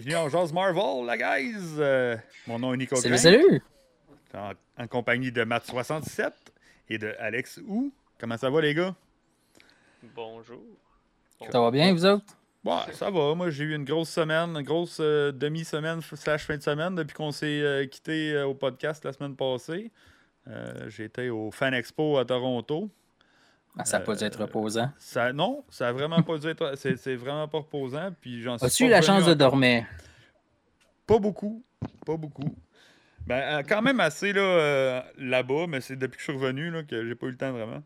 bienvenue 0.00 0.16
en 0.16 0.28
Jazz 0.28 0.52
Marvel, 0.52 1.06
la 1.06 1.16
guys! 1.16 1.56
Euh, 1.78 2.16
mon 2.46 2.58
nom 2.60 2.72
est 2.72 2.76
Nico 2.76 2.94
Salut, 2.94 3.18
salut! 3.18 3.60
En, 4.32 4.52
en 4.76 4.86
compagnie 4.86 5.32
de 5.32 5.42
Matt67 5.42 6.30
et 6.88 6.98
de 6.98 7.14
Alex 7.18 7.60
Ou. 7.66 7.92
Comment 8.16 8.36
ça 8.36 8.48
va, 8.48 8.60
les 8.60 8.74
gars? 8.74 8.94
Bonjour. 10.14 10.62
Ça 11.50 11.60
va 11.60 11.70
bien, 11.72 11.92
vous 11.92 12.06
autres? 12.06 12.36
Ouais, 12.64 12.92
ça 12.92 13.10
va. 13.10 13.34
Moi, 13.34 13.50
j'ai 13.50 13.64
eu 13.64 13.74
une 13.74 13.84
grosse 13.84 14.10
semaine, 14.10 14.50
une 14.56 14.62
grosse 14.62 14.98
euh, 15.00 15.32
demi-semaine 15.32 16.00
slash 16.00 16.44
fin 16.46 16.56
de 16.56 16.62
semaine 16.62 16.94
depuis 16.94 17.14
qu'on 17.14 17.32
s'est 17.32 17.60
euh, 17.60 17.86
quitté 17.86 18.34
euh, 18.34 18.46
au 18.46 18.54
podcast 18.54 19.04
la 19.04 19.12
semaine 19.12 19.34
passée. 19.34 19.90
Euh, 20.46 20.88
J'étais 20.88 21.28
au 21.28 21.50
Fan 21.50 21.74
Expo 21.74 22.18
à 22.18 22.24
Toronto. 22.24 22.88
Ah, 23.78 23.84
ça 23.84 23.98
n'a 23.98 24.04
pas 24.04 24.16
dû 24.16 24.24
être 24.24 24.40
reposant. 24.40 24.90
Ça, 24.98 25.32
non, 25.32 25.64
ça 25.70 25.88
a 25.88 25.92
vraiment 25.92 26.22
pas 26.22 26.36
dû 26.38 26.48
être. 26.48 26.72
C'est 26.76 26.96
c'est 26.96 27.14
vraiment 27.14 27.46
pas 27.46 27.58
reposant. 27.58 28.10
Puis 28.20 28.42
j'en 28.42 28.56
As-tu 28.56 28.86
eu 28.86 28.88
la 28.88 29.02
chance 29.02 29.24
de 29.24 29.34
dormir? 29.34 29.86
Pas 31.06 31.18
beaucoup. 31.18 31.64
Pas 32.04 32.16
beaucoup. 32.16 32.54
Ben, 33.26 33.58
euh, 33.58 33.62
quand 33.66 33.82
même 33.82 34.00
assez 34.00 34.32
là, 34.32 34.40
euh, 34.40 35.02
là-bas, 35.18 35.66
mais 35.68 35.80
c'est 35.80 35.96
depuis 35.96 36.16
que 36.16 36.22
je 36.22 36.32
suis 36.32 36.40
revenu 36.40 36.70
là, 36.70 36.82
que 36.82 37.06
j'ai 37.06 37.14
pas 37.14 37.26
eu 37.26 37.30
le 37.30 37.36
temps 37.36 37.52
vraiment. 37.52 37.82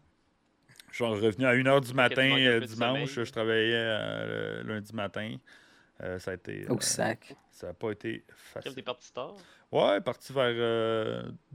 Je 0.93 0.97
suis 0.97 1.05
revenu 1.05 1.47
à 1.47 1.55
1h 1.55 1.81
du 1.81 1.95
matin 1.95 2.37
euh, 2.39 2.61
dimanche. 2.61 3.15
Je 3.15 3.33
travaillais 3.33 3.73
euh, 3.75 4.63
lundi 4.63 4.95
matin. 4.95 5.37
Euh, 6.03 6.19
ça 6.19 6.33
a 6.33 6.35
été. 6.35 6.67
Au 6.69 6.77
euh, 6.77 6.81
sac. 6.81 7.35
Ça 7.63 7.69
n'a 7.69 7.75
pas 7.75 7.93
été 7.93 8.25
facile. 8.29 8.75
t'es 8.75 8.83
parti 8.83 9.13
tard? 9.13 9.37
Ouais, 9.71 10.01
parti 10.01 10.33
vers 10.33 10.51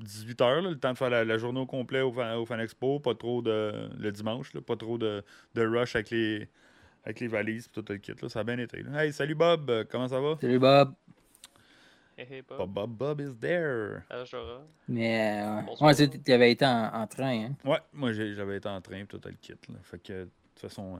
18h, 0.01 0.61
le 0.61 0.79
temps 0.79 0.93
de 0.93 0.97
faire 0.97 1.09
la, 1.09 1.25
la 1.25 1.37
journée 1.37 1.59
au 1.59 1.65
complet 1.65 1.99
au 1.99 2.13
Fan, 2.13 2.37
au 2.37 2.45
Fan 2.45 2.61
Expo. 2.61 3.01
Pas 3.01 3.13
trop 3.13 3.41
de. 3.41 3.89
le 3.99 4.11
dimanche, 4.13 4.53
là, 4.53 4.61
pas 4.61 4.77
trop 4.77 4.97
de, 4.97 5.21
de 5.53 5.65
rush 5.67 5.95
avec 5.97 6.09
les, 6.11 6.47
avec 7.03 7.19
les 7.19 7.27
valises 7.27 7.67
et 7.67 7.69
tout 7.81 7.83
le 7.89 7.97
kit. 7.97 8.13
Là. 8.21 8.29
Ça 8.29 8.39
a 8.39 8.43
bien 8.45 8.57
été. 8.57 8.81
là. 8.83 9.03
Hey, 9.03 9.11
salut 9.11 9.35
Bob, 9.35 9.69
euh, 9.69 9.83
comment 9.89 10.07
ça 10.07 10.21
va? 10.21 10.37
Salut 10.39 10.59
Bob. 10.59 10.93
Hey, 12.17 12.25
hey, 12.31 12.41
Bob, 12.41 12.57
Bob. 12.57 12.71
Bob, 12.71 12.91
Bob 13.17 13.21
is 13.21 13.35
there. 13.39 14.03
Ah. 14.09 14.23
Mais 14.87 15.41
euh, 15.43 15.85
ouais, 15.85 15.93
tu 15.93 16.23
tu 16.23 16.31
avais 16.31 16.51
été 16.53 16.65
en, 16.65 16.85
en 16.93 17.05
train, 17.05 17.47
hein? 17.47 17.55
Ouais, 17.65 17.79
moi 17.91 18.13
j'avais 18.13 18.57
été 18.57 18.69
en 18.69 18.79
train 18.81 19.05
tout 19.05 19.19
le 19.25 19.31
kit. 19.33 19.53
Là. 19.69 19.75
Fait 19.83 19.99
que, 19.99 20.23
de 20.23 20.29
toute 20.55 20.61
façon, 20.69 20.95
euh, 20.95 20.99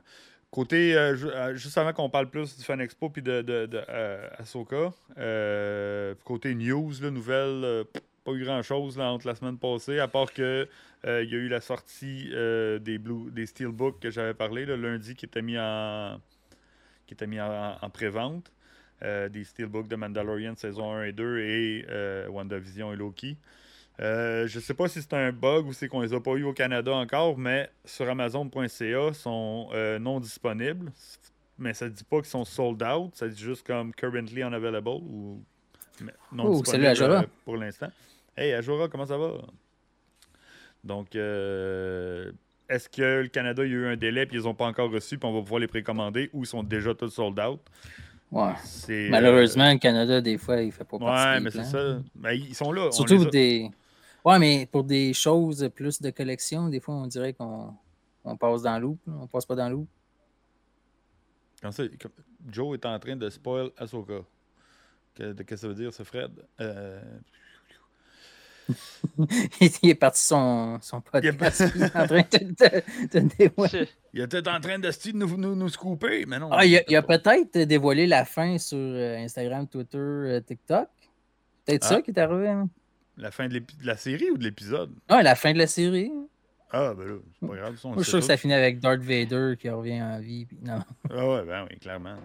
côté, 0.52 0.96
euh, 0.96 1.16
euh, 1.26 1.56
juste 1.56 1.78
avant 1.78 1.94
qu'on 1.94 2.10
parle 2.10 2.30
plus 2.30 2.58
du 2.58 2.64
Fan 2.64 2.80
Expo 2.82 3.10
puis 3.10 3.22
de, 3.22 3.42
de, 3.42 3.70
euh, 3.90 4.30
Ahsoka, 4.38 4.94
côté 6.24 6.56
news, 6.56 6.92
là, 7.02 7.12
nouvelles, 7.12 7.86
pff, 7.94 8.04
pas 8.24 8.32
eu 8.34 8.44
grand 8.44 8.62
chose 8.62 9.00
entre 9.00 9.28
la 9.28 9.36
semaine 9.36 9.58
passée, 9.58 10.00
à 10.00 10.08
part 10.08 10.32
que 10.34 10.68
il 11.06 11.30
y 11.30 11.36
a 11.36 11.38
eu 11.38 11.48
la 11.48 11.62
sortie 11.62 12.30
des, 12.82 12.98
Blue, 12.98 13.32
des 13.32 13.46
Steelbooks 13.46 14.00
que 14.00 14.10
j'avais 14.10 14.34
parlé 14.34 14.66
le 14.66 14.76
lundi 14.76 15.16
qui 15.16 15.26
était 15.26 15.42
mis 15.42 15.58
en, 15.58 16.20
qui 17.06 17.14
était 17.14 17.28
mis 17.28 17.40
en, 17.40 17.78
en 17.82 17.90
pré-vente. 17.90 18.52
des 19.02 19.44
Steelbooks 19.46 19.88
de 19.88 19.96
Mandalorian 19.96 20.56
saison 20.58 20.92
1 20.92 21.04
et 21.04 21.12
2 21.14 21.40
et 21.40 21.86
WandaVision 22.30 22.92
et 22.92 22.98
Loki. 22.98 23.38
Euh, 24.00 24.46
je 24.48 24.60
sais 24.60 24.74
pas 24.76 24.88
si 24.88 25.02
c'est 25.02 25.14
un 25.14 25.32
bug 25.32 25.66
ou 25.68 25.74
c'est 25.74 25.88
qu'on 25.88 26.02
les 26.02 26.14
a 26.14 26.20
pas 26.20 26.32
eu 26.34 26.44
au 26.44 26.54
Canada 26.54 26.92
encore, 26.94 27.38
mais 27.38 27.70
sur 27.84 28.08
Amazon.ca 28.08 29.14
sont 29.14 29.70
euh, 29.74 29.98
non 29.98 30.20
disponibles. 30.20 30.92
Mais 31.58 31.74
ça 31.74 31.90
dit 31.90 32.04
pas 32.04 32.18
qu'ils 32.18 32.28
sont 32.28 32.46
sold 32.46 32.84
out, 32.84 33.16
ça 33.16 33.28
dit 33.28 33.42
juste 33.42 33.66
comme 33.66 33.92
currently 33.94 34.44
unavailable 34.44 34.90
ou 34.90 35.42
non 36.32 36.50
disponible 36.52 36.66
salut, 36.66 36.86
Ajora. 36.86 37.22
euh, 37.24 37.28
pour 37.44 37.58
l'instant. 37.58 37.88
Hey 38.36 38.54
Ajora, 38.54 38.88
comment 38.88 39.08
ça 39.08 39.18
va? 39.18 39.32
Donc 40.84 41.16
euh, 41.16 42.32
est-ce 42.70 42.88
que 42.90 43.22
le 43.24 43.28
Canada 43.30 43.66
il 43.66 43.72
y 43.72 43.74
a 43.74 43.78
eu 43.78 43.88
un 43.88 43.98
délai 43.98 44.28
puis 44.28 44.38
ils 44.38 44.48
ont 44.48 44.54
pas 44.54 44.66
encore 44.66 44.92
reçu 44.92 45.18
puis 45.18 45.28
on 45.28 45.34
va 45.34 45.42
pouvoir 45.42 45.60
les 45.60 45.68
précommander 45.68 46.30
ou 46.34 46.44
ils 46.44 46.48
sont 46.48 46.62
déjà 46.62 46.94
tous 46.94 47.10
sold 47.10 47.40
out? 47.40 47.60
Ouais. 48.32 48.52
Euh, 48.90 49.08
Malheureusement, 49.10 49.72
le 49.72 49.78
Canada, 49.78 50.20
des 50.20 50.38
fois, 50.38 50.62
il 50.62 50.72
fait 50.72 50.84
pas 50.84 51.00
partie 51.00 51.28
Ouais, 51.30 51.40
mais 51.40 51.50
c'est 51.50 51.64
ça. 51.64 52.00
Ben, 52.14 52.32
ils 52.34 52.54
sont 52.54 52.74
là. 52.74 52.92
Surtout 52.92 53.24
a- 53.24 53.30
des. 53.30 53.72
Ouais, 54.28 54.40
mais 54.40 54.68
pour 54.70 54.84
des 54.84 55.14
choses 55.14 55.70
plus 55.74 56.02
de 56.02 56.10
collection, 56.10 56.68
des 56.68 56.80
fois, 56.82 56.96
on 56.96 57.08
dirait 57.08 57.32
qu'on 57.34 57.74
on 58.26 58.36
passe 58.36 58.64
dans 58.64 58.78
l'oup. 58.78 58.98
On 59.08 59.26
passe 59.28 59.46
pas 59.46 59.56
dans 59.56 59.70
l'oup. 59.70 59.88
Quand 61.62 61.72
ça- 61.72 61.88
comme- 62.02 62.12
Joe 62.52 62.78
est 62.78 62.86
en 62.86 63.00
train 63.00 63.16
de 63.16 63.30
spoil 63.30 63.72
Ahsoka. 63.78 64.20
Qu'est-ce 65.16 65.42
que 65.44 65.56
ça 65.56 65.68
veut 65.70 65.76
dire, 65.76 65.94
ce 65.94 66.04
Fred? 66.04 66.32
Euh, 66.60 67.02
il 69.82 69.90
est 69.90 69.96
parti 69.96 70.22
son, 70.22 70.78
son 70.82 71.00
podcast. 71.02 71.64
Il 71.76 71.82
est 71.84 71.84
il 71.84 71.84
est 71.84 71.96
en 71.96 72.06
train 72.08 72.22
de 73.22 73.30
dévoiler. 73.38 73.90
il 74.14 74.22
était 74.22 74.48
en 74.50 74.60
train 74.60 74.78
de 74.78 75.12
nous, 75.14 75.38
nous, 75.38 75.56
nous 75.56 75.70
scooper, 75.70 76.26
mais 76.28 76.38
non. 76.38 76.50
Ah, 76.52 76.66
il 76.66 76.76
a, 76.78 76.84
il 76.88 76.96
a 76.98 77.02
pas. 77.02 77.18
peut-être 77.18 77.58
dévoilé 77.60 78.06
la 78.08 78.26
fin 78.26 78.58
sur 78.58 78.78
euh, 78.78 79.18
Instagram, 79.18 79.68
Twitter, 79.68 79.98
euh, 79.98 80.42
TikTok. 80.42 80.90
Peut-être 81.66 81.86
Ah. 81.86 81.90
ça 81.96 82.02
qui 82.02 82.12
est 82.12 82.20
arrivé. 82.20 82.50
hein? 82.50 82.70
La 83.18 83.32
fin 83.32 83.48
de, 83.48 83.62
la 83.84 83.98
série 83.98 84.30
ou 84.32 84.38
de 84.38 84.44
l'épisode? 84.44 84.92
Ah, 85.10 85.24
la 85.24 85.36
fin 85.36 85.52
de 85.54 85.58
la 85.58 85.68
série. 85.68 86.12
Ah, 86.72 86.94
ben 86.96 87.06
là, 87.08 87.14
c'est 87.40 87.48
pas 87.48 87.56
grave. 87.56 87.76
Ça, 87.78 87.88
on 87.88 87.94
Moi, 87.94 87.98
je 88.00 88.04
suis 88.04 88.06
sait 88.06 88.12
sûr 88.12 88.20
que 88.20 88.26
ça 88.26 88.38
finit 88.38 88.54
avec 88.54 88.80
Darth 88.80 89.00
Vader 89.00 89.56
qui 89.58 89.70
revient 89.70 90.02
en 90.02 90.20
vie. 90.20 90.46
puis 90.46 90.58
non. 90.64 90.80
Ah 91.10 91.28
ouais, 91.28 91.44
ben 91.46 91.66
oui, 91.70 91.78
clairement. 91.80 92.16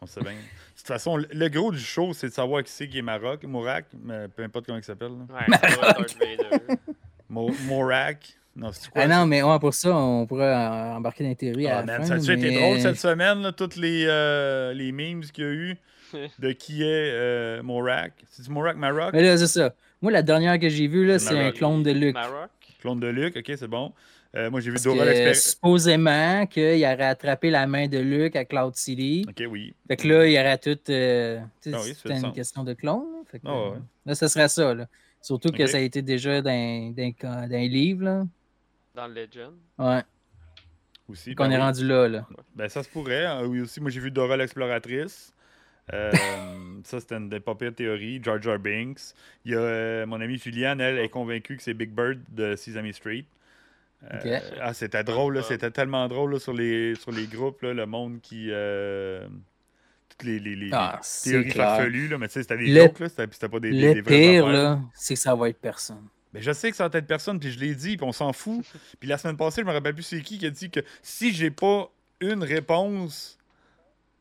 On 0.00 0.06
sait 0.06 0.20
bien. 0.22 0.30
De 0.32 0.78
toute 0.78 0.86
façon, 0.86 1.16
le- 1.16 1.48
gros 1.48 1.72
du 1.72 1.78
show, 1.80 2.12
c'est 2.14 2.28
de 2.28 2.32
savoir 2.32 2.62
qui 2.62 2.70
c'est 2.70 2.88
qui 2.88 2.98
est 2.98 3.02
Maroc, 3.02 3.42
Morak, 3.44 3.86
mais 4.02 4.28
peu 4.28 4.44
importe 4.44 4.66
comment 4.66 4.78
il 4.78 4.84
s'appelle. 4.84 5.10
là. 5.28 5.34
Ouais, 5.34 5.58
Darth 5.82 6.16
Vader. 6.18 6.78
Mo- 7.28 7.50
Morak. 7.66 8.36
Non, 8.56 8.70
c'est 8.72 8.88
quoi? 8.88 9.02
Ah 9.02 9.08
non, 9.08 9.26
mais 9.26 9.42
ouais, 9.42 9.58
pour 9.58 9.74
ça, 9.74 9.94
on 9.94 10.24
pourrait 10.26 10.54
embarquer 10.54 11.24
dans 11.24 11.30
les 11.30 11.36
théories 11.36 11.66
Ah, 11.66 11.78
à 11.78 11.84
la 11.84 11.98
man, 11.98 12.06
fin. 12.06 12.20
ça 12.20 12.30
a 12.30 12.34
été 12.34 12.54
drôle 12.54 12.80
cette 12.80 12.98
semaine, 13.00 13.42
là, 13.42 13.50
toutes 13.50 13.74
les, 13.76 14.04
euh, 14.08 14.72
les 14.72 14.92
memes 14.92 15.22
qu'il 15.22 15.44
y 15.44 15.46
a 15.48 15.50
eu 15.50 15.76
de 16.38 16.52
qui 16.52 16.82
est 16.84 17.10
euh, 17.12 17.62
Morak. 17.64 18.12
C'est-tu 18.30 18.50
Morak 18.52 18.76
Maroc? 18.76 19.10
Mais 19.12 19.22
là, 19.24 19.36
c'est 19.36 19.48
ça. 19.48 19.74
Moi, 20.04 20.12
la 20.12 20.20
dernière 20.22 20.58
que 20.58 20.68
j'ai 20.68 20.86
vue, 20.86 21.06
là, 21.06 21.18
C'est 21.18 21.38
un 21.38 21.50
clone 21.50 21.82
de 21.82 21.90
Luke. 21.90 22.12
Maroc. 22.12 22.50
Clone 22.78 23.00
de 23.00 23.06
Luke, 23.08 23.36
ok, 23.38 23.52
c'est 23.56 23.66
bon. 23.66 23.90
Euh, 24.36 24.50
moi, 24.50 24.60
j'ai 24.60 24.70
vu 24.70 24.76
Dora 24.84 25.06
l'expérience. 25.06 25.38
supposément 25.38 26.46
qu'il 26.46 26.84
aurait 26.84 27.04
attrapé 27.06 27.48
la 27.50 27.66
main 27.66 27.88
de 27.88 27.96
Luke 27.98 28.36
à 28.36 28.44
Cloud 28.44 28.74
City. 28.76 29.24
Ok, 29.26 29.42
oui. 29.48 29.72
Fait 29.88 29.96
que 29.96 30.06
là, 30.06 30.26
il 30.26 30.32
y 30.34 30.38
aurait 30.38 30.58
tout. 30.58 30.78
euh, 30.90 31.40
Ah 31.40 31.68
oui, 31.82 31.94
c'était 31.94 32.10
une 32.16 32.20
sens. 32.20 32.34
question 32.34 32.64
de 32.64 32.74
clone. 32.74 33.00
là. 33.14 33.22
Fait 33.32 33.38
que, 33.38 33.44
Ah 33.46 33.52
ouais. 33.54 33.76
euh, 33.76 33.80
Là, 34.04 34.14
ce 34.14 34.28
serait 34.28 34.48
ça. 34.48 34.74
Là. 34.74 34.86
Surtout 35.22 35.50
que 35.52 35.66
ça 35.66 35.78
a 35.78 35.80
été 35.80 36.02
déjà 36.02 36.42
dans, 36.42 36.94
dans, 36.94 37.48
dans 37.48 37.68
livres. 37.70 38.04
Là. 38.04 38.24
Dans 38.94 39.06
Legend. 39.06 39.54
Ouais. 39.78 40.02
Aussi. 41.08 41.34
Qu'on 41.34 41.44
ben 41.44 41.52
est 41.52 41.56
oui. 41.56 41.62
rendu 41.62 41.86
là. 41.86 42.08
là. 42.08 42.26
Ben, 42.54 42.68
ça 42.68 42.82
se 42.82 42.88
pourrait. 42.90 43.24
hein. 43.24 43.44
Oui, 43.46 43.60
aussi, 43.62 43.80
moi, 43.80 43.90
j'ai 43.90 44.00
vu 44.00 44.10
Dora 44.10 44.36
l'exploratrice. 44.36 45.32
Euh, 45.92 46.12
ça, 46.84 47.00
c'était 47.00 47.16
une 47.16 47.28
des 47.28 47.40
pas 47.40 47.54
pires 47.54 47.74
théories. 47.74 48.20
Jar 48.22 48.40
Jar 48.40 48.58
Binks. 48.58 49.00
Il 49.44 49.52
y 49.52 49.54
a 49.54 49.58
euh, 49.58 50.06
mon 50.06 50.20
amie 50.20 50.38
Juliane, 50.38 50.80
elle, 50.80 50.98
est 50.98 51.08
convaincue 51.08 51.56
que 51.56 51.62
c'est 51.62 51.74
Big 51.74 51.90
Bird 51.90 52.20
de 52.30 52.56
Sesame 52.56 52.92
Street. 52.92 53.24
Euh. 54.12 54.40
Ah, 54.60 54.74
c'était 54.74 55.02
drôle, 55.04 55.42
c'était 55.44 55.70
tellement 55.70 56.06
drôle 56.08 56.34
là, 56.34 56.38
sur, 56.38 56.52
les, 56.52 56.94
sur 56.94 57.10
les 57.10 57.26
groupes, 57.26 57.62
là, 57.62 57.72
le 57.72 57.86
monde 57.86 58.20
qui. 58.20 58.50
toutes 60.08 60.22
les, 60.26 60.38
les, 60.38 60.56
les- 60.56 60.70
Ah, 60.72 61.00
théories 61.22 61.50
farfelues, 61.50 62.08
là, 62.08 62.18
mais 62.18 62.28
tu 62.28 62.34
sais, 62.34 62.42
c'était 62.42 62.58
des 62.58 62.66
Le- 62.66 62.82
jokes, 62.82 63.00
là, 63.00 63.08
c'était 63.08 63.48
pas 63.48 63.60
des, 63.60 63.70
des, 63.70 64.00
vraies 64.00 64.02
pire, 64.02 64.46
là, 64.48 64.80
c'est 64.94 65.14
que 65.14 65.20
ça 65.20 65.34
va 65.34 65.48
être 65.48 65.58
personne. 65.60 66.04
Mais 66.34 66.42
je 66.42 66.52
sais 66.52 66.70
que 66.70 66.76
ça 66.76 66.88
va 66.88 66.98
être 66.98 67.06
personne, 67.06 67.38
puis 67.38 67.50
je 67.50 67.58
l'ai 67.60 67.74
dit, 67.74 67.96
puis 67.96 68.06
on 68.06 68.12
s'en 68.12 68.32
fout. 68.32 68.64
puis 69.00 69.08
la 69.08 69.16
semaine 69.18 69.36
passée, 69.36 69.62
je 69.62 69.66
me 69.66 69.72
rappelle 69.72 69.94
plus 69.94 70.02
c'est 70.02 70.20
qui 70.20 70.36
qui 70.38 70.46
a 70.46 70.50
dit 70.50 70.68
que 70.68 70.80
si 71.00 71.32
j'ai 71.32 71.50
pas 71.50 71.90
une 72.20 72.42
réponse, 72.42 73.38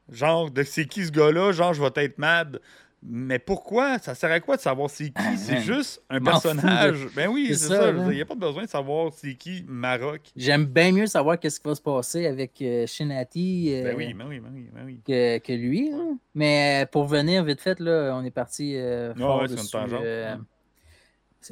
genre 0.09 0.51
de 0.51 0.63
c'est 0.63 0.85
qui 0.85 1.05
ce 1.05 1.11
gars-là, 1.11 1.51
genre 1.51 1.73
je 1.73 1.81
vais 1.81 2.03
être 2.03 2.17
mad. 2.17 2.59
Mais 3.05 3.37
pourquoi? 3.37 3.99
Ça 3.99 4.15
sert 4.15 4.31
à 4.31 4.39
quoi 4.39 4.55
de 4.55 4.61
savoir 4.61 4.89
c'est 4.89 5.07
qui? 5.07 5.13
Ah, 5.15 5.35
c'est 5.35 5.59
juste 5.59 6.01
un 6.09 6.21
personnage. 6.21 7.07
Ben 7.15 7.27
oui, 7.27 7.47
C'est 7.49 7.67
ça. 7.67 7.89
Il 7.89 8.15
n'y 8.15 8.21
a 8.21 8.25
pas 8.25 8.35
besoin 8.35 8.63
de 8.63 8.69
savoir 8.69 9.11
c'est 9.13 9.35
qui 9.35 9.65
Maroc. 9.67 10.21
J'aime 10.35 10.65
bien 10.65 10.91
mieux 10.93 11.05
savoir 11.05 11.37
qu'est-ce 11.37 11.59
qui 11.59 11.67
va 11.67 11.75
se 11.75 11.81
passer 11.81 12.25
avec 12.25 12.61
euh, 12.61 12.87
Shinati 12.87 13.73
euh, 13.73 13.83
Ben 13.83 13.95
oui, 13.97 14.13
ben 14.13 14.25
oui, 14.27 14.39
ben 14.39 14.51
oui, 14.53 14.69
ben 14.73 14.81
oui. 14.85 15.01
que, 15.05 15.37
que 15.39 15.53
lui. 15.53 15.91
Mais 16.33 16.87
pour 16.91 17.05
venir 17.05 17.43
vite 17.43 17.59
fait, 17.59 17.79
là, 17.79 18.13
on 18.15 18.23
est 18.23 18.31
parti 18.31 18.77
euh, 18.77 19.13
fort 19.15 19.41
ouais, 19.41 19.47
dessus, 19.49 19.75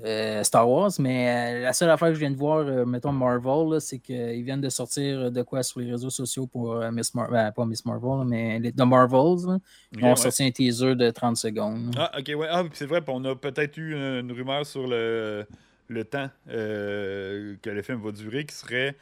euh, 0.04 0.44
Star 0.44 0.70
Wars. 0.70 0.92
Mais 1.00 1.58
euh, 1.60 1.64
la 1.64 1.74
seule 1.74 1.90
affaire 1.90 2.10
que 2.10 2.14
je 2.16 2.20
viens 2.20 2.32
de 2.32 2.38
voir, 2.38 2.60
euh, 2.60 2.86
mettons 2.86 3.12
Marvel, 3.12 3.80
c'est 3.82 4.00
qu'ils 4.00 4.44
viennent 4.44 4.62
de 4.62 4.70
sortir 4.70 5.32
de 5.32 5.42
quoi 5.42 5.64
sur 5.64 5.80
les 5.80 5.92
réseaux 5.92 6.10
sociaux 6.10 6.48
pour 6.48 6.76
Miss 6.92 7.14
Marvel, 7.16 7.34
ben, 7.34 7.52
pas 7.52 7.66
Miss 7.66 7.86
Marvel, 7.86 8.20
là, 8.20 8.26
mais 8.26 8.60
les, 8.60 8.72
The 8.72 8.82
Marvels. 8.82 9.48
là. 9.48 9.58
Ils 9.94 9.98
Ok, 10.00 10.04
ont 10.04 10.10
ouais. 10.10 10.16
sorti 10.16 10.44
un 10.44 10.52
teaser 10.52 10.96
de 10.96 11.10
30 11.10 11.38
secondes. 11.38 11.94
Ah, 11.98 12.12
ok, 12.20 12.32
ouais. 12.38 12.48
Ah, 12.50 12.64
c'est 12.74 12.86
vrai, 12.86 13.02
on 13.08 13.24
a 13.26 13.36
peut-être 13.36 13.78
eu 13.78 13.94
une, 13.94 14.26
une 14.26 14.32
rumeur 14.32 14.66
sur 14.66 14.88
le, 14.88 15.46
le 15.88 16.04
temps 16.06 16.30
euh, 16.50 17.56
que 17.62 17.70
le 17.70 17.82
film 17.82 18.00
va 18.02 18.12
durer 18.12 18.46
qui 18.46 18.56
serait 18.56 18.96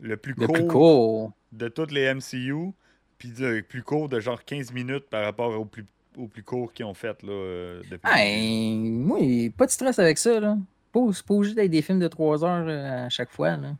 le 0.00 0.16
plus 0.16 0.34
le 0.36 0.46
court 0.46 0.54
plus 0.54 0.66
court. 0.66 1.32
de 1.52 1.68
toutes 1.68 1.92
les 1.92 2.12
MCU, 2.12 2.72
puis 3.18 3.32
le 3.38 3.62
plus 3.62 3.82
court 3.82 4.08
de 4.08 4.20
genre 4.20 4.44
15 4.44 4.72
minutes 4.72 5.08
par 5.08 5.24
rapport 5.24 5.58
au 5.58 5.64
plus, 5.64 5.86
au 6.16 6.26
plus 6.28 6.42
court 6.42 6.72
qu'ils 6.72 6.84
ont 6.86 6.94
fait 6.94 7.22
là, 7.22 7.32
euh, 7.32 7.82
depuis. 7.90 7.90
début. 7.90 8.00
Ben, 8.02 8.92
moi, 9.04 9.18
pas 9.56 9.66
de 9.66 9.70
stress 9.70 9.98
avec 9.98 10.18
ça. 10.18 10.38
Là. 10.40 10.56
Pas, 10.92 11.00
pas 11.26 11.34
obligé 11.34 11.54
d'être 11.54 11.70
des 11.70 11.82
films 11.82 11.98
de 12.00 12.08
3 12.08 12.44
heures 12.44 12.66
euh, 12.68 13.06
à 13.06 13.08
chaque 13.08 13.30
fois. 13.30 13.56
Là. 13.56 13.74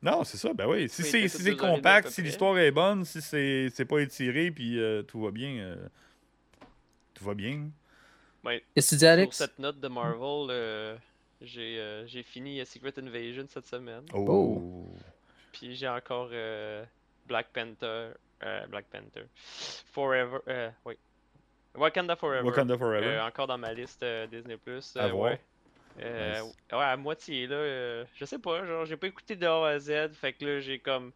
Non, 0.00 0.22
c'est 0.24 0.36
ça, 0.36 0.52
ben 0.54 0.66
oui. 0.68 0.88
Si 0.88 1.02
Oui, 1.02 1.08
c'est 1.08 1.28
si 1.28 1.56
compact, 1.56 2.08
si 2.10 2.22
l'histoire 2.22 2.56
est 2.58 2.70
bonne, 2.70 3.04
si 3.04 3.20
c'est 3.20 3.68
c'est 3.74 3.84
pas 3.84 3.98
étiré, 3.98 4.50
puis 4.52 4.78
euh, 4.78 5.02
tout 5.02 5.20
va 5.20 5.32
bien, 5.32 5.56
euh, 5.58 5.76
tout 7.14 7.24
va 7.24 7.34
bien. 7.34 7.68
Ouais, 8.44 8.62
Qu'est-ce 8.74 8.90
que 8.90 8.94
tu 8.94 8.98
dis, 8.98 9.00
sur 9.00 9.08
Alex? 9.08 9.36
cette 9.36 9.58
note 9.58 9.80
de 9.80 9.88
Marvel, 9.88 10.46
euh, 10.50 10.96
j'ai 11.42 11.78
euh, 11.80 12.06
j'ai 12.06 12.22
fini 12.22 12.64
Secret 12.64 12.92
Invasion 12.98 13.44
cette 13.48 13.66
semaine. 13.66 14.04
Oh. 14.14 14.86
Puis 15.50 15.74
j'ai 15.74 15.88
encore 15.88 16.28
euh, 16.32 16.84
Black 17.26 17.48
Panther. 17.52 18.10
euh, 18.44 18.66
Black 18.68 18.86
Panther. 18.92 19.26
Forever. 19.92 20.38
Euh, 20.46 20.70
oui. 20.84 20.94
Wakanda 21.74 22.16
Forever. 22.16 22.46
Wakanda 22.46 22.76
Forever. 22.78 23.06
Euh, 23.06 23.26
encore 23.26 23.46
dans 23.46 23.58
ma 23.58 23.72
liste 23.72 24.02
euh, 24.02 24.26
Disney 24.26 24.56
Plus. 24.56 24.96
À 24.96 25.08
voir. 25.08 25.32
ouais. 25.32 25.40
Euh, 26.00 26.40
Nice. 26.42 26.54
ouais, 26.72 26.78
à 26.78 26.96
moitié 26.96 27.46
là. 27.48 27.56
euh, 27.56 28.04
je 28.14 28.24
sais 28.24 28.38
pas, 28.38 28.64
genre 28.64 28.84
j'ai 28.84 28.96
pas 28.96 29.08
écouté 29.08 29.34
de 29.34 29.46
A 29.46 29.66
à 29.66 29.78
Z. 29.80 30.12
Fait 30.14 30.32
que 30.32 30.44
là 30.44 30.60
j'ai 30.60 30.78
comme. 30.78 31.12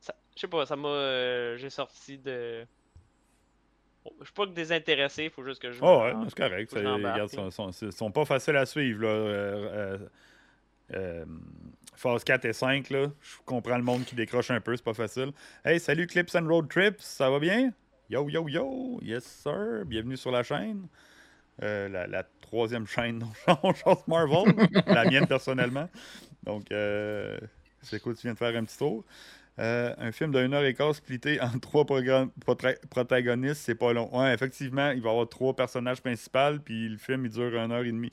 ça- 0.00 0.14
Je 0.34 0.40
sais 0.42 0.48
pas, 0.48 0.66
ça 0.66 0.76
m'a. 0.76 0.88
euh, 0.88 1.56
j'ai 1.56 1.70
sorti 1.70 2.18
de. 2.18 2.66
Bon, 4.04 4.12
Je 4.20 4.24
suis 4.26 4.34
pas 4.34 4.44
que 4.46 4.50
désintéressé, 4.52 5.30
faut 5.30 5.42
juste 5.42 5.60
que 5.62 5.72
je. 5.72 5.80
Oh, 5.82 6.02
ouais, 6.02 6.12
c'est 6.28 6.34
correct. 6.36 6.70
Ça, 6.70 6.78
regarde, 6.80 7.30
sont, 7.30 7.50
sont, 7.72 7.90
sont 7.90 8.10
pas 8.12 8.24
faciles 8.26 8.56
à 8.56 8.66
suivre. 8.66 9.02
Là. 9.02 9.98
Phase 11.96 12.24
4 12.24 12.44
et 12.44 12.52
5, 12.52 12.90
là. 12.90 13.06
je 13.22 13.36
comprends 13.46 13.76
le 13.78 13.82
monde 13.82 14.04
qui 14.04 14.14
décroche 14.14 14.50
un 14.50 14.60
peu, 14.60 14.76
c'est 14.76 14.84
pas 14.84 14.92
facile. 14.94 15.32
Hey, 15.64 15.80
salut 15.80 16.06
Clips 16.06 16.34
and 16.34 16.46
Road 16.46 16.68
Trips, 16.68 17.00
ça 17.00 17.30
va 17.30 17.38
bien? 17.38 17.72
Yo, 18.08 18.28
yo, 18.28 18.48
yo, 18.48 19.00
yes 19.02 19.24
sir, 19.24 19.84
bienvenue 19.84 20.16
sur 20.16 20.30
la 20.30 20.42
chaîne. 20.42 20.86
Euh, 21.62 21.88
la, 21.88 22.06
la 22.06 22.22
troisième 22.40 22.86
chaîne 22.86 23.18
dont 23.20 23.58
on 23.62 23.72
chante 23.74 24.06
Marvel, 24.06 24.54
la 24.86 25.04
mienne 25.06 25.26
personnellement. 25.26 25.88
Donc, 26.44 26.70
euh, 26.70 27.38
c'est 27.82 28.00
cool, 28.00 28.14
tu 28.14 28.22
viens 28.22 28.34
de 28.34 28.38
faire 28.38 28.54
un 28.54 28.64
petit 28.64 28.78
tour. 28.78 29.04
Euh, 29.58 29.92
un 29.98 30.12
film 30.12 30.32
d'une 30.32 30.52
heure 30.52 30.64
et 30.64 30.74
quart 30.74 30.94
splitté 30.94 31.40
en 31.40 31.58
trois 31.60 31.84
protagonistes, 32.90 33.62
c'est 33.64 33.74
pas 33.74 33.92
long. 33.92 34.08
Ouais, 34.16 34.34
effectivement, 34.34 34.90
il 34.90 35.00
va 35.00 35.08
y 35.08 35.12
avoir 35.12 35.28
trois 35.28 35.56
personnages 35.56 36.00
principaux, 36.02 36.58
puis 36.64 36.88
le 36.90 36.98
film, 36.98 37.24
il 37.24 37.30
dure 37.32 37.56
une 37.56 37.72
heure 37.72 37.82
et 37.84 37.90
demie. 37.90 38.12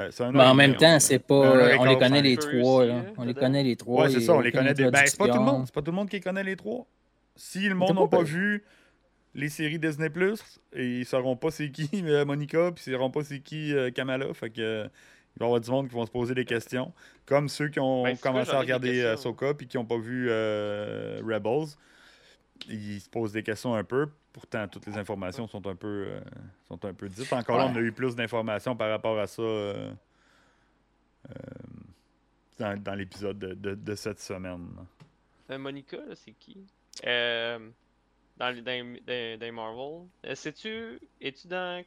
Euh, 0.00 0.10
un 0.20 0.32
Mais 0.32 0.40
heure 0.40 0.46
en 0.48 0.54
même 0.54 0.76
temps, 0.76 0.96
on- 0.96 1.00
c'est 1.00 1.18
pas. 1.18 1.34
On 1.78 1.84
les 1.84 1.98
connaît 1.98 2.22
les 2.22 2.36
trois, 2.36 2.86
là. 2.86 3.02
On 3.18 3.24
les 3.24 3.34
connaît 3.34 3.62
les 3.62 3.76
trois. 3.76 4.04
Ouais, 4.04 4.10
c'est 4.10 4.20
ça, 4.20 4.34
on 4.34 4.40
les 4.40 4.52
connaît 4.52 4.72
des. 4.74 4.90
Ben, 4.90 5.02
c'est 5.04 5.18
pas 5.18 5.28
tout 5.28 5.34
le 5.38 5.40
monde. 5.40 5.62
C'est 5.66 5.74
pas 5.74 5.82
tout 5.82 5.90
le 5.90 5.96
monde 5.96 6.08
qui 6.08 6.20
connaît 6.20 6.44
les 6.44 6.56
trois. 6.56 6.86
Si 7.36 7.68
le 7.68 7.74
monde 7.74 7.98
n'a 7.98 8.06
pas 8.06 8.22
vu 8.22 8.64
les 9.34 9.48
séries 9.48 9.78
Disney 9.78 10.10
et 10.72 11.00
ils 11.00 11.04
sauront 11.06 11.36
pas 11.36 11.50
c'est 11.50 11.70
qui 11.70 11.88
euh, 12.04 12.24
Monica, 12.24 12.70
puis 12.72 12.84
ils 12.86 12.92
sauront 12.92 13.10
pas 13.10 13.24
c'est 13.24 13.40
qui 13.40 13.74
euh, 13.74 13.90
Kamala. 13.90 14.32
Fait 14.34 14.50
que 14.50 14.60
euh, 14.60 14.88
il 15.36 15.40
va 15.40 15.46
y 15.46 15.48
avoir 15.48 15.60
du 15.60 15.70
monde 15.70 15.88
qui 15.88 15.94
vont 15.94 16.06
se 16.06 16.10
poser 16.12 16.34
des 16.34 16.44
questions. 16.44 16.92
Comme 17.26 17.48
ceux 17.48 17.68
qui 17.68 17.80
ont 17.80 18.04
Ben, 18.04 18.16
commencé 18.16 18.50
à 18.52 18.60
regarder 18.60 19.00
euh. 19.02 19.14
Ahsoka 19.14 19.54
puis 19.54 19.66
qui 19.66 19.76
n'ont 19.76 19.84
pas 19.84 19.98
vu 19.98 20.28
euh, 20.30 21.20
Rebels. 21.24 21.74
Ils 22.68 23.00
se 23.00 23.08
posent 23.10 23.32
des 23.32 23.42
questions 23.42 23.74
un 23.74 23.82
peu. 23.82 24.08
Pourtant, 24.32 24.66
toutes 24.68 24.86
les 24.86 24.96
informations 24.96 25.46
sont 25.48 25.66
un 25.66 25.74
peu, 25.74 26.06
euh, 26.08 26.20
sont 26.68 26.84
un 26.84 26.92
peu 26.94 27.08
dites. 27.08 27.32
Encore 27.32 27.58
là, 27.58 27.66
on 27.66 27.76
a 27.76 27.80
eu 27.80 27.92
plus 27.92 28.14
d'informations 28.14 28.76
par 28.76 28.90
rapport 28.90 29.18
à 29.18 29.26
ça 29.26 29.42
euh, 29.42 29.92
euh, 31.30 31.34
dans, 32.58 32.80
dans 32.80 32.94
l'épisode 32.94 33.38
de, 33.38 33.54
de- 33.54 33.74
de 33.74 33.94
cette 33.94 34.20
semaine. 34.20 34.68
Euh, 35.50 35.58
Monica, 35.58 35.96
là, 35.96 36.14
c'est 36.14 36.32
qui? 36.32 36.64
Euh, 37.06 37.58
dans, 38.36 38.50
les- 38.50 38.62
dans, 38.62 38.84
dans, 39.06 39.38
dans 39.38 39.46
les 39.46 39.50
Marvel. 39.52 40.06
Euh, 40.26 40.34
Sais-tu. 40.34 40.98
Es-tu 41.20 41.48
dans. 41.48 41.82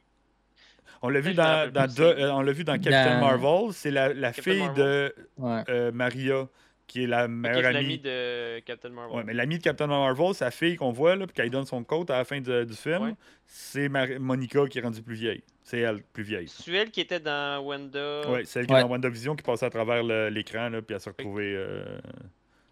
On 1.02 1.08
l'a 1.10 1.20
vu 1.20 1.34
dans, 1.34 1.70
dans 1.72 1.88
c'est- 1.88 2.00
euh, 2.02 2.32
on 2.32 2.40
l'a 2.40 2.52
vu 2.52 2.64
dans 2.64 2.74
Captain 2.80 3.20
Dans- 3.20 3.26
Marvel. 3.26 3.72
C'est 3.72 3.90
la, 3.90 4.12
la 4.14 4.32
fille 4.32 4.60
Marvel. 4.60 4.76
de 4.76 5.14
Ouais. 5.36 5.62
euh, 5.68 5.92
Maria, 5.92 6.48
qui 6.86 7.04
est 7.04 7.06
la 7.06 7.28
meilleure 7.28 7.60
c'est 7.60 7.66
amie. 7.66 7.74
l'ami 7.74 7.98
de 7.98 8.58
Captain 8.60 8.88
Marvel. 8.88 9.16
Ouais, 9.16 9.24
mais 9.24 9.34
l'amie 9.34 9.58
de 9.58 9.62
Captain 9.62 9.86
Marvel, 9.86 10.34
sa 10.34 10.50
fille 10.50 10.76
qu'on 10.76 10.90
voit, 10.92 11.14
là, 11.16 11.26
puis 11.26 11.34
qu'elle 11.34 11.50
donne 11.50 11.66
son 11.66 11.84
coat 11.84 12.06
à 12.08 12.16
la 12.18 12.24
fin 12.24 12.40
de- 12.40 12.64
du 12.64 12.74
film, 12.74 13.02
Ouais. 13.02 13.14
c'est 13.46 13.90
Mar- 13.90 14.08
Monica 14.18 14.66
qui 14.66 14.78
est 14.78 14.82
rendue 14.82 15.02
plus 15.02 15.14
vieille. 15.16 15.42
C'est 15.62 15.80
elle, 15.80 16.02
plus 16.02 16.22
vieille. 16.22 16.48
C'est 16.48 16.72
elle 16.72 16.90
qui 16.90 17.02
était 17.02 17.20
dans 17.20 17.62
Wanda. 17.62 18.26
Ouais, 18.30 18.46
celle 18.46 18.66
qui 18.66 18.72
Ouais. 18.72 18.80
est 18.80 18.82
dans 18.84 18.88
WandaVision 18.88 19.36
qui 19.36 19.42
passait 19.42 19.66
à 19.66 19.70
travers 19.70 20.02
le- 20.02 20.30
l'écran, 20.30 20.70
là, 20.70 20.80
puis 20.80 20.94
elle 20.94 21.00
s'est 21.02 21.10
retrouvée 21.10 21.54
euh, 21.54 21.84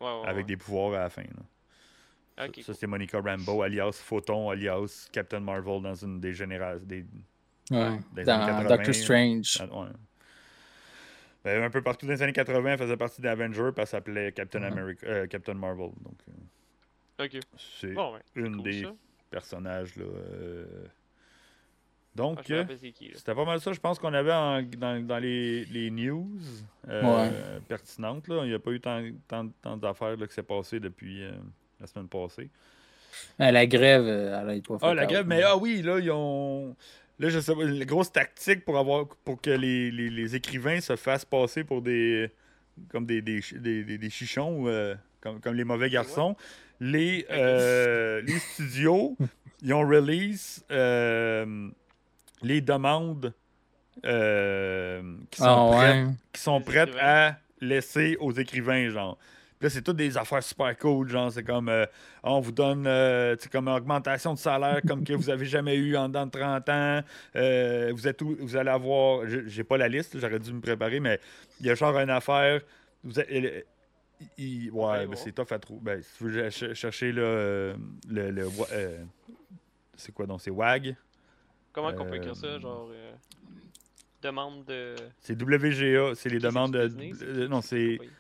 Ouais, 0.01 0.07
ouais, 0.07 0.23
avec 0.27 0.37
ouais. 0.39 0.45
des 0.45 0.57
pouvoirs 0.57 0.95
à 0.99 1.03
la 1.05 1.11
fin. 1.11 1.21
là. 1.23 1.43
Ça, 2.37 2.49
cool. 2.49 2.75
c'est 2.75 2.87
Monica 2.87 3.21
Rambeau, 3.21 3.63
alias 3.63 4.01
Photon, 4.05 4.51
alias 4.51 5.09
Captain 5.13 5.41
Marvel 5.41 5.81
dans 5.83 5.95
une 5.95 6.21
des 6.21 6.35
générations. 6.35 6.85
Des... 6.87 7.05
Ouais. 7.71 7.99
Des 8.15 8.25
Dans 8.25 8.47
80, 8.47 8.65
Doctor 8.69 8.95
Strange. 8.95 9.63
Ouais. 9.73 9.89
Ben, 11.45 11.63
un 11.63 11.71
peu 11.71 11.81
partout 11.83 12.07
dans 12.07 12.13
les 12.13 12.23
années 12.23 12.33
80, 12.33 12.73
elle 12.73 12.79
faisait 12.79 12.97
partie 12.97 13.21
d'Avenger, 13.23 13.71
puis 13.73 13.81
elle 13.83 13.87
s'appelait 13.87 14.33
Captain, 14.33 14.61
Ouais. 14.61 14.67
America, 14.67 15.07
euh, 15.07 15.27
Captain 15.29 15.55
Marvel. 15.55 15.91
Donc, 16.03 16.19
euh, 16.29 17.25
Ok. 17.25 17.39
c'est 17.81 17.93
Bon, 17.93 18.15
ouais. 18.15 18.21
une 18.35 18.57
cool, 18.57 18.65
des 18.65 18.83
ça. 18.83 18.93
personnages. 19.31 19.97
Là, 19.97 20.05
euh. 20.05 20.87
Donc, 22.17 22.41
c'est 22.47 22.67
c'était 23.15 23.35
pas 23.35 23.45
mal 23.45 23.61
ça, 23.61 23.73
je 23.75 23.81
pense 23.81 23.99
qu'on 23.99 24.15
avait 24.15 24.33
en- 24.33 24.63
dans, 24.63 25.07
dans 25.07 25.19
les, 25.19 25.67
les 25.67 25.91
news 25.91 26.39
euh, 26.89 27.03
Ouais. 27.03 27.61
pertinentes. 27.69 28.27
Là. 28.29 28.43
Il 28.45 28.49
n'y 28.49 28.55
a 28.55 28.59
pas 28.59 28.71
eu 28.73 28.81
tant, 28.81 29.03
tant, 29.29 29.49
tant 29.63 29.77
d'affaires 29.77 30.17
là, 30.17 30.27
qui 30.27 30.33
s'est 30.35 30.43
passé 30.43 30.81
depuis 30.81 31.23
euh, 31.25 31.33
la 31.81 31.87
semaine 31.87 32.09
passée. 32.09 32.49
Ah, 33.39 33.51
la 33.53 33.67
grève, 33.67 34.03
euh, 34.07 34.41
elle 34.43 34.57
aide 34.57 34.67
pas 34.67 34.77
Ah, 34.83 34.95
la 34.95 35.07
grève, 35.07 35.27
mais 35.27 35.41
là. 35.41 35.51
ah 35.53 35.57
oui, 35.57 35.83
là, 35.83 35.99
ils 35.99 36.11
ont. 36.11 36.77
Là, 37.19 37.31
je 37.31 37.41
sais 37.41 37.55
pas, 37.55 37.63
une 37.65 37.85
grosse 37.85 38.13
tactique 38.13 38.65
pour 38.65 38.77
avoir 38.79 39.07
pour 39.25 39.41
que 39.41 39.51
les, 39.51 39.91
les- 39.91 40.11
les 40.11 40.37
écrivains 40.37 40.81
se 40.81 40.97
fassent 40.97 41.25
passer 41.25 41.65
pour 41.65 41.81
des. 41.83 42.31
comme 42.91 43.07
des, 43.07 43.23
des, 43.23 43.41
des, 43.55 43.85
des- 43.85 43.97
des 43.99 44.11
chichons, 44.11 44.65
euh, 44.67 44.95
comme, 45.23 45.41
comme 45.41 45.55
les 45.55 45.65
mauvais 45.65 45.89
garçons. 45.89 46.37
Les, 46.79 47.25
euh, 47.31 48.21
les 48.21 48.39
studios, 48.39 49.17
ils 49.63 49.73
ont 49.73 49.89
release 49.89 50.63
euh, 50.71 51.71
les 52.43 52.61
demandes 52.61 53.33
euh, 54.05 55.17
qui 55.31 55.41
sont 55.41 55.71
Ah 55.73 55.77
prêtes 55.77 56.07
ouais. 56.07 56.13
qui 56.35 56.41
sont 56.43 56.61
prêtes 56.61 56.95
à 57.01 57.39
laisser 57.63 58.17
aux 58.21 58.33
écrivains, 58.33 58.91
genre. 58.91 59.17
Là, 59.67 59.71
c'est 59.71 59.83
toutes 59.83 59.97
des 59.97 60.17
affaires 60.17 60.45
super 60.45 60.79
cool, 60.79 61.09
genre, 61.09 61.33
c'est 61.33 61.43
comme, 61.43 61.69
euh, 61.69 61.87
on 62.23 62.39
vous 62.39 62.53
donne, 62.53 62.87
euh, 62.87 63.35
tu 63.35 63.49
comme 63.49 63.67
une 63.67 63.75
augmentation 63.75 64.33
de 64.33 64.39
salaire 64.39 64.81
comme 64.87 65.03
que 65.03 65.13
vous 65.13 65.29
avez 65.29 65.45
jamais 65.45 65.75
eu 65.75 65.97
en 65.97 66.07
dedans 66.09 66.25
de 66.27 66.31
30 66.31 66.69
ans, 66.69 67.01
Euh, 67.35 67.91
vous, 67.93 68.07
êtes 68.07 68.23
où- 68.23 68.37
vous 68.39 68.55
allez 68.57 68.71
avoir, 68.71 69.27
j'ai 69.27 69.65
pas 69.65 69.77
la 69.77 69.89
liste, 69.89 70.17
j'aurais 70.21 70.39
dû 70.39 70.53
me 70.53 70.61
préparer, 70.61 71.01
mais 71.01 71.19
il 71.59 71.67
y 71.67 71.71
a 71.71 71.75
genre 71.75 71.99
une 71.99 72.11
affaire, 72.11 72.61
vous 73.03 73.15
il- 74.39 74.71
va 74.71 74.77
ouais, 74.77 75.07
voir. 75.07 75.19
c'est 75.19 75.33
tough 75.33 75.51
à 75.51 75.59
trouver. 75.59 75.81
Ben, 75.83 76.01
si 76.03 76.11
vous 76.23 76.31
voulez 76.31 76.49
ch- 76.53 76.75
chercher 76.75 77.11
là, 77.11 77.23
euh, 77.23 77.75
le, 78.09 78.31
le, 78.31 78.47
euh, 78.73 79.03
c'est 79.97 80.13
quoi 80.13 80.27
donc, 80.27 80.43
c'est 80.43 80.53
WAG, 80.53 80.95
Comment 81.73 81.93
qu'on 81.93 82.07
peut 82.07 82.15
écrire 82.19 82.31
euh, 82.31 82.55
ça, 82.55 82.59
genre. 82.61 82.89
euh, 82.93 83.13
demande 84.23 84.65
de. 84.65 84.95
c'est 85.19 85.35
WGA, 85.37 86.15
c'est 86.15 86.29
les 86.29 86.39
demandes 86.39 86.73
de, 86.75 86.89
euh, 87.25 87.49
non, 87.49 87.61
c'est 87.63 87.99
Oui. 88.01 88.11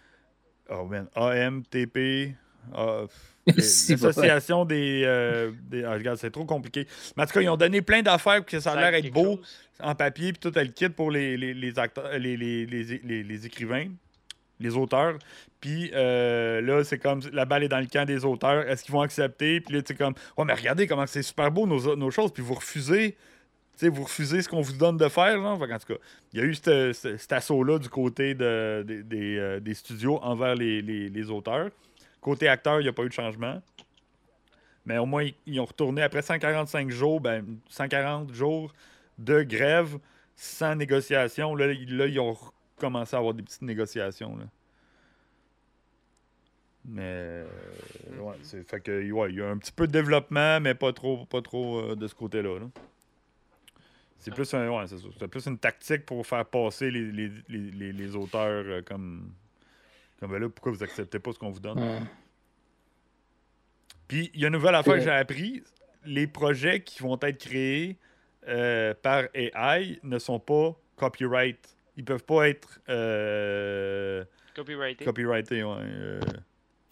Oh 0.71 0.85
man, 0.85 1.07
AMTP. 1.15 2.35
ah, 2.75 3.05
C'est 3.59 3.97
pas 3.97 4.09
L'association 4.09 4.65
des, 4.65 5.03
euh, 5.05 5.53
des- 5.71 5.85
ah, 5.85 5.93
regarde, 5.95 6.19
c'est 6.19 6.33
trop 6.33 6.45
compliqué. 6.45 6.87
Mais 7.17 7.23
en 7.23 7.27
tout 7.27 7.33
cas, 7.35 7.41
ils 7.41 7.49
ont 7.49 7.57
donné 7.57 7.81
plein 7.81 8.03
d'affaires 8.03 8.39
pour 8.39 8.47
que 8.47 8.59
ça 8.59 8.73
a 8.73 8.75
l'air 8.81 8.95
être 8.95 9.13
beau 9.13 9.37
chose. 9.37 9.59
en 9.81 9.95
papier, 9.95 10.33
puis 10.33 10.41
tout 10.41 10.59
le 10.59 10.65
kit 10.67 10.89
pour 10.89 11.13
les, 11.13 11.37
les, 11.37 11.55
les 11.55 11.79
acteurs, 11.79 12.11
les, 12.19 12.37
les, 12.37 12.67
les, 12.67 12.83
les- 13.05 13.23
les 13.23 13.47
écrivains, 13.47 13.87
les 14.59 14.75
auteurs. 14.77 15.17
Puis 15.61 15.93
euh, 15.95 16.61
là, 16.61 16.83
c'est 16.83 16.99
comme 16.99 17.21
la 17.33 17.45
balle 17.45 17.63
est 17.63 17.69
dans 17.69 17.79
le 17.79 17.87
camp 17.87 18.05
des 18.05 18.25
auteurs. 18.25 18.69
Est-ce 18.69 18.83
qu'ils 18.83 18.93
vont 18.93 19.03
accepter? 19.03 19.61
Puis 19.61 19.77
là, 19.77 19.81
c'est 19.87 19.97
comme, 19.97 20.15
ouais, 20.37 20.45
mais 20.45 20.55
regardez 20.55 20.89
comment 20.89 21.07
c'est 21.07 21.23
super 21.23 21.53
beau 21.53 21.69
nos, 21.69 21.95
nos 21.95 22.11
choses, 22.11 22.33
puis 22.33 22.43
vous 22.43 22.55
refusez. 22.55 23.17
Tu 23.77 23.85
sais, 23.85 23.89
vous 23.91 24.05
refusez 24.05 24.41
ce 24.41 24.49
qu'on 24.49 24.63
vous 24.63 24.73
donne 24.73 24.97
de 24.97 25.09
faire, 25.09 25.39
genre? 25.39 25.59
Qu'en 25.59 25.79
tout 25.79 25.95
cas, 25.95 26.01
il 26.33 26.41
y 26.41 26.43
a 26.43 26.47
eu 26.47 26.55
cet 26.55 27.31
assaut-là 27.31 27.79
du 27.79 27.91
côté 27.91 28.35
euh, 28.41 28.83
des 28.83 29.75
studios 29.75 30.19
envers 30.23 30.55
les, 30.55 31.31
auteurs. 31.31 31.69
Côté 32.23 32.49
acteur, 32.49 32.81
il 32.81 32.85
n'y 32.85 32.89
a 32.89 32.95
pas 32.95 33.03
eu 33.03 33.09
de 33.09 33.13
changement. 33.13 33.61
Mais 34.87 34.97
au 34.97 35.05
moins, 35.05 35.29
ils, 35.45 35.61
ont 35.61 35.67
retourné 35.67 36.01
après 36.01 36.23
145 36.23 36.91
jours, 36.91 37.21
ben, 37.21 37.45
140 37.69 38.33
jours 38.33 38.73
de 39.19 39.43
grève 39.43 39.99
sans 40.37 40.75
négociation. 40.75 41.55
Là, 41.55 41.71
ils- 41.73 42.21
ont 42.21 42.37
commencé 42.79 43.15
à 43.15 43.19
avoir 43.19 43.35
des 43.35 43.43
petites 43.43 43.63
négociations. 43.63 44.39
Mais 46.87 47.03
euh, 47.03 47.47
fait 48.67 48.81
que 48.81 49.11
ouais, 49.11 49.31
il 49.31 49.37
y 49.37 49.43
a 49.43 49.51
un 49.51 49.59
petit 49.59 49.73
peu 49.73 49.87
de 49.87 49.93
développement, 49.93 50.61
mais 50.61 50.75
pas 50.75 50.95
trop, 50.95 51.27
pas 51.27 51.43
trop 51.43 51.81
euh, 51.81 51.95
de 51.95 52.07
ce 52.07 52.15
côté-là. 52.15 52.59
là. 52.59 52.67
C'est 54.19 54.35
plus 54.35 54.53
un, 54.55 54.69
ouais, 54.71 54.85
c'est 55.19 55.29
plus 55.29 55.47
une 55.47 55.59
tactique 55.59 56.05
pour 56.05 56.27
faire 56.27 56.45
passer 56.45 56.91
les, 56.91 57.13
les, 57.13 57.31
les, 57.49 57.59
les- 57.71 57.93
les 57.93 58.17
auteurs 58.17 58.65
euh, 58.67 58.83
comme 58.83 59.33
comme 60.19 60.31
ben 60.33 60.39
là, 60.41 60.49
pourquoi 60.49 60.73
vous 60.73 60.83
acceptez 60.83 61.19
pas 61.19 61.33
ce 61.33 61.39
qu'on 61.39 61.51
vous 61.51 61.61
donne? 61.61 61.79
Ouais. 61.79 62.01
Puis 64.09 64.31
il 64.35 64.41
y 64.41 64.45
a 64.45 64.49
une 64.49 64.55
nouvelle 64.55 64.75
affaire 64.75 64.95
que 64.95 65.01
j'ai 65.01 65.11
appris. 65.11 65.63
Les 66.05 66.27
projets 66.27 66.83
qui 66.83 67.03
vont 67.03 67.19
être 67.23 67.39
créés 67.39 67.99
euh, 68.49 68.95
par 68.95 69.25
AI 69.35 69.99
ne 70.05 70.19
sont 70.19 70.39
pas 70.39 70.75
copyright. 70.95 71.77
Ils 71.97 72.05
peuvent 72.05 72.25
pas 72.25 72.49
être 72.49 72.81
euh, 72.89 74.25
Copyrighté. 74.55 75.05
copyrightés. 75.05 75.63
Ouais, 75.65 75.77
euh, 75.81 76.21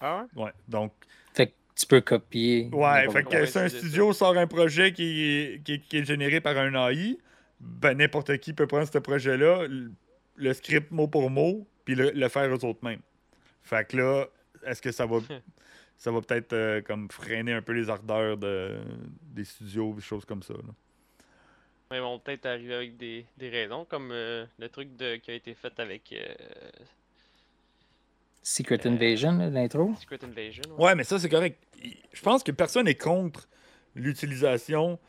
Ah 0.01 0.25
ouais? 0.35 0.43
ouais. 0.43 0.51
Donc, 0.67 0.93
Fait 1.33 1.47
que 1.47 1.53
tu 1.75 1.85
peux 1.87 2.01
copier. 2.01 2.69
Ouais, 2.71 3.09
fait 3.11 3.23
que 3.23 3.45
si 3.45 3.57
un 3.59 3.69
studio 3.69 4.13
sort 4.13 4.37
un 4.37 4.47
projet 4.47 4.93
qui 4.93 5.03
est, 5.23 5.63
qui 5.63 5.73
est- 5.73 5.79
qui 5.79 5.97
est 5.97 6.05
généré 6.05 6.39
par 6.41 6.57
un 6.57 6.73
AI, 6.89 7.17
ben 7.59 7.97
n'importe 7.97 8.37
qui 8.37 8.53
peut 8.53 8.67
prendre 8.67 8.87
ce 8.91 8.97
projet-là, 8.97 9.67
le 10.35 10.53
script 10.53 10.91
mot 10.91 11.07
pour 11.07 11.29
mot, 11.29 11.67
puis 11.85 11.95
le, 11.95 12.11
le 12.11 12.27
faire 12.29 12.47
eux 12.53 12.65
autres 12.65 12.83
mêmes. 12.83 13.01
Fait 13.63 13.87
que 13.87 13.97
là, 13.97 14.25
est-ce 14.65 14.81
que 14.81 14.91
ça 14.91 15.05
va 15.05 15.19
ça 15.97 16.11
va 16.11 16.21
peut-être 16.21 16.53
euh, 16.53 16.81
comme 16.81 17.09
freiner 17.09 17.53
un 17.53 17.61
peu 17.61 17.71
les 17.73 17.89
ardeurs 17.89 18.37
de, 18.37 18.77
des 19.21 19.45
studios, 19.45 19.93
des 19.93 20.01
choses 20.01 20.25
comme 20.25 20.43
ça. 20.43 20.53
là? 20.53 20.73
Mais 21.91 21.97
ils 21.97 22.01
vont 22.01 22.19
peut-être 22.19 22.45
arriver 22.47 22.73
avec 22.73 22.97
des, 22.97 23.25
des 23.37 23.49
raisons, 23.49 23.85
comme 23.85 24.09
euh, 24.11 24.45
le 24.59 24.69
truc 24.69 24.95
de, 24.97 25.17
qui 25.17 25.31
a 25.31 25.35
été 25.35 25.53
fait 25.53 25.79
avec 25.79 26.11
euh, 26.13 26.33
Secret 28.47 28.85
Invasion, 28.85 29.31
là, 29.39 29.49
l'intro. 29.49 29.95
Secret 29.99 30.19
Invasion. 30.23 30.61
Ouais, 30.77 30.93
mais 30.93 31.03
ça, 31.03 31.17
c'est 31.17 31.29
correct. 31.29 31.57
Je 32.13 32.21
pense 32.21 32.43
que 32.43 32.51
personne 32.51 32.85
n'est 32.85 32.93
contre 32.93 33.47
l'utilisation 33.95 34.99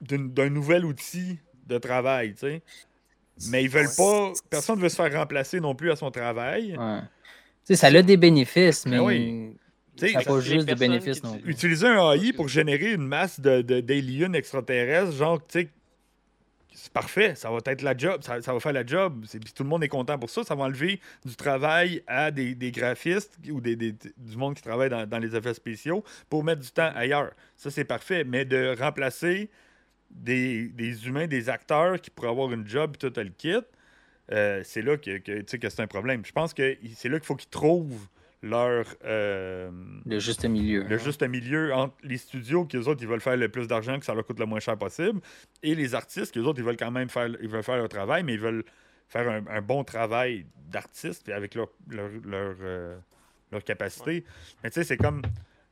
d'un 0.00 0.50
nouvel 0.50 0.84
outil 0.84 1.38
de 1.68 1.78
travail, 1.78 2.32
tu 2.34 2.40
sais. 2.40 2.62
Mais 3.50 3.62
ils 3.62 3.70
veulent 3.70 3.86
pas. 3.96 4.32
Personne 4.50 4.76
ne 4.78 4.82
veut 4.82 4.88
se 4.88 4.96
faire 4.96 5.12
remplacer 5.12 5.60
non 5.60 5.76
plus 5.76 5.92
à 5.92 5.96
son 5.96 6.10
travail. 6.10 6.76
Ouais. 6.76 7.00
Tu 7.02 7.06
sais, 7.62 7.76
ça 7.76 7.86
a 7.86 8.02
des 8.02 8.16
bénéfices, 8.16 8.84
mais 8.86 8.98
Ben 8.98 9.04
oui. 9.04 9.56
Tu 9.96 10.06
sais, 10.08 10.12
ça 10.12 10.18
n'a 10.18 10.24
pas 10.24 10.40
juste 10.40 10.66
des 10.66 10.74
bénéfices 10.74 11.22
non 11.22 11.38
plus. 11.38 11.50
Utiliser 11.52 11.86
un 11.86 12.12
AI 12.14 12.32
pour 12.32 12.48
générer 12.48 12.92
une 12.94 13.06
masse 13.06 13.38
de, 13.38 13.62
de- 13.62 13.80
d'aliens 13.80 14.32
extraterrestres, 14.32 15.12
genre, 15.12 15.38
tu 15.46 15.60
sais, 15.60 15.68
c'est 16.74 16.92
parfait, 16.92 17.34
ça 17.34 17.50
va 17.50 17.58
être 17.66 17.82
la 17.82 17.96
job, 17.96 18.22
ça, 18.22 18.38
va 18.40 18.60
faire 18.60 18.72
la 18.72 18.84
job, 18.84 19.24
puis 19.30 19.52
tout 19.54 19.62
le 19.62 19.68
monde 19.68 19.84
est 19.84 19.88
content 19.88 20.18
pour 20.18 20.28
ça, 20.28 20.42
ça 20.44 20.54
va 20.54 20.64
enlever 20.64 21.00
du 21.24 21.36
travail 21.36 22.02
à 22.06 22.30
des, 22.30 22.54
des 22.54 22.72
graphistes 22.72 23.38
ou 23.50 23.60
des, 23.60 23.76
des- 23.76 23.92
du 23.92 24.36
monde 24.36 24.54
qui 24.54 24.62
travaille 24.62 24.90
dans, 24.90 25.06
dans 25.06 25.18
les 25.18 25.34
effets 25.36 25.54
spéciaux 25.54 26.04
pour 26.28 26.42
mettre 26.44 26.60
du 26.62 26.70
temps 26.70 26.90
ailleurs. 26.94 27.30
Ça, 27.56 27.70
c'est 27.70 27.84
parfait, 27.84 28.24
mais 28.24 28.44
de 28.44 28.74
remplacer 28.78 29.50
des, 30.10 30.70
humains, 31.06 31.26
des 31.26 31.48
acteurs 31.48 32.00
qui 32.00 32.10
pourraient 32.10 32.28
avoir 32.30 32.52
une 32.52 32.66
job, 32.66 32.96
puis 32.98 33.10
tout 33.10 33.20
le 33.20 33.28
kit, 33.30 33.56
euh, 34.32 34.62
c'est 34.64 34.82
là 34.82 34.96
que, 34.96 35.18
que, 35.18 35.56
que 35.56 35.68
c'est 35.68 35.82
un 35.82 35.86
problème. 35.86 36.24
Je 36.24 36.32
pense 36.32 36.54
que 36.54 36.76
c'est 36.96 37.08
là 37.08 37.18
qu'il 37.18 37.26
faut 37.26 37.36
qu'ils 37.36 37.50
trouvent 37.50 38.08
leur... 38.44 38.84
euh, 39.04 39.70
Le 40.04 40.18
juste 40.18 40.44
milieu. 40.44 40.82
le 40.84 40.98
juste 40.98 41.22
milieu 41.26 41.72
entre 41.72 41.94
les 42.02 42.18
studios 42.18 42.64
qui 42.66 42.76
eux 42.76 42.86
autres 42.88 43.02
ils 43.02 43.08
veulent 43.08 43.20
faire 43.20 43.36
le 43.36 43.48
plus 43.48 43.66
d'argent 43.66 43.98
que 43.98 44.04
ça 44.04 44.14
leur 44.14 44.24
coûte 44.26 44.38
le 44.38 44.46
moins 44.46 44.60
cher 44.60 44.76
possible 44.76 45.20
et 45.62 45.74
les 45.74 45.94
artistes 45.94 46.32
qui 46.32 46.38
eux 46.38 46.44
autres 46.46 46.58
ils 46.60 46.64
veulent 46.64 46.76
quand 46.76 46.90
même 46.90 47.08
faire 47.08 47.28
ils 47.40 47.48
veulent 47.48 47.62
faire 47.62 47.76
leur 47.76 47.88
travail 47.88 48.22
mais 48.22 48.34
ils 48.34 48.40
veulent 48.40 48.64
faire 49.08 49.28
un, 49.28 49.44
un 49.48 49.62
bon 49.62 49.82
travail 49.84 50.46
d'artiste 50.70 51.24
puis 51.24 51.32
avec 51.32 51.54
leur 51.54 51.68
leur, 51.88 52.08
leur, 52.24 52.54
euh, 52.62 52.96
leur 53.52 53.64
capacité 53.64 54.24
mais 54.62 54.70
tu 54.70 54.74
sais 54.80 54.84
c'est 54.84 54.96
comme 54.98 55.22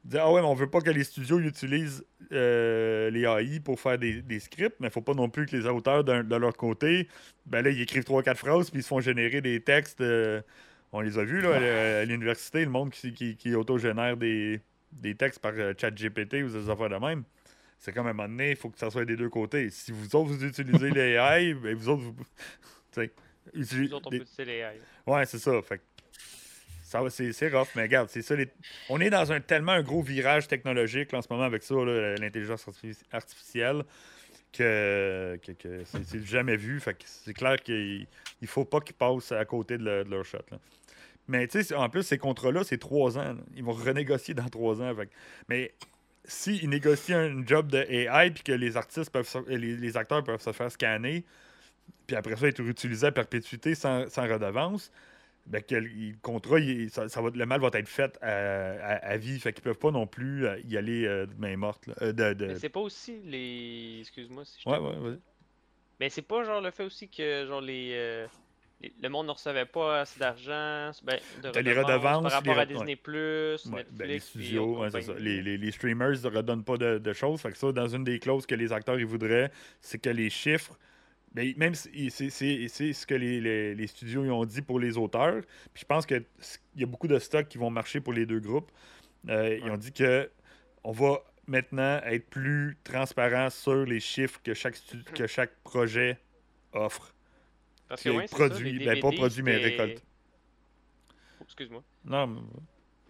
dire 0.05 0.23
ah 0.25 0.33
ouais 0.33 0.41
mais 0.41 0.47
on 0.49 0.55
veut 0.55 0.71
pas 0.71 0.81
que 0.81 0.91
les 0.91 1.05
studios 1.05 1.39
ils 1.41 1.47
utilisent 1.47 2.05
euh, 2.33 3.11
les 3.11 3.23
AI 3.25 3.61
pour 3.61 3.79
faire 3.81 3.99
des, 3.99 4.23
des 4.23 4.41
scripts 4.41 4.77
mais 4.81 4.91
faut 4.91 5.01
pas 5.03 5.15
non 5.15 5.29
plus 5.29 5.47
que 5.47 5.55
les 5.57 5.67
auteurs 5.67 6.05
de 6.05 6.37
leur 6.37 6.57
côté 6.57 7.07
ben 7.47 7.63
là 7.63 7.71
ils 7.71 7.81
écrivent 7.83 8.05
trois 8.05 8.23
quatre 8.23 8.39
phrases 8.39 8.71
puis 8.71 8.81
ils 8.81 8.83
se 8.83 8.89
font 8.89 9.01
générer 9.01 9.41
des 9.41 9.61
textes 9.61 10.01
euh, 10.01 10.41
on 10.93 11.01
les 11.01 11.19
a 11.19 11.25
vus 11.25 11.41
là, 11.41 12.01
à 12.01 12.05
l'université, 12.05 12.65
le 12.65 12.71
monde 12.71 12.91
qui, 12.91 13.13
qui, 13.13 13.37
qui 13.37 13.55
autogénère 13.55 14.17
des, 14.17 14.61
des 14.93 15.15
textes 15.15 15.41
par 15.41 15.53
euh, 15.57 15.73
ChatGPT 15.79 16.35
ou 16.45 16.49
des 16.51 16.69
affaires 16.71 16.91
de 16.91 16.97
même. 16.97 17.25
C'est 17.79 17.93
comme 17.93 18.07
à 18.07 18.11
un 18.11 18.13
moment 18.13 18.29
donné, 18.29 18.51
il 18.51 18.57
faut 18.57 18.69
que 18.71 18.79
ça 18.79 18.91
soit 18.91 19.05
des 19.05 19.17
deux 19.17 19.29
côtés. 19.31 19.71
Si 19.71 19.91
vous 19.91 20.15
autres, 20.15 20.31
vous 20.31 20.45
utilisez 20.45 20.91
les 20.95 21.13
AI, 21.17 21.55
ben 21.55 21.75
vous 21.75 21.89
autres, 21.89 22.03
vous. 22.03 22.15
utilisez 23.55 23.89
Nous 23.89 23.95
autres, 23.95 24.07
on 24.07 24.11
des- 24.11 24.19
peut 24.19 24.25
utiliser 24.25 24.45
les 24.45 24.59
AI. 24.61 24.81
Ouais, 25.07 25.27
c'est 25.27 25.39
ça. 25.39 25.61
Fait 25.63 25.81
c'est, 27.09 27.49
rough, 27.49 27.69
mais 27.75 27.83
regarde, 27.83 28.09
c'est 28.11 28.21
ça. 28.23 28.37
les- 28.37 28.51
On 28.91 29.01
est 29.01 29.09
dans 29.09 29.33
un 29.33 29.41
tellement 29.41 29.73
un 29.73 29.83
gros 29.83 30.03
virage 30.03 30.47
technologique 30.47 31.11
là, 31.13 31.19
en 31.19 31.23
ce 31.23 31.29
moment 31.31 31.45
avec 31.45 31.63
ça, 31.63 31.75
l'intelligence 31.75 32.67
artifici- 32.69 33.03
artificielle, 33.11 33.83
que, 34.53 35.39
que, 35.43 35.53
que 35.53 35.83
c'est, 36.05 36.23
jamais 36.27 36.57
vu. 36.59 36.79
Fait 36.81 36.93
que 36.93 37.05
c'est 37.07 37.33
clair 37.33 37.57
qu'il 37.57 38.07
il 38.43 38.47
faut 38.47 38.67
pas 38.67 38.81
qu'ils 38.81 38.95
passent 38.95 39.33
à 39.33 39.45
côté 39.47 39.79
de, 39.79 39.85
le- 39.85 40.05
de 40.05 40.11
leur 40.11 40.25
shot. 40.27 40.39
là. 40.51 40.59
Mais 41.29 41.47
tu 41.47 41.63
sais, 41.63 41.75
en 41.75 41.89
plus, 41.89 42.03
ces 42.03 42.19
contrats-là, 42.19 42.65
c'est 42.65 42.79
trois 42.79 43.17
ans. 43.19 43.35
là. 43.35 43.37
Ils 43.55 43.63
vont 43.65 43.73
renégocier 43.73 44.35
dans 44.35 44.49
trois 44.49 44.81
ans. 44.83 44.95
fait 44.95 45.09
Mais 45.49 45.73
s'ils 46.25 46.69
négocient 46.69 47.19
un 47.19 47.47
job 47.47 47.69
de 47.69 47.79
AI 47.79 48.31
puis 48.33 48.43
que 48.43 48.53
les 48.53 48.77
artistes 48.77 49.11
peuvent 49.11 49.29
se- 49.29 49.49
les, 49.49 49.77
les 49.77 49.97
acteurs 49.97 50.23
peuvent 50.25 50.41
se 50.41 50.53
faire 50.53 50.71
scanner, 50.71 51.25
puis 52.07 52.17
après 52.17 52.37
ça 52.37 52.47
être 52.49 52.61
utilisé 52.61 53.07
à 53.07 53.13
perpétuité 53.13 53.75
sans, 53.75 54.09
sans 54.09 54.23
redevance, 54.29 54.91
ben 55.47 55.61
que 55.63 55.75
le 55.77 56.15
contrat, 56.23 56.61
il- 56.61 56.91
ça, 56.91 57.09
ça 57.09 57.21
va, 57.21 57.31
le 57.35 57.47
mal 57.47 57.61
va 57.61 57.71
être 57.73 57.89
fait 57.89 58.17
à, 58.23 58.29
à- 58.31 59.07
à 59.13 59.17
vie. 59.17 59.39
Fait 59.41 59.53
qu'ils 59.53 59.63
peuvent 59.65 59.79
pas 59.79 59.91
non 59.91 60.07
plus 60.07 60.47
euh, 60.47 60.59
y 60.65 60.77
aller 60.77 61.05
euh, 61.07 61.27
de 61.27 61.35
main 61.39 61.57
morte. 61.57 61.87
là. 61.87 61.95
Euh, 62.03 62.13
de, 62.13 62.33
de- 62.35 62.47
Mais 62.47 62.59
c'est 62.59 62.69
pas 62.69 62.81
aussi 62.81 63.21
les. 63.25 63.99
Excuse-moi 64.01 64.45
si 64.45 64.61
je 64.65 64.69
Ouais, 64.71 64.79
ouais, 64.79 64.97
ouais. 64.99 65.17
Mais 66.01 66.09
c'est 66.11 66.23
pas 66.23 66.43
genre 66.45 66.61
le 66.61 66.71
fait 66.73 66.85
aussi 66.85 67.09
que 67.09 67.47
genre 67.47 67.61
les, 67.61 67.91
euh, 67.95 68.27
les- 68.27 68.29
le 69.03 69.09
monde 69.09 69.27
ne 69.27 69.33
recevait 69.33 69.65
pas 69.67 70.01
assez 70.01 70.19
d'argent, 70.19 70.91
ben, 71.05 71.19
de 71.43 71.51
T'as 71.51 71.61
les 71.63 71.73
redevances 71.73 72.23
par 72.23 72.33
rapport 72.33 72.55
les 72.55 72.61
à 72.61 72.67
Disney+, 72.67 72.99
Ouais, 73.07 73.13
Netflix, 73.15 73.69
ben, 73.93 74.09
les 74.09 74.15
et 74.15 74.19
studios, 74.21 74.65
autres 74.73 74.81
ouais, 74.81 74.91
c'est 74.91 75.03
ça. 75.03 75.07
compagnies. 75.13 75.25
Les, 75.29 75.43
les- 75.43 75.59
les 75.59 75.71
streamers 75.73 76.11
ne 76.23 76.29
redonnent 76.37 76.65
pas 76.65 76.77
de, 76.77 76.99
de 76.99 77.13
choses. 77.13 77.41
Fait 77.41 77.53
que 77.53 77.59
ça, 77.59 77.71
dans 77.73 77.89
une 77.89 78.05
des 78.05 78.19
clauses 78.19 78.47
que 78.47 78.55
les 78.55 78.73
acteurs 78.73 78.99
ils 78.99 79.07
voudraient, 79.07 79.51
c'est 79.81 79.99
que 79.99 80.11
les 80.11 80.31
chiffres, 80.31 80.79
ben, 81.35 81.53
même 81.57 81.75
si- 81.75 82.11
c'est 82.11 82.31
c'est- 82.31 82.69
c'est 82.69 82.93
ce 82.93 83.07
que 83.07 83.15
les, 83.15 83.41
les- 83.41 83.75
les 83.75 83.87
studios 83.87 84.25
ils 84.25 84.31
ont 84.31 84.45
dit 84.45 84.63
pour 84.63 84.81
les 84.81 84.97
auteurs. 84.99 85.43
Puis 85.73 85.83
je 85.83 85.85
pense 85.87 86.05
qu'il 86.07 86.25
y 86.77 86.83
a 86.83 86.87
beaucoup 86.87 87.09
de 87.09 87.19
stocks 87.19 87.49
qui 87.49 87.59
vont 87.59 87.71
marcher 87.71 88.01
pour 88.01 88.13
les 88.13 88.27
deux 88.27 88.41
groupes. 88.41 88.71
Euh, 89.29 89.59
Ils 89.65 89.71
ont 89.71 89.77
dit 89.77 89.93
que 89.93 90.29
on 90.85 90.91
va 90.93 91.23
maintenant 91.47 92.01
être 92.05 92.29
plus 92.29 92.77
transparent 92.83 93.51
sur 93.51 93.85
les 93.85 94.01
chiffres 94.01 94.41
que 94.43 94.55
chaque, 94.55 94.75
stu- 94.77 95.03
que 95.15 95.27
chaque 95.27 95.55
projet 95.63 96.19
offre. 96.73 97.15
Parce 97.93 98.03
que 98.05 98.09
ouais, 98.09 98.27
ça, 98.27 98.37
produit, 98.37 98.73
les 98.73 98.85
ben, 98.87 99.01
pas 99.01 99.11
produit, 99.13 99.43
mais 99.43 99.57
récolté. 99.59 99.99
Oh, 101.41 101.45
Excuse-moi. 101.45 101.83
Non, 102.07 102.27
mais- 102.27 102.41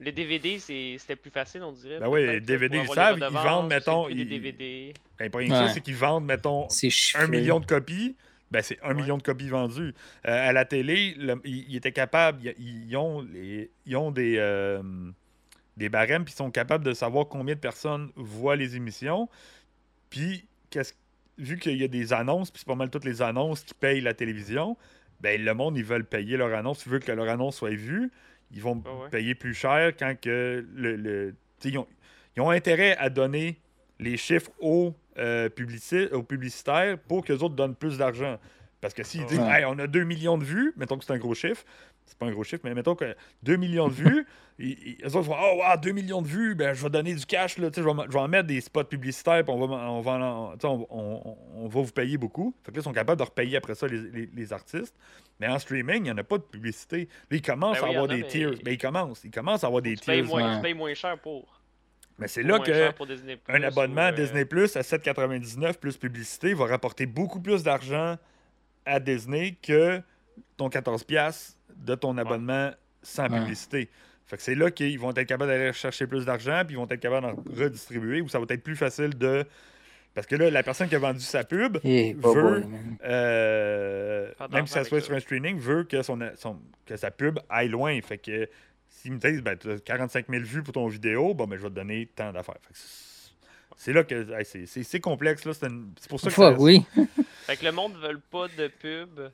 Les 0.01 0.11
DVD, 0.11 0.59
c'est- 0.59 0.97
c'était 0.99 1.15
plus 1.15 1.31
facile, 1.31 1.63
on 1.63 1.71
dirait. 1.71 2.01
Ben 2.01 2.09
oui, 2.09 2.27
les 2.27 2.41
DVD, 2.41 2.79
ils 2.83 2.89
savent, 2.89 3.19
ils 3.21 3.25
vendent, 3.33 3.69
mettons, 3.69 4.09
ils- 4.09 4.29
DVD. 4.29 4.93
ben, 5.19 5.31
pas 5.31 5.39
rien 5.39 5.49
que 5.49 5.55
ça, 5.55 5.65
Ouais. 5.67 5.71
c'est 5.73 5.81
qu'ils 5.81 5.95
vendent, 5.95 6.25
mettons, 6.25 6.67
un 7.15 7.27
million 7.29 7.61
de 7.61 7.67
copies, 7.67 8.17
ben 8.51 8.61
c'est 8.63 8.83
un 8.83 8.89
Ouais. 8.89 8.95
million 8.95 9.17
de 9.19 9.23
copies 9.23 9.49
vendues. 9.49 9.95
Euh, 10.27 10.49
à 10.49 10.53
la 10.53 10.65
télé, 10.65 11.15
le- 11.17 11.41
ils, 11.45 11.71
ils 11.71 11.77
étaient 11.77 11.93
capables, 11.93 12.41
ils, 12.59 12.89
ils 12.89 12.97
ont, 12.97 13.21
les- 13.21 13.71
ils 13.87 13.97
ont 13.97 14.11
des, 14.11 14.39
euh, 14.39 14.83
des 15.77 15.89
barèmes, 15.89 16.25
puis 16.25 16.35
ils 16.35 16.37
sont 16.37 16.51
capables 16.51 16.85
de 16.85 16.95
savoir 16.95 17.29
combien 17.29 17.55
de 17.55 17.61
personnes 17.61 18.11
voient 18.17 18.57
les 18.57 18.75
émissions. 18.75 19.29
Puis, 20.11 20.49
qu'est-ce- 20.71 20.95
vu 21.39 21.59
qu'il 21.59 21.77
y 21.77 21.85
a 21.85 21.89
des 21.89 22.13
annonces, 22.13 22.51
puis 22.51 22.61
c'est 22.61 22.67
pas 22.69 22.75
mal 22.75 22.91
toutes 22.91 23.05
les 23.05 23.23
annonces 23.23 23.63
qui 23.63 23.75
payent 23.75 24.01
la 24.01 24.15
télévision, 24.15 24.77
ben 25.21 25.43
le 25.43 25.55
monde, 25.55 25.77
ils 25.77 25.85
veulent 25.85 26.05
payer 26.05 26.37
leur 26.37 26.53
annonce, 26.55 26.85
ils 26.87 26.91
veulent 26.93 27.05
que 27.05 27.13
leur 27.13 27.29
annonce 27.29 27.57
soit 27.57 27.71
vue. 27.71 28.11
Ils 28.55 28.61
vont 28.61 28.83
Ah 28.85 28.95
ouais. 29.05 29.09
payer 29.11 29.35
plus 29.35 29.55
cher 29.55 29.93
quand 29.99 30.15
que 30.21 30.67
le. 30.75 30.97
le- 30.97 31.35
ils, 31.65 31.79
ont, 31.79 31.87
ils 32.37 32.41
ont 32.43 32.51
intérêt 32.51 32.97
à 32.99 33.09
donner 33.09 33.59
les 33.99 34.17
chiffres 34.17 34.51
aux, 34.61 34.95
euh, 35.19 35.49
publici- 35.49 36.11
aux 36.13 36.23
publicitaires 36.25 36.99
pour 36.99 37.25
que 37.25 37.33
les 37.33 37.43
autres 37.43 37.55
donnent 37.55 37.77
plus 37.77 37.97
d'argent. 37.99 38.39
Parce 38.83 38.93
que 38.95 39.03
s'ils 39.05 39.25
disent, 39.27 39.39
ouais. 39.39 39.61
Hey, 39.61 39.65
on 39.65 39.79
a 39.79 39.87
2 39.87 40.03
millions 40.05 40.37
de 40.37 40.45
vues, 40.45 40.75
mettons 40.77 40.99
que 40.99 41.05
c'est 41.05 41.13
un 41.13 41.19
gros 41.19 41.35
chiffre, 41.35 41.65
c'est 42.05 42.19
pas 42.19 42.27
un 42.27 42.33
gros 42.33 42.43
chiffre, 42.43 42.63
mais 42.65 42.75
mettons 42.75 42.97
que 42.97 43.15
2 43.45 43.55
millions 43.57 43.87
de 43.87 43.93
vues, 43.95 44.27
ils, 44.59 44.97
autres 45.07 45.21
vont, 45.21 45.37
oh, 45.41 45.61
wow, 45.63 45.77
2 45.81 45.93
millions 45.93 46.21
de 46.21 46.27
vues, 46.27 46.57
ben, 46.57 46.75
je 46.75 46.83
vais 46.83 46.91
donner 46.91 47.15
du 47.15 47.25
cash, 47.25 47.59
là, 47.59 47.71
tu 47.71 47.77
sais, 47.81 47.89
je, 47.89 47.89
vais, 47.89 48.03
je 48.09 48.13
vais 48.13 48.19
en 48.19 48.27
mettre 48.27 48.49
des 48.49 48.61
spots 48.61 48.83
publicitaires, 48.85 49.45
puis 49.45 49.53
on 49.55 49.67
va, 49.67 49.77
on, 49.89 50.01
va, 50.01 50.13
en- 50.15 50.53
tu 50.55 50.59
sais, 50.63 50.67
on, 50.67 50.87
on- 50.91 51.39
on 51.55 51.69
va 51.69 51.81
vous 51.81 51.93
payer 51.93 52.19
beaucoup. 52.19 52.55
Fait 52.65 52.73
que 52.73 52.77
là, 52.77 52.81
ils 52.81 52.85
sont 52.85 52.93
capables 52.93 53.21
de 53.21 53.25
repayer 53.25 53.57
après 53.57 53.77
ça 53.77 53.87
les, 53.87 54.01
les- 54.01 54.29
les 54.35 54.53
artistes. 54.53 54.97
Mais 55.39 55.47
en 55.47 55.61
streaming, 55.61 55.99
il 55.99 56.03
n'y 56.03 56.11
en 56.11 56.19
a 56.19 56.25
pas 56.25 56.39
de 56.39 56.43
publicité. 56.43 57.09
Là, 57.31 57.37
ils 57.37 57.41
commencent 57.43 57.81
Ben 57.81 57.87
à 57.87 57.91
avoir 57.91 58.09
des 58.09 58.21
a, 58.23 58.27
tiers. 58.27 58.51
mais- 58.51 58.63
Ben, 58.65 58.71
ils 58.75 58.79
commencent. 58.79 59.23
Ils 59.23 59.31
commencent 59.31 59.63
à 59.63 59.69
avoir 59.69 59.83
des 59.83 59.95
Tu 59.97 60.05
payes 60.07 60.23
tiers. 60.23 60.27
moins, 60.29 60.51
ouais. 60.51 60.57
tu 60.57 60.63
payes 60.63 60.75
moins 60.75 60.95
cher 60.95 61.17
pour. 61.19 61.61
Mais 62.19 62.27
c'est 62.29 62.43
là 62.43 62.59
que 62.59 62.73
cher 62.73 62.95
pour 62.95 63.07
Disney+, 63.07 63.39
un 63.49 63.63
abonnement 63.63 64.03
ou, 64.09 64.13
euh, 64.13 64.13
Disney 64.13 64.45
Plus 64.45 64.77
à 64.77 64.83
7,99 64.83 65.79
plus 65.79 65.97
publicité 65.97 66.53
va 66.53 66.67
rapporter 66.67 67.07
beaucoup 67.07 67.41
plus 67.41 67.63
d'argent 67.63 68.17
à 68.87 69.01
Disney 69.01 69.57
que 69.63 70.01
ton 70.57 70.69
14$ 70.69 71.05
piastres 71.05 71.57
de 71.77 71.95
ton 71.95 72.17
abonnement 72.19 72.71
sans 73.03 73.29
Ouais. 73.31 73.41
publicité. 73.41 73.89
Fait 74.27 74.37
que 74.37 74.43
c'est 74.43 74.55
là 74.55 74.71
qu'ils 74.71 74.99
vont 74.99 75.11
être 75.11 75.25
capables 75.27 75.51
d'aller 75.51 75.73
chercher 75.73 76.07
plus 76.07 76.25
d'argent, 76.25 76.63
puis 76.65 76.75
ils 76.75 76.79
vont 76.79 76.87
être 76.89 77.01
capables 77.01 77.27
d'en 77.27 77.43
redistribuer, 77.55 78.21
ou 78.21 78.29
ça 78.29 78.39
va 78.39 78.47
être 78.49 78.63
plus 78.63 78.77
facile 78.77 79.11
de. 79.19 79.45
Parce 80.15 80.27
que 80.27 80.37
là, 80.37 80.51
la 80.51 80.63
personne 80.63 80.89
qui 80.89 80.95
a 80.95 80.99
vendu 80.99 81.21
sa 81.21 81.43
pub, 81.43 81.79
Eh, 81.85 82.15
veut- 82.15 82.65
euh, 83.05 84.31
même 84.51 84.67
si 84.67 84.73
ça 84.75 84.85
soit 84.85 84.97
avec 84.99 85.05
sur 85.07 85.15
un 85.15 85.21
streaming, 85.21 85.59
veut 85.59 85.85
que, 85.85 86.03
son, 86.03 86.19
son- 86.37 86.59
que 86.87 86.97
sa 86.97 87.11
pub 87.11 87.39
aille 87.49 87.69
loin. 87.69 87.99
Fait 88.03 88.19
que 88.19 88.49
s'ils 88.89 89.13
me 89.13 89.19
disent, 89.19 89.43
ben, 89.43 89.57
tu 89.57 89.71
as 89.71 89.79
45 89.81 90.27
000 90.29 90.43
vues 90.45 90.63
pour 90.63 90.75
ton 90.75 90.87
vidéo, 90.87 91.35
bon, 91.35 91.47
ben, 91.47 91.57
je 91.57 91.63
vais 91.63 91.71
te 91.71 91.75
donner 91.75 92.07
tant 92.15 92.33
d'affaires. 92.33 92.59
Fait 92.63 92.73
que 92.75 92.79
c'est- 93.85 93.93
là 93.93 94.05
que 94.05 94.15
hey, 94.39 94.45
c'est- 94.45 94.67
c'est 94.67 94.83
c'est 94.83 95.01
complexe. 95.01 95.45
là. 95.45 95.53
C'est 95.55 95.67
une- 95.67 95.93
c'est 96.01 96.09
pour 96.09 96.21
ça 96.21 96.29
que 96.29 96.35
ça- 96.35 96.53
oui. 96.59 96.85
Fait 97.47 97.57
que 97.57 97.65
le 97.65 97.73
monde 97.73 97.93
ne 97.95 98.09
veut 98.09 98.21
pas 98.31 98.47
de 98.57 98.69
pub 98.69 99.31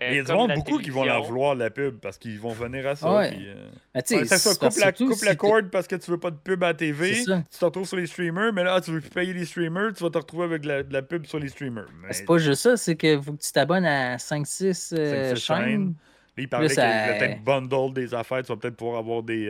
Euh, 0.00 0.04
Mais 0.08 0.12
il 0.12 0.16
y 0.16 0.20
a 0.20 0.24
du 0.24 0.32
monde 0.32 0.54
beaucoup 0.54 0.78
qui 0.78 0.88
vont 0.88 1.04
leur 1.04 1.22
vouloir 1.22 1.54
la 1.54 1.68
pub 1.68 1.98
parce 2.00 2.16
qu'ils 2.16 2.40
vont 2.40 2.52
venir 2.52 2.86
à 2.86 2.96
ça. 2.96 3.14
Ouais. 3.14 3.30
puis, 3.30 3.46
euh, 3.46 3.68
Mais 3.94 4.00
tu 4.00 4.14
sais, 4.14 4.20
ouais, 4.20 4.24
c'est 4.24 4.38
ça, 4.38 4.38
c'est 4.38 4.58
coupe, 4.58 4.60
parce- 4.60 4.78
la, 4.78 4.92
coupe 4.92 5.12
si 5.12 5.24
la 5.26 5.30
t'es- 5.32 5.36
corde 5.36 5.68
parce 5.70 5.86
que 5.86 5.96
tu 5.96 6.10
veux 6.10 6.18
pas 6.18 6.30
de 6.30 6.36
pub 6.36 6.64
à 6.64 6.68
la 6.68 6.74
TV. 6.74 7.14
C'est 7.14 7.24
ça. 7.24 7.44
Tu 7.52 7.58
te 7.58 7.64
retrouves 7.66 7.86
sur 7.86 7.98
les 7.98 8.06
streamers, 8.06 8.54
mais 8.54 8.64
là, 8.64 8.80
tu 8.80 8.90
veux 8.90 9.02
plus 9.02 9.10
payer 9.10 9.34
les 9.34 9.44
streamers, 9.44 9.92
tu 9.94 10.02
vas 10.02 10.08
te 10.08 10.16
retrouver 10.16 10.44
avec 10.44 10.62
de 10.62 10.68
la, 10.68 10.82
de 10.82 10.92
la 10.94 11.02
pub 11.02 11.26
sur 11.26 11.38
les 11.38 11.48
streamers. 11.48 11.88
Mais 12.00 12.14
C'est 12.14 12.24
pas 12.24 12.38
juste 12.38 12.62
ça, 12.62 12.78
c'est 12.78 12.96
que 12.96 13.20
faut 13.20 13.34
que 13.34 13.42
tu 13.42 13.52
t'abonnes 13.52 13.84
à 13.84 14.16
5-6 14.16 14.94
euh, 14.96 15.28
Cinq, 15.28 15.36
six 15.36 15.44
chaînes. 15.44 15.56
chaînes. 15.62 15.86
là, 15.88 16.42
il 16.42 16.48
parlait 16.48 16.68
qu'il 16.68 16.76
y 16.78 16.80
a 16.80 17.06
ça- 17.08 17.12
peut-être 17.18 17.44
bundle 17.44 17.92
des 17.92 18.14
affaires, 18.14 18.40
tu 18.42 18.48
vas 18.48 18.56
peut-être 18.56 18.76
pouvoir 18.76 18.98
avoir 18.98 19.22
des. 19.22 19.46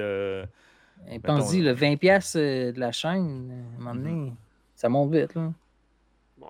Pense-y, 1.22 1.60
le 1.60 1.74
20$ 1.74 1.96
piastres, 1.98 2.38
euh, 2.38 2.72
de 2.72 2.80
la 2.80 2.92
chaîne, 2.92 3.50
euh, 3.50 3.54
à 3.54 3.76
un 3.76 3.78
moment 3.78 3.94
donné, 3.94 4.32
ça 4.74 4.88
monte 4.88 5.12
vite. 5.14 5.34
Là. 5.34 5.52
Ouais. 6.40 6.46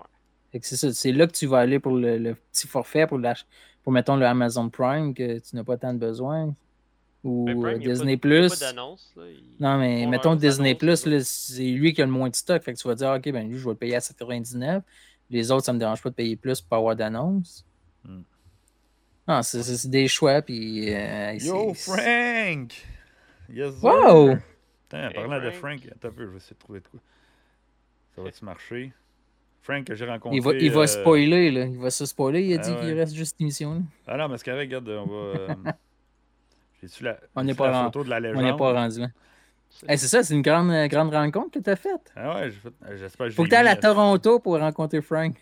Fait 0.51 0.59
que 0.59 0.65
c'est 0.67 0.77
ça, 0.77 0.91
c'est 0.93 1.11
là 1.11 1.27
que 1.27 1.31
tu 1.33 1.45
vas 1.47 1.59
aller 1.59 1.79
pour 1.79 1.93
le, 1.97 2.17
le 2.17 2.35
petit 2.35 2.67
forfait, 2.67 3.07
pour, 3.07 3.17
la, 3.17 3.33
pour 3.83 3.91
mettons 3.91 4.15
le 4.15 4.25
Amazon 4.25 4.69
Prime, 4.69 5.13
que 5.13 5.39
tu 5.39 5.55
n'as 5.55 5.63
pas 5.63 5.77
tant 5.77 5.93
de 5.93 5.99
besoin. 5.99 6.53
Ou 7.23 7.45
Ben, 7.45 7.59
Prime, 7.61 7.77
il 7.81 7.83
y 7.83 7.85
a 7.85 7.89
pas- 7.89 7.93
Disney 7.93 8.13
il 8.23 8.29
y 8.31 8.37
a 8.37 8.41
pas 8.41 8.47
Plus. 8.47 8.63
Non, 9.59 9.77
mais 9.77 10.05
mettons 10.07 10.35
Disney 10.35 10.75
Plus, 10.75 11.05
là. 11.05 11.19
c'est 11.21 11.63
lui 11.63 11.93
qui 11.93 12.01
a 12.01 12.05
le 12.05 12.11
moins 12.11 12.29
de 12.29 12.35
stock. 12.35 12.61
Fait 12.63 12.73
que 12.73 12.79
tu 12.79 12.87
vas 12.87 12.95
dire, 12.95 13.11
OK, 13.17 13.31
ben 13.31 13.47
lui, 13.49 13.57
je 13.57 13.63
vais 13.63 13.71
le 13.71 13.77
payer 13.77 13.95
à 13.95 13.99
7,99. 13.99 14.81
Les 15.29 15.49
autres, 15.51 15.65
ça 15.65 15.73
me 15.73 15.79
dérange 15.79 16.01
pas 16.01 16.09
de 16.09 16.15
payer 16.15 16.35
plus 16.35 16.59
pour 16.61 16.69
pas 16.69 16.77
avoir 16.77 16.95
d'annonce. 16.95 17.65
Hmm. 18.03 18.21
Non, 19.27 19.41
c'est 19.41 19.63
c'est- 19.63 19.77
c'est 19.77 19.89
des 19.89 20.07
choix, 20.09 20.41
puis. 20.41 20.93
euh, 20.93 21.33
Yo, 21.39 21.71
c'est- 21.75 21.91
Frank! 21.93 22.73
Yes, 23.49 23.75
sir! 23.75 23.83
Wow! 23.83 24.29
Attends, 24.31 24.97
Hey, 25.09 25.13
parlant 25.13 25.41
de 25.43 25.51
Frank. 25.51 25.79
Attends 25.91 26.07
un 26.09 26.11
peu, 26.11 26.25
je 26.25 26.31
vais 26.31 26.37
essayer 26.37 26.53
de 26.55 26.59
trouver 26.59 26.79
de 26.79 26.87
quoi. 26.87 26.99
Ça 28.15 28.21
va-tu 28.21 28.45
marcher? 28.45 28.93
Frank, 29.61 29.85
que 29.85 29.95
j'ai 29.95 30.05
rencontré. 30.05 30.35
Il 30.37 30.41
va, 30.43 30.53
il 30.53 30.71
va 30.71 30.81
euh, 30.81 30.87
spoiler, 30.87 31.51
là. 31.51 31.65
Il 31.65 31.77
va 31.77 31.89
se 31.89 32.05
spoiler. 32.05 32.41
Il 32.43 32.53
a 32.53 32.57
Ah 32.57 32.59
dit 32.59 32.75
qu'il 32.75 32.93
reste 32.93 33.15
juste 33.15 33.37
une 33.39 33.45
émission. 33.45 33.75
là. 33.75 33.81
Ah 34.07 34.17
non, 34.17 34.27
mais 34.29 34.37
c'est 34.37 34.45
correct, 34.45 34.67
regarde, 34.67 34.89
on 34.89 35.05
va. 35.07 35.15
euh, 35.15 35.55
J'ai-tu 36.81 37.03
la, 37.03 37.17
On 37.35 37.43
n'est 37.43 37.53
pas 37.53 37.71
la 37.71 37.85
photo 37.85 38.03
de 38.03 38.09
la 38.09 38.17
On 38.17 38.19
légende? 38.21 38.41
n'est 38.43 38.53
pas 38.57 38.73
rendu 38.73 38.99
là. 38.99 39.07
C'est- 39.69 39.89
Hey, 39.89 39.97
c'est 39.97 40.07
ça, 40.07 40.21
c'est 40.21 40.35
une 40.35 40.41
grande, 40.41 40.69
grande 40.89 41.13
rencontre 41.13 41.51
que 41.51 41.59
tu 41.63 41.69
as 41.69 41.75
faite? 41.75 42.11
Ah 42.15 42.35
ouais, 42.35 42.51
j'ai 42.51 42.59
fait- 42.59 42.73
euh, 42.85 42.97
j'espère 42.97 43.25
que 43.27 43.31
je 43.31 43.35
Faut 43.35 43.43
que 43.43 43.49
tu 43.49 43.55
ailles 43.55 43.67
à 43.67 43.75
Toronto 43.75 44.39
pour 44.39 44.59
rencontrer 44.59 45.01
Frank. 45.01 45.35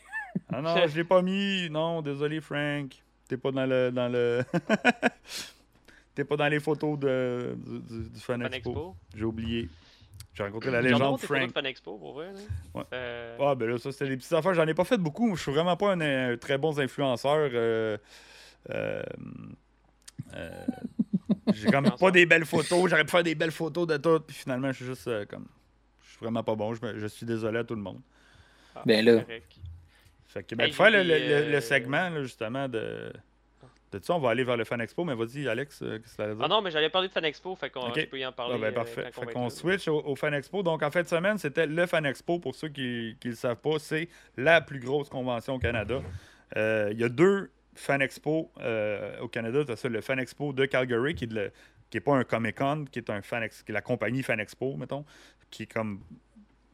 Ah 0.53 0.61
non, 0.61 0.87
je 0.87 0.95
l'ai 0.95 1.03
pas 1.03 1.21
mis. 1.21 1.69
Non, 1.69 2.01
désolé, 2.01 2.39
Frank. 2.41 2.91
T'es 3.27 3.37
pas 3.37 3.51
dans 3.51 3.65
le. 3.65 3.91
Dans 3.91 4.07
le... 4.09 4.43
T'es 6.13 6.23
pas 6.25 6.35
dans 6.35 6.47
les 6.47 6.59
photos 6.59 6.99
de, 6.99 7.55
du, 7.65 8.09
du, 8.09 8.19
Fan 8.19 8.41
Fan 8.41 8.53
Expo. 8.53 8.69
Expo? 8.71 8.95
J'ai 9.15 9.23
oublié. 9.23 9.69
J'ai 10.33 10.43
rencontré 10.43 10.71
la 10.71 10.81
légende 10.81 11.19
Frank. 11.19 11.51
Fan 11.53 11.65
Expo, 11.65 11.97
pour 11.97 12.13
vrai. 12.13 12.31
là. 12.33 12.39
Ouais. 12.73 12.83
Euh, 12.93 13.37
Ah, 13.39 13.55
ben 13.55 13.69
là, 13.69 13.77
ça, 13.77 13.91
c'était 13.91 14.09
des 14.09 14.17
petites 14.17 14.31
affaires. 14.33 14.53
J'en 14.53 14.67
ai 14.67 14.73
pas 14.73 14.83
fait 14.85 14.97
beaucoup. 14.97 15.35
Je 15.35 15.41
suis 15.41 15.51
vraiment 15.51 15.75
pas 15.77 15.93
un, 15.93 16.31
un 16.33 16.37
très 16.37 16.57
bon 16.57 16.77
influenceur. 16.79 17.49
euh, 17.53 17.97
euh, 18.69 19.01
euh, 20.33 20.65
j'ai 21.53 21.69
comme 21.69 21.91
pas 21.99 22.11
des 22.11 22.25
belles 22.25 22.45
photos. 22.45 22.89
J'aurais 22.89 23.03
pu 23.05 23.11
faire 23.11 23.23
des 23.23 23.35
belles 23.35 23.51
photos 23.51 23.87
de 23.87 23.97
tout. 23.97 24.19
Puis 24.21 24.35
finalement, 24.35 24.67
je 24.71 24.77
suis 24.77 24.85
juste 24.85 25.07
euh, 25.07 25.25
comme. 25.25 25.47
Je 26.03 26.09
suis 26.11 26.19
vraiment 26.19 26.43
pas 26.43 26.55
bon. 26.55 26.73
Je, 26.73 26.85
me- 26.85 26.97
je 26.99 27.07
suis 27.07 27.25
désolé 27.25 27.59
à 27.59 27.63
tout 27.63 27.75
le 27.75 27.81
monde. 27.81 27.99
ah, 28.75 28.83
Ben 28.85 29.03
là. 29.05 29.21
correct. 29.21 29.51
Fait 30.27 30.43
que, 30.43 30.55
ben, 30.55 30.65
Hey, 30.65 30.71
faire 30.71 30.91
le, 30.91 31.03
le- 31.03 31.19
le- 31.45 31.51
le 31.51 31.61
segment, 31.61 32.09
là, 32.09 32.21
justement, 32.23 32.67
de. 32.69 33.11
De 33.91 33.99
ça, 34.01 34.15
on 34.15 34.19
va 34.19 34.29
aller 34.29 34.43
vers 34.45 34.55
le 34.55 34.63
Fan 34.63 34.79
Expo. 34.79 35.03
Mais 35.03 35.15
vas-y, 35.15 35.47
Alex, 35.49 35.81
euh, 35.81 35.97
qu'est-ce 35.99 36.11
que 36.11 36.15
ça 36.15 36.27
veut 36.27 36.35
dire? 36.35 36.45
Ah 36.45 36.47
non, 36.47 36.61
mais 36.61 36.71
j'allais 36.71 36.89
parler 36.89 37.09
de 37.09 37.13
Fan 37.13 37.25
Expo, 37.25 37.55
fait 37.55 37.69
qu'on 37.69 37.91
peux 37.91 38.17
y 38.19 38.25
en 38.25 38.31
parler. 38.31 38.55
Ah 38.55 38.61
ben 38.61 38.67
euh, 38.67 38.71
parfait. 38.71 39.11
on 39.17 39.21
Fait 39.21 39.33
qu'on 39.33 39.49
switch 39.49 39.87
au, 39.89 40.01
au 40.05 40.15
Fan 40.15 40.33
Expo. 40.33 40.63
Donc, 40.63 40.81
en 40.81 40.89
fin 40.91 41.01
de 41.01 41.07
semaine, 41.07 41.37
c'était 41.37 41.67
le 41.67 41.85
Fan 41.85 42.05
Expo. 42.05 42.39
Pour 42.39 42.55
ceux 42.55 42.69
qui 42.69 43.17
ne 43.23 43.29
le 43.29 43.35
savent 43.35 43.57
pas, 43.57 43.79
c'est 43.79 44.07
la 44.37 44.61
plus 44.61 44.79
grosse 44.79 45.09
convention 45.09 45.55
au 45.55 45.59
Canada. 45.59 46.01
Euh, 46.55 46.89
Il 46.93 46.99
y 46.99 47.03
a 47.03 47.09
deux 47.09 47.51
Fan 47.75 48.01
Expo 48.01 48.51
euh, 48.61 49.19
au 49.19 49.27
Canada. 49.27 49.65
Tu 49.65 49.71
as 49.71 49.75
ça, 49.75 49.89
le 49.89 49.99
Fan 50.01 50.19
Expo 50.19 50.53
de 50.53 50.65
Calgary, 50.65 51.13
qui 51.15 51.27
n'est 51.27 51.99
pas 51.99 52.15
un 52.15 52.23
Comic 52.23 52.57
Con, 52.57 52.85
qui 52.89 52.99
est, 52.99 53.09
un 53.09 53.21
fan 53.21 53.43
ex- 53.43 53.61
qui 53.63 53.71
est 53.71 53.73
la 53.73 53.81
compagnie 53.81 54.23
Fan 54.23 54.39
Expo, 54.39 54.75
mettons, 54.77 55.03
qui 55.49 55.63
est 55.63 55.73
comme 55.73 55.99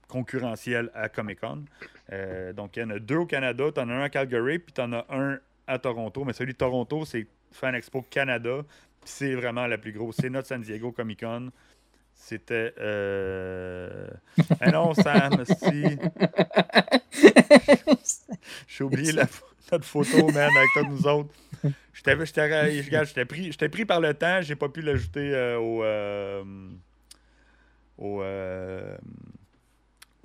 concurrentiel 0.08 0.90
à 0.94 1.10
Comic 1.10 1.40
Con. 1.42 1.66
Euh, 2.14 2.54
donc, 2.54 2.78
il 2.78 2.82
y 2.82 2.84
en 2.84 2.90
a 2.92 3.00
deux 3.00 3.18
au 3.18 3.26
Canada. 3.26 3.66
Tu 3.74 3.80
en 3.82 3.90
as 3.90 3.94
un 3.94 4.02
à 4.04 4.10
Calgary, 4.10 4.60
puis 4.60 4.74
tu 4.74 4.82
en 4.82 4.94
as 4.94 5.06
un 5.10 5.40
à 5.68 5.78
Toronto. 5.80 6.24
Mais 6.24 6.34
celui 6.34 6.54
de 6.54 6.58
Toronto, 6.58 7.06
c'est 7.06 7.28
Fan 7.52 7.76
Expo 7.76 8.02
Canada. 8.10 8.64
C'est 9.06 9.36
vraiment 9.36 9.68
la 9.68 9.78
plus 9.78 9.92
grosse. 9.92 10.16
C'est 10.20 10.30
notre 10.30 10.48
San 10.48 10.62
Diego 10.62 10.92
Comic 10.92 11.20
Con. 11.22 11.52
C'était. 12.14 12.74
Euh... 12.80 14.10
Ah 14.60 14.72
non, 14.72 14.94
Sam, 14.94 15.46
si. 15.46 15.84
J'ai 18.68 18.84
oublié 18.84 19.12
la, 19.12 19.28
notre 19.72 19.86
photo, 19.86 20.28
man, 20.32 20.50
avec 20.50 20.70
tous 20.74 20.88
nous 20.90 21.08
autres. 21.08 21.34
J'étais 21.94 23.26
pris, 23.26 23.52
pris 23.52 23.86
par 23.86 24.00
le 24.00 24.14
temps, 24.14 24.42
j'ai 24.42 24.56
pas 24.56 24.70
pu 24.70 24.82
l'ajouter 24.82 25.34
euh, 25.34 25.58
au. 25.58 25.84
euh, 25.84 26.44
au. 27.98 28.22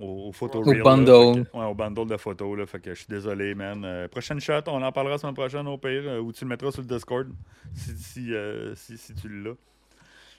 Au, 0.03 0.29
au 0.29 0.33
photo 0.33 0.61
Au 0.61 0.83
bundle. 0.83 1.47
Ouais, 1.55 1.65
au 1.65 1.75
bundle 1.75 2.07
de 2.07 2.17
photos. 2.17 2.59
Là, 2.59 2.67
fait 2.67 2.81
que 2.81 2.91
je 2.91 3.01
suis 3.01 3.09
désolé, 3.09 3.55
man. 3.55 3.85
Euh, 3.85 4.09
prochaine 4.09 4.41
shot, 4.41 4.63
on 4.67 4.83
en 4.83 4.93
parlera 4.93 5.15
la 5.15 5.19
semaine 5.19 5.35
prochaine 5.35 5.67
au 5.69 5.79
pire, 5.79 6.03
euh, 6.07 6.21
ou 6.21 6.33
tu 6.33 6.45
le 6.45 6.49
mettras 6.49 6.73
sur 6.73 6.83
le 6.83 6.89
Discord 6.89 7.29
si, 7.75 7.97
si, 7.97 8.35
euh, 8.35 8.75
si, 8.75 8.99
si 8.99 9.15
tu 9.15 9.29
l'as. 9.29 9.55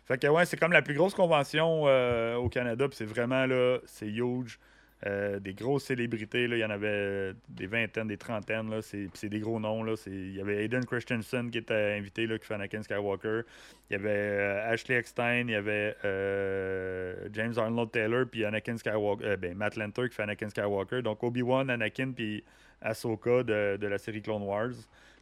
Fait 0.06 0.18
que 0.18 0.28
ouais, 0.28 0.46
c'est 0.46 0.58
comme 0.58 0.74
la 0.74 0.82
plus 0.82 0.96
grosse 0.96 1.14
convention 1.14 1.84
euh, 1.86 2.36
au 2.36 2.50
Canada, 2.50 2.88
puis 2.88 2.98
c'est 2.98 3.06
vraiment 3.06 3.46
là, 3.46 3.78
c'est 3.86 4.08
huge. 4.08 4.60
Euh, 5.06 5.40
des 5.40 5.54
grosses 5.54 5.86
célébrités, 5.86 6.48
là, 6.48 6.56
il 6.56 6.60
y 6.60 6.66
en 6.66 6.70
avait 6.70 7.34
des 7.50 7.68
vingtaines, 7.68 8.08
des 8.08 8.18
trentaines, 8.18 8.70
là, 8.70 8.82
c'est, 8.82 9.08
c'est 9.14 9.28
des 9.28 9.40
gros 9.40 9.60
noms. 9.60 9.84
Là, 9.84 9.96
c'est, 9.98 10.12
il 10.12 10.36
y 10.36 10.42
avait 10.42 10.64
Aiden 10.64 10.86
Christensen 10.86 11.52
qui 11.52 11.58
était 11.58 11.96
invité, 11.98 12.26
là, 12.26 12.38
qui 12.38 12.46
fait 12.46 12.54
Anakin 12.54 12.84
Skywalker. 12.84 13.42
Il 13.90 13.94
y 13.94 13.96
avait 13.96 14.10
euh, 14.10 14.72
Ashley 14.72 14.96
Eckstein, 14.96 15.46
il 15.48 15.52
y 15.52 15.56
avait 15.56 15.96
euh, 16.06 17.28
James 17.34 17.54
Arnold 17.58 17.92
Taylor, 17.92 18.26
puis 18.32 18.46
Anakin 18.46 18.78
Skywalker, 18.78 19.26
euh, 19.26 19.38
ben, 19.38 19.56
Matt 19.56 19.76
Lanter 19.76 20.08
qui 20.08 20.16
fait 20.16 20.24
Anakin 20.24 20.50
Skywalker. 20.50 21.02
Donc 21.02 21.22
Obi-Wan, 21.22 21.70
Anakin, 21.70 22.12
puis 22.12 22.44
Ahsoka 22.82 23.44
de, 23.44 23.78
de 23.78 23.88
la 23.88 23.98
série 23.98 24.22
Clone 24.22 24.44
Wars 24.44 24.72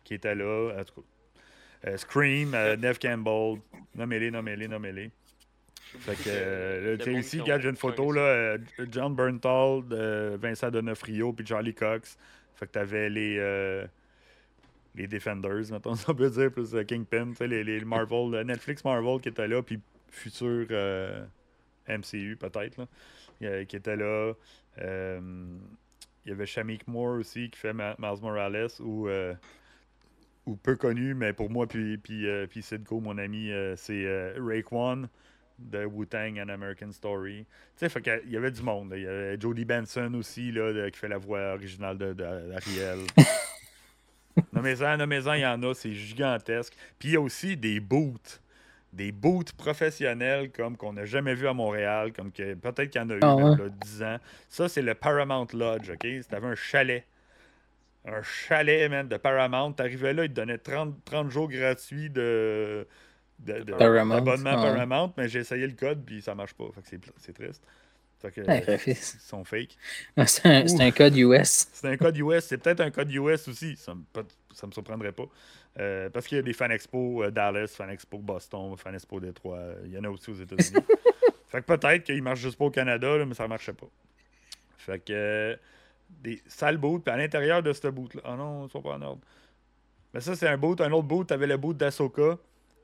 qui 0.03 0.13
était 0.13 0.35
là. 0.35 0.73
En 0.79 0.83
tout 0.83 1.01
cas, 1.01 1.07
euh, 1.87 1.97
Scream, 1.97 2.53
euh, 2.53 2.75
Neve 2.75 2.99
Campbell, 2.99 3.59
nommez-les, 3.95 4.31
nommez-les, 4.31 4.67
nommez-les. 4.67 5.11
Fait 5.99 6.15
que, 6.15 6.23
euh, 6.27 6.97
tu 6.97 7.04
sais, 7.04 7.13
ici, 7.13 7.39
regarde, 7.41 7.62
j'ai 7.62 7.69
une 7.69 7.75
photo, 7.75 8.12
là, 8.12 8.21
euh, 8.21 8.58
John 8.91 9.15
Bernthal, 9.15 9.84
Vincent 10.38 10.71
Donofrio, 10.71 11.34
puis 11.34 11.45
Charlie 11.45 11.73
Cox. 11.73 12.17
Fait 12.56 12.67
que 12.67 12.71
t'avais 12.71 13.10
les, 13.10 13.38
euh, 13.39 13.86
les 14.95 15.08
Defenders, 15.08 15.71
mettons, 15.71 15.93
on 16.08 16.15
peut 16.15 16.30
dire, 16.30 16.51
plus 16.51 16.75
Kingpin, 16.88 17.32
tu 17.32 17.36
sais, 17.36 17.47
les, 17.47 17.63
les 17.63 17.84
Marvel, 17.84 18.43
Netflix 18.45 18.84
Marvel 18.86 19.19
qui 19.19 19.30
était 19.30 19.47
là, 19.47 19.62
puis 19.62 19.80
futur 20.10 20.67
euh, 20.71 21.25
MCU, 21.88 22.38
peut-être, 22.39 22.77
là, 22.77 23.65
qui 23.65 23.75
était 23.75 23.95
là. 23.95 24.34
Il 24.77 26.30
y 26.30 26.32
avait 26.32 26.45
Shamik 26.45 26.88
Moore 26.88 27.19
aussi, 27.19 27.49
qui 27.49 27.60
fait 27.60 27.73
Miles 27.73 28.21
Morales, 28.21 28.67
ou... 28.80 29.10
ou 30.45 30.56
peu 30.56 30.75
connu, 30.75 31.13
mais 31.13 31.34
pour 31.34 31.49
moi, 31.49 31.67
puis, 31.67 31.97
puis, 31.97 32.27
euh, 32.27 32.47
puis 32.47 32.62
Sidco, 32.62 32.99
mon 32.99 33.17
ami, 33.17 33.51
euh, 33.51 33.75
c'est 33.75 34.06
euh, 34.06 34.34
Raekwon 34.39 35.08
de 35.69 35.86
Wu-Tang 35.86 36.39
and 36.39 36.50
American 36.50 36.91
Story. 36.91 37.45
Tu 37.78 37.88
sais, 37.89 38.02
qu'il 38.02 38.32
y 38.32 38.38
avait 38.38 38.52
du 38.52 38.62
monde. 38.62 38.91
là. 38.91 38.97
Il 38.97 39.04
y 39.04 39.08
avait 39.08 39.39
Jodie 39.39 39.65
Benson 39.65 40.13
aussi, 40.15 40.52
là, 40.52 40.71
de- 40.74 40.89
qui 40.89 40.97
fait 41.00 41.08
la 41.08 41.17
voix 41.17 41.54
originale 41.54 41.97
de- 41.97 42.13
d'Ariel. 42.13 43.00
nommez-en, 44.54 44.97
nommez-en, 44.97 45.34
il 45.34 45.41
y 45.41 45.45
en 45.45 45.62
a, 45.63 45.74
c'est 45.74 45.93
gigantesque. 45.93 46.74
Puis 47.00 47.10
il 47.10 47.12
y 47.13 47.17
a 47.17 47.21
aussi 47.21 47.58
des 47.58 47.80
boots. 47.80 48.39
Des 48.93 49.13
boots 49.13 49.54
professionnels 49.54 50.52
comme 50.52 50.76
qu'on 50.76 50.91
n'a 50.93 51.06
jamais 51.06 51.34
vu 51.34 51.47
à 51.47 51.54
Montréal, 51.54 52.12
comme 52.12 52.30
que 52.32 52.56
peut-être 52.56 52.89
qu'il 52.89 53.02
y 53.02 53.04
en 53.04 53.10
a 53.10 53.13
eu 53.15 53.19
Ah 53.21 53.36
même 53.38 53.58
là, 53.58 53.69
10 53.69 54.04
ans. 54.04 54.17
Ça, 54.50 54.67
c'est 54.67 54.82
le 54.82 54.93
Paramount 54.95 55.47
Lodge, 55.54 55.89
OK? 55.89 56.02
C'était 56.21 56.36
un 56.36 56.56
chalet. 56.56 57.06
Un 58.06 58.21
chalet, 58.24 58.89
man, 58.89 59.08
de 59.08 59.15
Paramount. 59.15 59.71
T'arrivais 59.71 60.12
là, 60.13 60.26
ils 60.26 60.30
te 60.30 60.34
donnaient 60.34 60.58
30, 60.58 60.93
30 61.06 61.30
jours 61.32 61.47
gratuits 61.47 62.10
de, 62.10 62.86
d'abonnement 63.45 64.15
ah 64.17 64.63
ouais. 64.63 64.73
Paramount, 64.73 65.13
mais 65.17 65.27
j'ai 65.27 65.39
essayé 65.39 65.67
le 65.67 65.73
code, 65.73 66.04
puis 66.06 66.21
ça 66.21 66.36
marche 66.36 66.54
pas. 66.54 66.65
Fait 66.75 66.97
que 66.97 67.06
c'est, 67.17 67.34
triste. 67.34 67.63
Fait 68.19 68.32
que, 68.32 68.41
Ouais, 68.41 68.63
euh, 68.67 68.77
ils 68.88 68.95
sont 68.95 69.43
fake. 69.43 69.77
C'est 70.25 70.45
un, 70.45 70.67
c'est 70.67 70.82
un 70.82 70.91
code 70.91 71.15
US. 71.17 71.67
C'est 71.73 71.88
un 71.88 71.97
code 71.97 72.17
US, 72.17 72.45
c'est 72.45 72.58
peut-être 72.58 72.82
un 72.82 72.91
code 72.91 73.12
US 73.12 73.47
aussi, 73.47 73.75
ça 73.75 73.95
me, 73.95 74.04
ça 74.54 74.67
me 74.67 74.71
surprendrait 74.71 75.12
pas. 75.12 75.25
Euh, 75.80 76.10
parce 76.10 76.27
qu'il 76.27 76.36
y 76.36 76.39
a 76.39 76.43
des 76.43 76.54
fan 76.54 76.71
expo 76.71 77.23
euh, 77.23 77.32
Dallas, 77.32 77.67
fan 77.67 77.89
expo 77.89 78.19
Boston, 78.19 78.75
fan 78.77 78.93
expo 78.93 79.19
Détroit, 79.19 79.60
il 79.86 79.91
y 79.91 79.97
en 79.97 80.04
a 80.04 80.10
aussi 80.10 80.30
aux 80.30 80.36
États-Unis. 80.36 80.84
fait 81.47 81.62
que 81.62 81.75
peut-être 81.75 82.04
qu'il 82.04 82.21
marche 82.21 82.41
juste 82.41 82.58
pas 82.58 82.65
au 82.65 82.71
Canada, 82.71 83.17
là, 83.17 83.25
mais 83.25 83.34
ça 83.34 83.47
marchait 83.47 83.73
pas. 83.73 83.88
Fait 84.77 84.99
que 84.99 85.13
euh, 85.13 85.56
des 86.10 86.41
sales 86.47 86.77
boots, 86.77 87.04
puis 87.04 87.13
à 87.13 87.17
l'intérieur 87.17 87.63
de 87.63 87.71
ce 87.71 87.88
boot-là. 87.88 88.21
Ah 88.25 88.36
non, 88.36 88.67
ils 88.67 88.71
sont 88.71 88.82
pas 88.82 88.95
en 88.95 89.01
ordre. 89.01 89.21
Mais 90.13 90.19
ça, 90.19 90.36
c'est 90.36 90.47
un 90.47 90.58
boot. 90.58 90.82
Un 90.82 90.91
autre 90.91 91.08
boot, 91.08 91.27
t'avais 91.27 91.47
le 91.47 91.58
boot 91.58 91.77
d'Asoka 91.77 92.38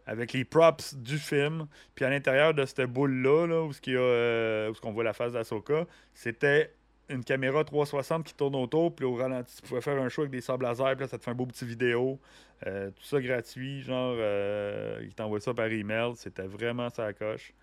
avec 0.08 0.34
les 0.34 0.46
props 0.46 0.96
du 0.96 1.20
film. 1.20 1.68
Puis 1.94 2.06
à 2.06 2.10
l'intérieur 2.10 2.54
de 2.54 2.66
cette 2.66 2.82
boule-là, 2.90 3.46
là, 3.46 3.62
où, 3.64 3.74
ce 3.74 3.80
y 3.88 3.96
a, 3.96 4.00
euh, 4.00 4.72
où 4.72 4.74
ce 4.74 4.82
qu'on 4.82 4.94
voit 4.94 5.04
la 5.04 5.14
face 5.14 5.34
d'Asoka, 5.34 5.86
c'était 6.16 6.74
une 7.10 7.24
caméra 7.24 7.64
360 7.64 8.26
qui 8.26 8.34
tourne 8.34 8.56
autour, 8.56 8.96
puis 8.96 9.06
au 9.06 9.16
ralenti, 9.16 9.56
tu 9.56 9.62
pouvais 9.68 9.82
faire 9.82 10.02
un 10.02 10.10
show 10.10 10.22
avec 10.22 10.32
des 10.32 10.42
sables 10.42 10.66
laser, 10.66 10.96
puis 10.96 11.02
là, 11.02 11.08
ça 11.08 11.18
te 11.18 11.24
fait 11.24 11.32
un 11.32 11.36
beau 11.36 11.46
petit 11.46 11.66
vidéo. 11.66 12.20
Euh, 12.66 12.90
tout 12.90 13.04
ça 13.04 13.22
gratuit, 13.22 13.82
genre, 13.82 14.16
euh, 14.18 15.00
il 15.04 15.14
t'envoie 15.14 15.40
ça 15.40 15.54
par 15.54 15.68
email. 15.68 16.16
C'était 16.16 16.48
vraiment 16.48 16.90
ça 16.90 17.14
coche. 17.14 17.54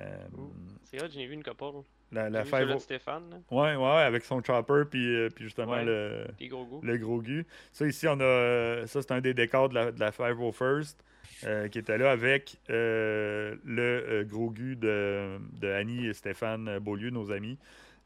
Euh, 0.00 0.26
C'est 0.84 0.96
vrai, 0.98 1.08
j'ai 1.10 1.26
vu 1.26 1.34
une 1.34 1.44
couple. 1.44 1.86
La, 2.12 2.30
la 2.30 2.44
five- 2.44 2.72
de 2.72 2.78
Stéphane. 2.78 3.42
Ouais, 3.50 3.74
ouais, 3.74 3.86
avec 4.02 4.24
son 4.24 4.42
chopper, 4.42 4.82
puis, 4.90 5.14
euh, 5.16 5.28
puis 5.34 5.44
justement 5.44 5.72
Ouais. 5.72 5.84
le, 5.84 6.26
Puis 6.38 6.48
gros 6.48 6.64
goût. 6.66 6.80
le 6.82 6.96
gros 6.98 7.20
gu. 7.22 7.46
Ça, 7.72 7.86
ici, 7.86 8.06
on 8.08 8.20
a. 8.20 8.86
Ça, 8.86 9.00
c'est 9.02 9.12
un 9.12 9.20
des 9.20 9.34
décors 9.34 9.68
de 9.68 9.74
la, 9.74 9.92
de 9.92 9.98
la 10.00 10.10
501st 10.10 10.96
euh, 11.44 11.68
qui 11.68 11.78
était 11.78 11.98
là 11.98 12.10
avec 12.12 12.56
euh, 12.70 13.56
le 13.64 13.82
euh, 13.82 14.24
gros 14.24 14.50
gu 14.50 14.76
de, 14.76 15.38
de 15.60 15.68
Annie 15.72 16.06
et 16.06 16.12
Stéphane 16.12 16.78
Beaulieu, 16.78 17.10
nos 17.10 17.32
amis. 17.32 17.58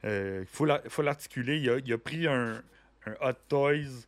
Il 0.05 0.45
faut 0.47 0.64
la- 0.66 0.83
faut 0.88 1.03
l'articuler. 1.03 1.57
Il 1.59 1.69
a, 1.69 1.79
il 1.85 1.92
a 1.92 1.99
pris 1.99 2.27
un, 2.29 2.62
un 3.07 3.12
Hot 3.29 3.33
Toys 3.49 4.07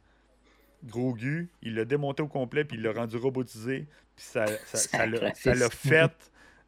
gros 0.84 1.12
gu, 1.14 1.48
il 1.62 1.74
l'a 1.74 1.84
démonté 1.84 2.22
au 2.22 2.28
complet, 2.28 2.64
puis 2.64 2.76
il 2.76 2.82
l'a 2.84 2.92
rendu 2.92 3.16
robotisé. 3.16 3.86
Puis 4.14 4.24
ça 4.24 4.46
ça- 4.46 4.78
ça 4.78 5.06
l'a 5.08 5.34
ça 5.34 5.54
l'a 5.54 5.68
fait 5.70 6.12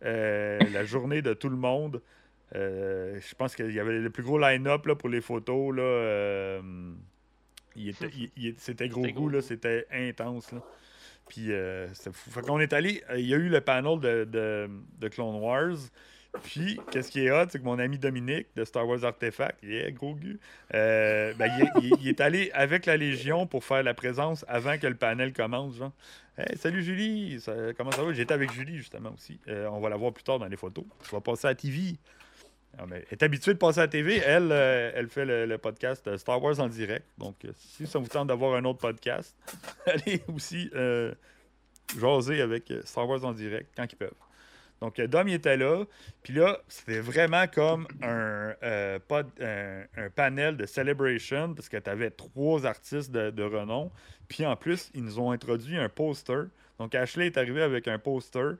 euh, 0.04 0.58
la 0.72 0.84
journée 0.84 1.22
de 1.22 1.32
tout 1.34 1.48
le 1.48 1.56
monde. 1.56 2.00
Euh, 2.56 3.18
je 3.20 3.34
pense 3.34 3.54
qu'il 3.54 3.70
y 3.72 3.80
avait 3.80 3.98
le 3.98 4.10
plus 4.10 4.22
gros 4.22 4.38
line-up 4.38 4.86
là, 4.86 4.94
pour 4.96 5.08
les 5.08 5.20
photos. 5.20 5.74
Là, 5.76 5.82
euh, 5.82 6.60
il 7.76 7.88
était- 7.90 8.10
il- 8.16 8.30
il- 8.36 8.54
c'était 8.58 8.88
gros 8.88 9.02
C'était 9.02 9.12
goût, 9.12 9.20
gros 9.20 9.28
là, 9.30 9.38
goût. 9.38 9.44
c'était 9.46 9.86
intense. 9.92 10.50
Là. 10.52 10.60
Puis 11.28 11.52
euh, 11.52 11.86
c'était 11.94 12.10
fou. 12.12 12.30
Fait 12.30 12.40
qu'on 12.42 12.58
est 12.60 12.72
allé, 12.72 13.02
il 13.16 13.26
y 13.26 13.34
a 13.34 13.36
eu 13.36 13.48
le 13.48 13.60
panel 13.60 14.00
de, 14.00 14.24
de, 14.24 14.68
de 14.98 15.08
Clone 15.08 15.36
Wars. 15.36 15.76
Puis, 16.44 16.78
qu'est-ce 16.92 17.10
qui 17.10 17.24
est 17.24 17.30
hot, 17.32 17.46
c'est 17.50 17.58
que 17.58 17.64
mon 17.64 17.80
ami 17.80 17.98
Dominique 17.98 18.46
de 18.54 18.62
Star 18.64 18.86
Wars 18.86 19.02
Artefact, 19.04 19.64
yeah, 19.64 19.90
gros 19.90 20.14
gu, 20.14 20.38
ben, 20.72 21.34
il, 21.82 21.86
est, 21.86 21.96
il 22.02 22.22
allé 22.22 22.52
avec 22.52 22.86
la 22.86 22.96
Légion 22.96 23.48
pour 23.48 23.64
faire 23.64 23.82
la 23.82 23.94
présence 23.94 24.44
avant 24.46 24.78
que 24.78 24.86
le 24.86 24.94
panel 24.94 25.32
commence. 25.32 25.74
Genre. 25.76 25.90
Hey, 26.38 26.56
salut 26.56 26.84
Julie, 26.84 27.40
Ça- 27.40 27.74
comment 27.76 27.90
ça 27.90 28.04
va? 28.04 28.12
J'étais 28.12 28.32
avec 28.32 28.52
Julie 28.52 28.76
justement 28.76 29.12
aussi. 29.12 29.40
On 29.48 29.80
va 29.80 29.88
la 29.88 29.96
voir 29.96 30.12
plus 30.12 30.22
tard 30.22 30.38
dans 30.38 30.46
les 30.46 30.56
photos. 30.56 30.84
Tu 31.02 31.10
vas 31.10 31.20
passer 31.20 31.48
à 31.48 31.54
TV. 31.56 31.96
Elle 32.78 33.04
est 33.10 33.22
habituée 33.22 33.52
de 33.52 33.58
passer 33.58 33.80
à 33.80 33.82
la 33.82 33.88
TV. 33.88 34.16
Elle, 34.18 34.50
euh, 34.52 34.92
elle 34.94 35.08
fait 35.08 35.24
le, 35.24 35.58
podcast 35.58 36.06
euh, 36.06 36.16
Star 36.16 36.42
Wars 36.42 36.60
en 36.60 36.68
direct. 36.68 37.06
Donc, 37.18 37.44
euh, 37.44 37.52
si 37.56 37.86
ça 37.86 37.98
vous 37.98 38.08
tente 38.08 38.28
d'avoir 38.28 38.54
un 38.54 38.64
autre 38.64 38.78
podcast, 38.78 39.36
allez 39.86 40.22
aussi 40.32 40.70
jaser 41.98 42.40
avec 42.40 42.72
Star 42.84 43.08
Wars 43.08 43.24
en 43.24 43.32
direct 43.32 43.70
quand 43.76 43.86
ils 43.92 43.96
peuvent. 43.96 44.10
Donc, 44.80 44.98
Dom, 44.98 45.28
était 45.28 45.58
là. 45.58 45.84
Puis 46.22 46.32
là, 46.32 46.58
c'était 46.68 47.00
vraiment 47.00 47.46
comme 47.48 47.86
un, 48.02 48.54
un 48.62 50.10
panel 50.14 50.56
de 50.56 50.64
celebration 50.64 51.52
parce 51.52 51.68
que 51.68 51.76
tu 51.76 51.90
avais 51.90 52.10
trois 52.10 52.64
artistes 52.64 53.10
de, 53.10 53.30
de 53.30 53.42
renom. 53.42 53.90
Puis 54.28 54.46
en 54.46 54.56
plus, 54.56 54.90
ils 54.94 55.04
nous 55.04 55.18
ont 55.18 55.32
introduit 55.32 55.76
un 55.76 55.90
poster. 55.90 56.44
Donc, 56.78 56.94
Ashley 56.94 57.26
est 57.26 57.36
arrivé 57.36 57.60
avec 57.60 57.88
un 57.88 57.98
poster. 57.98 58.56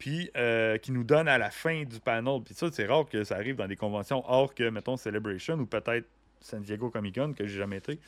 Puis 0.00 0.30
euh, 0.36 0.78
qui 0.78 0.90
nous 0.92 1.04
donne 1.04 1.28
à 1.28 1.36
la 1.38 1.50
fin 1.50 1.84
du 1.84 2.00
panel. 2.00 2.40
Puis 2.42 2.54
ça, 2.54 2.68
c'est 2.72 2.86
rare 2.86 3.06
que 3.06 3.22
ça 3.22 3.36
arrive 3.36 3.54
dans 3.54 3.68
des 3.68 3.76
conventions 3.76 4.24
hors 4.26 4.52
que, 4.54 4.68
mettons, 4.70 4.96
Celebration 4.96 5.54
ou 5.60 5.66
peut-être 5.66 6.08
San 6.40 6.62
Diego 6.62 6.88
Comic 6.90 7.14
Con, 7.16 7.34
que 7.34 7.46
j'ai 7.46 7.58
jamais 7.58 7.76
été. 7.76 8.00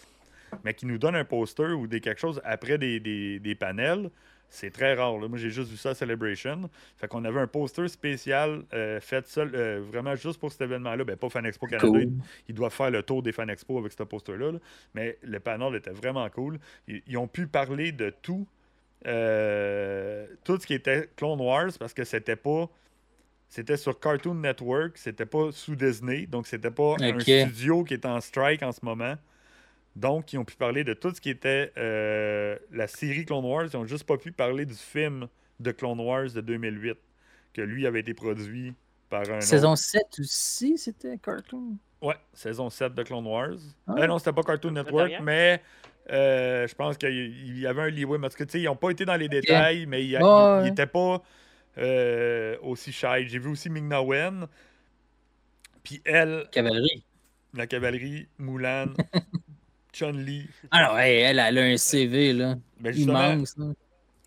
Mais 0.64 0.72
qui 0.74 0.87
nous 0.87 0.96
donne 0.98 1.14
un 1.16 1.24
poster 1.24 1.72
ou 1.76 1.87
des, 1.87 2.00
quelque 2.00 2.18
chose 2.20 2.40
après 2.44 2.78
des, 2.78 2.98
des, 2.98 3.38
des 3.38 3.55
panels. 3.55 4.11
C'est 4.48 4.70
très 4.70 4.94
rare. 4.94 5.18
là. 5.18 5.28
Moi, 5.28 5.37
j'ai 5.38 5.50
juste 5.50 5.70
vu 5.70 5.76
ça 5.76 5.90
à 5.90 5.94
Celebration. 5.94 6.68
Fait 6.96 7.09
qu'on 7.09 7.24
avait 7.24 7.40
un 7.40 7.46
poster 7.46 7.88
spécial 7.88 8.62
euh, 8.72 8.98
fait 9.00 9.26
seul, 9.26 9.50
euh, 9.55 9.83
vraiment 9.83 10.14
juste 10.14 10.40
pour 10.40 10.50
cet 10.50 10.62
événement-là. 10.62 11.05
Ben, 11.05 11.16
pas 11.16 11.28
Fan 11.31 11.44
Expo 11.46 11.66
Canada. 11.66 11.87
Cool. 11.88 12.00
Ils, 12.02 12.12
ils 12.48 12.55
doivent 12.55 12.72
faire 12.72 12.90
le 12.90 13.02
tour 13.02 13.22
des 13.22 13.33
Fan 13.33 13.48
Expo 13.50 13.78
avec 13.78 13.92
ce 13.92 14.02
poster-là. 14.02 14.52
là. 14.52 14.59
Mais 14.94 15.18
le 15.22 15.40
panel 15.40 15.74
était 15.74 15.90
vraiment 15.92 16.28
cool. 16.31 16.59
Ils, 16.88 17.02
ils 17.07 17.16
ont 17.18 17.28
pu 17.28 17.46
parler 17.46 17.92
de 17.92 18.11
tout. 18.22 18.46
Euh, 19.07 20.27
tout 20.45 20.59
ce 20.61 20.67
qui 20.67 20.75
était 20.75 21.09
Clone 21.17 21.41
Wars 21.41 21.71
parce 21.79 21.95
que 21.95 22.05
c'était 22.05 22.37
pas. 22.37 22.69
C'était 23.49 23.77
sur 23.77 24.01
Cartoon 24.01 24.35
Network, 24.35 24.97
c'était 24.97 25.27
pas 25.27 25.53
sous 25.53 25.77
Disney, 25.77 26.25
donc 26.27 26.47
c'était 26.47 26.71
pas 26.71 26.95
un 27.01 27.12
studio 27.45 27.85
qui 27.85 27.93
est 27.95 28.07
en 28.07 28.19
strike 28.21 28.62
en 28.62 28.73
ce 28.73 28.81
moment. 28.83 29.15
Donc, 29.95 30.33
ils 30.33 30.38
ont 30.38 30.45
pu 30.47 30.57
parler 30.57 30.85
de 30.85 30.95
tout 30.95 31.15
ce 31.15 31.21
qui 31.21 31.29
était 31.29 31.71
euh, 31.77 32.57
la 32.71 32.87
série 32.87 33.27
Clone 33.27 33.45
Wars. 33.45 33.67
Ils 33.71 33.77
ont 33.77 33.85
juste 33.85 34.05
pas 34.05 34.17
pu 34.17 34.33
parler 34.33 34.65
du 34.65 34.73
film 34.73 35.29
de 35.61 35.71
Clone 35.71 36.01
Wars 36.01 36.31
de 36.31 36.41
2008, 36.41 36.97
que 37.53 37.61
lui 37.61 37.87
avait 37.87 38.01
été 38.01 38.15
produit 38.15 38.73
par 39.11 39.29
un. 39.31 39.43
Saison 39.43 39.73
autre- 39.73 39.83
7 39.83 40.03
aussi, 40.21 40.79
c'était 40.79 41.19
cartoon? 41.19 41.77
Ouais, 42.01 42.17
saison 42.33 42.71
7 42.71 42.95
de 42.95 43.03
Clone 43.03 43.27
Wars. 43.27 43.59
Ah. 43.87 43.97
Euh, 43.99 44.07
non, 44.07 44.19
c'était 44.19 44.33
pas 44.33 44.43
Cartoon 44.43 44.71
Network, 44.73 45.12
mais 45.23 45.61
euh, 46.11 46.67
je 46.67 46.75
pense 46.75 46.97
qu'il 46.97 47.11
il 47.11 47.59
y 47.59 47.67
avait 47.67 47.83
un 47.83 47.91
leeway. 47.91 48.19
Parce 48.19 48.35
que, 48.35 48.45
tu 48.45 48.53
sais, 48.53 48.61
ils 48.61 48.65
n'ont 48.65 48.77
pas 48.77 48.91
été 48.91 49.05
dans 49.05 49.17
les 49.17 49.29
détails, 49.29 49.87
mais 49.87 50.05
ils 50.05 50.19
n'étaient 50.65 50.87
pas 50.87 51.23
euh, 51.79 52.57
aussi 52.62 52.93
shy. 52.93 53.27
J'ai 53.27 53.38
vu 53.38 53.51
aussi 53.51 53.71
Ming-Na 53.71 54.03
Wen. 54.03 54.47
Puis 55.83 56.01
elle, 56.05 56.47
Cavalerie. 56.53 57.05
la 57.55 57.67
cavalerie, 57.67 58.29
Mulan, 58.38 58.87
Chun-Li. 59.93 60.49
Ah 60.71 60.88
non, 60.88 60.99
hey, 60.99 61.21
elle, 61.23 61.38
elle 61.41 61.59
a 61.59 61.62
un 61.62 61.77
CV, 61.77 62.33
là. 62.33 62.57
Ben, 62.81 62.93
justement, 62.93 63.33
Immense, 63.33 63.57
là. 63.59 63.67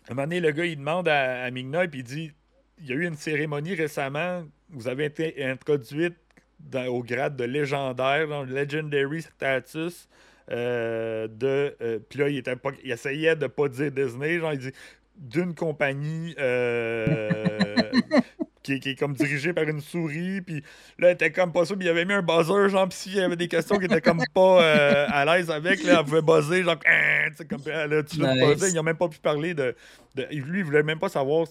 À 0.08 0.12
un 0.12 0.14
moment 0.14 0.26
donné, 0.26 0.40
le 0.40 0.50
gars, 0.52 0.66
il 0.66 0.76
demande 0.76 1.08
à, 1.08 1.44
à 1.44 1.50
Ming-Na, 1.50 1.88
puis 1.88 2.00
il 2.00 2.04
dit 2.04 2.32
il 2.78 2.86
y 2.86 2.92
a 2.92 2.94
eu 2.94 3.06
une 3.06 3.16
cérémonie 3.16 3.74
récemment, 3.74 4.44
vous 4.70 4.88
avez 4.88 5.06
été 5.06 5.44
introduite 5.44 6.16
dans- 6.60 6.86
au 6.86 7.02
grade 7.02 7.36
de 7.36 7.44
légendaire, 7.44 8.28
dans 8.28 8.42
le 8.44 8.54
Legendary 8.54 9.22
Status. 9.22 10.08
euh, 10.50 11.26
de 11.26 11.74
euh, 11.82 11.98
puis 12.08 12.20
là 12.20 12.28
il 12.28 12.36
était 12.38 12.54
pas 12.54 12.70
il 12.84 12.92
essayait 12.92 13.34
de 13.34 13.48
pas 13.48 13.68
dire 13.68 13.90
Disney 13.90 14.38
genre 14.38 14.52
il 14.52 14.60
dit 14.60 14.70
d'une 15.16 15.56
compagnie 15.56 16.36
euh, 16.38 17.90
qui, 18.62 18.74
est- 18.74 18.78
qui 18.78 18.90
est 18.90 18.94
comme 18.94 19.14
dirigée 19.14 19.52
par 19.52 19.64
une 19.64 19.80
souris 19.80 20.40
puis 20.42 20.62
là 21.00 21.08
elle 21.08 21.14
était 21.14 21.32
comme 21.32 21.52
pas 21.52 21.64
sûr 21.64 21.76
puis 21.76 21.86
il 21.86 21.90
avait 21.90 22.04
mis 22.04 22.12
un 22.12 22.22
buzzer 22.22 22.68
genre 22.68 22.88
puis 22.88 22.96
s'il 22.96 23.16
y 23.16 23.20
avait 23.20 23.34
des 23.34 23.48
questions 23.48 23.76
qui 23.78 23.86
étaient 23.86 24.00
comme 24.00 24.22
pas 24.34 25.06
à 25.08 25.24
l'aise 25.24 25.50
avec 25.50 25.82
là 25.82 25.98
elle 25.98 26.04
pouvait 26.04 26.22
buzzer 26.22 26.62
genre 26.62 26.78
tu 27.30 27.36
sais, 27.36 27.44
comme 27.44 27.62
là 27.66 28.02
tu 28.04 28.20
Nice. 28.20 28.40
buzzer 28.46 28.68
ils 28.70 28.74
n'ont 28.76 28.82
même 28.84 28.96
pas 28.96 29.08
pu 29.08 29.18
parler 29.18 29.52
de, 29.54 29.74
de- 30.14 30.26
lui 30.30 30.60
il 30.60 30.64
voulait 30.64 30.84
même 30.84 31.00
pas 31.00 31.08
savoir 31.08 31.46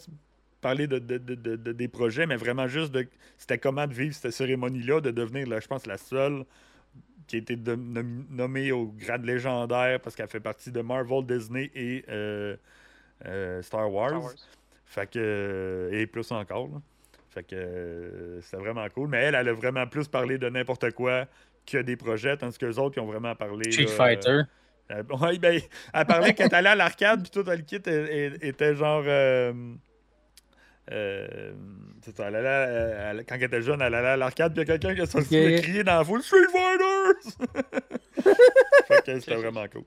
parler 0.62 0.88
de, 0.88 1.00
de- 1.00 1.18
de- 1.18 1.36
de- 1.36 1.56
de- 1.56 1.72
des 1.74 1.88
projets 1.88 2.26
mais 2.26 2.36
vraiment 2.38 2.68
juste 2.68 2.91
de 2.91 3.06
c'était 3.38 3.58
comment 3.58 3.86
de 3.88 3.94
vivre 3.94 4.15
cette 4.15 4.32
cérémonie 4.32 4.82
là 4.84 5.00
de 5.02 5.12
devenir 5.12 5.48
là, 5.48 5.60
je 5.60 5.68
pense 5.68 5.86
la 5.86 5.98
seule 5.98 6.44
qui 7.28 7.38
a 7.38 7.39
été 7.39 7.58
nommée 8.30 8.72
au 8.72 8.86
grade 8.88 9.26
légendaire 9.26 10.00
parce 10.00 10.15
qu'elle 10.15 10.28
fait 10.28 10.39
partie 10.39 10.72
de 10.72 10.82
Marvel, 10.82 11.26
Disney 11.26 11.72
et 11.74 12.06
euh, 12.10 12.56
euh, 13.26 13.62
Star, 13.63 13.91
Wars. 13.91 14.10
Star 14.10 14.24
Wars. 14.24 14.34
Fait 14.86 15.08
que. 15.10 15.20
euh, 15.20 15.89
et 16.02 16.06
plus 16.06 16.32
encore. 16.32 16.68
là. 16.68 16.82
Fait 17.32 17.41
que 17.44 18.39
c'était 18.44 18.58
vraiment 18.62 18.88
cool. 18.94 19.10
Mais 19.10 19.24
elle, 19.24 19.34
elle 19.36 19.50
a 19.50 19.54
vraiment 19.54 19.88
plus 19.88 20.08
parlé 20.08 20.38
de 20.38 20.48
n'importe 20.50 20.91
quoi 20.91 21.26
que 21.65 21.80
des 21.80 21.96
projets, 21.96 22.38
tandis 22.38 22.58
que 22.60 22.65
les 22.68 22.78
autres 22.78 22.94
qui 22.94 23.00
ont 23.00 23.08
vraiment 23.08 23.34
parlé. 23.36 23.72
Street 23.72 23.86
là, 23.86 23.91
Fighter. 23.91 24.41
euh, 24.91 25.04
ouais, 25.22 25.39
ben, 25.39 25.60
elle 25.94 26.06
parlait 26.06 26.34
qu'elle 26.36 26.46
était 26.46 26.56
allée 26.56 26.68
à 26.70 26.76
l'arcade, 26.76 27.24
puis 27.24 27.32
tout 27.32 27.50
le 27.50 27.58
kit 27.58 27.78
était 28.48 28.76
genre. 28.76 29.04
Euh, 30.91 31.28
euh, 31.34 31.52
c'est 32.04 32.15
ça, 32.15 32.26
elle 32.28 32.36
allait 32.36 32.48
à- 32.48 33.12
elle- 33.12 33.26
quand 33.28 33.36
elle 33.36 33.43
était 33.43 33.62
jeune, 33.62 33.82
elle 33.82 33.93
allait 33.95 34.08
à 34.10 34.17
l'arcade, 34.17 34.54
puis 34.54 34.62
il 34.63 34.67
y 34.67 34.71
a 34.71 34.78
quelqu'un 34.78 34.95
qui 34.95 35.02
a 35.02 35.06
sorti 35.06 35.38
Ok. 35.38 35.52
de 35.52 35.58
crier 35.62 35.84
dans 35.84 35.98
la 35.98 36.04
foule 36.04 36.21
Street 36.21 36.38
Fighters! 36.52 37.56
fait 38.88 39.04
que 39.06 39.19
c'était 39.19 39.36
vraiment 39.36 39.65
cool. 39.71 39.84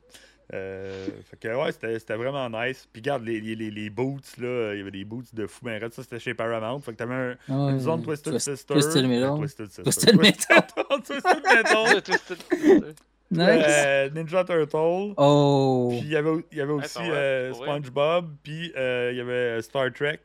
Euh, 0.55 1.07
fait 1.31 1.37
que 1.39 1.49
ouais, 1.55 1.73
c'était 1.99 2.15
vraiment 2.17 2.49
nice. 2.49 2.89
Puis 2.91 3.03
regarde, 3.03 3.23
les, 3.23 3.39
les, 3.39 3.55
les, 3.55 3.71
les 3.71 3.91
boots, 3.91 4.39
là, 4.39 4.73
il 4.73 4.79
y 4.79 4.81
avait 4.81 4.91
des 4.91 5.05
boots 5.05 5.27
de 5.35 5.47
fou 5.47 5.67
ben. 5.67 5.79
Ça, 5.91 6.03
c'était 6.03 6.19
chez 6.19 6.33
Paramount. 6.33 6.81
Fait 6.81 6.93
que 6.93 6.97
t'avais 6.97 7.15
un, 7.15 7.29
Ouais, 7.51 7.73
une 7.73 7.81
zone 7.81 8.03
Twisted 8.03 8.33
Twist- 8.33 8.51
Sister. 8.57 8.73
Twisted 8.75 9.05
euh, 9.05 9.09
Metal. 9.09 9.37
Twisted 9.37 9.67
Sister. 9.67 9.83
Twisted 9.83 10.17
Metal. 10.17 10.65
Twisted 11.05 11.43
Metal. 11.45 12.03
Twisted- 12.03 12.95
Nice. 13.31 13.65
Euh, 13.69 14.09
Ninja 14.15 14.43
Turtle. 14.43 15.13
Oh. 15.19 15.89
Puis 15.91 15.99
il 15.99 16.09
y 16.13 16.17
avait, 16.17 16.31
il 16.51 16.57
y 16.57 16.61
avait 16.63 16.73
Ouais, 16.73 16.83
aussi 16.83 16.97
va, 16.99 17.15
euh. 17.15 17.53
SpongeBob, 17.53 18.31
puis 18.43 18.73
euh, 18.75 19.11
il 19.13 19.19
y 19.19 19.21
avait 19.21 19.61
Star 19.61 19.93
Trek. 19.93 20.21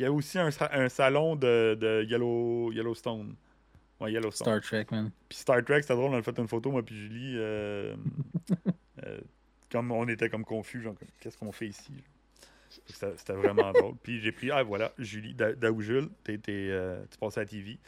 Il 0.00 0.04
y 0.04 0.06
avait 0.06 0.14
aussi 0.16 0.38
un, 0.38 0.50
sa- 0.50 0.70
un 0.72 0.88
salon 0.88 1.36
de, 1.36 1.76
de 1.78 2.06
Yellow, 2.08 2.72
Yellowstone. 2.72 3.34
Ouais, 4.00 4.10
Yellowstone. 4.10 4.46
Star 4.46 4.60
Trek, 4.62 4.86
man. 4.90 5.10
Puis 5.28 5.36
Star 5.36 5.62
Trek, 5.62 5.82
c'était 5.82 5.94
drôle, 5.94 6.12
on 6.14 6.16
a 6.16 6.22
fait 6.22 6.38
une 6.38 6.48
photo, 6.48 6.70
moi 6.70 6.82
puis 6.82 6.96
Julie. 6.96 7.34
euh, 7.36 7.94
euh, 9.04 9.20
comme 9.70 9.92
on 9.92 10.08
était 10.08 10.30
comme 10.30 10.46
confus, 10.46 10.80
genre, 10.80 10.94
qu'est-ce 11.20 11.36
qu'on 11.36 11.52
fait 11.52 11.68
ici? 11.68 11.92
C'était 12.86 13.34
vraiment 13.34 13.72
drôle. 13.74 13.94
Puis 14.02 14.20
j'ai 14.22 14.32
pris, 14.32 14.50
ah 14.50 14.62
voilà, 14.62 14.90
Julie, 14.96 15.34
Da- 15.34 15.52
Daoujul, 15.52 16.08
t'es- 16.24 16.38
t'es, 16.38 16.68
euh, 16.70 17.02
tu 17.10 17.18
passes 17.18 17.36
à 17.36 17.42
la 17.42 17.46
TV. 17.46 17.78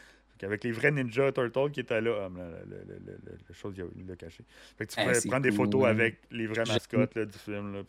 Avec 0.42 0.64
les 0.64 0.72
vrais 0.72 0.90
Ninja 0.90 1.31
Turtles 1.33 1.70
qui 1.70 1.81
étaient 1.81 2.00
là. 2.00 2.26
Ah, 2.26 2.28
le, 2.68 2.76
le, 2.76 2.98
le, 2.98 3.18
le, 3.48 3.55
chose, 3.55 3.74
il 3.96 4.07
l'a 4.07 4.16
caché. 4.16 4.44
Fait 4.76 4.87
que 4.87 4.92
tu 4.92 4.98
Ah, 5.00 5.05
pouvais 5.07 5.28
prendre 5.28 5.42
des 5.42 5.52
photos 5.52 5.85
avec 5.87 6.18
les 6.31 6.46
vraies 6.46 6.64
mascottes 6.66 7.14
là, 7.14 7.24
du 7.24 7.38
film. 7.38 7.72
Là. 7.74 7.83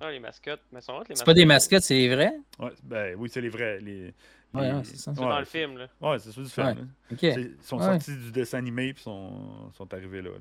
Ah, 0.00 0.10
les 0.12 0.20
mascottes. 0.20 0.62
Mais 0.72 0.80
sont 0.80 1.00
les 1.08 1.16
C'est 1.16 1.24
pas 1.24 1.34
des 1.34 1.44
mascottes? 1.44 1.82
c'est 1.82 2.08
vrai? 2.08 2.32
Ouais, 2.58 2.70
ben, 2.84 3.16
oui, 3.18 3.28
c'est 3.32 3.40
les 3.40 3.48
vrais. 3.48 3.80
Les, 3.80 4.14
Ouais, 4.52 4.72
les- 4.72 4.84
c'est 4.84 4.96
ça. 4.96 5.12
C'est 5.14 5.20
Ouais, 5.20 5.28
dans 5.28 5.38
le 5.38 5.44
film, 5.44 5.78
là. 5.78 5.88
Ouais, 6.00 6.18
c'est 6.18 6.32
ça 6.32 6.40
du 6.42 6.48
film. 6.48 6.88
Ils 7.22 7.56
sont 7.62 7.78
Ouais. 7.78 7.84
sortis 7.84 8.16
du 8.16 8.32
dessin 8.32 8.58
animé 8.58 8.92
puis 8.92 9.02
sont, 9.02 9.70
sont 9.72 9.94
arrivés 9.94 10.22
là. 10.22 10.30
là. 10.30 10.36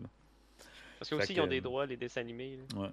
Parce 0.98 1.10
que 1.12 1.16
Fait 1.18 1.24
aussi, 1.24 1.34
que, 1.34 1.40
ils 1.40 1.42
ont 1.44 1.48
des 1.48 1.60
euh, 1.60 1.62
droits, 1.62 1.86
les 1.86 1.96
dessins 1.98 2.22
animés. 2.22 2.58
là. 2.76 2.82
Ouais. 2.82 2.90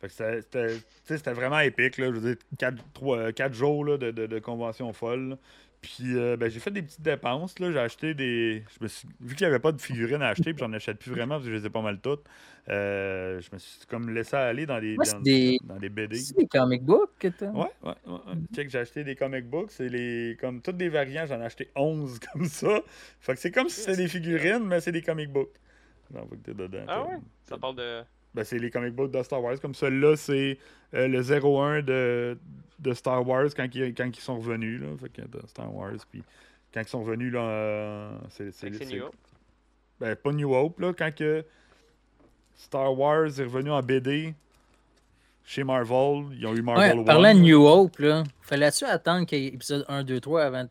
Fait 0.00 0.08
que 0.08 0.74
c'était- 1.04 1.32
vraiment 1.32 1.60
épique. 1.60 1.98
Là. 1.98 2.06
Je 2.06 2.12
veux 2.12 2.34
dire, 2.34 2.42
4, 3.34 3.52
jours 3.54 3.84
là, 3.84 3.98
de, 3.98 4.10
de, 4.10 4.26
de 4.26 4.38
convention 4.38 4.92
folle. 4.92 5.36
Puis 5.82 6.14
euh, 6.14 6.36
ben, 6.36 6.50
j'ai 6.50 6.60
fait 6.60 6.70
des 6.70 6.82
petites 6.82 7.00
dépenses. 7.00 7.58
là. 7.58 7.72
J'ai 7.72 7.78
acheté 7.78 8.12
des. 8.14 8.64
Je 8.78 8.84
me 8.84 8.88
suis... 8.88 9.08
Vu 9.20 9.34
qu'il 9.34 9.46
n'y 9.46 9.50
avait 9.50 9.60
pas 9.60 9.72
de 9.72 9.80
figurines 9.80 10.20
à 10.20 10.28
acheter, 10.28 10.52
puis 10.52 10.58
j'en 10.60 10.72
achète 10.74 10.98
plus 10.98 11.10
vraiment 11.10 11.36
parce 11.36 11.44
que 11.46 11.50
je 11.50 11.56
les 11.56 11.66
ai 11.66 11.70
pas 11.70 11.80
mal 11.80 11.98
toutes. 12.00 12.24
euh, 12.68 13.40
je 13.40 13.48
me 13.52 13.58
suis 13.58 13.86
comme 13.86 14.10
laissé 14.10 14.36
aller 14.36 14.66
dans 14.66 14.78
des, 14.78 14.96
Ouais, 14.98 15.06
dans, 15.06 15.12
c'est 15.12 15.22
des- 15.22 15.58
dans 15.64 15.76
des 15.78 15.88
BD. 15.88 16.16
C'est 16.16 16.36
des 16.36 16.46
comic 16.46 16.82
books 16.84 17.10
que 17.18 17.28
t'as? 17.28 17.50
Ouais, 17.50 17.66
ouais, 17.82 17.94
ouais. 18.06 18.12
ouais. 18.12 18.18
Check, 18.54 18.68
j'ai 18.68 18.78
acheté 18.78 19.04
des 19.04 19.16
comic 19.16 19.46
books. 19.48 19.70
C'est 19.70 19.88
les. 19.88 20.36
Comme 20.38 20.60
toutes 20.60 20.76
des 20.76 20.90
variants, 20.90 21.24
j'en 21.26 21.40
ai 21.40 21.44
acheté 21.46 21.70
11 21.74 22.18
comme 22.32 22.44
ça. 22.44 22.80
Fait 23.20 23.32
que 23.34 23.40
c'est 23.40 23.50
comme 23.50 23.68
si 23.70 23.80
c'était 23.80 23.96
des 23.96 24.08
figurines, 24.08 24.64
mais 24.66 24.80
c'est 24.80 24.92
des 24.92 25.02
comic 25.02 25.30
books. 25.32 25.54
Non, 26.12 26.20
faut 26.28 26.34
que 26.36 26.42
t'es 26.42 26.54
dedans. 26.54 26.84
Ah 26.88 27.04
ouais? 27.06 27.16
Ça 27.44 27.56
parle 27.56 27.76
de. 27.76 28.02
Ben, 28.34 28.44
c'est 28.44 28.58
les 28.58 28.70
comic 28.70 28.94
books 28.94 29.10
de 29.10 29.22
Star 29.22 29.42
Wars. 29.42 29.60
Comme 29.60 29.74
celui-là, 29.74 30.16
c'est 30.16 30.58
euh, 30.94 31.08
le 31.08 31.20
01 31.20 31.82
de, 31.82 32.38
de 32.78 32.94
Star 32.94 33.26
Wars 33.26 33.48
quand 33.56 33.66
ils, 33.74 33.94
quand 33.94 34.06
ils 34.06 34.20
sont 34.20 34.38
revenus. 34.38 34.80
Là. 34.80 34.88
Fait 35.00 35.08
que, 35.08 35.22
de 35.22 35.46
Star 35.46 35.74
Wars. 35.74 35.96
Puis 36.10 36.22
quand 36.72 36.80
ils 36.80 36.88
sont 36.88 37.02
revenus, 37.02 37.32
là, 37.32 37.40
euh, 37.40 38.10
c'est. 38.30 38.70
New 38.70 39.04
Hope. 39.04 39.14
Ben, 39.98 40.16
pas 40.16 40.32
New 40.32 40.54
Hope, 40.54 40.78
là. 40.80 40.92
Quand 40.96 41.14
que 41.14 41.44
Star 42.56 42.96
Wars 42.96 43.26
est 43.26 43.44
revenu 43.44 43.70
en 43.70 43.82
BD 43.82 44.34
chez 45.44 45.64
Marvel, 45.64 46.26
ils 46.32 46.46
ont 46.46 46.54
eu 46.54 46.62
Marvel 46.62 46.96
Ouais, 46.98 47.00
1. 47.00 47.04
parlant 47.04 47.34
de 47.34 47.40
New 47.40 47.66
Hope, 47.66 47.98
là, 47.98 48.22
fallait-tu 48.42 48.84
attendre 48.84 49.26
qu'il 49.26 49.38
y 49.38 49.46
ait 49.46 49.48
épisode 49.48 49.84
1, 49.88 50.04
2, 50.04 50.20
3 50.20 50.42
avant 50.44 50.66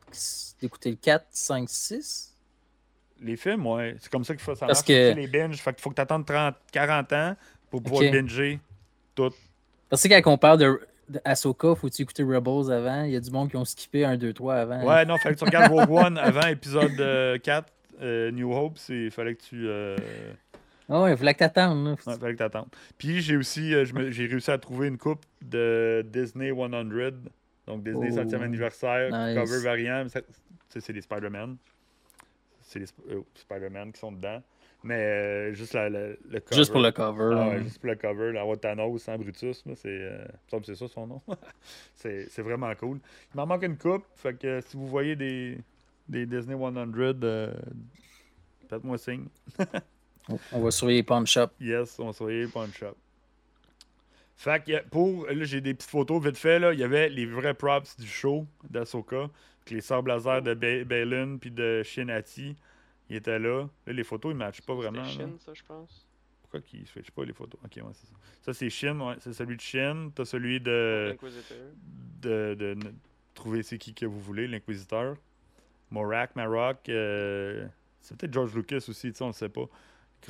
d'écouter 0.61 0.91
le 0.91 0.95
4, 0.95 1.25
5, 1.29 1.69
6? 1.69 2.28
Les 3.21 3.35
films, 3.35 3.65
ouais. 3.67 3.95
C'est 3.99 4.11
comme 4.11 4.23
ça 4.23 4.33
qu'il 4.33 4.43
faut 4.43 4.55
ça 4.55 4.65
Parce 4.67 4.79
marche. 4.79 4.87
que- 4.87 5.13
Les 5.15 5.27
binges, 5.27 5.57
fait 5.57 5.73
qu'il 5.73 5.81
faut 5.81 5.89
que 5.89 5.95
tu 5.95 6.01
attendes 6.01 6.25
30, 6.25 6.55
40 6.71 7.13
ans 7.13 7.35
pour 7.69 7.81
pouvoir 7.83 8.03
Ok. 8.03 8.11
binger 8.11 8.59
tout. 9.15 9.31
Parce 9.89 10.03
que 10.03 10.21
quand 10.21 10.31
on 10.31 10.37
parle 10.37 10.59
de, 10.59 10.79
de 11.09 11.19
Ahsoka, 11.25 11.75
faut-tu 11.75 12.03
écouter 12.03 12.23
Rebels 12.23 12.71
avant? 12.71 13.03
Il 13.03 13.11
y 13.11 13.15
a 13.15 13.19
du 13.19 13.31
monde 13.31 13.49
qui 13.49 13.57
ont 13.57 13.65
skippé 13.65 14.05
1, 14.05 14.15
2, 14.17 14.31
3 14.33 14.55
avant. 14.55 14.83
Ouais, 14.83 15.05
non, 15.05 15.17
fallait 15.17 15.35
que 15.35 15.39
tu 15.39 15.45
regardes 15.45 15.71
Rogue 15.71 15.89
One 15.91 16.17
avant 16.17 16.47
épisode 16.47 16.99
euh, 16.99 17.37
4, 17.39 17.71
euh, 18.01 18.31
New 18.31 18.53
Hope. 18.53 18.77
Il 18.89 19.11
fallait 19.11 19.35
que 19.35 19.41
tu. 19.41 19.67
euh, 19.67 19.97
Ah 20.87 21.01
ouais, 21.01 21.11
il 21.11 21.17
fallait 21.17 21.33
que 21.33 21.39
t'attendes. 21.39 21.97
ouais, 22.05 22.15
fallait 22.17 22.33
que 22.33 22.37
t'attendes. 22.39 22.69
Puis 22.97 23.21
j'ai 23.21 23.35
aussi 23.37 23.73
euh, 23.73 23.83
j'ai 24.11 24.25
réussi 24.27 24.49
à 24.51 24.57
trouver 24.57 24.87
une 24.87 24.97
coupe 24.97 25.25
de 25.41 26.05
Disney 26.07 26.51
100. 26.51 26.69
Donc 27.67 27.83
Disney 27.83 28.09
Oh. 28.11 28.15
7e 28.15 28.41
anniversaire, 28.41 29.09
Nice. 29.11 29.37
cover 29.37 29.61
variant. 29.63 30.05
C'est 30.69 30.93
des 30.93 31.01
Spider-Man. 31.01 31.57
C'est 32.69 32.77
les 32.79 32.85
Sp- 32.85 33.01
euh, 33.09 33.21
Spider-Man 33.33 33.91
qui 33.91 33.99
sont 33.99 34.11
dedans. 34.11 34.41
Mais 34.83 34.95
euh, 34.95 35.53
juste 35.53 35.73
la- 35.73 35.89
la- 35.89 36.09
le 36.09 36.39
cover. 36.39 36.55
Juste 36.55 36.71
pour 36.71 36.81
le 36.81 36.91
cover. 36.91 37.35
Ah 37.35 37.49
ouais, 37.49 37.63
juste 37.63 37.79
pour 37.79 37.89
le 37.89 37.95
cover, 37.95 38.31
la 38.31 38.57
Thanos 38.57 39.01
sans 39.01 39.17
Brutus, 39.17 39.63
c'est 39.75 39.87
euh, 39.87 40.23
c'est 40.63 40.75
ça 40.75 40.87
son 40.87 41.07
nom. 41.07 41.21
c'est 41.95 42.41
vraiment 42.41 42.73
cool. 42.75 42.99
Il 43.33 43.37
m'en 43.37 43.47
manque 43.47 43.63
une 43.63 43.77
coupe, 43.77 44.05
fait 44.15 44.35
que 44.39 44.61
si 44.61 44.77
vous 44.77 44.87
voyez 44.87 45.15
des, 45.15 45.57
des 46.07 46.25
Disney 46.27 46.55
100, 46.57 46.75
euh, 47.23 47.51
faites-moi 48.69 48.97
signe. 48.99 49.25
On 50.51 50.61
va 50.61 50.69
surveiller 50.69 51.01
Pawn 51.01 51.25
Shop. 51.25 51.47
Yes, 51.59 51.97
on 51.99 52.13
se 52.13 52.23
voyait 52.23 52.45
Punch 52.47 52.77
Shop. 52.77 52.95
Fait 54.39 54.63
que 54.63 54.81
pour. 54.87 55.27
Là, 55.27 55.43
j'ai 55.43 55.59
des 55.59 55.73
petites 55.73 55.89
photos 55.91 56.23
vite 56.23 56.37
fait. 56.37 56.59
Là. 56.59 56.71
Il 56.73 56.79
y 56.79 56.83
avait 56.83 57.09
les 57.09 57.25
vrais 57.25 57.53
props 57.53 57.97
du 57.97 58.07
show 58.07 58.47
d'Asoka. 58.69 59.29
Les 59.69 59.81
sables 59.81 60.09
laser 60.09 60.41
de 60.41 60.53
Ba- 60.53 60.83
Balin 60.85 61.37
puis 61.37 61.51
de 61.51 61.83
Shinati. 61.83 62.55
Ils 63.09 63.17
étaient 63.17 63.37
là. 63.37 63.67
Là, 63.85 63.93
les 63.93 64.03
photos, 64.05 64.31
ils 64.31 64.35
ne 64.35 64.39
matchent 64.39 64.61
pas 64.61 64.73
vraiment. 64.75 65.03
Là. 65.03 65.09
Shin, 65.09 65.31
ça, 65.39 65.51
je 65.53 65.61
pense. 65.63 66.07
Pourquoi 66.41 66.61
qu'ils 66.61 66.79
ne 66.81 66.85
switchent 66.85 67.11
pas 67.11 67.25
les 67.25 67.33
photos 67.33 67.59
Ok, 67.65 67.73
ouais, 67.75 67.91
c'est 67.93 68.07
ça. 68.07 68.13
Ça, 68.41 68.53
c'est 68.53 68.69
Shin, 68.69 68.97
ouais. 69.01 69.15
C'est 69.19 69.33
celui 69.33 69.57
de 69.57 69.61
Shin. 69.61 70.09
T'as 70.15 70.23
celui 70.25 70.59
de. 70.61 71.09
L'Inquisiteur. 71.11 71.57
de, 72.21 72.55
de, 72.57 72.77
trouver 73.35 73.61
c'est 73.61 73.77
qui 73.77 73.93
que 73.93 74.05
vous 74.05 74.21
voulez, 74.21 74.47
l'Inquisiteur. 74.47 75.17
Morak, 75.91 76.35
Marok. 76.37 76.87
euh, 76.89 77.67
c'est 78.01 78.15
peut-être 78.17 78.33
George 78.33 78.55
Lucas 78.55 78.85
aussi, 78.87 79.11
tu 79.11 79.17
sais, 79.17 79.23
on 79.23 79.27
ne 79.27 79.33
sait 79.33 79.49
pas. 79.49 79.65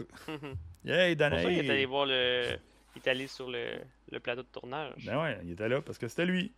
C'est 0.85 1.15
pour 1.17 1.39
ça 1.39 1.41
qu'il 1.43 1.65
est 1.65 1.69
allé 1.69 1.85
voir 1.85 2.05
le. 2.05 2.57
Il 2.95 3.01
est 3.05 3.09
allé 3.09 3.27
sur 3.27 3.49
le, 3.49 3.79
le 4.11 4.19
plateau 4.19 4.41
de 4.41 4.47
tournage. 4.47 5.05
Ben 5.05 5.21
ouais, 5.21 5.37
il 5.43 5.51
était 5.51 5.69
là 5.69 5.81
parce 5.81 5.97
que 5.97 6.07
c'était 6.07 6.25
lui. 6.25 6.51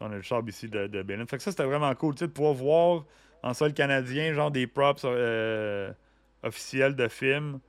On 0.00 0.06
a 0.12 0.16
le 0.16 0.22
char 0.22 0.42
ici 0.46 0.68
de, 0.68 0.86
de 0.86 1.02
Belen. 1.02 1.26
Fait 1.26 1.36
que 1.38 1.42
ça, 1.42 1.50
c'était 1.50 1.64
vraiment 1.64 1.92
cool, 1.94 2.14
tu 2.14 2.20
sais, 2.20 2.26
de 2.28 2.32
pouvoir 2.32 2.54
voir 2.54 3.04
en 3.42 3.54
sol 3.54 3.72
canadien, 3.72 4.32
genre 4.32 4.50
des 4.50 4.66
props 4.66 5.02
euh, 5.04 5.92
officiels 6.42 6.94
de 6.94 7.08
films. 7.08 7.60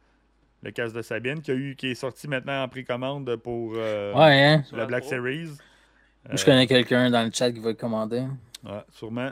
Le 0.61 0.71
casse 0.71 0.91
de 0.91 1.01
Sabine, 1.01 1.41
qui, 1.41 1.51
a 1.51 1.53
eu, 1.53 1.75
qui 1.75 1.87
est 1.91 1.95
sorti 1.95 2.27
maintenant 2.27 2.61
en 2.63 2.67
précommande 2.67 3.35
pour 3.37 3.73
euh, 3.75 4.13
Ouais, 4.13 4.43
hein? 4.43 4.63
La 4.73 4.79
la 4.79 4.85
Black 4.87 5.01
Pro. 5.03 5.09
Series. 5.11 5.45
Moi, 5.45 6.33
Euh, 6.33 6.35
Je 6.37 6.43
connais 6.43 6.67
quelqu'un 6.67 7.09
dans 7.09 7.23
le 7.23 7.31
chat 7.31 7.51
qui 7.51 7.59
va 7.59 7.69
le 7.69 7.75
commander. 7.75 8.25
Ouais, 8.65 8.83
sûrement. 8.91 9.31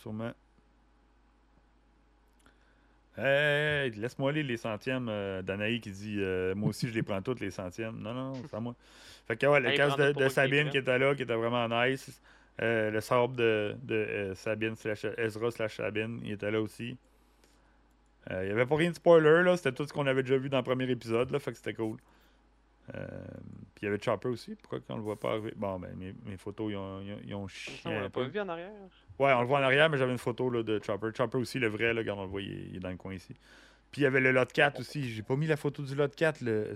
Sûrement. 0.00 0.30
Hey, 3.16 3.90
laisse-moi 3.92 4.30
aller 4.30 4.42
les 4.42 4.56
centièmes. 4.56 5.08
Euh, 5.08 5.42
Danaï 5.42 5.80
qui 5.80 5.90
dit 5.90 6.16
euh, 6.18 6.54
Moi 6.54 6.70
aussi, 6.70 6.88
je 6.88 6.94
les 6.94 7.02
prends 7.02 7.22
toutes 7.22 7.40
les 7.40 7.50
centièmes. 7.50 7.98
Non, 7.98 8.12
non, 8.12 8.32
c'est 8.48 8.56
à 8.56 8.60
moi. 8.60 8.74
Fait 9.26 9.36
que, 9.36 9.46
ouais, 9.46 9.60
le 9.60 9.72
prend 9.72 10.22
de, 10.22 10.28
Sabine 10.28 10.70
qui 10.70 10.78
était 10.78 10.98
là, 10.98 11.14
qui 11.14 11.22
était 11.22 11.34
vraiment 11.34 11.68
nice. 11.68 12.20
Euh, 12.62 12.90
le 12.90 13.00
sable 13.00 13.36
de, 13.36 13.76
de 13.82 13.94
euh, 13.94 14.34
Sabine 14.34 14.76
slash 14.76 15.06
Ezra 15.18 15.50
slash 15.50 15.76
Sabine, 15.76 16.20
il 16.22 16.32
était 16.32 16.50
là 16.50 16.60
aussi. 16.60 16.96
Euh, 18.30 18.42
il 18.42 18.46
n'y 18.46 18.52
avait 18.52 18.66
pas 18.66 18.76
rien 18.76 18.90
de 18.90 18.94
spoiler, 18.94 19.42
là. 19.42 19.56
C'était 19.56 19.72
tout 19.72 19.86
ce 19.86 19.92
qu'on 19.92 20.06
avait 20.06 20.22
déjà 20.22 20.36
vu 20.36 20.48
dans 20.48 20.58
le 20.58 20.64
premier 20.64 20.88
épisode, 20.90 21.30
là. 21.30 21.38
Fait 21.38 21.50
que 21.50 21.56
c'était 21.56 21.74
cool. 21.74 21.98
Euh, 22.94 23.06
puis 23.74 23.82
il 23.82 23.84
y 23.86 23.88
avait 23.88 24.00
Chopper 24.00 24.28
aussi. 24.28 24.54
Pourquoi 24.56 24.80
qu'on 24.80 24.96
le 24.96 25.02
voit 25.02 25.18
pas 25.18 25.30
arriver? 25.30 25.52
Bon, 25.56 25.78
ben, 25.78 25.94
mes, 25.96 26.14
mes 26.26 26.36
photos, 26.36 26.70
ils 26.70 26.76
ont, 26.76 27.00
ils 27.00 27.12
ont, 27.12 27.20
ils 27.24 27.34
ont 27.34 27.42
On 27.44 27.48
chié 27.48 27.90
l'a 27.90 28.04
un 28.04 28.10
pas 28.10 28.24
vu 28.24 28.40
en 28.40 28.48
arrière. 28.48 28.70
Ouais, 29.18 29.32
on 29.32 29.40
le 29.40 29.46
voit 29.46 29.60
en 29.60 29.62
arrière, 29.62 29.88
mais 29.90 29.98
j'avais 29.98 30.12
une 30.12 30.18
photo 30.18 30.50
là, 30.50 30.62
de 30.62 30.80
Chopper. 30.84 31.08
Chopper 31.16 31.38
aussi, 31.38 31.58
le 31.58 31.68
vrai, 31.68 31.94
là, 31.94 32.00
regarde, 32.00 32.18
on 32.18 32.24
le 32.24 32.28
voit, 32.28 32.42
il 32.42 32.52
est, 32.52 32.66
il 32.70 32.76
est 32.76 32.80
dans 32.80 32.90
le 32.90 32.96
coin 32.96 33.14
ici. 33.14 33.34
Puis 33.92 34.00
il 34.00 34.04
y 34.04 34.06
avait 34.06 34.20
le 34.20 34.32
lot 34.32 34.50
4 34.52 34.80
aussi. 34.80 35.08
J'ai 35.08 35.22
pas 35.22 35.36
mis 35.36 35.46
la 35.46 35.56
photo 35.56 35.82
du 35.82 35.94
lot 35.94 36.12
4. 36.12 36.40
Le... 36.40 36.74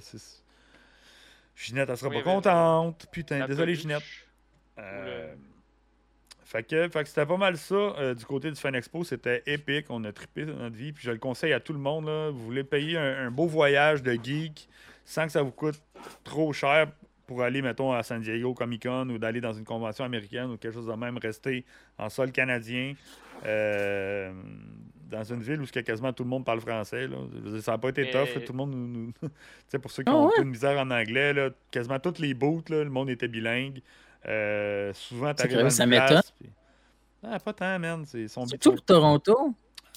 Ginette, 1.56 1.90
elle 1.90 1.96
sera 1.96 2.10
Oui, 2.10 2.18
pas 2.18 2.22
contente. 2.22 3.06
Putain, 3.10 3.44
désolé, 3.46 3.72
peluche. 3.72 3.80
Ginette. 3.80 4.02
Euh, 4.78 5.34
Fait 6.44 6.62
que, 6.62 6.88
fait 6.88 7.02
que 7.02 7.08
c'était 7.08 7.26
pas 7.26 7.36
mal 7.36 7.56
ça 7.56 7.74
euh, 7.74 8.14
du 8.14 8.24
côté 8.24 8.50
du 8.50 8.56
Fan 8.56 8.74
Expo. 8.76 9.02
C'était 9.02 9.42
épique. 9.46 9.86
On 9.88 10.04
a 10.04 10.12
trippé 10.12 10.44
dans 10.44 10.54
notre 10.54 10.76
vie. 10.76 10.92
Puis 10.92 11.04
je 11.04 11.10
le 11.10 11.18
conseille 11.18 11.52
à 11.52 11.58
tout 11.58 11.72
le 11.72 11.80
monde. 11.80 12.06
Là. 12.06 12.30
Vous 12.30 12.44
voulez 12.44 12.62
payer 12.62 12.96
un, 12.96 13.26
un 13.26 13.30
beau 13.32 13.48
voyage 13.48 14.02
de 14.04 14.12
geek 14.12 14.68
sans 15.04 15.26
que 15.26 15.32
ça 15.32 15.42
vous 15.42 15.50
coûte 15.50 15.82
trop 16.22 16.52
cher 16.52 16.92
pour 17.28 17.42
aller, 17.42 17.62
mettons, 17.62 17.92
à 17.92 18.02
San 18.02 18.20
Diego 18.22 18.54
Comic 18.54 18.82
Con 18.84 19.08
ou 19.10 19.18
d'aller 19.18 19.40
dans 19.40 19.52
une 19.52 19.64
convention 19.64 20.04
américaine 20.04 20.50
ou 20.50 20.56
quelque 20.56 20.74
chose 20.74 20.86
de 20.86 20.92
même, 20.94 21.16
rester 21.18 21.64
en 21.98 22.08
sol 22.08 22.32
canadien. 22.32 22.94
euh, 23.46 24.32
dans 25.08 25.22
une 25.24 25.40
ville 25.40 25.60
où 25.62 25.64
quasiment 25.66 26.12
tout 26.12 26.24
le 26.24 26.28
monde 26.28 26.44
parle 26.44 26.60
français. 26.60 27.06
Là. 27.06 27.16
Dire, 27.32 27.62
Ça 27.62 27.72
n'a 27.72 27.78
pas 27.78 27.90
été 27.90 28.02
Mais- 28.02 28.10
tough. 28.10 28.34
là. 28.34 28.40
Tout 28.40 28.52
le 28.52 28.56
monde 28.56 28.70
nous. 28.72 28.86
nous- 28.88 29.12
tu 29.22 29.28
sais, 29.68 29.78
pour 29.78 29.90
ceux 29.90 30.02
qui 30.02 30.10
Ah 30.10 30.16
ont 30.16 30.26
ouais? 30.26 30.32
un 30.34 30.36
peu 30.38 30.44
de 30.44 30.50
misère 30.50 30.78
en 30.78 30.90
anglais, 30.90 31.32
là, 31.32 31.50
quasiment 31.70 31.98
toutes 32.00 32.18
les 32.18 32.34
booths, 32.34 32.68
là, 32.70 32.82
le 32.84 32.90
monde 32.90 33.08
était 33.08 33.28
bilingue. 33.28 33.80
Euh, 34.26 34.92
souvent, 34.94 35.32
tu 35.34 35.46
curieux, 35.48 35.70
ça 35.70 35.86
m'étonne. 35.86 36.20
Ah, 37.22 37.38
pas 37.38 37.52
tant, 37.52 37.78
man. 37.78 38.04
Surtout 38.06 38.72
pour 38.72 38.82
Toronto? 38.82 39.54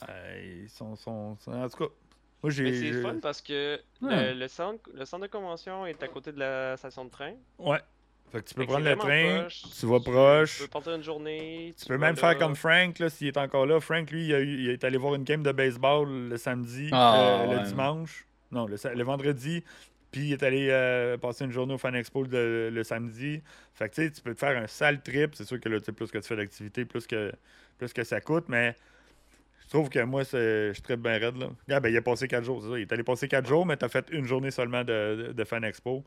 euh, 0.10 0.62
ils 0.64 0.70
sont, 0.70 0.96
sont- 0.96 1.36
sont- 1.40 1.52
En 1.54 1.68
tout 1.70 1.78
cas, 1.78 1.94
moi, 2.44 2.52
j'ai. 2.52 2.64
Mais 2.64 2.74
c'est 2.74 3.02
fun 3.02 3.16
parce 3.22 3.42
que 3.42 3.80
Ouais. 4.02 4.34
le, 4.34 4.40
le 4.40 4.48
centre, 4.48 4.90
le 4.94 5.06
centre 5.06 5.24
de 5.24 5.32
convention 5.32 5.86
est 5.86 6.02
à 6.04 6.08
côté 6.08 6.32
de 6.32 6.40
la 6.40 6.76
station 6.78 7.06
de 7.06 7.10
train. 7.12 7.34
Ouais. 7.60 7.80
Fait 8.32 8.42
que 8.42 8.48
tu 8.48 8.54
peux 8.56 8.62
Fait 8.62 8.68
prendre 8.68 8.86
le 8.86 8.96
train, 8.96 9.40
proche. 9.42 9.62
tu 9.78 9.86
vas 9.88 10.00
proche. 10.00 10.56
Tu 10.58 10.64
peux 10.64 10.70
partir 10.70 10.94
une 10.96 11.04
journée. 11.04 11.74
Tu 11.78 11.86
peux 11.86 11.98
même 11.98 12.16
faire 12.16 12.30
là. 12.30 12.36
comme 12.36 12.56
Frank, 12.56 12.98
là, 13.00 13.10
s'il 13.10 13.28
est 13.28 13.38
encore 13.38 13.66
là. 13.66 13.82
Frank, 13.82 14.10
lui, 14.10 14.28
il, 14.28 14.34
a 14.34 14.40
eu- 14.40 14.58
il 14.64 14.70
est 14.70 14.84
allé 14.86 14.98
voir 14.98 15.16
une 15.16 15.26
game 15.26 15.44
de 15.44 15.52
baseball 15.52 16.08
le 16.30 16.38
samedi, 16.38 16.90
Ah, 16.94 17.42
euh, 17.44 17.60
le 17.60 17.68
dimanche. 17.68 18.26
Non, 18.52 18.68
le, 18.68 19.04
vendredi. 19.04 19.64
Puis 20.12 20.28
il 20.28 20.34
est 20.34 20.44
allé 20.44 20.68
euh, 20.70 21.18
passer 21.18 21.44
une 21.46 21.52
journée 21.52 21.74
au 21.74 21.78
Fan 21.78 21.94
Expo 21.96 22.24
le, 22.24 22.70
le 22.70 22.84
samedi. 22.84 23.42
Fait 23.74 23.90
que 23.90 23.96
tu 23.96 24.04
sais, 24.06 24.12
tu 24.12 24.22
peux 24.22 24.34
te 24.34 24.40
faire 24.40 24.58
un 24.62 24.68
sale 24.68 25.02
trip. 25.02 25.36
C'est 25.36 25.46
sûr 25.46 25.60
que 25.60 25.68
là, 25.70 25.80
plus 25.82 26.10
que 26.10 26.18
tu 26.18 26.28
fais 26.28 26.36
d'activité, 26.38 26.86
plus 26.86 27.08
que, 27.08 27.32
plus 27.78 27.92
que 27.92 28.04
ça 28.06 28.22
coûte. 28.22 28.46
Mais 28.48 28.76
je 29.72 29.78
trouve 29.78 29.88
que 29.90 30.00
moi, 30.04 30.26
c'est- 30.26 30.74
je 30.74 30.82
tripe 30.82 31.00
bien 31.00 31.18
raide. 31.18 31.38
Là. 31.38 31.50
Ah, 31.70 31.80
ben, 31.80 31.88
il 31.88 31.96
a 31.96 32.02
passé 32.02 32.28
quatre 32.28 32.44
jours, 32.44 32.62
c'est 32.62 32.68
ça. 32.70 32.78
Il 32.78 32.82
est 32.82 32.92
allé 32.92 33.04
passer 33.04 33.30
quatre 33.30 33.48
jours, 33.48 33.66
mais 33.66 33.78
tu 33.78 33.86
as 33.86 33.90
fait 33.90 34.06
une 34.12 34.26
journée 34.26 34.52
seulement 34.52 34.84
de, 34.84 35.28
de, 35.28 35.32
de 35.32 35.44
Fan 35.46 35.64
Expo. 35.64 36.04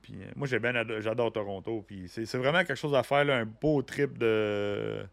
Puis 0.00 0.14
euh, 0.22 0.26
moi, 0.36 0.46
j'ai 0.46 0.60
bien 0.60 0.76
ado- 0.76 1.00
j'adore 1.00 1.32
Toronto. 1.32 1.82
Puis 1.84 2.06
c'est 2.08 2.24
c'est 2.24 2.38
vraiment 2.38 2.60
quelque 2.60 2.76
chose 2.76 2.94
à 2.94 3.02
faire, 3.02 3.24
là, 3.24 3.38
un 3.38 3.46
beau 3.46 3.82
trip 3.82 4.16
de. 4.16 5.04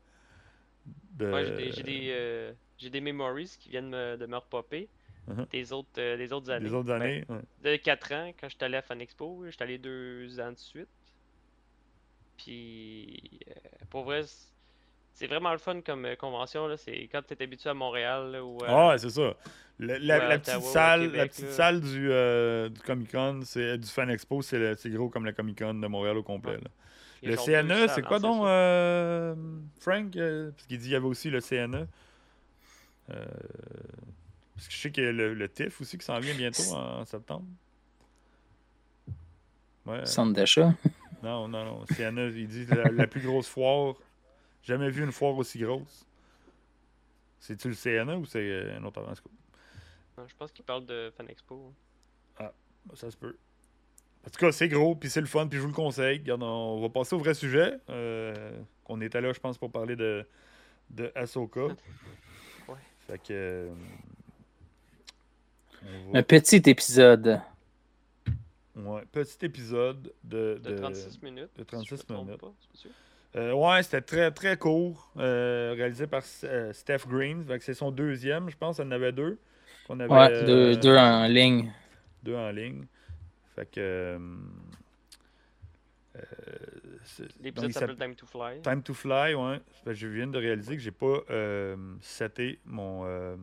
de 1.14 1.32
Ouais, 1.32 1.46
j'ai 1.46 1.56
des, 1.56 1.72
j'ai 1.72 1.84
des, 1.84 2.08
euh, 2.12 2.54
j'ai 2.78 2.90
des 2.92 3.02
memories 3.02 3.58
qui 3.60 3.70
viennent 3.70 3.90
me- 3.90 4.16
de 4.16 4.26
me 4.28 4.36
repopper. 4.38 4.88
Mhm. 5.28 5.48
Des 5.52 5.74
autres, 5.74 5.90
euh, 5.98 6.18
des 6.18 6.32
autres 6.32 6.52
années. 6.52 6.66
Les 6.70 6.74
autres 6.76 6.90
Ben, 6.90 7.02
années. 7.02 7.26
ouais. 7.30 7.42
de 7.64 7.76
4 7.78 8.14
ans, 8.14 8.32
quand 8.40 8.48
j'étais 8.48 8.66
allé 8.66 8.78
à 8.78 8.84
Fan 8.84 9.02
Expo, 9.02 9.44
j'étais 9.50 9.64
allé 9.64 9.80
deux 9.80 10.40
ans 10.40 10.52
de 10.52 10.58
suite. 10.60 10.88
Puis, 12.38 13.40
pour 13.90 14.04
vrai, 14.04 14.22
c'est 15.20 15.28
vraiment 15.28 15.52
le 15.52 15.58
fun 15.58 15.82
comme 15.82 16.06
euh, 16.06 16.16
convention. 16.16 16.68
là. 16.68 16.78
C'est 16.78 17.10
quand 17.12 17.22
tu 17.28 17.34
es 17.34 17.42
habitué 17.44 17.70
à 17.70 17.74
Montréal 17.74 18.32
là, 18.32 18.44
ou 18.44 18.58
à- 18.64 18.68
Ah 18.70 18.88
ouais, 18.90 18.98
c'est 19.00 19.10
ça. 19.10 19.34
Le- 19.80 19.98
la, 19.98 20.18
la 20.28 20.40
petite 20.40 20.56
Ottawa 20.56 20.72
salle, 20.72 21.12
la 21.14 21.28
petite 21.28 21.46
là. 21.46 21.52
salle 21.52 21.82
du, 21.82 22.12
euh, 22.12 22.70
du 22.70 22.80
Comic 22.82 23.12
Con, 23.12 23.42
c'est 23.44 23.78
du 23.78 23.88
Fan 23.88 24.10
Expo, 24.10 24.42
c'est 24.42 24.58
le- 24.60 24.76
c'est 24.76 24.90
gros 24.90 25.10
comme 25.10 25.26
le 25.26 25.32
Comic 25.34 25.58
Con 25.60 25.74
de 25.76 25.88
Montréal 25.88 26.18
au 26.18 26.24
complet. 26.24 26.56
Ouais. 26.56 26.62
Le 27.24 27.36
CNE, 27.36 27.88
c'est 27.88 28.04
quoi 28.04 28.20
donc, 28.20 28.46
euh, 28.46 29.34
Frank? 29.80 30.16
Euh, 30.16 30.52
Parce 30.52 30.68
qu'il 30.68 30.78
dit 30.78 30.84
qu'il 30.86 30.94
y 30.94 30.96
avait 30.96 31.06
aussi 31.08 31.30
le 31.32 31.42
CNE. 31.42 31.88
Euh, 33.10 33.26
parce 34.56 34.68
que 34.68 34.74
je 34.74 34.78
sais 34.78 34.92
qu'il 34.92 35.04
y 35.04 35.08
a 35.08 35.12
le, 35.12 35.34
le 35.34 35.50
TIFF 35.50 35.82
aussi 35.82 35.98
qui 35.98 36.06
s'en 36.06 36.20
vient 36.20 36.36
bientôt 36.36 36.62
en 36.76 37.06
septembre. 37.06 37.46
Ouais. 39.86 40.06
Centre 40.06 40.34
d'achat. 40.34 40.74
Non, 41.24 41.48
non, 41.48 41.64
non. 41.66 41.86
CNE, 41.96 42.32
il 42.36 42.48
dit 42.48 42.66
la, 42.68 42.92
la 42.92 43.08
plus 43.08 43.22
grosse 43.22 43.48
foire. 43.48 43.96
Jamais 44.68 44.90
vu 44.90 45.04
une 45.04 45.12
foire 45.14 45.36
aussi 45.38 45.60
grosse. 45.60 46.06
C'est-tu 47.40 47.70
le 47.70 47.76
CNE 47.76 48.18
ou 48.18 48.26
c'est 48.26 48.40
euh, 48.40 48.78
un 48.78 48.84
autre 48.84 49.00
avant? 49.00 49.14
Non, 50.18 50.28
Je 50.28 50.36
pense 50.36 50.52
qu'il 50.52 50.66
parle 50.66 50.86
de 50.86 51.10
Fan 51.16 51.30
Expo. 51.30 51.74
Ça 52.94 53.10
se 53.12 53.18
peut. 53.18 53.36
En 54.26 54.30
tout 54.30 54.40
cas, 54.40 54.52
c'est 54.52 54.68
gros, 54.70 54.96
puis 54.96 55.10
c'est 55.10 55.22
le 55.22 55.28
fun, 55.28 55.48
puis 55.48 55.58
je 55.58 55.62
vous 55.62 55.70
le 55.70 55.74
conseille. 55.74 56.20
Regarde, 56.20 56.44
on 56.44 56.82
va 56.82 56.90
passer 56.90 57.16
au 57.16 57.20
vrai 57.20 57.34
sujet. 57.34 57.78
Euh, 57.90 58.60
qu'on 58.84 59.00
était 59.02 59.22
là, 59.22 59.32
je 59.34 59.40
pense, 59.40 59.58
pour 59.58 59.72
parler 59.72 59.96
de, 59.96 60.26
de 60.90 61.12
Ahsoka. 61.16 61.66
Ouais. 61.66 62.76
Fait 63.08 63.18
que. 63.20 63.24
euh, 63.32 63.74
on 66.08 66.12
va- 66.12 66.20
Un 66.20 66.24
petit 66.24 66.58
épisode. 66.70 67.42
ouais, 68.76 69.06
petit 69.12 69.46
épisode 69.46 70.14
de. 70.24 70.60
De 70.64 70.76
36 70.78 71.22
minutes. 71.22 71.50
de 71.56 71.64
si 71.64 71.86
je 71.86 71.96
36 71.96 71.96
me 71.96 71.98
trompe 72.16 72.26
minutes. 72.28 72.42
pas. 72.42 72.54
Euh, 73.36 73.54
ouais, 73.54 73.84
c'était 73.84 74.02
très 74.02 74.32
très 74.32 74.58
court, 74.58 75.12
euh, 75.18 75.74
réalisé 75.78 76.08
par 76.08 76.24
euh, 76.46 76.74
Steph 76.74 77.06
Green. 77.08 77.46
Fait 77.46 77.60
que 77.60 77.64
c'est 77.64 77.74
son 77.74 77.92
deuxième, 77.92 78.50
je 78.50 78.58
pense. 78.58 78.78
Il 78.80 78.86
y 78.86 78.88
en 78.88 78.92
avait 78.92 79.12
deux. 79.12 79.38
qu'on 79.88 80.00
avait, 80.00 80.12
Ouais, 80.14 80.44
deux, 80.46 80.72
euh, 80.72 80.76
deux 80.76 80.98
en 80.98 81.28
ligne. 81.28 81.72
deux 82.24 82.36
en 82.36 82.50
ligne. 82.52 82.86
Fait 83.56 83.70
que. 83.70 83.80
euh, 83.80 84.20
euh, 86.16 86.22
L'épisode 87.42 87.72
s'appelle 87.72 87.96
Time 87.98 88.16
to 88.16 88.26
Fly. 88.26 88.62
Time 88.62 88.82
to 88.82 88.94
Fly, 88.94 89.36
ouais. 89.36 89.60
Fait 89.84 89.92
que 89.92 89.94
je 89.96 90.08
viens 90.08 90.28
de 90.28 90.38
réaliser 90.38 90.76
que 90.76 90.82
j'ai 90.82 90.92
pas 90.92 91.20
euh, 91.30 91.76
seté 92.02 92.60
mon. 92.66 93.04
euh, 93.06 93.36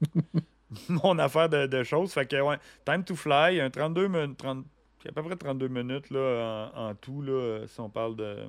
mon 0.88 1.18
affaire 1.18 1.48
de, 1.48 1.66
de 1.66 1.82
choses. 1.84 2.12
Fait 2.12 2.26
que, 2.26 2.40
ouais, 2.40 2.56
Time 2.84 3.04
to 3.04 3.14
Fly, 3.16 3.60
un 3.60 3.70
32 3.70 4.08
minutes. 4.08 4.36
30, 4.36 4.66
à 5.08 5.12
peu 5.12 5.22
près 5.22 5.36
32 5.36 5.68
minutes 5.68 6.10
là, 6.10 6.70
en, 6.74 6.88
en 6.90 6.94
tout, 6.94 7.22
là, 7.22 7.66
si 7.66 7.80
on 7.80 7.88
parle 7.90 8.16
de. 8.16 8.46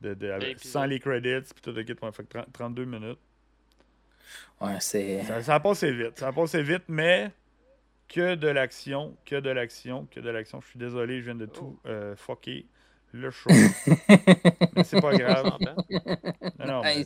de, 0.00 0.14
de- 0.14 0.30
avec- 0.30 0.48
l'épisode. 0.48 0.72
sans 0.72 0.84
les 0.84 1.00
credits, 1.00 1.52
puis 1.52 1.62
tout 1.62 1.72
le 1.72 1.82
kit. 1.82 1.94
ouais, 2.00 2.12
fait 2.12 2.22
que 2.24 2.28
30 2.28 2.52
32 2.52 2.84
minutes. 2.84 3.18
Ouais, 4.60 4.76
c'est. 4.80 5.22
Ça, 5.24 5.42
ça 5.42 5.54
a 5.56 5.60
passé 5.60 5.92
vite. 5.92 6.18
Ça 6.18 6.28
a 6.28 6.32
passé 6.32 6.62
vite, 6.62 6.84
mais 6.88 7.30
que 8.08 8.34
de 8.34 8.48
l'action, 8.48 9.16
que 9.24 9.36
de 9.36 9.50
l'action, 9.50 10.06
que 10.10 10.20
de 10.20 10.30
l'action. 10.30 10.60
Je 10.60 10.66
suis 10.68 10.78
désolé, 10.78 11.18
je 11.20 11.26
viens 11.26 11.34
de 11.34 11.46
tout 11.46 11.78
euh, 11.86 12.16
fucker 12.16 12.66
le 13.12 13.30
show. 13.30 13.50
mais 14.74 14.84
c'est 14.84 15.00
pas 15.00 15.16
grave. 15.16 15.58
Non, 16.58 16.66
non, 16.66 16.82
mais 16.82 16.96
Hey, 17.00 17.04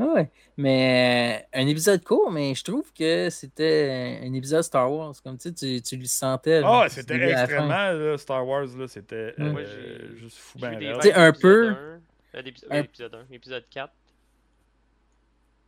Ah 0.00 0.06
Ouais, 0.14 0.30
mais 0.56 1.44
euh, 1.54 1.60
un 1.60 1.66
épisode 1.66 2.02
court, 2.02 2.30
mais 2.30 2.54
je 2.54 2.64
trouve 2.64 2.90
que 2.92 3.28
c'était 3.30 4.20
un 4.22 4.32
épisode 4.32 4.62
Star 4.62 4.90
Wars. 4.92 5.14
Comme 5.22 5.36
tu 5.36 5.50
sais, 5.50 5.54
tu, 5.54 5.82
tu 5.82 5.96
le 5.96 6.06
sentais. 6.06 6.62
Ah, 6.64 6.86
du 6.88 6.94
c'était 6.94 7.30
extrêmement 7.30 7.92
là, 7.92 8.16
Star 8.18 8.46
Wars, 8.46 8.66
là, 8.76 8.88
c'était 8.88 9.34
Mm. 9.36 9.42
euh, 9.42 9.52
Moi, 9.52 9.62
j'ai- 9.64 10.16
juste 10.16 10.38
fou 10.38 10.58
ben. 10.58 10.98
Tu 11.02 11.12
un 11.12 11.32
peu- 11.32 11.68
un, 11.68 12.00
euh, 12.34 12.42
d'épis- 12.42 12.64
un- 12.70 12.76
euh, 12.76 12.82
Épisode 12.82 13.14
1, 13.14 13.26
épisode 13.34 13.64
4 13.68 13.92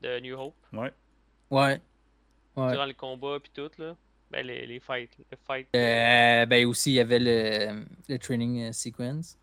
de 0.02 0.18
New 0.20 0.34
Hope. 0.38 0.54
Ouais. 0.72 0.92
Ouais. 1.50 1.80
Ouais. 2.56 2.72
Durant 2.72 2.86
le 2.86 2.94
combat 2.94 3.38
puis 3.42 3.52
tout, 3.54 3.70
là. 3.78 3.94
Ben, 4.30 4.46
les, 4.46 4.66
les 4.66 4.80
fights. 4.80 5.10
Le 5.30 5.36
fight. 5.46 5.68
Euh, 5.76 6.46
ben 6.46 6.66
aussi, 6.66 6.92
il 6.92 6.94
y 6.94 7.00
avait 7.00 7.18
le, 7.18 7.84
le 8.08 8.18
training 8.18 8.68
euh, 8.68 8.72
sequence. 8.72 9.36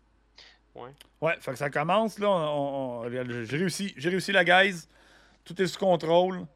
Ouais, 1.20 1.34
fait 1.40 1.52
que 1.52 1.58
ça 1.58 1.70
commence, 1.70 2.18
là, 2.18 2.28
on, 2.30 2.32
on- 2.32 3.06
on- 3.06 3.44
j'ai 3.44 3.56
réussi, 3.56 3.92
j'ai 3.96 4.08
réussi 4.08 4.32
la 4.32 4.44
guise, 4.44 4.88
tout 5.44 5.60
est 5.60 5.66
sous 5.66 5.78
contrôle. 5.78 6.46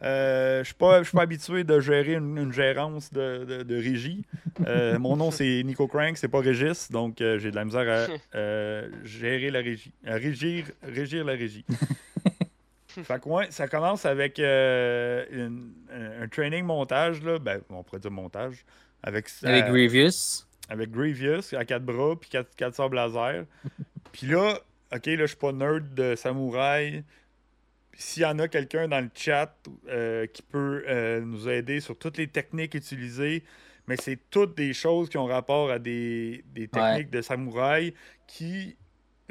Euh, 0.00 0.60
je 0.60 0.66
suis 0.66 0.74
pas, 0.74 0.98
je 1.02 1.08
suis 1.08 1.16
pas 1.16 1.22
habitué 1.24 1.64
de 1.64 1.80
gérer 1.80 2.14
une, 2.14 2.38
une 2.38 2.52
gérance 2.52 3.12
de, 3.12 3.44
de, 3.44 3.62
de 3.64 3.74
régie. 3.76 4.24
Euh, 4.66 4.96
mon 4.98 5.16
nom 5.16 5.30
c'est 5.32 5.60
Nico 5.64 5.88
Crank, 5.88 6.16
c'est 6.16 6.28
pas 6.28 6.38
Régis, 6.40 6.88
donc 6.92 7.20
euh, 7.20 7.38
j'ai 7.40 7.50
de 7.50 7.56
la 7.56 7.64
misère 7.64 7.80
à 7.80 8.36
euh, 8.36 8.88
gérer 9.04 9.50
la 9.50 9.58
régie, 9.58 9.92
à 10.06 10.14
régir, 10.14 10.66
régir 10.84 11.24
la 11.24 11.32
régie. 11.32 11.64
fait 12.86 13.20
que 13.20 13.28
ouais, 13.28 13.46
ça 13.50 13.66
commence 13.68 14.06
avec 14.06 14.38
euh, 14.38 15.24
une- 15.32 15.72
un, 15.92 16.22
un 16.22 16.28
training 16.28 16.64
montage 16.64 17.22
là, 17.22 17.38
ben 17.40 17.60
on 17.70 17.82
pourrait 17.82 18.00
dire 18.00 18.10
montage 18.12 18.64
avec 19.02 19.28
Avec 19.42 19.64
euh, 19.64 19.72
Grievous. 19.72 20.46
Avec 20.68 20.90
Grievous 20.90 21.54
à 21.54 21.64
quatre 21.64 21.84
bras 21.84 22.14
puis 22.18 22.30
quatre, 22.30 22.54
quatre 22.54 22.94
laser. 22.94 23.44
puis 24.12 24.26
là, 24.26 24.58
ok, 24.94 25.06
là, 25.06 25.16
je 25.16 25.26
suis 25.26 25.36
pas 25.36 25.52
nerd 25.52 25.94
de 25.94 26.14
samouraï. 26.14 27.04
S'il 27.94 28.22
y 28.22 28.26
en 28.26 28.38
a 28.38 28.46
quelqu'un 28.46 28.86
dans 28.86 29.00
le 29.00 29.10
chat 29.14 29.52
euh, 29.88 30.26
qui 30.26 30.42
peut 30.42 30.84
euh, 30.86 31.20
nous 31.20 31.48
aider 31.48 31.80
sur 31.80 31.98
toutes 31.98 32.16
les 32.16 32.28
techniques 32.28 32.74
utilisées, 32.74 33.42
mais 33.88 33.96
c'est 33.96 34.18
toutes 34.30 34.56
des 34.56 34.72
choses 34.72 35.08
qui 35.08 35.18
ont 35.18 35.26
rapport 35.26 35.70
à 35.70 35.78
des, 35.78 36.44
des 36.54 36.68
techniques 36.68 37.10
de 37.10 37.22
samouraï 37.22 37.94
qui 38.26 38.76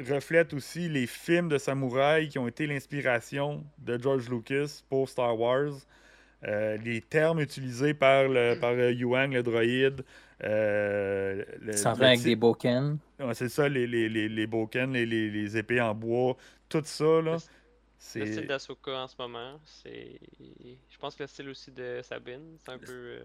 reflètent 0.00 0.52
aussi 0.52 0.88
les 0.88 1.06
films 1.06 1.48
de 1.48 1.58
samouraï 1.58 2.28
qui 2.28 2.38
ont 2.38 2.46
été 2.46 2.66
l'inspiration 2.66 3.64
de 3.78 4.00
George 4.00 4.28
Lucas 4.28 4.82
pour 4.88 5.08
Star 5.08 5.38
Wars. 5.38 5.72
Euh, 6.46 6.76
les 6.84 7.00
termes 7.00 7.40
utilisés 7.40 7.94
par, 7.94 8.28
le, 8.28 8.54
par 8.60 8.74
Yuang, 8.74 9.32
le 9.32 9.42
droïde. 9.42 10.04
Euh, 10.44 11.44
le- 11.60 11.86
avec 11.86 12.22
des 12.22 12.36
boken. 12.36 12.98
Ouais, 13.20 13.34
c'est 13.34 13.48
ça, 13.48 13.68
les, 13.68 13.86
les, 13.86 14.08
les, 14.08 14.28
les 14.28 14.46
boken, 14.46 14.92
les, 14.92 15.04
les, 15.04 15.30
les 15.30 15.56
épées 15.56 15.80
en 15.80 15.94
bois, 15.94 16.36
tout 16.68 16.82
ça, 16.84 17.04
là. 17.04 17.32
Le- 17.32 17.38
style 18.26 18.46
d'Asoka 18.46 18.92
en 19.02 19.08
ce 19.08 19.16
moment, 19.18 19.58
c'est. 19.64 20.20
Je 20.40 20.98
pense 20.98 21.16
que 21.16 21.24
le 21.24 21.26
style 21.26 21.48
aussi 21.48 21.70
de 21.72 22.00
Sabine, 22.02 22.56
c'est 22.64 22.70
un 22.70 22.78
peu. 22.78 22.92
euh, 22.92 23.20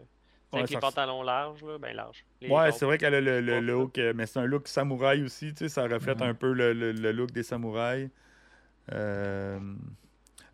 Ouais, 0.51 0.59
avec 0.59 0.71
les 0.71 0.77
pantalons 0.77 1.23
larges, 1.23 1.63
là, 1.63 1.77
ben 1.79 1.95
larges. 1.95 2.23
Les 2.41 2.49
Ouais, 2.49 2.71
c'est 2.71 2.85
vrai 2.85 2.97
qu'elle 2.97 3.15
a 3.15 3.21
le, 3.21 3.41
le 3.41 3.59
look, 3.59 3.97
euh, 3.97 4.13
mais 4.15 4.25
c'est 4.27 4.39
un 4.39 4.45
look 4.45 4.67
samouraï 4.67 5.23
aussi, 5.23 5.53
tu 5.53 5.59
sais, 5.59 5.69
ça 5.69 5.87
reflète 5.87 6.21
un 6.21 6.33
peu 6.33 6.53
le, 6.53 6.73
le- 6.73 6.91
le 6.91 7.11
look 7.11 7.31
des 7.31 7.43
samouraïs. 7.43 8.09
Euh, 8.91 9.59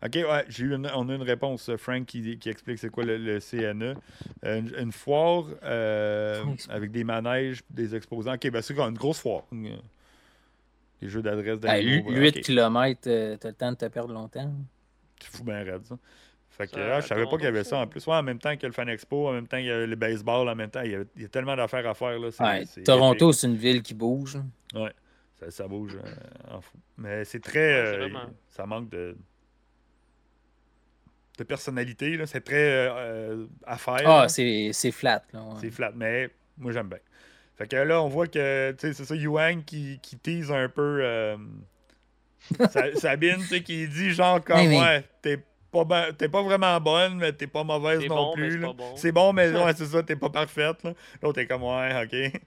Ok, 0.02 0.14
ouais, 0.14 0.44
j'ai 0.48 0.64
eu 0.64 0.74
une, 0.74 0.90
on 0.94 1.08
a 1.08 1.14
une 1.14 1.22
réponse, 1.22 1.68
euh, 1.68 1.76
Frank, 1.76 2.06
qui, 2.06 2.38
qui 2.38 2.48
explique 2.48 2.78
c'est 2.78 2.88
quoi 2.88 3.04
le, 3.04 3.18
le 3.18 3.38
CNE. 3.38 3.94
Euh, 4.44 4.58
une, 4.58 4.74
une 4.78 4.92
foire 4.92 5.44
euh, 5.62 6.42
avec 6.70 6.90
des 6.90 7.04
manèges, 7.04 7.60
des 7.68 7.94
exposants. 7.94 8.34
Ok, 8.34 8.50
ben 8.50 8.62
c'est 8.62 8.74
une 8.78 8.94
grosse 8.94 9.20
foire? 9.20 9.42
Des 9.52 11.08
jeux 11.08 11.22
d'adresse 11.22 11.60
d'animaux. 11.60 12.10
8 12.10 12.36
ok. 12.36 12.42
km, 12.42 13.00
t'as 13.02 13.48
le 13.48 13.54
temps 13.54 13.72
de 13.72 13.76
te 13.76 13.86
perdre 13.86 14.14
longtemps. 14.14 14.50
C'est 15.20 15.36
fou 15.36 15.44
ben 15.44 15.64
raide, 15.64 15.84
ça. 15.84 15.98
Fait 16.50 16.66
que 16.66 16.76
là, 16.76 17.00
je 17.00 17.06
savais 17.06 17.24
pas 17.24 17.36
qu'il 17.36 17.44
y 17.44 17.48
avait 17.48 17.64
ça 17.64 17.78
en 17.78 17.86
plus. 17.86 18.06
Ouais, 18.06 18.16
en 18.16 18.22
même 18.22 18.38
temps 18.38 18.54
que 18.56 18.66
le 18.66 18.72
Fan 18.72 18.88
Expo, 18.88 19.28
en 19.28 19.32
même 19.32 19.46
temps 19.46 19.56
qu'il 19.56 19.66
y 19.66 19.70
a 19.70 19.86
le 19.86 19.96
baseball, 19.96 20.48
en 20.48 20.54
même 20.54 20.70
temps, 20.70 20.82
il 20.82 20.90
y 20.90 20.94
a, 20.94 21.04
il 21.16 21.22
y 21.22 21.24
a 21.24 21.28
tellement 21.28 21.56
d'affaires 21.56 21.88
à 21.88 21.94
faire. 21.94 22.18
Là, 22.18 22.28
Ouais, 22.40 22.64
Toronto, 22.84 23.32
c'est 23.32 23.46
une 23.46 23.56
ville 23.56 23.82
qui 23.82 23.94
bouge. 23.94 24.38
Ouais, 24.74 24.92
ça, 25.38 25.50
ça 25.50 25.68
bouge 25.68 25.96
euh, 25.96 26.54
en 26.54 26.60
fou. 26.60 26.76
Mais 26.98 27.24
c'est 27.24 27.40
très. 27.40 27.80
Euh, 27.80 27.96
vraiment- 27.96 28.30
ça 28.48 28.66
manque 28.66 28.90
de. 28.90 29.16
De 31.40 31.44
personnalité, 31.44 32.16
là. 32.18 32.26
C'est 32.26 32.42
très 32.42 32.56
euh, 32.56 32.90
euh, 32.92 33.46
à 33.66 33.78
faire. 33.78 34.02
Ah, 34.04 34.22
là. 34.22 34.28
c'est 34.28 34.70
c'est 34.74 34.92
flat. 34.92 35.22
Là, 35.32 35.40
ouais. 35.42 35.54
C'est 35.60 35.70
flat, 35.70 35.90
mais 35.96 36.28
moi 36.58 36.70
j'aime 36.72 36.88
bien. 36.88 36.98
Fait 37.56 37.66
que 37.66 37.76
là, 37.76 38.02
on 38.02 38.08
voit 38.08 38.26
que, 38.26 38.72
tu 38.72 38.78
sais, 38.88 38.92
c'est 38.92 39.04
ça, 39.04 39.14
Yuang 39.14 39.64
qui, 39.64 39.98
qui 40.02 40.16
tease 40.18 40.50
un 40.52 40.68
peu 40.68 41.00
euh, 41.02 41.36
Sa- 42.70 42.94
Sabine, 42.94 43.36
tu 43.38 43.46
sais, 43.46 43.62
qui 43.62 43.86
dit 43.88 44.10
genre 44.12 44.42
comme, 44.44 44.66
mais- 44.68 44.78
ouais, 44.80 45.04
t'es 45.22 45.38
pas, 45.72 45.84
ben- 45.84 46.12
t'es 46.16 46.28
pas 46.28 46.42
vraiment 46.42 46.78
bonne, 46.80 47.16
mais 47.16 47.32
t'es 47.32 47.46
pas 47.46 47.64
mauvaise 47.64 48.00
non 48.06 48.14
bon, 48.16 48.32
plus. 48.34 48.52
c'est 48.52 48.58
là. 48.58 48.72
bon. 48.72 48.96
C'est 48.96 49.12
bon, 49.12 49.32
mais 49.32 49.50
ouais, 49.64 49.72
c'est 49.76 49.86
ça, 49.86 50.02
t'es 50.02 50.16
pas 50.16 50.30
parfaite. 50.30 50.82
là. 50.84 50.92
L'autre 51.22 51.38
est 51.40 51.46
comme, 51.46 51.62
ouais, 51.62 52.04
ok. 52.04 52.40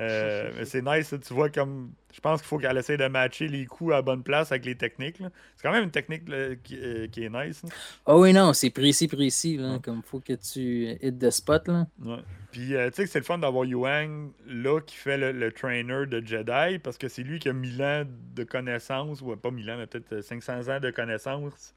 Euh, 0.00 0.50
mais 0.56 0.64
c'est 0.64 0.82
nice, 0.82 1.14
tu 1.26 1.34
vois 1.34 1.48
comme. 1.50 1.92
Je 2.12 2.20
pense 2.20 2.40
qu'il 2.40 2.48
faut 2.48 2.58
qu'elle 2.58 2.76
essaie 2.76 2.96
de 2.96 3.06
matcher 3.06 3.48
les 3.48 3.66
coups 3.66 3.92
à 3.92 3.96
la 3.96 4.02
bonne 4.02 4.22
place 4.22 4.50
avec 4.52 4.64
les 4.64 4.74
techniques. 4.74 5.18
C'est 5.56 5.62
quand 5.62 5.72
même 5.72 5.84
une 5.84 5.90
technique 5.90 6.24
qui, 6.62 6.78
euh, 6.78 7.06
qui, 7.06 7.24
est 7.24 7.28
nice. 7.28 7.62
Ah 8.06 8.16
oh 8.16 8.22
oui, 8.22 8.32
non, 8.32 8.52
c'est 8.52 8.70
précis, 8.70 9.08
précis. 9.08 9.56
Là, 9.56 9.78
Comme 9.82 9.98
il 9.98 10.08
faut 10.08 10.20
que 10.20 10.32
tu 10.32 10.96
hit 11.00 11.18
the 11.18 11.30
spot. 11.30 11.68
Là. 11.68 11.86
Ouais. 12.04 12.18
Puis 12.50 12.74
euh, 12.74 12.90
tu 12.90 12.96
sais 12.96 13.04
que 13.04 13.10
c'est 13.10 13.20
le 13.20 13.24
fun 13.24 13.38
d'avoir 13.38 13.64
Yuang 13.64 14.32
là 14.46 14.80
qui 14.80 14.96
fait 14.96 15.16
le, 15.16 15.52
trainer 15.52 16.06
de 16.06 16.24
Jedi 16.24 16.78
parce 16.80 16.98
que 16.98 17.08
c'est 17.08 17.22
lui 17.22 17.38
qui 17.38 17.48
a 17.48 17.52
1000 17.52 17.82
ans 17.82 18.04
de 18.34 18.44
connaissances, 18.44 19.20
ou 19.22 19.34
pas 19.36 19.50
1000 19.50 19.70
ans, 19.70 19.76
mais 19.78 19.86
peut-être 19.86 20.22
500 20.22 20.68
ans 20.68 20.80
de 20.80 20.90
connaissances 20.90 21.74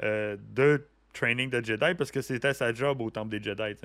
de 0.00 0.82
training 1.12 1.50
de 1.50 1.62
Jedi 1.64 1.94
parce 1.96 2.10
que 2.10 2.20
c'était 2.20 2.54
sa 2.54 2.72
job 2.72 3.00
au 3.00 3.10
Temple 3.10 3.38
des 3.38 3.42
Jedi. 3.42 3.76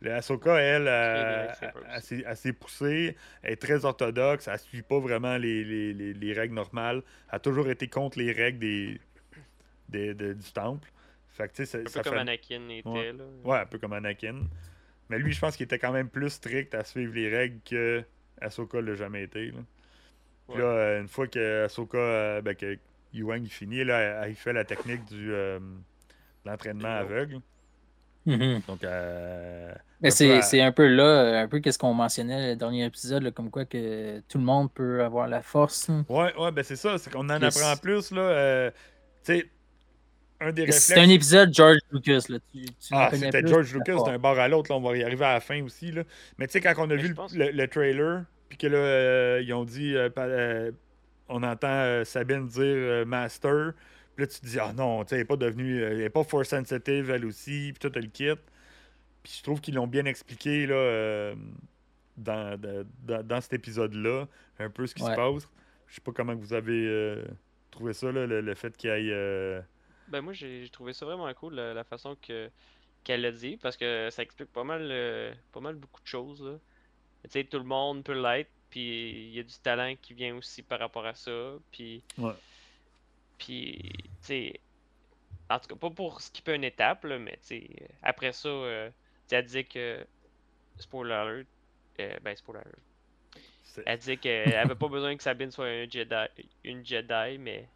Le 0.00 0.12
Ahsoka, 0.14 0.56
elle, 0.56 0.88
elle, 0.88 2.36
s'est 2.36 2.52
poussée, 2.52 3.16
elle 3.42 3.52
est 3.52 3.56
très 3.56 3.84
orthodoxe, 3.84 4.48
elle 4.48 4.54
ne 4.54 4.58
suit 4.58 4.82
pas 4.82 4.98
vraiment 4.98 5.36
les, 5.36 6.32
règles 6.36 6.54
normales, 6.54 7.02
elle 7.28 7.36
a 7.36 7.38
toujours 7.38 7.68
été 7.68 7.88
contre 7.88 8.18
les 8.18 8.32
règles 8.32 8.58
des, 8.58 10.14
du 10.14 10.52
Temple. 10.52 10.88
Fait 11.30 11.48
que, 11.48 11.62
un 11.62 11.84
peu 11.84 12.02
comme 12.02 12.18
Anakin 12.18 12.68
était. 12.68 12.88
Ouais. 12.88 13.14
ouais. 13.44 13.58
un 13.58 13.66
peu 13.66 13.78
comme 13.78 13.94
Anakin. 13.94 14.40
Mais 15.08 15.18
lui, 15.18 15.32
je 15.32 15.40
pense 15.40 15.56
qu'il 15.56 15.64
était 15.64 15.78
quand 15.78 15.92
même 15.92 16.08
plus 16.08 16.30
strict 16.30 16.74
à 16.74 16.84
suivre 16.84 17.14
les 17.14 17.28
règles 17.28 17.60
que 17.64 18.04
Ahsoka 18.40 18.80
l'a 18.80 18.94
jamais 18.94 19.24
été. 19.24 19.50
Là. 19.50 19.58
là, 20.56 20.64
euh, 20.64 21.00
une 21.00 21.08
fois 21.08 21.26
que 21.26 21.64
Ahsoka, 21.64 21.98
euh, 21.98 22.40
ben, 22.42 22.54
que 22.54 22.78
Yuang 23.14 23.46
finit, 23.46 23.84
là, 23.84 24.28
il 24.28 24.34
fait 24.34 24.52
la 24.52 24.64
technique 24.64 25.04
du. 25.06 25.32
Euh, 25.32 25.58
l'entraînement 26.44 26.88
aveugle. 26.88 27.40
Mm-hmm. 28.26 28.66
Donc, 28.66 28.84
euh, 28.84 29.72
Mais 30.00 30.10
c'est 30.10 30.60
un 30.60 30.72
peu 30.72 30.86
là, 30.86 31.40
un 31.40 31.48
peu 31.48 31.60
qu'est-ce 31.60 31.78
qu'on 31.78 31.94
mentionnait 31.94 32.50
le 32.50 32.56
dernier 32.56 32.84
épisode, 32.84 33.32
comme 33.32 33.50
quoi 33.50 33.64
que 33.64 34.20
tout 34.28 34.38
le 34.38 34.44
monde 34.44 34.72
peut 34.72 35.02
avoir 35.02 35.28
la 35.28 35.42
force. 35.42 35.90
Ouais, 36.08 36.34
ouais, 36.36 36.52
ben 36.52 36.62
c'est 36.62 36.76
ça, 36.76 36.98
c'est 36.98 37.12
qu'on 37.12 37.28
en 37.28 37.42
apprend 37.42 37.76
plus. 37.76 38.12
Là, 38.12 38.22
euh, 38.22 38.70
tu 39.24 39.34
sais, 39.34 39.50
un 40.40 40.52
des 40.52 40.62
réflexes. 40.62 40.84
C'est 40.84 41.00
un 41.00 41.08
épisode 41.08 41.52
George 41.52 41.78
Lucas. 41.90 42.26
Là. 42.28 42.38
Tu, 42.52 42.64
ah, 42.92 43.10
c'était 43.12 43.46
George 43.46 43.74
Lucas, 43.74 43.96
c'est 44.04 44.12
un 44.12 44.18
bar 44.18 44.38
à 44.38 44.48
l'autre, 44.48 44.72
on 44.72 44.80
va 44.80 44.96
y 44.96 45.02
arriver 45.02 45.24
à 45.24 45.34
la 45.34 45.40
fin 45.40 45.62
aussi. 45.62 45.90
Là. 45.90 46.02
Mais 46.38 46.46
tu 46.46 46.52
sais, 46.52 46.60
quand 46.60 46.74
on 46.78 46.90
a 46.90 46.96
vu 46.96 47.14
le, 47.34 47.66
trailer, 47.66 48.24
puis 48.48 48.58
que 48.58 48.66
là, 48.68 48.78
euh, 48.78 49.42
ils 49.44 49.52
ont 49.52 49.64
dit, 49.64 49.96
on 51.28 51.42
entend 51.42 52.04
Sabine 52.04 52.46
dire 52.46 53.04
Master. 53.04 53.72
Là, 54.22 54.28
tu 54.28 54.38
te 54.38 54.46
dis, 54.46 54.60
ah 54.60 54.72
non, 54.72 55.04
elle 55.10 55.18
n'est 55.18 55.24
pas 55.24 55.36
devenue. 55.36 55.82
Elle 55.82 55.98
n'est 55.98 56.08
pas 56.08 56.22
force 56.22 56.50
sensitive, 56.50 57.10
elle 57.10 57.26
aussi, 57.26 57.72
puis 57.74 57.90
tout, 57.90 57.98
le 57.98 58.06
kit. 58.06 58.40
Puis 59.24 59.34
je 59.38 59.42
trouve 59.42 59.60
qu'ils 59.60 59.74
l'ont 59.74 59.88
bien 59.88 60.04
expliqué, 60.04 60.64
là, 60.64 60.76
euh, 60.76 61.34
dans, 62.16 62.56
dans, 63.02 63.40
cet 63.40 63.54
épisode-là, 63.54 64.28
un 64.60 64.70
peu 64.70 64.86
ce 64.86 64.94
qui 64.94 65.02
se 65.02 65.12
passe. 65.12 65.48
Je 65.88 65.96
sais 65.96 66.00
pas 66.00 66.12
comment 66.12 66.36
vous 66.36 66.52
avez 66.52 66.86
euh, 66.86 67.24
trouvé 67.72 67.94
ça, 67.94 68.12
là, 68.12 68.26
le, 68.26 68.54
fait 68.54 68.76
qu'il 68.76 68.90
aille. 68.90 69.10
Euh, 69.10 69.60
ben, 70.06 70.20
moi, 70.20 70.34
j'ai 70.34 70.68
trouvé 70.70 70.92
ça 70.92 71.04
vraiment 71.04 71.32
cool, 71.34 71.56
la, 71.56 71.82
façon 71.82 72.16
que 72.22 72.48
qu'elle 73.02 73.22
l'a 73.22 73.32
dit, 73.32 73.56
parce 73.56 73.76
que 73.76 74.08
ça 74.12 74.22
explique 74.22 74.52
pas 74.52 74.62
mal, 74.62 75.36
pas 75.50 75.58
mal 75.58 75.74
beaucoup 75.74 76.00
de 76.00 76.06
choses. 76.06 76.60
Tu 77.24 77.30
sais, 77.30 77.42
tout 77.42 77.58
le 77.58 77.64
monde 77.64 78.04
peut 78.04 78.12
l'être, 78.12 78.50
puis 78.70 79.10
il 79.10 79.34
y 79.34 79.40
a 79.40 79.42
du 79.42 79.58
talent 79.64 79.94
qui 80.00 80.14
vient 80.14 80.36
aussi 80.36 80.62
par 80.62 80.78
rapport 80.78 81.06
à 81.06 81.14
ça. 81.14 81.54
Puis. 81.72 82.04
Ouais 82.18 82.34
puis, 83.42 83.80
tu 83.92 84.08
sais, 84.20 84.60
en 85.50 85.58
tout 85.58 85.66
cas, 85.66 85.74
pas 85.74 85.90
pour 85.90 86.20
skipper 86.20 86.54
une 86.54 86.62
étape, 86.62 87.02
là, 87.04 87.18
mais 87.18 87.38
tu 87.46 87.58
sais, 87.58 87.70
après 88.00 88.32
ça, 88.32 88.48
euh, 88.48 88.90
tu 89.28 89.34
elle 89.34 89.44
dit 89.44 89.64
que. 89.64 90.06
Spoiler 90.78 91.12
alert. 91.12 91.48
Euh, 92.00 92.16
ben, 92.22 92.36
spoiler 92.36 92.60
alert. 92.64 93.84
Elle 93.84 93.98
dit 93.98 94.18
qu'elle 94.18 94.54
avait 94.56 94.76
pas 94.76 94.88
besoin 94.88 95.16
que 95.16 95.22
Sabine 95.24 95.50
soit 95.50 95.66
un 95.66 95.88
Jedi, 95.90 96.14
une 96.62 96.86
Jedi, 96.86 97.38
mais 97.38 97.68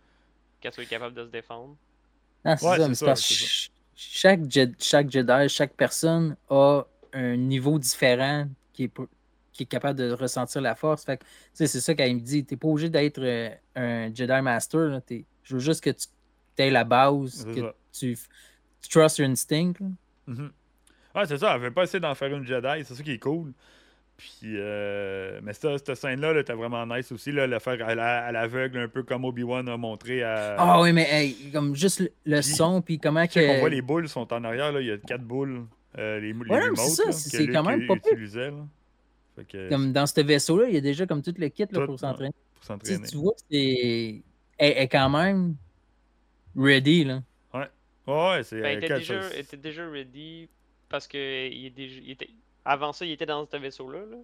qu'elle 0.61 0.73
soit 0.73 0.87
capable 0.87 1.17
de 1.17 1.25
se 1.25 1.31
défendre. 1.31 1.77
Ah, 2.45 2.57
c'est 2.57 2.65
ça, 2.65 2.89
mais 2.89 2.95
parce 3.01 3.29
que 3.29 3.71
chaque, 3.97 4.41
chaque 4.79 5.11
Jedi, 5.11 5.49
chaque 5.49 5.75
personne 5.75 6.37
a 6.49 6.85
un 7.13 7.37
niveau 7.37 7.79
différent 7.79 8.49
qui 8.73 8.85
est, 8.85 9.01
qui 9.53 9.65
est 9.65 9.67
capable 9.67 9.99
de 9.99 10.13
ressentir 10.13 10.61
la 10.61 10.77
force. 10.77 11.05
Fait 11.05 11.21
c'est 11.53 11.67
ça 11.67 11.95
qu'elle 11.95 12.15
me 12.15 12.21
dit. 12.21 12.45
T'es 12.45 12.57
pas 12.57 12.69
obligé 12.69 12.89
d'être 12.89 13.21
euh, 13.21 13.51
un 13.75 14.15
Jedi 14.15 14.43
Master. 14.43 14.81
Là. 14.81 15.01
Je 15.47 15.55
veux 15.55 15.61
juste 15.61 15.83
que 15.83 15.91
tu 15.91 16.07
aies 16.59 16.71
la 16.71 16.85
base, 16.85 17.47
que 17.47 17.73
tu, 17.93 18.19
tu 18.83 18.89
trust 18.89 19.19
your 19.19 19.29
instinct. 19.29 19.75
Mm-hmm. 20.29 20.51
Ouais, 21.15 21.27
c'est 21.27 21.39
ça. 21.39 21.55
Elle 21.55 21.63
veut 21.63 21.71
pas 21.71 21.85
essayer 21.85 22.01
d'en 22.01 22.15
faire 22.15 22.35
une 22.35 22.45
Jedi. 22.45 22.85
C'est 22.85 22.95
ça 22.95 23.03
qui 23.03 23.13
est 23.13 23.19
cool. 23.19 23.53
Puis, 24.17 24.55
euh, 24.55 25.41
mais 25.43 25.53
ça, 25.53 25.77
cette 25.79 25.95
scène-là, 25.95 26.33
-là, 26.33 26.41
était 26.41 26.55
vraiment 26.55 26.85
nice 26.87 27.13
aussi. 27.13 27.31
Là, 27.31 27.47
le 27.47 27.59
faire 27.59 27.87
à, 27.87 28.33
l'aveugle, 28.33 28.79
un 28.79 28.89
peu 28.89 29.03
comme 29.03 29.25
Obi-Wan 29.25 29.69
a 29.69 29.77
montré 29.77 30.23
à. 30.23 30.57
Ah 30.59 30.81
oui, 30.81 30.93
mais 30.93 31.35
comme 31.53 31.77
juste 31.77 32.11
le, 32.25 32.43
son, 32.43 32.81
puis 32.81 32.99
comment 32.99 33.27
que. 33.27 33.57
On 33.57 33.61
voit 33.61 33.69
les 33.69 33.83
boules 33.83 34.09
sont 34.09 34.33
en 34.33 34.43
arrière, 34.43 34.73
là, 34.73 34.81
il 34.81 34.87
y 34.87 34.91
a 34.91 34.99
quatre 34.99 35.23
boules. 35.23 35.67
Euh, 35.99 36.19
les, 36.21 36.33
ouais, 36.33 36.61
c'est 36.75 36.91
ça, 36.91 37.13
c'est 37.13 37.47
quand 37.49 37.63
même 37.63 37.87
pas 37.87 37.95
utilisait, 37.95 38.53
Comme 39.69 39.93
dans 39.93 40.07
ce 40.07 40.21
vaisseau-là, 40.21 40.69
il 40.69 40.75
y 40.75 40.79
a 40.79 40.83
déjà 40.83 41.07
comme 41.07 41.23
tout 41.23 41.35
le 41.37 41.49
kit 41.49 41.67
là, 41.71 41.87
pour 41.87 42.01
s'entraîner. 42.01 42.35
Tu 43.09 43.17
vois, 43.17 43.35
c'est 43.51 44.23
est, 44.59 44.89
quand 44.89 45.09
même 45.09 45.57
ready. 46.57 47.05
Là. 47.05 47.23
Ouais. 47.55 47.69
Ouais, 48.07 48.43
c'est. 48.43 48.61
Ben, 48.61 48.79
il 48.79 48.85
était, 48.85 48.99
déjà, 48.99 49.35
était 49.35 49.57
déjà 49.57 49.89
ready 49.89 50.49
parce 50.89 51.07
que 51.07 51.49
il, 51.49 51.73
déjà, 51.73 52.01
il 52.03 52.11
était, 52.13 52.31
avant 52.65 52.93
ça, 52.93 53.05
il 53.05 53.13
était 53.13 53.27
dans 53.27 53.47
ce 53.47 53.57
vaisseau-là. 53.57 54.01
Là. 54.11 54.17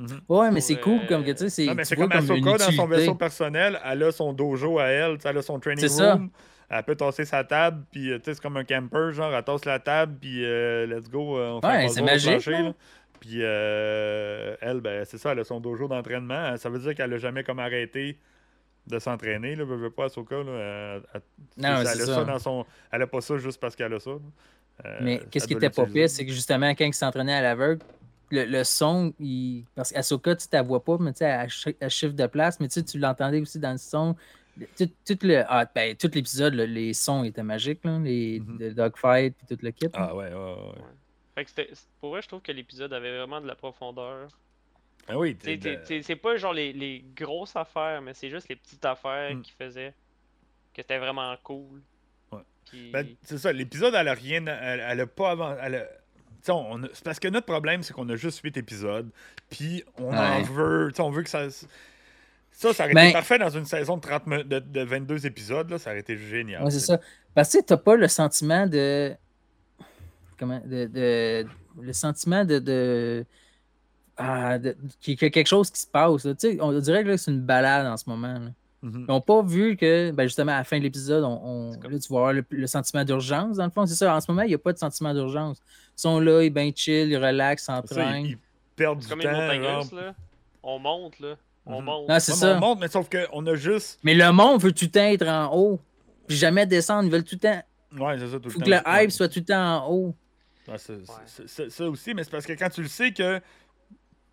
Mm-hmm. 0.00 0.20
Ouais, 0.28 0.50
mais 0.50 0.60
c'est 0.60 0.80
cool 0.80 1.06
comme 1.06 1.24
que 1.24 1.32
tu 1.32 1.50
sais. 1.50 1.50
C'est 1.50 1.84
c'est 1.84 1.96
comme 1.96 2.12
Ahsoka 2.12 2.56
dans 2.56 2.72
son 2.72 2.86
vaisseau 2.86 3.14
personnel, 3.14 3.78
elle 3.84 4.02
a 4.02 4.12
son 4.12 4.32
dojo 4.32 4.78
à 4.78 4.86
elle, 4.86 5.18
elle 5.22 5.38
a 5.38 5.42
son 5.42 5.58
training 5.58 5.88
room. 5.88 6.30
Elle 6.72 6.84
peut 6.84 6.94
tasser 6.94 7.24
sa 7.24 7.42
table, 7.42 7.84
puis 7.90 8.12
c'est 8.22 8.40
comme 8.40 8.56
un 8.56 8.62
camper, 8.62 9.12
genre, 9.12 9.34
elle 9.34 9.42
tasse 9.42 9.64
la 9.64 9.80
table, 9.80 10.16
puis 10.20 10.44
euh, 10.44 10.86
let's 10.86 11.10
go, 11.10 11.36
euh, 11.36 11.54
on 11.54 11.60
fait 11.60 11.66
ouais, 11.66 11.88
c'est 11.88 12.02
magique. 12.02 12.48
Puis 13.18 13.40
euh, 13.40 14.56
elle, 14.60 14.80
ben, 14.80 15.04
c'est 15.04 15.18
ça, 15.18 15.32
elle 15.32 15.40
a 15.40 15.44
son 15.44 15.60
dojo 15.60 15.88
d'entraînement. 15.88 16.56
Ça 16.56 16.70
veut 16.70 16.78
dire 16.78 16.94
qu'elle 16.94 17.12
a 17.12 17.18
jamais 17.18 17.44
comme 17.44 17.58
arrêté 17.58 18.18
de 18.90 18.98
s'entraîner. 18.98 19.56
Là, 19.56 19.64
veut 19.64 19.90
pas 19.90 20.06
Ahsoka. 20.06 20.36
Là, 20.42 21.00
elle, 21.14 21.22
non, 21.56 21.80
elle, 21.80 21.86
a 21.86 21.94
ça. 21.94 22.24
dans 22.24 22.38
son... 22.38 22.66
elle 22.90 23.02
a 23.02 23.06
pas 23.06 23.20
ça 23.20 23.38
juste 23.38 23.60
parce 23.60 23.76
qu'elle 23.76 23.94
a 23.94 24.00
ça. 24.00 24.10
Euh, 24.10 24.98
mais 25.02 25.20
qu'est-ce 25.30 25.46
qui 25.46 25.54
était 25.54 25.70
pas 25.70 25.86
pire, 25.86 26.08
c'est 26.08 26.24
que 26.24 26.32
justement, 26.32 26.70
quand 26.70 26.84
il 26.84 26.94
s'entraînait 26.94 27.34
à 27.34 27.42
l'aveugle, 27.42 27.82
le, 28.30 28.44
le, 28.44 28.64
son, 28.64 29.12
il... 29.18 29.64
parce 29.74 29.92
qu'Ahsoka, 29.92 30.36
tu 30.36 30.46
ne 30.52 30.62
vois 30.62 30.82
pas, 30.82 30.96
mais 30.98 31.12
tu 31.12 31.18
sais, 31.18 31.74
elle, 31.80 31.90
chiffre 31.90 32.14
de 32.14 32.26
place, 32.26 32.60
mais 32.60 32.68
tu 32.68 32.98
l'entendais 32.98 33.40
aussi 33.40 33.58
dans 33.58 33.72
le 33.72 33.78
son. 33.78 34.16
Tout, 34.76 34.90
tout 35.06 35.18
le, 35.22 35.42
ah, 35.48 35.66
ben, 35.74 35.96
tout 35.96 36.10
l'épisode, 36.12 36.54
les 36.54 36.92
sons 36.92 37.24
étaient 37.24 37.42
magiques, 37.42 37.84
là, 37.84 37.98
les 37.98 38.40
mm 38.40 38.74
dogfight 38.74 39.34
et 39.42 39.54
tout 39.54 39.62
le 39.62 39.70
kit. 39.70 39.88
Ah 39.94 40.14
ouais, 40.14 40.26
ouais, 40.26 40.34
ouais. 40.34 40.82
Fait 41.34 41.44
que 41.44 41.72
pour 42.00 42.10
vrai, 42.10 42.22
je 42.22 42.28
trouve 42.28 42.42
que 42.42 42.52
l'épisode 42.52 42.92
avait 42.92 43.16
vraiment 43.16 43.40
de 43.40 43.46
la 43.46 43.54
profondeur. 43.54 44.28
Ah 45.08 45.18
oui, 45.18 45.36
c'est 45.40 46.16
pas 46.16 46.36
genre 46.36 46.52
les, 46.52 46.72
les, 46.72 47.04
grosses 47.16 47.56
affaires, 47.56 48.00
mais 48.02 48.14
c'est 48.14 48.30
juste 48.30 48.48
les 48.48 48.56
petites 48.56 48.84
affaires 48.84 49.34
hmm. 49.34 49.42
qui 49.42 49.52
faisaient 49.52 49.94
que 50.74 50.82
c'était 50.82 50.98
vraiment 50.98 51.34
cool. 51.42 51.82
Ouais. 52.32 52.40
Ben, 52.92 53.06
c'est 53.22 53.38
ça, 53.38 53.52
l'épisode, 53.52 53.94
elle 53.94 54.08
a 54.08 54.14
rien. 54.14 54.46
Elle, 54.46 55.00
a 55.00 55.06
pas 55.06 55.30
avant. 55.30 55.56
c'est 56.42 57.04
parce 57.04 57.18
que 57.18 57.28
notre 57.28 57.46
problème, 57.46 57.82
c'est 57.82 57.92
qu'on 57.92 58.08
a 58.08 58.16
juste 58.16 58.40
8 58.40 58.56
épisodes. 58.56 59.10
Puis 59.48 59.82
on 59.98 60.14
en 60.16 60.42
veut. 60.42 60.92
On 60.98 61.10
veut 61.10 61.22
que 61.22 61.30
ça. 61.30 61.48
Ça, 62.52 62.74
ça 62.74 62.82
aurait 62.84 62.92
été 62.92 63.00
ben 63.00 63.12
parfait 63.12 63.38
dans 63.38 63.48
une 63.48 63.64
saison 63.64 63.96
de, 63.96 64.02
30, 64.02 64.28
de, 64.28 64.82
22 64.82 65.24
épisodes. 65.24 65.70
Là, 65.70 65.78
ça 65.78 65.90
aurait 65.90 66.00
été 66.00 66.16
génial. 66.18 66.62
Ouais, 66.62 66.70
c'est 66.70 66.80
ça. 66.80 67.00
Parce 67.34 67.52
que 67.52 67.58
tu 67.64 67.72
n'as 67.72 67.78
pas 67.78 67.96
le 67.96 68.06
sentiment 68.06 68.66
de. 68.66 69.14
Comment. 70.38 70.60
De, 70.64 70.86
de... 70.86 71.46
le 71.80 71.92
sentiment 71.92 72.44
de 72.44 73.24
ah, 74.20 74.58
qu'il 75.00 75.20
y 75.20 75.24
a 75.24 75.30
quelque 75.30 75.46
chose 75.46 75.70
qui 75.70 75.80
se 75.80 75.86
passe. 75.86 76.26
On 76.60 76.78
dirait 76.78 77.04
que 77.04 77.16
c'est 77.16 77.30
une 77.30 77.40
balade 77.40 77.86
en 77.86 77.96
ce 77.96 78.04
moment. 78.06 78.38
Mm-hmm. 78.84 79.00
Ils 79.00 79.06
n'ont 79.06 79.20
pas 79.20 79.42
vu 79.42 79.76
que, 79.76 80.10
ben, 80.10 80.24
justement, 80.24 80.52
à 80.52 80.58
la 80.58 80.64
fin 80.64 80.78
de 80.78 80.82
l'épisode, 80.82 81.24
on, 81.24 81.72
là, 81.72 81.98
tu 81.98 82.12
vas 82.12 82.18
avoir 82.18 82.32
le, 82.32 82.66
sentiment 82.66 83.04
d'urgence. 83.04 83.56
Dans 83.56 83.64
le 83.64 83.70
fond, 83.70 83.86
c'est 83.86 83.94
ça. 83.94 84.14
En 84.14 84.20
ce 84.20 84.30
moment, 84.30 84.42
il 84.42 84.48
n'y 84.48 84.54
a 84.54 84.58
pas 84.58 84.72
de 84.72 84.78
sentiment 84.78 85.14
d'urgence. 85.14 85.58
Ils 85.96 86.00
sont 86.00 86.20
là, 86.20 86.42
ils 86.42 86.50
bien 86.50 86.70
chill, 86.74 87.08
ils 87.08 87.16
relaxent, 87.16 87.64
s'entraînent. 87.64 88.26
Ils, 88.26 88.38
perdent 88.76 89.00
du 89.00 89.06
Comme 89.06 89.20
temps. 89.20 89.30
là. 89.30 90.14
On 90.62 90.78
monte, 90.78 91.18
là. 91.20 91.36
On 91.64 91.80
mm-hmm. 91.80 91.84
monte. 91.84 92.08
Non, 92.08 92.20
c'est 92.20 92.32
ça. 92.32 92.56
On 92.56 92.60
monte, 92.60 92.80
mais 92.80 92.88
sauf 92.88 93.08
qu'on 93.08 93.46
a 93.46 93.54
juste. 93.54 94.00
Mais 94.02 94.14
le 94.14 94.30
monde 94.32 94.60
veut 94.60 94.72
tout 94.72 94.84
le 94.84 94.90
temps 94.90 95.00
être 95.00 95.26
en 95.26 95.54
haut. 95.54 95.80
Puis 96.26 96.36
jamais 96.36 96.66
descendre. 96.66 97.04
Ils 97.04 97.10
veulent 97.10 97.24
tout 97.24 97.36
le 97.36 97.48
temps. 97.48 97.62
Ouais, 97.98 98.18
c'est 98.18 98.28
ça, 98.28 98.36
tout 98.38 98.44
le 98.44 98.50
Faut 98.50 98.60
que 98.60 98.70
le 98.70 98.80
hype 98.86 99.10
soit 99.10 99.28
tout 99.28 99.40
le 99.40 99.44
temps 99.46 99.84
en 99.84 99.90
haut. 99.90 100.14
c'est 100.76 101.70
ça 101.70 101.88
aussi, 101.88 102.14
mais 102.14 102.22
c'est 102.22 102.30
parce 102.30 102.46
que 102.46 102.52
quand 102.52 102.68
tu 102.68 102.82
le 102.82 102.88
sais 102.88 103.12
que 103.12 103.40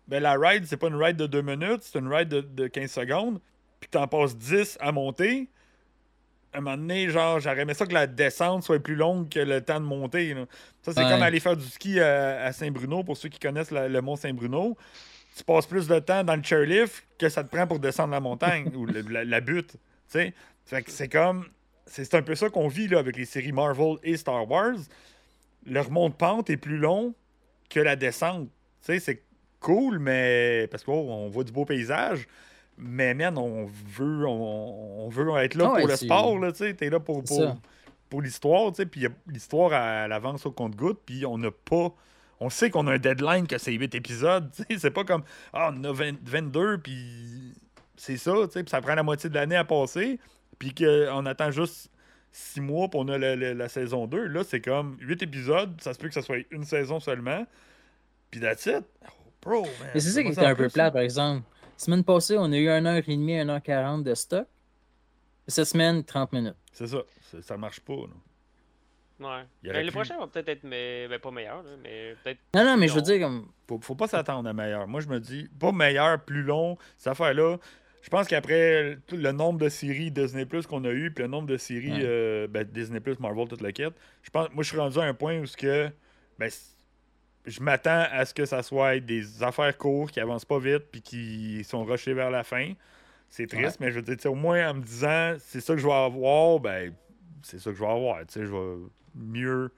ben, 0.08 0.22
la 0.22 0.34
ride, 0.34 0.64
c'est 0.66 0.76
pas 0.76 0.88
une 0.88 0.96
ride 0.96 1.16
de 1.16 1.26
2 1.26 1.42
minutes, 1.42 1.82
c'est 1.82 1.98
une 1.98 2.12
ride 2.12 2.28
de, 2.28 2.66
15 2.66 2.90
secondes, 2.90 3.40
puis 3.78 3.90
t'en 3.90 4.06
passes 4.08 4.36
10 4.36 4.78
à 4.80 4.90
monter. 4.90 5.48
À 6.52 6.58
un 6.58 6.60
moment 6.62 6.78
donné, 6.78 7.10
genre, 7.10 7.40
j'aurais 7.40 7.60
aimé 7.60 7.74
ça 7.74 7.86
que 7.86 7.92
la 7.92 8.06
descente 8.06 8.62
soit 8.62 8.82
plus 8.82 8.94
longue 8.94 9.28
que 9.28 9.38
le 9.38 9.60
temps 9.60 9.80
de 9.80 9.84
monter. 9.84 10.34
Ça, 10.82 10.92
c'est 10.94 11.02
comme 11.02 11.22
aller 11.22 11.40
faire 11.40 11.56
du 11.56 11.66
ski 11.66 12.00
à, 12.00 12.50
Saint-Bruno, 12.52 13.04
pour 13.04 13.18
ceux 13.18 13.28
qui 13.28 13.38
connaissent 13.38 13.70
le 13.70 14.00
mont 14.00 14.16
Saint-Bruno. 14.16 14.76
tu 15.36 15.44
passes 15.44 15.66
plus 15.66 15.86
de 15.86 15.98
temps 15.98 16.24
dans 16.24 16.36
le 16.36 16.42
chairlift 16.42 17.04
que 17.18 17.28
ça 17.28 17.44
te 17.44 17.54
prend 17.54 17.66
pour 17.66 17.78
descendre 17.78 18.12
la 18.12 18.20
montagne 18.20 18.72
ou 18.74 18.86
le- 18.86 19.02
la, 19.02 19.24
la 19.24 19.40
butte. 19.42 19.76
Fait 20.08 20.32
que 20.82 20.90
c'est 20.90 21.08
comme. 21.08 21.46
C'est 21.86 22.14
un 22.14 22.22
peu 22.22 22.34
ça 22.34 22.50
qu'on 22.50 22.68
vit 22.68 22.88
là, 22.88 22.98
avec 22.98 23.16
les 23.16 23.24
séries 23.24 23.52
Marvel 23.52 23.96
et 24.02 24.16
Star 24.16 24.50
Wars. 24.50 24.76
Le 25.66 25.80
remonte-pente 25.80 26.50
est 26.50 26.56
plus 26.56 26.78
long 26.78 27.14
que 27.70 27.80
la 27.80 27.96
descente. 27.96 28.48
C'est 28.80 29.22
cool, 29.60 29.98
mais. 29.98 30.66
Parce 30.70 30.84
qu'on 30.84 31.28
voit 31.28 31.44
du 31.44 31.52
beau 31.52 31.64
paysage. 31.64 32.26
Mais 32.76 33.12
man, 33.14 33.36
on 33.38 33.66
veut, 33.66 34.26
on, 34.26 35.04
on 35.04 35.08
veut 35.08 35.28
être 35.38 35.56
là 35.56 35.64
Ah 35.66 35.72
ouais, 35.72 35.80
pour 35.80 35.88
le 35.88 35.94
sport, 36.06 36.38
là, 36.38 36.52
tu 36.52 36.58
sais. 36.58 36.74
T'es 36.74 36.90
là 36.90 37.00
pour, 37.00 37.24
pour, 37.24 37.38
pour 38.08 38.22
l'histoire, 38.22 38.70
tu 38.70 38.76
sais. 38.76 38.86
Puis 38.86 39.06
l'histoire, 39.26 39.72
elle 39.74 40.12
avance 40.12 40.46
au 40.46 40.52
compte-goutte, 40.52 41.00
puis 41.04 41.26
on 41.26 41.38
n'a 41.38 41.50
pas. 41.50 41.92
On 42.40 42.50
sait 42.50 42.70
qu'on 42.70 42.86
a 42.86 42.92
un 42.92 42.98
deadline 42.98 43.48
que 43.48 43.58
c'est 43.58 43.72
8 43.72 43.96
épisodes, 43.96 44.48
tu 44.56 44.62
sais. 44.62 44.78
C'est 44.78 44.92
pas 44.92 45.02
comme, 45.02 45.24
ah, 45.52 45.72
on 45.74 45.82
a 45.82 45.92
20 45.92 46.18
22, 46.22 46.78
puis 46.78 47.52
c'est 47.96 48.16
ça, 48.16 48.32
tu 48.46 48.52
sais. 48.52 48.62
Puis 48.62 48.70
ça 48.70 48.80
prend 48.80 48.94
la 48.94 49.02
moitié 49.02 49.28
de 49.28 49.34
l'année 49.34 49.56
à 49.56 49.64
passer, 49.64 50.20
puis 50.60 50.72
qu'on 50.72 51.26
attend 51.26 51.50
juste 51.50 51.90
6 52.30 52.60
mois, 52.60 52.86
puis 52.88 53.00
on 53.02 53.08
a 53.08 53.18
la, 53.18 53.34
la- 53.34 53.54
la 53.54 53.68
saison 53.68 54.06
2. 54.06 54.26
Là, 54.28 54.44
c'est 54.44 54.60
comme 54.60 54.96
8 55.00 55.20
épisodes, 55.24 55.80
ça 55.80 55.94
se 55.94 55.98
peut 55.98 56.06
que 56.06 56.14
ça 56.14 56.22
soit 56.22 56.44
une 56.52 56.62
saison 56.64 57.00
seulement, 57.00 57.44
puis 58.30 58.38
that's 58.40 58.66
it. 58.66 58.84
Bro, 59.48 59.62
man. 59.62 59.90
Mais 59.94 60.00
c'est 60.00 60.10
ça 60.10 60.22
qui 60.22 60.28
était 60.28 60.44
un 60.44 60.54
peu 60.54 60.68
plate, 60.68 60.92
par 60.92 61.02
exemple. 61.02 61.42
Semaine 61.76 62.04
passée, 62.04 62.36
on 62.38 62.50
a 62.52 62.56
eu 62.56 62.68
1h30, 62.68 63.44
1h40 63.44 64.02
de 64.02 64.14
stock. 64.14 64.46
Cette 65.46 65.66
semaine, 65.66 66.04
30 66.04 66.32
minutes. 66.32 66.56
C'est 66.72 66.86
ça. 66.88 66.98
C'est- 67.22 67.40
Ça 67.42 67.56
marche 67.56 67.80
pas, 67.80 67.94
là. 67.94 68.06
Ouais. 69.20 69.44
Ben, 69.64 69.80
le 69.80 69.86
pu. 69.86 69.92
prochain 69.92 70.16
va 70.18 70.26
peut-être 70.28 70.48
être, 70.48 70.62
mais, 70.64 71.08
ben, 71.08 71.18
pas 71.18 71.30
meilleur, 71.30 71.62
là, 71.62 71.70
mais 71.82 72.14
peut-être. 72.22 72.38
Non, 72.54 72.64
non, 72.64 72.76
mais 72.76 72.86
je 72.88 72.94
veux 72.94 73.02
dire, 73.02 73.20
comme. 73.20 73.48
Faut, 73.66 73.80
faut 73.82 73.94
pas 73.96 74.06
s'attendre 74.06 74.48
à 74.48 74.52
meilleur. 74.52 74.86
Moi, 74.86 75.00
je 75.00 75.08
me 75.08 75.18
dis, 75.18 75.48
pas 75.58 75.72
meilleur, 75.72 76.22
plus 76.24 76.42
long, 76.42 76.78
cette 76.96 77.08
affaire-là. 77.08 77.56
Je 78.02 78.10
pense 78.10 78.28
qu'après 78.28 78.96
tout 79.08 79.16
le 79.16 79.32
nombre 79.32 79.58
de 79.58 79.68
séries 79.68 80.10
Disney 80.12 80.46
Plus 80.46 80.66
qu'on 80.66 80.84
a 80.84 80.90
eu, 80.90 81.10
puis 81.12 81.24
le 81.24 81.28
nombre 81.28 81.48
de 81.48 81.56
séries 81.56 81.90
Ouais. 81.90 82.00
euh, 82.04 82.46
ben, 82.46 82.62
Disney 82.64 83.00
Plus, 83.00 83.18
Marvel, 83.18 83.48
toute 83.48 83.60
la 83.60 83.72
quête, 83.72 83.92
je 84.22 84.30
pense, 84.30 84.48
moi, 84.52 84.62
je 84.62 84.68
suis 84.68 84.78
rendu 84.78 84.98
à 84.98 85.02
un 85.02 85.14
point 85.14 85.40
où 85.40 85.46
ce 85.46 85.56
que, 85.56 85.90
ben, 86.38 86.48
je 87.48 87.60
m'attends 87.60 88.04
à 88.10 88.24
ce 88.24 88.34
que 88.34 88.44
ça 88.46 88.62
soit 88.62 89.00
des 89.00 89.42
affaires 89.42 89.76
courtes 89.76 90.12
qui 90.12 90.20
avancent 90.20 90.44
pas 90.44 90.58
vite, 90.58 90.84
puis 90.90 91.02
qui 91.02 91.64
sont 91.64 91.84
rushées 91.84 92.14
vers 92.14 92.30
la 92.30 92.44
fin. 92.44 92.72
C'est 93.30 93.46
triste, 93.46 93.78
mais 93.80 93.90
je 93.90 94.00
veux 94.00 94.02
dire, 94.16 94.32
au 94.32 94.34
moins 94.34 94.70
en 94.70 94.74
me 94.74 94.82
disant, 94.82 95.34
c'est 95.38 95.60
ça 95.60 95.74
que 95.74 95.80
je 95.80 95.86
vais 95.86 95.92
avoir, 95.92 96.60
ben, 96.60 96.94
c'est 97.42 97.58
ça 97.58 97.70
que 97.70 97.76
je 97.76 97.82
vais 97.82 97.90
avoir. 97.90 98.18
Tu 98.20 98.32
sais, 98.34 98.46
je 98.46 98.50
vais 98.52 98.76
mieux. 99.14 99.70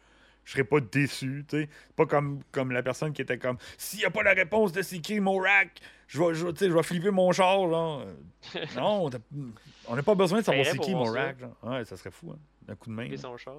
Je 0.44 0.52
serais 0.52 0.64
pas 0.64 0.80
déçu, 0.80 1.44
tu 1.48 1.62
sais. 1.62 1.68
Pas 1.96 2.06
comme, 2.06 2.40
comme 2.50 2.72
la 2.72 2.82
personne 2.82 3.12
qui 3.12 3.22
était 3.22 3.38
comme 3.38 3.56
s'il 3.76 4.00
n'y 4.00 4.04
a 4.04 4.10
pas 4.10 4.22
la 4.22 4.32
réponse 4.32 4.72
de 4.72 4.82
c'est 4.82 4.98
qui 4.98 5.16
je 5.16 5.20
vais, 5.20 6.34
je, 6.34 6.46
vais- 6.46 6.52
je 6.68 6.72
vais 6.74 6.82
flipper 6.82 7.10
mon 7.10 7.30
char, 7.30 7.66
là. 7.66 8.04
Non, 8.76 9.08
on 9.86 9.94
n'a 9.96 10.02
pas 10.02 10.14
besoin 10.14 10.40
de 10.40 10.44
savoir 10.44 10.64
c'est 10.66 10.78
qui 10.78 10.92
Morak. 10.94 11.38
genre. 11.38 11.56
Ouais, 11.62 11.84
ça 11.84 11.96
serait 11.96 12.10
fou, 12.10 12.32
hein. 12.32 12.38
Un 12.68 12.74
coup 12.74 12.88
de 12.90 12.94
main. 12.94 13.08
Son 13.16 13.36
char. 13.36 13.54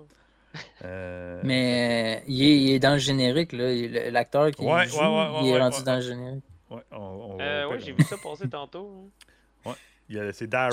Euh, 0.83 1.39
Mais 1.43 2.17
euh, 2.19 2.23
il, 2.27 2.43
est, 2.43 2.57
il 2.61 2.71
est 2.71 2.79
dans 2.79 2.93
le 2.93 2.97
générique, 2.99 3.53
L'acteur 3.53 4.51
qui 4.51 4.63
Ouais, 4.63 4.87
joue, 4.87 4.97
ouais, 4.99 5.05
ouais, 5.05 5.27
il 5.43 5.47
est 5.49 5.53
ouais, 5.53 5.59
rendu 5.59 5.77
ouais, 5.77 5.83
dans 5.83 5.91
ouais. 5.91 5.95
le 5.97 6.01
générique. 6.01 6.43
Ouais, 6.69 6.81
on, 6.91 6.97
on- 6.97 7.37
Euh, 7.39 7.67
ouais, 7.67 7.79
j'ai 7.79 7.91
vu 7.91 8.03
ça 8.03 8.17
passer 8.17 8.49
tantôt. 8.49 9.09
hein. 9.65 9.73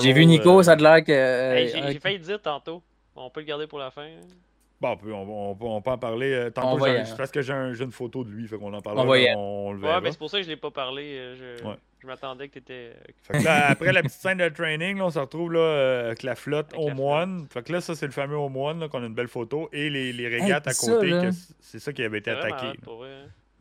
J'ai 0.01 0.11
vu 0.11 0.25
Nico, 0.25 0.59
euh, 0.59 0.63
ça 0.63 0.73
a 0.73 0.75
l'air 0.75 1.03
que. 1.03 1.11
euh, 1.13 1.55
Hey, 1.55 1.69
j'ai 1.69 1.93
j'ai 1.93 1.99
failli 1.99 2.17
le 2.17 2.23
dire 2.25 2.41
tantôt. 2.41 2.83
On 3.15 3.29
peut 3.29 3.39
le 3.39 3.45
garder 3.45 3.67
pour 3.67 3.79
la 3.79 3.89
fin. 3.89 4.03
hein. 4.03 4.19
Bon, 4.81 4.89
on 4.91 4.97
peut, 4.97 5.13
on, 5.13 5.51
on 5.51 5.55
peut- 5.55 5.65
on 5.65 5.81
peut 5.81 5.89
en 5.91 5.97
parler. 5.97 6.49
Tantôt, 6.53 6.83
parce 7.17 7.31
que 7.31 7.41
j'ai 7.41 7.53
un- 7.53 7.73
j'ai 7.73 7.83
une 7.85 7.91
photo 7.91 8.23
de 8.23 8.29
lui, 8.29 8.47
fait 8.47 8.57
qu'on 8.57 8.73
en 8.73 8.81
parlera. 8.81 9.05
On 9.05 9.07
va 9.07 9.17
y 9.17 9.25
là, 9.25 9.31
aller. 9.31 9.39
on, 9.39 9.71
le 9.71 9.79
Ouais, 9.79 9.87
verra. 9.87 10.01
mais 10.01 10.11
c'est 10.11 10.17
pour 10.17 10.29
ça 10.29 10.37
que 10.39 10.43
je 10.43 10.49
l'ai 10.49 10.57
pas 10.57 10.71
parlé. 10.71 11.35
Je, 11.35 11.63
Ouais. 11.65 11.75
Je 12.01 12.07
m'attendais 12.07 12.47
que 12.47 12.53
t'étais. 12.55 12.95
Fait 13.23 13.39
que 13.39 13.43
là, 13.43 13.67
après 13.69 13.91
la 13.91 14.01
petite 14.01 14.19
scène 14.19 14.37
de 14.37 14.49
training, 14.49 14.97
là, 14.97 15.05
on 15.05 15.09
se 15.09 15.19
retrouve 15.19 15.51
là, 15.53 15.59
euh, 15.59 16.07
avec 16.07 16.23
la 16.23 16.35
flotte 16.35 16.73
Avec 16.73 16.85
la 16.87 16.91
Home 16.93 16.99
One. 16.99 17.47
Fait 17.49 17.61
que 17.63 17.71
là, 17.73 17.81
ça, 17.81 17.93
c'est 17.95 18.05
le 18.05 18.11
fameux 18.11 18.37
Home 18.37 18.55
One, 18.55 18.87
qu'on 18.89 19.03
a 19.03 19.05
une 19.07 19.13
belle 19.13 19.27
photo. 19.27 19.69
Et 19.73 19.89
les, 19.89 20.13
les 20.13 20.27
régates 20.27 20.65
Hey, 20.67 20.71
à 20.71 20.73
côté, 20.73 21.09
c'est 21.59 21.79
ça 21.79 21.91
qui 21.93 22.03
avait 22.03 22.19
été 22.19 22.31
attaqué. 22.31 22.67
hein. 22.67 22.73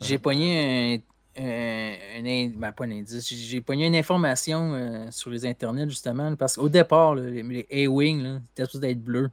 J'ai 0.00 0.18
pogné 0.18 1.02
un, 1.36 1.42
un, 1.42 2.48
ben, 2.56 2.72
pas 2.72 2.84
un 2.84 2.90
indice, 2.92 3.28
j'ai- 3.28 3.60
pogné 3.60 3.86
une 3.86 3.96
information 3.96 4.72
euh, 4.74 5.06
sur 5.10 5.30
les 5.30 5.44
internets 5.44 5.88
justement, 5.88 6.34
parce 6.36 6.56
qu'au 6.56 6.68
départ, 6.68 7.14
là, 7.16 7.22
les, 7.22 7.42
les 7.42 7.86
A-Wing 7.86 8.40
étaient 8.52 8.64
supposés 8.66 8.90
être 8.92 9.02
bleus. 9.02 9.30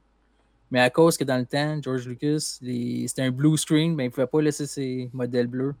Mais 0.72 0.80
à 0.80 0.90
cause 0.90 1.16
que 1.16 1.22
dans 1.22 1.38
le 1.38 1.46
temps, 1.46 1.80
George 1.80 2.08
Lucas, 2.08 2.58
les- 2.60 3.06
c'était 3.06 3.22
un 3.22 3.30
blue 3.30 3.56
screen, 3.56 3.94
ben, 3.94 4.02
il 4.02 4.06
ne 4.06 4.10
pouvait 4.10 4.26
pas 4.26 4.42
laisser 4.42 4.66
ses 4.66 5.08
modèles 5.12 5.46
bleus. 5.46 5.74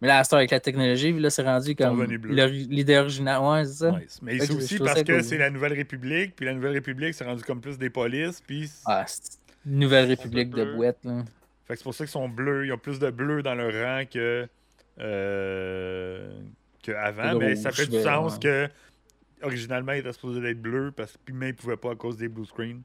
Mais 0.00 0.08
là, 0.08 0.22
avec 0.30 0.50
la 0.50 0.60
technologie, 0.60 1.12
là, 1.12 1.30
c'est 1.30 1.42
rendu 1.42 1.74
comme 1.74 2.04
l'idée 2.04 2.98
originale. 2.98 3.40
Ouais, 3.42 3.64
c'est 3.64 3.72
ça. 3.72 3.92
Nice. 3.92 4.18
Mais 4.22 4.38
c'est 4.38 4.52
aussi 4.52 4.78
parce 4.78 5.02
que 5.02 5.22
c'est 5.22 5.38
la 5.38 5.50
Nouvelle 5.50 5.72
République, 5.72 6.36
puis 6.36 6.44
la 6.44 6.54
Nouvelle 6.54 6.72
République, 6.72 7.14
c'est 7.14 7.24
rendu 7.24 7.42
comme 7.42 7.60
plus 7.60 7.78
des 7.78 7.88
polices, 7.88 8.42
puis... 8.46 8.70
Ah, 8.84 9.04
c'est 9.06 9.38
une 9.64 9.80
nouvelle 9.80 10.06
république 10.06 10.50
de 10.50 10.76
boîte. 10.76 10.98
Là. 11.04 11.24
Fait 11.66 11.74
que 11.74 11.78
c'est 11.78 11.82
pour 11.82 11.94
ça 11.94 12.04
qu'ils 12.04 12.12
sont 12.12 12.28
bleus. 12.28 12.66
Ils 12.66 12.72
ont 12.72 12.78
plus 12.78 13.00
de 13.00 13.10
bleu 13.10 13.42
dans 13.42 13.54
leur 13.54 13.72
rang 13.72 14.04
que... 14.06 14.46
Euh, 15.00 16.40
que 16.82 16.92
avant. 16.92 17.30
Que 17.30 17.34
de 17.34 17.38
Mais 17.38 17.56
ça 17.56 17.72
fait 17.72 17.86
du 17.86 18.00
sens 18.00 18.34
ouais. 18.34 18.40
que... 18.40 18.68
Originalement, 19.42 19.92
ils 19.92 19.98
étaient 19.98 20.12
supposés 20.12 20.48
être 20.48 20.62
bleus, 20.62 20.92
parce 20.96 21.12
que 21.12 21.18
puis 21.24 21.34
même 21.34 21.50
ils 21.50 21.54
pouvaient 21.54 21.76
pas 21.76 21.92
à 21.92 21.94
cause 21.94 22.16
des 22.16 22.28
blue 22.28 22.46
screens. 22.46 22.80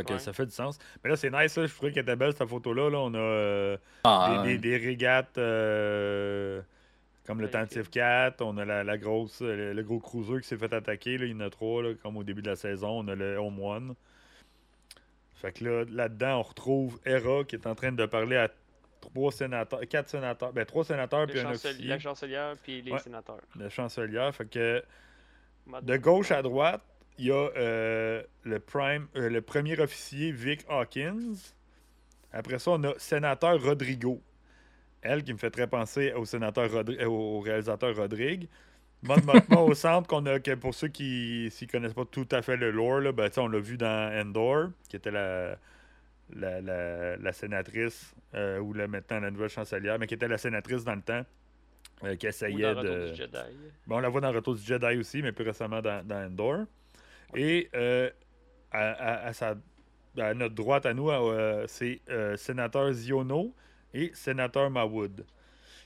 Fait 0.00 0.04
que 0.08 0.12
Ouais. 0.14 0.18
ça 0.18 0.32
fait 0.32 0.46
du 0.46 0.52
sens. 0.52 0.78
Mais 1.02 1.10
là, 1.10 1.16
c'est 1.16 1.30
nice, 1.30 1.56
là. 1.56 1.66
je 1.66 1.74
trouvais 1.74 1.92
qu'elle 1.92 2.02
était 2.02 2.16
belle, 2.16 2.32
cette 2.34 2.48
photo-là. 2.48 2.90
Là. 2.90 2.98
On 2.98 3.14
a... 3.14 3.18
euh, 3.18 3.76
Ah, 4.04 4.42
des, 4.44 4.58
des, 4.58 4.78
des 4.78 4.86
régates 4.86 5.38
euh, 5.38 6.60
comme 7.26 7.40
le. 7.40 7.50
Tentive 7.50 7.90
4, 7.90 8.40
on 8.42 8.56
a 8.58 8.64
la, 8.64 8.82
la 8.84 8.98
grosse, 8.98 9.42
euh, 9.42 9.56
le, 9.56 9.72
le 9.74 9.82
gros 9.82 10.00
cruiser 10.00 10.40
qui 10.40 10.48
s'est 10.48 10.56
fait 10.56 10.72
attaquer, 10.72 11.18
là, 11.18 11.26
il 11.26 11.32
y 11.32 11.34
en 11.34 11.40
a 11.40 11.50
trois, 11.50 11.82
là, 11.82 11.90
comme 12.02 12.16
au 12.16 12.22
début 12.24 12.42
de 12.42 12.50
la 12.50 12.56
saison, 12.56 13.00
on 13.04 13.08
a 13.08 13.14
le 13.14 13.36
Home 13.38 13.60
One. 13.60 13.94
Fait 15.34 15.52
que 15.52 15.64
là, 15.64 15.84
là-dedans, 15.90 16.40
on 16.40 16.42
retrouve 16.42 16.98
Hera 17.06 17.44
qui 17.44 17.56
est 17.56 17.66
en 17.66 17.74
train 17.74 17.92
de 17.92 18.04
parler 18.06 18.36
à 18.36 18.48
trois 19.00 19.32
sénateurs, 19.32 19.80
quatre 19.88 20.08
sénateurs, 20.10 20.52
ben 20.52 20.66
trois 20.66 20.84
sénateurs 20.84 21.26
puis 21.26 21.40
un 21.40 21.50
officier, 21.50 21.86
la 21.86 21.98
chancelière 21.98 22.54
puis 22.62 22.82
les 22.82 22.92
Ouais. 22.92 22.98
sénateurs. 22.98 23.40
le 23.58 23.68
chancelier. 23.70 24.28
Fait 24.34 24.44
que 24.44 24.84
de 25.82 25.96
gauche 25.96 26.30
à 26.30 26.42
droite, 26.42 26.82
il 27.20 27.26
y 27.26 27.30
a 27.30 27.50
euh, 27.56 28.22
le, 28.44 28.58
prime, 28.58 29.06
euh, 29.14 29.28
le 29.28 29.42
premier 29.42 29.78
officier 29.78 30.32
Vic 30.32 30.64
Hawkins. 30.68 31.34
Après 32.32 32.58
ça, 32.58 32.72
on 32.72 32.82
a 32.84 32.94
sénateur 32.98 33.62
Rodrigo. 33.62 34.22
Elle 35.02 35.22
qui 35.22 35.32
me 35.32 35.38
fait 35.38 35.50
très 35.50 35.66
penser 35.66 36.12
au 36.14 36.24
sénateur 36.24 36.68
Rodri- 36.70 36.98
euh, 37.00 37.06
au 37.08 37.40
réalisateur 37.40 37.94
Rodrigue. 37.94 38.48
Mon 39.02 39.16
Mothma 39.16 39.60
au 39.60 39.74
centre, 39.74 40.08
qu'on 40.08 40.24
a, 40.26 40.40
que 40.40 40.54
pour 40.54 40.74
ceux 40.74 40.88
qui 40.88 41.50
ne 41.60 41.66
connaissent 41.66 41.94
pas 41.94 42.04
tout 42.04 42.28
à 42.32 42.42
fait 42.42 42.56
le 42.56 42.70
lore, 42.70 43.00
là, 43.00 43.12
ben, 43.12 43.30
on 43.36 43.48
l'a 43.48 43.58
vu 43.60 43.76
dans 43.76 44.12
Endor, 44.20 44.68
qui 44.88 44.96
était 44.96 45.10
la, 45.10 45.56
la, 46.34 46.60
la, 46.60 47.16
la 47.16 47.32
sénatrice, 47.32 48.14
euh, 48.34 48.58
ou 48.60 48.72
là, 48.74 48.86
maintenant 48.88 49.20
la 49.20 49.30
nouvelle 49.30 49.48
chancelière, 49.48 49.98
mais 49.98 50.06
qui 50.06 50.14
était 50.14 50.28
la 50.28 50.38
sénatrice 50.38 50.84
dans 50.84 50.94
le 50.94 51.02
temps, 51.02 51.24
euh, 52.04 52.16
qui 52.16 52.26
Ou 52.26 52.28
essayait 52.28 52.74
dans 52.74 52.82
de. 52.82 52.88
Retour 52.88 53.10
du 53.10 53.14
Jedi. 53.14 53.38
Bon, 53.86 53.96
on 53.96 54.00
la 54.00 54.08
voit 54.10 54.20
dans 54.20 54.32
Retour 54.32 54.54
du 54.54 54.62
Jedi 54.62 54.96
aussi, 54.98 55.22
mais 55.22 55.32
plus 55.32 55.44
récemment 55.44 55.80
dans, 55.80 56.06
dans 56.06 56.26
Endor. 56.26 56.66
Et 57.34 57.68
euh, 57.74 58.10
à, 58.72 58.90
à- 58.90 59.26
à 59.28 59.32
sa- 59.32 59.56
à 60.18 60.34
notre 60.34 60.54
droite 60.54 60.86
à 60.86 60.94
nous, 60.94 61.10
euh, 61.10 61.64
c'est 61.68 62.00
euh, 62.08 62.36
sénateur 62.36 62.92
Ziono 62.92 63.54
et 63.94 64.10
sénateur 64.14 64.70
Mawood. 64.70 65.24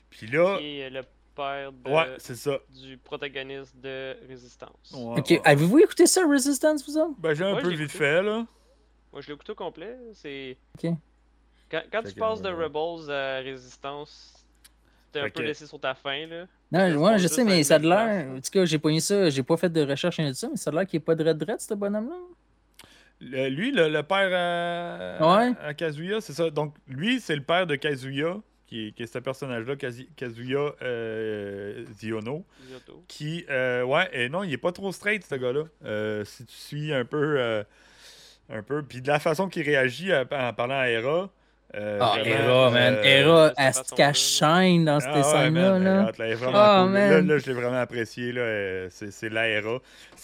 Puis 0.09 0.27
là, 0.27 0.57
est 0.61 0.89
le 0.89 1.01
père 1.35 1.71
de- 1.71 1.89
ouais, 1.89 2.15
c'est 2.17 2.35
ça. 2.35 2.57
du 2.69 2.97
protagoniste 2.97 3.75
de 3.77 4.15
Résistance. 4.27 4.91
Ouais, 4.95 5.19
Ok, 5.19 5.29
ouais. 5.31 5.41
Avez-vous 5.43 5.79
écouté 5.79 6.05
ça, 6.07 6.25
Resistance, 6.27 6.87
vous 6.87 6.97
autres? 6.97 7.15
Ben, 7.19 7.33
j'ai 7.33 7.43
un 7.43 7.55
Ouais, 7.55 7.61
peu 7.61 7.69
j'ai 7.69 7.75
vite 7.75 7.89
écouté. 7.89 7.97
fait, 7.99 8.23
là. 8.23 8.45
Moi, 9.11 9.21
je 9.21 9.27
l'ai 9.27 9.33
écouté 9.33 9.51
au 9.51 9.55
complet. 9.55 9.97
C'est. 10.13 10.57
Ok. 10.75 10.91
Quand, 11.69 11.81
quand 11.91 12.03
tu 12.03 12.13
passes 12.15 12.41
de 12.41 12.49
euh, 12.49 12.55
Rebels 12.67 13.11
à 13.11 13.37
Résistance, 13.39 14.45
t'es 15.11 15.19
un 15.19 15.29
peu 15.29 15.41
laissé 15.43 15.65
sur 15.67 15.79
ta 15.79 15.93
fin, 15.95 16.25
là. 16.27 16.45
Non, 16.75 17.03
ouais, 17.03 17.19
je 17.19 17.27
sais, 17.27 17.43
mais 17.43 17.63
ça 17.63 17.75
a 17.75 17.79
l'air. 17.79 18.27
En 18.31 18.35
tout 18.35 18.51
cas, 18.51 18.65
j'ai 18.65 18.77
pogné 18.79 18.99
ça, 18.99 19.29
j'ai 19.29 19.43
pas 19.43 19.57
fait 19.57 19.69
de 19.69 19.81
recherche 19.85 20.19
ça, 20.33 20.47
mais 20.49 20.57
ça 20.57 20.69
a 20.69 20.73
l'air 20.73 20.85
qu'il 20.85 20.99
n'y 20.99 21.03
a 21.03 21.05
pas 21.05 21.15
de 21.15 21.23
red 21.27 21.41
red, 21.47 21.59
ce 21.59 21.73
bonhomme-là. 21.73 22.15
Le- 23.21 23.47
lui, 23.49 23.71
le, 23.71 23.87
le 23.89 24.03
père 24.03 24.29
à, 24.33 25.37
Ouais. 25.37 25.53
à 25.63 25.73
Kazuya, 25.73 26.19
c'est 26.21 26.33
ça. 26.33 26.49
Donc, 26.49 26.73
lui, 26.87 27.19
c'est 27.21 27.35
le 27.35 27.43
père 27.43 27.65
de 27.65 27.75
Kazuya, 27.75 28.37
qui 28.67 28.87
est, 28.87 28.91
qui 28.91 29.03
est 29.03 29.07
ce 29.07 29.19
personnage-là, 29.19 29.75
Kazuya 30.17 30.73
euh, 30.81 31.85
Ziono. 31.93 32.43
Qui 33.07 33.45
euh, 33.49 33.83
ouais 33.83 34.09
et 34.11 34.27
non 34.27 34.43
il 34.43 34.51
est 34.51 34.57
pas 34.57 34.71
trop 34.71 34.91
straight 34.91 35.23
ce 35.23 35.35
gars-là 35.35 35.63
Euh, 35.85 36.25
si 36.25 36.45
tu 36.45 36.55
suis 36.55 36.93
un 36.93 37.05
peu 37.05 37.35
euh, 37.39 37.63
un 38.49 38.63
peu 38.63 38.81
puis 38.83 39.01
de 39.01 39.07
la 39.07 39.19
façon 39.19 39.47
qu'il 39.49 39.63
réagit 39.63 40.11
à- 40.11 40.25
en 40.31 40.53
parlant 40.53 40.79
à 40.79 40.89
Hera 40.89 41.29
euh, 41.73 41.99
Ah, 42.01 42.17
vraiment, 42.19 42.35
Hera, 42.45 42.71
man. 42.71 42.93
euh, 42.93 43.03
Hera, 43.03 43.49
de 43.49 43.53
cette 43.55 43.85
elle 43.91 43.95
qu'elle 43.97 44.05
là. 44.07 44.13
shine 44.13 44.85
dans 44.85 44.95
ah 44.97 44.99
cette 45.01 45.15
ouais, 45.15 45.23
scène-là. 45.23 45.79
là. 45.79 46.11
Ah, 46.53 46.83
cool. 46.85 46.93
là, 47.27 47.37
je 47.37 47.45
l'ai 47.47 47.53
vraiment 47.53 47.79
apprécié 47.81 48.31
là 48.31 48.41
euh, 48.41 48.87
c'est 48.91 49.29
la 49.29 49.61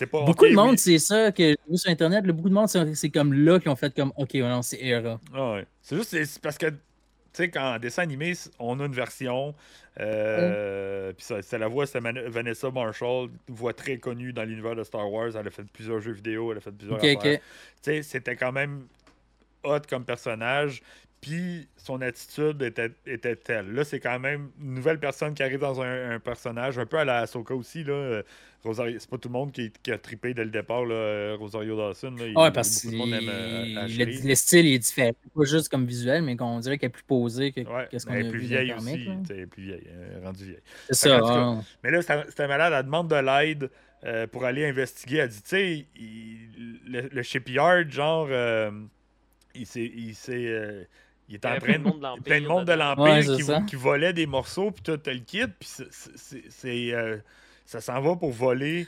pas 0.08 0.24
Beaucoup 0.24 0.48
de 0.48 0.54
monde, 0.54 0.72
oui. 0.72 0.78
c'est 0.78 1.00
ça 1.00 1.32
que 1.32 1.44
j'ai 1.44 1.58
vu 1.70 1.78
sur 1.78 1.92
Internet. 1.92 2.26
là, 2.26 2.34
beaucoup 2.34 2.50
de 2.50 2.54
monde, 2.54 2.68
c'est 2.70 3.10
comme 3.10 3.34
là 3.34 3.60
qui 3.60 3.70
ont 3.70 3.76
fait 3.76 3.94
comme 3.94 4.14
OK, 4.18 4.32
oh 4.36 4.40
non, 4.40 4.62
c'est 4.62 4.80
Hera. 4.82 5.20
Ah 5.34 5.54
ouais. 5.54 5.66
c'est 5.82 5.96
juste 5.96 6.40
parce 6.42 6.58
que 6.58 6.68
sais, 7.34 7.50
quand 7.50 7.76
en 7.76 7.80
dessin 7.80 8.04
animé, 8.04 8.34
on 8.60 8.80
a 8.80 8.86
une 8.86 8.94
version. 8.94 9.56
Euh, 10.00 11.12
Puis 11.14 11.26
c'est 11.42 11.58
la 11.58 11.68
voix, 11.68 11.86
c'est 11.86 12.00
Vanessa 12.00 12.70
Marshall, 12.72 13.30
voix 13.48 13.74
très 13.74 13.98
connue 13.98 14.34
dans 14.34 14.44
l'univers 14.44 14.76
de 14.76 14.84
Star 14.84 15.12
Wars. 15.12 15.36
Elle 15.36 15.48
a 15.48 15.52
fait 15.52 15.64
plusieurs 15.72 16.00
jeux 16.00 16.14
vidéo, 16.14 16.52
elle 16.52 16.58
a 16.58 16.62
fait 16.62 16.72
plusieurs. 16.72 17.00
Tu 17.00 17.40
sais, 17.82 18.04
c'était 18.04 18.36
quand 18.36 18.52
même 18.52 18.88
hot 19.64 19.80
comme 19.90 20.06
personnage. 20.06 20.82
Puis 21.22 21.68
son 21.78 22.02
attitude 22.02 22.64
était, 22.64 22.92
était 23.06 23.36
telle. 23.36 23.72
Là, 23.74 23.84
c'est 23.84 24.00
quand 24.00 24.20
même 24.20 24.50
une 24.60 24.74
nouvelle 24.74 25.00
personne 25.00 25.36
qui 25.36 25.44
arrive 25.44 25.60
dans 25.60 25.80
un, 25.80 26.16
un 26.16 26.20
personnage, 26.20 26.80
un 26.80 26.88
peu 26.88 26.98
à 26.98 27.06
la 27.06 27.20
Ahsoka 27.20 27.54
aussi. 27.54 27.84
Là. 27.84 27.94
Euh, 27.94 28.24
Rosario, 28.64 28.98
c'est 29.00 29.10
pas 29.10 29.18
tout 29.18 29.30
le 29.30 29.34
monde 29.34 29.52
qui, 29.52 29.72
qui, 29.84 29.92
a 29.92 29.98
trippé 29.98 30.34
dès 30.34 30.44
le 30.44 30.52
départ, 30.52 30.86
là, 30.86 30.94
euh, 30.94 31.36
Rosario 31.40 31.76
Dawson. 31.76 32.16
Là, 32.18 32.26
ouais, 32.44 32.52
parce 32.52 32.82
que 32.82 32.90
le, 32.90 34.28
le, 34.28 34.36
style 34.36 34.68
est 34.68 34.80
différent. 34.80 35.14
Pas 35.36 35.44
juste 35.46 35.70
comme 35.70 35.86
visuel, 35.86 36.24
mais 36.24 36.36
qu'on 36.36 36.60
dirait 36.60 36.78
qu'elle 36.78 36.90
est 36.90 36.94
plus 36.94 37.04
posée 37.04 37.52
que 37.52 37.62
ouais, 37.62 37.88
ce 37.98 38.06
qu'on 38.06 38.14
a 38.14 38.22
vu. 38.22 38.30
Plus 38.30 38.40
vieille 38.40 38.74
aussi. 38.74 39.10
Elle 39.30 39.40
est 39.40 39.46
plus 39.46 39.64
vieille, 39.64 39.88
rendue 40.24 40.46
vieille. 40.46 40.62
C'est 40.90 40.96
ça. 40.96 41.20
Hein. 41.24 41.64
mais 41.84 41.92
là, 41.92 42.02
c'était 42.02 42.48
malade. 42.48 42.74
Elle 42.76 42.86
demande 42.86 43.10
de 43.10 43.16
l'aide 43.16 43.70
euh, 44.06 44.28
pour 44.28 44.46
aller 44.46 44.66
investiguer. 44.66 45.18
Elle 45.18 45.30
dit, 45.30 45.42
tu 45.42 45.50
sais, 45.50 45.86
le, 46.88 47.10
le, 47.12 47.24
shipyard, 47.24 47.90
genre, 47.90 48.28
euh, 48.30 48.72
il 49.56 49.66
s'est 49.66 50.88
il 51.32 51.36
était 51.36 51.48
en 51.48 51.58
train 51.58 51.80
de. 51.80 52.22
Plein 52.22 52.42
de 52.42 52.48
monde 52.48 52.66
de 52.66 52.74
l'Empire 52.74 53.66
qui, 53.66 53.76
volait 53.76 54.14
des 54.14 54.26
morceaux, 54.26 54.72
puis 54.72 54.84
tout 54.84 55.00
le 55.06 55.20
kit, 55.20 55.48
puis 55.48 55.70
c'est. 56.50 56.94
Euh, 56.94 57.18
ça 57.66 57.80
s'en 57.80 58.02
va 58.02 58.16
pour 58.16 58.32
voler. 58.32 58.88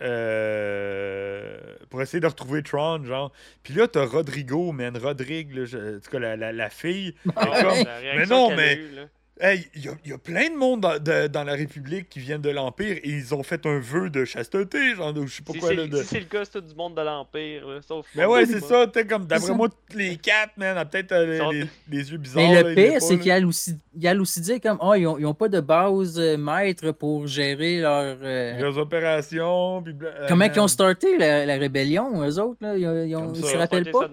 Euh, 0.00 1.58
pour 1.90 2.00
essayer 2.02 2.20
de 2.20 2.26
retrouver 2.26 2.62
Tron, 2.62 3.04
genre. 3.04 3.32
Puis 3.62 3.74
là, 3.74 3.88
t'as 3.88 4.04
Rodrigo, 4.04 4.70
man. 4.70 4.96
Rodrigue, 4.96 5.58
en 5.58 5.98
tout 5.98 6.10
cas, 6.10 6.18
la, 6.18 6.36
la, 6.36 6.52
la 6.52 6.70
fille. 6.70 7.14
Ah 7.34 7.62
comme, 7.62 7.84
mais 8.16 8.26
non, 8.26 8.54
mais. 8.54 8.78
Il 9.40 9.84
y, 10.04 10.12
a 10.12 10.18
plein 10.18 10.50
de 10.50 10.56
monde 10.56 10.80
dans, 10.80 11.44
la 11.44 11.52
République 11.52 12.08
qui 12.08 12.20
viennent 12.20 12.40
de 12.40 12.50
l'Empire 12.50 12.96
et 12.96 13.08
ils 13.08 13.34
ont 13.34 13.42
fait 13.42 13.64
un 13.66 13.78
vœu 13.78 14.10
de 14.10 14.24
chasteté, 14.24 14.94
genre, 14.94 15.14
je 15.14 15.32
sais 15.32 15.42
pas 15.42 15.52
si 15.52 15.58
quoi. 15.58 15.74
Là, 15.74 15.86
de... 15.86 15.96
Si 15.98 16.04
c'est 16.04 16.20
le 16.20 16.26
cas, 16.26 16.44
c'est 16.44 16.52
tout 16.52 16.60
du 16.60 16.74
monde 16.74 16.94
de 16.94 17.02
l'Empire, 17.02 17.80
sauf. 17.86 18.06
Mais 18.14 18.24
ouais, 18.24 18.46
c'est 18.46 18.60
ça, 18.60 18.86
t'es 18.86 19.06
comme, 19.06 19.26
d'après 19.26 19.54
moi, 19.54 19.68
les 19.94 20.16
quatre, 20.16 20.56
man, 20.56 20.76
a 20.76 20.84
peut-être 20.84 21.12
euh, 21.12 21.52
les, 21.52 21.68
les, 21.88 22.10
yeux 22.10 22.18
bizarres. 22.18 22.50
Mais 22.50 22.62
le 22.62 22.74
pire, 22.74 23.02
c'est 23.02 23.18
qu'il 23.18 23.28
y 23.28 23.32
a 23.32 23.46
aussi, 23.46 23.76
il 23.96 24.06
a 24.06 24.14
aussi 24.14 24.40
dit 24.40 24.60
comme, 24.60 24.78
oh, 24.80 24.94
ils 24.94 25.06
ont, 25.06 25.18
ils 25.18 25.26
ont 25.26 25.34
pas 25.34 25.48
de 25.48 25.60
base 25.60 26.18
euh, 26.18 26.36
maître 26.36 26.90
pour 26.92 27.26
gérer 27.26 27.80
leur, 27.80 28.16
euh... 28.22 28.58
leurs 28.58 28.78
opérations. 28.78 29.82
Puis, 29.82 29.94
Comment 30.28 30.44
ils 30.44 30.60
ont 30.60 30.68
starté 30.68 31.16
la, 31.16 31.46
la, 31.46 31.56
rébellion, 31.56 32.22
eux 32.22 32.38
autres, 32.40 32.58
là? 32.60 32.76
Ils, 32.76 33.16
ont, 33.16 33.32
ils 33.32 33.44
se 33.44 33.56
rappellent 33.56 33.90
pas? 33.90 34.08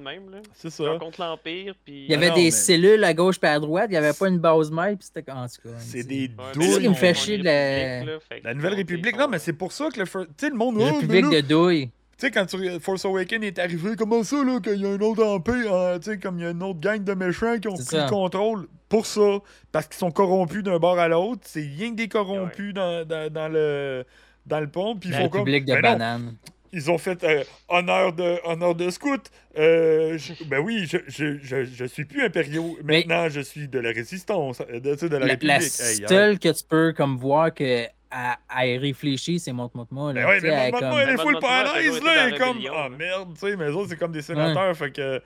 C'est 0.53 0.69
ça. 0.69 0.97
Contre 0.99 1.21
l'Empire, 1.21 1.73
puis. 1.83 2.05
Il 2.05 2.11
y 2.11 2.15
avait 2.15 2.31
des 2.31 2.51
cellules 2.51 3.03
à 3.03 3.13
gauche 3.13 3.35
et 3.41 3.47
à 3.47 3.59
droite, 3.59 3.87
il 3.89 3.91
n'y 3.91 3.97
avait 3.97 4.13
pas 4.13 4.27
une 4.27 4.39
base 4.39 4.71
maître, 4.71 5.05
c'était 5.15 5.31
en 5.31 5.47
tout 5.47 5.61
cas 5.63 5.75
c'est 5.79 6.03
des 6.03 6.27
douilles. 6.27 6.47
C'est 6.53 6.71
ça 6.71 6.79
qui 6.79 6.89
me 6.89 6.93
fait 6.93 7.13
chier 7.13 7.37
de 7.37 7.43
la... 7.43 8.03
la 8.43 8.53
Nouvelle 8.53 8.73
République. 8.73 9.17
Non, 9.17 9.27
mais 9.27 9.39
c'est 9.39 9.53
pour 9.53 9.71
ça 9.71 9.89
que 9.89 9.99
le. 9.99 10.05
Tu 10.05 10.27
sais, 10.37 10.49
le 10.49 10.55
monde. 10.55 10.79
La 10.79 10.91
République 10.91 11.29
de 11.29 11.41
douilles. 11.41 11.89
Tu 12.17 12.27
sais, 12.27 12.31
quand 12.31 12.45
tu, 12.45 12.79
Force 12.79 13.03
Awakens 13.03 13.43
est 13.43 13.59
arrivé, 13.59 13.97
comment 13.97 14.23
ça, 14.23 14.41
là, 14.41 14.61
qu'il 14.61 14.81
y 14.81 14.85
a 14.85 14.89
un 14.89 14.99
autre 14.99 15.21
empire, 15.25 15.75
hein, 15.75 15.99
tu 15.99 16.11
sais, 16.11 16.17
comme 16.17 16.39
il 16.39 16.43
y 16.43 16.47
a 16.47 16.51
une 16.51 16.63
autre 16.63 16.79
gang 16.79 17.03
de 17.03 17.13
méchants 17.13 17.59
qui 17.59 17.67
ont 17.67 17.75
pris 17.75 17.97
le 17.97 18.09
contrôle 18.09 18.67
pour 18.87 19.05
ça, 19.05 19.39
parce 19.73 19.87
qu'ils 19.87 19.97
sont 19.97 20.11
corrompus 20.11 20.63
d'un 20.63 20.79
bord 20.79 20.97
à 20.97 21.09
l'autre. 21.09 21.41
C'est 21.43 21.59
rien 21.59 21.91
que 21.91 21.95
des 21.95 22.07
corrompus 22.07 22.73
dans, 22.73 23.05
dans, 23.05 23.29
dans, 23.29 23.49
le, 23.49 24.05
dans 24.45 24.61
le 24.61 24.67
pont. 24.67 24.95
Puis 24.95 25.13
République 25.13 25.65
comme... 25.65 25.75
de 25.75 25.81
bananes 25.81 26.35
ils 26.73 26.91
ont 26.91 26.97
fait 26.97 27.23
euh, 27.23 27.43
honneur, 27.69 28.13
de, 28.13 28.37
honneur 28.43 28.75
de 28.75 28.89
scout. 28.89 29.31
Euh, 29.57 30.17
ben 30.47 30.59
oui, 30.59 30.85
je, 30.87 30.97
je, 31.07 31.37
je, 31.41 31.65
je, 31.65 31.85
suis 31.85 32.05
plus 32.05 32.23
impériaux. 32.23 32.77
Maintenant, 32.83 33.29
je 33.29 33.41
suis 33.41 33.67
de 33.67 33.79
la 33.79 33.91
résistance, 33.91 34.59
de, 34.59 34.79
de 34.79 35.07
la, 35.07 35.19
la 35.19 35.25
République. 35.25 35.49
La 35.49 36.07
seule 36.07 36.39
que 36.39 36.49
tu 36.49 36.63
peux 36.67 36.93
comme 36.93 37.17
voir 37.17 37.53
que 37.53 37.85
à, 38.11 38.37
à 38.49 38.61
réfléchir, 38.61 39.39
c'est 39.39 39.51
Monte-Monte-moi. 39.51 40.13
Ben 40.13 40.25
ouais, 40.25 40.39
mais 40.41 40.71
Monte-Monte-moi, 40.71 41.03
elle 41.03 41.09
est 41.09 41.21
full 41.21 41.39
paralyse, 41.39 42.03
là. 42.03 42.27
Elle 42.27 42.33
est 42.33 42.37
comme, 42.37 42.59
ah 42.71 42.87
oh, 42.87 42.89
merde, 42.89 43.33
tu 43.33 43.39
sais, 43.39 43.55
mais 43.55 43.65
eux 43.65 43.75
autres, 43.75 43.89
c'est 43.89 43.97
comme 43.97 44.11
des 44.11 44.21
sénateurs, 44.21 44.69
ouais. 44.69 44.73
fait 44.73 44.91
que. 44.91 45.21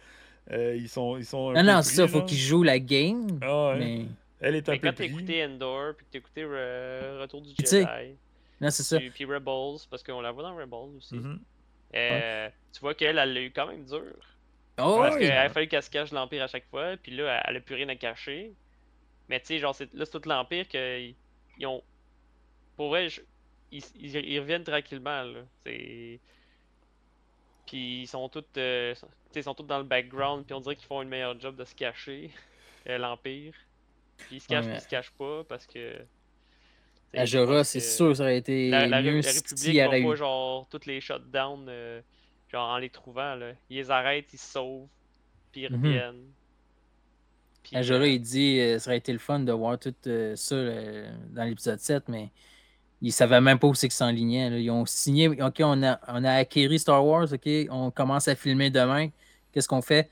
Euh, 0.52 0.76
ils 0.76 0.90
sont. 0.90 1.18
Ils 1.18 1.26
sont 1.26 1.52
non, 1.52 1.64
non, 1.64 1.82
c'est 1.84 1.96
ça, 1.96 2.08
faut 2.08 2.24
qu'ils 2.24 2.40
jouent 2.40 2.64
la 2.64 2.80
game. 2.80 3.40
Ah, 3.42 3.70
ouais. 3.70 3.80
mais... 3.80 4.06
Elle 4.42 4.56
est 4.56 4.70
un 4.70 4.72
mais 4.72 4.80
peu. 4.80 4.88
Quand 4.88 4.94
t'as 4.96 5.04
écouté 5.04 5.46
Endor, 5.46 5.94
puis 5.96 6.06
que 6.06 6.12
t'as 6.12 6.20
écouté 6.20 6.44
euh, 6.46 7.20
Retour 7.22 7.42
du 7.42 7.50
Jedi. 7.50 7.86
Non, 8.62 8.70
c'est 8.70 8.84
ça. 8.84 8.98
Puis, 8.98 9.10
puis 9.10 9.26
Rebels, 9.26 9.80
parce 9.90 10.04
qu'on 10.04 10.22
la 10.22 10.32
voit 10.32 10.44
dans 10.44 10.56
Rebels 10.56 10.98
aussi. 10.98 11.16
Mm 11.16 11.24
-hmm. 11.24 11.40
Euh, 11.96 12.50
tu 12.74 12.80
vois 12.82 12.94
qu'elle, 12.94 13.18
elle 13.18 13.34
l'a 13.34 13.42
eu 13.42 13.52
quand 13.52 13.68
même 13.68 13.86
dur. 13.86 14.16
Oh, 14.78 14.98
parce 14.98 15.16
oui. 15.16 15.22
qu'il 15.22 15.32
a 15.32 15.50
fallu 15.50 15.68
qu'elle 15.68 15.84
se 15.84 15.90
cache 15.90 16.12
l'Empire 16.12 16.44
à 16.44 16.48
chaque 16.48 16.68
fois, 16.70 16.96
puis 16.98 17.16
là, 17.16 17.42
elle 17.46 17.58
a 17.58 17.60
plus 17.60 17.76
rien 17.76 17.90
à 17.90 17.96
cacher. 17.96 18.54
Mais 19.28 19.40
tu 19.40 19.48
sais, 19.48 19.60
genre, 19.60 19.76
là, 19.94 20.06
c'est 20.06 20.20
tout 20.20 20.30
l'Empire 20.30 20.68
qu'ils 20.68 21.16
ils 21.58 21.68
ont. 21.68 21.84
Pour 22.76 22.90
vrai, 22.90 23.10
je... 23.10 23.22
ils, 23.72 23.84
ils, 23.96 24.16
ils, 24.16 24.40
reviennent 24.40 24.64
tranquillement, 24.64 25.24
là. 25.24 25.42
C'est. 25.66 26.20
Puis 27.68 28.02
ils 28.02 28.08
sont 28.08 28.30
tous. 28.30 28.46
Euh... 28.58 28.96
ils 29.36 29.44
sont 29.44 29.54
tous 29.54 29.64
dans 29.64 29.78
le 29.78 29.84
background, 29.84 30.46
puis 30.46 30.54
on 30.54 30.62
dirait 30.62 30.76
qu'ils 30.76 30.88
font 30.88 31.02
une 31.02 31.10
meilleure 31.10 31.40
job 31.40 31.56
de 31.56 31.66
se 31.66 31.76
cacher, 31.76 32.32
euh, 32.88 32.98
l'Empire. 32.98 33.54
Puis 34.18 34.38
ils 34.38 34.42
se 34.42 34.48
cachent, 34.48 34.66
ouais. 34.66 34.72
puis 34.72 34.80
ils 34.80 34.84
se 34.84 34.88
cachent 34.88 35.12
pas, 35.12 35.44
parce 35.44 35.66
que. 35.68 36.06
La 37.14 37.26
Jora, 37.26 37.64
c'est 37.64 37.80
sûr, 37.80 38.16
ça 38.16 38.24
aurait 38.24 38.38
été 38.38 38.70
la, 38.70 38.88
la, 38.88 39.02
mieux 39.02 39.22
la 39.22 39.32
République 39.32 39.78
aurait 39.88 40.02
pas 40.04 40.14
eu. 40.14 40.16
genre 40.16 40.68
toutes 40.70 40.86
les 40.86 41.02
shutdowns 41.02 41.66
euh, 41.68 42.02
genre 42.52 42.70
en 42.70 42.78
les 42.78 42.90
trouvant 42.90 43.36
là. 43.36 43.52
Ils 43.70 43.78
les 43.78 43.92
arrêtent, 43.92 44.32
ils 44.34 44.38
se 44.40 44.52
sauvent, 44.52 44.88
puis 45.52 45.62
ils 45.62 45.72
Mhm. 45.72 45.84
reviennent. 45.86 46.24
Puis, 47.64 47.76
euh, 47.76 48.08
il 48.08 48.22
dit 48.22 48.60
euh, 48.60 48.80
ça 48.80 48.90
aurait 48.90 48.98
été 48.98 49.12
le 49.12 49.20
fun 49.20 49.40
de 49.40 49.52
voir 49.52 49.78
tout 49.80 49.94
euh, 50.08 50.36
ça 50.36 50.56
dans 51.32 51.44
l'épisode 51.44 51.80
7, 51.80 52.08
mais 52.08 52.32
ils 53.02 53.12
savaient 53.12 53.42
même 53.42 53.60
pas 53.60 53.68
où 53.68 53.74
c'est 53.74 53.88
qu'ils 53.88 53.94
s'enlignaient. 53.96 54.62
Ils 54.62 54.70
ont 54.72 54.86
signé, 54.86 55.28
OK, 55.30 55.58
on 55.62 55.84
a, 55.84 56.00
on 56.08 56.24
a 56.24 56.34
acquéri 56.34 56.80
Star 56.80 57.06
Wars, 57.06 57.28
OK, 57.32 57.50
on 57.70 57.92
commence 57.92 58.28
à 58.28 58.36
filmer 58.36 58.70
demain. 58.70 59.10
Qu'est-ce 59.52 59.68
qu'on 59.68 59.82
fait? 59.82 60.10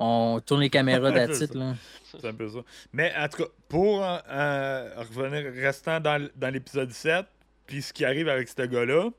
On 0.00 0.40
tourne 0.40 0.60
les 0.60 0.70
caméras 0.70 1.10
d'attitude, 1.26 1.54
là. 1.54 1.74
C'est 2.04 2.24
un 2.24 2.32
peu 2.32 2.48
ça. 2.48 2.58
Mais 2.92 3.12
en 3.18 3.28
tout 3.28 3.42
cas, 3.42 3.48
pour 3.68 4.02
euh, 4.04 4.16
euh, 4.30 4.94
revenir, 4.96 5.52
restant 5.52 5.98
dans, 6.00 6.26
dans 6.36 6.50
l'épisode 6.50 6.90
7, 6.90 7.26
puis 7.66 7.82
ce 7.82 7.92
qui 7.92 8.04
arrive 8.04 8.28
avec 8.28 8.48
ce 8.48 8.62
gars-là, 8.62 9.10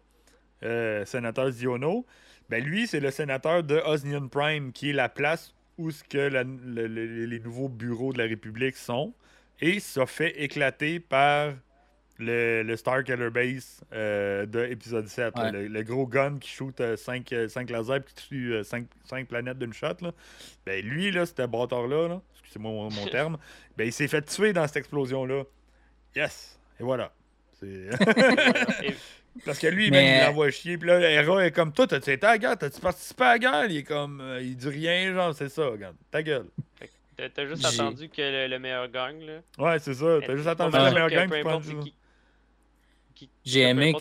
euh, 0.63 1.05
sénateur 1.05 1.51
Ziono, 1.51 2.05
ben 2.49 2.63
lui, 2.63 2.88
c'est 2.88 2.99
le 2.99 3.11
sénateur 3.11 3.61
de 3.63 3.75
Osnian 3.86 4.27
Prime, 4.27 4.71
qui 4.71 4.89
est 4.89 4.93
la 4.93 5.09
place 5.09 5.53
où 5.77 5.91
ce 5.91 6.03
que 6.03 6.17
la- 6.17 6.43
le- 6.43 6.88
le- 6.88 7.25
les 7.25 7.39
nouveaux 7.39 7.69
bureaux 7.69 8.11
de 8.11 8.17
la 8.17 8.23
République 8.25 8.75
sont. 8.75 9.13
Et 9.61 9.80
ça 9.80 10.05
fait 10.05 10.41
éclater 10.41 10.99
par 10.99 11.53
le, 12.20 12.63
le 12.63 12.76
Star 12.76 13.03
Killer 13.03 13.30
Base 13.30 13.82
euh, 13.93 14.45
de 14.45 14.65
épisode 14.65 15.07
7. 15.07 15.36
là. 15.38 15.43
Ouais. 15.45 15.51
le, 15.51 15.67
le 15.67 15.84
gros 15.84 16.05
gun 16.05 16.38
qui 16.39 16.49
shoot 16.49 16.80
5 16.95 17.32
lasers 17.70 18.01
puis 18.01 18.13
qui 18.13 18.28
tue 18.28 18.53
5 18.63 19.28
planètes 19.28 19.57
d'une 19.57 19.74
shot. 19.74 19.95
Là. 20.01 20.11
Ben 20.65 20.86
lui, 20.86 21.11
là, 21.11 21.26
ce 21.26 21.34
bâtard-là, 21.47 22.07
là, 22.09 22.22
excusez-moi 22.41 22.72
mon, 22.72 22.89
mon 22.91 23.05
terme, 23.11 23.38
ben 23.78 23.86
il 23.88 23.93
s'est 23.93 24.07
fait 24.07 24.22
tuer 24.24 24.53
dans 24.53 24.67
cette 24.67 24.78
explosion-là. 24.78 25.43
Yes! 26.15 26.59
Et 26.80 26.84
voilà. 26.84 27.11
C'est... 27.59 27.89
et- 28.84 28.93
Parce 29.45 29.59
que 29.59 29.67
lui, 29.67 29.89
Mais- 29.91 30.03
même, 30.03 30.22
il 30.22 30.26
l'envoie 30.26 30.49
chier. 30.49 30.78
Puis 30.78 30.88
là, 30.89 30.99
Hera 30.99 31.45
est 31.45 31.51
comme 31.51 31.72
toi, 31.72 31.86
t'as-tu 31.88 32.11
été 32.11 32.26
à 32.26 32.32
la 32.32 32.38
guerre? 32.39 32.57
T'as-tu 32.57 32.82
participé 32.82 33.24
à 33.24 33.28
la 33.34 33.39
guerre? 33.39 33.65
Il 33.70 33.78
est 33.78 33.84
comme. 33.84 34.20
euh, 34.20 34.41
il 34.41 34.57
dit 34.57 34.67
rien, 34.70 35.13
genre, 35.13 35.34
c'est 35.36 35.49
ça, 35.49 35.67
regarde. 35.67 35.95
Ta 36.11 36.24
gueule. 36.24 36.47
T'as 37.36 37.45
juste 37.45 37.61
J'ai- 37.70 37.80
attendu 37.80 38.09
que 38.09 38.22
le, 38.22 38.47
le 38.47 38.59
meilleur 38.59 38.88
gagne 38.89 39.24
là. 39.26 39.39
Ouais, 39.57 39.78
c'est 39.80 39.93
ça. 39.93 40.05
T'as 40.26 40.36
juste 40.36 40.47
attendu 40.47 40.76
le 40.78 40.84
meilleur 41.07 41.28
peu 41.30 41.36
importe 41.36 41.63
qui- 41.63 41.93
qui- 43.26 43.30
J'ai 43.45 43.61
aimé 43.61 43.93
que- 43.93 43.99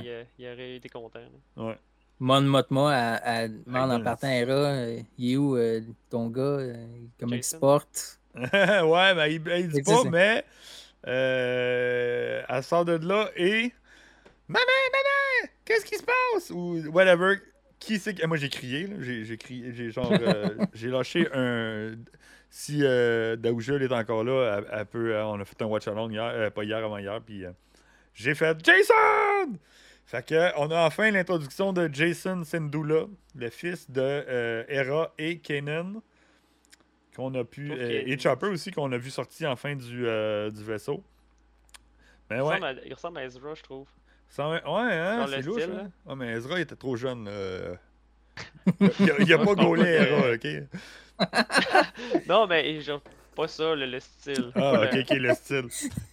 gagne, 0.00 0.04
il, 0.04 0.26
il 0.44 0.52
aurait 0.52 0.74
été 0.76 0.88
content. 0.88 1.20
là. 1.56 1.64
Ouais. 1.64 1.78
Mon 2.18 2.42
Motma, 2.42 2.90
à, 2.90 3.14
à, 3.42 3.48
demande 3.48 3.92
en 3.92 4.02
partant, 4.02 4.28
Hera, 4.28 4.84
il 5.16 5.32
est 5.32 5.36
où 5.36 5.56
euh, 5.56 5.80
ton 6.10 6.28
gars? 6.28 6.42
euh, 6.42 6.86
comment 7.18 7.34
il 7.34 7.42
se 7.44 7.56
porte? 7.56 8.18
ouais, 8.34 9.14
mais 9.14 9.34
il, 9.34 9.42
il 9.56 9.68
dit 9.68 9.82
pas, 9.82 10.04
mais. 10.04 10.44
Euh, 11.06 12.42
elle 12.48 12.62
sort 12.62 12.84
de 12.84 12.92
là 13.06 13.30
et. 13.36 13.72
Maman, 14.48 14.64
maman, 14.92 15.50
qu'est-ce 15.64 15.84
qui 15.86 15.96
se 15.96 16.02
passe? 16.02 16.50
Ou 16.50 16.82
whatever. 16.92 17.36
Qui 17.78 17.98
c'est 17.98 18.14
que. 18.14 18.26
Moi, 18.26 18.36
j'ai 18.36 18.50
crié, 18.50 18.86
là. 18.86 18.96
J'ai, 19.00 19.24
j'ai 19.24 19.36
crié. 19.38 19.72
J'ai 19.72 19.90
genre. 19.90 20.12
euh, 20.12 20.48
j'ai 20.74 20.88
lâché 20.88 21.26
un. 21.32 21.92
Si 22.50 22.80
euh, 22.82 23.36
elle 23.42 23.82
est 23.82 23.92
encore 23.92 24.24
là, 24.24 24.58
elle, 24.58 24.66
elle 24.80 24.86
peut. 24.86 25.16
on 25.22 25.40
a 25.40 25.44
fait 25.44 25.62
un 25.62 25.66
watch 25.66 25.86
along 25.88 26.10
hier, 26.10 26.24
euh, 26.24 26.50
pas 26.50 26.64
hier, 26.64 26.78
avant 26.84 26.98
hier, 26.98 27.20
puis 27.24 27.44
euh, 27.46 27.50
j'ai 28.14 28.34
fait 28.34 28.56
Jason! 28.64 29.58
Fait 30.06 30.26
que, 30.26 30.50
on 30.58 30.70
a 30.72 30.86
enfin 30.86 31.10
l'introduction 31.12 31.72
de 31.72 31.88
Jason 31.92 32.42
Sindula, 32.44 33.04
le 33.36 33.48
fils 33.50 33.88
de 33.90 34.00
euh, 34.02 34.64
Hera 34.68 35.12
et 35.18 35.38
Kanan, 35.38 36.00
qu'on 37.14 37.32
a 37.34 37.44
pu. 37.44 37.70
Ok. 37.70 37.78
euh, 37.78 38.02
et 38.06 38.18
Chopper 38.18 38.46
aussi, 38.48 38.72
qu'on 38.72 38.90
a 38.90 38.98
vu 38.98 39.10
sortir 39.10 39.50
en 39.50 39.56
fin 39.56 39.76
du, 39.76 40.06
euh, 40.08 40.50
du 40.50 40.64
vaisseau. 40.64 41.04
Mais 42.28 42.36
Il, 42.38 42.42
ouais, 42.42 42.46
ressemble 42.54 42.64
à, 42.66 42.72
il 42.86 42.94
ressemble 42.94 43.18
à 43.18 43.24
Ezra, 43.24 43.54
je 43.54 43.62
trouve. 43.62 43.86
ouais, 44.38 44.44
hein, 44.66 45.26
c'est 45.28 45.42
louche. 45.42 45.62
hein. 45.62 45.90
Ouais, 46.06 46.16
mais 46.16 46.26
Ezra, 46.32 46.58
il 46.58 46.62
était 46.62 46.76
trop 46.76 46.96
jeune. 46.96 47.24
là. 47.26 47.76
Il 49.00 49.10
a, 49.10 49.14
il 49.20 49.32
a 49.34 49.38
pas 49.38 49.54
gaulé 49.54 49.84
Hera, 49.84 50.32
ok? 50.32 50.46
non, 52.26 52.46
mais 52.46 52.80
genre, 52.80 53.02
Pas 53.34 53.48
ça, 53.48 53.74
le, 53.74 53.86
le 53.86 54.00
style. 54.00 54.50
Ah, 54.54 54.82
ok, 54.84 54.92
le- 54.92 54.94
ok, 54.94 55.10
le 55.10 55.34
style. 55.34 55.64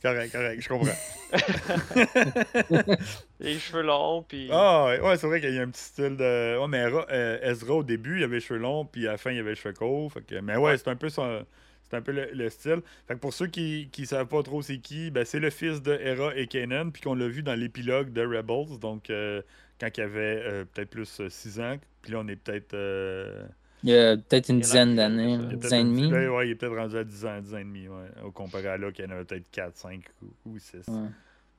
Correct, 0.02 0.32
correct, 0.32 0.62
je 0.62 0.68
comprends. 0.70 1.32
Les 3.40 3.60
cheveux 3.60 3.84
longs, 3.84 4.24
puis. 4.24 4.50
Ah, 4.52 4.86
ouais, 4.88 5.00
ouais, 5.02 5.18
c'est 5.18 5.28
vrai 5.28 5.42
qu'il 5.42 5.54
y 5.54 5.60
a 5.60 5.64
un 5.64 5.70
petit 5.70 5.82
style 5.82 6.18
de. 6.18 6.58
Ouais, 6.60 6.68
mais 6.68 6.80
Ezra, 6.88 7.06
euh, 7.12 7.40
Ezra, 7.52 7.74
au 7.76 7.84
début, 7.84 8.20
il 8.20 8.24
avait 8.24 8.36
les 8.36 8.42
cheveux 8.42 8.60
longs, 8.60 8.86
puis 8.86 9.08
à 9.08 9.12
la 9.12 9.18
fin, 9.18 9.32
il 9.32 9.40
avait 9.40 9.52
les 9.52 9.56
cheveux 9.56 9.74
courts. 9.74 10.12
Fait 10.14 10.22
que... 10.22 10.36
Mais 10.40 10.56
ouais, 10.58 10.78
c'est 10.78 10.88
un 10.90 10.96
peu 10.96 11.10
son. 11.10 11.46
C'est 11.90 11.96
un 11.98 12.02
peu 12.02 12.12
le, 12.12 12.30
le 12.34 12.50
style. 12.50 12.82
Fait 13.08 13.14
que 13.16 13.20
pour 13.20 13.34
ceux 13.34 13.48
qui 13.48 13.90
ne 13.98 14.06
savent 14.06 14.28
pas 14.28 14.44
trop 14.44 14.62
c'est 14.62 14.80
qui, 14.80 15.10
ben 15.10 15.24
c'est 15.24 15.40
le 15.40 15.50
fils 15.50 15.82
de 15.82 15.94
Hera 15.94 16.36
et 16.36 16.48
Kanan, 16.48 16.92
puis 16.92 17.02
qu'on 17.02 17.16
l'a 17.16 17.28
vu 17.30 17.44
dans 17.44 17.56
l'épilogue 17.56 18.12
de 18.12 18.26
Rebels, 18.26 18.78
donc 18.80 19.10
euh, 19.10 19.42
quand 19.80 19.88
il 19.98 20.02
avait 20.02 20.42
euh, 20.44 20.66
peut-être 20.66 20.90
plus 20.90 21.22
6 21.30 21.62
ans, 21.62 21.78
puis 22.02 22.12
là 22.12 22.20
on 22.24 22.28
est 22.28 22.36
peut-être. 22.36 22.74
euh, 22.74 23.46
Il 23.84 23.92
y 23.92 23.98
a 23.98 24.18
peut-être 24.18 24.50
une 24.50 24.60
dizaine 24.60 24.96
d'années, 24.96 25.34
une 25.36 25.50
dizaine 25.58 25.96
et 25.98 26.08
demie. 26.10 26.28
ouais, 26.28 26.48
il 26.48 26.52
est 26.52 26.56
peut-être 26.56 26.76
rendu 26.76 26.98
à 26.98 27.04
10 27.04 27.26
ans, 27.26 27.40
10 27.42 27.54
ans 27.54 27.58
et 27.58 27.64
demi, 27.64 27.88
ouais, 27.88 28.08
au 28.24 28.32
comparé 28.32 28.68
à 28.68 28.78
là, 28.78 28.92
qu'il 28.92 29.06
y 29.06 29.08
en 29.08 29.12
avait 29.12 29.26
peut-être 29.26 29.50
4, 29.52 29.78
5 29.78 30.02
ou, 30.24 30.52
ou 30.52 30.60
6. 30.60 30.88
Ouais. 30.88 31.10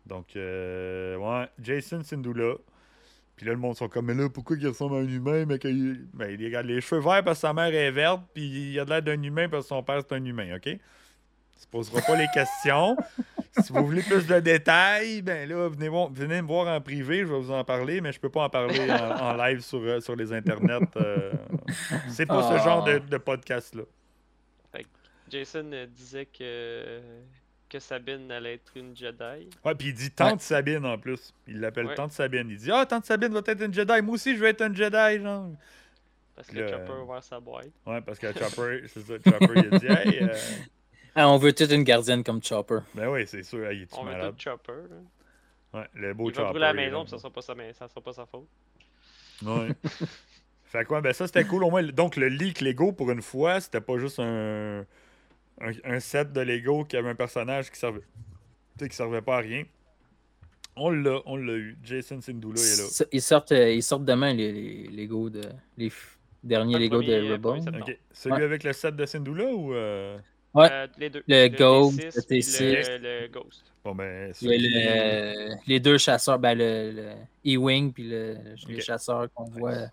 Donc, 0.06 0.36
euh, 0.36 1.16
ouais, 1.16 1.48
Jason 1.60 2.02
Sindula. 2.02 2.54
Puis 3.36 3.46
là, 3.46 3.52
le 3.52 3.58
monde 3.58 3.76
sont 3.76 3.88
comme, 3.88 4.06
mais 4.06 4.14
là, 4.14 4.28
pourquoi 4.28 4.56
il 4.56 4.66
ressemble 4.66 4.96
à 4.96 4.98
un 4.98 5.06
humain, 5.06 5.44
mais 5.46 5.60
qu'il. 5.60 6.08
Ben, 6.12 6.28
il 6.28 6.44
regarde 6.44 6.66
les 6.66 6.80
cheveux 6.80 7.00
verts 7.00 7.22
parce 7.22 7.38
que 7.38 7.42
sa 7.42 7.52
mère 7.52 7.72
est 7.72 7.92
verte, 7.92 8.22
puis 8.34 8.72
il 8.72 8.80
a 8.80 8.84
de 8.84 8.90
l'air 8.90 9.02
d'un 9.02 9.22
humain 9.22 9.48
parce 9.48 9.64
que 9.64 9.68
son 9.68 9.82
père 9.84 10.02
c'est 10.06 10.16
un 10.16 10.24
humain, 10.24 10.56
OK? 10.56 10.66
Il 10.66 10.80
se 11.54 11.66
posera 11.68 12.00
pas 12.00 12.16
les 12.16 12.26
questions. 12.34 12.96
Si 13.62 13.72
vous 13.72 13.84
voulez 13.86 14.02
plus 14.02 14.26
de 14.26 14.40
détails, 14.40 15.22
ben 15.22 15.48
là, 15.48 15.68
venez, 15.68 16.40
me 16.42 16.46
voir 16.46 16.68
en 16.68 16.80
privé, 16.80 17.18
je 17.20 17.24
vais 17.32 17.38
vous 17.38 17.50
en 17.50 17.64
parler, 17.64 18.00
mais 18.00 18.12
je 18.12 18.20
peux 18.20 18.28
pas 18.30 18.42
en 18.44 18.48
parler 18.50 18.90
en, 18.90 19.10
en 19.30 19.32
live 19.36 19.60
sur, 19.60 19.80
euh, 19.80 20.00
sur 20.00 20.14
les 20.16 20.32
internets. 20.32 20.78
euh. 20.96 21.32
c'est 22.08 22.26
pas 22.26 22.42
ce 22.42 22.54
Ah. 22.54 22.64
genre 22.64 22.84
de, 22.84 22.98
de 22.98 23.16
podcast-là. 23.18 23.82
Jason 25.30 25.70
euh, 25.74 25.86
disait 25.86 26.24
que. 26.26 27.00
que 27.68 27.78
Sabine 27.78 28.32
allait 28.32 28.54
être 28.54 28.72
une 28.76 28.96
Jedi. 28.96 29.50
Ouais, 29.62 29.74
puis 29.74 29.88
il 29.88 29.94
dit 29.94 30.10
Tante 30.10 30.40
Sabine 30.40 30.86
en 30.86 30.96
plus. 30.96 31.34
Il 31.46 31.60
l'appelle 31.60 31.84
Ouais. 31.86 31.94
Tante 31.94 32.12
Sabine. 32.12 32.48
Il 32.48 32.56
dit 32.56 32.70
Ah, 32.72 32.86
Tante 32.86 33.04
Sabine 33.04 33.28
va 33.34 33.40
être 33.44 33.62
une 33.62 33.74
Jedi. 33.74 34.00
Moi 34.02 34.14
aussi, 34.14 34.34
je 34.34 34.40
vais 34.40 34.48
être 34.50 34.62
une 34.62 34.74
Jedi, 34.74 35.22
genre. 35.22 35.50
Parce 36.34 36.48
que 36.48 36.56
Le- 36.56 36.68
Chopper 36.68 36.92
a 36.92 37.02
ouvert 37.02 37.22
sa 37.22 37.40
boîte. 37.40 37.68
Ouais, 37.84 38.00
parce 38.00 38.18
que 38.18 38.28
Chopper, 38.32 38.84
c'est 38.86 39.00
ça, 39.00 39.14
Chopper, 39.22 39.52
il 39.56 39.74
a 39.74 39.78
dit 39.78 39.86
Hey, 39.86 40.22
euh, 40.22 40.34
Ah, 41.20 41.28
on 41.28 41.36
veut 41.36 41.52
toute 41.52 41.72
une 41.72 41.82
gardienne 41.82 42.22
comme 42.22 42.40
Chopper. 42.42 42.78
ben 42.94 43.08
oui, 43.08 43.24
c'est 43.26 43.42
sûr, 43.42 43.70
il 43.72 43.82
est 43.82 43.88
On 43.98 44.04
veut 44.04 44.12
malade? 44.12 44.34
tout 44.36 44.42
Chopper. 44.42 44.72
là. 44.88 45.80
Ouais, 45.80 45.86
le 45.94 46.14
beau 46.14 46.30
Il 46.30 46.34
va 46.34 46.42
Chopper. 46.42 46.50
brûler 46.50 46.66
la 46.66 46.72
maison, 46.74 47.02
puis 47.02 47.10
ça 47.10 47.18
sera 47.18 47.30
pas 47.30 47.42
sa, 47.42 47.54
ça 47.74 47.88
sera 47.88 48.00
pas 48.00 48.12
sa 48.12 48.24
faute. 48.26 48.46
Ouais. 49.44 49.68
fait 50.64 50.84
quoi, 50.84 51.00
ben 51.00 51.12
ça 51.12 51.26
c'était 51.26 51.44
cool. 51.44 51.64
Au 51.64 51.70
moins, 51.70 51.82
donc 51.82 52.16
le 52.16 52.28
leak 52.28 52.60
Lego, 52.60 52.92
pour 52.92 53.10
une 53.10 53.22
fois, 53.22 53.60
c'était 53.60 53.80
pas 53.80 53.98
juste 53.98 54.20
un, 54.20 54.84
un, 55.60 55.72
un 55.84 56.00
set 56.00 56.32
de 56.32 56.40
Lego 56.40 56.84
qui 56.84 56.96
avait 56.96 57.10
un 57.10 57.14
personnage 57.14 57.70
qui 57.70 57.78
servait, 57.78 58.00
tu 58.78 58.84
sais, 58.84 58.88
qui 58.88 58.96
servait 58.96 59.22
pas 59.22 59.36
à 59.38 59.40
rien. 59.40 59.64
On 60.76 60.90
l'a, 60.90 61.20
on 61.26 61.36
l'a 61.36 61.54
eu. 61.54 61.76
Jason 61.82 62.20
Sindula 62.20 62.60
est 62.60 62.76
là. 62.76 63.06
Ils 63.10 63.20
sortent, 63.22 63.50
euh, 63.52 63.72
ils 63.72 63.82
sortent 63.82 64.04
demain 64.04 64.32
les, 64.32 64.52
les 64.52 64.88
Lego 64.88 65.28
de 65.28 65.42
les 65.76 65.90
derniers 66.44 66.74
le 66.78 66.84
Lego 66.84 67.02
de 67.02 67.36
premier, 67.36 67.68
euh. 67.76 67.80
Ok. 67.80 67.98
Celui 68.12 68.36
Ouais. 68.36 68.42
avec 68.44 68.62
le 68.62 68.72
set 68.72 68.94
de 68.94 69.04
Sindula 69.04 69.46
ou. 69.52 69.74
euh, 69.74 70.16
Ouais. 70.54 70.68
Euh, 70.70 70.86
les 70.98 71.10
deux. 71.10 71.22
Le 71.28 71.48
Ghost, 71.48 71.98
T6 72.00 72.16
le 72.16 72.22
puis 72.26 72.38
T6. 72.38 72.98
Le, 72.98 73.20
le 73.22 73.28
Ghost. 73.28 73.72
Bon, 73.84 73.94
ben. 73.94 74.32
Le- 74.42 75.54
les 75.66 75.80
deux 75.80 75.98
chasseurs, 75.98 76.38
ben 76.38 76.56
le, 76.56 76.90
le 76.92 77.12
E-Wing 77.46 77.92
puis 77.92 78.08
le, 78.08 78.36
les 78.66 78.80
chasseurs 78.80 79.28
qu'on 79.34 79.44
voit 79.44 79.88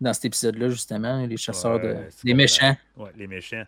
dans 0.00 0.12
cet 0.12 0.26
épisode-là, 0.26 0.68
justement, 0.68 1.24
les 1.26 1.36
chasseurs 1.36 1.80
de. 1.80 1.88
Ouais, 1.88 2.06
c'est 2.10 2.24
Les 2.26 2.32
pas 2.32 2.36
méchants. 2.36 2.76
Ouais, 2.96 3.10
les 3.16 3.26
méchants. 3.26 3.64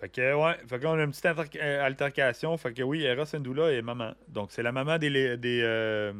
Fait 0.00 0.08
que, 0.08 0.34
ouais, 0.34 0.56
fait 0.68 0.78
qu'on 0.80 0.98
a 0.98 1.02
une 1.02 1.10
petite 1.10 1.56
euh, 1.56 1.82
altercation. 1.84 2.56
Fait 2.58 2.72
que 2.74 2.82
oui, 2.82 3.02
Hera 3.04 3.24
Syndulla 3.24 3.70
est 3.72 3.80
maman. 3.82 4.12
Donc, 4.28 4.50
c'est 4.52 4.62
la 4.62 4.72
maman 4.72 4.98
des, 4.98 5.36
des, 5.38 5.60
euh, 5.62 6.12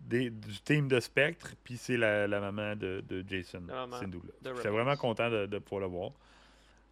des- 0.00 0.30
du 0.30 0.60
team 0.64 0.86
de 0.88 1.00
Spectre, 1.00 1.54
puis 1.64 1.76
c'est 1.78 1.96
la, 1.96 2.26
la 2.26 2.40
maman 2.40 2.76
de, 2.76 3.02
de 3.08 3.24
Jason 3.26 3.62
La 3.68 3.74
maman 3.86 3.98
Syndulla. 3.98 4.32
de 4.42 4.54
J'étais 4.56 4.68
vraiment 4.68 4.96
content 4.96 5.30
de, 5.30 5.46
de 5.46 5.58
pouvoir 5.58 5.88
le 5.88 5.94
voir. 5.96 6.10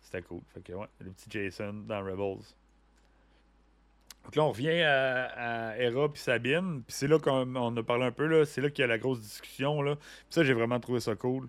C'était 0.03 0.23
cool. 0.23 0.41
Fait 0.53 0.61
que, 0.61 0.73
ouais, 0.73 0.87
le 1.01 1.11
petit 1.11 1.27
Jason 1.31 1.73
dans 1.87 2.01
Rebels. 2.05 2.45
Donc 4.25 4.37
là, 4.37 4.45
on 4.45 4.51
revient 4.51 4.83
à, 4.83 5.71
à 5.71 5.77
Hera 5.79 6.13
puis 6.13 6.21
Sabine. 6.23 6.83
Puis 6.87 6.95
c'est 6.97 7.09
là 7.09 7.19
qu'on 7.19 7.57
on 7.57 7.77
a 7.77 7.83
parlé 7.83 8.05
un 8.05 8.13
peu. 8.13 8.27
là. 8.27 8.45
C'est 8.45 8.61
là 8.61 8.71
qu'il 8.71 8.83
y 8.83 8.85
a 8.85 8.89
la 8.89 8.99
grosse 8.99 9.21
discussion. 9.21 9.83
Là. 9.83 9.97
Puis 9.97 10.07
ça, 10.31 10.45
j'ai 10.45 10.53
vraiment 10.55 10.79
trouvé 10.81 11.01
ça 11.01 11.15
cool. 11.17 11.49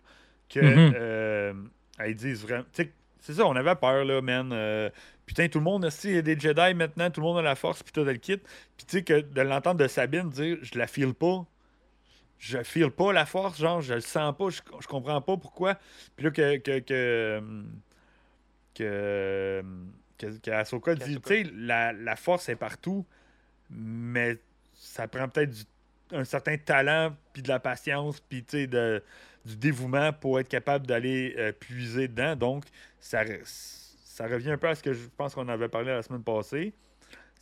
Que 0.49 0.59
Mhm. 0.59 0.93
euh, 0.95 1.53
elles 1.99 2.15
disent 2.15 2.41
vraiment. 2.43 2.63
tu 2.73 2.83
sais, 2.83 2.91
c'est 3.19 3.33
ça, 3.33 3.45
on 3.45 3.55
avait 3.55 3.75
peur, 3.75 4.03
là, 4.05 4.21
man. 4.21 4.51
Euh, 4.51 4.89
putain, 5.25 5.47
tout 5.47 5.59
le 5.59 5.63
monde, 5.63 5.85
aussi, 5.85 6.09
il 6.09 6.15
y 6.15 6.17
a 6.17 6.21
des 6.21 6.37
Jedi 6.39 6.73
maintenant, 6.73 7.09
tout 7.11 7.21
le 7.21 7.27
monde 7.27 7.37
a 7.37 7.41
la 7.41 7.55
force, 7.55 7.81
puis 7.83 7.93
tout 7.93 8.03
le 8.03 8.13
kit. 8.15 8.37
Puis 8.37 8.85
tu 8.87 8.97
sais, 8.97 9.03
que 9.03 9.21
de 9.21 9.41
l'entendre 9.41 9.79
de 9.79 9.87
Sabine 9.87 10.29
dire 10.29 10.57
Je 10.61 10.77
la 10.77 10.87
file 10.87 11.13
pas. 11.13 11.45
Je 12.39 12.61
file 12.63 12.89
pas 12.91 13.13
la 13.13 13.25
force, 13.25 13.57
genre, 13.59 13.79
je 13.81 13.93
le 13.93 14.01
sens 14.01 14.35
pas, 14.35 14.49
je, 14.49 14.59
je 14.81 14.87
comprends 14.87 15.21
pas 15.21 15.37
pourquoi. 15.37 15.75
Puis 16.17 16.25
là, 16.25 16.31
que. 16.31 16.57
que, 16.57 16.79
que 16.79 17.41
que, 18.73 19.63
que, 20.17 20.37
que 20.37 20.51
Ahsoka 20.51 20.95
dit, 20.95 21.19
tu 21.19 21.27
sais, 21.27 21.43
la, 21.53 21.93
la 21.93 22.15
force 22.15 22.49
est 22.49 22.55
partout, 22.55 23.05
mais 23.69 24.37
ça 24.73 25.07
prend 25.07 25.27
peut-être 25.29 25.65
un 26.11 26.23
certain 26.23 26.57
talent, 26.57 27.15
puis 27.33 27.41
de 27.41 27.47
la 27.47 27.59
patience, 27.59 28.19
puis 28.19 28.43
tu 28.43 28.67
sais, 28.67 29.01
du 29.45 29.55
dévouement 29.57 30.13
pour 30.13 30.39
être 30.39 30.47
capable 30.47 30.87
d'aller 30.87 31.35
euh, 31.37 31.51
puiser 31.51 32.07
dedans. 32.07 32.35
Donc, 32.35 32.65
ça, 32.99 33.23
ça 33.43 34.27
revient 34.27 34.51
un 34.51 34.57
peu 34.57 34.69
à 34.69 34.75
ce 34.75 34.83
que 34.83 34.93
je 34.93 35.07
pense 35.17 35.33
qu'on 35.33 35.47
avait 35.49 35.69
parlé 35.69 35.91
la 35.91 36.01
semaine 36.01 36.23
passée. 36.23 36.73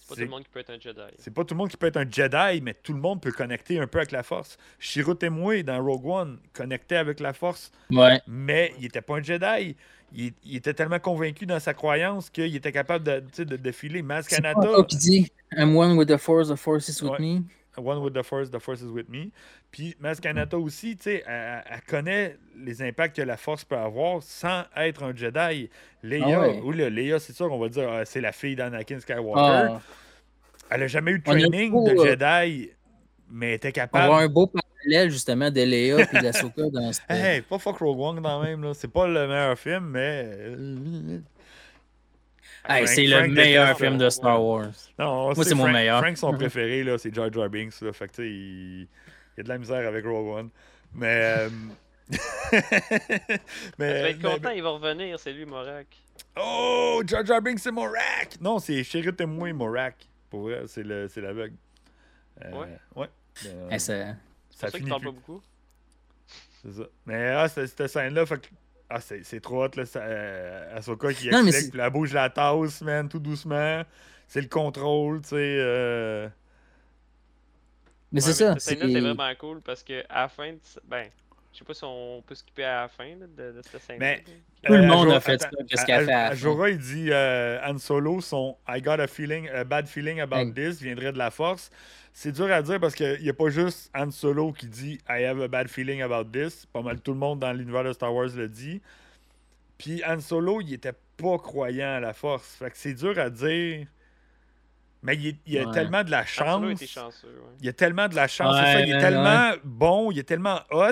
C'est 0.03 0.09
pas 0.09 0.15
tout 0.15 0.21
le 0.21 0.27
monde 0.29 0.43
qui 0.43 0.49
peut 0.49 0.59
être 0.59 0.69
un 0.71 0.79
Jedi. 0.79 1.01
c'est 1.17 1.33
pas 1.33 1.43
tout 1.45 1.53
le 1.53 1.57
monde 1.59 1.69
qui 1.69 1.77
peut 1.77 1.87
être 1.87 1.97
un 1.97 2.09
Jedi, 2.09 2.61
mais 2.61 2.73
tout 2.73 2.93
le 2.93 2.99
monde 2.99 3.21
peut 3.21 3.31
connecter 3.31 3.79
un 3.79 3.87
peu 3.87 3.99
avec 3.99 4.11
la 4.11 4.23
force. 4.23 4.57
Shiro 4.79 5.13
Temui 5.13 5.63
dans 5.63 5.81
Rogue 5.83 6.05
One 6.05 6.39
connectait 6.53 6.97
avec 6.97 7.19
la 7.19 7.33
force, 7.33 7.71
Ouais. 7.91 8.19
mais 8.27 8.73
il 8.79 8.85
était 8.85 9.01
pas 9.01 9.17
un 9.17 9.23
Jedi. 9.23 9.75
Il, 10.13 10.33
il 10.43 10.57
était 10.57 10.73
tellement 10.73 10.99
convaincu 10.99 11.45
dans 11.45 11.59
sa 11.61 11.73
croyance 11.73 12.29
qu'il 12.29 12.53
était 12.53 12.73
capable 12.73 13.05
de, 13.05 13.43
de 13.45 13.71
Kanata, 14.27 14.61
toi 14.61 14.83
qui 14.85 14.97
dit 14.97 15.31
I'm 15.55 15.75
one 15.77 15.97
with 15.97 16.09
the 16.09 16.17
force, 16.17 16.49
the 16.49 16.55
force 16.57 16.89
is 16.89 17.01
with 17.01 17.13
Ouais. 17.13 17.19
me. 17.19 17.41
One 17.77 17.99
with 17.99 18.13
the 18.13 18.23
Force, 18.23 18.49
the 18.51 18.59
Force 18.59 18.81
is 18.81 18.89
with 18.91 19.07
me. 19.09 19.31
Puis 19.71 19.95
Maz 19.99 20.19
Kanata 20.19 20.57
aussi, 20.57 20.95
tu 20.97 21.03
sais, 21.03 21.23
elle, 21.25 21.63
elle 21.69 21.81
connaît 21.87 22.37
les 22.57 22.81
impacts 22.81 23.15
que 23.15 23.21
la 23.21 23.37
force 23.37 23.63
peut 23.63 23.77
avoir 23.77 24.21
sans 24.21 24.63
être 24.75 25.03
un 25.03 25.15
Jedi. 25.15 25.69
Leia, 26.03 26.25
Ah 26.27 26.39
ouais. 26.41 26.59
ou 26.63 26.71
le 26.71 26.89
Leia, 26.89 27.19
c'est 27.19 27.33
sûr 27.33 27.47
qu'on 27.47 27.59
va 27.59 27.69
dire, 27.69 27.89
ah, 27.89 28.03
c'est 28.05 28.21
la 28.21 28.31
fille 28.33 28.55
d'Anakin 28.55 28.99
Skywalker. 28.99 29.39
Ah, 29.75 29.81
Elle 30.69 30.83
a 30.83 30.87
jamais 30.87 31.11
eu 31.11 31.19
de 31.19 31.23
On 31.27 31.31
a 31.31 31.39
training 31.39 31.71
beau, 31.71 31.87
de 31.87 31.91
euh, 31.97 32.05
Jedi, 32.05 32.71
mais 33.29 33.49
elle 33.49 33.53
était 33.55 33.69
on 33.69 33.71
capable. 33.71 34.03
avoir 34.03 34.19
un 34.19 34.27
beau 34.27 34.47
parallèle 34.47 35.09
justement 35.09 35.49
de 35.49 35.61
Léa 35.61 36.01
et 36.01 36.21
d'Asoka 36.21 36.63
dans 36.71 36.91
ce. 36.93 36.99
Hey, 37.07 37.41
pas 37.41 37.57
fuck 37.59 37.77
Rogue 37.77 37.99
One 37.99 38.21
quand 38.21 38.41
même, 38.43 38.63
là. 38.63 38.73
C'est 38.73 38.91
pas 38.91 39.07
le 39.07 39.27
meilleur 39.27 39.57
film, 39.57 39.85
mais. 39.91 40.29
Euh, 42.69 42.73
Hey, 42.73 42.87
c'est 42.87 43.05
le 43.05 43.17
Frank 43.17 43.29
meilleur 43.31 43.65
déteste 43.67 43.81
film 43.85 43.97
de 43.97 44.09
Star 44.09 44.43
Wars. 44.43 44.65
Non, 44.99 45.25
Moi, 45.25 45.35
c'est 45.35 45.43
c'est 45.45 45.55
mon 45.55 45.63
Frank- 45.63 45.73
meilleur. 45.73 45.99
Frank, 46.01 46.17
son 46.17 46.33
préféré, 46.33 46.83
là, 46.83 46.97
c'est 46.97 47.13
Jar 47.13 47.31
Jar 47.31 47.49
Binks, 47.49 47.81
là. 47.81 47.91
Fait 47.93 48.07
que, 48.07 48.13
tu 48.13 48.21
sais, 48.23 48.29
il... 48.29 48.81
il 48.81 48.87
y 49.37 49.39
a 49.39 49.43
de 49.43 49.49
la 49.49 49.57
misère 49.57 49.87
avec 49.87 50.05
Rogue 50.05 50.27
One. 50.39 50.49
Mais. 50.93 51.23
euh, 51.39 51.49
mais, 53.77 53.87
être 54.11 54.21
mais- 54.23 54.29
content, 54.29 54.49
il 54.49 54.61
va 54.63 54.69
revenir, 54.69 55.19
c'est 55.19 55.33
lui, 55.33 55.45
Morak. 55.45 55.87
Oh, 56.37 57.01
Jar 57.05 57.25
Jar 57.25 57.41
Binks, 57.41 57.59
c'est 57.59 57.71
Morak! 57.71 58.39
Non, 58.39 58.59
c'est 58.59 58.83
Sherry 58.83 59.13
Temui 59.15 59.53
Morak. 59.53 59.95
Pour 60.29 60.41
vrai, 60.43 60.61
c'est 60.67 60.83
le- 60.83 61.07
c'est 61.07 61.21
l'aveugle. 61.21 61.55
Euh, 62.45 62.51
Ouais. 62.51 62.67
Ouais. 62.95 63.07
Euh, 63.47 63.69
Hey, 63.69 63.79
ça- 63.79 64.15
C'est 64.49 64.67
ça 64.67 64.67
ça 64.71 64.77
finit 64.77 64.83
plus. 64.83 64.91
pas 64.91 64.99
beaucoup. 64.99 65.41
C'est 66.63 66.71
ça. 66.73 66.83
Mais 67.05 67.27
ah, 67.29 67.47
cette, 67.47 67.67
cette 67.67 67.87
scène-là, 67.87 68.25
fait 68.25 68.39
que- 68.41 68.47
Ah, 68.93 68.99
c'est 68.99 69.23
c'est 69.23 69.39
trop 69.39 69.63
hot, 69.63 69.69
là. 69.77 69.85
Ça, 69.85 69.99
euh, 70.01 70.77
Ahsoka 70.77 71.13
qui 71.13 71.29
Non, 71.29 71.43
mais 71.43 71.49
explique, 71.51 71.75
la 71.75 71.89
bouge 71.89 72.13
la 72.13 72.29
tasse, 72.29 72.81
man, 72.81 73.07
tout 73.07 73.19
doucement. 73.19 73.83
C'est 74.27 74.41
le 74.41 74.47
contrôle, 74.49 75.21
tu 75.21 75.29
sais. 75.29 75.35
euh, 75.37 76.27
Mais 78.11 78.19
c'est 78.21 78.33
ça. 78.33 78.55
C'est 78.59 78.75
vraiment 78.75 79.33
cool 79.39 79.61
parce 79.61 79.83
que 79.83 80.03
à 80.09 80.23
la 80.23 80.27
fin, 80.27 80.51
de... 80.53 80.59
ben, 80.83 81.07
je 81.53 81.57
sais 81.59 81.65
pas 81.65 81.73
si 81.73 81.83
on 81.83 82.23
peut 82.25 82.35
skipper 82.35 82.63
à 82.63 82.81
la 82.83 82.87
fin 82.87 83.05
là, 83.05 83.25
de, 83.27 83.51
de 83.57 83.61
cette 83.69 83.81
scène. 83.81 83.97
Mais- 83.99 84.23
Tout 84.63 84.73
le 84.73 84.79
Euh, 84.79 84.87
monde 84.87 85.11
a 85.11 85.19
fait 85.19 85.33
attends, 85.43 85.57
ça, 85.57 85.63
qu'est-ce 85.67 85.85
qu'elle 85.85 86.05
fait. 86.05 86.13
Ajora, 86.13 86.69
il 86.69 86.77
dit 86.77 87.07
euh, 87.11 87.59
Han 87.65 87.77
Solo, 87.77 88.21
son 88.21 88.57
I 88.67 88.81
got 88.81 88.99
a 88.99 89.07
feeling, 89.07 89.49
a 89.49 89.63
bad 89.63 89.87
feeling 89.87 90.19
about 90.21 90.35
Hey. 90.37 90.53
this 90.53 90.81
viendrait 90.81 91.11
de 91.11 91.17
la 91.17 91.31
force. 91.31 91.69
C'est 92.13 92.31
dur 92.33 92.51
à 92.51 92.61
dire 92.61 92.79
parce 92.79 92.93
qu'il 92.95 93.21
n'y 93.21 93.29
a 93.29 93.33
pas 93.33 93.49
juste 93.49 93.89
Han 93.95 94.11
Solo 94.11 94.51
qui 94.51 94.67
dit 94.67 94.99
I 95.09 95.23
have 95.25 95.41
a 95.41 95.47
bad 95.47 95.67
feeling 95.67 96.01
about 96.01 96.25
this. 96.25 96.65
Pas 96.67 96.81
mal 96.81 96.99
tout 97.01 97.11
le 97.13 97.17
monde 97.19 97.39
dans 97.39 97.51
l'univers 97.53 97.83
de 97.83 97.93
Star 97.93 98.13
Wars 98.13 98.27
le 98.35 98.47
dit. 98.49 98.81
Puis 99.77 100.03
Han 100.05 100.19
Solo, 100.19 100.61
il 100.61 100.73
était 100.73 100.93
pas 101.17 101.37
croyant 101.37 101.95
à 101.95 101.99
la 101.99 102.13
force. 102.13 102.55
Fait 102.59 102.69
que 102.69 102.77
c'est 102.77 102.93
dur 102.93 103.17
à 103.17 103.29
dire. 103.29 103.87
Mais 105.03 105.15
il, 105.15 105.35
il 105.47 105.57
a 105.57 105.65
Ouais. 105.65 105.73
tellement 105.73 106.03
de 106.03 106.11
la 106.11 106.21
Han 106.21 106.25
Solo 106.27 106.67
chance. 106.69 106.71
était 106.81 106.85
chanceux. 106.91 107.27
Ouais. 107.29 107.55
Il 107.61 107.65
y 107.65 107.69
a 107.69 107.73
tellement 107.73 108.07
de 108.07 108.15
la 108.15 108.27
chance, 108.27 108.55
Ouais, 108.55 108.73
ça. 108.73 108.81
Il 108.81 108.89
est 108.91 108.93
ouais, 108.93 108.99
tellement 109.01 109.53
bon, 109.63 110.11
il 110.11 110.19
est 110.19 110.23
tellement 110.23 110.59
hot 110.69 110.91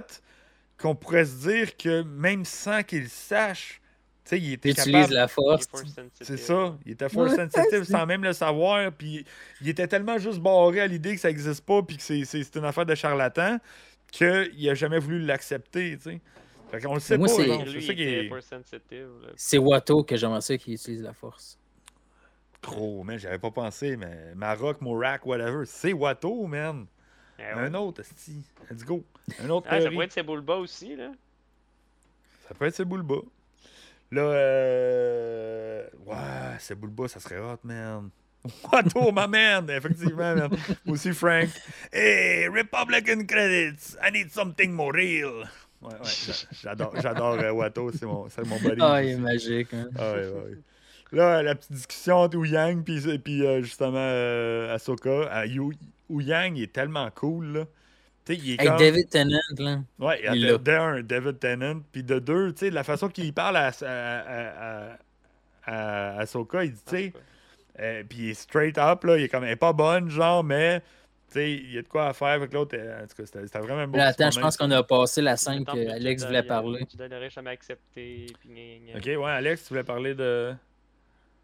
qu'on 0.81 0.95
pourrait 0.95 1.25
se 1.25 1.47
dire 1.47 1.75
que 1.77 2.03
même 2.03 2.45
sans 2.45 2.83
qu'il 2.83 3.01
le 3.03 3.07
sache, 3.09 3.81
tu 4.23 4.29
sais, 4.29 4.39
il 4.39 4.53
était 4.53 4.69
Utilise 4.69 4.93
capable. 4.93 5.13
la 5.13 5.23
Il 5.23 5.29
force. 5.29 5.67
C'est 6.21 6.37
ça. 6.37 6.77
Il 6.85 6.91
était 6.93 7.09
force 7.09 7.35
sensitive 7.35 7.83
sans 7.83 8.05
même 8.05 8.23
le 8.23 8.33
savoir. 8.33 8.91
Puis 8.91 9.25
il 9.61 9.69
était 9.69 9.87
tellement 9.87 10.17
juste 10.17 10.39
barré 10.39 10.81
à 10.81 10.87
l'idée 10.87 11.15
que 11.15 11.21
ça 11.21 11.29
n'existe 11.29 11.65
pas 11.65 11.81
puis 11.81 11.97
que 11.97 12.03
c'est- 12.03 12.55
une 12.55 12.65
affaire 12.65 12.85
de 12.85 12.95
charlatan 12.95 13.57
qu'il 14.11 14.69
a 14.69 14.73
jamais 14.75 14.99
voulu 14.99 15.19
l'accepter, 15.21 15.97
tu 15.97 16.03
sais. 16.11 16.21
Fait 16.71 16.79
qu'on 16.81 16.93
le 16.93 16.99
sait 16.99 17.17
Moi, 17.17 17.27
pas, 17.27 17.33
c'est- 17.33 17.47
il 17.47 18.01
est 18.01 18.29
force 18.29 18.45
sensitive. 18.45 19.07
là. 19.23 19.29
C'est 19.35 19.57
Watto 19.57 20.03
que 20.03 20.15
j'aimerais 20.15 20.41
ça 20.41 20.55
qui 20.57 20.73
utilise 20.73 21.01
la 21.01 21.13
force. 21.13 21.57
gros, 22.61 23.03
man. 23.03 23.17
J'avais 23.17 23.39
pas 23.39 23.51
pensé, 23.51 23.95
mais 23.97 24.33
Maroc, 24.35 24.81
Morak, 24.81 25.25
whatever. 25.25 25.63
C'est 25.65 25.93
Watto, 25.93 26.45
man. 26.45 26.85
Eh 27.39 27.55
ouais. 27.55 27.61
Un 27.61 27.73
autre, 27.75 28.01
esti. 28.01 28.43
Let's 28.69 28.83
go. 28.83 29.03
Un 29.41 29.49
autre 29.49 29.67
Ah, 29.69 29.81
ça 29.81 29.89
pourrait 29.89 30.05
être 30.05 30.13
Sebulba 30.13 30.55
aussi, 30.57 30.95
là. 30.95 31.11
Ça 32.47 32.53
peut 32.53 32.65
être 32.65 32.75
Sebulba. 32.75 33.15
Là, 34.11 34.21
euh... 34.21 35.83
Ouais, 36.05 36.59
Sebulba, 36.59 37.07
ça 37.07 37.19
serait 37.19 37.39
hot, 37.39 37.59
man. 37.63 38.09
Watto, 38.71 39.11
ma 39.11 39.27
man! 39.27 39.69
Effectivement, 39.69 40.33
man. 40.35 40.49
Aussi 40.87 41.11
Frank. 41.13 41.49
Hey, 41.91 42.47
Republican 42.47 43.25
credits! 43.27 43.97
I 44.01 44.11
need 44.11 44.31
something 44.31 44.71
more 44.71 44.93
real! 44.93 45.43
Ouais, 45.81 45.93
ouais, 45.93 45.99
j'a- 46.03 46.47
j'adore, 46.51 46.93
j'adore 47.01 47.33
euh, 47.39 47.51
Watto, 47.51 47.91
c'est 47.91 48.05
mon, 48.05 48.29
c'est 48.29 48.45
mon 48.45 48.57
buddy. 48.57 48.81
Ah, 48.81 49.03
il 49.03 49.09
est 49.11 49.17
magique. 49.17 49.73
Hein. 49.73 49.89
Ah 49.97 50.13
ouais, 50.13 50.27
ouais. 50.27 50.57
Là, 51.11 51.41
la 51.43 51.55
petite 51.55 51.71
discussion 51.71 52.17
entre 52.17 52.37
Wu 52.37 52.47
Yang 52.49 52.83
puis, 52.83 53.17
puis 53.19 53.45
euh, 53.45 53.61
justement 53.61 53.97
euh, 53.97 54.73
Ahsoka. 54.73 55.09
Euh, 55.09 55.69
Wu 56.09 56.23
Yang, 56.23 56.57
il 56.57 56.63
est 56.63 56.73
tellement 56.73 57.09
cool, 57.11 57.53
là. 57.53 57.65
Tu 58.25 58.35
il 58.35 58.53
est 58.53 58.57
comme... 58.57 58.77
David 58.77 59.09
Tennant, 59.09 59.39
là. 59.57 59.79
Ouais, 59.97 60.21
il 60.23 60.41
de, 60.41 60.47
l'a. 60.51 60.57
de 60.57 60.71
un, 60.71 61.03
David 61.03 61.39
Tennant. 61.39 61.81
Puis 61.91 62.03
de 62.03 62.19
deux, 62.19 62.51
tu 62.53 62.65
sais, 62.65 62.69
la 62.69 62.83
façon 62.83 63.07
qu'il 63.09 63.33
parle 63.33 63.57
à, 63.57 63.67
à, 63.81 63.85
à, 63.85 64.91
à, 64.91 64.97
à 65.65 66.19
Ahsoka, 66.19 66.63
il 66.65 66.73
dit, 66.73 66.81
tu 66.85 66.95
sais, 66.95 67.13
euh, 67.79 68.03
puis 68.07 68.17
il 68.19 68.29
est 68.29 68.33
straight 68.33 68.77
up, 68.77 69.03
là, 69.03 69.17
il 69.17 69.23
est 69.23 69.29
comme, 69.29 69.43
elle 69.45 69.51
est 69.51 69.55
pas 69.55 69.73
bonne, 69.73 70.09
genre, 70.09 70.43
mais, 70.43 70.81
tu 70.81 70.85
sais, 71.29 71.51
il 71.53 71.71
y 71.73 71.77
a 71.77 71.81
de 71.81 71.87
quoi 71.87 72.07
à 72.09 72.13
faire 72.13 72.27
avec 72.29 72.53
l'autre. 72.53 72.75
euh, 72.77 73.03
En 73.03 73.07
tout 73.07 73.15
cas, 73.15 73.25
c'était 73.25 73.45
c'était 73.47 73.59
vraiment 73.59 73.87
beau 73.87 73.97
Là, 73.97 74.07
attends, 74.07 74.31
je 74.31 74.39
pense 74.39 74.57
qu'on 74.57 74.69
a 74.71 74.83
passé 74.83 75.21
la 75.21 75.37
scène 75.37 75.63
que 75.65 75.89
Alex 75.89 76.21
Jedi, 76.21 76.25
voulait 76.27 76.43
parler. 76.43 76.85
Jedi 76.91 77.09
n'aurait 77.09 77.29
jamais 77.29 77.51
accepté. 77.51 78.25
Puis 78.41 78.49
gna, 78.49 78.93
gna. 78.93 78.97
Ok, 78.99 79.23
ouais, 79.23 79.31
Alex, 79.31 79.63
tu 79.63 79.69
voulais 79.69 79.83
parler 79.83 80.13
de. 80.13 80.53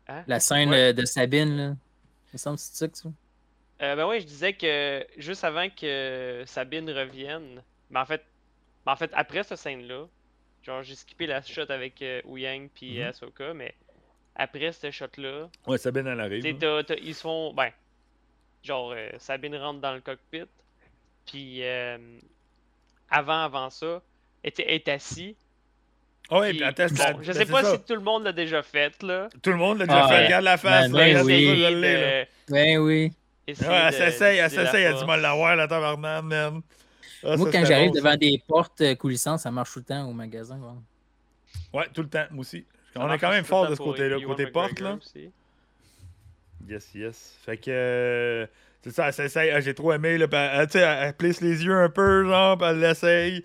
Hein? 0.07 0.23
La 0.27 0.39
scène 0.39 0.69
Ouais. 0.69 0.89
euh, 0.89 0.93
de 0.93 1.05
Sabine, 1.05 1.55
là. 1.57 1.63
Il 1.67 2.33
me 2.33 2.37
semble 2.37 2.57
que 2.57 2.61
c'est 2.63 2.75
ça 2.75 2.87
que 2.87 2.97
ça? 2.97 3.09
Euh, 3.81 3.95
ben 3.95 4.07
oui, 4.07 4.21
je 4.21 4.25
disais 4.25 4.53
que 4.53 5.05
juste 5.17 5.43
avant 5.43 5.67
que 5.69 6.43
Sabine 6.45 6.89
revienne, 6.89 7.61
ben 7.89 8.01
en 8.01 8.05
fait, 8.05 8.23
ben 8.85 8.93
en 8.93 8.95
fait 8.95 9.11
après 9.13 9.43
cette 9.43 9.57
scène-là, 9.57 10.05
genre 10.63 10.81
j'ai 10.83 10.95
skippé 10.95 11.27
la 11.27 11.41
shot 11.41 11.69
avec 11.69 12.01
euh, 12.01 12.21
Ouyang 12.25 12.69
puis 12.73 12.99
Mhm. 12.99 13.07
Ahsoka, 13.07 13.53
mais 13.53 13.73
après 14.35 14.71
cette 14.71 14.91
shot-là, 14.91 15.49
Ouais, 15.67 15.77
Sabine, 15.77 16.07
elle 16.07 16.19
arrive. 16.21 16.45
ils 16.45 17.15
se 17.15 17.21
font, 17.21 17.53
ben, 17.53 17.69
genre 18.63 18.93
euh, 18.95 19.09
Sabine 19.17 19.55
rentre 19.57 19.81
dans 19.81 19.93
le 19.93 19.99
cockpit, 20.01 20.43
puis 21.29 21.63
euh, 21.63 21.97
avant 23.09 23.43
avant 23.43 23.69
ça, 23.69 24.01
elle 24.43 24.53
est 24.57 24.87
assis. 24.87 25.35
Ah 26.29 26.39
ouais, 26.39 26.49
puis- 26.51 26.59
puis 26.59 26.65
attends, 26.65 26.87
bon, 27.13 27.21
je 27.21 27.31
sais 27.33 27.45
pas 27.45 27.61
ça. 27.63 27.75
si 27.75 27.83
tout 27.83 27.93
le 27.93 28.01
monde 28.01 28.23
l'a 28.23 28.31
déjà 28.31 28.63
fait 28.63 29.03
là. 29.03 29.27
Tout 29.43 29.49
le 29.51 29.57
monde 29.57 29.79
l'a 29.79 29.85
déjà 29.85 30.05
Ah, 30.05 30.07
fait. 30.07 30.13
ouais. 30.15 30.25
Regarde 30.25 30.43
la 30.45 30.57
face, 30.57 30.91
Ben, 30.91 30.97
là, 30.97 31.05
ben 31.05 31.17
regarde 31.17 31.25
oui. 31.27 31.81
de- 31.81 32.25
Ben 32.53 32.77
oui. 32.79 33.11
Essayer 33.47 33.69
Ouais, 33.69 33.75
elle 33.87 33.93
s'essaye, 33.93 34.37
elle 34.39 34.49
s'essaye, 34.49 34.83
elle 34.83 34.95
dit 34.95 35.05
moi 35.05 35.17
l'avoir, 35.17 35.55
la 35.55 35.67
tabarnak, 35.67 36.23
man. 36.23 36.61
Ah, 37.23 37.37
Moi, 37.37 37.51
ça, 37.51 37.57
quand 37.59 37.65
j'arrive 37.65 37.91
devant 37.91 38.15
des 38.15 38.41
portes 38.47 38.81
euh, 38.81 38.95
coulissantes, 38.95 39.39
ça 39.39 39.49
marche 39.51 39.73
tout 39.73 39.79
le 39.79 39.85
temps 39.85 40.07
au 40.07 40.13
magasin. 40.13 40.59
ouais. 40.59 41.79
Ouais, 41.79 41.87
tout 41.93 42.01
le 42.03 42.09
temps, 42.09 42.25
moi 42.31 42.41
aussi. 42.41 42.65
Ça 42.93 43.01
On 43.01 43.11
est 43.11 43.17
quand 43.17 43.29
même 43.31 43.43
fort 43.45 43.67
de 43.67 43.71
ce 43.73 43.77
pour 43.77 43.87
côté-là, 43.87 44.17
côté 44.25 44.47
porte, 44.47 44.79
là. 44.79 44.93
aussi. 44.95 45.29
Yes, 46.67 46.89
yes. 46.95 47.35
Fait 47.45 47.57
que. 47.57 47.69
euh, 47.69 48.47
c'est 48.83 48.91
ça, 48.91 49.07
elle 49.07 49.13
s'essaye. 49.13 49.49
Ah, 49.51 49.59
J'ai 49.59 49.73
trop 49.73 49.91
aimé, 49.93 50.17
là. 50.17 50.27
elle- 50.31 50.67
tu 50.67 50.73
sais, 50.73 50.79
elle, 50.79 51.07
elle 51.07 51.13
plisse 51.13 51.41
les 51.41 51.63
yeux 51.65 51.75
un 51.75 51.89
peu, 51.89 52.25
genre, 52.27 52.57
puis 52.57 52.67
elle 52.69 52.79
l'essaye. 52.79 53.43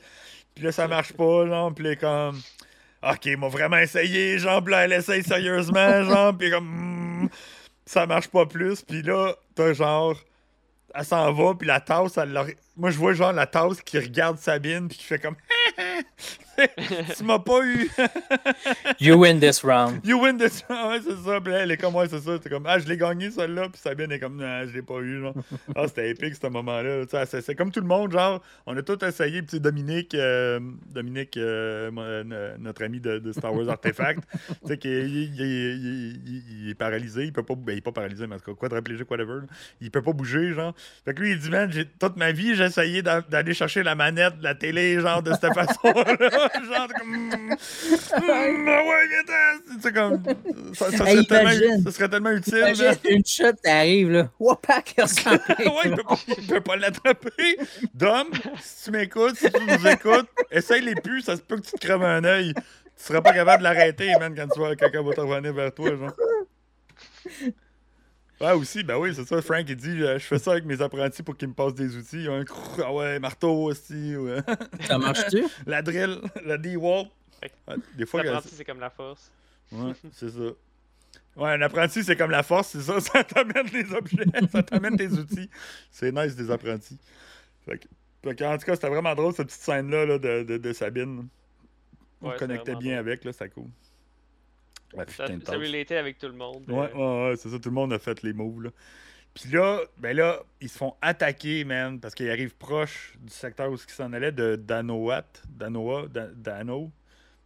Puis 0.55 0.65
là, 0.65 0.73
ça 0.73 0.87
marche 0.89 1.13
pas, 1.15 1.47
genre, 1.47 1.75
puis 1.75 1.87
elle 1.87 1.93
est 1.93 1.97
comme. 1.97 2.39
Ok, 3.03 3.27
m'a 3.39 3.49
vraiment 3.49 3.79
essayé, 3.79 4.39
genre, 4.39 4.63
puis 4.63 4.73
là, 4.73 4.85
elle 4.85 4.93
essaye 4.93 5.23
sérieusement, 5.23 6.03
genre, 6.05 6.37
puis 6.37 6.51
comme. 6.51 7.10
Ça 7.91 8.07
marche 8.07 8.29
pas 8.29 8.47
plus, 8.47 8.83
puis 8.83 9.03
là, 9.03 9.35
t'as 9.57 9.73
genre. 9.73 10.15
Elle 10.95 11.05
s'en 11.05 11.33
va, 11.33 11.55
puis 11.57 11.67
la 11.67 11.81
tasse, 11.81 12.19
elle 12.19 12.57
Moi, 12.77 12.91
je 12.91 12.99
vois 12.99 13.13
genre 13.13 13.33
la 13.33 13.47
tasse 13.47 13.83
qui 13.83 13.99
regarde 13.99 14.39
Sabine, 14.39 14.89
puis 14.89 14.97
qui 14.99 15.05
fait 15.05 15.19
comme. 15.19 15.37
tu 17.17 17.25
m'as 17.25 17.39
pas 17.39 17.65
eu. 17.65 17.91
You 19.01 19.17
win 19.19 19.41
this 19.41 19.63
round. 19.65 20.01
You 20.05 20.21
win 20.21 20.37
this 20.39 20.63
round. 20.69 20.91
Ouais, 20.93 21.01
c'est 21.03 21.25
ça. 21.29 21.41
Puis 21.41 21.53
elle 21.53 21.71
est 21.71 21.77
comme, 21.77 21.95
ouais, 21.95 22.09
c'est 22.09 22.21
ça. 22.21 22.39
C'est 22.43 22.49
comme, 22.51 22.65
ah, 22.67 22.79
je 22.79 22.87
l'ai 22.87 22.97
gagné, 22.97 23.31
celle-là. 23.31 23.69
Puis 23.71 23.81
Sabine 23.81 24.13
est 24.13 24.19
comme, 24.19 24.37
non, 24.37 24.67
je 24.67 24.75
l'ai 24.75 24.83
pas 24.83 24.99
eu, 25.01 25.21
genre. 25.21 25.35
Ah, 25.75 25.89
c'était 25.89 26.11
épique, 26.11 26.35
ce 26.35 26.47
moment-là. 26.49 27.05
C'est- 27.27 27.55
comme 27.55 27.71
tout 27.71 27.81
le 27.81 27.87
monde, 27.87 28.13
genre, 28.13 28.43
on 28.67 28.77
a 28.77 28.83
tous 28.83 29.03
essayé. 29.05 29.43
Puis 29.43 29.59
Dominique, 29.61 30.15
euh, 30.15 30.61
Dominique 30.91 31.37
euh, 31.37 31.91
euh, 31.97 32.57
notre 32.59 32.85
ami 32.85 33.01
de, 33.01 33.19
de 33.19 33.33
Star 33.33 33.55
Wars 33.55 33.69
Artefact, 33.69 34.21
tu 34.31 34.69
sais, 34.69 34.79
qu'il 34.79 34.91
il, 34.91 35.35
il- 35.35 35.41
il- 35.41 36.23
il- 36.27 36.63
il 36.65 36.71
est 36.71 36.75
paralysé. 36.75 37.25
Il 37.25 37.33
peut 37.33 37.43
pas, 37.43 37.55
ben, 37.57 37.73
il 37.73 37.79
est 37.79 37.83
pas 37.83 37.93
paralysé, 37.93 38.27
mais 38.27 38.37
en 38.37 38.39
tout 38.39 38.55
cas, 38.55 38.61
quadriplégique, 38.69 39.11
whatever. 39.11 39.41
là. 39.43 39.47
Il 39.81 39.91
peut 39.91 40.03
pas 40.03 40.13
bouger, 40.13 40.53
genre. 40.53 40.75
Fait 41.05 41.15
que 41.15 41.21
lui, 41.23 41.33
il 41.33 41.39
dit, 41.39 41.51
man, 41.51 41.71
j'ai- 41.73 41.87
toute 41.87 42.17
ma 42.17 42.33
vie, 42.33 42.55
d'a- 43.03 43.21
d'aller 43.23 43.55
chercher 43.55 43.83
la 43.83 43.95
manette 43.95 44.39
de 44.39 44.45
la 44.45 44.55
télé, 44.55 45.01
genre, 45.01 45.23
de 45.23 45.33
cette 45.33 45.53
façon-là. 45.55 46.51
genre, 46.65 46.89
comme, 46.99 47.31
ouais. 47.51 47.57
C'est 49.83 49.93
comme, 49.95 50.23
ça, 50.75 50.91
ça 50.91 51.05
Hey, 51.07 51.17
serait 51.25 51.25
tellement, 51.27 51.83
ça 51.85 51.91
serait 51.93 52.09
tellement 52.09 52.31
utile. 52.31 52.59
là. 52.61 52.95
Une 53.09 53.25
shot, 53.25 53.53
t'arrives 53.63 54.11
là. 54.11 54.31
Wapak, 54.39 54.95
ouais, 54.99 55.05
il 55.85 55.91
peut 55.95 56.03
il 56.39 56.47
peut 56.47 56.61
pas 56.61 56.77
l'attraper. 56.77 57.57
Dom, 57.95 58.29
si 58.61 58.85
tu 58.85 58.91
m'écoutes, 58.91 59.37
si 59.37 59.51
tu 59.51 59.65
nous 59.65 59.87
écoutes, 59.89 60.29
essaye 60.51 60.83
les 60.83 60.95
puces, 60.95 61.25
ça 61.27 61.37
se 61.37 61.43
peut 61.43 61.57
que 61.57 61.63
tu 61.67 61.73
te 61.73 61.87
crèves 61.87 62.03
un 62.03 62.25
œil. 62.25 62.53
Tu 62.55 62.63
seras 63.07 63.23
pas 63.23 63.33
capable 63.33 63.63
de 63.63 63.65
l'arrêter, 63.65 64.13
man, 64.19 64.35
quand 64.37 64.49
tu 64.49 64.59
vois 64.59 64.77
quelqu'un 64.77 65.03
va 65.03 65.13
te 65.15 65.21
revenir 65.21 65.55
vers 65.55 65.73
toi, 65.73 65.91
genre. 65.97 66.13
Ouais, 68.41 68.53
aussi, 68.53 68.83
ben 68.83 68.97
oui, 68.97 69.15
c'est 69.15 69.25
ça. 69.27 69.43
Frank, 69.43 69.65
il 69.69 69.77
dit 69.77 70.03
euh, 70.03 70.19
Je 70.19 70.25
fais 70.25 70.39
ça 70.39 70.53
avec 70.53 70.65
mes 70.65 70.81
apprentis 70.81 71.23
pour 71.23 71.37
qu'ils 71.37 71.49
me 71.49 71.55
passent 71.55 71.75
des 71.75 71.95
outils. 71.97 72.27
Un 72.29 72.43
crou- 72.45 72.83
ah 72.83 72.93
ouais, 72.93 73.19
marteau 73.19 73.65
aussi. 73.65 74.17
ouais. 74.17 74.39
Ça 74.87 74.97
marche-tu? 74.99 75.45
la 75.67 75.83
drill, 75.83 76.21
la 76.45 76.57
D-wall. 76.57 77.07
Ouais, 77.43 77.77
des 77.97 78.07
fois, 78.07 78.23
L'apprenti, 78.23 78.55
c'est 78.55 78.65
comme 78.65 78.81
la 78.81 78.91
force. 78.91 79.31
Ouais, 79.73 79.93
c'est 80.13 80.31
ça. 80.31 80.39
Ouais, 81.37 81.51
un 81.53 81.63
apprenti, 81.63 82.03
c'est 82.03 82.17
comme 82.17 82.31
la 82.31 82.43
force, 82.43 82.69
c'est 82.69 82.81
ça. 82.83 82.99
Ça 83.01 83.25
t'amène 83.25 83.67
les 83.73 83.93
objets, 83.95 84.25
ça 84.53 84.63
t'amène 84.63 84.97
tes 84.97 85.09
outils. 85.09 85.49
C'est 85.91 86.11
nice, 86.13 86.35
des 86.35 86.51
apprentis. 86.51 86.99
Fait 87.65 87.79
que, 87.79 87.87
fait 88.25 88.35
que, 88.35 88.45
en 88.45 88.59
tout 88.59 88.65
cas, 88.67 88.75
c'était 88.75 88.89
vraiment 88.89 89.15
drôle, 89.15 89.33
cette 89.35 89.47
petite 89.47 89.61
scène-là 89.63 90.07
là, 90.07 90.19
de, 90.19 90.43
de, 90.45 90.57
de 90.59 90.73
Sabine. 90.73 91.29
On 92.21 92.29
Ouais, 92.31 92.37
connectait 92.37 92.75
bien 92.77 92.97
drôle. 92.97 93.09
avec, 93.11 93.25
là, 93.25 93.33
c'était 93.33 93.49
cool. 93.51 93.69
Ça, 95.09 95.27
ça 95.27 95.53
relatait 95.57 95.97
avec 95.97 96.19
tout 96.19 96.27
le 96.27 96.33
monde. 96.35 96.65
Ouais, 96.69 96.91
euh, 96.95 97.25
ouais, 97.25 97.31
ouais, 97.31 97.37
c'est 97.37 97.49
ça, 97.49 97.59
tout 97.59 97.69
le 97.69 97.75
monde 97.75 97.93
a 97.93 97.99
fait 97.99 98.23
les 98.23 98.33
moves, 98.33 98.63
là. 98.65 98.71
Puis 99.33 99.49
là, 99.51 99.79
ben 99.97 100.17
là, 100.17 100.41
ils 100.61 100.69
se 100.69 100.77
font 100.77 100.95
attaquer, 101.01 101.63
man, 101.65 102.01
parce 102.01 102.15
qu'ils 102.17 102.29
arrivent 102.31 102.57
proche 102.57 103.15
du 103.21 103.33
secteur 103.33 103.71
où 103.71 103.75
ils 103.77 103.93
s'en 103.93 104.13
allaient, 104.13 104.33
de 104.33 104.57
Danoat, 104.57 105.25
Danoa, 105.49 106.09
Da- 106.09 106.27
Dano, 106.35 106.91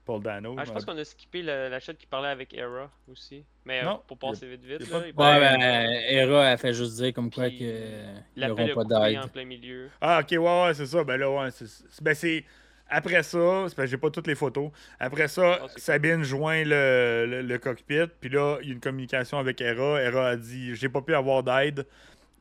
Paul 0.07 0.23
Dano. 0.23 0.55
Ah, 0.59 0.65
je 0.65 0.73
pense 0.73 0.85
qu'on 0.87 0.97
a 0.97 1.05
skippé 1.05 1.43
la, 1.43 1.69
la 1.69 1.81
shot 1.81 1.93
qui 1.95 2.07
parlait 2.07 2.29
avec 2.29 2.55
Era 2.55 2.91
aussi. 3.11 3.45
Mais 3.67 3.81
euh, 3.83 3.85
Non, 3.85 4.03
pour 4.07 4.17
passer 4.19 4.47
vite 4.49 4.65
vite, 4.65 4.91
là, 4.91 5.01
pas- 5.15 5.35
Ouais, 5.35 5.41
ben, 5.41 5.61
Hera, 6.09 6.45
elle 6.47 6.59
fait 6.59 6.73
juste 6.75 6.95
dire 6.97 7.13
comme 7.13 7.31
quoi 7.31 7.49
Puis, 7.49 7.59
que 7.59 7.65
il 7.65 8.23
ils 8.37 8.45
appelle 8.45 8.67
n'auront 8.69 8.81
le 8.83 8.89
pas 8.89 9.01
d'aide. 9.11 9.19
en 9.19 9.29
plein 9.29 9.45
milieu. 9.45 9.91
Ah, 10.01 10.21
ok, 10.23 10.31
ouais, 10.33 10.39
ouais, 10.65 10.75
c'est 10.75 10.87
ça. 10.87 11.05
Ben 11.05 11.19
là, 11.19 11.31
ouais, 11.31 11.51
c'est- 11.51 12.03
Ben, 12.03 12.15
c'est. 12.15 12.45
Après 12.89 13.23
ça, 13.23 13.65
c'est 13.69 13.75
parce 13.75 13.77
que 13.77 13.87
j'ai 13.87 13.97
pas 13.99 14.11
toutes 14.11 14.27
les 14.27 14.35
photos. 14.35 14.71
Après 15.01 15.27
ça, 15.29 15.61
Ah, 15.63 15.67
Sabine 15.77 16.23
joint 16.23 16.65
le, 16.65 17.27
le, 17.29 17.43
le 17.43 17.59
cockpit. 17.59 18.07
Puis 18.21 18.29
là, 18.31 18.59
il 18.63 18.69
y 18.69 18.71
a 18.71 18.75
une 18.75 18.81
communication 18.81 19.39
avec 19.39 19.61
Hera. 19.61 20.01
Hera 20.03 20.29
a 20.29 20.37
dit 20.37 20.77
J'ai 20.77 20.89
pas 20.89 21.01
pu 21.03 21.15
avoir 21.15 21.43
d'aide. 21.43 21.87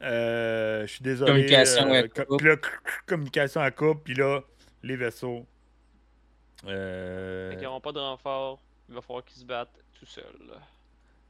Euh, 0.02 0.82
je 0.86 0.92
suis 0.92 1.02
désolé. 1.04 1.32
Communication 1.32 1.88
euh, 1.94 2.04
à 2.04 2.08
co- 2.10 2.26
coupe. 2.26 2.38
Puis 2.40 2.48
là, 2.48 2.56
communication 3.06 3.62
à 3.62 3.72
coupe. 3.72 4.04
Puis 4.04 4.16
là, 4.16 4.42
les 4.84 4.98
vaisseaux. 4.98 5.46
Euh, 6.66 7.50
Fait 7.52 7.56
qu'ils 7.56 7.64
n'auront 7.66 7.82
pas 7.82 7.92
de 7.92 8.00
renfort. 8.00 8.62
Il 8.90 8.96
va 8.96 9.02
falloir 9.02 9.24
qu'ils 9.26 9.40
se 9.42 9.46
battent 9.46 9.74
tout 9.98 10.06
seuls. 10.06 10.24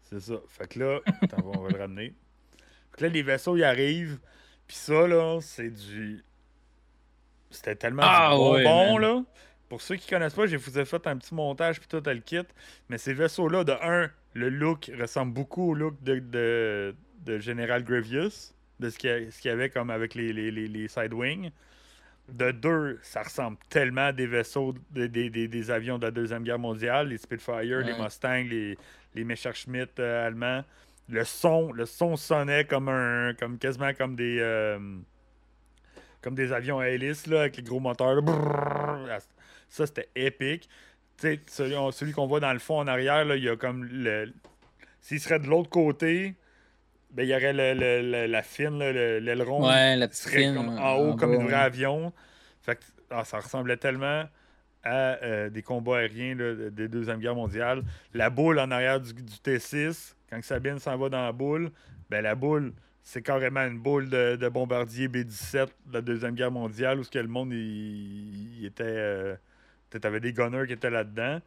C'est 0.01 0.19
ça. 0.19 0.35
Fait 0.47 0.67
que 0.67 0.79
là, 0.79 0.99
attends, 1.21 1.37
on 1.45 1.61
va 1.61 1.69
le 1.69 1.77
ramener. 1.79 2.13
Fait 2.91 2.97
que 2.97 3.03
là, 3.03 3.09
les 3.09 3.21
vaisseaux, 3.23 3.55
ils 3.55 3.63
arrivent. 3.63 4.19
Puis 4.67 4.75
ça, 4.77 5.07
là, 5.07 5.39
c'est 5.41 5.69
du. 5.69 6.23
C'était 7.53 7.75
tellement 7.75 8.03
Ah, 8.05 8.31
du 8.31 8.37
bonbon, 8.37 8.97
là. 8.97 9.23
Pour 9.69 9.81
ceux 9.81 9.95
qui 9.95 10.09
connaissent 10.09 10.33
pas, 10.35 10.45
je 10.45 10.57
vous 10.57 10.77
ai 10.77 10.85
fait 10.85 11.07
un 11.07 11.17
petit 11.17 11.33
montage 11.33 11.79
puis 11.79 11.87
tout 11.87 12.01
le 12.05 12.19
kit. 12.19 12.41
Mais 12.89 12.97
ces 12.97 13.13
vaisseaux-là, 13.13 13.63
de 13.63 13.71
un, 13.81 14.09
le 14.33 14.49
look 14.49 14.91
ressemble 14.99 15.33
beaucoup 15.33 15.71
au 15.71 15.73
look 15.73 15.95
de, 16.03 16.19
de, 16.19 16.95
de 17.25 17.39
General 17.39 17.83
Grievous, 17.83 18.53
de 18.79 18.89
ce 18.89 18.97
qu'il 18.99 19.29
y, 19.45 19.49
avait 19.49 19.69
comme 19.69 19.89
avec 19.89 20.13
les, 20.15 20.31
les, 20.33 20.51
les, 20.51 20.67
les 20.67 20.87
side 20.87 21.13
wings. 21.13 21.49
De 22.29 22.51
deux, 22.51 22.99
ça 23.01 23.23
ressemble 23.23 23.57
tellement 23.69 24.07
à 24.07 24.11
des 24.13 24.27
vaisseaux, 24.27 24.73
des, 24.91 25.07
des, 25.09 25.29
des, 25.29 25.47
des 25.47 25.71
avions 25.71 25.97
de 25.97 26.05
la 26.05 26.11
Deuxième 26.11 26.43
Guerre 26.43 26.59
mondiale, 26.59 27.09
les 27.09 27.17
Spitfire, 27.17 27.79
les 27.81 27.93
Ouais. 27.93 28.01
Mustangs, 28.01 28.45
les, 28.49 28.77
les 29.15 29.23
Messerschmitt 29.23 29.99
euh, 29.99 30.27
allemands. 30.27 30.63
Le 31.09 31.25
son, 31.25 31.73
le 31.73 31.85
son 31.85 32.15
sonnait 32.15 32.63
comme 32.65 32.87
un. 32.89 33.33
comme 33.33 33.57
quasiment 33.57 33.93
comme 33.93 34.15
des. 34.15 34.37
euh, 34.39 34.79
comme 36.23 36.35
des 36.35 36.51
avions 36.53 36.79
à 36.79 36.87
hélice 36.89 37.27
là, 37.27 37.41
avec 37.41 37.57
les 37.57 37.63
gros 37.63 37.79
moteurs. 37.79 38.21
là. 38.21 39.19
Ça, 39.69 39.85
c'était 39.85 40.09
épique. 40.15 40.69
Celui, 41.19 41.75
celui 41.91 42.11
qu'on 42.11 42.25
voit 42.25 42.39
dans 42.39 42.53
le 42.53 42.59
fond 42.59 42.79
en 42.79 42.87
arrière, 42.87 43.23
là, 43.25 43.35
il 43.35 43.43
y 43.43 43.49
a 43.49 43.55
comme 43.55 43.85
le. 43.85 44.33
S'il 45.01 45.19
serait 45.19 45.39
de 45.39 45.47
l'autre 45.47 45.69
côté, 45.69 46.33
ben, 47.11 47.23
il 47.23 47.29
y 47.29 47.35
aurait 47.35 47.53
le- 47.53 47.73
le- 47.73 48.01
le- 48.11 48.25
la 48.25 48.41
fine, 48.41 48.79
l'aileron 48.79 49.67
Ouais, 49.67 49.95
la 49.95 50.07
petite 50.07 50.29
fine. 50.29 50.55
comme 50.55 50.69
en 50.79 50.95
haut 50.95 51.15
comme 51.15 51.33
un 51.33 51.43
vrai 51.43 51.53
avion. 51.55 52.11
Fait 52.61 52.75
que 52.77 52.81
ah, 53.11 53.23
ça 53.25 53.37
ressemblait 53.39 53.77
tellement 53.77 54.23
à 54.83 55.17
euh, 55.23 55.49
des 55.49 55.61
combats 55.61 55.99
aériens 55.99 56.35
là, 56.35 56.69
des 56.71 56.87
Deuxième 56.87 57.19
Guerre 57.19 57.35
mondiale. 57.35 57.83
La 58.13 58.29
boule 58.29 58.59
en 58.59 58.71
arrière 58.71 58.99
du, 58.99 59.13
du 59.13 59.33
T6, 59.43 60.15
quand 60.29 60.41
Sabine 60.43 60.79
s'en 60.79 60.97
va 60.97 61.09
dans 61.09 61.23
la 61.23 61.31
boule, 61.31 61.71
ben 62.09 62.21
la 62.21 62.35
boule, 62.35 62.73
c'est 63.03 63.21
carrément 63.21 63.61
une 63.61 63.79
boule 63.79 64.09
de, 64.09 64.37
de 64.37 64.49
bombardier 64.49 65.09
B-17 65.09 65.67
de 65.87 65.93
la 65.93 66.01
Deuxième 66.01 66.35
Guerre 66.35 66.51
mondiale 66.51 66.99
où 66.99 67.03
ce 67.03 67.11
que 67.11 67.19
le 67.19 67.27
monde 67.27 67.51
il, 67.51 68.59
il 68.59 68.65
était. 68.65 68.83
Euh, 68.85 69.35
T'avais 69.89 70.19
des 70.19 70.33
gunners 70.33 70.65
qui 70.65 70.73
étaient 70.73 70.89
là-dedans. 70.89 71.39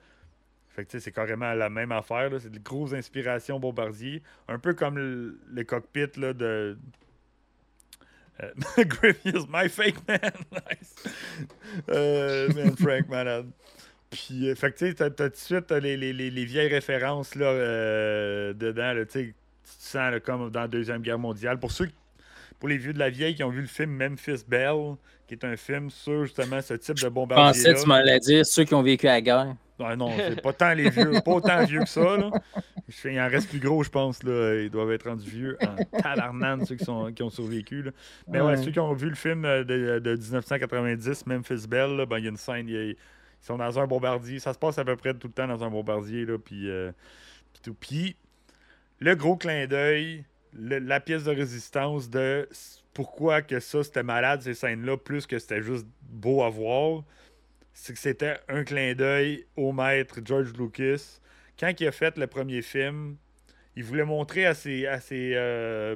Fait 0.69 0.85
que 0.85 0.99
c'est 0.99 1.11
carrément 1.11 1.53
la 1.55 1.71
même 1.71 1.91
affaire. 1.91 2.31
C'est 2.39 2.51
des 2.51 2.61
grosses 2.61 2.93
inspirations 2.93 3.59
bombardiers. 3.59 4.23
Un 4.47 4.59
peu 4.59 4.75
comme 4.75 4.99
le, 4.99 5.41
le 5.49 5.65
cockpit 5.65 6.07
là, 6.17 6.33
de. 6.33 6.79
Euh, 8.43 8.53
my 9.49 9.69
fake 9.69 10.07
man. 10.07 10.21
nice. 10.53 10.95
Euh, 11.89 12.53
man, 12.53 12.77
Frank, 12.77 13.09
malade. 13.09 13.51
Puis, 14.11 14.51
euh, 14.51 14.55
fait 14.55 14.71
que 14.73 14.79
tu 14.79 14.89
sais, 14.89 14.95
t'as 14.95 15.11
tout 15.11 15.29
de 15.29 15.35
suite 15.35 15.73
les, 15.73 15.97
les, 15.97 16.13
les, 16.13 16.31
les 16.31 16.45
vieilles 16.45 16.69
références 16.69 17.35
là, 17.35 17.47
euh, 17.47 18.53
dedans. 18.53 18.93
Là, 18.93 19.07
tu 19.07 19.35
là, 19.95 20.21
comme 20.21 20.51
dans 20.51 20.61
la 20.61 20.69
Deuxième 20.69 21.03
Guerre 21.03 21.19
mondiale. 21.19 21.59
Pour 21.59 21.71
ceux 21.73 21.87
qui- 21.87 21.95
pour 22.59 22.69
les 22.69 22.79
vieux 22.79 22.93
de 22.95 22.99
la 22.99 23.11
vieille 23.11 23.35
qui 23.35 23.45
ont 23.45 23.51
vu 23.51 23.61
le 23.61 23.67
film 23.67 23.91
Memphis 23.91 24.43
Belle, 24.49 24.95
qui 25.27 25.35
est 25.35 25.45
un 25.45 25.57
film 25.57 25.91
sur 25.91 26.25
justement 26.25 26.61
ce 26.63 26.75
type 26.75 26.95
de 26.95 27.01
Je 27.01 27.07
bombardier. 27.09 27.63
pensais, 27.65 27.75
tu 27.83 27.87
m'allais 27.89 28.19
dire, 28.21 28.47
ceux 28.47 28.65
qui 28.65 28.75
ont 28.75 28.83
vécu 28.83 29.07
la 29.07 29.21
guerre. 29.21 29.55
Non, 29.79 30.11
c'est 30.17 30.41
pas 30.41 30.55
tant 30.55 30.73
les 30.73 30.89
vieux, 30.89 31.13
pas 31.23 31.33
autant 31.33 31.63
vieux 31.67 31.81
que 31.81 31.89
ça. 31.89 32.17
Là. 32.17 32.31
Je 32.89 33.09
Il 33.11 33.21
en 33.21 33.29
reste 33.29 33.51
plus 33.51 33.59
gros, 33.59 33.83
je 33.83 33.91
pense. 33.91 34.23
Là. 34.23 34.55
Ils 34.63 34.71
doivent 34.71 34.91
être 34.93 35.07
rendus 35.07 35.29
vieux 35.29 35.59
en 35.61 35.99
tabarnane, 36.01 36.65
ceux 36.65 36.77
qui, 36.77 36.85
sont, 36.87 37.13
qui 37.13 37.23
ont 37.23 37.29
survécu. 37.29 37.83
Là. 37.83 37.91
Mais 38.27 38.41
ouais, 38.41 38.47
Ouais. 38.57 38.57
ceux 38.57 38.71
qui 38.71 38.81
ont 38.81 38.95
vu 38.95 39.11
le 39.11 39.15
film 39.17 39.43
de, 39.43 39.99
de 39.99 40.17
1990, 40.17 41.27
Memphis 41.27 41.67
Belle, 41.69 41.95
là, 41.97 42.07
ben, 42.07 42.17
il 42.19 42.25
y 42.25 42.27
a 42.27 42.31
une 42.31 42.37
scène, 42.39 42.69
il 42.69 42.75
y 42.75 42.79
a- 42.79 42.85
ils 42.85 42.97
sont 43.43 43.59
dans 43.59 43.79
un 43.79 43.87
bombardier. 43.87 44.39
Ça 44.39 44.55
se 44.55 44.59
passe 44.59 44.79
à 44.79 44.85
peu 44.85 44.97
près 44.97 45.13
tout 45.13 45.27
le 45.27 45.33
temps 45.35 45.47
dans 45.47 45.63
un 45.63 45.69
bombardier. 45.69 46.25
Là, 46.25 46.39
puis, 46.43 46.71
euh, 46.71 46.91
puis 47.53 47.63
tout. 47.63 47.75
Puis, 47.79 48.17
le 49.01 49.15
gros 49.15 49.37
clin 49.37 49.67
d'œil, 49.67 50.25
la 50.55 51.01
pièce 51.01 51.25
de 51.25 51.31
résistance 51.31 52.09
de 52.11 52.49
pourquoi 52.95 53.43
que 53.43 53.61
ça, 53.61 53.85
c'était 53.85 54.03
malade, 54.03 54.43
ces 54.43 54.55
scènes-là, 54.55 54.97
plus 54.97 55.27
que 55.27 55.39
c'était 55.39 55.63
juste 55.63 55.87
beau 56.03 56.43
à 56.43 56.49
voir 56.49 57.03
c'est 57.79 57.93
que 57.93 57.99
c'était 57.99 58.39
un 58.49 58.65
clin 58.65 58.95
d'œil 58.95 59.45
au 59.55 59.71
maître 59.71 60.21
George 60.25 60.55
Lucas. 60.55 61.21
Quand 61.61 61.79
il 61.79 61.87
a 61.87 61.93
fait 61.93 62.17
le 62.17 62.27
premier 62.27 62.63
film, 62.63 63.17
il 63.77 63.85
voulait 63.85 64.07
montrer 64.07 64.47
à 64.47 64.55
ses, 64.55 64.87
à 64.87 64.99
ses, 64.99 65.33
euh, 65.35 65.95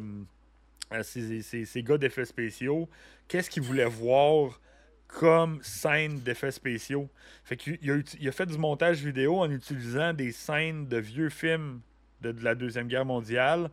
à 0.90 1.03
ses, 1.03 1.82
gars 1.82 1.96
d'effets 1.96 2.26
spéciaux 2.26 2.88
qu'est-ce 3.28 3.48
qu'il 3.48 3.62
voulait 3.62 3.86
voir 3.86 4.61
comme 5.09 5.59
scène 5.62 6.20
d'effets 6.20 6.51
spéciaux. 6.51 7.09
Fait 7.44 7.57
qu'il 7.57 7.78
il 7.80 7.90
a, 7.90 7.96
il 8.20 8.28
a 8.28 8.32
fait 8.32 8.46
du 8.46 8.59
montage 8.59 9.03
vidéo 9.03 9.38
en 9.38 9.51
utilisant 9.51 10.12
des 10.12 10.32
scènes 10.32 10.86
de 10.86 10.98
vieux 10.98 11.30
films 11.30 11.80
de, 12.21 12.33
de 12.33 12.45
la 12.45 12.55
Deuxième 12.55 12.89
Guerre 12.89 13.05
mondiale 13.05 13.71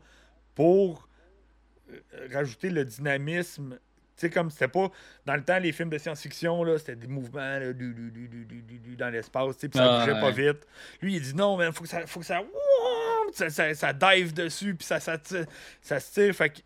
pour 0.56 1.08
euh, 1.92 2.00
rajouter 2.34 2.70
le 2.70 2.84
dynamisme. 2.86 3.78
Tu 4.16 4.22
sais, 4.22 4.30
comme 4.32 4.50
c'était 4.50 4.68
pas. 4.68 4.90
Dans 5.26 5.36
le 5.36 5.44
temps, 5.44 5.60
les 5.60 5.72
films 5.72 5.90
de 5.92 5.98
science-fiction, 6.00 6.64
là, 6.64 6.80
c'était 6.80 6.96
des 6.96 7.08
mouvements 7.08 7.60
là, 7.60 7.72
du- 7.72 7.94
du- 7.94 8.28
du- 8.30 8.96
dans 8.96 9.10
l'espace, 9.10 9.58
puis 9.58 9.70
ça 9.74 9.86
Ah, 9.86 10.00
bougeait 10.06 10.20
pas 10.20 10.32
vite. 10.32 10.68
Lui, 11.02 11.16
il 11.18 11.22
dit 11.22 11.36
non, 11.36 11.56
mais 11.56 11.72
faut 11.72 11.84
que 11.84 11.90
ça. 11.90 12.06
Faut 12.08 12.22
que 12.22 12.26
ça, 12.26 12.42
ça, 13.34 13.50
ça, 13.52 13.74
ça 13.76 13.94
dive 13.94 14.34
dessus, 14.34 14.74
puis 14.74 14.86
ça, 14.88 15.00
ça, 15.00 15.18
ça 15.82 16.00
se 16.00 16.12
tire. 16.14 16.34
Fait 16.36 16.64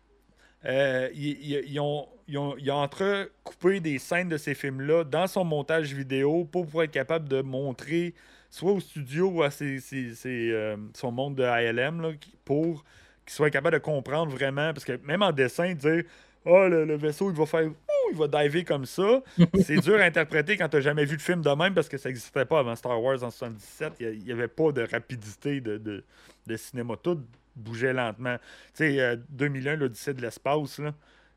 euh, 0.64 1.10
ils 1.12 1.78
ont, 1.80 2.08
ils, 2.28 2.38
ont, 2.38 2.56
ils 2.56 2.70
ont 2.70 2.76
entrecoupé 2.76 3.80
des 3.80 3.98
scènes 3.98 4.28
de 4.28 4.38
ces 4.38 4.54
films-là 4.54 5.04
dans 5.04 5.26
son 5.26 5.44
montage 5.44 5.92
vidéo 5.92 6.44
pour 6.44 6.64
pouvoir 6.64 6.84
être 6.84 6.92
capable 6.92 7.28
de 7.28 7.42
montrer 7.42 8.14
soit 8.52 8.72
au 8.72 8.80
studio 8.80 9.28
ou 9.30 9.42
à 9.42 9.50
ses- 9.50 9.80
ses- 9.80 10.14
ses, 10.14 10.50
euh, 10.52 10.76
son 10.94 11.10
monde 11.10 11.34
de 11.36 11.42
ILM 11.42 12.00
là, 12.02 12.10
pour 12.44 12.84
qu'il 13.24 13.32
soit 13.34 13.50
capable 13.50 13.74
de 13.78 13.82
comprendre 13.82 14.30
vraiment. 14.30 14.72
Parce 14.72 14.84
que 14.84 14.98
même 15.04 15.22
en 15.22 15.32
dessin, 15.32 15.74
dire 15.74 16.04
Ah, 16.44 16.68
le, 16.68 16.84
le 16.84 16.96
vaisseau, 16.96 17.30
il 17.30 17.36
va 17.36 17.46
faire 17.46 17.66
Ouh, 17.68 18.10
il 18.12 18.16
va 18.18 18.26
diver 18.28 18.64
comme 18.64 18.84
ça. 18.84 19.22
c'est 19.64 19.76
dur 19.78 19.94
à 20.00 20.04
interpréter 20.04 20.56
quand 20.56 20.68
tu 20.68 20.76
n'as 20.76 20.82
jamais 20.82 21.04
vu 21.04 21.14
le 21.14 21.20
film 21.22 21.40
de 21.40 21.50
même 21.50 21.72
parce 21.72 21.88
que 21.88 21.96
ça 21.98 22.08
n'existait 22.08 22.44
pas 22.44 22.58
avant 22.58 22.74
Star 22.76 23.00
Wars 23.00 23.22
en 23.22 23.30
77. 23.30 23.92
Il 24.00 24.24
n'y 24.24 24.32
avait 24.32 24.48
pas 24.48 24.70
de 24.72 24.82
rapidité 24.82 25.60
de, 25.60 25.78
de, 25.78 26.04
de 26.46 26.56
cinéma. 26.56 26.94
Tout 27.02 27.20
bougeait 27.54 27.92
lentement. 27.92 28.36
Tu 28.38 28.42
sais, 28.74 29.00
euh, 29.00 29.16
2001, 29.30 29.76
l'Odyssée 29.76 30.14
de 30.14 30.20
l'espace, 30.20 30.78
là. 30.80 30.92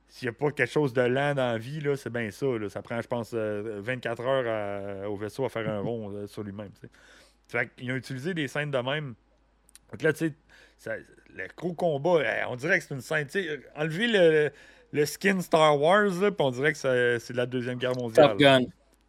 S'il 0.07 0.27
n'y 0.27 0.29
a 0.29 0.33
pas 0.33 0.51
quelque 0.51 0.71
chose 0.71 0.93
de 0.93 1.01
lent 1.01 1.33
dans 1.35 1.51
la 1.53 1.57
vie, 1.57 1.81
c'est 1.97 2.11
bien 2.11 2.29
ça. 2.31 2.45
là. 2.45 2.69
Ça 2.69 2.81
prend, 2.81 3.01
je 3.01 3.07
pense, 3.07 3.31
euh, 3.33 3.79
24 3.81 4.21
heures 4.25 5.03
à- 5.03 5.09
au 5.09 5.15
vaisseau 5.17 5.45
à 5.45 5.49
faire 5.49 5.69
un 5.69 5.79
rond 5.81 6.11
euh, 6.13 6.27
sur 6.27 6.43
lui-même. 6.43 6.69
Fait 7.47 7.69
qu'ils 7.75 7.91
ont 7.91 7.95
utilisé 7.95 8.33
des 8.33 8.47
scènes 8.47 8.71
de 8.71 8.77
même. 8.77 9.15
Donc 9.91 10.01
là, 10.01 10.13
tu 10.13 10.33
sais, 10.77 11.03
le 11.35 11.43
gros 11.57 11.73
combat, 11.73 12.21
eh, 12.23 12.45
on 12.47 12.55
dirait 12.55 12.79
que 12.79 12.85
c'est 12.85 12.93
une 12.95 13.01
scène. 13.01 13.27
Enlever 13.75 14.07
le, 14.07 14.51
le 14.91 15.05
skin 15.05 15.41
Star 15.41 15.79
Wars, 15.79 16.09
là, 16.21 16.31
on 16.39 16.51
dirait 16.51 16.73
que 16.73 17.17
c'est 17.19 17.33
la 17.35 17.45
Deuxième 17.45 17.77
Guerre 17.77 17.95
mondiale. 17.95 18.29
Top 18.29 18.39
Gun. 18.39 18.61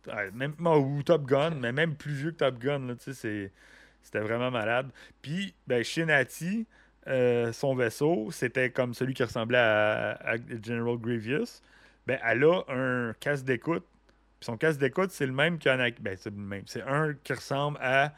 Ouais, 0.09 0.31
même, 0.33 0.55
ou 0.61 1.03
Top 1.03 1.25
Gun, 1.25 1.51
mais 1.51 1.73
même 1.73 1.95
plus 1.95 2.13
vieux 2.13 2.31
que 2.33 2.37
Top 2.37 2.59
Gun, 2.59 2.87
là, 2.87 2.95
tu 2.95 3.05
sais, 3.05 3.15
c'est- 3.15 3.53
c'était 4.03 4.21
vraiment 4.21 4.51
malade. 4.51 4.91
Puis, 5.23 5.55
ben, 5.67 5.83
Shinati, 5.83 6.67
euh, 7.09 7.53
son 7.53 7.75
vaisseau, 7.75 8.29
c'était 8.31 8.71
comme 8.71 8.95
celui 8.95 9.15
qui 9.15 9.23
ressemblait 9.23 9.59
à, 9.59 10.13
à 10.25 10.37
General 10.65 10.97
Grievous. 10.99 11.61
Ben, 12.07 12.19
elle 12.25 12.45
a 12.45 12.63
un 12.69 13.13
casque 13.21 13.45
d'écoute. 13.45 13.85
Son 14.41 14.57
casque 14.57 14.79
d'écoute, 14.81 15.11
c'est 15.11 15.27
le 15.27 15.33
même 15.33 15.59
qu'Anakin. 15.59 15.97
Ben, 16.01 16.17
c'est 16.19 16.31
le 16.31 16.37
même. 16.37 16.63
C'est 16.67 16.83
un 16.83 17.15
qui 17.25 17.33
ressemble 17.33 17.79
à 17.81 18.13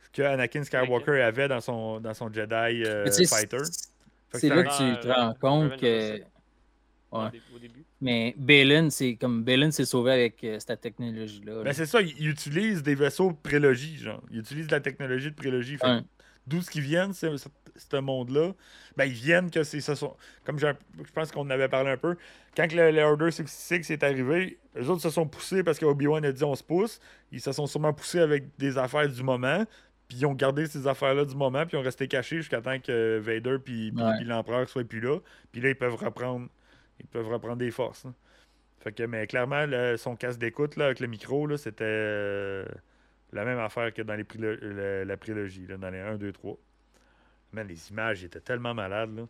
ce 0.00 0.10
que 0.10 0.22
Anakin 0.22 0.64
Skywalker 0.64 1.20
avait 1.22 1.48
dans 1.48 1.60
son, 1.60 2.00
dans 2.00 2.14
son 2.14 2.32
Jedi 2.32 2.54
euh, 2.84 3.04
Fighter. 3.28 3.58
c'est- 3.64 3.88
C'est 4.32 4.40
c'est 4.40 4.48
là 4.50 4.56
un- 4.56 4.62
que 4.64 4.68
tu 4.68 4.82
Ah, 4.82 4.96
te 5.02 5.08
euh, 5.08 5.14
rends 5.14 5.34
compte 5.40 5.76
que. 5.80 6.20
Ouais. 7.10 7.40
Au 7.54 7.58
début. 7.58 7.84
Mais 8.02 8.34
Balin, 8.36 8.90
c'est 8.90 9.16
comme 9.16 9.42
Balin 9.42 9.70
s'est 9.70 9.86
sauvé 9.86 10.12
avec 10.12 10.44
euh, 10.44 10.58
cette 10.60 10.82
technologie-là. 10.82 11.54
là. 11.54 11.62
Ben, 11.64 11.72
c'est 11.72 11.86
ça, 11.86 12.02
ils 12.02 12.28
utilisent 12.28 12.82
des 12.82 12.94
vaisseaux 12.94 13.30
de 13.32 13.36
prélogie, 13.42 13.96
genre. 13.96 14.22
Ils 14.30 14.40
utilisent 14.40 14.70
la 14.70 14.80
technologie 14.80 15.30
de 15.30 15.34
prélogie. 15.34 15.78
D'où 16.46 16.60
ce 16.62 16.70
qu'ils 16.70 16.82
viennent, 16.82 17.12
ce, 17.14 17.26
ce- 17.78 17.96
monde-là, 18.00 18.52
ben, 18.96 19.04
ils 19.04 19.12
viennent 19.12 19.50
que 19.50 19.62
c'est. 19.62 19.80
ce 19.80 19.94
sont- 19.94 20.16
Comme 20.44 20.58
je 20.58 20.66
pense 21.14 21.30
qu'on 21.32 21.42
en 21.42 21.50
avait 21.50 21.68
parlé 21.68 21.90
un 21.90 21.96
peu, 21.96 22.16
quand 22.56 22.72
le, 22.72 22.90
le 22.90 23.02
Order 23.02 23.30
66 23.30 23.90
est 23.90 24.02
arrivé, 24.02 24.58
les 24.74 24.88
autres 24.90 25.02
se 25.02 25.10
sont 25.10 25.26
poussés 25.26 25.62
parce 25.62 25.78
que 25.78 25.84
Obi-Wan 25.86 26.24
a 26.24 26.32
dit 26.32 26.44
on 26.44 26.54
se 26.54 26.62
pousse. 26.64 27.00
Ils 27.32 27.40
se 27.40 27.52
sont 27.52 27.66
sûrement 27.66 27.92
poussés 27.92 28.20
avec 28.20 28.44
des 28.58 28.76
affaires 28.78 29.08
du 29.08 29.22
moment. 29.22 29.64
Puis 30.08 30.18
ils 30.20 30.26
ont 30.26 30.32
gardé 30.32 30.66
ces 30.66 30.86
affaires-là 30.86 31.26
du 31.26 31.34
moment, 31.36 31.66
puis 31.66 31.76
ils 31.76 31.80
ont 31.80 31.82
resté 31.84 32.08
cachés 32.08 32.36
jusqu'à 32.36 32.62
temps 32.62 32.78
que 32.80 33.18
Vader 33.18 33.58
puis, 33.62 33.92
Ouais. 33.94 34.12
puis 34.16 34.24
l'Empereur 34.26 34.66
soient 34.68 34.82
plus 34.84 35.00
là. 35.00 35.18
Puis 35.52 35.60
là, 35.60 35.68
ils 35.68 35.74
peuvent 35.76 35.96
reprendre, 35.96 36.48
ils 36.98 37.06
peuvent 37.06 37.28
reprendre 37.28 37.56
des 37.56 37.70
forces. 37.70 38.06
hein. 38.06 38.14
Fait 38.80 38.92
que, 38.92 39.02
mais 39.02 39.26
clairement, 39.26 39.66
son 39.98 40.16
casque 40.16 40.38
d'écoute 40.38 40.78
avec 40.78 41.00
le 41.00 41.08
micro, 41.08 41.54
c'était 41.58 41.84
euh, 41.84 42.64
la 43.34 43.44
même 43.44 43.58
affaire 43.58 43.92
que 43.92 44.00
dans 44.00 44.14
les 44.14 44.24
la, 44.38 45.04
la 45.04 45.16
prélogie, 45.18 45.66
là, 45.66 45.76
dans 45.76 45.90
les 45.90 45.98
1, 46.00 46.16
2, 46.16 46.32
3. 46.32 46.56
Man, 47.52 47.66
les 47.68 47.90
images 47.90 48.24
étaient 48.24 48.40
tellement 48.40 48.74
malades. 48.74 49.16
Là. 49.16 49.22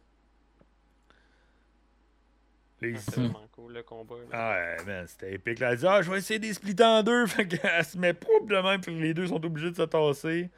Les- 2.80 2.94
Ah, 2.94 2.98
C'est 2.98 3.14
vraiment 3.20 3.46
cool 3.52 3.72
le 3.72 3.82
combat. 3.82 4.14
là. 4.16 4.22
ah 4.32 4.50
ouais, 4.78 4.84
man, 4.86 5.06
c'était 5.08 5.34
épique. 5.34 5.58
Là, 5.58 5.72
elle 5.72 5.78
dit 5.78 5.86
Ah, 5.86 6.00
je 6.02 6.10
vais 6.10 6.18
essayer 6.18 6.38
de 6.38 6.44
les 6.46 6.54
splitter 6.54 6.84
en 6.84 7.02
deux. 7.02 7.26
Fait 7.28 7.46
qu'elle 7.46 7.84
se 7.84 7.98
met 7.98 8.14
probablement, 8.14 8.78
puis 8.78 8.98
les 9.00 9.14
deux 9.14 9.26
sont 9.26 9.44
obligés 9.44 9.70
de 9.70 9.76
se 9.76 9.82
tasser. 9.82 10.50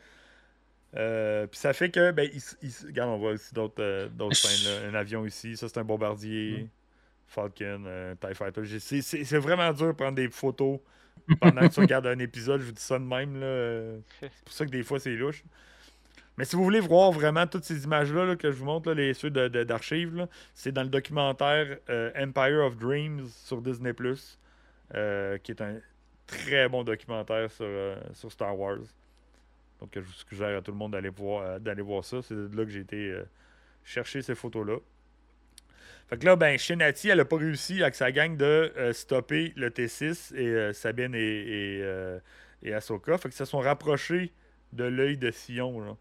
Euh, 0.97 1.47
puis 1.47 1.59
ça 1.59 1.73
fait 1.73 1.89
que, 1.91 2.11
ben, 2.11 2.29
ils, 2.33 2.43
ils- 2.63 2.87
regarde, 2.87 3.11
on 3.11 3.19
voit 3.19 3.33
aussi 3.33 3.55
d'autres 3.55 3.81
euh, 3.83 4.09
d'autres 4.09 4.37
scènes. 4.37 4.83
là. 4.83 4.89
Un 4.91 4.95
avion 4.95 5.25
ici, 5.25 5.57
ça 5.57 5.69
c'est 5.69 5.79
un 5.79 5.85
bombardier, 5.85 6.69
Falcon, 7.29 7.85
un 7.87 8.17
TIE 8.17 8.35
Fighter. 8.35 8.63
C'est- 8.81 9.01
C'est 9.03 9.25
c'est 9.25 9.39
vraiment 9.39 9.73
dur 9.73 9.87
de 9.89 9.93
prendre 9.93 10.17
des 10.17 10.29
photos 10.29 10.81
pendant 11.41 11.61
que 11.69 11.73
tu 11.75 11.81
regardes 11.81 12.07
un 12.07 12.19
épisode. 12.19 12.61
Je 12.61 12.67
vous 12.67 12.73
dis 12.73 12.83
ça 12.83 12.99
de 12.99 13.05
même. 13.05 13.39
là, 13.39 13.47
euh, 13.47 14.01
C'est 14.21 14.31
pour 14.45 14.53
ça 14.53 14.65
que 14.67 14.71
des 14.71 14.83
fois 14.83 14.99
c'est 14.99 15.15
louche. 15.15 15.45
Mais 16.41 16.47
si 16.47 16.57
vous 16.57 16.65
voulez 16.65 16.81
voir 16.81 17.13
vraiment 17.13 17.47
toutes 17.47 17.65
ces 17.65 17.85
images-là 17.85 18.25
là, 18.25 18.35
que 18.35 18.51
je 18.51 18.57
vous 18.57 18.65
montre, 18.65 18.95
les, 18.95 19.13
ceux 19.13 19.29
d'archives, 19.29 20.27
c'est 20.55 20.73
dans 20.73 20.85
le 20.85 20.89
documentaire 20.89 21.77
euh, 21.91 22.11
Empire 22.17 22.65
of 22.65 22.79
Dreams 22.79 23.27
sur 23.29 23.61
Disney+. 23.61 23.93
euh, 24.95 25.37
qui 25.37 25.53
est 25.53 25.61
un 25.61 25.75
très 26.27 26.67
bon 26.71 26.83
documentaire 26.83 27.51
sur, 27.51 27.67
euh, 27.67 27.95
sur 28.15 28.33
Star 28.33 28.59
Wars. 28.59 28.79
Donc, 29.81 29.91
je 29.95 30.01
vous 30.01 30.13
suggère 30.13 30.57
à 30.57 30.63
tout 30.63 30.71
le 30.71 30.79
monde 30.79 30.93
d'aller 30.93 31.11
voir, 31.11 31.61
euh, 31.63 32.03
ça. 32.03 32.23
C'est 32.23 32.35
de 32.35 32.57
là 32.57 32.65
que 32.65 32.71
j'ai 32.71 32.81
été 32.81 33.15
chercher 33.85 34.23
ces 34.23 34.35
photos-là. 34.35 34.79
Fait 36.09 36.17
que 36.17 36.25
là, 36.25 36.37
ben, 36.37 36.57
Shinati, 36.57 37.11
elle 37.11 37.21
a 37.21 37.27
pas 37.27 37.37
réussi 37.37 37.83
avec 37.83 37.95
sa 37.95 38.11
gang 38.13 38.39
de 38.39 38.73
stopper 38.95 39.53
le 39.57 39.69
T6 39.69 40.35
et 40.35 40.73
Sabine 40.73 41.15
et, 41.15 41.83
et, 42.63 42.73
Ahsoka. 42.73 43.19
Fait 43.19 43.29
qu'ils 43.29 43.37
se 43.37 43.45
sont 43.45 43.61
rapprochés 43.61 44.33
de 44.73 44.85
l'œil 44.85 45.19
de 45.19 45.31
Sion. 45.31 45.99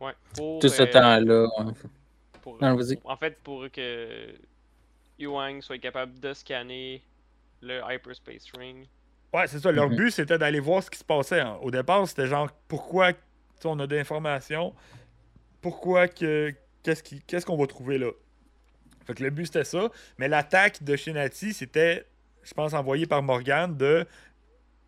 Ouais. 0.00 0.12
Pour, 0.34 0.58
Tout 0.60 0.68
ce 0.68 0.82
euh, 0.82 0.86
temps-là. 0.86 1.42
ouais. 1.64 1.72
pour- 2.42 2.60
Non, 2.62 2.74
vas-y. 2.76 2.98
En 3.04 3.16
fait, 3.16 3.38
pour 3.42 3.70
que 3.70 4.34
Yuang 5.18 5.60
soit 5.62 5.78
capable 5.78 6.18
de 6.20 6.32
scanner 6.34 7.02
le 7.62 7.80
Hyperspace 7.88 8.44
Ring. 8.58 8.86
Ouais, 9.32 9.46
c'est 9.46 9.58
ça. 9.58 9.72
Leur 9.72 9.88
Mhm. 9.90 9.96
but, 9.96 10.10
c'était 10.10 10.38
d'aller 10.38 10.60
voir 10.60 10.82
ce 10.82 10.90
qui 10.90 10.98
se 10.98 11.04
passait. 11.04 11.40
hein. 11.40 11.58
Au 11.62 11.70
départ, 11.70 12.06
c'était 12.06 12.26
genre, 12.26 12.48
pourquoi 12.68 13.12
on 13.64 13.78
a 13.80 13.86
des 13.86 13.98
informations, 13.98 14.74
pourquoi 15.60 16.08
que. 16.08 16.52
Qu'est-ce 16.82 17.02
qui- 17.02 17.20
qu'est-ce 17.22 17.44
qu'on 17.44 17.56
va 17.56 17.66
trouver 17.66 17.98
là? 17.98 18.10
Fait 19.06 19.14
que 19.14 19.24
le 19.24 19.30
but, 19.30 19.46
c'était 19.46 19.64
ça. 19.64 19.88
Mais 20.18 20.28
l'attaque 20.28 20.82
de 20.84 20.94
Shinati, 20.94 21.52
c'était, 21.52 22.06
je 22.44 22.54
pense, 22.54 22.74
envoyé 22.74 23.06
par 23.06 23.22
Morgan 23.22 23.76
de. 23.76 24.06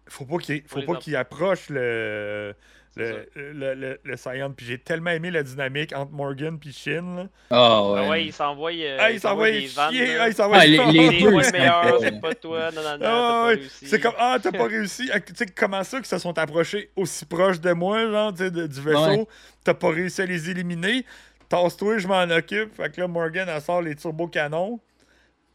Faut 0.08 0.24
pas 0.24 0.38
qu'il 0.38 0.62
faut 0.62 0.82
pas 0.82 0.96
qu'il 0.96 1.16
approche 1.16 1.68
le. 1.70 2.54
Le, 2.98 3.52
le, 3.52 3.74
le, 3.74 4.00
le 4.02 4.16
Scion. 4.16 4.52
Puis 4.56 4.66
j'ai 4.66 4.78
tellement 4.78 5.10
aimé 5.10 5.30
la 5.30 5.42
dynamique 5.42 5.92
entre 5.94 6.12
Morgan 6.12 6.58
puis 6.58 6.72
Shin. 6.72 7.16
là. 7.16 7.26
Ah 7.50 7.56
Ah 7.56 7.92
ouais. 7.92 8.08
ouais, 8.08 8.24
il 8.26 8.32
s'envoie. 8.32 8.72
euh, 8.72 8.96
Ah, 9.00 9.10
il 9.10 9.20
s'envoie 9.20 9.50
vannes. 9.50 9.94
Ah, 10.20 10.28
il 10.28 10.34
s'envoie 10.34 10.56
Ah, 10.58 10.66
les- 10.66 10.76
deux, 10.76 11.42
c'est 11.42 11.52
meilleur, 11.52 11.78
incroyable. 11.84 11.98
c'est 12.00 12.20
pas 12.20 12.34
toi. 12.34 12.70
Non, 12.72 12.82
non, 12.82 12.98
non, 12.98 13.04
Ah, 13.06 13.44
ouais. 13.48 13.60
C'est 13.82 14.00
comme 14.00 14.14
Ah, 14.18 14.38
t'as 14.42 14.52
pas 14.52 14.64
réussi. 14.68 15.08
Ah, 15.12 15.20
Tu 15.20 15.32
sais, 15.34 15.46
comment 15.46 15.84
ça 15.84 15.98
qu'ils 15.98 16.06
se 16.06 16.18
sont 16.18 16.36
approchés 16.38 16.90
aussi 16.96 17.24
proches 17.24 17.60
de 17.60 17.72
moi, 17.72 18.08
genre, 18.10 18.32
de- 18.32 18.48
du 18.66 18.80
vaisseau? 18.80 19.00
Ouais. 19.10 19.26
T'as 19.64 19.74
pas 19.74 19.90
réussi 19.90 20.22
à 20.22 20.26
les 20.26 20.50
éliminer? 20.50 21.04
Tasse-toi, 21.48 21.98
je 21.98 22.06
m'en 22.08 22.22
occupe. 22.30 22.74
Fait 22.74 22.92
que 22.94 23.00
là, 23.00 23.08
Morgan, 23.08 23.48
elle 23.48 23.60
sort 23.62 23.80
les 23.82 23.94
turbo-canons. 23.96 24.80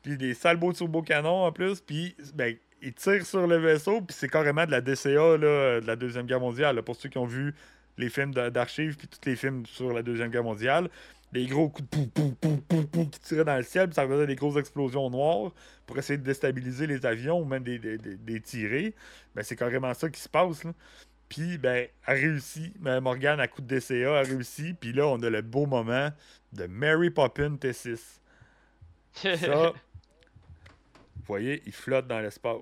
Puis 0.02 0.18
des 0.18 0.34
sales 0.34 0.58
beaux 0.58 0.74
turbo-canons 0.74 1.46
en 1.46 1.52
plus. 1.52 1.80
Puis, 1.82 2.16
ben, 2.34 2.56
il 2.84 2.94
tire 2.94 3.26
sur 3.26 3.48
le 3.48 3.58
vaisseau. 3.58 4.02
Puis 4.02 4.16
c'est 4.20 4.30
carrément 4.30 4.66
de 4.66 4.72
la 4.72 4.82
DCA, 4.82 5.38
là, 5.38 5.80
de 5.82 5.88
la 5.88 5.96
Deuxième 5.96 6.26
Guerre 6.26 6.40
mondiale. 6.40 6.82
pour 6.84 6.96
ceux 6.96 7.10
qui 7.10 7.18
ont 7.18 7.26
vu 7.26 7.54
les 7.98 8.10
films 8.10 8.34
d'archives, 8.34 8.98
puis 8.98 9.08
tous 9.08 9.20
les 9.30 9.36
films 9.36 9.66
sur 9.66 9.94
la 9.94 10.02
Deuxième 10.02 10.30
Guerre 10.30 10.44
mondiale. 10.44 10.90
Des 11.32 11.48
gros 11.48 11.68
coups 11.70 11.90
de 11.90 12.06
pou, 12.06 12.36
pou, 12.40 12.58
pou, 12.68 12.84
pou, 12.86 13.06
qui 13.08 13.20
tiraient 13.20 13.44
dans 13.44 13.58
le 13.58 13.64
ciel, 13.64 13.88
puis 13.88 13.96
ça 13.96 14.08
faisait 14.08 14.28
des 14.28 14.36
grosses 14.36 14.58
explosions 14.58 15.10
noires 15.10 15.52
pour 15.88 15.98
essayer 15.98 16.18
de 16.18 16.24
déstabiliser 16.24 16.86
les 16.86 17.06
avions 17.08 17.40
ou 17.42 17.46
même 17.46 17.64
des, 17.64 17.80
des, 17.80 17.98
des- 17.98 18.18
des 18.18 18.40
tirer. 18.40 18.94
Ben, 19.34 19.42
c'est 19.44 19.56
carrément 19.56 19.94
ça 19.96 20.10
qui 20.10 20.22
se 20.22 20.30
passe. 20.30 20.62
Puis, 21.30 21.58
ben, 21.58 21.88
elle 22.06 22.18
réussit. 22.20 22.80
Ben, 22.80 23.00
Morgane, 23.00 23.40
à 23.40 23.48
coup 23.48 23.62
de 23.64 23.76
DCA, 23.80 24.20
a 24.20 24.22
réussi. 24.22 24.74
Puis 24.80 24.94
là, 24.94 25.08
on 25.08 25.20
a 25.24 25.30
le 25.32 25.42
beau 25.42 25.66
moment 25.66 26.10
de 26.52 26.68
Mary 26.68 27.10
Poppins 27.10 27.56
T6. 27.56 27.98
Ça, 29.14 29.74
vous 31.24 31.28
voyez, 31.28 31.62
il 31.66 31.72
flotte 31.72 32.08
dans 32.08 32.20
l'espace. 32.20 32.58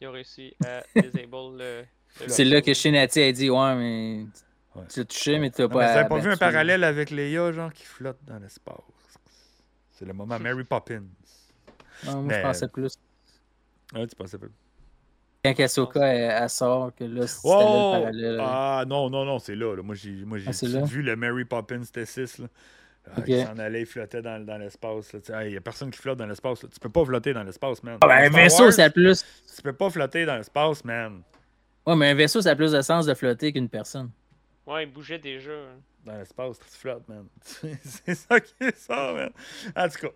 Ils 0.00 0.08
ont 0.08 0.12
réussi 0.12 0.54
à 0.64 0.82
disable 0.96 1.58
le. 1.58 1.84
le 2.20 2.28
C'est 2.28 2.44
là 2.44 2.62
que 2.62 2.72
Shinati 2.72 3.20
a 3.20 3.32
dit 3.32 3.50
Ouais, 3.50 3.74
mais 3.74 4.26
Ouais. 4.74 4.84
tu 4.88 5.00
l'as 5.00 5.04
touché, 5.06 5.38
mais 5.38 5.50
tu 5.50 5.60
l'as 5.62 5.68
Non, 5.68 5.74
mais 5.76 5.84
pas. 5.84 5.92
vous 5.92 5.98
avez 5.98 6.08
pas 6.08 6.18
vu 6.18 6.30
un 6.32 6.36
parallèle 6.36 6.84
avec 6.84 7.10
Leia, 7.10 7.50
genre, 7.52 7.72
qui 7.72 7.84
flotte 7.84 8.18
dans 8.24 8.38
l'espace? 8.38 8.76
C'est 9.92 10.04
le 10.04 10.12
moment 10.12 10.38
Mary 10.38 10.62
Poppins. 10.68 11.02
Ah, 12.06 12.12
moi, 12.14 12.22
Mais- 12.24 12.36
je 12.36 12.42
pensais 12.42 12.68
plus. 12.68 12.94
Ah, 13.94 14.06
tu 14.06 14.14
pensais 14.14 14.38
pas? 14.38 14.46
Quand 15.44 15.58
Ahsoka 15.60 16.06
elle, 16.06 16.42
elle 16.42 16.50
sort, 16.50 16.94
que 16.94 17.04
là, 17.04 17.26
c'était 17.26 17.48
Oh! 17.48 17.92
le 17.94 17.98
parallèle. 18.00 18.38
Ah 18.40 18.84
non, 18.86 19.08
non, 19.10 19.24
non, 19.24 19.38
c'est 19.38 19.54
là, 19.56 19.74
là. 19.74 19.82
Moi, 19.82 19.94
j'ai, 19.94 20.10
moi, 20.24 20.38
j'ai 20.38 20.48
Ah, 20.50 20.84
vu 20.84 21.02
le 21.02 21.16
Mary 21.16 21.44
Poppins 21.44 21.80
T6. 21.80 22.42
Là. 22.42 22.48
Ah, 23.06 23.10
Ok. 23.20 23.24
Il 23.28 23.44
s'en 23.46 23.58
allait, 23.58 23.80
il 23.80 23.86
flottait 23.86 24.20
dans, 24.22 24.44
dans 24.44 24.58
l'espace. 24.58 25.14
Il 25.42 25.48
n'y 25.50 25.56
a 25.56 25.60
personne 25.60 25.90
qui 25.90 25.98
flotte 25.98 26.18
dans 26.18 26.26
l'espace. 26.26 26.60
Tu 26.60 26.80
peux 26.80 26.90
pas 26.90 27.04
flotter 27.04 27.32
dans 27.32 27.42
l'espace, 27.42 27.82
man. 27.82 27.98
Ah, 28.02 28.06
ben, 28.06 28.24
un 28.26 28.28
vaisseau, 28.36 28.64
Wars, 28.64 28.72
ça 28.72 28.84
a 28.84 28.90
plus. 28.90 29.24
Tu 29.56 29.62
peux 29.62 29.72
pas 29.72 29.88
flotter 29.90 30.26
dans 30.26 30.36
l'espace, 30.36 30.84
man. 30.84 31.22
Ouais, 31.86 31.96
mais 31.96 32.10
un 32.10 32.14
vaisseau, 32.14 32.42
ça 32.42 32.50
a 32.50 32.56
plus 32.56 32.72
de 32.72 32.82
sens 32.82 33.06
de 33.06 33.14
flotter 33.14 33.52
qu'une 33.52 33.68
personne. 33.68 34.10
Ouais, 34.66 34.84
il 34.84 34.92
bougeait 34.92 35.18
déjà. 35.18 35.52
hein. 35.52 35.80
Dans 36.04 36.18
l'espace, 36.18 36.58
tu 36.58 36.78
flottes, 36.78 37.08
man. 37.08 37.24
c'est 37.82 38.14
ça 38.14 38.38
qui 38.40 38.54
est 38.60 38.76
ça, 38.76 39.12
man. 39.14 39.30
En 39.74 39.88
tout 39.88 39.98
cas. 40.06 40.12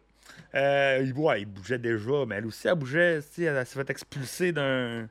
Euh, 0.55 1.03
il- 1.03 1.13
ouais, 1.15 1.43
il 1.43 1.47
bougeait 1.47 1.79
déjà, 1.79 2.25
mais 2.27 2.37
elle 2.37 2.47
aussi, 2.47 2.69
elle 2.69 2.75
bougeait. 2.75 3.21
sais, 3.23 3.43
Elle 3.45 3.67
s'est 3.67 3.79
fait 3.79 3.91
expulser 3.91 4.53
d'un, 4.53 5.09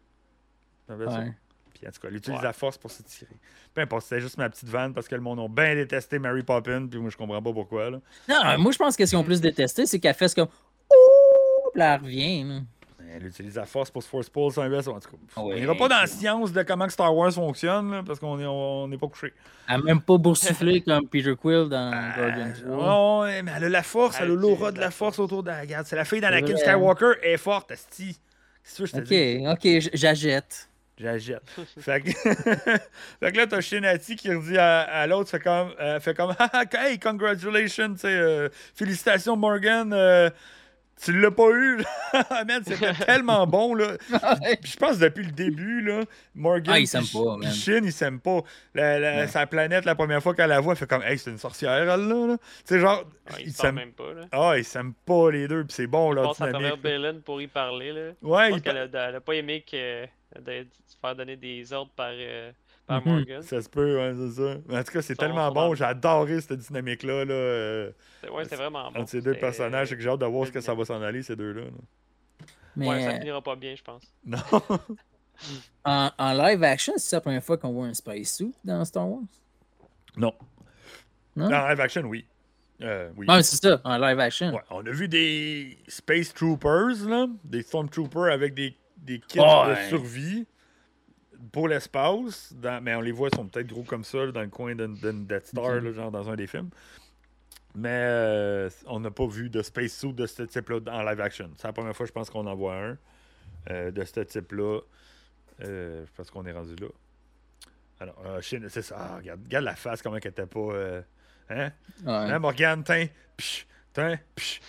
d'un 0.87 0.95
vaisseau. 0.95 1.11
Ouais. 1.17 1.33
Puis 1.81 1.87
en 1.89 1.91
tout 1.91 1.99
cas, 1.99 2.09
elle 2.09 2.15
utilise 2.17 2.37
Ouais. 2.37 2.45
la 2.45 2.53
force 2.53 2.77
pour 2.77 2.91
se 2.91 3.01
tirer. 3.01 3.31
Peu 3.73 3.81
importe, 3.81 4.03
c'était 4.03 4.21
juste 4.21 4.37
ma 4.37 4.47
petite 4.49 4.69
vanne 4.69 4.93
parce 4.93 5.07
que 5.07 5.15
le 5.15 5.21
monde 5.21 5.39
a 5.39 5.47
bien 5.47 5.73
détesté 5.73 6.19
Mary 6.19 6.43
Poppins, 6.43 6.85
puis 6.85 6.99
moi 6.99 7.09
je 7.09 7.17
comprends 7.17 7.41
pas 7.41 7.51
pourquoi. 7.53 7.89
Là. 7.89 7.99
Non, 8.29 8.57
moi, 8.59 8.71
je 8.71 8.77
pense 8.77 8.95
que 8.95 9.03
ce 9.05 9.09
qu'ils 9.11 9.17
ont 9.17 9.23
plus 9.23 9.41
détesté, 9.41 9.87
c'est 9.87 9.99
qu'elle 9.99 10.13
fait 10.13 10.27
ce 10.27 10.35
comme. 10.35 10.47
Ouh, 10.91 11.71
puis 11.73 11.81
elle 11.81 11.99
revient. 12.01 12.43
là. 12.43 12.59
Elle 13.13 13.25
utilise 13.25 13.55
la 13.55 13.65
force 13.65 13.89
pour 13.91 14.01
se 14.03 14.07
force 14.07 14.29
pull 14.29 14.51
un 14.57 14.69
vaisseau. 14.69 14.93
En 14.93 14.99
tout 14.99 15.09
cas, 15.09 15.17
on 15.35 15.53
n'ira 15.53 15.75
pas 15.75 15.89
dans 15.89 15.97
la 15.97 16.07
science 16.07 16.53
de 16.53 16.61
comment 16.63 16.87
Star 16.87 17.13
Wars 17.13 17.33
fonctionne, 17.33 17.91
là, 17.91 18.03
parce 18.05 18.19
qu'on 18.19 18.37
n'est 18.37 18.45
on, 18.47 18.89
pas 18.97 19.07
couché. 19.07 19.33
Elle 19.67 19.77
n'a 19.79 19.83
même 19.83 20.01
pas 20.01 20.17
boursouflé 20.17 20.79
comme 20.87 21.07
Peter 21.09 21.35
Quill 21.35 21.67
dans 21.67 21.91
Euh, 21.93 22.53
3. 22.63 23.21
ouais, 23.23 23.41
mais 23.41 23.51
elle 23.57 23.63
a 23.65 23.69
la 23.69 23.83
force, 23.83 24.15
elle, 24.19 24.25
Elle 24.27 24.31
a 24.31 24.35
l'aura 24.35 24.71
de 24.71 24.79
la 24.79 24.91
force 24.91 25.19
autour 25.19 25.43
de 25.43 25.49
la 25.49 25.59
regarde. 25.59 25.87
C'est 25.87 25.95
la 25.97 26.05
fille 26.05 26.21
dans 26.21 26.27
C'est 26.29 26.35
laquelle 26.35 26.55
vrai. 26.55 26.63
Skywalker 26.63 27.11
est 27.23 27.37
forte, 27.37 27.71
Asti. 27.71 28.17
Ok, 28.79 29.13
ok, 29.49 29.61
j- 29.63 29.89
j'achète. 31.01 31.41
Fait, 31.79 32.01
que... 32.01 32.11
fait 33.19 33.31
que 33.31 33.37
là, 33.37 33.47
t'as 33.47 33.61
Shinati 33.61 34.15
qui 34.15 34.33
redit 34.33 34.57
à, 34.57 34.81
à 34.81 35.07
l'autre, 35.07 35.29
fait 35.29 35.39
comme, 35.39 35.73
euh, 35.79 35.99
fait 35.99 36.13
comme 36.13 36.35
Ah, 36.39 36.63
hey, 36.73 36.99
congratulations, 36.99 37.95
euh, 38.05 38.49
félicitations 38.75 39.35
Morgan, 39.35 39.91
euh, 39.93 40.29
tu 41.03 41.19
l'as 41.19 41.31
pas 41.31 41.49
eu. 41.51 41.77
Man, 42.47 42.61
c'était 42.65 42.93
tellement 43.05 43.47
bon, 43.47 43.73
là. 43.73 43.97
Puis 44.61 44.71
je 44.73 44.77
pense 44.77 44.97
depuis 44.99 45.23
le 45.25 45.31
début, 45.31 45.81
là, 45.81 46.01
Morgan 46.35 46.75
Ah, 46.81 46.85
s'aiment 46.85 47.03
Sh- 47.03 47.23
pas, 47.25 47.37
man. 47.37 47.51
Shin, 47.53 47.81
ils 47.83 47.91
s'aiment 47.93 48.19
pas. 48.19 48.41
La, 48.75 48.99
la- 48.99 49.11
Ouais. 49.21 49.27
Sa 49.27 49.45
planète, 49.47 49.85
la 49.85 49.95
première 49.95 50.21
fois 50.21 50.35
qu'elle 50.35 50.49
la 50.49 50.59
voit, 50.59 50.73
elle 50.73 50.77
fait 50.79 50.87
comme, 50.87 51.03
hey, 51.03 51.17
c'est 51.17 51.31
une 51.31 51.37
sorcière, 51.37 51.71
elle, 51.73 51.87
là. 51.87 52.27
là. 52.27 52.37
Tu 52.37 52.43
sais, 52.65 52.79
genre, 52.79 52.99
Ouais, 53.29 53.35
ils 53.41 53.47
il 53.47 53.53
s'aiment. 53.53 53.75
même 53.75 53.91
pas. 53.93 54.13
Là. 54.13 54.21
Ah, 54.31 54.53
ils 54.57 54.63
s'aiment 54.65 54.93
pas, 55.05 55.31
les 55.31 55.47
deux, 55.47 55.63
puis 55.63 55.73
c'est 55.73 55.87
bon, 55.87 56.11
Je 56.11 56.15
leur 56.15 56.27
passe 56.29 56.41
à 56.41 56.49
travers 56.49 56.59
dynamique. 56.77 56.83
là. 56.83 56.89
Belen 56.89 57.21
pour 57.21 57.41
y 57.41 57.47
parler. 57.47 57.91
Là. 57.93 58.11
Ouais, 58.21 58.47
Je 58.47 58.51
pense 58.53 58.61
qu'elle 58.61 58.77
a, 58.77 59.07
elle 59.09 59.15
a 59.15 59.21
pas 59.21 59.33
aimé 59.35 59.63
que, 59.69 60.03
de, 60.05 60.41
de 60.63 60.67
se 60.85 60.95
faire 60.99 61.15
donner 61.15 61.35
des 61.35 61.71
ordres 61.73 61.91
par, 61.95 62.11
euh, 62.11 62.51
par 62.99 63.07
Mhm. 63.07 63.13
Morgan. 63.13 63.41
Ça 63.43 63.61
se 63.61 63.69
peut, 63.69 63.97
ouais, 63.97 64.13
c'est 64.17 64.41
ça. 64.41 64.55
Mais 64.67 64.77
en 64.77 64.83
tout 64.83 64.91
cas, 64.91 65.01
c'est 65.01 65.15
tellement 65.15 65.51
bon. 65.51 65.69
dans- 65.69 65.75
J'ai 65.75 65.83
adoré 65.85 66.41
cette 66.41 66.59
dynamique-là. 66.59 67.25
Là, 67.25 67.33
euh, 67.33 67.91
C'est- 68.21 68.29
Ouais, 68.29 68.45
c'est 68.45 68.55
vraiment 68.55 68.91
bon. 68.91 68.99
entre 69.01 69.09
ces 69.09 69.21
deux 69.21 69.33
personnages. 69.35 69.89
J'ai 69.89 69.95
que 69.95 70.01
j'ai 70.01 70.09
hâte 70.09 70.19
de 70.19 70.25
voir 70.25 70.45
ce 70.47 70.51
que 70.51 70.61
ça 70.61 70.73
va 70.73 70.85
s'en 70.85 71.01
aller, 71.01 71.23
ces 71.23 71.35
deux-là. 71.35 71.61
là. 71.61 71.67
Mais 72.75 72.87
Ouais, 72.87 73.01
ça 73.01 73.09
euh, 73.09 73.19
finira 73.19 73.41
pas 73.41 73.55
bien, 73.55 73.75
je 73.75 73.83
pense. 73.83 74.03
Non. 74.25 74.37
en, 75.85 76.11
en 76.17 76.33
live 76.33 76.63
action, 76.63 76.93
c'est 76.97 77.15
la 77.15 77.21
première 77.21 77.43
fois 77.43 77.57
qu'on 77.57 77.71
voit 77.71 77.85
un 77.87 77.93
space 77.93 78.35
suit 78.35 78.53
dans 78.63 78.83
Star 78.85 79.09
Wars? 79.09 79.21
non. 80.17 80.33
Non? 81.35 81.49
Dans 81.49 81.67
live 81.69 81.79
action, 81.79 82.01
oui. 82.03 82.25
Euh, 82.81 83.09
oui. 83.15 83.25
Ah, 83.29 83.41
c'est 83.43 83.55
ça, 83.61 83.79
en 83.83 83.97
live 83.97 84.19
action. 84.19 84.51
Ouais, 84.53 84.61
on 84.69 84.85
a 84.85 84.91
vu 84.91 85.07
des 85.07 85.77
Space 85.87 86.33
Troopers, 86.33 87.07
là, 87.07 87.27
des 87.43 87.61
Stormtroopers 87.61 88.31
avec 88.31 88.53
des, 88.53 88.75
des 88.97 89.19
kits 89.19 89.39
Ouais. 89.39 89.69
de 89.69 89.75
survie 89.89 90.45
pour 91.51 91.67
l'espace. 91.67 92.53
dans- 92.53 92.81
Mais 92.83 92.95
on 92.95 93.01
les 93.01 93.11
voit, 93.11 93.29
ils 93.31 93.35
sont 93.35 93.47
peut-être 93.47 93.67
gros 93.67 93.83
comme 93.83 94.03
ça, 94.03 94.25
là, 94.25 94.31
dans 94.31 94.41
le 94.41 94.47
coin 94.49 94.75
d'une 94.75 95.25
Death 95.25 95.47
Star, 95.47 95.81
là, 95.81 95.91
genre 95.91 96.11
dans 96.11 96.29
un 96.29 96.35
des 96.35 96.47
films. 96.47 96.69
Mais 97.73 97.89
euh, 97.89 98.69
on 98.87 98.99
n'a 98.99 99.11
pas 99.11 99.27
vu 99.27 99.49
de 99.49 99.61
Space 99.61 99.93
Suit 99.97 100.13
de 100.13 100.25
ce 100.25 100.43
type-là 100.43 100.79
en 100.91 101.03
live 101.03 101.21
action. 101.21 101.49
C'est 101.57 101.67
la 101.67 101.73
première 101.73 101.95
fois, 101.95 102.05
je 102.05 102.11
pense, 102.11 102.29
qu'on 102.29 102.45
en 102.45 102.55
voit 102.55 102.75
un 102.75 102.97
euh, 103.69 103.91
de 103.91 104.03
ce 104.03 104.19
type-là. 104.21 104.79
Euh, 105.63 106.05
je 106.05 106.11
pense 106.17 106.29
qu'on 106.29 106.45
est 106.45 106.51
rendu 106.51 106.75
là. 106.75 106.87
Alors, 107.99 108.21
euh, 108.25 108.41
Shin- 108.41 108.67
c'est 108.67 108.81
ça. 108.81 108.95
Ah, 108.99 109.17
regarde, 109.17 109.41
regarde 109.45 109.65
la 109.65 109.75
face, 109.75 110.01
comment 110.01 110.17
qu'elle 110.19 110.31
était 110.31 110.45
pas. 110.45 110.59
euh, 110.59 111.01
hein? 111.49 111.69
Ouais. 112.03 112.11
Hein, 112.11 112.39
Morgane, 112.39 112.83
tiens, 112.83 113.07
psh, 113.37 113.65
tiens, 113.93 114.19
psh, 114.35 114.59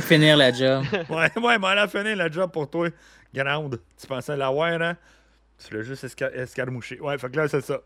finir 0.00 0.36
la 0.36 0.52
job. 0.52 0.84
Ouais, 1.08 1.30
ouais, 1.38 1.58
mais 1.58 1.66
elle 1.72 1.78
a 1.78 1.88
fini 1.88 2.14
la 2.14 2.30
job 2.30 2.52
pour 2.52 2.68
toi. 2.70 2.88
Grande. 3.34 3.80
Tu 3.98 4.06
pensais 4.06 4.36
l'avoir, 4.36 4.80
hein? 4.80 4.96
Tu 5.66 5.74
l'as 5.74 5.82
juste 5.82 6.04
esca- 6.04 6.32
escarmouché. 6.34 7.00
Ouais, 7.00 7.16
fait 7.18 7.30
que 7.30 7.36
là, 7.36 7.48
c'est 7.48 7.60
ça. 7.60 7.80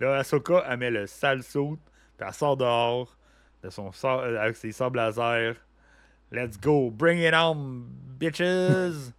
Là, 0.00 0.18
Ahsoka, 0.18 0.64
elle 0.68 0.76
met 0.78 0.90
le 0.90 1.06
sale 1.06 1.42
saut, 1.42 1.78
puis 2.16 2.26
elle 2.26 2.34
sort 2.34 2.56
dehors 2.56 3.16
de 3.62 3.70
son 3.70 3.90
sort, 3.92 4.20
euh, 4.20 4.36
avec 4.38 4.56
ses 4.56 4.72
sables 4.72 4.98
laser. 4.98 5.54
Let's 6.30 6.58
go, 6.60 6.90
bring 6.90 7.18
it 7.20 7.34
on, 7.34 7.84
bitches! 8.18 9.12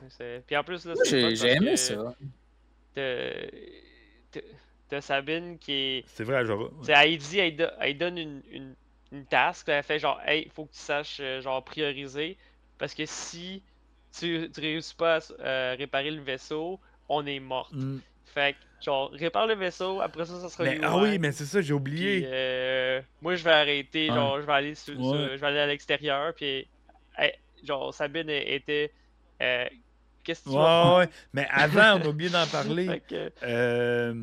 Puis 0.46 0.56
en 0.56 0.62
plus, 0.64 0.84
là, 0.86 0.94
c'est 1.04 1.34
J'ai 1.34 1.56
aimé 1.56 1.72
que 1.72 1.76
ça. 1.76 2.14
t'as- 4.88 5.00
Sabine 5.00 5.58
qui 5.58 5.72
est. 5.72 6.04
c'est 6.06 6.24
vrai, 6.24 6.46
Java. 6.46 6.64
Tu 6.80 6.86
sais, 6.86 6.92
elle 6.92 7.18
dit, 7.18 7.38
elle, 7.38 7.56
do- 7.56 7.64
elle 7.80 7.98
donne 7.98 8.16
une, 8.18 8.42
une, 8.50 8.74
une 9.12 9.26
task. 9.26 9.68
Elle 9.68 9.82
fait 9.82 9.98
genre, 9.98 10.20
hey, 10.24 10.48
faut 10.54 10.64
que 10.64 10.72
tu 10.72 10.78
saches, 10.78 11.18
euh, 11.20 11.40
genre, 11.42 11.62
prioriser. 11.64 12.38
Parce 12.78 12.94
que 12.94 13.04
si 13.06 13.62
tu, 14.18 14.48
tu 14.50 14.60
réussis 14.60 14.94
pas 14.94 15.16
à 15.18 15.20
euh, 15.40 15.74
réparer 15.76 16.10
le 16.10 16.22
vaisseau, 16.22 16.80
on 17.08 17.24
est 17.26 17.40
mort. 17.40 17.68
Mm. 17.72 17.98
Fait 18.26 18.52
que, 18.54 18.84
genre, 18.84 19.10
répare 19.12 19.46
le 19.46 19.54
vaisseau, 19.54 20.00
après 20.00 20.24
ça, 20.26 20.40
ça 20.40 20.48
sera 20.48 20.64
Mais- 20.64 20.78
ah 20.82 20.96
oui, 20.98 21.18
mais 21.18 21.32
c'est 21.32 21.44
ça, 21.46 21.60
j'ai 21.60 21.66
puis, 21.68 21.72
oublié. 21.74 22.22
euh, 22.26 23.00
moi, 23.22 23.34
je 23.36 23.42
vais 23.44 23.52
arrêter, 23.52 24.06
genre, 24.08 24.40
je 24.40 24.46
vais 24.46 24.52
aller, 24.52 24.74
sur, 24.74 24.94
je 24.94 25.36
vais 25.36 25.46
aller 25.46 25.58
à 25.60 25.66
l'extérieur, 25.66 26.34
puis, 26.34 26.66
hey, 27.16 27.32
genre, 27.64 27.92
Sabine 27.94 28.28
était. 28.30 28.92
euh, 29.42 29.66
Qu'est-ce 30.24 30.44
que 30.44 30.50
tu 30.50 30.54
vas 30.56 30.64
faire? 30.82 30.92
Ouais, 30.92 30.98
ouais. 30.98 31.08
Mais 31.32 31.48
avant, 31.50 31.98
on 32.00 32.04
a 32.04 32.08
oublié 32.08 32.28
d'en 32.28 32.46
parler. 32.46 32.86
Fait 32.86 33.00
que, 33.00 33.32
Euh, 33.42 34.14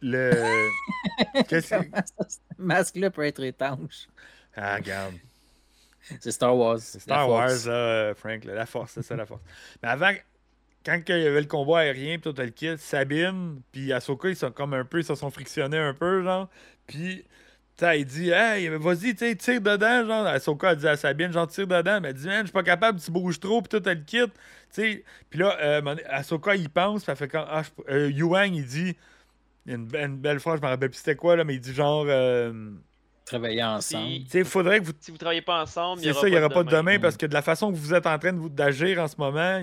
le. 0.00 0.68
Qu'est-ce 1.48 1.74
que. 1.76 1.84
Ce 2.28 2.38
masque-là 2.58 3.10
peut 3.10 3.24
être 3.24 3.40
étanche? 3.44 4.08
Ah, 4.56 4.74
regarde. 4.76 5.14
C'est 6.18 6.32
Star 6.32 6.56
Wars. 6.56 6.80
Star 6.80 7.28
Wars, 7.30 7.46
là, 7.66 7.70
euh, 7.72 8.14
Frank. 8.16 8.44
là, 8.44 8.54
la 8.54 8.66
force, 8.66 8.92
c'est 8.94 9.02
ça, 9.02 9.14
la 9.14 9.24
force. 9.26 9.42
Mais 9.80 9.90
avant, 9.90 10.10
quand 10.84 11.00
il 11.08 11.22
y 11.22 11.26
avait 11.26 11.40
le 11.40 11.46
combat 11.46 11.80
aérien, 11.80 12.18
puis 12.18 12.32
tout 12.32 12.40
le 12.42 12.48
kit, 12.50 12.76
Sabine, 12.78 13.60
puis 13.72 13.92
Ahsoka, 13.92 14.28
ils 14.28 14.36
sont 14.36 14.50
comme 14.50 14.74
un 14.74 14.84
peu, 14.84 15.00
ils 15.00 15.04
se 15.04 15.14
sont 15.14 15.30
frictionnés 15.30 15.78
un 15.78 15.94
peu, 15.94 16.22
genre. 16.22 16.48
Puis, 16.86 17.24
tu 17.78 17.84
sais, 17.84 18.00
il 18.00 18.04
dit, 18.04 18.30
hey, 18.30 18.68
vas-y, 18.68 19.12
tu 19.14 19.18
sais, 19.18 19.36
tire 19.36 19.60
dedans, 19.60 20.06
genre. 20.06 20.26
Ahsoka 20.26 20.70
a 20.70 20.74
dit 20.74 20.88
à 20.88 20.96
Sabine, 20.96 21.32
genre, 21.32 21.46
tire 21.46 21.66
dedans. 21.66 22.00
Mais 22.00 22.08
elle 22.08 22.14
dit, 22.14 22.26
man, 22.26 22.40
je 22.40 22.46
suis 22.46 22.52
pas 22.52 22.62
capable, 22.62 23.00
tu 23.00 23.10
bouges 23.10 23.40
trop, 23.40 23.62
puis 23.62 23.78
tout 23.78 23.88
le 23.88 23.94
kit. 23.96 24.18
Tu 24.24 24.30
sais, 24.70 25.04
puis 25.30 25.38
là, 25.40 25.56
euh, 25.60 25.94
Ahsoka, 26.08 26.54
il 26.56 26.68
pense, 26.70 27.02
puis 27.04 27.10
elle 27.12 27.16
fait 27.18 27.28
quand. 27.28 27.44
Ah, 27.48 27.62
euh, 27.90 28.10
Yuang, 28.10 28.52
il 28.54 28.64
dit, 28.66 28.96
il 29.66 29.70
y 29.70 29.74
a 29.74 29.76
une, 29.78 29.86
be- 29.86 30.04
une 30.06 30.16
belle 30.18 30.40
phrase, 30.40 30.58
je 30.60 30.62
me 30.64 30.68
rappelle 30.70 30.90
plus 30.90 30.98
c'était 30.98 31.14
quoi, 31.16 31.36
là, 31.36 31.44
mais 31.44 31.54
il 31.54 31.60
dit 31.60 31.72
genre, 31.74 32.04
euh, 32.08 32.70
Travailler 33.24 33.62
ensemble. 33.62 34.08
si, 34.14 34.24
tu 34.24 34.30
sais, 34.30 34.44
faudrait 34.44 34.80
que 34.80 34.86
vous 34.86 34.92
si 34.98 35.10
vous 35.12 35.16
travaillez 35.16 35.42
pas 35.42 35.62
ensemble, 35.62 36.00
il 36.00 36.02
y 36.02 36.04
c'est 36.06 36.10
aura 36.10 36.20
ça, 36.22 36.28
il 36.28 36.32
n'y 36.32 36.38
aura 36.38 36.48
pas 36.50 36.64
de 36.64 36.70
demain 36.70 36.92
demain. 36.94 36.98
parce 36.98 37.16
que 37.16 37.24
de 37.26 37.32
la 37.32 37.40
façon 37.42 37.70
que 37.70 37.76
vous 37.76 37.94
êtes 37.94 38.06
en 38.06 38.18
train 38.18 38.32
de 38.32 38.38
vous- 38.38 38.48
d'agir 38.48 38.98
en 39.00 39.06
ce 39.08 39.14
moment, 39.16 39.62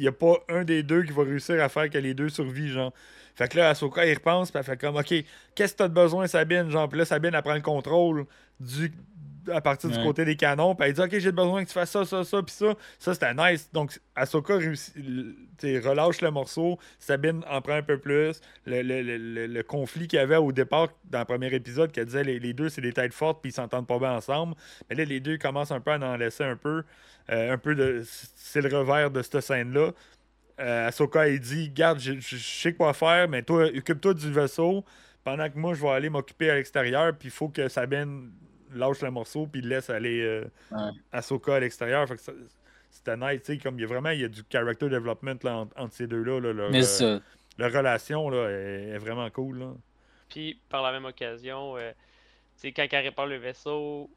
n'y 0.00 0.08
a 0.08 0.12
pas 0.12 0.34
un 0.48 0.64
des 0.64 0.82
deux 0.82 1.02
qui 1.02 1.12
va 1.12 1.22
réussir 1.22 1.62
à 1.62 1.68
faire 1.68 1.90
que 1.90 1.98
les 1.98 2.14
deux 2.14 2.28
survivent, 2.28 2.72
genre. 2.72 2.92
Fait 3.34 3.48
que 3.48 3.56
là, 3.56 3.70
Ahsoka, 3.70 4.04
il 4.06 4.14
repense, 4.14 4.50
puis 4.50 4.62
fait 4.62 4.76
comme, 4.76 4.96
OK, 4.96 5.14
qu'est-ce 5.54 5.72
que 5.72 5.78
t'as 5.78 5.88
de 5.88 5.94
besoin, 5.94 6.26
Sabine? 6.26 6.70
Genre, 6.70 6.88
puis 6.88 6.98
là, 6.98 7.04
Sabine, 7.04 7.32
elle 7.34 7.42
prend 7.42 7.54
le 7.54 7.60
contrôle 7.60 8.26
du, 8.60 8.92
à 9.50 9.60
partir 9.60 9.90
du 9.90 9.96
côté 10.04 10.24
des 10.24 10.36
canons, 10.36 10.74
puis 10.74 10.86
elle 10.88 10.94
dit, 10.94 11.00
OK, 11.00 11.18
j'ai 11.18 11.32
besoin 11.32 11.62
que 11.64 11.68
tu 11.68 11.74
fasses 11.74 11.90
ça, 11.90 12.04
ça, 12.04 12.22
ça, 12.24 12.42
puis 12.42 12.54
ça. 12.54 12.74
Ça, 12.98 13.14
c'était 13.14 13.34
nice. 13.34 13.68
Donc, 13.72 13.98
Ahsoka 14.14 14.56
réussit, 14.56 14.94
relâche 15.62 16.20
le 16.20 16.30
morceau, 16.30 16.78
Sabine 16.98 17.42
en 17.48 17.60
prend 17.60 17.74
un 17.74 17.82
peu 17.82 17.98
plus. 17.98 18.40
Le, 18.66 18.82
le- 18.82 19.02
le- 19.02 19.46
le- 19.46 19.62
conflit 19.62 20.06
qu'il 20.08 20.18
y 20.18 20.22
avait 20.22 20.36
au 20.36 20.52
départ, 20.52 20.88
dans 21.04 21.20
le 21.20 21.24
premier 21.24 21.52
épisode, 21.54 21.92
qui 21.92 22.04
disait 22.04 22.24
les, 22.24 22.38
les 22.38 22.52
deux, 22.52 22.68
c'est 22.68 22.80
des 22.80 22.92
têtes 22.92 23.14
fortes, 23.14 23.40
puis 23.42 23.50
ils 23.50 23.54
s'entendent 23.54 23.86
pas 23.86 23.98
bien 23.98 24.12
ensemble. 24.12 24.54
Mais 24.88 24.96
là, 24.96 25.04
les 25.04 25.20
deux 25.20 25.38
commencent 25.38 25.72
un 25.72 25.80
peu 25.80 25.92
à 25.92 25.98
en 25.98 26.16
laisser 26.16 26.44
un 26.44 26.56
peu. 26.56 26.82
Euh, 27.30 27.52
un 27.52 27.58
peu 27.58 27.74
de. 27.74 28.02
C'est 28.36 28.60
le 28.60 28.76
revers 28.76 29.10
de 29.10 29.22
cette 29.22 29.40
scène-là. 29.40 29.92
Euh, 30.60 30.88
Ahsoka, 30.88 31.28
il 31.28 31.40
dit 31.40 31.70
Garde, 31.70 31.98
je 32.00 32.36
sais 32.36 32.74
quoi 32.74 32.92
faire, 32.92 33.28
mais 33.28 33.42
toi, 33.42 33.66
occupe-toi 33.76 34.14
du 34.14 34.30
vaisseau. 34.32 34.84
Pendant 35.24 35.48
que 35.48 35.56
moi, 35.56 35.72
je 35.74 35.80
vais 35.80 35.88
aller 35.90 36.10
m'occuper 36.10 36.50
à 36.50 36.56
l'extérieur. 36.56 37.12
Puis 37.16 37.28
il 37.28 37.30
faut 37.30 37.48
que 37.48 37.68
Sabine 37.68 38.30
lâche 38.74 39.00
le 39.02 39.10
morceau. 39.10 39.46
Puis 39.46 39.60
laisse 39.62 39.90
aller 39.90 40.20
euh, 40.22 40.44
Ouais. 40.70 40.90
Ahsoka 41.12 41.54
à 41.56 41.60
l'extérieur. 41.60 42.06
Fait 42.08 42.16
que 42.16 42.20
ça- 42.20 42.32
c'était 42.90 43.16
nice. 43.16 43.42
tu 43.42 43.54
sais, 43.54 43.58
Comme 43.58 43.78
il 43.78 43.82
y 43.82 43.84
a 43.84 43.88
vraiment 43.88 44.10
il 44.10 44.20
y 44.20 44.24
a 44.24 44.28
du 44.28 44.42
character 44.50 44.88
development 44.88 45.38
là, 45.42 45.56
entre, 45.56 45.78
entre 45.80 45.94
ces 45.94 46.06
deux-là. 46.06 46.40
là, 46.40 46.52
leur, 46.52 46.70
Mais 46.70 46.82
euh, 47.02 47.18
leur 47.58 47.72
relation 47.72 48.28
là, 48.30 48.48
est, 48.50 48.88
est 48.94 48.98
vraiment 48.98 49.28
cool. 49.30 49.58
Là. 49.60 49.66
Puis, 50.28 50.58
par 50.68 50.82
la 50.82 50.92
même 50.92 51.04
occasion, 51.04 51.76
euh, 51.76 51.90
tu 52.60 52.68
sais, 52.68 52.72
quand 52.72 52.86
elle 52.90 53.04
répare 53.04 53.26
le 53.26 53.36
vaisseau, 53.36 54.08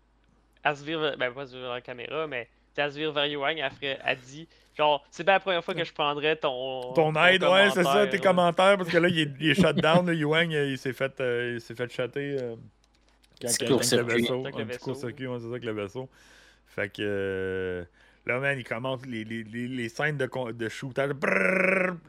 elle 0.63 0.75
se 0.75 0.83
vire, 0.83 0.99
vers- 0.99 1.17
ben 1.17 1.33
pas 1.33 1.45
se 1.45 1.55
vire 1.55 1.69
la 1.69 1.81
caméra, 1.81 2.27
mais 2.27 2.47
elle 2.77 2.91
se 2.91 2.97
vire 2.97 3.11
vers 3.13 3.25
Yuang, 3.25 3.57
elle, 3.57 3.71
ferait, 3.71 3.99
elle 4.05 4.17
dit, 4.17 4.47
genre, 4.77 5.05
c'est 5.09 5.23
bien 5.23 5.33
la 5.35 5.39
première 5.39 5.63
fois 5.63 5.73
que 5.73 5.83
je 5.85 5.93
prendrais 5.93 6.35
ton. 6.35 6.93
Ton 6.93 7.13
aide, 7.25 7.43
ouais, 7.43 7.69
c'est 7.73 7.83
ça, 7.83 8.07
tes 8.07 8.19
commentaires, 8.19 8.77
parce 8.77 8.89
que 8.89 8.97
là, 8.97 9.07
il 9.07 9.19
est, 9.19 9.31
il 9.39 9.49
est 9.51 9.53
shut 9.53 9.75
down, 9.77 10.05
là, 10.05 10.13
Yuang, 10.13 10.53
euh, 10.53 10.67
il 10.67 10.77
s'est 10.77 10.91
fait, 10.93 11.19
euh, 11.21 11.53
il 11.55 11.61
s'est 11.61 11.75
fait 11.75 11.89
chatter 11.91 12.37
quand, 13.45 13.53
Petit 13.53 13.65
quand- 13.65 13.71
court-circuit. 13.73 14.29
avec 14.45 14.55
le 14.57 14.63
vaisseau. 14.65 14.83
Court-circuit, 14.83 15.27
ouais, 15.27 15.37
c'est 15.39 15.43
ça, 15.45 15.49
avec 15.51 15.65
le 15.65 15.71
vaisseau. 15.71 16.09
Fait 16.67 16.89
que 16.89 17.01
euh, 17.01 17.83
là, 18.25 18.39
man, 18.39 18.57
il 18.57 18.63
commence 18.63 19.05
les, 19.05 19.23
les, 19.23 19.43
les, 19.43 19.67
les 19.67 19.89
scènes 19.89 20.17
de, 20.17 20.29
de 20.51 20.69
shootage, 20.69 21.11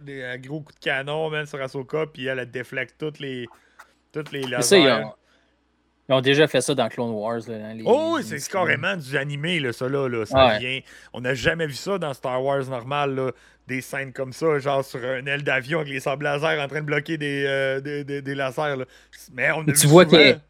des 0.02 0.24
un 0.24 0.38
gros 0.38 0.60
coup 0.60 0.72
de 0.72 0.78
canon, 0.78 1.30
man, 1.30 1.46
sur 1.46 1.60
Ahsoka, 1.60 2.06
puis 2.12 2.26
elle, 2.26 2.38
elle 2.38 2.50
déflecte 2.50 2.96
toutes 2.98 3.18
les, 3.20 3.46
toutes 4.12 4.32
les 4.32 4.42
lasers. 4.42 4.62
ça, 4.62 4.76
ils 4.78 4.88
ont, 5.04 5.12
ils 6.08 6.14
ont 6.14 6.20
déjà 6.20 6.46
fait 6.46 6.60
ça 6.60 6.74
dans 6.74 6.88
Clone 6.88 7.10
Wars. 7.10 7.40
Là, 7.48 7.58
dans 7.58 7.76
les- 7.76 7.82
Oh 7.86 8.18
c'est 8.22 8.48
carrément 8.50 8.96
du 8.96 9.16
animé, 9.16 9.60
là, 9.60 9.72
ça, 9.72 9.88
là. 9.88 10.08
là, 10.08 10.24
ça 10.24 10.46
Ouais. 10.46 10.58
vient. 10.58 10.80
On 11.12 11.20
n'a 11.20 11.34
jamais 11.34 11.66
vu 11.66 11.74
ça 11.74 11.98
dans 11.98 12.14
Star 12.14 12.42
Wars 12.42 12.64
normal, 12.66 13.14
là. 13.14 13.32
Des 13.66 13.80
scènes 13.80 14.12
comme 14.12 14.32
ça, 14.32 14.60
genre 14.60 14.84
sur 14.84 15.00
un 15.04 15.26
aile 15.26 15.42
d'avion 15.42 15.80
avec 15.80 15.92
les 15.92 15.98
sables 15.98 16.22
laser 16.22 16.60
en 16.64 16.68
train 16.68 16.80
de 16.82 16.86
bloquer 16.86 17.18
des, 17.18 17.44
euh, 17.48 17.80
des, 17.80 18.04
des- 18.04 18.22
des 18.22 18.34
lasers, 18.36 18.76
là. 18.76 18.84
Mais 19.32 19.50
on 19.50 19.62
a 19.62 19.64
Tu 19.72 19.72
vu 19.72 19.86
vois 19.88 20.04
souvent- 20.04 20.16
qu'elle 20.18 20.40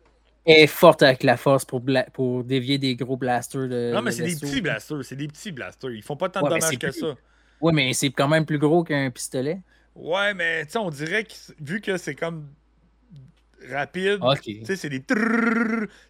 est- 0.47 0.67
forte 0.67 1.03
avec 1.03 1.23
la 1.23 1.37
force 1.37 1.65
pour, 1.65 1.81
bla- 1.81 2.07
pour 2.13 2.45
dévier 2.45 2.79
des 2.79 2.95
gros 2.97 3.17
blasters. 3.17 3.69
De, 3.69 3.93
Non, 3.93 4.03
mais 4.03 4.13
c'est 4.13 4.25
des 4.25 4.35
petits 4.37 4.61
blasters, 4.61 5.05
c'est 5.05 5.17
des 5.17 5.29
petits 5.29 5.53
blasters. 5.53 5.91
Ils 5.93 6.03
font 6.03 6.17
pas 6.17 6.29
tant 6.29 6.41
Ouais, 6.43 6.51
de 6.51 6.55
dommages 6.55 6.79
que 6.79 6.87
plus- 6.89 7.01
ça. 7.01 7.15
Ouais, 7.61 7.73
mais 7.73 7.93
c'est 7.93 8.11
quand 8.11 8.29
même 8.29 8.45
plus 8.47 8.59
gros 8.59 8.85
qu'un 8.85 9.11
pistolet. 9.11 9.61
Ouais, 9.95 10.35
mais 10.35 10.65
tu 10.67 10.73
sais, 10.73 10.79
on 10.79 10.91
dirait 10.91 11.25
que 11.25 11.33
vu 11.61 11.81
que 11.81 11.97
c'est 11.97 12.15
comme 12.15 12.49
rapide, 13.73 14.19
Ok. 14.21 14.43
tu 14.43 14.65
sais, 14.65 14.77
c'est 14.77 14.89
des 14.91 15.03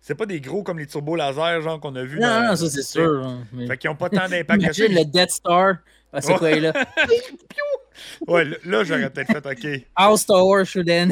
c'est 0.00 0.14
pas 0.14 0.26
des 0.26 0.40
gros 0.40 0.62
comme 0.62 0.78
les 0.78 0.86
turbos 0.86 1.16
laser, 1.16 1.62
genre 1.62 1.80
qu'on 1.80 1.94
a 1.94 2.02
vu. 2.02 2.18
Non, 2.18 2.26
dans- 2.28 2.48
non, 2.48 2.56
ça 2.56 2.68
c'est 2.68 2.82
sûr. 2.82 3.24
hein, 3.26 3.44
mais- 3.52 3.66
Fait 3.68 3.78
qu'ils 3.78 3.88
ont 3.90 3.94
pas 3.96 4.10
tant 4.10 4.28
d'impact 4.28 4.60
que 4.66 4.72
ça. 4.72 4.84
Imagine 4.84 4.98
le 4.98 5.04
Death 5.04 5.30
Star. 5.30 5.76
Ah, 6.12 6.20
c'est 6.20 6.34
quoi, 6.34 6.50
là? 6.56 6.72
Ouais, 8.26 8.44
là, 8.64 8.84
j'aurais 8.84 9.10
peut-être 9.10 9.32
fait 9.32 9.46
OK. 9.46 9.86
Wars 10.28 10.66
should 10.66 10.90
end. 10.90 11.10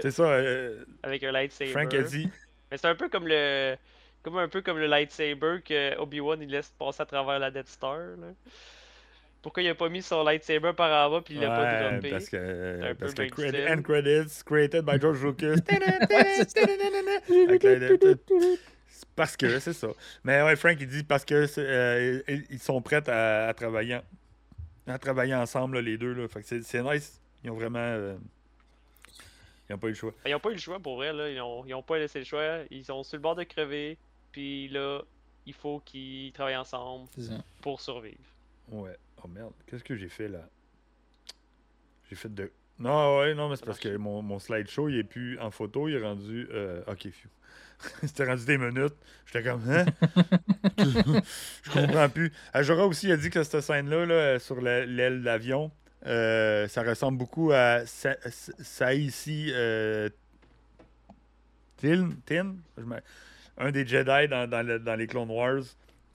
C'est 0.00 0.10
ça, 0.10 0.24
euh, 0.24 0.84
Avec 1.02 1.22
un 1.24 1.32
lightsaber. 1.32 1.70
Frank 1.70 1.92
a 1.94 2.02
dit. 2.02 2.28
Mais 2.70 2.78
c'est 2.78 2.88
un 2.88 2.94
peu 2.94 3.08
comme 3.08 3.26
le. 3.28 3.76
Comme 4.22 4.38
un 4.38 4.48
peu 4.48 4.62
comme 4.62 4.78
le 4.78 4.86
lightsaber 4.86 5.60
que 5.64 5.98
Obi-Wan 5.98 6.40
il 6.42 6.50
laisse 6.50 6.72
passer 6.78 7.02
à 7.02 7.06
travers 7.06 7.38
la 7.40 7.50
Death 7.50 7.68
Star. 7.68 7.98
Là. 7.98 8.28
Pourquoi 9.42 9.64
il 9.64 9.68
a 9.68 9.74
pas 9.74 9.88
mis 9.88 10.02
son 10.02 10.22
lightsaber 10.22 10.72
par 10.76 11.08
en 11.08 11.10
bas 11.10 11.20
puis 11.24 11.34
il 11.34 11.40
l'a 11.40 11.48
pas 11.48 11.90
droppé? 11.90 12.10
parce 12.10 12.28
que, 12.28 12.80
un 12.84 12.94
peu 12.94 12.96
parce 13.06 13.14
que 13.14 13.28
credit, 13.28 13.68
end 13.68 13.82
credits 13.82 14.42
created 14.46 14.84
by 14.84 15.00
George 15.00 15.24
Lucas. 15.24 15.56
parce 19.16 19.36
que, 19.36 19.58
c'est 19.58 19.72
ça. 19.72 19.88
Mais 20.24 20.42
ouais, 20.42 20.56
Frank, 20.56 20.76
il 20.80 20.86
dit 20.86 21.02
parce 21.02 21.24
que 21.24 21.46
euh, 21.58 22.22
ils 22.50 22.60
sont 22.60 22.80
prêts 22.80 23.08
à, 23.08 23.48
à 23.48 23.54
travailler, 23.54 23.98
à 24.86 24.98
travailler 24.98 25.34
ensemble, 25.34 25.76
là, 25.76 25.82
les 25.82 25.98
deux. 25.98 26.12
Là. 26.12 26.28
Fait 26.28 26.40
que 26.40 26.46
c'est, 26.46 26.62
c'est 26.62 26.82
nice. 26.82 27.20
Ils 27.42 27.50
ont 27.50 27.54
vraiment. 27.54 27.80
euh, 27.80 28.14
ils 29.72 29.74
n'ont 29.74 29.78
pas 29.78 29.86
eu 29.88 29.90
le 29.90 29.96
choix. 29.96 30.12
Ils 30.26 30.34
ont 30.34 30.40
pas 30.40 30.50
eu 30.50 30.54
le 30.54 30.58
choix 30.60 30.78
pour 30.78 30.96
vrai, 30.96 31.12
là. 31.12 31.30
Ils 31.30 31.40
ont, 31.40 31.64
ils 31.64 31.74
ont 31.74 31.82
pas 31.82 31.98
laissé 31.98 32.18
le 32.18 32.24
choix. 32.24 32.58
Ils 32.70 32.84
sont 32.84 33.02
sur 33.02 33.16
le 33.16 33.22
bord 33.22 33.34
de 33.34 33.42
crever. 33.44 33.96
Puis 34.32 34.68
là, 34.68 35.00
il 35.46 35.54
faut 35.54 35.80
qu'ils 35.80 36.32
travaillent 36.32 36.56
ensemble 36.56 37.08
pour 37.60 37.80
survivre. 37.80 38.18
Ouais. 38.68 38.96
Oh 39.24 39.28
merde, 39.28 39.52
qu'est-ce 39.66 39.84
que 39.84 39.96
j'ai 39.96 40.08
fait 40.08 40.28
là? 40.28 40.48
J'ai 42.10 42.16
fait 42.16 42.32
de. 42.32 42.50
Non, 42.78 43.18
ouais, 43.18 43.34
non, 43.34 43.48
mais 43.48 43.56
c'est 43.56 43.64
parce 43.64 43.78
que 43.78 43.96
mon, 43.96 44.22
mon 44.22 44.38
slideshow, 44.38 44.88
il 44.88 44.98
est 44.98 45.04
plus 45.04 45.38
en 45.38 45.50
photo, 45.50 45.88
il 45.88 45.94
est 45.94 46.02
rendu. 46.02 46.48
euh, 46.50 46.82
Ok, 46.86 47.08
phew. 47.10 47.28
C'était 48.06 48.24
rendu 48.26 48.44
des 48.44 48.58
minutes. 48.58 48.94
J'étais 49.26 49.42
comme, 49.48 49.62
hein? 49.70 49.84
Je 50.78 51.70
comprends 51.72 52.08
plus. 52.08 52.32
Ajora 52.52 52.86
aussi 52.86 53.10
a 53.12 53.16
dit 53.16 53.30
que 53.30 53.42
cette 53.42 53.60
scène-là, 53.60 54.06
là, 54.06 54.38
sur 54.38 54.60
la- 54.60 54.84
l'aile 54.86 55.22
d'avion, 55.22 55.70
euh, 56.06 56.66
ça 56.68 56.82
ressemble 56.82 57.18
beaucoup 57.18 57.52
à 57.52 57.86
Sa- 57.86 58.16
Saïsi 58.30 59.50
euh, 59.52 60.08
Tin, 61.76 62.54
un 63.58 63.70
des 63.70 63.86
Jedi 63.86 64.28
dans, 64.28 64.48
dans 64.48 64.66
le- 64.66 64.78
dans 64.78 64.94
les 64.94 65.06
Clone 65.06 65.30
Wars. 65.30 65.62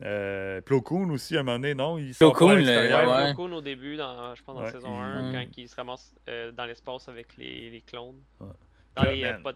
Euh, 0.03 0.61
Plo 0.61 0.81
Koon 0.81 1.09
aussi, 1.09 1.35
à 1.35 1.39
un 1.39 1.43
moment 1.43 1.57
donné, 1.57 1.73
non? 1.73 1.97
Il 1.97 2.13
Plo 2.13 2.31
Koon, 2.31 2.55
Ouais. 2.57 3.33
Plo 3.33 3.33
Koon, 3.35 3.51
au 3.53 3.61
début, 3.61 3.97
dans, 3.97 4.35
je 4.35 4.43
pense 4.43 4.55
dans 4.55 4.63
Ouais. 4.63 4.71
saison 4.71 4.99
1, 5.01 5.31
Mm. 5.31 5.33
quand 5.33 5.57
il 5.57 5.67
se 5.67 5.75
ramasse 5.75 6.13
euh, 6.29 6.51
dans 6.51 6.65
l'espace 6.65 7.09
avec 7.09 7.35
les, 7.37 7.69
les 7.71 7.81
clones. 7.81 8.21
Ouais. 8.39 8.47
Dans 8.95 9.03
Là, 9.03 9.11
les 9.13 9.23
euh. 9.25 9.53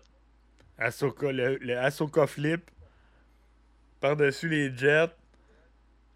Ahsoka, 0.80 1.32
le, 1.32 1.58
le 1.58 1.78
Ahsoka 1.78 2.26
flip 2.26 2.72
par-dessus 4.00 4.50
les 4.50 4.76
jets. 4.76 5.10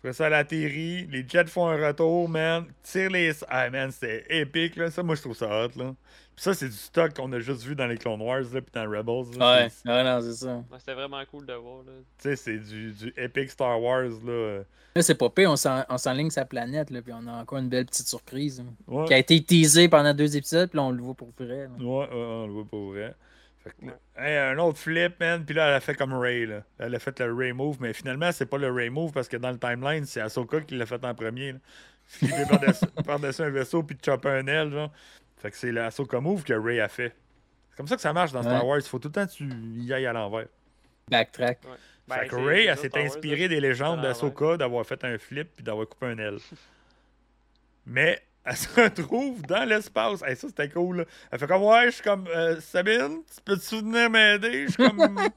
Après 0.06 0.14
ça, 0.14 0.28
elle 0.28 0.34
atterrit. 0.36 1.08
Les 1.08 1.26
jets 1.28 1.48
font 1.48 1.66
un 1.68 1.88
retour, 1.88 2.30
man. 2.30 2.66
Tire 2.84 3.10
les. 3.10 3.32
Ah, 3.50 3.72
man, 3.72 3.90
c'était 3.92 4.24
épique, 4.30 4.76
là. 4.76 4.92
Ça, 4.92 5.02
moi, 5.02 5.16
je 5.16 5.22
trouve 5.22 5.36
ça 5.36 5.48
hot, 5.48 5.70
là. 5.76 5.96
Puis 6.36 6.44
ça, 6.44 6.54
c'est 6.54 6.68
du 6.68 6.76
stock 6.76 7.16
qu'on 7.16 7.32
a 7.34 7.40
juste 7.40 7.64
vu 7.64 7.74
dans 7.76 7.88
les 7.88 7.98
Clone 7.98 8.22
Wars, 8.22 8.42
là, 8.54 8.62
puis 8.62 8.70
dans 8.72 8.84
Rebels. 8.88 9.40
là. 9.40 9.64
Ouais, 9.64 9.70
C'est- 9.70 9.88
non, 10.04 10.22
c'est 10.22 10.34
ça. 10.34 10.58
Ouais, 10.58 10.78
C'était 10.78 10.94
vraiment 10.94 11.24
cool 11.32 11.48
de 11.48 11.54
voir. 11.54 11.80
Là. 11.88 11.94
Tu 12.22 12.30
sais, 12.30 12.36
c'est 12.36 12.58
du, 12.60 12.92
du 12.92 13.14
epic 13.18 13.50
Star 13.50 13.82
Wars, 13.82 14.04
là. 14.24 14.60
Là, 14.96 15.02
c'est 15.02 15.16
pas 15.16 15.30
pire, 15.32 15.50
on 15.50 15.56
s'en- 15.56 15.84
on 15.90 15.98
s'enligne 15.98 16.30
sa 16.30 16.46
planète, 16.46 16.92
là, 16.92 17.02
puis 17.02 17.12
on 17.12 17.26
a 17.28 17.42
encore 17.42 17.58
une 17.58 17.70
belle 17.70 17.86
petite 17.88 18.08
surprise. 18.08 18.60
hein, 18.60 18.72
Ouais. 18.88 19.06
Qui 19.08 19.14
a 19.16 19.18
été 19.18 19.42
teasée 19.44 19.90
pendant 19.90 20.14
deux 20.14 20.38
épisodes, 20.38 20.70
puis 20.70 20.78
là, 20.78 20.84
on 20.84 20.92
le 20.92 21.02
voit 21.02 21.16
pour 21.16 21.32
vrai. 21.40 21.64
là. 21.64 21.70
Ouais, 21.84 21.86
ouais, 21.86 22.08
on 22.12 22.46
le 22.46 22.54
voit 22.54 22.66
pour 22.66 22.92
vrai. 22.92 23.16
Que 23.66 24.22
hey, 24.22 24.38
un 24.38 24.58
autre 24.60 24.78
flip, 24.78 25.20
man. 25.20 25.44
Puis 25.46 25.56
là, 25.56 25.68
elle 25.70 25.74
a 25.76 25.80
fait 25.80 25.96
comme 25.96 26.14
Ray. 26.14 26.46
Là. 26.46 26.64
Elle 26.78 26.94
a 26.96 27.00
fait 27.00 27.20
le 27.20 27.34
Ray 27.34 27.52
move, 27.54 27.78
mais 27.80 27.94
finalement, 27.94 28.32
c'est 28.32 28.46
pas 28.46 28.58
le 28.58 28.72
Ray 28.72 28.90
move 28.90 29.12
parce 29.12 29.28
que 29.28 29.38
dans 29.38 29.52
le 29.52 29.58
timeline, 29.58 30.06
c'est 30.06 30.22
Ahsoka 30.22 30.62
qui 30.62 30.76
l'a 30.76 30.86
fait 30.86 31.04
en 31.04 31.14
premier. 31.16 31.54
Là. 31.54 31.60
Flipper 32.08 32.46
par-dessus 33.06 33.42
un 33.42 33.50
vaisseau 33.50 33.82
puis 33.84 33.96
de 33.98 34.04
chopper 34.06 34.30
un 34.30 34.46
aile, 34.48 34.72
genre. 34.72 34.92
Fait 35.38 35.52
que 35.52 35.58
c'est 35.58 35.72
le 35.72 35.82
Ahsoka 35.82 36.20
move 36.20 36.44
que 36.44 36.54
Ray 36.54 36.80
a 36.80 36.88
fait. 36.88 37.16
C'est 37.72 37.78
comme 37.78 37.88
ça 37.88 37.96
que 37.96 38.02
ça 38.02 38.14
marche 38.14 38.32
dans 38.32 38.42
Star 38.44 38.64
Ouais. 38.64 38.70
Wars. 38.70 38.80
Il 38.80 38.88
faut 38.88 39.00
tout 39.00 39.08
le 39.10 39.14
temps 39.14 39.26
que 39.26 39.32
tu 39.32 39.44
y 39.46 39.92
ailles 39.94 40.06
à 40.06 40.14
l'envers. 40.14 40.48
Backtrack. 41.10 41.60
Ouais. 41.64 41.72
fait 41.72 42.22
Ben, 42.22 42.28
que 42.30 42.36
Ray, 42.36 42.66
elle 42.68 42.78
s'est 42.78 42.98
inspirée 42.98 43.48
des 43.48 43.60
légendes 43.60 44.02
d'Ahsoka 44.02 44.58
d'avoir 44.58 44.86
fait 44.86 45.04
un 45.04 45.18
flip 45.18 45.50
puis 45.56 45.64
d'avoir 45.64 45.88
coupé 45.88 46.06
un 46.06 46.18
aile. 46.20 46.38
Mais 47.86 48.22
elle 48.52 48.56
se 48.58 48.82
retrouve 48.82 49.42
dans 49.44 49.64
l'espace. 49.68 50.22
Hey, 50.26 50.36
ça, 50.36 50.48
c'était 50.48 50.70
cool. 50.70 50.98
là. 50.98 51.04
Elle 51.32 51.40
fait 51.40 51.48
comme 51.48 51.64
Ouais, 51.64 51.86
je 51.88 51.92
suis 51.92 52.04
comme 52.04 52.28
euh, 52.28 52.60
Sabine, 52.62 53.22
tu 53.34 53.42
peux-tu 53.44 53.78
venir 53.78 54.10
m'aider? 54.10 54.66
Je 54.68 54.72
suis 54.74 54.84
comme. 54.90 55.20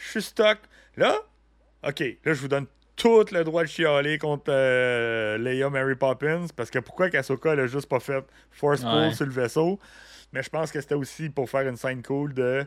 Je 0.00 0.10
suis 0.10 0.22
stock. 0.22 0.58
Là, 0.96 1.16
OK, 1.86 1.98
là, 2.00 2.32
je 2.32 2.40
vous 2.40 2.46
donne 2.48 2.66
tout 2.94 3.24
le 3.32 3.42
droit 3.42 3.62
de 3.64 3.68
chialer 3.68 4.16
contre 4.18 4.44
euh, 4.48 5.36
Leia 5.38 5.68
Mary 5.70 5.96
Poppins. 5.96 6.46
Parce 6.54 6.70
que 6.70 6.78
pourquoi 6.78 7.10
qu'Ahsoka, 7.10 7.52
elle 7.54 7.60
a 7.60 7.66
juste 7.66 7.88
pas 7.88 7.98
fait 7.98 8.24
Force 8.52 8.80
Pull 8.82 8.90
Ouais. 8.90 9.12
sur 9.12 9.26
le 9.26 9.32
vaisseau? 9.32 9.80
Mais 10.32 10.42
je 10.44 10.50
pense 10.50 10.70
que 10.70 10.80
c'était 10.80 10.94
aussi 10.94 11.30
pour 11.30 11.50
faire 11.50 11.66
une 11.68 11.76
scène 11.76 12.02
cool 12.02 12.32
de 12.34 12.64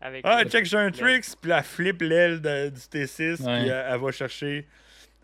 Avec 0.00 0.22
Ah, 0.24 0.44
check, 0.44 0.64
j'ai 0.64 0.78
un 0.78 0.90
tricks. 0.90 1.26
Puis 1.40 1.50
elle 1.52 1.62
flippe 1.62 2.02
l'aile 2.02 2.40
du 2.40 2.48
T6. 2.80 3.20
Ouais. 3.44 3.60
Puis 3.60 3.68
elle, 3.68 3.86
elle 3.90 4.00
va 4.00 4.10
chercher. 4.10 4.66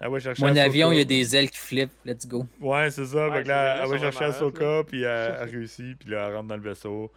Elle 0.00 0.10
va 0.10 0.18
chercher 0.18 0.42
Mon 0.44 0.56
avion, 0.56 0.92
il 0.92 0.98
y 0.98 1.00
a 1.00 1.04
des 1.04 1.36
ailes 1.36 1.50
qui 1.50 1.58
flippent. 1.58 1.92
Let's 2.04 2.26
go. 2.26 2.46
Ouais, 2.60 2.90
c'est 2.90 3.06
ça. 3.06 3.28
Ouais, 3.28 3.36
fait 3.38 3.42
que 3.44 3.48
là, 3.48 3.82
elle 3.84 3.88
va 3.90 3.98
chercher 3.98 4.24
Ahsoka, 4.24 4.82
puis 4.86 5.02
elle, 5.02 5.36
elle 5.40 5.48
réussit, 5.50 5.98
puis 5.98 6.10
là, 6.10 6.26
elle 6.28 6.34
rentre 6.36 6.48
dans 6.48 6.56
le 6.56 6.62
vaisseau. 6.62 7.10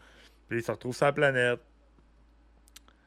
Puis 0.47 0.59
il 0.59 0.63
se 0.63 0.71
retrouve 0.71 0.95
sur 0.95 1.05
la 1.05 1.11
planète, 1.11 1.59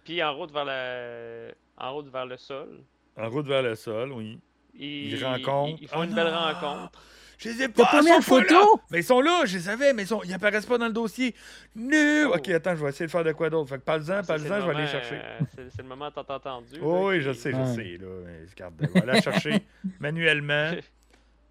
Puis 0.05 0.22
en 0.22 0.34
route 0.36 0.52
vers 0.52 0.64
le, 0.66 1.52
en 1.78 1.94
route 1.94 2.09
vers 2.12 2.26
le 2.26 2.36
sol, 2.36 2.80
en 3.16 3.28
route 3.30 3.47
vers 3.47 3.62
le 3.62 3.74
sol, 3.76 4.12
oui. 4.12 4.38
ils, 4.74 5.12
Ils 5.14 5.24
rencontrent- 5.24 5.76
ils, 5.78 5.82
ils 5.84 5.88
font 5.88 6.01
Oh 6.01 6.05
une 6.05 6.14
belle 6.14 6.26
non! 6.32 6.38
rencontre. 6.38 7.02
Je 7.43 7.49
les 7.49 7.62
ai 7.62 7.69
pas, 7.69 7.91
sont 8.03 8.07
la 8.09 8.21
photo? 8.21 8.55
là! 8.55 8.67
Mais 8.91 8.99
ils 9.01 9.05
sont 9.05 9.21
là, 9.21 9.43
je 9.47 9.57
les 9.57 9.69
avais, 9.69 9.93
mais 9.95 10.03
ils, 10.03 10.07
sont... 10.07 10.23
ils 10.25 10.35
apparaissent 10.35 10.67
pas 10.67 10.77
dans 10.79 10.87
le 10.89 10.93
dossier. 10.93 11.35
No! 11.75 11.97
Oh. 12.29 12.35
Ok, 12.37 12.49
attends, 12.51 12.77
je 12.77 12.83
vais 12.85 12.91
essayer 12.91 13.07
de 13.07 13.11
faire 13.11 13.25
de 13.25 13.33
quoi 13.33 13.49
d'autre. 13.49 13.71
Fait 13.71 13.79
que 13.79 13.83
parle-en, 13.85 14.05
c'est 14.23 14.27
parle-en, 14.27 14.57
le 14.57 14.61
je 14.61 14.67
vais 14.67 14.75
aller 14.77 14.87
chercher. 14.87 15.15
euh, 15.17 15.39
C'est 15.71 15.83
le 15.83 15.89
moment 15.89 16.11
tant 16.11 16.25
entendu. 16.29 16.75
là, 16.75 16.81
Oh, 16.83 17.09
oui, 17.09 17.21
je 17.23 17.33
sais, 17.33 17.51
je 17.53 17.57
Ouais. 17.57 17.75
sais, 17.75 17.99
là. 17.99 18.09
Regarde, 18.51 18.75
je 18.81 18.87
vais 18.87 18.99
aller 19.03 19.07
la 19.12 19.21
chercher 19.23 19.62
manuellement. 20.01 20.73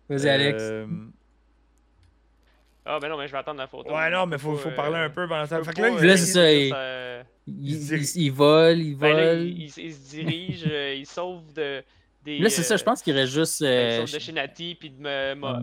Vas-y, 0.10 0.30
Alex. 0.30 0.62
Euh, 0.62 0.86
Ah, 2.86 2.98
ben 3.00 3.10
non, 3.10 3.18
mais 3.18 3.28
je 3.28 3.32
vais 3.32 3.38
attendre 3.38 3.60
la 3.60 3.68
photo. 3.68 3.94
Ouais, 3.94 4.10
non, 4.10 4.26
mais 4.26 4.38
faut, 4.38 4.56
faut 4.56 4.72
parler 4.72 4.98
euh, 4.98 5.06
un 5.06 5.10
peu 5.10 5.28
pendant 5.28 5.46
ça. 5.46 5.62
Fait 5.64 5.74
que 5.74 5.82
là, 5.82 5.88
euh, 5.90 5.98
il- 6.02 6.08
Là, 6.08 6.18
c'est 6.18 6.26
ça, 6.26 6.52
il- 6.52 6.70
ça- 6.70 7.24
Il, 7.48 7.76
il 7.76 8.10
il, 8.26 8.32
vole, 8.32 8.78
il 8.80 8.96
Ben 8.96 9.16
là, 9.16 9.26
vole. 9.36 9.42
il, 9.44 9.62
il- 9.64 9.74
il 9.86 9.94
se 9.94 10.10
dirige, 10.10 10.64
euh, 10.68 10.94
il 10.98 11.06
sauve 11.06 11.52
de. 11.54 11.84
Des, 12.24 12.40
Là, 12.40 12.50
c'est 12.50 12.64
ça, 12.64 12.76
je 12.76 12.82
euh, 12.82 12.86
pense 12.86 13.02
qu'il 13.02 13.16
reste 13.16 13.32
juste 13.32 13.62
ben, 13.62 14.02
euh, 14.02 14.02
de 14.02 14.20
Shinati 14.20 14.76
puis 14.76 14.90
de 14.90 15.02
Mara, 15.02 15.62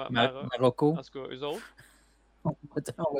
Marocco. 0.00 0.92
En 0.98 1.02
tout 1.02 1.22
cas, 1.22 1.34
eux 1.34 1.42
autres. 1.44 1.62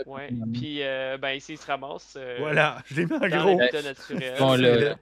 Ouais. 0.06 0.30
Puis, 0.52 0.82
euh, 0.82 1.16
ben, 1.16 1.30
ici, 1.30 1.52
ils 1.52 1.58
se 1.58 1.66
ramassent 1.66 2.16
euh, 2.18 2.38
Voilà, 2.40 2.82
je 2.86 2.96
l'ai 2.96 3.06
mis 3.06 3.12
en 3.12 3.18
gros. 3.18 3.58
Bon, 4.38 4.56
là. 4.56 4.96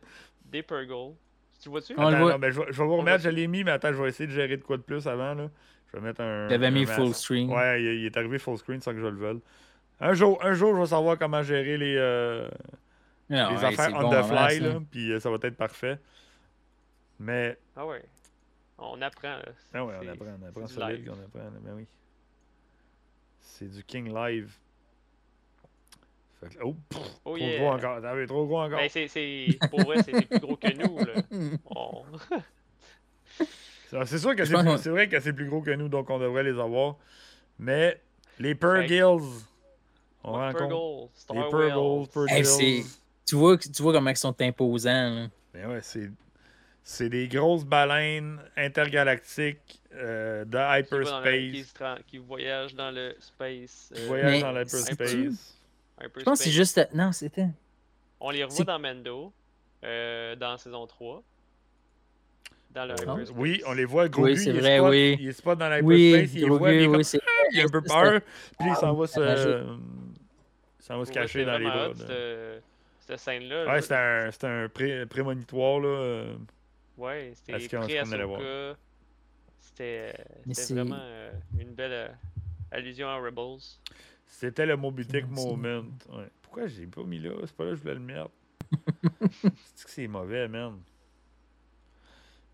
Des 0.44 0.62
Purgle. 0.62 1.14
Tu 1.62 1.68
le 1.68 1.70
vois-tu? 1.70 1.94
Le 1.94 2.01
Attends, 2.01 2.18
voit. 2.18 2.32
non, 2.32 2.39
mais 2.39 2.52
je, 2.52 2.60
vais- 2.60 2.66
je 2.70 2.78
vais 2.82 2.86
vous 2.86 2.97
remettre, 2.97 3.22
je 3.24 3.31
l'ai 3.31 3.47
mis, 3.47 3.64
mais 3.64 3.70
attends, 3.70 3.93
je 3.93 4.02
vais 4.02 4.09
essayer 4.10 4.27
de 4.27 4.32
gérer 4.32 4.56
de 4.59 4.62
quoi 4.62 4.77
de 4.77 4.82
plus 4.82 5.06
avant. 5.06 5.35
Là. 5.35 5.48
Je 5.93 5.98
vais 5.98 6.02
mettre 6.05 6.20
un. 6.20 6.48
J'avais 6.51 6.66
un 6.66 6.70
mis 6.70 6.86
full 6.86 7.14
screen. 7.14 7.51
Ouais, 7.51 7.82
il, 7.82 8.01
il 8.01 8.06
est 8.06 8.16
arrivé 8.16 8.39
full 8.39 8.59
screen 8.59 8.81
sans 8.81 8.93
que 8.93 9.01
je 9.01 9.06
le 9.06 9.16
veuille. 9.16 9.40
Un 10.01 10.12
jour, 10.14 10.39
un 10.44 10.52
jour, 10.55 10.74
je 10.74 10.81
vais 10.81 10.86
savoir 10.86 11.18
comment 11.18 11.43
gérer 11.43 11.77
les, 11.77 11.97
euh, 11.97 12.48
Ah, 13.31 13.51
les 13.52 13.56
ouais, 13.59 13.64
affaires 13.64 13.90
on 13.94 14.02
bon, 14.02 14.10
the 14.10 14.24
fly, 14.24 14.60
là, 14.60 14.81
puis 14.90 15.12
euh, 15.12 15.20
ça 15.20 15.31
va 15.31 15.36
être 15.43 15.56
parfait. 15.56 15.98
Mais, 17.21 17.57
Ah 17.77 17.87
ouais. 17.87 18.03
On 18.79 19.01
apprend. 19.03 19.37
Là. 19.37 19.45
ah 19.75 19.85
ouais, 19.85 19.95
on 20.03 20.09
apprend, 20.09 20.25
on 20.43 20.47
apprend 20.49 20.67
c'est 20.67 20.75
du 20.75 20.81
solide, 20.81 20.99
live. 21.05 21.13
on 21.15 21.25
apprend, 21.25 21.51
mais 21.63 21.71
oui. 21.73 21.87
C'est 23.43 23.69
du 23.71 23.85
King 23.85 24.13
Live. 24.15 24.57
Fait 26.41 26.49
que- 26.49 26.63
oh, 26.65 26.75
pff, 26.89 26.99
Oh 27.27 27.37
trop 27.37 27.37
yeah. 27.37 27.59
gros 27.59 27.69
encore, 27.73 27.99
oui, 28.17 28.27
trop 28.27 28.47
gros 28.47 28.61
encore. 28.63 28.79
Ben, 28.79 28.89
c'est, 28.89 29.07
c'est, 29.09 29.59
pour 29.69 29.81
vrai, 29.83 30.03
c'est 30.03 30.27
plus 30.27 30.39
gros 30.41 30.57
que 30.57 30.73
nous. 30.75 30.99
Là. 30.99 31.23
On- 31.67 32.05
C'est 34.07 34.19
sûr 34.19 34.35
que 34.35 34.45
Je 34.45 34.55
c'est 34.57 34.63
plus- 34.63 34.79
c'est 34.79 34.91
vrai 34.91 35.09
que 35.09 35.21
c'est 35.21 35.33
plus 35.35 35.47
gros 35.49 35.61
que 35.61 35.73
nous, 35.73 35.89
donc 35.89 36.09
on 36.09 36.19
devrait 36.19 36.45
les 36.45 36.59
avoir. 36.59 36.97
Mais 37.59 38.01
les 38.39 38.55
Purgills, 38.55 39.03
on 39.03 40.33
rencontre 40.33 41.11
les. 41.35 42.35
Hey, 42.35 42.45
c'est- 42.47 42.85
Tu 43.27 43.35
vois, 43.37 43.59
tu 43.59 43.83
vois 43.83 43.93
comment 43.93 44.11
ils 44.11 44.17
sont 44.17 44.35
imposants. 44.41 44.91
là. 45.15 45.27
Mais 45.53 45.67
ouais, 45.67 45.81
c'est 45.83 46.11
c'est 46.82 47.09
des 47.09 47.28
grosses 47.28 47.65
baleines 47.65 48.40
intergalactiques 48.57 49.81
euh, 49.94 50.44
de 50.44 50.51
qui, 50.51 50.55
va 50.57 51.11
dans 51.11 51.20
le- 51.20 51.31
qui, 51.31 51.47
hyperspace. 51.59 51.98
se 51.98 52.02
qui 52.05 52.19
voyage 52.19 52.74
dans 52.74 52.90
le 52.90 53.15
space. 53.20 53.93
Qui 53.94 54.02
euh, 54.02 54.07
voyagent 54.07 54.31
Mais 54.32 54.40
dans 54.40 54.52
l'hyperspace. 54.52 55.57
Je 56.02 56.23
pense 56.24 56.39
que 56.39 56.44
c'est 56.44 56.51
juste. 56.51 56.89
Non, 56.94 57.12
c'était. 57.12 57.48
On 58.20 58.31
les 58.31 58.44
revoit 58.44 58.57
c'est- 58.57 58.65
dans 58.65 58.78
Mando, 58.78 59.32
euh, 59.85 60.36
dans 60.36 60.57
saison 60.59 60.86
3. 60.86 61.23
Dans 62.73 62.85
le 62.85 62.93
hyperspace. 62.94 63.32
oui, 63.36 63.62
on 63.66 63.73
les 63.73 63.85
voit. 63.85 64.09
Grogu, 64.09 64.36
c'est 64.36 64.51
il, 64.51 64.57
est 64.57 64.61
vrai, 64.61 64.77
spot, 64.78 64.90
oui. 64.90 65.16
il 65.20 65.28
est 65.28 65.32
spot 65.32 65.59
dans 65.59 65.85
Oui, 65.85 65.97
l'hyperspace, 65.97 66.35
il 66.35 66.40
les 66.43 66.48
voit, 66.48 66.59
comme- 66.59 66.97
oui, 66.97 67.05
c'est 67.05 67.19
a 67.19 67.65
un 67.65 67.69
peu 67.69 67.81
c'est- 67.85 67.89
peur, 67.93 68.20
puis 68.59 68.69
il 68.70 68.77
s'en 68.77 68.94
va 68.94 69.07
se, 69.09 69.20
rajoute. 69.20 69.66
il 70.78 70.85
s'en 70.85 70.98
va 70.98 71.05
se 71.05 71.11
cacher 71.12 71.40
c'est 71.40 71.44
dans 71.44 71.59
les 71.59 71.65
bras. 71.65 71.89
cette- 71.97 72.62
Cette 73.01 73.19
scène-là. 73.19 73.66
Ouais, 73.66 73.82
c'était 73.82 73.94
un, 73.97 74.31
c'était 74.31 74.47
un 74.47 74.69
pré- 74.69 75.05
prémonitoire, 75.07 75.81
là. 75.81 76.24
Euh, 77.01 77.06
Ouais, 77.06 77.32
c'était 77.35 77.52
pré? 77.78 77.98
Ahsoka. 77.98 78.77
C'était 79.59 80.14
c'est- 80.52 80.74
vraiment 80.74 80.98
euh, 81.01 81.32
une 81.59 81.72
belle 81.74 81.93
euh, 81.93 82.09
allusion 82.70 83.09
à 83.09 83.16
Rebels. 83.16 83.59
C'était 84.27 84.66
le 84.66 84.77
Merci. 84.77 85.44
moment. 85.44 85.85
Ouais. 86.10 86.28
Pourquoi 86.43 86.66
j'ai 86.66 86.86
pas 86.86 87.02
mis 87.02 87.18
là? 87.18 87.31
C'est 87.44 87.55
pas 87.56 87.64
là 87.64 87.70
que 87.70 87.77
je 87.77 87.82
voulais 87.82 87.94
le 87.94 88.01
mettre. 88.01 88.31
c'est 89.74 89.85
que 89.85 89.90
c'est 89.90 90.06
mauvais, 90.06 90.48
man. 90.48 90.78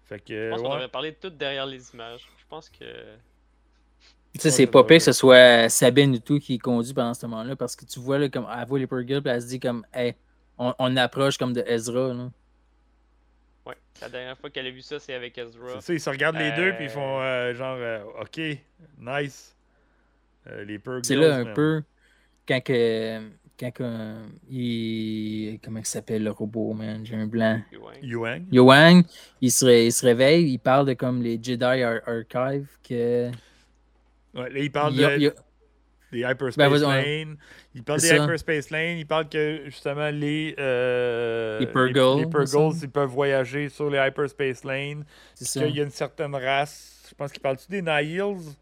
Fait 0.05 0.21
que, 0.21 0.35
Je 0.35 0.51
pense 0.51 0.61
qu'on 0.63 0.69
ouais. 0.69 0.75
devrait 0.75 0.89
parler 0.89 1.11
de 1.13 1.17
tout 1.17 1.31
derrière 1.31 1.67
les 1.67 1.91
images. 1.93 2.27
Je 2.39 2.45
pense 2.49 2.69
que. 2.71 2.85
Tu 4.35 4.41
sais, 4.41 4.51
c'est 4.51 4.67
pas 4.67 4.85
pire 4.85 4.99
que 4.99 5.05
ce 5.05 5.13
soit 5.13 5.69
Sabine 5.69 6.15
ou 6.15 6.19
tout 6.19 6.39
qui 6.39 6.59
conduit 6.59 6.93
pendant 6.93 7.15
ce 7.15 7.25
moment-là 7.27 7.57
parce 7.57 7.75
que 7.75 7.85
tu 7.87 7.99
vois, 8.01 8.19
là, 8.19 8.29
comme 8.29 8.47
elle 8.55 8.67
voit 8.67 8.79
les 8.79 8.87
puis 8.87 9.23
elle 9.25 9.43
se 9.43 9.47
dit 9.47 9.59
comme, 9.59 9.85
hey, 9.95 10.15
on, 10.59 10.75
on 10.79 10.97
approche 10.97 11.39
comme 11.39 11.53
de 11.55 11.63
Ezra. 11.67 12.13
Là. 12.13 12.31
Ouais, 13.67 13.75
la 14.01 14.09
dernière 14.09 14.39
fois 14.39 14.49
qu'elle 14.51 14.67
a 14.67 14.71
vu 14.71 14.81
ça, 14.81 14.99
c'est 15.01 15.15
avec 15.15 15.37
Ezra. 15.37 15.81
C'est 15.81 15.81
ça, 15.81 15.93
ils 15.95 16.01
se 16.01 16.11
regardent 16.11 16.37
les 16.39 16.53
deux, 16.53 16.73
puis 16.75 16.85
ils 16.85 16.89
Euh, 16.89 16.95
font 16.95 17.21
euh, 17.21 17.55
genre, 17.55 17.77
euh, 17.79 18.05
OK, 18.21 18.41
nice. 18.99 19.57
Euh, 20.47 20.65
les 20.65 20.79
Purgles. 20.79 21.05
C'est 21.05 21.17
là 21.17 21.37
un 21.37 21.53
peu 21.53 21.83
quand 22.47 22.61
que. 22.63 23.21
Quand 23.59 23.71
que, 23.73 23.83
euh, 23.83 24.27
il. 24.51 25.59
Comment 25.65 25.81
il 25.81 25.87
s'appelle 25.87 26.23
le 26.23 26.31
robot, 26.31 26.75
man? 26.75 27.05
J'ai 27.05 27.17
un 27.17 27.27
blanc. 27.27 27.61
Yuang. 28.03 28.47
Yoang, 28.53 29.03
il 29.41 29.51
se, 29.51 29.65
ré- 29.65 29.87
il 29.87 29.93
se 29.93 30.05
réveille, 30.05 30.53
il 30.53 30.59
parle 30.59 30.87
de 30.87 30.93
comme 30.93 31.23
les 31.23 31.43
Jedi 31.43 31.65
Ar- 31.65 32.03
Archive 32.07 32.69
que. 32.87 33.31
Ouais, 34.35 34.51
là, 34.51 34.59
il 34.59 34.71
parle 34.71 34.93
il 34.95 34.99
de, 35.01 35.19
il 35.19 35.33
des 36.13 36.21
Hyperspace 36.21 36.57
Ben, 36.57 36.81
Lane. 36.81 37.37
Il 37.75 37.83
parle 37.83 38.01
des 38.01 38.07
ça. 38.09 38.17
Hyperspace 38.17 38.71
Lane. 38.71 38.99
Il 38.99 39.07
parle 39.07 39.29
que, 39.29 39.63
justement, 39.67 40.11
les... 40.11 40.55
euh, 40.59 41.59
Les 41.59 41.67
Purgles, 41.67 42.21
Les, 42.21 42.27
Purgles, 42.27 42.77
ils 42.83 42.89
peuvent 42.91 43.11
voyager 43.11 43.69
sur 43.69 43.91
les 43.91 43.99
Hyperspace 43.99 44.65
Lane. 44.65 45.05
Qu'il 45.37 45.77
y 45.77 45.81
a 45.81 45.85
une 45.85 45.91
certaine 45.91 46.35
race? 46.35 47.05
Je 47.09 47.15
pense 47.15 47.33
qu'il 47.33 47.43
parle-tu 47.43 47.67
des 47.69 47.83
Nihils? 47.83 48.55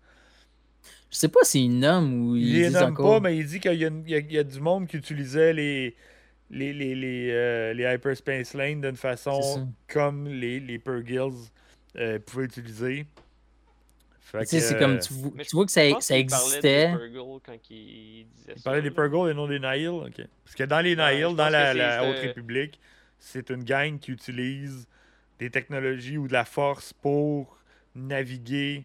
Je 1.11 1.17
sais 1.17 1.29
pas 1.29 1.45
s'il 1.45 1.79
nomme 1.79 2.13
ou 2.31 2.37
Il 2.37 2.49
il 2.49 2.63
les 2.63 2.71
nomme 2.71 2.93
encore. 2.93 3.15
pas, 3.15 3.29
mais 3.29 3.37
il 3.37 3.47
dit 3.47 3.61
qu'il 3.61 3.75
y, 3.75 3.85
a 3.85 3.89
y 3.89 4.37
y 4.37 4.45
du 4.45 4.61
monde 4.61 4.89
qui 4.89 4.97
utilisait 4.97 5.53
les, 5.53 5.95
les, 6.51 6.73
les, 6.73 6.95
les, 6.97 7.29
euh, 7.31 7.73
les 7.73 7.85
Hyperspace 7.85 8.53
Lanes 8.55 8.81
d'une 8.81 8.97
façon 8.97 9.69
comme 9.87 10.27
les, 10.27 10.59
les 10.59 10.79
Purgills 10.79 11.51
euh, 11.97 12.19
pouvaient 12.19 12.47
utiliser. 12.47 13.07
C'est 14.45 14.79
comme 14.79 14.95
euh, 14.95 14.99
tu, 14.99 15.13
vois- 15.15 15.33
Mais 15.35 15.45
tu 15.45 15.57
vois 15.57 15.65
que 15.67 15.73
ça, 15.73 15.81
parlait 15.81 16.19
existait. 16.21 16.91
des 16.93 16.99
Purgle 16.99 17.41
quand 17.45 17.71
il 17.71 18.27
disait 18.35 18.53
Il 18.57 18.59
ça. 18.59 18.65
parlait 18.65 18.83
des 18.83 18.89
là. 18.91 18.95
Purgles 18.95 19.31
et 19.31 19.35
non 19.35 19.47
des 19.47 19.61
Nihil. 19.61 19.89
ok. 19.89 20.27
Parce 20.45 20.57
que 20.57 20.65
dans 20.65 20.81
les 20.81 20.97
Nihil, 20.97 21.37
dans 21.37 21.49
la, 21.49 22.05
Haute 22.05 22.19
République, 22.19 22.81
c'est 23.19 23.51
une 23.51 23.65
gang 23.65 23.99
qui 23.99 24.13
utilise 24.13 24.87
des 25.39 25.51
technologies 25.51 26.19
ou 26.19 26.27
de 26.29 26.33
la 26.33 26.45
force 26.45 26.93
pour 26.93 27.59
naviguer 27.95 28.85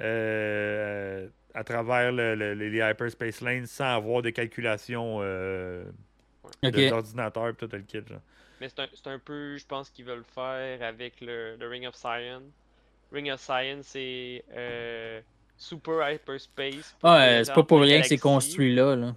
euh, 0.00 1.28
à 1.54 1.64
travers 1.64 2.12
le- 2.12 2.34
le- 2.34 2.54
les 2.54 2.78
Hyperspace 2.78 3.40
Lanes 3.40 3.66
sans 3.66 3.94
avoir 3.96 4.22
de 4.22 4.30
calculations 4.30 5.18
euh, 5.22 5.84
d'ordinateur 6.62 7.48
et 7.48 7.54
tout 7.54 7.68
le 7.72 7.80
kit. 7.80 7.98
Genre. 8.06 8.20
Mais 8.60 8.68
c'est 8.68 8.80
un, 8.80 8.86
c'est 8.94 9.06
un 9.08 9.18
peu, 9.18 9.56
je 9.56 9.66
pense 9.66 9.90
qu'ils 9.90 10.04
veulent 10.04 10.24
faire 10.34 10.82
avec 10.82 11.20
le, 11.20 11.56
le 11.56 11.68
Ring 11.68 11.86
of 11.86 11.94
Science. 11.94 12.42
Ring 13.12 13.30
of 13.30 13.40
Science, 13.40 13.86
c'est 13.88 14.44
euh, 14.52 15.20
super 15.56 16.10
hyperspace. 16.10 16.96
voyager 17.02 17.44
c'est 17.44 17.52
pas 17.54 17.62
pour 17.62 17.80
rien 17.80 18.00
que 18.00 18.06
c'est 18.06 18.16
galaxies. 18.16 18.22
construit 18.22 18.74
là. 18.74 18.96
là. 18.96 19.14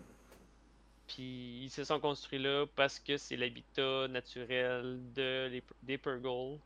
Puis 1.08 1.62
ils 1.64 1.70
se 1.70 1.84
sont 1.84 2.00
construits 2.00 2.40
là 2.40 2.66
parce 2.76 3.00
que 3.00 3.16
c'est 3.18 3.36
l'habitat 3.38 4.08
naturel 4.10 5.00
de 5.16 5.48
les, 5.50 5.64
des. 5.98 6.60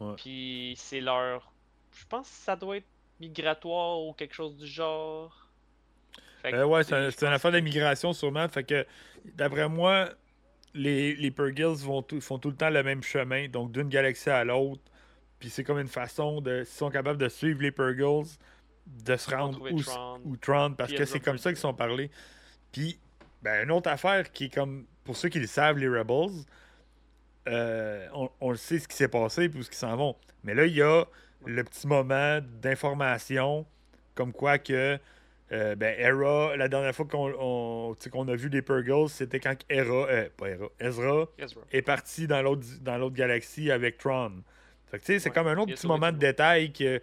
Ouais. 0.00 0.14
Puis 0.16 0.74
c'est 0.76 1.00
leur. 1.00 1.50
Je 1.92 2.04
pense 2.06 2.28
que 2.28 2.34
ça 2.34 2.54
doit 2.56 2.76
être 2.76 2.86
migratoire 3.20 4.00
ou 4.02 4.12
quelque 4.12 4.34
chose 4.34 4.56
du 4.56 4.66
genre. 4.66 5.48
Fait 6.42 6.50
que, 6.52 6.56
Euh, 6.56 6.66
ouais, 6.66 6.84
c'est 6.84 6.94
un- 6.94 7.10
une 7.26 7.32
affaire 7.32 7.50
que- 7.50 7.56
d'immigration 7.56 8.12
sûrement. 8.12 8.46
Fait 8.48 8.62
que, 8.64 8.86
d'après 9.24 9.68
moi, 9.68 10.10
les, 10.74 11.14
les 11.16 11.30
vont 11.84 12.02
tout- 12.02 12.20
font 12.20 12.38
tout 12.38 12.50
le 12.50 12.56
temps 12.56 12.68
le 12.70 12.82
même 12.82 13.02
chemin, 13.02 13.48
donc 13.48 13.72
d'une 13.72 13.88
galaxie 13.88 14.28
à 14.30 14.44
l'autre. 14.44 14.82
Puis 15.38 15.50
c'est 15.50 15.64
comme 15.64 15.78
une 15.78 15.88
façon 15.88 16.40
de, 16.40 16.64
s'ils 16.64 16.78
sont 16.78 16.90
capables 16.90 17.18
de 17.18 17.28
suivre 17.28 17.60
les 17.62 17.70
Purgils, 17.70 18.38
de 18.86 19.16
se 19.16 19.34
rendre 19.34 19.60
où, 19.70 19.82
Tron. 19.82 20.20
où 20.24 20.36
Tron, 20.36 20.74
parce 20.76 20.92
que 20.92 21.04
c'est 21.04 21.20
comme 21.20 21.38
ça 21.38 21.50
qu'ils 21.50 21.60
sont 21.60 21.74
parlés. 21.74 22.10
Puis, 22.72 22.98
ben, 23.42 23.64
une 23.64 23.70
autre 23.70 23.90
affaire 23.90 24.30
qui 24.32 24.44
est 24.44 24.54
comme, 24.54 24.86
pour 25.04 25.16
ceux 25.16 25.28
qui 25.28 25.40
le 25.40 25.46
savent, 25.46 25.78
les 25.78 25.88
Rebels, 25.88 26.44
euh, 27.48 28.08
on, 28.12 28.30
on 28.40 28.50
le 28.50 28.56
sait 28.56 28.78
ce 28.78 28.88
qui 28.88 28.96
s'est 28.96 29.08
passé 29.08 29.48
puis 29.48 29.60
où 29.60 29.62
ce 29.62 29.68
qu'ils 29.68 29.78
s'en 29.78 29.96
vont. 29.96 30.16
Mais 30.42 30.54
là, 30.54 30.66
il 30.66 30.74
y 30.74 30.82
a 30.82 31.04
le 31.44 31.64
petit 31.64 31.86
moment 31.86 32.40
d'information 32.60 33.66
comme 34.14 34.32
quoi 34.32 34.58
que 34.58 34.98
euh, 35.52 35.76
ben, 35.76 35.94
Hera, 35.98 36.56
la 36.56 36.68
dernière 36.68 36.94
fois 36.94 37.06
qu'on 37.06 37.94
qu'on 38.10 38.28
a 38.28 38.34
vu 38.34 38.48
les 38.48 38.62
Purgles, 38.62 39.08
c'était 39.08 39.38
quand 39.38 39.54
Hera, 39.68 40.08
euh, 40.08 40.28
pas 40.36 40.48
Hera, 40.48 40.68
Ezra 40.80 41.26
Ezra. 41.38 41.60
est 41.70 41.82
parti 41.82 42.26
dans 42.26 42.42
l'autre 42.42 42.66
dans 42.80 42.98
l'autre 42.98 43.14
galaxie 43.14 43.70
avec 43.70 43.98
Tron. 43.98 44.42
Fait 44.90 44.98
que 44.98 45.04
tu 45.04 45.12
sais, 45.12 45.18
c'est 45.18 45.28
Ouais, 45.30 45.34
comme 45.34 45.46
un 45.48 45.56
autre 45.58 45.72
petit 45.74 45.86
moment 45.86 46.12
de 46.12 46.18
détail 46.18 46.72
que 46.72 47.00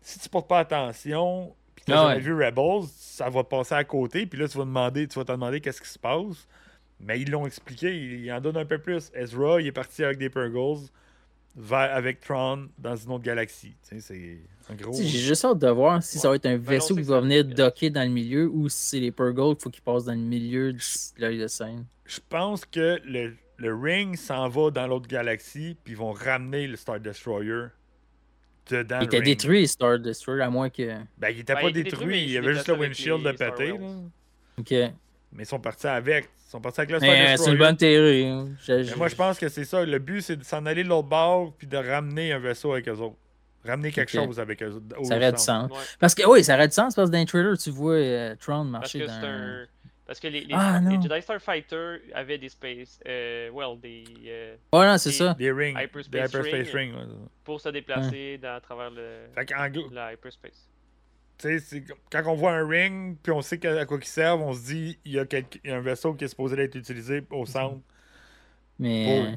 si 0.00 0.18
tu 0.18 0.28
portes 0.28 0.48
pas 0.48 0.60
attention, 0.60 1.54
puis 1.74 1.84
tu 1.86 1.92
Ah 1.92 1.96
jamais 2.04 2.14
ouais. 2.14 2.20
vu 2.20 2.34
Rebels, 2.34 2.88
ça 2.96 3.28
va 3.28 3.42
te 3.44 3.48
passer 3.48 3.74
à 3.74 3.84
côté, 3.84 4.26
puis 4.26 4.38
là 4.38 4.48
tu 4.48 4.56
vas 4.58 4.64
demander, 4.64 5.06
tu 5.08 5.18
vas 5.18 5.24
te 5.24 5.32
demander 5.32 5.60
qu'est-ce 5.60 5.80
qui 5.82 5.88
se 5.88 5.98
passe. 5.98 6.46
Mais 7.00 7.20
ils 7.20 7.30
l'ont 7.30 7.46
expliqué, 7.46 7.94
ils 7.94 8.32
en 8.32 8.40
donnent 8.40 8.56
un 8.56 8.64
peu 8.64 8.78
plus. 8.78 9.10
Ezra, 9.14 9.60
il 9.60 9.66
est 9.68 9.72
parti 9.72 10.02
avec 10.02 10.18
des 10.18 10.30
Purgles 10.30 10.86
vers, 11.54 11.94
avec 11.94 12.20
Tron 12.20 12.68
dans 12.78 12.96
une 12.96 13.12
autre 13.12 13.22
galaxie. 13.24 13.74
C'est 13.82 14.38
en 14.70 14.74
gros. 14.74 14.92
J'ai 14.94 15.06
juste 15.06 15.44
hâte 15.44 15.58
de 15.60 15.68
voir 15.68 16.02
si 16.02 16.18
ça 16.18 16.28
va 16.28 16.34
être 16.36 16.46
un 16.46 16.56
Ben, 16.56 16.62
vaisseau 16.62 16.94
qui 16.96 17.02
que 17.02 17.06
va 17.06 17.20
venir 17.20 17.44
docker 17.44 17.90
dans 17.90 18.02
le 18.02 18.08
milieu 18.12 18.48
ou 18.48 18.68
si 18.68 18.78
c'est 18.88 19.00
les 19.00 19.12
Purgle 19.12 19.54
qu'il 19.54 19.62
faut 19.62 19.70
qu'ils 19.70 19.82
passent 19.82 20.04
dans 20.06 20.12
le 20.12 20.18
milieu 20.18 20.72
de 20.72 20.78
l'œil 21.18 21.38
de 21.38 21.46
scène. 21.46 21.84
Je 22.04 22.18
pense 22.28 22.64
que 22.64 23.00
le, 23.04 23.34
le 23.58 23.74
ring 23.74 24.16
s'en 24.16 24.48
va 24.48 24.70
dans 24.70 24.86
l'autre 24.86 25.06
galaxie, 25.08 25.76
puis 25.84 25.92
ils 25.94 25.96
vont 25.98 26.12
ramener 26.12 26.66
le 26.66 26.76
Star 26.76 26.98
Destroyer 27.00 27.64
dedans. 28.70 28.98
Il 29.00 29.04
était 29.04 29.16
le 29.18 29.24
ring. 29.24 29.36
détruit, 29.36 29.68
Star 29.68 29.98
Destroyer, 29.98 30.42
à 30.42 30.50
moins 30.50 30.70
que. 30.70 30.82
Ben, 31.18 31.28
il 31.30 31.40
était 31.40 31.54
Ben, 31.54 31.60
pas 31.62 31.68
il 31.70 31.78
était 31.78 31.90
détruit, 31.90 32.22
il 32.22 32.30
y 32.30 32.38
avait 32.38 32.54
juste 32.54 32.68
le 32.68 32.74
windshield 32.74 33.22
de 33.22 33.30
les 33.30 33.36
pété. 33.36 33.72
Ok. 34.58 34.70
Mais 35.32 35.42
ils 35.42 35.46
sont 35.46 35.60
partis 35.60 35.86
avec. 35.86 36.30
Ils 36.46 36.50
sont 36.50 36.60
partis 36.60 36.80
avec 36.80 36.90
le 36.92 36.98
Star 36.98 37.08
Mais 37.10 37.16
euh, 37.20 37.24
c'est 37.24 37.30
Destroyer. 37.32 37.52
une 37.52 37.58
bonne 37.58 37.76
théorie. 37.76 38.26
hein. 38.26 38.48
Je- 38.66 38.72
Mais 38.72 38.84
je- 38.84 38.96
moi, 38.96 39.08
je 39.08 39.14
pense 39.16 39.38
que 39.38 39.48
c'est 39.48 39.64
ça. 39.66 39.84
Le 39.84 39.98
but, 39.98 40.22
c'est 40.22 40.36
de 40.36 40.44
s'en 40.44 40.64
aller 40.64 40.82
de 40.84 40.88
l'autre 40.88 41.08
bord, 41.08 41.52
puis 41.58 41.66
de 41.66 41.76
ramener 41.76 42.32
un 42.32 42.38
vaisseau 42.38 42.72
avec 42.72 42.88
eux 42.88 42.92
autres. 42.96 43.16
Ramener 43.66 43.90
quelque 43.92 44.10
chose 44.12 44.38
avec 44.40 44.62
eux 44.62 44.70
autres. 44.70 44.98
au 44.98 45.04
Ça 45.04 45.16
aurait 45.16 45.32
du 45.32 45.38
sens. 45.38 45.70
Ouais, 45.70 45.76
Parce 45.98 46.14
que 46.14 46.26
oui, 46.26 46.42
ça 46.44 46.54
aurait 46.54 46.68
du 46.68 46.74
sens 46.74 46.94
parce 46.94 47.08
que 47.10 47.12
dans 47.12 47.18
le 47.20 47.26
trailer, 47.26 47.58
tu 47.58 47.70
vois 47.70 47.94
euh, 47.96 48.34
Tron 48.36 48.60
parce 48.60 48.68
marcher 48.70 49.00
que 49.00 49.06
dans. 49.06 49.66
Parce 50.08 50.18
que 50.20 50.26
les, 50.26 50.40
les, 50.40 50.54
Ah, 50.54 50.80
les. 50.82 51.00
Jedi 51.00 51.20
Starfighter 51.22 51.98
avaient 52.14 52.38
des 52.38 52.48
space. 52.48 52.98
Euh, 53.06 53.50
well, 53.52 53.78
des. 53.78 54.04
euh, 54.26 54.56
Ouais, 54.72 54.86
non, 54.86 54.96
c'est 54.98 55.10
Et- 55.10 55.12
ça. 55.12 55.34
Des 55.34 55.52
rings. 55.52 55.78
Hyperspace 55.78 56.08
des 56.10 56.18
hyperspace 56.38 56.74
ring. 56.74 56.94
rings. 56.94 56.94
ouais. 56.94 57.14
pour 57.44 57.60
se 57.60 57.68
déplacer 57.68 58.38
dans, 58.38 58.56
à 58.56 58.60
travers 58.60 58.90
le, 58.90 59.26
Fait 59.34 59.44
qu'en 59.46 59.68
gros, 59.68 59.88
la 59.92 60.14
hyperspace. 60.14 60.66
tu 61.38 61.58
sais, 61.60 61.84
quand 62.10 62.22
on 62.26 62.34
voit 62.34 62.52
un 62.54 62.66
ring, 62.66 63.16
puis 63.22 63.32
on 63.32 63.42
sait 63.42 63.64
à 63.66 63.84
quoi 63.86 63.98
il 64.00 64.04
servent, 64.04 64.40
on 64.42 64.54
se 64.54 64.64
dit 64.66 64.98
il 65.04 65.12
y, 65.12 65.18
a 65.20 65.26
il 65.30 65.70
y 65.70 65.70
a 65.72 65.76
un 65.76 65.80
vaisseau 65.80 66.14
qui 66.14 66.24
est 66.24 66.28
supposé 66.28 66.58
être 66.58 66.74
utilisé 66.74 67.22
au 67.30 67.44
centre. 67.46 67.78
Mais. 68.78 69.36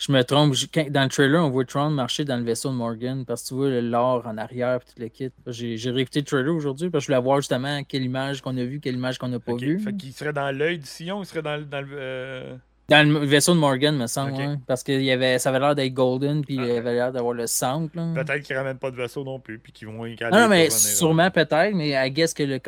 Je 0.00 0.10
me 0.12 0.22
trompe. 0.24 0.54
Je- 0.54 0.66
quand- 0.72 0.90
dans 0.90 1.02
le 1.02 1.08
trailer, 1.10 1.44
on 1.44 1.50
voit 1.50 1.64
Tron 1.64 1.90
marcher 1.90 2.24
dans 2.24 2.36
le 2.38 2.42
vaisseau 2.42 2.70
de 2.70 2.74
Morgan 2.74 3.24
parce 3.26 3.42
que 3.42 3.48
tu 3.48 3.54
vois 3.54 3.68
le 3.68 3.80
lore 3.82 4.26
en 4.26 4.36
arrière 4.38 4.76
et 4.76 4.78
tout 4.80 4.98
le 5.00 5.08
kit. 5.08 5.30
J'ai 5.46 5.90
réécouté 5.90 6.20
le 6.20 6.24
trailer 6.26 6.54
aujourd'hui 6.54 6.88
parce 6.90 7.04
que 7.04 7.12
je 7.12 7.16
voulais 7.16 7.22
voir 7.24 7.36
justement 7.40 7.82
quelle 7.84 8.02
image 8.02 8.40
qu'on 8.40 8.56
a 8.56 8.64
vue, 8.64 8.80
quelle 8.80 8.94
image 8.96 9.18
qu'on 9.18 9.28
n'a 9.28 9.38
pas 9.38 9.54
vue. 9.54 9.78
Fait 9.78 9.92
qu'il 9.94 10.12
serait 10.12 10.32
dans 10.32 10.50
l'œil 10.56 10.78
du 10.78 10.86
sillon, 10.86 11.22
il 11.22 11.26
serait 11.26 11.42
dans, 11.42 11.56
le- 11.56 11.64
dans 11.66 11.80
le. 11.82 11.88
euh, 11.92 12.56
Dans 12.88 13.08
le 13.08 13.20
vaisseau 13.24 13.54
de 13.54 13.58
Morgan, 13.60 13.96
me 13.96 14.08
semble, 14.08 14.32
ouais, 14.32 14.56
parce 14.66 14.82
que 14.82 14.90
y 14.90 15.12
avait, 15.12 15.38
ça 15.38 15.50
avait 15.50 15.60
l'air 15.60 15.76
d'être 15.76 15.94
golden 15.94 16.44
puis 16.44 16.54
il 16.56 16.60
Ah. 16.72 16.78
avait 16.78 16.94
l'air 16.94 17.12
d'avoir 17.12 17.34
le 17.34 17.46
centre. 17.46 17.94
là. 17.96 18.12
Peut-être 18.24 18.42
qu'ils 18.42 18.56
ramènent 18.56 18.78
pas 18.78 18.90
de 18.90 18.96
vaisseau 18.96 19.22
non 19.22 19.38
plus, 19.38 19.60
puis 19.60 19.70
qu'ils 19.72 19.86
vont 19.86 20.04
y 20.06 20.16
Ah 20.20 20.30
non, 20.30 20.48
mais 20.48 20.70
sûrement 20.70 21.30
peut-être, 21.30 21.72
mais 21.72 21.90
I 21.90 22.10
guess 22.10 22.34
que 22.34 22.42
le 22.42 22.58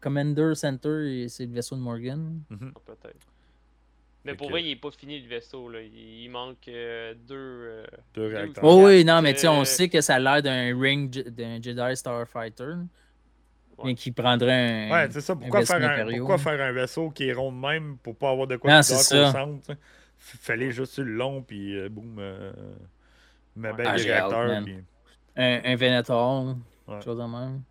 Commander 0.00 0.54
Center, 0.54 1.26
c'est 1.28 1.44
le 1.46 1.52
vaisseau 1.52 1.76
de 1.76 1.80
Morgan. 1.82 2.40
Mhm. 2.48 2.72
Peut-être. 2.86 3.16
Mais 4.24 4.32
Fait 4.32 4.36
pour 4.36 4.48
que- 4.48 4.52
vrai, 4.52 4.62
il 4.62 4.70
est 4.70 4.76
pas 4.76 4.90
fini 4.90 5.18
le 5.20 5.28
vaisseau. 5.28 5.68
Là. 5.70 5.80
Il, 5.80 6.28
manque 6.28 6.68
euh, 6.68 7.14
deux. 7.26 7.34
euh, 7.36 7.86
Deux 8.14 8.28
Deux 8.28 8.36
réacteurs. 8.36 8.64
Oh 8.64 8.84
oui, 8.86 9.02
non, 9.04 9.22
mais 9.22 9.32
tu 9.32 9.40
sais, 9.40 9.48
on 9.48 9.62
euh, 9.62 9.64
sait 9.64 9.88
que 9.88 10.00
ça 10.02 10.16
a 10.16 10.18
l'air 10.18 10.42
d'un 10.42 10.78
ring 10.78 11.10
d'un 11.28 11.60
Jedi 11.60 11.96
Starfighter. 11.96 12.74
Mais 13.82 13.94
qui 13.94 14.12
prendrait 14.12 14.88
un. 14.88 14.90
Ouais, 14.92 15.08
c'est 15.10 15.22
ça. 15.22 15.34
Pourquoi 15.34 15.64
faire, 15.64 15.76
un, 15.82 16.06
pourquoi 16.18 16.36
faire 16.36 16.60
un 16.60 16.72
vaisseau 16.72 17.08
qui 17.08 17.28
est 17.28 17.32
rond 17.32 17.50
de 17.50 17.56
même 17.56 17.96
pour 18.02 18.14
pas 18.14 18.30
avoir 18.30 18.46
de 18.46 18.56
quoi 18.56 18.70
Non, 18.70 18.80
au 18.80 18.82
centre? 18.82 19.74
Fallait 20.18 20.70
juste 20.70 20.92
sur 20.92 21.04
le 21.04 21.12
long, 21.12 21.40
puis 21.40 21.78
euh, 21.78 21.88
boum. 21.88 22.16
Euh, 22.18 22.52
ben, 23.56 23.74
Ah, 23.86 23.92
réacteurs. 23.92 24.48
man. 24.48 24.64
puis- 24.64 24.76
un, 25.36 25.60
un 25.64 25.76
Venator, 25.76 26.44
Ouais. 26.44 26.54
quelque 26.88 27.04
chose 27.04 27.18
de 27.18 27.22
même. 27.24 27.62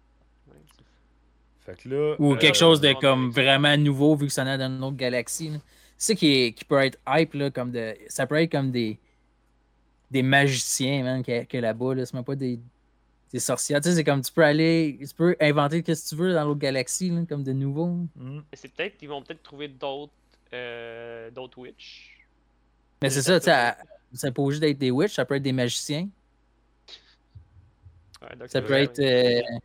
Fait 1.65 1.77
que 1.83 1.89
là. 1.89 2.15
Ou 2.17 2.33
euh, 2.33 2.37
quelque 2.37 2.57
chose 2.57 2.81
de 2.81 2.93
comme 2.93 3.29
vraiment 3.29 3.77
nouveau 3.77 4.15
vu 4.15 4.25
que 4.27 4.33
ça 4.33 4.43
est 4.51 4.57
dans 4.57 4.67
une 4.71 4.83
autre 4.83 4.97
galaxie. 4.97 5.49
là. 5.49 5.57
C'est 5.99 6.13
ça 6.13 6.17
qui, 6.17 6.27
est- 6.31 6.53
qui 6.53 6.65
peut 6.65 6.79
être 6.81 6.97
hype, 7.07 7.33
là, 7.35 7.51
comme 7.51 7.71
de. 7.71 7.93
Ça 8.07 8.25
peut 8.25 8.41
être 8.41 8.51
comme 8.51 8.71
des. 8.71 8.97
Des 10.09 10.23
magiciens, 10.23 11.03
man, 11.03 11.21
que, 11.23 11.43
que 11.43 11.57
là-bas, 11.57 11.93
là. 11.93 12.05
C'est 12.07 12.15
même 12.15 12.23
pas 12.23 12.35
des. 12.35 12.59
Des 13.31 13.39
sorcières. 13.39 13.79
Tu 13.81 13.89
sais, 13.89 13.95
c'est 13.97 14.03
comme 14.03 14.21
tu 14.21 14.31
peux 14.31 14.43
aller. 14.43 14.97
Tu 15.07 15.13
peux 15.13 15.35
inventer 15.39 15.83
ce 15.93 16.03
que 16.03 16.09
tu 16.09 16.15
veux 16.15 16.33
dans 16.33 16.45
l'autre 16.45 16.59
galaxie, 16.61 17.09
là, 17.11 17.21
comme 17.29 17.43
de 17.43 17.51
nouveau. 17.53 18.07
Mais 18.15 18.41
c'est 18.53 18.73
peut-être 18.73 18.97
qu'ils 18.97 19.09
vont 19.09 19.21
peut-être 19.21 19.43
trouver 19.43 19.67
d'autres 19.67 20.13
euh, 20.53 21.29
d'autres 21.29 21.59
witch. 21.59 22.17
Mais 23.03 23.11
c'est 23.11 23.21
ça, 23.21 23.39
tu 23.39 23.45
sais, 23.45 23.75
c'est 24.13 24.31
pas 24.33 24.41
obligé 24.41 24.59
d'être 24.61 24.79
des 24.79 24.89
witches, 24.89 25.13
ça 25.13 25.25
peut 25.25 25.35
être 25.35 25.43
des 25.43 25.51
magiciens. 25.51 26.09
Ouais, 28.21 28.35
donc 28.35 28.49
Ça 28.49 28.61
peut 28.61 28.67
vrai, 28.69 28.83
être. 28.85 28.97
ouais. 28.99 29.43
euh, 29.45 29.57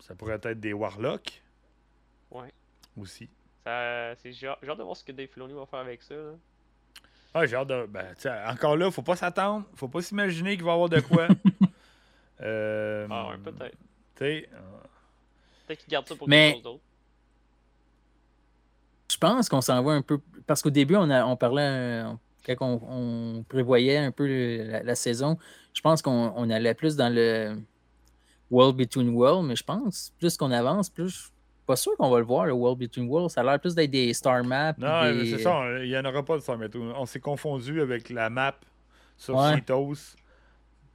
Ça 0.00 0.14
pourrait 0.16 0.34
être 0.42 0.58
des 0.58 0.72
Warlocks 0.72 1.40
Ouais. 2.32 2.52
aussi. 2.96 3.28
C'est- 3.64 4.32
J'ai 4.32 4.48
hâte 4.48 4.78
de 4.78 4.82
voir 4.82 4.96
ce 4.96 5.04
que 5.04 5.12
Dave 5.12 5.28
Filoni 5.28 5.52
va 5.54 5.66
faire 5.66 5.80
avec 5.80 6.02
ça. 6.02 6.14
là. 6.14 6.32
Ah, 7.34 7.46
j'ai 7.46 7.56
hâte 7.56 7.68
de. 7.68 7.86
Ben, 7.86 8.06
encore 8.46 8.76
là, 8.76 8.90
faut 8.90 9.02
pas 9.02 9.16
s'attendre. 9.16 9.64
Faut 9.74 9.88
pas 9.88 10.02
s'imaginer 10.02 10.56
qu'il 10.56 10.64
va 10.64 10.72
y 10.72 10.74
avoir 10.74 10.88
de 10.88 11.00
quoi. 11.00 11.28
euh, 12.42 13.06
Ah 13.10 13.28
ouais, 13.30 13.38
peut-être. 13.38 13.76
Tu 14.16 14.18
sais, 14.18 14.48
euh, 14.52 14.58
Peut-être 15.66 15.78
qu'ils 15.80 15.90
gardent 15.90 16.08
ça 16.08 16.16
pour 16.16 16.28
Mais- 16.28 16.46
quelque 16.52 16.54
chose 16.56 16.62
d'autre. 16.64 16.82
Je 19.10 19.16
pense 19.18 19.48
qu'on 19.48 19.60
s'en 19.60 19.82
va 19.82 19.92
un 19.92 20.02
peu. 20.02 20.18
Parce 20.46 20.62
qu'au 20.62 20.70
début, 20.70 20.96
on, 20.96 21.08
a, 21.10 21.24
on 21.24 21.36
parlait. 21.36 21.62
euh, 21.62 22.12
Quand 22.44 22.56
on, 22.60 23.38
on 23.38 23.42
prévoyait 23.44 23.98
un 23.98 24.10
peu 24.10 24.26
le- 24.26 24.64
la, 24.64 24.82
la 24.82 24.94
saison, 24.96 25.38
je 25.72 25.80
pense 25.80 26.02
qu'on 26.02 26.32
on 26.36 26.50
allait 26.50 26.74
plus 26.74 26.96
dans 26.96 27.08
le 27.14 27.56
World 28.50 28.76
Between 28.76 29.10
Worlds, 29.14 29.46
mais 29.46 29.54
je 29.56 29.62
pense, 29.64 30.12
plus 30.18 30.36
qu'on 30.36 30.50
avance, 30.50 30.90
plus. 30.90 31.31
Pas 31.72 31.76
sûr 31.76 31.96
qu'on 31.96 32.10
va 32.10 32.18
le 32.18 32.24
voir, 32.26 32.44
le 32.44 32.52
World 32.52 32.78
Between 32.78 33.08
Worlds. 33.08 33.30
Ça 33.30 33.40
a 33.40 33.44
l'air 33.44 33.58
plus 33.58 33.74
d'être 33.74 33.90
des 33.90 34.12
Star 34.12 34.44
Maps. 34.44 34.74
Non, 34.76 35.04
des- 35.04 35.12
mais 35.14 35.24
c'est 35.24 35.38
ça, 35.42 35.64
il 35.82 35.88
n'y 35.88 35.96
en 35.96 36.04
aura 36.04 36.22
pas 36.22 36.36
de 36.36 36.42
Star 36.42 36.58
Metal. 36.58 36.82
On 36.82 37.06
s'est 37.06 37.18
confondu 37.20 37.80
avec 37.80 38.10
la 38.10 38.28
map 38.28 38.54
sur 39.16 39.36
Ouais. 39.36 39.54
Cheetos 39.54 39.94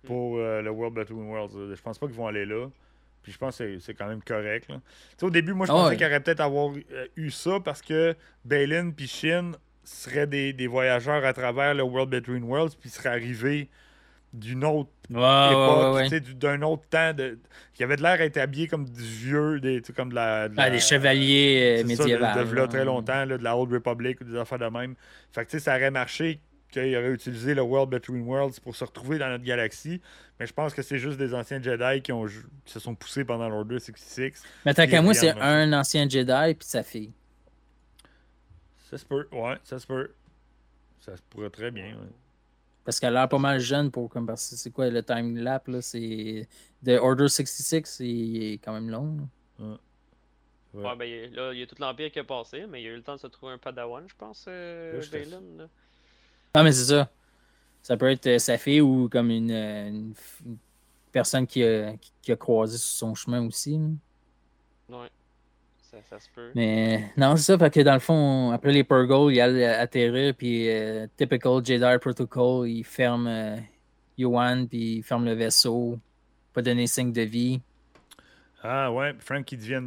pour 0.04 0.38
euh, 0.38 0.62
le 0.62 0.70
World 0.70 0.94
Between 0.95 1.28
Worlds. 1.30 1.76
Je 1.76 1.82
pense 1.82 1.98
pas 1.98 2.06
qu'ils 2.06 2.16
vont 2.16 2.28
aller 2.28 2.45
là. 2.45 2.68
Puis 3.24 3.32
je 3.32 3.38
pense 3.40 3.58
que 3.58 3.64
c'est- 3.80 3.86
c'est 3.86 3.94
quand 3.95 4.08
même 4.08 4.22
correct. 4.24 4.70
là. 4.70 4.76
Tu 4.76 4.82
sais, 5.18 5.26
au 5.26 5.30
début, 5.32 5.54
moi, 5.54 5.66
je 5.66 5.72
Ah 5.72 5.76
pensais 5.76 5.90
ouais. 5.90 5.98
qu'il 5.98 6.06
aurait 6.06 6.20
peut-être 6.20 6.41
avoir 6.41 6.72
euh, 6.94 7.08
eu 7.16 7.32
ça 7.32 7.60
parce 7.64 7.82
que 7.82 8.16
Balin 8.45 8.91
puis 8.91 9.08
Shin 9.08 9.54
seraient 9.84 10.28
des, 10.28 10.54
des 10.54 10.68
voyageurs 10.68 11.26
à 11.26 11.34
travers 11.34 11.74
le 11.74 11.82
World 11.84 12.10
Between 12.12 12.44
Worlds 12.44 12.76
puis 12.80 12.90
seraient 12.90 13.10
arrivés 13.10 13.68
d'une 14.34 14.64
autre 14.66 14.90
Ouais, 15.10 15.52
époque, 15.52 15.95
ouais, 16.12 16.20
d'un 16.36 16.62
autre 16.64 16.84
temps. 16.90 17.14
De... 17.14 17.40
Qui 17.74 17.84
avait 17.84 17.95
de 17.95 18.02
l'air 18.04 18.18
d'être 18.18 18.38
habillé 18.38 18.68
comme 18.68 18.84
du 18.90 19.02
vieux, 19.02 19.60
des, 19.62 19.82
comme 19.95 20.10
de 20.10 20.16
la. 20.16 20.49
de 20.49 20.56
Ah, 20.58 20.70
des 20.70 20.80
chevaliers 20.80 21.82
euh, 21.84 21.88
c'est 21.88 21.95
ça, 21.95 22.04
de- 22.04 22.10
médiévaux. 22.10 22.54
Là. 22.56 22.68
très 22.68 22.84
longtemps, 22.86 23.26
là, 23.26 23.38
de 23.38 23.44
la 23.44 23.58
Old 23.58 23.72
Republic 23.72 24.20
ou 24.22 24.26
des 24.26 24.36
affaires 24.36 24.60
de 24.60 24.66
même. 24.66 24.95
Fait 25.32 25.45
que 25.45 25.58
ça 25.60 25.76
aurait 25.76 25.91
marché 25.91 26.41
qu'il 26.70 26.95
aurait 26.98 27.12
utilisé 27.12 27.54
le 27.56 27.62
World 27.62 27.90
Between 27.90 28.24
Worlds 28.28 28.60
pour 28.62 28.76
se 28.76 28.84
retrouver 28.84 29.18
dans 29.18 29.30
notre 29.30 29.45
galaxie. 29.45 30.02
Mais 30.40 30.45
je 30.45 30.54
pense 30.54 30.74
que 30.74 30.82
c'est 30.82 30.98
juste 30.99 31.18
des 31.18 31.34
anciens 31.34 31.62
Jedi 31.62 32.02
qui, 32.02 32.12
ont, 32.12 32.26
qui 32.26 32.74
se 32.74 32.80
sont 32.82 32.94
poussés 32.94 33.24
pendant 33.24 33.48
l'Order 33.48 33.80
66. 33.80 34.44
Mais 34.66 34.74
tant 34.74 34.86
qu'à 34.88 35.02
moi, 35.02 35.14
c'est 35.14 35.32
un 35.40 35.72
ancien 35.72 36.08
Jedi 36.10 36.54
puis 36.54 36.68
sa 36.68 36.84
fille. 36.84 37.14
Ça 38.90 38.98
se 38.98 39.06
peut, 39.06 39.28
ouais, 39.32 39.56
ça 39.64 39.80
se 39.80 39.88
peut. 39.88 40.12
Ça 40.99 41.16
se 41.16 41.22
pourrait 41.30 41.49
très 41.49 41.72
bien, 41.72 41.86
ouais. 41.86 42.10
Parce 42.88 43.02
qu'elle 43.02 43.18
a 43.18 43.20
l'air 43.20 43.28
pas 43.28 43.38
mal 43.38 43.60
jeune 43.60 43.92
pour 43.92 44.10
comme 44.10 44.26
parce 44.26 44.50
que 44.50 44.56
c'est 44.56 44.72
quoi 44.72 44.90
le 44.90 45.04
time 45.04 45.36
lap 45.36 45.68
là, 45.68 45.82
c'est 45.82 46.48
de 46.84 46.96
Order 46.98 47.28
66, 47.28 47.84
c'est 47.84 48.60
quand 48.64 48.72
même 48.72 48.90
long. 48.90 49.18
là. 49.60 49.66
Ouais, 50.74 50.96
ben, 50.96 51.04
il- 51.04 51.34
là, 51.36 51.52
il 51.52 51.60
y 51.60 51.64
a 51.64 51.68
tout 51.68 51.76
l'Empire 51.80 52.10
qui 52.14 52.20
a 52.20 52.24
passé, 52.24 52.66
mais 52.66 52.82
il 52.82 52.88
a 52.88 52.92
eu 52.92 52.96
le 52.96 53.02
temps 53.04 53.16
de 53.16 53.20
se 53.20 53.28
trouver 53.28 53.52
un 53.52 53.58
padawan, 53.58 54.06
je 54.08 54.16
pense, 54.18 54.46
euh. 54.48 54.94
Non, 56.56 56.64
mais 56.64 56.72
c'est 56.72 56.86
ça. 56.86 57.10
Ça 57.84 57.98
peut 57.98 58.10
être 58.10 58.28
euh, 58.28 58.40
sa 58.40 58.58
fille 58.58 58.80
ou 58.80 59.10
comme 59.10 59.32
une, 59.32 59.52
euh, 59.52 59.88
une 59.90 60.14
personne 61.12 61.46
qui 61.46 61.64
a, 61.66 61.92
qui- 61.98 62.14
qui 62.22 62.32
a 62.32 62.38
croisé 62.38 62.78
sur 62.78 62.88
son 63.00 63.16
chemin 63.16 63.46
aussi. 63.46 63.78
là. 63.78 64.98
Ouais. 65.02 65.10
Ça, 65.98 66.18
ça 66.18 66.19
se 66.19 66.30
peut. 66.30 66.52
Mais 66.56 67.11
non, 67.18 67.36
c'est 67.36 67.44
ça. 67.44 67.57
Fait 67.57 67.74
que 67.74 67.80
dans 67.82 67.94
le 67.94 67.99
fond, 67.99 68.52
après 68.52 68.72
les 68.72 68.84
Purgles, 68.84 69.34
il 69.34 69.41
allait 69.41 69.65
atterrir, 69.65 70.34
puis 70.36 70.69
euh, 70.69 71.07
typical 71.15 71.64
Jedi 71.64 71.99
Protocol, 71.99 72.68
il 72.68 72.84
ferme 72.84 73.28
euh, 73.28 73.56
Yuan, 74.18 74.68
puis 74.68 74.98
il 74.98 75.03
ferme 75.03 75.26
le 75.26 75.34
vaisseau. 75.34 75.99
Pas 76.53 76.61
donner 76.61 76.88
signe 76.88 77.11
de 77.11 77.22
vie. 77.22 77.61
Ah 78.64 78.91
ouais, 78.91 79.15
Frank 79.19 79.45
qui 79.45 79.57
devient. 79.57 79.84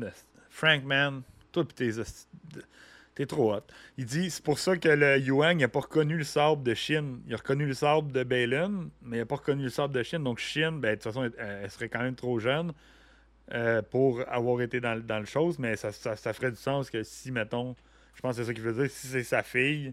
Frank, 0.48 0.84
man, 0.84 1.22
toi 1.52 1.64
pis 1.64 1.74
tes. 1.74 3.26
trop 3.26 3.54
hot. 3.54 3.62
Il 3.98 4.06
dit 4.06 4.30
c'est 4.30 4.42
pour 4.42 4.58
ça 4.58 4.76
que 4.76 4.88
le 4.88 5.18
Yuang 5.18 5.58
n'a 5.58 5.68
pas 5.68 5.80
reconnu 5.80 6.16
le 6.16 6.24
sable 6.24 6.62
de 6.62 6.74
Chine. 6.74 7.20
Il 7.26 7.34
a 7.34 7.36
reconnu 7.36 7.66
le 7.66 7.74
sable 7.74 8.12
de 8.12 8.22
Balin, 8.24 8.88
mais 9.02 9.18
il 9.18 9.20
n'a 9.20 9.26
pas 9.26 9.36
reconnu 9.36 9.64
le 9.64 9.70
sable 9.70 9.94
de 9.94 10.02
Chine. 10.02 10.24
Donc 10.24 10.38
Chine, 10.38 10.80
ben, 10.80 10.90
de 10.90 10.94
toute 10.94 11.04
façon, 11.04 11.24
elle, 11.24 11.60
elle 11.62 11.70
serait 11.70 11.88
quand 11.88 12.02
même 12.02 12.14
trop 12.14 12.38
jeune 12.38 12.72
euh, 13.52 13.82
pour 13.82 14.20
avoir 14.28 14.60
été 14.62 14.80
dans, 14.80 14.94
le- 14.94 15.02
dans 15.02 15.18
le 15.18 15.26
chose, 15.26 15.58
mais 15.58 15.76
ça, 15.76 15.92
ça, 15.92 16.16
ça 16.16 16.32
ferait 16.32 16.50
du 16.50 16.56
sens 16.56 16.88
que 16.90 17.02
si, 17.02 17.30
mettons, 17.32 17.74
je 18.14 18.20
pense 18.20 18.36
que 18.36 18.42
c'est 18.42 18.46
ça 18.48 18.54
qu'il 18.54 18.62
veut 18.62 18.72
dire, 18.74 18.90
si 18.90 19.06
c'est 19.08 19.24
sa 19.24 19.42
fille, 19.42 19.92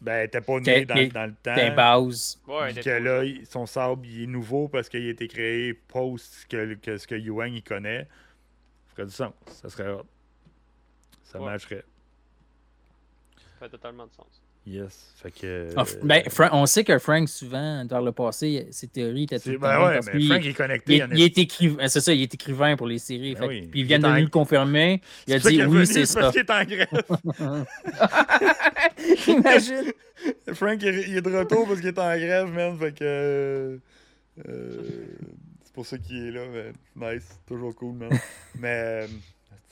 ben, 0.00 0.12
elle 0.14 0.22
n'était 0.24 0.40
pas 0.40 0.58
née 0.58 0.86
Qu'elle- 0.86 0.86
dans, 0.86 1.20
dans 1.20 1.26
le 1.26 1.34
temps. 1.42 1.54
D'un 1.56 1.74
base. 1.74 2.40
Ouais, 2.46 2.72
Puis 2.72 2.82
que 2.84 2.90
là, 2.90 3.22
son 3.48 3.66
sable, 3.66 4.06
il 4.06 4.24
est 4.24 4.26
nouveau 4.26 4.68
parce 4.68 4.88
qu'il 4.88 5.06
a 5.06 5.10
été 5.10 5.28
créé 5.28 5.74
post 5.74 6.46
que, 6.48 6.74
que 6.74 6.96
ce 6.98 7.06
que 7.06 7.14
Yuang 7.14 7.52
il 7.52 7.62
connaît. 7.62 8.04
Ça 8.88 8.94
ferait 8.96 9.06
du 9.06 9.12
sens. 9.12 9.32
Ça 9.46 9.68
serait 9.68 9.90
hot. 9.92 10.04
Ça 11.24 11.38
Ouais. 11.40 11.46
matcherait. 11.46 11.84
Ça 13.36 13.42
fait 13.60 13.68
totalement 13.70 14.06
de 14.06 14.12
sens. 14.12 14.42
Yes. 14.66 15.12
Fait 15.22 15.30
que. 15.30 15.68
Ah, 15.76 15.84
ben, 16.02 16.22
Fra- 16.30 16.48
on 16.54 16.64
sait 16.64 16.84
que 16.84 16.98
Frank, 16.98 17.28
souvent, 17.28 17.84
dans 17.84 18.00
le 18.00 18.12
passé, 18.12 18.66
ses 18.70 18.86
théories 18.88 19.24
étaient 19.24 19.38
tout 19.38 19.58
ben 19.58 19.84
ouais, 19.84 20.00
mais 20.14 20.24
Frank 20.24 20.42
est 20.44 20.54
connecté. 20.54 20.96
il, 20.96 21.02
en 21.04 21.10
il 21.10 21.20
est 21.22 21.36
écrivain, 21.38 21.86
c'est 21.88 22.00
ça, 22.00 22.14
il 22.14 22.22
est 22.22 22.32
écrivain 22.32 22.74
pour 22.74 22.86
les 22.86 22.98
séries. 22.98 23.34
Ben 23.34 23.40
fait 23.40 23.46
que- 23.46 23.50
oui. 23.52 23.68
Puis 23.70 23.80
ils 23.80 23.82
Il 23.82 23.86
viennent 23.86 24.00
de 24.02 24.06
en- 24.06 24.14
nous 24.14 24.22
le 24.22 24.28
confirmer. 24.28 25.02
Il 25.26 25.34
a 25.34 25.38
dit 25.38 25.62
oui, 25.64 25.86
c'est 25.86 26.06
ça. 26.06 26.20
parce 26.20 26.32
qu'il 26.32 26.40
est 26.40 26.50
en 26.50 26.64
grève. 26.64 27.66
Imagine. 29.28 29.92
Frank 30.54 30.78
il 30.82 30.88
est, 30.88 31.08
il 31.08 31.20
de 31.22 31.36
retour 31.36 31.66
parce 31.66 31.80
qu'il 31.80 31.88
est 31.88 31.98
en 31.98 32.16
grève, 32.16 32.46
man. 32.52 32.78
Fait 32.78 32.92
que. 32.92 33.04
euh, 33.04 33.76
euh, 34.48 34.82
c'est 35.62 35.72
pour 35.74 35.84
ça 35.86 35.98
qu'il 35.98 36.26
est 36.26 36.30
là, 36.30 36.42
mais 36.96 37.14
nice. 37.16 37.38
Toujours 37.46 37.74
cool, 37.74 37.94
man. 37.96 38.10
mais. 38.58 39.06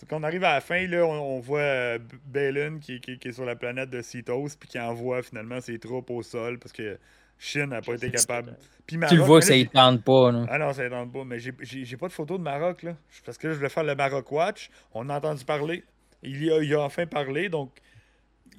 Quand 0.09 0.21
on 0.21 0.23
arrive 0.23 0.45
à 0.45 0.55
la 0.55 0.61
fin, 0.61 0.87
là, 0.87 1.05
on, 1.05 1.37
on 1.37 1.41
voit 1.41 1.61
euh, 1.61 1.99
Balin 2.27 2.79
qui, 2.81 3.01
qui- 3.01 3.19
qui 3.19 3.29
est 3.29 3.33
sur 3.33 3.45
la 3.45 3.57
planète 3.57 3.91
de 3.91 4.03
Cetos 4.03 4.49
puis 4.59 4.69
qui 4.69 4.79
envoie 4.81 5.23
finalement 5.23 5.61
ses 5.61 5.79
troupes 5.79 6.11
au 6.11 6.23
sol 6.23 6.59
parce 6.59 6.73
que 6.73 6.99
Shin 7.39 7.67
n'a 7.67 7.81
pas 7.83 7.95
été 7.95 8.11
capable. 8.11 8.57
Puis 8.87 8.99
tu 9.09 9.17
le 9.17 9.23
vois 9.23 9.41
que 9.41 9.47
mais 9.47 9.51
ça 9.51 9.57
là, 9.57 9.91
ne 9.91 9.97
tente 9.97 10.05
pas. 10.05 10.33
là. 10.33 10.47
ah 10.49 10.59
non, 10.59 10.73
ça 10.73 10.85
ne 10.85 10.89
tente 10.91 11.13
pas. 11.13 11.25
Mais 11.25 11.39
j'ai- 11.39 11.97
pas 11.97 12.09
de 12.09 12.13
photo 12.13 12.39
de 12.39 12.43
Maroc, 12.43 12.83
là. 12.83 12.95
Parce 13.25 13.37
que 13.39 13.47
là, 13.49 13.53
je 13.53 13.59
voulais 13.59 13.69
faire 13.71 13.85
le 13.85 13.95
Maroc 13.95 14.31
Watch. 14.31 14.71
On 14.95 15.09
a 15.09 15.17
entendu 15.17 15.45
parler. 15.45 15.83
Il 16.23 16.45
y 16.45 16.51
a, 16.53 16.63
il 16.63 16.73
a 16.75 16.81
enfin 16.83 17.07
parlé, 17.07 17.49
donc. 17.49 17.71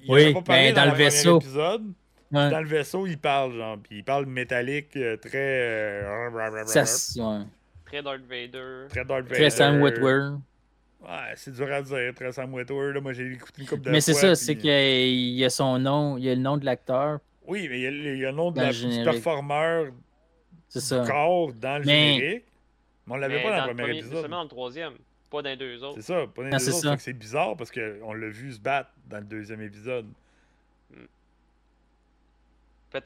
Il 0.02 0.10
Oui, 0.10 0.24
avait 0.24 0.34
pas 0.34 0.42
parlé 0.42 0.72
ben, 0.72 0.84
dans 0.84 0.90
le 0.92 0.96
vaisseau. 0.98 1.38
épisode. 1.40 1.82
Ouais. 2.32 2.50
Dans 2.50 2.60
le 2.60 2.66
vaisseau, 2.66 3.06
il 3.06 3.16
parle, 3.16 3.54
genre. 3.54 3.78
Puis 3.78 3.98
il 3.98 4.04
parle 4.04 4.26
métallique, 4.26 4.96
euh, 4.96 5.16
très. 5.16 5.30
euh, 5.38 6.64
Ça, 6.66 6.82
ouais. 6.82 7.44
Très 7.86 8.02
Darth 8.02 8.20
Vader. 8.28 8.86
Très 8.90 9.04
Darth 9.04 9.28
Très 9.28 9.50
Sam 9.50 9.80
Vader. 9.80 9.84
Witwer. 10.00 10.20
Ouais, 11.04 11.32
c'est 11.36 11.52
dur 11.52 11.70
à 11.72 11.82
dire, 11.82 12.14
très 12.14 12.32
Sam 12.32 12.52
Witwer. 12.54 12.92
Là, 12.94 13.00
moi, 13.00 13.12
j'ai 13.12 13.30
écouté 13.32 13.60
une 13.62 13.68
couple 13.68 13.82
de 13.82 13.90
Mais 13.90 14.00
c'est 14.00 14.14
ça, 14.14 14.28
puis- 14.28 14.36
c'est 14.36 14.56
qu'il 14.56 14.70
y 14.70 14.72
a- 14.72 15.06
il 15.06 15.34
y 15.36 15.44
a 15.44 15.50
son 15.50 15.78
nom, 15.78 16.16
il 16.16 16.24
y 16.24 16.30
a 16.30 16.34
le 16.34 16.40
nom 16.40 16.56
de 16.56 16.64
l'acteur. 16.64 17.18
Oui, 17.46 17.66
mais 17.68 17.78
il 17.78 17.82
y 17.82 17.86
a, 17.86 17.90
il 17.90 18.18
y 18.18 18.24
a 18.24 18.30
le 18.30 18.36
nom 18.36 18.50
de 18.50 18.60
la, 18.60 18.72
du 18.72 19.04
performeur 19.04 19.88
C'est 20.68 20.78
du 20.80 20.84
ça. 20.86 21.04
corps 21.06 21.52
dans 21.52 21.78
le 21.78 21.84
Mais- 21.84 22.14
générique. 22.14 22.44
Mais 23.06 23.12
on 23.14 23.16
l'avait 23.16 23.36
Mais 23.36 23.42
pas 23.42 23.50
dans, 23.50 23.56
dans 23.58 23.66
le 23.72 23.76
premier 23.76 23.98
épisode. 23.98 24.20
seulement 24.22 24.36
dans 24.38 24.42
le 24.44 24.48
troisième. 24.48 24.92
Pas 25.30 25.42
dans 25.42 25.50
les 25.50 25.56
deux 25.56 25.82
autres. 25.84 25.96
C'est 25.96 26.02
ça, 26.02 26.26
pas 26.26 26.42
dans 26.42 26.44
les 26.44 26.50
deux 26.52 26.58
c'est 26.58 26.70
autres, 26.70 26.80
ça. 26.80 26.96
c'est 26.98 27.12
bizarre 27.12 27.54
parce 27.56 27.70
qu'on 27.70 28.14
l'a 28.14 28.28
vu 28.28 28.52
se 28.52 28.60
battre 28.60 28.90
dans 29.06 29.18
le 29.18 29.24
deuxième 29.24 29.60
épisode. 29.60 30.06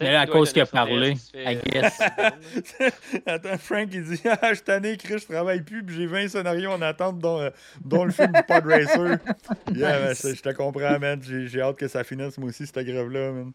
Mais 0.01 0.13
là, 0.13 0.21
à 0.23 0.27
cause 0.27 0.53
qu'il 0.53 0.63
a 0.63 0.67
parlé, 0.67 1.17
I 1.35 1.57
euh, 1.57 1.61
guess. 1.67 2.01
Attends, 3.27 3.59
Frank, 3.59 3.89
il 3.93 4.05
dit 4.05 4.21
Ah, 4.25 4.51
je 4.51 4.55
suis 4.55 4.65
tanné, 4.65 4.97
Chris, 4.97 5.19
je 5.19 5.27
travaille 5.27 5.63
plus, 5.63 5.83
puis 5.83 5.97
j'ai 5.97 6.07
20 6.07 6.29
scénarios 6.29 6.71
en 6.71 6.83
attente, 6.83 7.19
dont, 7.19 7.41
euh, 7.41 7.51
dont 7.85 8.05
le 8.05 8.13
film 8.13 8.33
du 8.33 8.43
Pod 8.43 8.65
Racer. 8.67 9.19
Yeah, 9.75 10.11
Nice. 10.11 10.19
ça, 10.19 10.35
je 10.35 10.43
te 10.43 10.51
comprends, 10.51 10.99
man. 10.99 11.23
J'ai 11.23 11.47
j'ai 11.49 11.61
hâte 11.61 11.77
que 11.77 11.89
ça 11.89 12.05
finisse, 12.05 12.39
moi 12.39 12.49
aussi, 12.49 12.67
cette 12.67 12.85
grève-là, 12.87 13.33
man. 13.33 13.53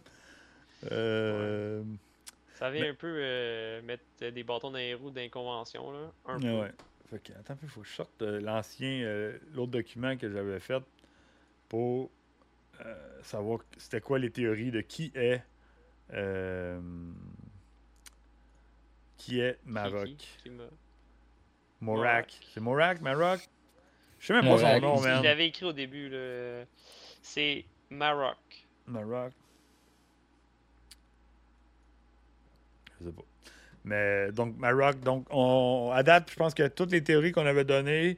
Euh. 0.92 1.82
Ça 2.56 2.70
vient 2.70 2.90
un 2.90 2.94
peu 2.94 3.14
euh, 3.18 3.82
mettre 3.82 4.04
des 4.20 4.44
bâtons 4.44 4.72
dans 4.72 4.78
les 4.78 4.94
roues 4.94 5.12
d'inconvention, 5.12 5.92
là. 5.92 6.12
Un 6.28 6.40
peu. 6.40 6.62
Ouais. 6.62 6.72
Fait 7.10 7.20
que, 7.20 7.38
attends, 7.38 7.58
il 7.62 7.70
faut 7.70 7.82
que 7.82 7.88
je 7.88 7.94
sorte 7.94 8.22
euh, 8.22 8.40
l'ancien, 8.42 9.04
euh, 9.04 9.38
l'autre 9.54 9.72
document 9.72 10.18
que 10.18 10.32
j'avais 10.32 10.60
fait 10.60 10.82
pour 11.70 12.10
euh, 12.84 12.96
savoir 13.22 13.60
c'était 13.78 14.02
quoi 14.02 14.18
les 14.18 14.32
théories 14.32 14.72
de 14.72 14.82
qui 14.82 15.12
est 15.14 15.44
euh, 16.12 16.80
qui 19.18 19.40
est 19.40 19.58
Maroc? 19.66 20.06
qui- 20.18 20.28
qui 20.44 20.50
m'a- 20.50 20.64
Morak. 21.82 22.04
Morak. 22.06 22.40
C'est 22.54 22.60
Morak, 22.60 23.02
Maroc? 23.02 23.40
Je 24.20 24.28
sais 24.28 24.34
même 24.34 24.46
pas 24.46 24.58
son 24.58 24.80
nom, 24.80 24.96
Il 24.98 25.04
man. 25.04 25.24
l'avait 25.24 25.48
écrit 25.48 25.66
au 25.66 25.74
début. 25.74 26.10
C'est 27.22 27.66
Maroc. 27.90 28.38
Maroc. 28.88 29.34
Je 33.00 33.06
sais 33.08 33.12
pas. 33.12 33.24
Mais 33.84 34.32
donc, 34.32 34.58
Maroc, 34.58 35.00
donc, 35.02 35.28
on, 35.30 35.92
à 35.94 36.04
date, 36.04 36.32
je 36.32 36.36
pense 36.36 36.54
que 36.54 36.68
toutes 36.70 36.92
les 36.92 37.04
théories 37.04 37.34
qu'on 37.34 37.46
avait 37.46 37.66
données 37.66 38.18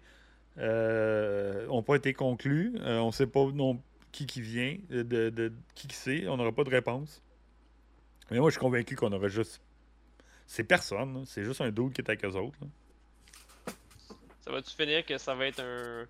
n'ont 0.57 1.81
pas 1.83 1.95
été 1.95 2.13
conclues. 2.13 2.73
Euh, 2.81 2.99
on 2.99 3.11
sait 3.11 3.27
pas 3.27 3.45
non 3.51 3.81
qui 4.11 4.27
qui 4.27 4.41
vient, 4.41 4.77
de, 4.89 5.01
de- 5.01 5.29
de- 5.29 5.53
qui 5.73 5.87
qui 5.87 5.95
c'est. 5.95 6.27
On 6.27 6.37
n'aura 6.37 6.51
pas 6.51 6.63
de 6.63 6.69
réponse. 6.69 7.21
Mais 8.31 8.39
moi, 8.39 8.49
je 8.49 8.53
suis 8.55 8.59
convaincu 8.61 8.95
qu'on 8.95 9.11
aurait 9.11 9.29
juste. 9.29 9.61
C'est 10.47 10.63
personne. 10.63 11.13
là. 11.13 11.19
C'est 11.25 11.43
juste 11.43 11.61
un 11.61 11.71
doute 11.71 11.93
qui 11.93 12.01
est 12.01 12.09
avec 12.09 12.23
eux 12.25 12.35
autres. 12.35 12.57
là. 12.61 12.67
Ça 14.41 14.51
va-tu 14.51 14.75
finir 14.75 15.03
que 15.05 15.17
ça 15.17 15.33
va 15.33 15.47
être 15.47 15.59
un, 15.61 16.05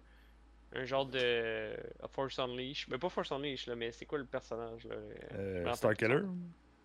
un 0.76 0.86
genre 0.86 1.06
de 1.06 1.74
a 2.04 2.08
Force 2.10 2.38
Unleash? 2.40 2.88
Mais 2.90 2.98
pas 2.98 3.08
Force 3.10 3.32
Unleash, 3.32 3.68
là, 3.68 3.76
mais 3.76 3.92
c'est 3.94 4.06
quoi 4.06 4.18
le 4.18 4.26
personnage, 4.26 4.84
là? 4.86 4.96
Euh, 5.36 5.54
me 5.62 5.66
rappelle 5.66 5.76
Star 5.78 5.92
plus 5.92 5.98
Killer? 6.08 6.22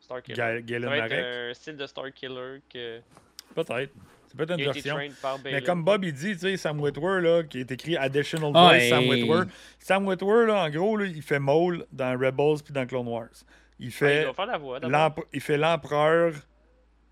Star 0.01 0.23
Killer. 0.23 0.37
Ga- 0.37 0.55
ça 0.57 0.61
Galen 0.63 0.89
va 0.89 0.97
être 0.99 1.11
Marek? 1.11 1.25
un 1.25 1.55
style 1.55 1.77
de 1.77 1.87
Star 1.87 2.13
Killer 2.13 2.61
que, 2.73 3.01
Peut-être. 3.55 3.93
C'est 4.29 4.37
peut-être 4.37 4.61
une 4.61 4.65
version. 4.65 4.97
Mais 5.43 5.61
comme 5.61 5.83
Bob 5.85 6.05
il 6.05 6.13
dit, 6.13 6.35
tu 6.35 6.39
sais, 6.39 6.57
Sam 6.57 6.81
Witwer, 6.81 7.21
là, 7.21 7.43
qui 7.43 7.59
est 7.59 7.73
écrit 7.73 7.97
Additional 7.97 8.53
Ah, 8.55 8.69
Voice, 8.69 8.89
Sam 8.89 9.09
Witwer. 9.09 9.43
Sam 9.81 10.07
Witwer, 10.07 10.47
là, 10.47 10.63
en 10.67 10.71
gros, 10.71 10.97
là, 10.97 11.07
il 11.07 11.21
fait 11.21 11.41
Maul 11.41 11.85
dans 11.91 12.13
Rebels 12.17 12.63
puis 12.65 12.73
dans 12.73 12.87
Clone 12.87 13.09
Wars. 13.09 13.29
Il 13.81 13.91
Ouais, 14.05 14.25
il 15.33 15.41
fait 15.41 15.57
l'empereur 15.57 16.33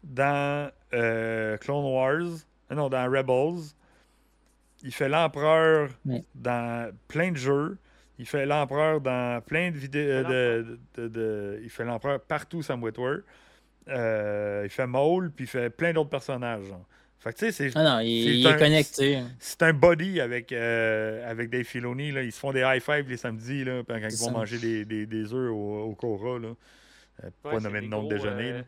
dans 0.05 0.71
euh, 0.93 1.57
Clone 1.57 1.85
Wars. 1.85 2.13
euh, 2.71 2.75
Non, 2.75 2.89
dans 2.89 3.11
Rebels. 3.11 3.73
Il 4.85 4.93
fait 4.93 5.09
l'empereur 5.09 5.91
Ouais. 6.07 6.23
dans 6.35 6.93
plein 7.09 7.33
de 7.33 7.37
jeux. 7.37 7.79
Il 8.19 8.27
fait 8.27 8.47
l'empereur 8.47 9.01
dans 9.01 9.41
plein 9.45 9.71
de 9.71 9.77
vidéos. 9.77 10.21
Il 10.21 10.27
fait 10.27 10.63
De, 10.63 10.79
de- 10.97 11.09
de- 11.09 11.61
il 11.63 11.71
fait 11.71 11.85
l'empereur 11.85 12.21
partout, 12.21 12.63
Sam 12.63 12.83
Witwer. 12.83 13.19
Euh, 13.89 14.63
il 14.65 14.71
fait 14.71 14.87
Maul, 14.87 15.31
puis 15.31 15.45
il 15.47 15.49
fait 15.49 15.71
plein 15.71 15.93
d'autres 15.93 16.11
personnages. 16.11 16.65
genre. 16.65 16.85
Fait 17.29 17.33
que 17.35 17.39
tu 17.39 17.53
sais, 17.53 17.71
c'est 17.71 17.77
Ah 17.79 17.85
non, 17.85 18.01
il, 18.01 18.25
C'est 18.25 18.37
il 18.39 18.47
un- 18.47 18.57
est 18.57 18.59
connecté. 18.59 19.23
c'est 19.39 19.63
un 19.63 19.73
body 19.75 20.21
avec, 20.21 20.51
euh, 20.53 21.31
avec 21.31 21.51
Dave 21.51 21.65
Filoni. 21.65 22.11
Là. 22.13 22.23
Ils 22.23 22.33
se 22.33 22.39
font 22.39 22.53
des 22.53 22.61
high 22.61 22.81
five 22.83 23.09
les 23.09 23.17
samedis 23.17 23.65
là, 23.65 23.83
quand 23.87 23.97
ils 23.97 24.03
vont 24.03 24.09
ça. 24.11 24.31
manger 24.31 24.59
des, 24.59 24.85
des, 24.85 25.07
des 25.07 25.33
œufs 25.35 25.51
au, 25.51 25.83
au 25.91 25.95
Cora. 25.95 26.39
Là. 26.39 26.49
Euh, 26.49 26.55
Ouais, 27.25 27.31
pas 27.43 27.61
nommer 27.61 27.81
des 27.81 27.87
de 27.87 27.91
nom 27.91 28.05
de 28.05 28.15
déjeuner. 28.15 28.51
euh, 28.53 28.59
là. 28.59 28.65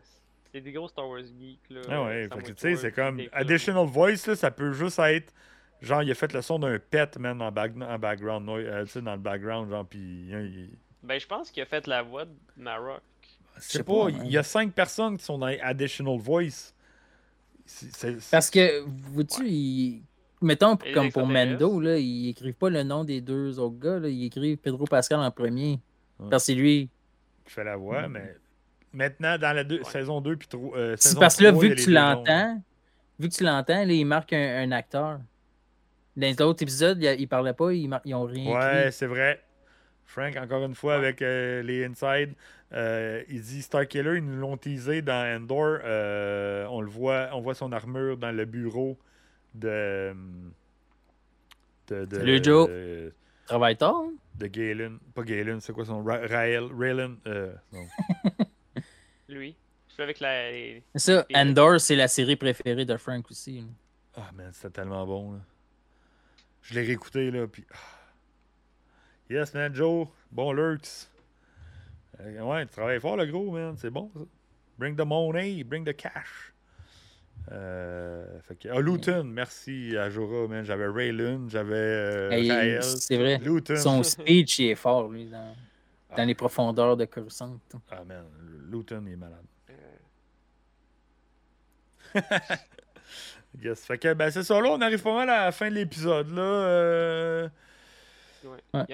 C'est 0.52 0.60
des 0.60 0.72
gros 0.72 0.88
Star 0.88 1.08
Wars 1.08 1.20
geeks, 1.20 1.60
là. 1.70 1.80
Ah 1.88 2.02
ouais, 2.04 2.28
tu 2.44 2.52
sais, 2.56 2.74
c'est 2.76 2.90
comme. 2.92 3.20
Additional 3.32 3.86
Voice, 3.86 4.26
là, 4.26 4.34
ça 4.36 4.50
peut 4.50 4.72
juste 4.72 4.98
être 4.98 5.32
genre 5.80 6.02
il 6.02 6.10
a 6.10 6.14
fait 6.14 6.32
le 6.32 6.42
son 6.42 6.58
d'un 6.58 6.78
pet, 6.78 7.16
man, 7.18 7.40
en, 7.40 7.50
back- 7.52 7.72
en 7.80 7.98
background, 7.98 8.48
euh, 8.48 8.84
tu 8.84 8.90
sais, 8.90 9.00
dans 9.00 9.12
le 9.12 9.18
background, 9.20 9.70
genre, 9.70 9.86
puis 9.86 10.28
hein, 10.34 10.40
il- 10.42 10.70
Ben, 11.02 11.18
je 11.18 11.26
pense 11.26 11.50
qu'il 11.50 11.62
a 11.62 11.66
fait 11.66 11.86
la 11.86 12.02
voix 12.02 12.24
de 12.26 12.32
Maroc. 12.56 13.00
je 13.56 13.62
sais 13.62 13.78
sais 13.78 13.84
pas, 13.84 14.10
man. 14.10 14.20
il 14.26 14.30
y 14.32 14.36
a 14.36 14.42
cinq 14.42 14.72
personnes 14.72 15.16
qui 15.16 15.24
sont 15.24 15.38
dans 15.38 15.46
Additional 15.62 16.18
Voice. 16.18 16.74
Parce 18.30 18.50
que, 18.50 18.80
vois-tu, 19.12 19.46
il- 19.48 20.02
mettons, 20.42 20.76
Et 20.76 20.88
les 20.88 20.92
comme 20.92 21.10
pour. 21.12 21.26
Mendo, 21.26 21.80
là, 21.80 21.98
ils 21.98 22.30
écrivent 22.30 22.54
pas 22.54 22.70
le 22.70 22.82
nom 22.82 23.04
des 23.04 23.20
deux 23.20 23.58
autres 23.58 23.78
gars, 23.78 23.98
là, 23.98 24.08
ils 24.08 24.26
écrivent 24.26 24.56
Pedro 24.58 24.84
Pascal 24.84 25.20
en 25.20 25.30
premier. 25.30 25.80
Ouais. 26.18 26.28
Parce 26.30 26.42
que 26.44 26.46
c'est 26.46 26.54
lui. 26.54 26.88
qui 27.44 27.52
fait 27.52 27.64
la 27.64 27.76
voix, 27.76 28.06
mais 28.08 28.36
maintenant, 28.92 29.36
dans 29.38 29.52
la 29.54 29.64
deux- 29.64 29.78
Ouais. 29.78 29.84
saison 29.90 30.20
2 30.20 30.36
puis 30.36 30.48
tro- 30.48 30.74
euh, 30.76 30.94
C'est 30.98 31.18
parce 31.18 31.36
que 31.36 31.44
là, 31.44 31.50
3, 31.52 31.64
il 31.64 31.66
y 31.66 31.68
vu 31.68 31.72
a 31.72 31.74
que 31.74 31.78
les 31.80 31.84
tu 31.84 31.90
l'entends, 31.92 32.62
vu 33.18 33.28
que 33.28 33.34
tu 33.34 33.44
l'entends, 33.44 33.80
il 33.88 34.04
marque 34.04 34.32
un, 34.32 34.62
un 34.62 34.72
acteur. 34.72 35.20
Dans 36.16 36.34
l'autre 36.40 36.62
épisode, 36.62 37.02
ils 37.02 37.28
parlaient 37.28 37.54
pas, 37.54 37.72
ils, 37.72 37.88
ils 38.04 38.14
ont 38.14 38.24
rien 38.24 38.52
Ouais, 38.54 38.90
c'est 38.90 39.06
vrai. 39.06 39.42
Frank, 40.04 40.36
encore 40.36 40.64
une 40.64 40.74
fois, 40.74 40.94
avec 40.96 41.22
euh, 41.22 41.62
les 41.62 41.84
Inside, 41.84 42.34
euh, 42.72 43.22
il 43.28 43.42
dit 43.42 43.62
Starkiller, 43.62 44.16
ils 44.16 44.24
nous 44.24 44.36
l'ont 44.36 44.56
teasé 44.56 45.02
dans 45.02 45.36
Endor. 45.36 45.78
Euh, 45.82 46.66
on 46.70 46.80
le 46.80 46.88
voit, 46.88 47.30
on 47.32 47.40
voit 47.40 47.54
son 47.54 47.72
armure 47.72 48.16
dans 48.16 48.30
le 48.30 48.44
bureau 48.44 48.98
de. 49.54 50.14
de, 51.88 52.04
de 52.04 52.16
Salut 52.16 52.40
Joe. 52.42 52.68
De, 52.68 53.12
Travaille 53.46 53.76
tard. 53.76 53.96
Hein? 53.96 54.12
De 54.36 54.46
Galen. 54.46 54.98
Pas 55.14 55.24
Galen, 55.24 55.60
c'est 55.60 55.72
quoi 55.72 55.84
son 55.84 56.02
Rael 56.04 56.68
Raylan 56.72 57.16
non. 57.72 57.86
Lui. 59.28 59.56
Je 59.88 59.94
suis 59.94 60.02
avec 60.02 60.20
la. 60.20 60.50
Ça, 60.94 61.26
Endor, 61.34 61.80
c'est 61.80 61.96
la 61.96 62.06
série 62.06 62.36
préférée 62.36 62.84
de 62.84 62.96
Frank 62.96 63.28
aussi. 63.30 63.64
Ah, 64.16 64.28
oh, 64.30 64.34
man, 64.36 64.50
c'était 64.52 64.70
tellement 64.70 65.04
bon. 65.06 65.32
Là. 65.32 65.38
Je 66.62 66.74
l'ai 66.74 66.82
réécouté, 66.82 67.30
là, 67.32 67.48
puis. 67.48 67.66
Ah. 67.72 67.76
Yes, 69.28 69.54
man, 69.54 69.74
Joe. 69.74 70.06
Bon 70.30 70.52
lurks. 70.52 71.09
Euh, 72.26 72.42
ouais, 72.42 72.66
tu 72.66 72.72
travailles 72.72 73.00
fort, 73.00 73.16
le 73.16 73.26
gros, 73.26 73.50
man. 73.50 73.74
C'est 73.76 73.90
bon, 73.90 74.10
ça. 74.14 74.20
Bring 74.78 74.96
the 74.96 75.04
money, 75.04 75.62
bring 75.64 75.84
the 75.84 75.94
cash. 75.94 76.52
Euh, 77.52 78.38
fait 78.42 78.56
que, 78.56 78.68
ah, 78.68 78.80
Luton, 78.80 79.24
merci 79.24 79.96
à 79.96 80.10
Jora, 80.10 80.46
man. 80.46 80.64
J'avais 80.64 80.86
Raylan, 80.86 81.48
j'avais 81.48 81.74
euh, 81.74 82.80
C'est 82.82 83.16
vrai. 83.16 83.38
Luton. 83.38 83.76
Son 83.76 84.02
speech, 84.02 84.58
il 84.58 84.70
est 84.70 84.74
fort, 84.74 85.08
lui, 85.08 85.26
dans, 85.26 85.54
dans 86.16 86.24
les 86.24 86.34
profondeurs 86.34 86.96
de 86.96 87.04
Coruscant. 87.06 87.58
Ah, 87.90 88.04
man, 88.04 88.24
Luton, 88.70 89.04
il 89.06 89.12
est 89.12 89.16
malade. 89.16 89.44
yes. 93.62 93.84
Fait 93.84 93.98
que, 93.98 94.14
ben, 94.14 94.30
c'est 94.30 94.42
ça, 94.42 94.60
là, 94.60 94.70
on 94.70 94.80
arrive 94.80 95.02
pas 95.02 95.14
mal 95.14 95.30
à 95.30 95.44
la 95.46 95.52
fin 95.52 95.70
de 95.70 95.74
l'épisode, 95.74 96.30
là. 96.34 96.42
Euh... 96.42 97.48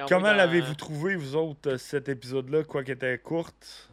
Comment 0.08 0.32
l'avez-vous 0.32 0.74
trouvé, 0.74 1.16
vous 1.16 1.36
autres, 1.36 1.72
euh, 1.72 1.78
cet 1.78 2.08
épisode-là, 2.08 2.64
quoi 2.64 2.82
qu'il 2.82 2.94
était 2.94 3.18
courte? 3.18 3.90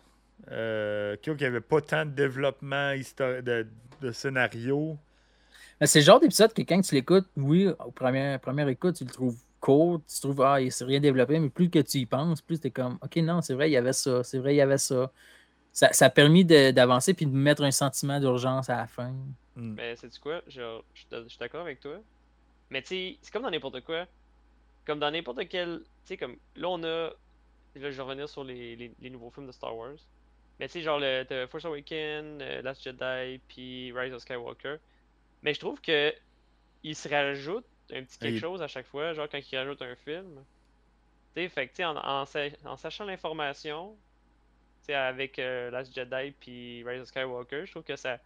Euh, 0.52 1.16
qu'il 1.18 1.36
n'y 1.36 1.46
avait 1.46 1.62
pas 1.62 1.82
tant 1.82 2.06
de 2.06 2.12
développement 2.12 2.94
de, 2.94 3.68
de 4.02 4.12
scénario? 4.12 4.98
C'est 5.82 6.00
le 6.00 6.06
genre 6.06 6.20
d'épisode 6.20 6.54
que 6.54 6.62
quand 6.62 6.82
tu 6.82 6.96
l'écoutes, 6.96 7.28
oui, 7.38 7.68
au 7.68 7.92
premier, 7.92 8.38
première 8.42 8.68
écoute, 8.68 8.96
tu 8.96 9.06
le 9.06 9.10
trouves 9.10 9.38
court, 9.60 10.02
tu 10.08 10.20
trouves, 10.20 10.42
ah, 10.42 10.60
il 10.60 10.72
s'est 10.72 10.84
rien 10.84 11.00
développé, 11.00 11.40
mais 11.40 11.50
plus 11.50 11.70
que 11.70 11.80
tu 11.80 12.00
y 12.00 12.06
penses, 12.06 12.42
plus 12.42 12.60
tu 12.60 12.68
es 12.68 12.72
comme, 12.72 12.98
OK, 13.02 13.16
non, 13.18 13.42
c'est 13.42 13.54
vrai, 13.54 13.70
il 13.70 13.74
y 13.74 13.78
avait 13.78 13.94
ça, 13.94 14.24
c'est 14.24 14.38
vrai, 14.38 14.54
il 14.54 14.58
y 14.58 14.62
avait 14.62 14.78
ça. 14.78 15.12
Ça, 15.72 15.92
ça 15.92 16.06
a 16.06 16.10
permis 16.10 16.46
d'avancer 16.46 17.14
puis 17.14 17.26
de 17.26 17.36
mettre 17.36 17.64
un 17.64 17.72
sentiment 17.72 18.20
d'urgence 18.20 18.70
à 18.70 18.78
la 18.78 18.88
fin. 18.88 19.12
Hmm. 19.56 19.76
Ben, 19.76 19.96
c'est 19.98 20.12
du 20.12 20.20
quoi? 20.20 20.42
je 20.48 20.82
suis 20.94 21.40
d'accord 21.40 21.62
avec 21.62 21.80
toi. 21.80 21.98
Mais 22.70 22.82
tu 22.82 22.90
sais, 22.90 23.18
c'est 23.22 23.32
comme 23.32 23.44
dans 23.44 23.50
n'importe 23.50 23.82
quoi 23.82 24.06
comme 24.86 25.00
dans 25.00 25.12
n'importe 25.12 25.48
quel. 25.50 25.80
Tu 25.80 25.86
sais, 26.06 26.18
comme 26.18 26.38
là, 26.56 26.70
on 26.70 26.84
a. 26.84 27.12
Là, 27.76 27.90
je 27.90 27.98
vais 27.98 28.02
revenir 28.02 28.30
sur 28.30 28.44
les, 28.44 28.94
les, 29.00 29.10
nouveaux 29.10 29.32
films 29.32 29.48
de 29.48 29.52
Star 29.52 29.76
Wars. 29.76 29.96
Mais 30.60 30.68
tu 30.68 30.74
sais, 30.74 30.82
genre 30.82 31.00
le 31.00 31.24
The 31.24 31.50
Force 31.50 31.66
Awakens, 31.66 32.40
euh, 32.42 32.62
Last 32.62 32.84
Jedi, 32.84 33.42
puis 33.48 33.92
Rise 33.92 34.14
of 34.14 34.22
Skywalker. 34.22 34.76
Mais 35.42 35.54
je 35.56 35.60
trouve 35.60 35.82
que 35.82 36.14
il 36.84 36.96
se 36.96 37.10
rajoute 37.10 37.66
un 37.92 38.04
petit 38.04 38.20
quelque 38.20 38.40
chose 38.40 38.62
à 38.62 38.68
chaque 38.68 38.86
fois, 38.86 39.14
genre 39.14 39.28
quand 39.30 39.40
il 39.40 39.58
rajoute 39.58 39.82
un 39.82 39.96
film. 39.96 40.44
Tu 41.36 41.42
sais, 41.42 41.50
fait 41.50 41.68
que 41.68 41.72
tu 41.72 41.78
sais, 41.78 41.86
en, 41.86 41.98
en, 41.98 42.78
sachant 42.78 43.06
l'information, 43.06 43.96
tu 44.82 44.88
sais, 44.88 44.94
avec 44.94 45.40
euh, 45.40 45.72
Last 45.72 45.94
Jedi 45.94 46.32
puis 46.40 46.84
Rise 46.84 47.02
of 47.02 47.08
Skywalker, 47.08 47.66
je 47.66 47.72
trouve 47.72 47.84
que 47.84 47.96
ça, 47.96 48.20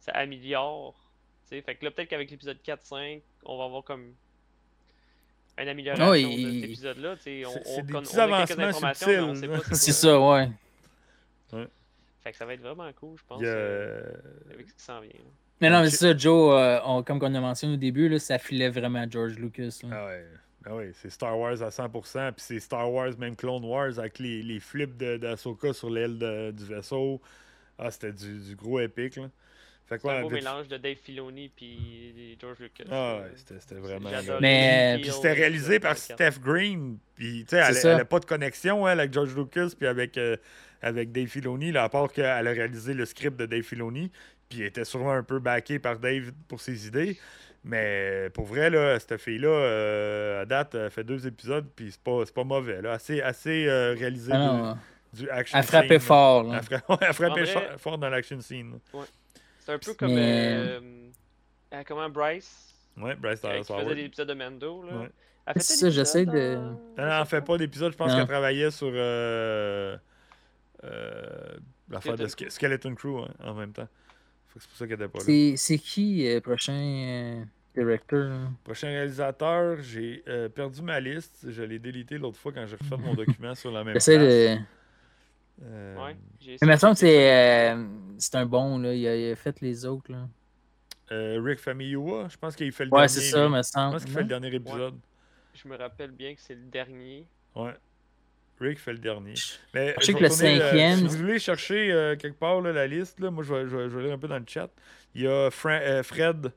ça 0.00 0.12
améliore. 0.12 0.94
Tu 1.42 1.56
sais, 1.56 1.62
fait 1.62 1.74
que 1.74 1.84
là, 1.84 1.90
peut-être 1.90 2.08
qu'avec 2.08 2.30
l'épisode 2.30 2.58
4-5, 2.64 3.20
on 3.44 3.58
va 3.58 3.64
avoir 3.64 3.84
comme 3.84 4.14
une 5.58 5.68
amélioration 5.68 6.12
de 6.12 6.16
cet 6.16 6.64
épisode-là. 6.64 7.14
On, 7.46 7.48
on, 7.48 7.82
des 7.82 7.92
petits 7.92 8.20
avancements 8.20 8.94
subtils. 8.94 9.50
C'est 9.72 9.92
ça, 9.92 10.20
ouais. 10.20 10.50
ouais. 11.52 11.68
Fait 12.22 12.32
que 12.32 12.36
ça 12.36 12.44
va 12.44 12.54
être 12.54 12.60
vraiment 12.60 12.90
cool, 12.94 13.16
je 13.16 13.22
pense, 13.26 13.40
euh, 13.42 14.02
avec 14.52 14.68
ce 14.68 14.74
qui 14.74 14.82
s'en 14.82 15.00
vient. 15.00 15.10
Mais 15.60 15.70
non, 15.70 15.80
mais 15.80 15.90
c'est 15.90 15.96
ça, 15.96 16.16
Joe, 16.16 16.52
euh, 16.52 17.02
comme 17.02 17.18
on 17.22 17.34
a 17.34 17.40
mentionné 17.40 17.74
au 17.74 17.78
début, 17.78 18.08
là, 18.08 18.18
ça 18.18 18.38
filait 18.38 18.68
vraiment 18.68 19.00
à 19.00 19.08
George 19.08 19.36
Lucas. 19.36 19.80
Ah 19.90 20.06
ouais. 20.06 20.24
Ah 20.68 20.74
ouais, 20.74 20.90
c'est 20.94 21.10
Star 21.10 21.38
Wars 21.38 21.62
à 21.62 21.68
100%, 21.68 22.32
puis 22.32 22.44
c'est 22.44 22.58
Star 22.58 22.92
Wars, 22.92 23.16
même 23.18 23.36
Clone 23.36 23.64
Wars, 23.64 23.98
avec 24.00 24.18
les, 24.18 24.42
les 24.42 24.58
flips 24.58 24.96
d'Asoka 24.96 25.72
sur 25.72 25.88
l'aile 25.88 26.52
du 26.52 26.64
vaisseau. 26.64 27.20
Ah, 27.78 27.90
c'était 27.90 28.12
du, 28.12 28.40
du, 28.40 28.56
gros 28.56 28.80
épique, 28.80 29.16
là. 29.16 29.30
C'est 29.88 30.08
un 30.08 30.22
beau 30.22 30.30
mélange 30.30 30.66
de 30.66 30.78
Dave 30.78 30.96
Filoni 30.96 31.48
puis 31.48 32.36
George 32.40 32.58
Lucas. 32.58 32.84
Ah 32.90 33.18
ouais, 33.18 33.32
c'était 33.36 33.76
vraiment. 33.76 34.10
Mais 34.40 34.98
puis 35.00 35.12
c'était 35.12 35.32
réalisé 35.32 35.78
par 35.78 35.96
Steph 35.96 36.40
Green. 36.42 36.98
Puis 37.14 37.44
tu 37.48 37.56
sais, 37.56 37.62
elle 37.84 37.96
n'a 37.98 38.04
pas 38.04 38.18
de 38.18 38.24
connexion 38.24 38.86
hein, 38.86 38.92
avec 38.92 39.12
George 39.12 39.34
Lucas 39.36 39.68
puis 39.78 39.86
avec, 39.86 40.18
euh, 40.18 40.36
avec 40.82 41.12
Dave 41.12 41.28
Filoni, 41.28 41.70
là, 41.70 41.84
à 41.84 41.88
part 41.88 42.12
qu'elle 42.12 42.26
a 42.26 42.50
réalisé 42.50 42.94
le 42.94 43.06
script 43.06 43.38
de 43.38 43.46
Dave 43.46 43.62
Filoni. 43.62 44.10
Puis 44.48 44.60
elle 44.60 44.66
était 44.66 44.84
sûrement 44.84 45.12
un 45.12 45.22
peu 45.22 45.38
backé 45.38 45.78
par 45.78 45.98
Dave 45.98 46.32
pour 46.48 46.60
ses 46.60 46.88
idées. 46.88 47.16
Mais 47.62 48.30
pour 48.34 48.46
vrai, 48.46 48.70
là, 48.70 48.98
cette 48.98 49.20
fille-là, 49.20 49.48
euh, 49.48 50.42
à 50.42 50.46
date, 50.46 50.74
elle 50.74 50.90
fait 50.90 51.02
deux 51.02 51.26
épisodes, 51.26 51.66
puis 51.74 51.90
c'est 51.90 52.00
pas, 52.00 52.24
pas 52.32 52.44
mauvais. 52.44 52.80
Là. 52.80 52.92
Assez, 52.92 53.20
assez 53.20 53.66
euh, 53.66 53.94
réalisé 53.98 54.30
ah 54.32 54.76
du, 55.12 55.28
action 55.30 55.58
Elle 55.58 55.64
frappait 55.64 55.98
fort. 55.98 56.44
Là. 56.44 56.60
Elle, 57.00 57.12
frappait, 57.12 57.46
fort 57.78 57.98
dans 57.98 58.08
l'action 58.08 58.40
scene. 58.40 58.78
Ouais. 58.92 59.04
C'est 59.66 59.72
un 59.72 59.78
peu 59.78 59.94
comme. 59.94 60.14
Euh, 60.16 60.80
euh, 61.74 61.82
comment 61.86 62.08
Bryce? 62.08 62.72
Ouais, 62.96 63.16
Bryce 63.16 63.42
Dallas 63.42 63.66
Howard. 63.68 63.82
faisait 63.82 63.94
des 63.96 64.04
épisodes 64.04 64.28
de 64.28 64.34
Mando. 64.34 64.84
Là. 64.84 64.96
Ouais. 64.96 65.10
C'est 65.56 65.74
ça, 65.74 65.90
j'essaie 65.90 66.24
de. 66.24 66.58
Elle 66.96 67.08
n'en 67.08 67.24
fait 67.24 67.40
pas 67.40 67.58
d'épisodes. 67.58 67.90
Je 67.90 67.96
pense 67.96 68.14
qu'elle 68.14 68.28
travaillait 68.28 68.70
sur 68.70 68.90
euh, 68.92 69.96
euh, 70.84 71.56
l'affaire 71.90 72.16
de 72.16 72.26
Skeleton 72.26 72.94
Crew 72.94 73.24
hein, 73.24 73.28
en 73.44 73.54
même 73.54 73.72
temps. 73.72 73.88
C'est 74.54 74.68
pour 74.68 74.76
ça 74.76 74.86
qu'elle 74.86 74.98
n'était 74.98 75.10
pas 75.10 75.18
là. 75.18 75.56
C'est 75.56 75.78
qui 75.78 76.24
le 76.32 76.38
prochain 76.38 77.44
directeur 77.74 78.32
Prochain 78.62 78.86
réalisateur, 78.86 79.82
j'ai 79.82 80.22
perdu 80.54 80.80
ma 80.82 81.00
liste. 81.00 81.46
Je 81.50 81.62
l'ai 81.64 81.80
délité 81.80 82.18
l'autre 82.18 82.38
fois 82.38 82.52
quand 82.52 82.64
j'ai 82.66 82.76
refait 82.76 82.96
mon 82.96 83.14
document 83.14 83.56
sur 83.56 83.72
la 83.72 83.82
même 83.82 83.94
de. 83.94 84.58
Euh... 85.62 85.96
Ouais, 85.96 86.16
mais 86.62 86.76
c'est 86.76 87.32
euh, 87.32 87.84
c'est 88.18 88.34
un 88.34 88.46
bon, 88.46 88.78
là. 88.78 88.94
Il, 88.94 89.06
a, 89.06 89.36
fait 89.36 89.60
les 89.60 89.86
autres. 89.86 90.12
Là. 90.12 90.28
Euh, 91.12 91.40
Rick 91.42 91.60
Famuyiwa, 91.60 92.28
je 92.28 92.36
pense 92.36 92.56
qu'il 92.56 92.72
fait 92.72 92.84
le 92.84 92.90
ouais, 92.90 93.06
dernier. 93.06 93.08
c'est 93.08 93.30
ça, 93.30 93.48
me 93.48 93.62
semble. 93.62 93.86
Je 93.86 93.92
pense 93.92 94.04
qu'il 94.04 94.14
fait 94.14 94.22
le 94.22 94.28
dernier 94.28 94.54
épisode. 94.54 94.98
Je 95.54 95.68
me 95.68 95.76
rappelle 95.76 96.10
bien 96.10 96.34
que 96.34 96.40
c'est 96.40 96.54
le 96.54 96.64
dernier. 96.64 97.26
Ouais. 97.54 97.74
Rick 98.60 98.78
fait 98.78 98.92
le 98.92 98.98
dernier. 98.98 99.34
Mais 99.74 99.94
je 99.98 100.04
sais 100.04 100.14
que 100.14 100.22
le 100.22 100.30
cinquième. 100.30 100.98
si 100.98 101.04
vous 101.04 101.16
voulez 101.16 101.38
chercher 101.38 101.92
euh, 101.92 102.16
quelque 102.16 102.38
part 102.38 102.60
là, 102.60 102.72
la 102.72 102.86
liste, 102.86 103.20
là, 103.20 103.30
moi 103.30 103.44
je 103.44 103.54
vais, 103.54 103.68
je, 103.68 103.76
vais, 103.76 103.90
je 103.90 103.96
vais, 103.96 104.04
lire 104.04 104.14
un 104.14 104.18
peu 104.18 104.28
dans 104.28 104.38
le 104.38 104.44
chat. 104.46 104.70
Il 105.14 105.22
y 105.22 105.26
a 105.26 105.50
Fred 105.50 106.52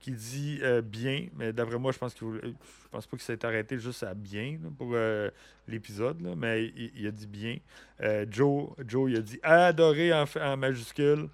qui 0.00 0.12
dit 0.12 0.58
euh, 0.62 0.80
bien, 0.80 1.26
mais 1.36 1.52
d'après 1.52 1.78
moi, 1.78 1.92
je 1.92 1.98
pense 1.98 2.14
qu'il 2.14 2.26
je 2.42 2.88
pense 2.90 3.06
pas 3.06 3.16
qu'il 3.16 3.24
s'est 3.24 3.44
arrêté 3.44 3.78
juste 3.78 4.02
à 4.02 4.14
bien 4.14 4.58
pour 4.78 4.92
euh, 4.94 5.30
l'épisode, 5.68 6.16
mais 6.36 6.72
il, 6.76 7.06
a 7.06 7.10
dit 7.10 7.26
bien. 7.26 7.58
Euh, 8.00 8.26
Joe, 8.28 8.70
Joe, 8.86 9.10
il 9.10 9.18
a 9.18 9.20
dit 9.20 9.38
adoré 9.42 10.12
en, 10.12 10.56
majuscule. 10.56 11.28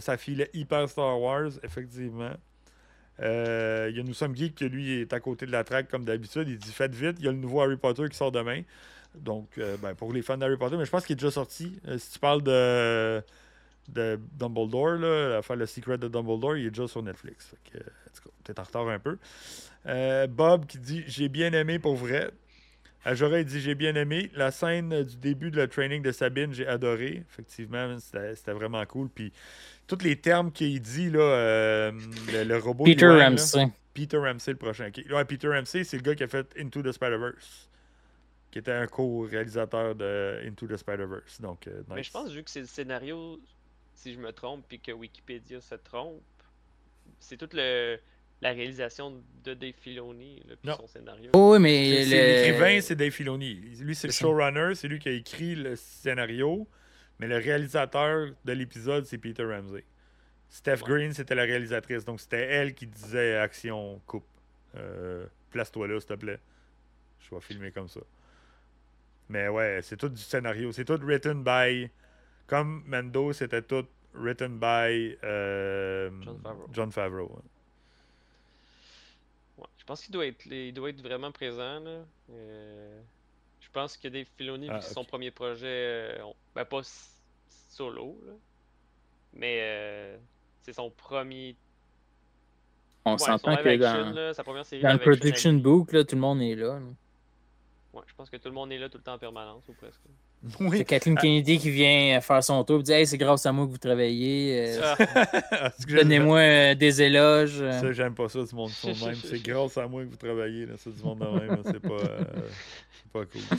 sa 0.00 0.16
fille 0.16 0.42
est 0.42 0.50
hyper 0.54 0.88
Star 0.88 1.18
Wars, 1.20 1.52
effectivement. 1.62 2.32
il 3.20 4.02
Nous 4.04 4.14
sommes 4.14 4.36
geeks 4.36 4.56
que 4.56 4.64
lui 4.64 5.00
est 5.00 5.12
à 5.12 5.20
côté 5.20 5.46
de 5.46 5.52
la 5.52 5.64
traque 5.64 5.88
comme 5.88 6.04
d'habitude. 6.04 6.48
Il 6.48 6.58
dit 6.58 6.72
faites 6.72 6.94
vite, 6.94 7.16
il 7.20 7.24
y 7.24 7.28
a 7.28 7.32
le 7.32 7.38
nouveau 7.38 7.62
Harry 7.62 7.76
Potter 7.76 8.08
qui 8.10 8.16
sort 8.16 8.32
demain. 8.32 8.62
Donc, 9.14 9.58
ben, 9.80 9.94
pour 9.94 10.12
les 10.12 10.22
fans 10.22 10.36
d'Harry 10.36 10.58
Potter, 10.58 10.76
mais 10.76 10.84
je 10.84 10.90
pense 10.90 11.06
qu'il 11.06 11.14
est 11.14 11.16
déjà 11.16 11.30
sorti. 11.30 11.80
si 11.96 12.12
tu 12.12 12.18
parles 12.18 12.42
de 12.42 13.22
de 13.88 14.20
Dumbledore, 14.38 14.96
là, 14.96 15.28
l'affaire 15.30 15.56
Le 15.56 15.66
Secret 15.66 15.98
de 15.98 16.08
Dumbledore, 16.08 16.56
il 16.56 16.66
est 16.66 16.70
déjà 16.70 16.86
sur 16.86 17.02
Netflix. 17.02 17.54
peut-être 18.44 18.58
en 18.58 18.62
retard 18.62 18.88
un 18.88 18.98
peu. 18.98 19.18
Euh, 19.86 20.26
Bob 20.26 20.66
qui 20.66 20.78
dit 20.78 21.04
J'ai 21.06 21.28
bien 21.28 21.52
aimé 21.52 21.78
pour 21.78 21.96
vrai. 21.96 22.30
Ajora 23.04 23.42
dit 23.42 23.60
J'ai 23.60 23.74
bien 23.74 23.94
aimé. 23.94 24.30
La 24.34 24.50
scène 24.50 25.02
du 25.02 25.16
début 25.16 25.50
de 25.50 25.56
le 25.56 25.68
training 25.68 26.02
de 26.02 26.12
Sabine, 26.12 26.52
j'ai 26.52 26.66
adoré. 26.66 27.24
Effectivement, 27.30 27.96
c'était 27.98 28.52
vraiment 28.52 28.84
cool. 28.86 29.08
Puis 29.08 29.32
tous 29.86 30.02
les 30.02 30.16
termes 30.16 30.52
qu'il 30.52 30.80
dit, 30.80 31.10
là, 31.10 31.20
euh, 31.20 31.92
le, 32.32 32.58
robot. 32.58 32.84
Peter 32.84 33.06
Ramsey. 33.06 33.68
Peter 33.94 34.18
Ramsey, 34.18 34.52
le 34.52 34.58
prochain. 34.58 34.90
Ouais, 35.10 35.24
Peter 35.24 35.48
Ramsey, 35.48 35.84
c'est 35.84 35.96
le 35.96 36.02
gars 36.02 36.14
qui 36.14 36.24
a 36.24 36.28
fait 36.28 36.54
Into 36.58 36.82
the 36.82 36.92
Spider-Verse 36.92 37.68
qui 38.50 38.58
était 38.58 38.72
un 38.72 38.86
co-réalisateur 38.86 39.94
de 39.94 40.40
Into 40.46 40.66
the 40.66 40.76
Spider-Verse. 40.76 41.40
Donc, 41.40 41.66
euh, 41.66 41.82
Mais 41.88 42.02
je 42.02 42.10
pense, 42.10 42.30
vu 42.32 42.42
que 42.42 42.50
c'est 42.50 42.60
le 42.60 42.66
scénario 42.66 43.38
si 43.98 44.14
je 44.14 44.18
me 44.20 44.32
trompe 44.32 44.64
puis 44.68 44.78
que 44.78 44.92
Wikipédia 44.92 45.60
se 45.60 45.74
trompe, 45.74 46.22
c'est 47.18 47.36
toute 47.36 47.52
le, 47.52 47.98
la 48.40 48.50
réalisation 48.52 49.22
de 49.42 49.54
Dave 49.54 49.74
Filoni, 49.80 50.42
puis 50.62 50.72
son 50.72 50.86
scénario. 50.86 51.30
Oh, 51.34 51.54
oui, 51.54 51.58
mais 51.58 52.04
l'écrivain, 52.04 52.80
c'est 52.80 52.94
Dave 52.94 53.10
Filoni. 53.10 53.54
Lui, 53.80 53.96
c'est 53.96 54.06
le 54.06 54.12
showrunner, 54.12 54.76
c'est 54.76 54.86
lui 54.86 55.00
qui 55.00 55.08
a 55.08 55.12
écrit 55.12 55.56
le 55.56 55.74
scénario, 55.74 56.68
mais 57.18 57.26
le 57.26 57.38
réalisateur 57.38 58.28
de 58.44 58.52
l'épisode, 58.52 59.04
c'est 59.04 59.18
Peter 59.18 59.44
Ramsey. 59.44 59.84
Steph 60.48 60.78
Green, 60.78 61.12
c'était 61.12 61.34
la 61.34 61.42
réalisatrice, 61.42 62.04
donc 62.04 62.20
c'était 62.20 62.46
elle 62.46 62.74
qui 62.74 62.86
disait 62.86 63.36
action 63.36 64.00
coupe. 64.06 64.24
Euh, 64.76 65.26
place-toi 65.50 65.88
là, 65.88 65.98
s'il 65.98 66.08
te 66.08 66.14
plaît. 66.14 66.38
Je 67.18 67.34
vais 67.34 67.40
filmer 67.40 67.72
comme 67.72 67.88
ça. 67.88 68.00
Mais 69.28 69.48
ouais, 69.48 69.80
c'est 69.82 69.96
tout 69.96 70.08
du 70.08 70.22
scénario. 70.22 70.70
C'est 70.72 70.84
tout 70.84 70.98
written 71.02 71.42
by. 71.42 71.90
Comme 72.48 72.82
Mando, 72.86 73.32
c'était 73.32 73.62
tout 73.62 73.86
written 74.14 74.58
by 74.58 75.16
euh, 75.22 76.10
Jon 76.72 76.90
Favreau. 76.90 77.40
Ouais, 79.58 79.66
je 79.78 79.84
pense 79.84 80.02
qu'il 80.02 80.12
doit 80.12 80.26
être, 80.26 80.46
il 80.46 80.72
doit 80.72 80.90
être 80.90 81.02
vraiment 81.02 81.30
présent. 81.30 81.78
Là. 81.80 82.04
Euh, 82.30 83.00
je 83.60 83.68
pense 83.70 83.96
que 83.98 84.08
Dave 84.08 84.26
Filoni, 84.36 84.66
vu 84.66 84.72
Ah, 84.74 84.78
que 84.78 84.84
c'est 84.84 84.94
son 84.94 85.04
premier 85.04 85.30
projet, 85.30 85.66
euh, 86.18 86.24
on- 86.24 86.34
ben 86.54 86.64
pas 86.64 86.80
solo, 87.68 88.18
là, 88.26 88.32
mais 89.34 89.58
euh, 89.60 90.16
c'est 90.62 90.72
son 90.72 90.90
premier. 90.90 91.54
On 93.04 93.12
ouais, 93.12 93.18
s'entend 93.18 93.56
que 93.56 93.68
action, 93.68 94.04
dans, 94.04 94.10
là, 94.12 94.34
sa 94.34 94.42
première 94.42 94.64
série 94.64 94.82
dans 94.82 94.92
le 94.92 94.98
production 94.98 95.52
book, 95.54 95.92
là, 95.92 96.02
tout 96.04 96.14
le 96.14 96.20
monde 96.20 96.40
est 96.40 96.54
là. 96.54 96.78
là. 96.78 96.86
Ouais, 97.92 98.02
je 98.06 98.14
pense 98.14 98.30
que 98.30 98.36
tout 98.38 98.48
le 98.48 98.54
monde 98.54 98.72
est 98.72 98.78
là 98.78 98.88
tout 98.88 98.98
le 98.98 99.04
temps 99.04 99.14
en 99.14 99.18
permanence, 99.18 99.62
ou 99.68 99.74
presque. 99.74 100.00
Oui. 100.60 100.78
C'est 100.78 100.84
Kathleen 100.84 101.16
Kennedy 101.16 101.58
qui 101.58 101.70
vient 101.70 102.20
faire 102.20 102.44
son 102.44 102.62
tour 102.62 102.78
et 102.80 102.82
dit 102.84 102.92
Hey, 102.92 103.06
c'est 103.06 103.18
grâce 103.18 103.44
à 103.44 103.50
moi 103.52 103.66
que 103.66 103.72
vous 103.72 103.78
travaillez. 103.78 104.76
euh, 104.78 104.80
Ah, 104.84 104.96
Ah, 105.50 105.72
Donnez-moi 105.88 106.38
euh, 106.38 106.74
des 106.76 107.02
éloges. 107.02 107.58
euh. 107.60 107.72
Ça, 107.80 107.92
j'aime 107.92 108.14
pas 108.14 108.28
ça 108.28 108.44
du 108.44 108.54
monde 108.54 108.70
de 108.84 109.04
même. 109.06 109.14
C'est 109.16 109.42
grâce 109.42 109.76
à 109.78 109.88
moi 109.88 110.04
que 110.04 110.10
vous 110.10 110.16
travaillez, 110.16 110.66
là, 110.66 110.74
ça, 110.76 110.90
du 110.90 111.02
monde 111.02 111.18
de 111.18 111.24
même. 111.26 111.62
C'est 111.64 111.80
pas, 111.80 111.88
euh, 111.94 112.24
c'est 112.92 113.12
pas 113.12 113.24
cool. 113.24 113.40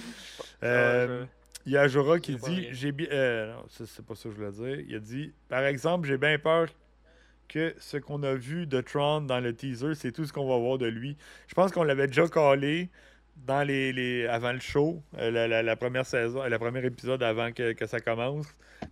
Euh, 0.64 1.24
Il 1.66 1.72
y 1.72 1.78
a 1.78 1.88
Jorah 1.88 2.20
qui 2.20 2.36
dit 2.36 2.68
j'ai 2.72 2.92
bien 2.92 3.08
euh, 3.12 3.54
non 3.54 3.64
c'est 3.70 4.06
pas 4.06 4.14
ça 4.16 4.24
que 4.28 4.36
je 4.36 4.42
voulais 4.42 4.52
dire 4.52 4.86
il 4.90 4.96
a 4.96 5.00
dit 5.00 5.32
par 5.48 5.66
exemple 5.66 6.06
j'ai 6.08 6.18
bien 6.18 6.38
peur 6.38 6.68
que 7.48 7.74
ce 7.80 7.96
qu'on 7.96 8.24
a 8.24 8.34
vu 8.34 8.68
de 8.68 8.82
Tron 8.82 9.22
dans 9.22 9.40
le 9.40 9.56
teaser 9.56 9.96
c'est 9.96 10.12
tout 10.12 10.26
ce 10.26 10.34
qu'on 10.34 10.48
va 10.50 10.58
voir 10.58 10.78
de 10.78 10.86
lui 10.88 11.16
je 11.48 11.54
pense 11.54 11.72
qu'on 11.72 11.84
l'avait 11.84 12.08
déjà 12.08 12.28
collé 12.28 12.90
dans 13.46 13.64
les, 13.64 13.92
les 13.94 14.28
avant 14.28 14.52
le 14.52 14.60
show 14.60 15.02
euh, 15.18 15.32
la, 15.32 15.48
la- 15.48 15.64
la 15.64 15.76
première 15.76 16.06
saison 16.06 16.42
euh, 16.44 16.50
le 16.50 16.60
premier 16.60 16.86
épisode 16.86 17.24
avant 17.24 17.52
que, 17.52 17.74
que 17.74 17.86
ça 17.86 18.00
commence 18.00 18.46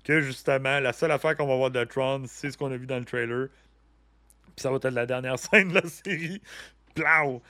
que 0.03 0.21
justement 0.21 0.79
la 0.79 0.93
seule 0.93 1.11
affaire 1.11 1.35
qu'on 1.37 1.47
va 1.47 1.55
voir 1.55 1.71
de 1.71 1.83
Tron 1.83 2.23
c'est 2.27 2.51
ce 2.51 2.57
qu'on 2.57 2.71
a 2.71 2.77
vu 2.77 2.85
dans 2.87 2.97
le 2.99 3.05
trailer 3.05 3.47
puis 4.55 4.63
ça 4.63 4.69
va 4.69 4.77
être 4.77 4.89
la 4.89 5.05
dernière 5.05 5.37
scène 5.39 5.69
de 5.69 5.75
la 5.75 5.87
série 5.87 6.41
Plau! 6.95 7.41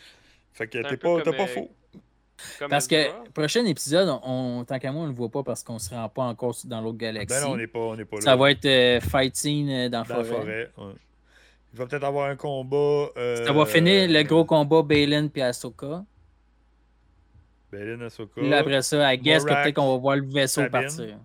fait 0.53 0.67
que 0.67 0.77
t'es 0.79 0.97
pas, 0.97 1.21
pas 1.21 1.29
euh, 1.31 1.45
faux 1.47 1.71
Comme 2.59 2.69
Parce 2.69 2.87
que 2.87 3.29
prochain 3.31 3.65
épisode, 3.65 4.09
on, 4.23 4.63
tant 4.67 4.77
qu'à 4.79 4.91
moi, 4.91 5.03
on 5.03 5.05
ne 5.05 5.11
le 5.11 5.15
voit 5.15 5.29
pas 5.29 5.43
parce 5.43 5.63
qu'on 5.63 5.79
se 5.79 5.89
rend 5.91 6.09
pas 6.09 6.23
encore 6.23 6.55
dans 6.65 6.81
l'autre 6.81 6.97
galaxie. 6.97 7.27
ben 7.39 7.41
non 7.47 7.53
on 7.53 7.57
n'est 7.57 7.67
pas, 7.67 7.79
on 7.79 7.95
n'est 7.95 8.05
pas 8.05 8.17
là 8.17 8.21
Ça 8.23 8.35
va 8.35 8.51
être 8.51 8.65
euh, 8.65 8.99
fight 8.99 9.35
scene 9.35 9.69
euh, 9.69 9.89
dans, 9.89 10.03
dans 10.03 10.17
la 10.17 10.23
la 10.23 10.23
forêt. 10.25 10.71
ouais. 10.77 10.93
Il 11.73 11.79
va 11.79 11.85
peut-être 11.85 12.03
avoir 12.03 12.29
un 12.29 12.35
combat. 12.35 13.09
euh, 13.17 13.45
Ça 13.45 13.53
va 13.53 13.65
finir 13.65 14.09
le 14.09 14.23
gros 14.23 14.45
combat 14.45 14.81
Balin 14.83 15.27
puis 15.27 15.41
Ahsoka. 15.41 16.03
Belin 17.71 18.01
Ahsoka. 18.05 18.41
Là, 18.41 18.59
après 18.59 18.81
ça, 18.81 19.07
à 19.07 19.15
guess 19.17 19.43
que 19.43 19.49
Morak, 19.49 19.63
peut-être 19.63 19.75
qu'on 19.75 19.91
va 19.93 19.97
voir 19.97 20.15
le 20.15 20.25
vaisseau 20.25 20.61
Sabine. 20.61 20.71
partir. 20.71 21.17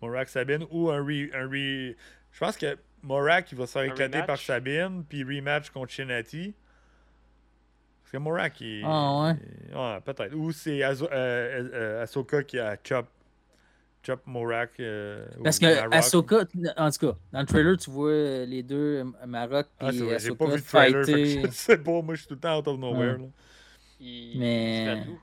Morak 0.00 0.28
Sabine 0.28 0.66
ou 0.70 0.90
un 0.90 1.00
re, 1.02 1.28
un 1.34 1.46
re- 1.48 1.94
Je 2.32 2.38
pense 2.38 2.56
que 2.56 2.78
Morak 3.02 3.52
il 3.52 3.58
va 3.58 3.66
se 3.66 3.72
faire 3.72 3.82
éclater 3.82 4.22
par? 4.22 4.38
Sabine, 4.38 5.04
puis 5.08 5.22
rematch 5.24 5.70
contre 5.70 5.92
Shinati. 5.92 6.54
Parce 8.02 8.12
que 8.12 8.16
Morak, 8.18 8.60
il. 8.60 8.82
Ah, 8.86 9.22
ouais. 9.22 9.34
il- 9.70 9.76
ouais, 9.76 10.00
peut-être. 10.04 10.34
Ou 10.34 10.50
c'est 10.52 10.78
Azo- 10.82 11.08
euh, 11.12 11.68
euh, 11.72 12.02
Ahsoka 12.02 12.42
qui 12.42 12.58
a 12.58 12.76
chop. 12.82 13.06
Chop 14.02 14.22
Morak. 14.26 14.70
euh, 14.80 15.26
Parce 15.44 15.58
que. 15.58 15.94
Ahsoka, 15.94 16.46
en 16.78 16.90
tout 16.90 17.06
cas, 17.06 17.16
dans 17.32 17.40
le 17.40 17.46
trailer, 17.46 17.76
tu 17.76 17.90
vois 17.90 18.46
les 18.46 18.62
deux, 18.62 19.02
euh, 19.04 19.26
Marok 19.26 19.66
Ah, 19.78 19.90
et 19.90 19.92
c'est 19.92 20.04
vrai, 20.04 20.18
j'ai 20.18 20.34
pas 20.34 20.46
Ahsoka, 20.46 20.56
vu 20.56 20.60
de 20.62 20.66
trailer. 20.66 21.04
fait 21.04 21.12
que 21.12 21.18
fighter. 21.28 21.42
Je 21.46 21.52
sais 21.52 21.78
pas, 21.78 22.00
moi 22.02 22.14
je 22.14 22.20
suis 22.20 22.28
tout 22.28 22.34
le 22.34 22.40
temps 22.40 22.58
out 22.58 22.66
of 22.66 22.78
nowhere. 22.78 23.16
Ouais. 23.16 23.18
là. 23.18 23.24
Il, 24.00 24.38
Mais- 24.40 24.96
il. 25.06 25.16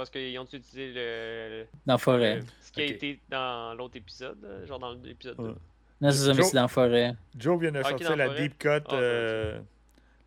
Parce 0.00 0.08
qu'ils 0.08 0.38
ont 0.38 0.44
utilisé 0.44 0.92
le, 0.94 1.66
dans 1.84 1.92
la 1.92 1.98
forêt. 1.98 2.36
le- 2.36 2.44
ce 2.62 2.72
qui 2.72 2.80
a 2.80 2.84
été 2.86 3.20
dans 3.28 3.74
l'autre 3.76 3.96
épisode, 3.98 4.38
là, 4.42 4.64
genre 4.64 4.78
dans 4.78 4.94
l'épisode 4.94 5.38
Ouais. 5.38 5.48
2. 5.48 5.56
Non, 6.00 6.10
c'est 6.10 6.16
ça, 6.24 6.28
mais 6.28 6.34
Joe- 6.36 6.46
c'est 6.46 6.54
dans 6.56 6.62
la 6.62 6.68
forêt. 6.68 7.12
Joe 7.36 7.60
vient 7.60 7.70
de 7.72 7.80
Ah, 7.84 7.88
sortir 7.90 8.16
la 8.16 8.30
deep 8.30 8.56
cut, 8.58 8.68
Ah, 8.88 8.94
euh, 8.94 9.60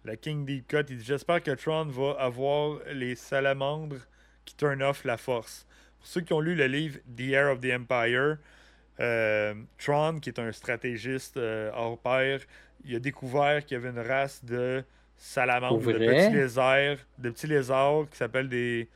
la 0.06 0.16
King 0.16 0.46
Deep 0.46 0.68
Cut. 0.68 0.84
Il 0.90 0.98
dit 0.98 1.04
J'espère 1.04 1.42
que 1.42 1.50
Tron 1.56 1.86
va 1.86 2.12
avoir 2.20 2.82
les 2.94 3.16
salamandres 3.16 3.96
qui 4.46 4.54
turn 4.56 4.84
off 4.84 5.04
la 5.06 5.18
force. 5.18 5.66
Pour 5.98 6.06
ceux 6.08 6.22
qui 6.22 6.34
ont 6.34 6.40
lu 6.40 6.54
le 6.54 6.68
livre 6.68 7.00
The 7.18 7.22
Air 7.32 7.52
of 7.54 7.60
the 7.60 7.72
Empire, 7.74 8.38
euh, 9.00 9.56
Tron, 9.84 10.20
qui 10.20 10.30
est 10.30 10.38
un 10.40 10.52
stratégiste 10.52 11.38
euh, 11.38 11.72
hors 11.74 11.98
pair, 11.98 12.42
il 12.86 12.96
a 12.96 13.00
découvert 13.00 13.66
qu'il 13.66 13.74
y 13.74 13.80
avait 13.80 13.90
une 13.90 14.08
race 14.08 14.46
de 14.46 14.84
salamandres, 15.18 15.82
de 15.84 15.94
petits 15.94 16.36
lézards, 16.36 16.98
de 17.18 17.30
petits 17.32 17.48
lézards 17.48 18.08
qui 18.12 18.18
s'appellent 18.18 18.50
des. 18.50 18.88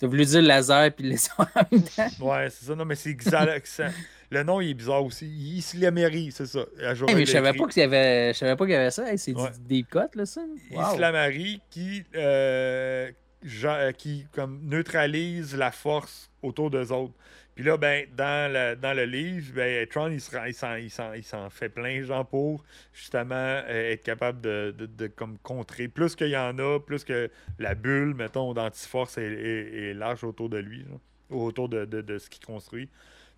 T'as 0.00 0.06
voulu 0.06 0.24
dire 0.24 0.42
laser 0.42 0.90
puis 0.92 1.04
le 1.04 1.10
laser 1.10 1.36
en 1.38 1.60
même 1.70 1.84
temps. 1.84 2.08
Ouais, 2.26 2.48
c'est 2.50 2.64
ça. 2.66 2.74
Non, 2.74 2.84
mais 2.84 2.96
c'est 2.96 3.14
Xalax. 3.14 3.80
Le 4.32 4.44
nom, 4.44 4.60
il 4.60 4.70
est 4.70 4.74
bizarre 4.74 5.04
aussi. 5.04 5.26
Islameri, 5.26 6.30
c'est 6.32 6.46
ça. 6.46 6.60
À 6.84 6.94
jour, 6.94 7.08
Hey, 7.10 7.16
mais 7.16 7.26
je 7.26 7.32
savais 7.32 7.52
pas 7.52 7.66
qu'il 7.66 7.80
y 7.80 7.84
avait, 7.84 8.32
je 8.32 8.38
savais 8.38 8.54
pas 8.54 8.64
qu'il 8.64 8.74
y 8.74 8.76
avait 8.76 8.92
ça. 8.92 9.10
Hey, 9.10 9.18
c'est 9.18 9.34
Ouais. 9.34 9.50
du 9.50 9.58
deep 9.82 9.90
cut, 9.90 9.98
là, 10.16 10.24
ça. 10.24 10.40
Wow. 10.70 10.92
Islamari 10.92 11.60
qui, 11.68 12.04
euh, 12.14 13.10
genre, 13.42 13.74
euh, 13.76 13.90
qui 13.92 14.26
comme, 14.32 14.60
neutralise 14.62 15.56
la 15.56 15.72
force 15.72 16.30
autour 16.42 16.70
d'eux 16.70 16.92
autres. 16.92 17.12
Puis 17.60 17.68
là, 17.68 17.76
ben, 17.76 18.06
dans, 18.16 18.50
le, 18.50 18.74
dans 18.74 18.94
le 18.94 19.04
livre, 19.04 19.52
ben, 19.54 19.86
Tron, 19.86 20.08
il 20.08 20.18
s'en, 20.18 20.76
il 20.76 21.50
fait 21.50 21.68
plein, 21.68 22.02
genre, 22.02 22.26
pour 22.26 22.64
justement 22.94 23.34
euh, 23.34 23.92
être 23.92 24.02
capable 24.02 24.40
de, 24.40 24.74
de- 24.78 25.08
comme, 25.08 25.36
contrer. 25.42 25.86
Plus 25.86 26.16
qu'il 26.16 26.28
y 26.28 26.38
en 26.38 26.58
a, 26.58 26.80
plus 26.80 27.04
que 27.04 27.30
la 27.58 27.74
bulle, 27.74 28.14
mettons, 28.14 28.54
d'antiforce 28.54 29.18
est, 29.18 29.30
est, 29.30 29.92
large 29.92 30.24
autour 30.24 30.48
de 30.48 30.56
lui, 30.56 30.86
autour 31.28 31.68
de, 31.68 31.84
de, 31.84 32.16
ce 32.16 32.30
qu'il 32.30 32.42
construit. 32.42 32.88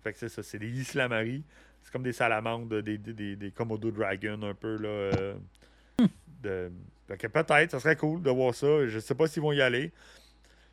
Fait 0.05 0.13
que 0.13 0.19
c'est 0.19 0.29
ça, 0.29 0.41
c'est 0.41 0.57
des 0.57 0.69
Islamari. 0.69 1.43
C'est 1.81 1.91
comme 1.91 2.03
des 2.03 2.13
salamandres, 2.13 2.81
des, 2.81 2.97
des, 2.97 3.35
des, 3.35 3.51
Komodo 3.51 3.91
Dragon, 3.91 4.41
un 4.41 4.53
peu, 4.53 4.77
là. 4.77 5.35
euh. 6.45 6.69
Fait 7.09 7.17
que 7.17 7.27
peut-être, 7.27 7.71
ça 7.71 7.81
serait 7.81 7.97
cool 7.97 8.21
de 8.21 8.29
voir 8.29 8.55
ça. 8.55 8.87
Je 8.87 8.99
sais 8.99 9.15
pas 9.15 9.27
s'ils 9.27 9.43
vont 9.43 9.51
y 9.51 9.61
aller. 9.61 9.91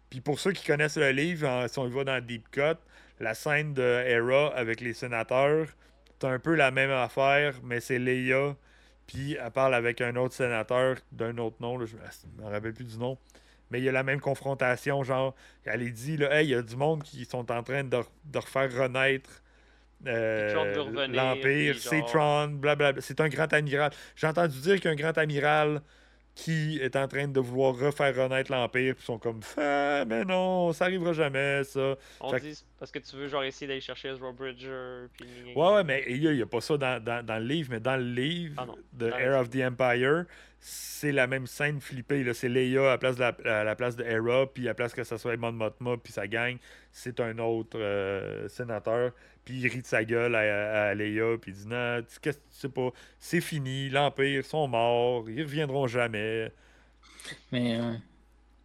Puis 0.09 0.21
pour 0.21 0.39
ceux 0.39 0.53
qui 0.53 0.65
connaissent 0.65 0.97
le 0.97 1.11
livre, 1.11 1.67
si 1.69 1.79
on 1.81 1.89
y 1.89 1.91
va 1.91 2.05
dans 2.05 2.25
Deep 2.25 2.49
Cut, 2.53 2.79
la 3.21 3.35
scène 3.35 3.75
de 3.75 3.83
Hera 3.83 4.49
avec 4.57 4.81
les 4.81 4.95
sénateurs, 4.95 5.69
c'est 6.21 6.27
un 6.29 6.39
peu 6.39 6.55
la 6.55 6.71
même 6.71 6.91
affaire, 6.91 7.55
mais 7.63 7.81
c'est 7.81 7.99
Leia. 7.99 8.57
Puis 9.07 9.37
elle 9.43 9.51
parle 9.51 9.75
avec 9.75 10.01
un 10.01 10.17
autre 10.17 10.35
sénateur 10.35 10.97
d'un 11.13 11.37
autre 11.39 11.57
nom, 11.61 11.79
là, 11.79 11.87
je 11.87 11.97
me 12.43 12.49
rappelle 12.49 12.73
plus 12.73 12.85
du 12.85 12.99
nom. 12.99 13.19
Mais 13.71 13.79
il 13.79 13.85
y 13.85 13.89
a 13.89 13.93
la 13.93 14.03
même 14.03 14.21
confrontation, 14.21 15.03
genre, 15.05 15.35
elle 15.65 15.83
est 15.83 15.91
dit, 15.91 16.17
là, 16.17 16.41
hey, 16.41 16.49
il 16.49 16.51
y 16.51 16.55
a 16.55 16.63
du 16.63 16.77
monde 16.77 17.03
qui 17.03 17.25
sont 17.25 17.51
en 17.53 17.63
train 17.63 17.85
de, 17.85 17.99
de 18.25 18.39
refaire 18.39 18.73
renaître 18.73 19.43
euh, 20.07 21.07
l'Empire, 21.09 21.75
puis 21.75 21.81
c'est 21.81 22.03
Tron, 22.07 22.49
blablabla. 22.49 23.03
C'est 23.03 23.21
un 23.21 23.29
grand 23.29 23.53
amiral. 23.53 23.93
J'ai 24.17 24.27
entendu 24.27 24.59
dire 24.61 24.81
qu'un 24.81 24.95
grand 24.95 25.17
amiral 25.19 25.83
qui 26.35 26.79
est 26.81 26.97
en 26.97 27.07
train 27.09 27.29
de 27.29 27.41
vouloir 27.41 27.75
refaire 27.77 28.15
renaître 28.17 28.51
l'Empire, 28.51 28.95
puis 28.95 29.03
ils 29.03 29.07
sont 29.07 29.19
comme, 29.19 29.41
ah, 29.59 30.05
mais 30.07 30.25
non, 30.25 30.73
ça 30.73 30.85
arrivera 30.87 31.13
jamais, 31.13 31.65
ça. 31.65 31.97
On 32.21 32.31
Fait- 32.31 32.41
dit 32.41 32.65
parce 32.79 32.91
que 32.91 32.99
tu 32.99 33.17
veux 33.17 33.29
genre 33.29 33.45
essayer 33.45 33.67
d'aller 33.67 33.81
chercher 33.81 34.09
Ezra 34.09 34.33
Bridger. 34.33 35.07
Puis... 35.19 35.27
Ouais, 35.55 35.75
ouais, 35.75 35.85
mais 35.85 36.05
il 36.09 36.21
n'y 36.33 36.41
a, 36.41 36.47
pas 36.47 36.61
ça 36.63 36.77
dans, 36.79 37.03
dans- 37.03 37.25
dans 37.25 37.39
le 37.39 37.45
livre, 37.45 37.69
mais 37.73 37.81
dans 37.81 37.97
le 37.97 38.05
livre 38.15 38.55
Ah 38.57 38.67
de 38.95 39.09
Air 39.11 39.39
of 39.41 39.51
the 39.51 39.57
Empire, 39.63 40.25
c'est 40.61 41.13
la 41.13 41.27
même 41.27 41.47
scène 41.47 41.81
flippée. 41.81 42.23
là. 42.25 42.33
C'est 42.33 42.49
Leia 42.49 42.83
à 42.87 42.91
la 42.93 42.99
place 42.99 43.17
de, 43.17 43.21
la, 43.21 43.61
à 43.61 43.65
la 43.65 43.77
place 43.77 43.97
de 43.97 44.05
Hera, 44.05 44.47
puis 44.47 44.65
à 44.65 44.71
la 44.71 44.75
place 44.75 44.95
que 44.95 45.05
ça 45.05 45.19
soit 45.19 45.37
Mon 45.37 45.53
Mothma, 45.53 45.97
puis 46.03 46.13
ça 46.13 46.27
gagne, 46.27 46.59
c'est 46.93 47.21
un 47.21 47.39
autre 47.39 47.79
euh, 47.79 48.49
sénateur. 48.49 49.13
Puis 49.45 49.61
il 49.61 49.69
rit 49.69 49.83
de 49.83 49.87
sa 49.87 50.05
gueule 50.05 50.35
à, 50.35 50.89
à 50.89 50.95
Leia, 50.95 51.39
puis 51.41 51.53
il 51.53 51.55
dit 51.57 51.67
Non, 51.67 52.03
tu, 52.03 52.21
qu'est-ce 52.21 52.39
que 52.39 52.43
tu 52.43 52.59
sais 52.59 52.69
pas, 52.69 52.91
c'est 53.19 53.41
fini, 53.41 53.89
l'Empire, 53.89 54.41
ils 54.41 54.45
sont 54.45 54.69
morts, 54.69 55.29
ils 55.29 55.43
reviendront 55.43 55.87
jamais. 55.87 56.53
Mais 57.53 57.79
euh, 57.79 57.95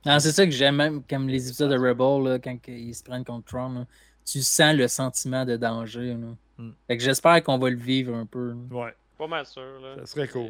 non, 0.06 0.19
c'est 0.19 0.31
ça 0.31 0.45
que 0.45 0.52
j'aime 0.52 0.76
même 0.76 1.03
comme 1.03 1.27
les 1.27 1.47
épisodes 1.47 1.72
de 1.72 1.77
Rebel 1.77 2.31
là, 2.31 2.39
quand 2.39 2.57
ils 2.68 2.93
se 2.93 3.03
prennent 3.03 3.26
contre 3.26 3.45
Tron. 3.47 3.73
là, 3.73 3.85
tu 4.26 4.41
sens 4.41 4.76
le 4.76 4.88
sentiment 4.88 5.45
de 5.45 5.56
danger. 5.56 6.14
là. 6.14 6.35
Hmm. 6.57 6.72
Fait 6.88 6.97
que 6.97 7.03
j'espère 7.03 7.41
qu'on 7.43 7.57
va 7.57 7.69
le 7.69 7.77
vivre 7.77 8.15
un 8.15 8.26
peu. 8.26 8.49
là. 8.49 8.56
Ouais, 8.72 8.95
Pas 9.18 9.27
mal 9.27 9.45
sûr. 9.45 9.80
Là. 9.81 9.95
ça 9.99 10.06
serait 10.06 10.27
cool. 10.27 10.49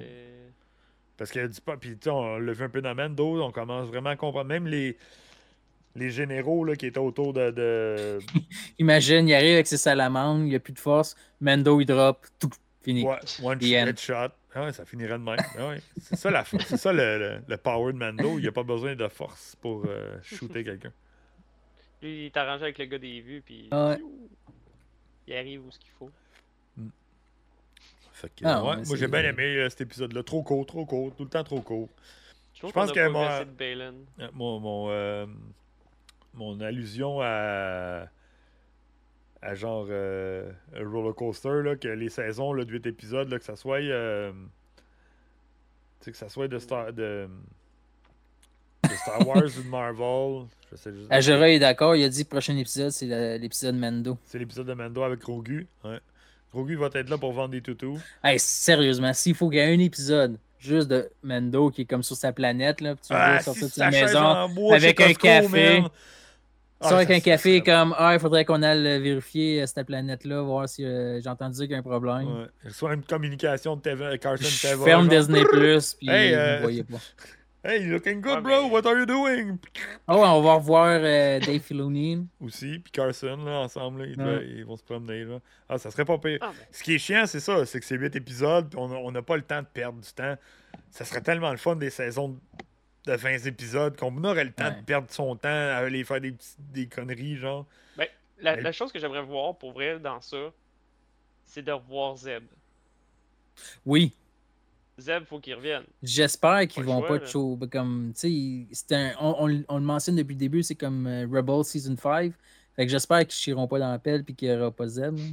Parce 1.17 1.31
qu'il 1.31 1.41
y 1.41 1.45
a 1.45 1.47
du 1.47 1.61
pas. 1.61 1.77
Puis, 1.77 1.91
tu 1.91 2.05
sais, 2.05 2.09
on 2.09 2.37
l'a 2.37 2.51
vu 2.53 2.63
un 2.63 2.69
peu 2.69 2.81
dans 2.81 2.93
Mando, 2.93 3.41
on 3.41 3.51
commence 3.51 3.87
vraiment 3.87 4.09
à 4.09 4.15
comprendre. 4.15 4.47
Même 4.49 4.67
les, 4.67 4.97
les 5.95 6.09
généraux 6.09 6.63
là, 6.63 6.75
qui 6.75 6.85
étaient 6.85 6.99
autour 6.99 7.33
de. 7.33 7.51
de... 7.51 8.19
Imagine, 8.79 9.27
il 9.27 9.33
arrive 9.33 9.53
avec 9.55 9.67
ses 9.67 9.77
salamandres, 9.77 10.43
il 10.43 10.49
n'y 10.49 10.55
a 10.55 10.59
plus 10.59 10.73
de 10.73 10.79
force, 10.79 11.15
Mendo 11.41 11.79
il 11.79 11.85
drop, 11.85 12.25
tout 12.39 12.49
fini. 12.81 13.03
Ouais, 13.03 13.19
one 13.43 13.59
The 13.59 13.99
shot. 13.99 14.29
Ah 14.57 14.71
ça 14.71 14.85
finirait 14.85 15.17
de 15.17 15.23
même. 15.23 15.35
Ah 15.57 15.67
ouais. 15.67 15.81
C'est 15.99 16.15
ça, 16.15 16.31
la 16.31 16.45
c'est 16.45 16.77
ça 16.77 16.93
le, 16.93 17.17
le, 17.19 17.41
le 17.45 17.57
power 17.57 17.91
de 17.91 17.97
Mando. 17.97 18.37
Il 18.37 18.41
n'y 18.43 18.47
a 18.47 18.53
pas 18.53 18.63
besoin 18.63 18.95
de 18.95 19.07
force 19.09 19.57
pour 19.59 19.83
euh, 19.85 20.17
shooter 20.23 20.63
quelqu'un. 20.63 20.93
Lui, 22.01 22.19
il 22.21 22.25
est 22.27 22.37
arrangé 22.37 22.63
avec 22.63 22.77
le 22.77 22.85
gars 22.85 22.97
des 22.97 23.19
vues, 23.19 23.41
puis 23.45 23.67
Ouais. 23.71 23.97
il 25.27 25.35
arrive 25.35 25.65
où 25.65 25.71
ce 25.71 25.79
qu'il 25.79 25.91
faut. 25.99 26.09
Fait 28.13 28.29
que, 28.29 28.45
Ah 28.45 28.63
ouais, 28.63 28.69
ouais, 28.69 28.83
moi, 28.85 28.95
j'ai 28.95 29.07
bien 29.07 29.23
aimé 29.25 29.43
euh, 29.43 29.69
cet 29.69 29.81
épisode-là. 29.81 30.23
Trop 30.23 30.41
court, 30.41 30.65
trop 30.65 30.85
court, 30.85 31.13
tout 31.17 31.23
le 31.25 31.29
temps 31.29 31.43
trop 31.43 31.59
court. 31.61 31.89
Je 32.53 32.65
pense 32.71 32.93
que. 32.93 32.99
Euh, 32.99 33.91
Mon, 34.31 34.59
mon, 34.61 34.89
euh, 34.89 35.25
mon 36.35 36.59
allusion 36.61 37.19
à, 37.21 38.05
à 39.41 39.55
genre 39.55 39.87
euh, 39.89 40.51
roller 40.75 41.13
coaster, 41.15 41.61
là, 41.63 41.75
que 41.75 41.87
les 41.87 42.09
saisons 42.09 42.53
là, 42.53 42.65
de 42.65 42.71
8 42.71 42.85
épisodes, 42.87 43.29
là, 43.29 43.37
que 43.39 43.45
ça 43.45 43.55
soit. 43.55 43.79
euh, 43.79 44.31
tu 45.99 46.05
sais, 46.05 46.11
que 46.11 46.17
ça 46.17 46.29
soit 46.29 46.47
de 46.47 46.59
Star, 46.59 46.93
de, 46.93 47.27
de 48.83 48.89
Star 48.95 49.27
Wars 49.27 49.43
ou 49.43 49.63
de 49.63 49.69
Marvel. 49.69 50.45
Je 50.71 50.77
sais 50.77 50.93
juste. 50.93 51.07
Ajera 51.11 51.49
est 51.49 51.59
d'accord, 51.59 51.95
il 51.95 52.03
a 52.03 52.09
dit 52.09 52.23
prochain 52.25 52.55
épisode, 52.57 52.91
c'est 52.91 53.37
l'épisode 53.37 53.75
Mendo. 53.75 54.17
C'est 54.25 54.39
l'épisode 54.39 54.67
de 54.67 54.73
Mando 54.73 55.03
avec 55.03 55.19
Grogu. 55.19 55.67
Ouais. 55.83 55.99
Grogu 56.53 56.75
va 56.75 56.89
être 56.93 57.09
là 57.09 57.17
pour 57.17 57.33
vendre 57.33 57.49
des 57.49 57.61
toutous. 57.61 57.99
Hey, 58.23 58.39
sérieusement, 58.39 59.13
s'il 59.13 59.35
faut 59.35 59.49
qu'il 59.49 59.59
y 59.59 59.61
ait 59.61 59.73
un 59.75 59.79
épisode 59.79 60.37
juste 60.57 60.87
de 60.87 61.09
Mendo 61.21 61.69
qui 61.69 61.81
est 61.81 61.85
comme 61.85 62.03
sur 62.03 62.15
sa 62.15 62.31
planète, 62.31 62.81
là, 62.81 62.95
puis 62.95 63.05
tu 63.07 63.13
le 63.13 63.19
Ah, 63.19 63.39
si 63.41 63.61
de 63.61 63.67
sa 63.67 63.91
maison, 63.91 64.71
avec 64.71 65.01
un 65.01 65.13
café. 65.13 65.83
Ah, 66.81 66.95
avec 66.95 67.09
un 67.09 67.19
café 67.19 67.59
serait 67.59 67.61
comme 67.63 67.95
Ah, 67.97 68.13
il 68.13 68.19
faudrait 68.19 68.43
qu'on 68.45 68.61
aille 68.61 68.83
vérifier 69.01 69.61
euh, 69.61 69.65
cette 69.65 69.87
planète-là, 69.87 70.41
voir 70.41 70.67
si 70.67 70.83
euh, 70.85 71.19
j'ai 71.21 71.29
entendu 71.29 71.55
dire 71.55 71.63
qu'il 71.63 71.71
y 71.71 71.75
a 71.75 71.79
un 71.79 71.81
problème. 71.81 72.27
Ouais. 72.27 72.71
Soit 72.71 72.93
une 72.95 73.03
communication 73.03 73.75
de 73.77 73.81
TV, 73.81 74.19
Carson 74.19 74.43
Je 74.45 74.61
Teva. 74.61 74.83
ferme 74.83 75.09
genre. 75.09 75.19
Disney 75.19 75.43
Plus, 75.45 75.93
puis 75.95 76.09
Hey, 76.09 76.33
vous 76.33 76.37
euh, 76.39 76.55
ne 76.57 76.61
voyez 76.61 76.83
pas. 76.83 76.97
Hey, 77.67 77.81
you 77.83 77.93
looking 77.93 78.21
good, 78.21 78.35
Ouais, 78.35 78.41
bro. 78.41 78.63
mais- 78.67 78.69
What 78.69 78.85
are 78.85 78.95
you 78.99 79.07
doing? 79.07 79.57
Oh, 80.07 80.21
on 80.23 80.41
va 80.43 80.53
revoir 80.53 80.99
euh, 81.01 81.39
Dave 81.39 81.61
Filoni. 81.61 82.27
Aussi, 82.39 82.77
puis 82.77 82.91
Carson, 82.91 83.37
là, 83.43 83.61
ensemble, 83.61 84.01
là, 84.01 84.05
ils, 84.05 84.21
Ouais. 84.21 84.33
devaient- 84.35 84.49
ils 84.57 84.65
vont 84.65 84.77
se 84.77 84.83
promener. 84.83 85.23
Là. 85.23 85.39
Ah, 85.67 85.79
ça 85.79 85.89
serait 85.89 86.05
pas 86.05 86.19
pire. 86.19 86.37
Ah, 86.41 86.51
mais 86.55 86.67
Ce 86.71 86.83
qui 86.83 86.93
est 86.93 86.99
chiant, 86.99 87.23
c'est 87.25 87.39
ça, 87.39 87.65
c'est 87.65 87.79
que 87.79 87.85
c'est 87.87 87.95
8 87.97 88.15
épisodes, 88.15 88.69
puis 88.69 88.77
on 88.79 89.11
n'a 89.11 89.21
pas 89.23 89.35
le 89.35 89.41
temps 89.41 89.61
de 89.63 89.67
perdre 89.73 89.99
du 89.99 90.13
temps. 90.13 90.35
Ça 90.91 91.05
serait 91.05 91.21
tellement 91.21 91.49
le 91.49 91.57
fun 91.57 91.75
des 91.75 91.89
saisons 91.89 92.37
de 93.05 93.13
20 93.13 93.45
épisodes 93.45 93.95
qu'on 93.97 94.23
aurait 94.23 94.45
le 94.45 94.51
temps 94.51 94.65
Ouais. 94.65 94.79
de 94.79 94.85
perdre 94.85 95.07
son 95.11 95.35
temps 95.35 95.47
à 95.49 95.77
aller 95.77 96.03
faire 96.03 96.19
des, 96.21 96.33
des 96.73 96.87
conneries, 96.87 97.37
genre. 97.37 97.65
la, 97.97 98.55
Mais- 98.57 98.61
la 98.63 98.71
chose 98.73 98.91
que 98.91 98.99
j'aimerais 98.99 99.21
voir 99.23 99.55
pour 99.57 99.71
vrai 99.71 99.97
dans 99.99 100.19
ça, 100.19 100.51
c'est 101.45 101.61
de 101.61 101.71
revoir 101.71 102.17
Zeb. 102.17 102.43
Oui, 103.85 104.11
Zeb, 104.99 105.23
faut 105.25 105.39
qu'il 105.39 105.53
revienne. 105.55 105.83
j'espère 106.03 106.67
qu'ils 106.67 106.83
vont 106.83 106.99
choix, 106.99 107.07
pas 107.19 107.23
là. 107.23 107.25
show. 107.29 107.57
Comme, 107.71 108.11
tu 108.17 108.65
sais, 108.67 108.67
c'est 108.73 108.95
un- 108.95 109.13
on, 109.19 109.47
on- 109.49 109.63
on 109.69 109.77
le 109.77 109.83
mentionne 109.83 110.15
depuis 110.17 110.33
le 110.33 110.39
début, 110.39 110.63
c'est 110.63 110.75
comme 110.75 111.07
euh, 111.07 111.25
Rebel 111.31 111.63
Season 111.63 111.95
5. 111.97 112.33
Fait 112.75 112.85
que 112.85 112.91
j'espère 112.91 113.19
qu'ils 113.19 113.31
chieront 113.31 113.67
pas 113.67 113.79
dans 113.79 113.91
la 113.91 113.99
pelle 113.99 114.23
puis 114.25 114.35
qu'il 114.35 114.49
n'y 114.49 114.55
aura 114.57 114.71
pas 114.71 114.87
Zeb. 114.87 115.15
là. 115.17 115.23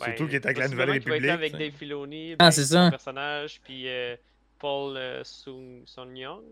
Surtout 0.00 0.22
Ben, 0.24 0.26
qu'il 0.28 0.34
est 0.36 0.44
avec 0.46 0.58
la 0.58 0.68
Nouvelle 0.68 0.90
République. 0.90 1.28
avec. 1.30 1.52
Dave 1.56 1.72
Filoni, 1.72 2.32
Ah, 2.34 2.36
ben, 2.44 2.50
c'est 2.52 2.62
son 2.64 2.68
ça. 2.74 2.90
personnage, 2.90 3.60
puis 3.64 3.88
euh, 3.88 4.14
Paul 4.58 4.96
euh, 4.96 5.24
Sung 5.24 5.82
Son 5.86 6.14
Young? 6.14 6.42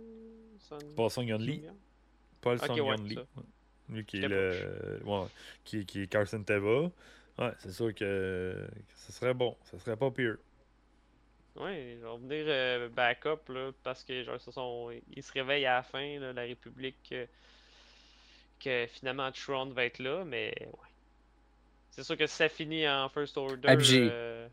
Son... 0.61 0.79
Paul 0.95 1.11
Sung 1.11 1.27
Yun 1.27 1.39
Lee. 1.39 1.63
Young? 1.65 1.77
Paul 2.41 2.59
ouais, 2.59 2.77
Yun 2.77 3.05
Lee. 3.05 3.19
Lui 3.89 4.05
qui 4.05 4.19
est 4.19 4.29
le. 4.29 5.01
Ouais, 5.05 5.27
qui, 5.65 5.85
qui 5.87 6.03
est 6.03 6.07
Carson 6.07 6.43
Teva. 6.43 6.91
Ouais, 7.39 7.53
c'est 7.59 7.73
sûr 7.73 7.95
que, 7.95 8.67
que 8.67 8.95
ce 8.97 9.13
serait 9.13 9.35
bon. 9.35 9.57
Ce 9.71 9.79
serait 9.79 9.97
pas 9.97 10.11
pire. 10.11 10.37
Ouais, 11.57 11.93
ils 11.93 11.99
vont 12.01 12.19
venir 12.19 12.45
euh, 12.49 12.89
backup 12.89 13.49
là, 13.49 13.71
parce 13.83 14.05
que 14.05 14.23
genre 14.23 14.41
ce 14.41 14.51
sont 14.51 14.91
ils 15.15 15.23
se 15.23 15.33
réveillent 15.33 15.67
à 15.67 15.77
la 15.77 15.83
fin 15.83 16.19
là, 16.19 16.33
la 16.35 16.43
République 16.43 16.97
que, 17.09 17.27
que 18.61 18.87
finalement 18.89 19.33
Tron 19.33 19.71
va 19.71 19.87
être 19.87 19.99
là, 19.99 20.25
mais 20.25 20.55
ouais. 20.61 20.89
C'est 21.91 22.05
sûr 22.05 22.17
que 22.19 22.27
si 22.27 22.37
ça 22.37 22.51
finit 22.51 22.87
en 22.87 23.09
First 23.09 23.39
Order. 23.39 23.69
Euh, 23.71 24.49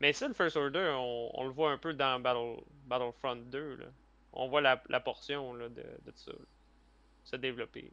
Mais 0.00 0.12
ça, 0.12 0.26
le 0.28 0.34
First 0.34 0.56
Order, 0.56 0.92
on, 0.96 1.30
on 1.34 1.44
le 1.44 1.50
voit 1.52 1.72
un 1.72 1.78
peu 1.78 1.92
dans 1.92 2.20
Battle, 2.20 2.62
Battlefront 2.86 3.36
2. 3.36 3.76
Là. 3.76 3.86
On 4.32 4.48
voit 4.48 4.60
la, 4.60 4.82
la 4.88 5.00
portion 5.00 5.54
là, 5.54 5.68
de, 5.68 5.82
de 5.82 6.12
ça 6.14 6.30
là, 6.32 6.38
se 7.24 7.36
développer. 7.36 7.90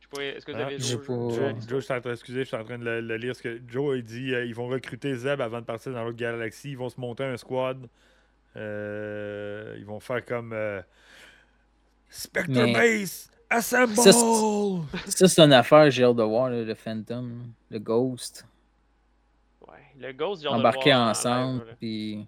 Je 0.00 0.06
sais 0.06 0.10
pas, 0.10 0.22
est-ce 0.36 0.46
que 0.46 0.52
vous 0.52 0.58
Ah, 0.58 0.66
avez 0.66 0.76
pas-? 0.76 0.82
Joe, 0.82 1.68
Joe, 1.68 1.80
je 1.80 1.84
suis 1.84 1.92
en 1.94 2.00
train, 2.00 2.12
excusez, 2.12 2.40
je 2.40 2.44
suis 2.44 2.56
en 2.56 2.64
train 2.64 2.78
de 2.78 2.84
le, 2.84 3.00
le 3.00 3.16
lire. 3.16 3.30
Parce 3.32 3.42
que 3.42 3.60
Joe, 3.68 3.98
il 3.98 4.04
dit 4.04 4.34
euh, 4.34 4.44
ils 4.44 4.54
vont 4.54 4.68
recruter 4.68 5.14
Zeb 5.16 5.40
avant 5.40 5.60
de 5.60 5.64
partir 5.66 5.92
dans 5.92 6.04
l'autre 6.04 6.16
galaxie. 6.16 6.70
Ils 6.70 6.78
vont 6.78 6.88
se 6.88 7.00
monter 7.00 7.24
un 7.24 7.36
squad. 7.36 7.86
Euh, 8.56 9.74
ils 9.78 9.84
vont 9.84 9.98
faire 10.00 10.24
comme 10.24 10.52
euh, 10.52 10.80
Spectre 12.08 12.50
Mais- 12.52 12.72
Base 12.72 13.30
Assemble 13.50 13.94
Ça, 13.96 14.12
Ça, 14.12 15.28
c'est 15.28 15.42
une 15.42 15.52
affaire, 15.52 15.90
j'ai 15.90 16.02
hâte 16.04 16.16
de 16.16 16.22
voir, 16.22 16.50
là, 16.50 16.62
le 16.62 16.74
Phantom, 16.74 17.52
le 17.70 17.78
Ghost, 17.78 18.46
le 19.98 20.12
Ghost, 20.12 20.42
j'ai 20.42 20.48
hâte 20.48 20.56
de 20.56 20.60
voir 20.86 21.08
ensemble. 21.10 21.76
Puis... 21.78 22.26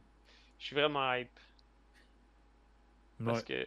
Je 0.59 0.65
suis 0.67 0.75
vraiment 0.77 1.13
hype. 1.15 1.29
Ouais. 3.21 3.27
Parce 3.27 3.43
que 3.45 3.67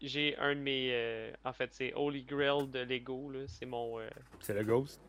j'ai 0.00 0.36
un 0.38 0.54
de 0.54 0.60
mes. 0.60 0.90
euh, 0.92 1.32
en 1.44 1.52
fait, 1.52 1.68
c'est 1.72 1.92
Holy 1.94 2.22
Grail 2.22 2.66
de 2.68 2.80
Lego. 2.80 3.30
là. 3.30 3.40
C'est 3.46 3.66
mon. 3.66 3.98
euh, 4.00 4.08
C'est 4.40 4.54
le 4.54 4.64
Ghost? 4.64 5.00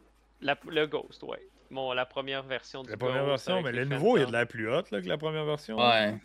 la- 0.42 0.58
le 0.68 0.86
Ghost, 0.88 1.24
ouais. 1.24 1.42
Mon, 1.70 1.94
la 1.94 2.06
première 2.06 2.44
version 2.44 2.84
du 2.84 2.90
La 2.90 2.98
première 2.98 3.26
Ghost 3.26 3.48
version, 3.48 3.62
mais 3.64 3.72
les 3.72 3.86
le 3.86 3.86
nouveau, 3.86 4.18
il 4.18 4.24
a 4.24 4.26
de 4.26 4.32
l'air 4.32 4.48
plus 4.48 4.68
hot 4.70 4.84
là, 4.92 5.02
que 5.02 5.08
la 5.08 5.18
première 5.18 5.46
version. 5.46 5.78
Ouais. 5.78 6.18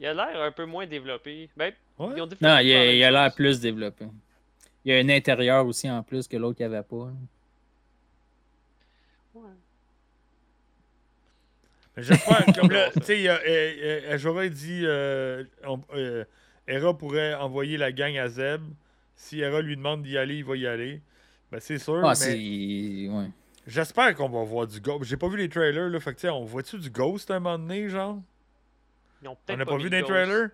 Il 0.00 0.06
a 0.06 0.14
l'air 0.14 0.40
un 0.40 0.50
peu 0.52 0.64
moins 0.64 0.86
développé. 0.86 1.50
Ben, 1.56 1.72
Ouais. 1.98 2.14
ils 2.16 2.22
ont 2.22 2.26
Non, 2.40 2.58
il 2.58 2.72
a 2.74 2.84
la 2.84 2.92
il 2.92 3.02
a 3.04 3.10
même 3.10 3.14
l'air 3.22 3.34
plus 3.34 3.60
développé. 3.60 4.06
Il 4.84 4.92
y 4.92 4.96
a 4.96 4.98
un 4.98 5.08
intérieur 5.10 5.64
aussi 5.66 5.88
en 5.90 6.02
plus 6.02 6.26
que 6.26 6.36
l'autre 6.36 6.56
qui 6.56 6.64
avait 6.64 6.82
pas. 6.82 7.06
là. 7.06 7.12
Ouais. 9.34 9.50
Mais 11.96 12.02
J'espère, 12.02 12.44
comme 12.58 12.70
là, 12.70 12.90
tu 12.90 13.02
sais, 13.02 13.28
euh, 13.28 13.36
euh, 13.46 14.18
j'aurais 14.18 14.48
dit, 14.50 14.82
euh, 14.84 15.44
on- 15.66 15.80
euh, 15.94 16.24
Hera 16.66 16.96
pourrait 16.96 17.34
envoyer 17.34 17.76
la 17.76 17.92
gang 17.92 18.16
à 18.16 18.28
Zeb. 18.28 18.62
Si 19.14 19.40
Hera 19.40 19.60
lui 19.60 19.76
demande 19.76 20.02
d'y 20.02 20.16
aller, 20.16 20.36
il 20.36 20.44
va 20.44 20.56
y 20.56 20.66
aller. 20.66 21.00
Ben, 21.50 21.60
c'est 21.60 21.78
sûr, 21.78 22.00
Ah, 22.02 22.08
mais 22.10 22.14
c'est. 22.14 23.08
Ouais. 23.10 23.28
j'espère 23.66 24.14
qu'on 24.14 24.28
va 24.30 24.42
voir 24.42 24.66
du 24.66 24.80
Ghost. 24.80 25.04
J'ai 25.04 25.16
pas 25.18 25.28
vu 25.28 25.36
les 25.36 25.48
trailers, 25.50 25.88
là, 25.90 26.00
fait 26.00 26.10
que, 26.12 26.16
tu 26.16 26.20
sais, 26.22 26.30
on 26.30 26.44
voit-tu 26.44 26.78
du 26.78 26.88
Ghost 26.88 27.30
à 27.30 27.34
un 27.34 27.40
moment 27.40 27.58
donné, 27.58 27.88
genre? 27.90 28.18
Ils 29.22 29.28
ont 29.28 29.36
On 29.50 29.56
n'a 29.56 29.64
pas, 29.66 29.76
mis 29.76 29.84
vu 29.84 29.90
des 29.90 30.02
trailers? 30.02 30.48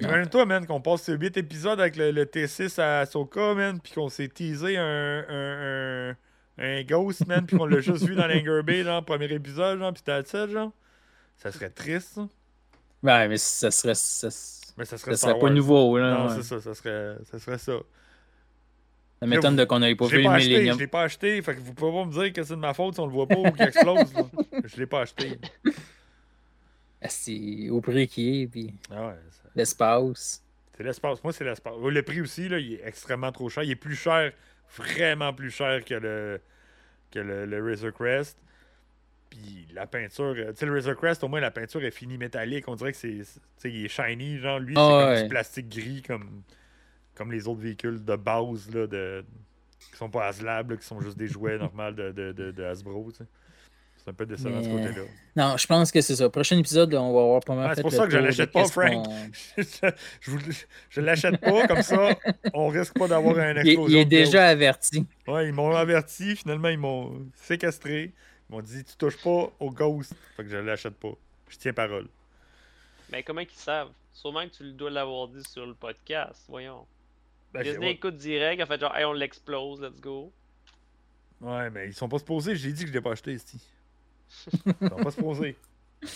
Imagine-toi, 0.00 0.44
man, 0.44 0.66
qu'on 0.66 0.80
passe 0.80 1.02
ces 1.02 1.14
8 1.16 1.36
épisodes 1.36 1.78
avec 1.80 1.94
le, 1.94 2.10
le 2.10 2.24
T6 2.24 2.80
à 2.80 3.00
Ahsoka, 3.00 3.54
man, 3.54 3.78
puis 3.80 3.92
qu'on 3.92 4.08
s'est 4.08 4.26
teasé 4.26 4.76
un, 4.76 4.82
un, 5.28 6.10
un, 6.10 6.16
un 6.58 6.82
Ghost, 6.84 7.26
man, 7.26 7.46
puis 7.46 7.56
qu'on 7.56 7.66
l'a 7.66 7.80
juste 7.80 8.04
vu 8.06 8.14
dans 8.14 8.26
l'Anger 8.26 8.62
Bay, 8.64 8.82
genre, 8.84 9.04
premier 9.04 9.32
épisode, 9.32 9.78
genre, 9.78 9.92
puis 9.92 10.02
t'as 10.04 10.22
ça, 10.24 10.46
genre. 10.46 10.72
Ça 11.36 11.50
serait 11.50 11.70
triste, 11.70 12.14
ça. 12.14 12.28
Ouais, 13.02 13.28
mais 13.28 13.36
ça 13.38 13.70
serait. 13.70 13.94
Ça, 13.94 14.30
ça 14.30 14.74
Mais 14.78 14.84
ça 14.84 14.96
serait, 14.96 15.16
serait 15.16 15.32
Star 15.32 15.38
pas 15.38 15.50
nouveau. 15.50 15.98
Là, 15.98 16.14
Non, 16.14 16.28
ouais. 16.28 16.36
c'est 16.36 16.42
ça, 16.44 16.60
ça 16.60 16.74
serait 16.74 17.16
ça. 17.30 17.38
Serait 17.38 17.58
ça. 17.58 17.72
Ça 19.20 19.26
m'étonne 19.26 19.56
de 19.56 19.64
qu'on 19.64 19.78
n'ait 19.78 19.94
pas 19.96 20.06
vu 20.06 20.22
le 20.22 20.28
Millennium. 20.30 20.74
je 20.76 20.80
l'ai 20.80 20.86
pas 20.86 21.02
acheté, 21.02 21.40
fait 21.42 21.54
que 21.54 21.60
vous 21.60 21.72
pouvez 21.74 21.92
pas 21.92 22.04
me 22.04 22.12
dire 22.12 22.32
que 22.32 22.42
c'est 22.42 22.54
de 22.54 22.60
ma 22.60 22.74
faute 22.74 22.94
si 22.94 23.00
on 23.00 23.06
le 23.06 23.12
voit 23.12 23.26
pas 23.26 23.36
ou 23.38 23.50
qu'il 23.52 23.62
explose. 23.62 24.12
là. 24.12 24.22
Je 24.64 24.76
l'ai 24.76 24.86
pas 24.86 25.00
acheté. 25.02 25.38
Ah, 27.02 27.08
C'est 27.08 27.68
au 27.70 27.80
prix 27.80 28.06
qui 28.08 28.42
est, 28.42 28.46
puis 28.46 28.74
Ah 28.90 29.08
ouais, 29.08 29.14
ça- 29.30 29.48
l'espace. 29.54 30.42
c'est 30.76 30.82
l'espace. 30.82 31.22
Moi, 31.22 31.32
c'est 31.32 31.44
l'espace. 31.44 31.74
Le 31.82 32.02
prix 32.02 32.20
aussi, 32.20 32.48
là, 32.48 32.58
il 32.58 32.74
est 32.74 32.82
extrêmement 32.84 33.32
trop 33.32 33.48
cher. 33.48 33.62
Il 33.62 33.70
est 33.70 33.76
plus 33.76 33.96
cher, 33.96 34.32
vraiment 34.76 35.32
plus 35.32 35.50
cher 35.50 35.84
que 35.84 35.94
le, 35.94 36.40
que 37.10 37.18
le, 37.20 37.46
le 37.46 37.64
Razor 37.64 37.92
Crest. 37.92 38.38
Puis 39.30 39.66
la 39.72 39.86
peinture, 39.86 40.34
euh, 40.36 40.52
tu 40.52 40.58
sais, 40.58 40.66
le 40.66 40.72
Razor 40.74 40.96
Crest, 40.96 41.24
au 41.24 41.28
moins, 41.28 41.40
la 41.40 41.50
peinture 41.50 41.82
est 41.84 41.90
finie 41.90 42.18
métallique. 42.18 42.68
On 42.68 42.76
dirait 42.76 42.92
que 42.92 42.98
c'est, 42.98 43.24
c'est- 43.24 43.40
tu 43.40 43.46
sais, 43.58 43.70
il 43.72 43.84
est 43.84 43.88
shiny, 43.88 44.38
genre, 44.38 44.58
lui, 44.60 44.74
c'est 44.74 44.80
Ah 44.80 45.06
comme 45.14 45.22
du 45.22 45.28
plastique 45.28 45.68
gris, 45.68 46.02
comme, 46.02 46.42
comme 47.14 47.32
les 47.32 47.48
autres 47.48 47.60
véhicules 47.60 48.04
de 48.04 48.16
base, 48.16 48.70
là, 48.74 48.86
de, 48.86 49.24
qui 49.90 49.96
sont 49.96 50.10
pas 50.10 50.26
Haslab, 50.28 50.70
là, 50.70 50.76
qui 50.76 50.86
sont 50.86 51.00
juste 51.00 51.18
des 51.18 51.28
jouets 51.28 51.58
normaux 51.58 51.90
de, 51.92 52.12
de, 52.12 52.32
de, 52.32 52.50
de 52.52 52.64
Hasbro. 52.64 53.10
C'est 54.04 54.10
un 54.10 54.14
peu 54.14 54.26
décevant 54.26 54.58
de 54.58 54.64
ce 54.64 54.68
Mais- 54.68 54.86
côté-là. 54.88 55.06
Non, 55.36 55.56
je 55.56 55.66
pense 55.66 55.90
que 55.90 56.00
c'est 56.02 56.16
ça. 56.16 56.28
Prochain 56.28 56.58
épisode, 56.58 56.92
on 56.94 57.12
va 57.14 57.20
avoir 57.22 57.40
pas 57.40 57.54
mal 57.54 57.68
Ah, 57.70 57.74
c'est 57.74 57.80
pour 57.80 57.90
ça 57.90 58.04
que 58.04 58.12
je 58.12 58.18
de 58.18 58.22
l'achète 58.24 58.52
pas, 58.52 58.66
Frank. 58.66 59.06
je 59.56 60.52
je 60.90 61.00
l'achète 61.00 61.40
pas, 61.40 61.66
comme 61.66 61.80
ça, 61.82 62.10
on 62.54 62.68
risque 62.68 62.92
pas 62.98 63.08
d'avoir 63.08 63.38
un 63.38 63.56
explosion. 63.56 63.86
il 63.88 63.96
est 63.96 64.04
déjà 64.04 64.46
averti. 64.48 65.06
Ouais, 65.26 65.48
ils 65.48 65.54
m'ont 65.54 65.74
averti, 65.74 66.36
finalement, 66.36 66.68
ils 66.68 66.78
m'ont 66.78 67.26
séquestré. 67.34 68.12
Ils 68.50 68.52
m'ont 68.54 68.60
dit, 68.60 68.84
tu 68.84 68.94
touches 68.96 69.16
pas 69.22 69.50
au 69.58 69.70
Ghost. 69.70 70.12
Fait 70.36 70.44
que 70.44 70.50
je 70.50 70.58
l'achète 70.58 70.94
pas. 70.96 71.12
Je 71.48 71.56
tiens 71.56 71.72
parole. 71.72 72.06
Mais 73.10 73.22
comment 73.22 73.44
qu'ils 73.44 73.58
savent? 73.58 73.90
Sûrement 74.12 74.44
que 74.46 74.54
tu 74.54 74.70
dois 74.72 74.90
l'avoir 74.90 75.28
dit 75.28 75.42
sur 75.48 75.64
le 75.64 75.74
podcast. 75.74 76.42
Voyons. 76.48 76.84
Ben, 77.54 77.62
j'ai- 77.62 77.70
Disney 77.70 77.86
ouais. 77.86 77.92
écoute 77.92 78.16
direct, 78.18 78.62
en 78.62 78.66
fait, 78.66 78.80
genre, 78.80 78.94
hey, 78.94 79.04
on 79.06 79.12
l'explose, 79.14 79.80
let's 79.80 80.00
go. 80.00 80.30
Ouais, 81.40 81.70
mais 81.70 81.86
ils 81.88 81.94
sont 81.94 82.08
pas 82.08 82.18
supposés. 82.18 82.54
J'ai 82.54 82.72
dit 82.72 82.82
que 82.82 82.88
je 82.88 82.92
l'ai 82.92 83.00
pas 83.00 83.12
acheté, 83.12 83.32
ici. 83.32 83.58
Ils 84.80 84.88
sont 84.88 84.96
pas 84.96 85.10
supposés. 85.10 85.56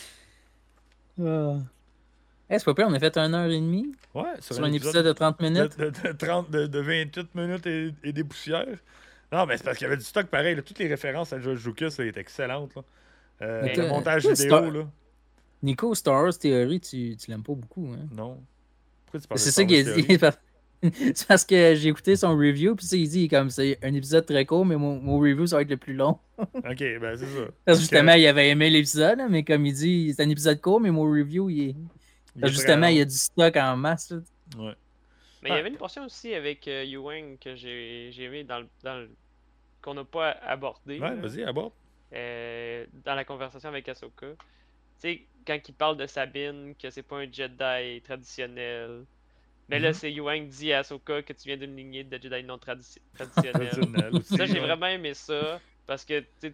Ah. 1.20 1.56
Eh, 2.50 2.58
c'est 2.58 2.64
pas 2.64 2.74
pire, 2.74 2.86
on 2.88 2.92
a 2.94 2.98
fait 3.00 3.16
une 3.18 3.34
heure 3.34 3.50
et 3.50 3.60
demie 3.60 3.92
Ouais, 4.14 4.22
sur 4.40 4.62
un 4.62 4.72
épisode 4.72 5.04
de 5.04 5.12
30 5.12 5.38
de, 5.40 5.44
minutes. 5.48 5.78
de, 5.78 5.90
de 5.90 6.12
30, 6.12 6.50
de, 6.50 6.66
de 6.66 6.78
28 6.78 7.34
minutes 7.34 7.66
et, 7.66 7.92
et 8.04 8.12
des 8.12 8.24
poussières. 8.24 8.66
Non, 9.32 9.44
mais 9.44 9.56
c'est 9.58 9.64
parce 9.64 9.76
qu'il 9.76 9.84
y 9.84 9.88
avait 9.88 9.96
du 9.98 10.04
stock 10.04 10.28
pareil. 10.28 10.54
là. 10.54 10.62
Toutes 10.62 10.78
les 10.78 10.86
références 10.88 11.32
à 11.32 11.40
George 11.40 11.66
Lucas 11.66 11.90
là, 11.98 12.04
étaient 12.06 12.20
excellentes. 12.20 12.74
là. 12.76 12.82
Euh, 13.42 13.62
Mais 13.64 13.74
le 13.74 13.88
montage 13.88 14.22
vidéo, 14.26 14.46
Star- 14.46 14.70
là. 14.70 14.86
Nico, 15.62 15.94
Star 15.94 16.22
Wars 16.22 16.38
Theory, 16.38 16.80
tu, 16.80 17.16
tu 17.16 17.30
l'aimes 17.30 17.42
pas 17.42 17.52
beaucoup, 17.54 17.88
hein? 17.92 18.06
Non. 18.12 18.40
Pourquoi 19.06 19.20
tu 19.20 19.26
parles 19.28 19.38
de 19.40 19.44
C'est 19.44 19.50
ça 19.50 19.64
qu'il 19.64 19.88
a 19.88 19.94
dit. 19.94 20.18
C'est 21.14 21.26
parce 21.26 21.44
que 21.44 21.74
j'ai 21.74 21.88
écouté 21.88 22.14
son 22.16 22.36
review, 22.36 22.76
puis 22.76 22.86
il 22.92 23.08
dit 23.08 23.28
comme 23.28 23.50
c'est 23.50 23.78
un 23.84 23.92
épisode 23.94 24.26
très 24.26 24.46
court, 24.46 24.64
mais 24.64 24.76
mon, 24.76 25.00
mon 25.00 25.18
review, 25.18 25.46
ça 25.46 25.56
va 25.56 25.62
être 25.62 25.70
le 25.70 25.76
plus 25.76 25.94
long. 25.94 26.18
Ok, 26.38 26.78
ben 27.00 27.16
c'est 27.16 27.26
ça. 27.26 27.46
Parce 27.64 27.78
que 27.78 27.82
justement, 27.82 28.12
il 28.12 28.26
avait 28.26 28.48
aimé 28.50 28.70
l'épisode, 28.70 29.18
mais 29.28 29.42
comme 29.42 29.66
il 29.66 29.74
dit, 29.74 30.14
c'est 30.14 30.22
un 30.22 30.28
épisode 30.30 30.60
court, 30.60 30.80
mais 30.80 30.90
mon 30.92 31.02
review, 31.02 31.50
il 31.50 31.70
est. 31.70 31.74
Il 32.36 32.44
est 32.44 32.48
justement, 32.48 32.86
il 32.86 32.98
y 32.98 33.00
a 33.00 33.04
du 33.04 33.14
stock 33.16 33.56
en 33.56 33.76
masse. 33.76 34.12
là. 34.12 34.18
Ouais. 34.56 34.74
Mais 35.42 35.50
il 35.50 35.54
y 35.54 35.58
avait 35.58 35.68
une 35.68 35.76
portion 35.76 36.04
aussi 36.04 36.32
avec 36.34 36.66
euh, 36.68 36.84
que 37.40 37.56
j'ai 37.56 38.10
j'ai 38.12 38.24
aimé 38.24 38.44
dans 38.44 38.60
le, 38.60 38.68
dans 38.84 38.96
le- 38.98 39.10
qu'on 39.82 39.94
n'a 39.94 40.04
pas 40.04 40.30
abordé. 40.30 40.98
Ouais, 41.00 41.14
vas-y, 41.16 41.42
aborde. 41.42 41.72
euh, 42.12 42.86
dans 43.04 43.14
la 43.14 43.24
conversation 43.24 43.68
avec 43.68 43.88
Ahsoka. 43.88 44.26
Tu 44.30 44.36
sais, 44.98 45.26
quand 45.46 45.58
il 45.68 45.74
parle 45.74 45.96
de 45.96 46.06
Sabine, 46.06 46.74
que 46.80 46.90
c'est 46.90 47.02
pas 47.02 47.18
un 47.18 47.30
Jedi 47.30 48.00
traditionnel. 48.02 49.04
Mais 49.68 49.78
là, 49.78 49.88
Mhm. 49.88 49.94
c'est 49.94 50.12
Yuang 50.12 50.48
dit 50.48 50.72
à 50.72 50.78
Ahsoka 50.80 51.22
que 51.22 51.32
tu 51.34 51.46
viens 51.48 51.56
d'une 51.58 51.76
lignée 51.76 52.02
de 52.04 52.16
Jedi 52.20 52.42
non 52.42 52.56
tradi- 52.56 52.98
traditionnelle. 53.14 54.22
Ça, 54.24 54.46
j'ai 54.46 54.60
vraiment 54.60 54.86
aimé 54.86 55.12
ça. 55.14 55.60
Parce 55.86 56.04
que, 56.04 56.24
tu 56.40 56.52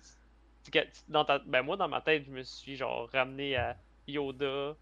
dans 1.08 1.24
ta... 1.24 1.38
ben, 1.40 1.62
moi, 1.62 1.76
dans 1.76 1.88
ma 1.88 2.00
tête, 2.00 2.24
je 2.26 2.30
me 2.30 2.42
suis 2.42 2.74
genre 2.76 3.08
ramené 3.12 3.54
à 3.56 3.76
Yoda, 4.08 4.74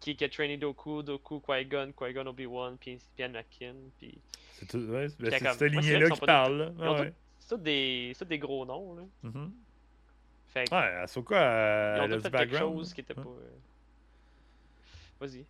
qui, 0.00 0.16
qui 0.16 0.24
a 0.24 0.28
trainé 0.28 0.56
Doku, 0.56 1.02
Doku, 1.02 1.40
Qui-Gon, 1.40 1.92
Qui-Gon, 1.98 2.26
Obi-Wan, 2.26 2.76
puis 2.78 2.98
puis 3.14 3.24
Anakin. 3.24 3.74
Puis... 3.98 4.16
C'est 4.52 4.66
tout- 4.68 4.78
ouais, 4.78 5.08
c'est- 5.08 5.38
comme- 5.42 5.52
cette 5.52 5.72
lignée-là 5.72 6.10
qui 6.10 6.20
parle. 6.20 6.72
Ah 6.80 6.92
ouais. 6.94 7.12
C'est 7.40 7.48
tous 7.56 7.62
des... 7.62 8.12
c'est 8.14 8.24
tous 8.24 8.28
des 8.30 8.38
gros 8.38 8.64
noms, 8.64 8.94
là. 8.94 9.02
Mhm. 9.24 9.52
Fait 10.48 10.64
que, 10.64 10.74
Ouais, 10.74 10.80
Ahsoka, 11.02 11.34
euh, 11.34 11.94
ils 11.96 12.00
ont 12.00 12.04
elle 12.04 12.12
a 12.12 12.16
tous 12.16 12.22
du 12.22 12.22
fait 12.22 12.30
quelque 12.30 12.50
background. 12.52 12.74
chose 12.76 12.94
qui 12.94 13.00
était 13.00 13.14
pas... 13.14 13.20
euh, 13.22 13.50
Vas-y. 15.20 15.44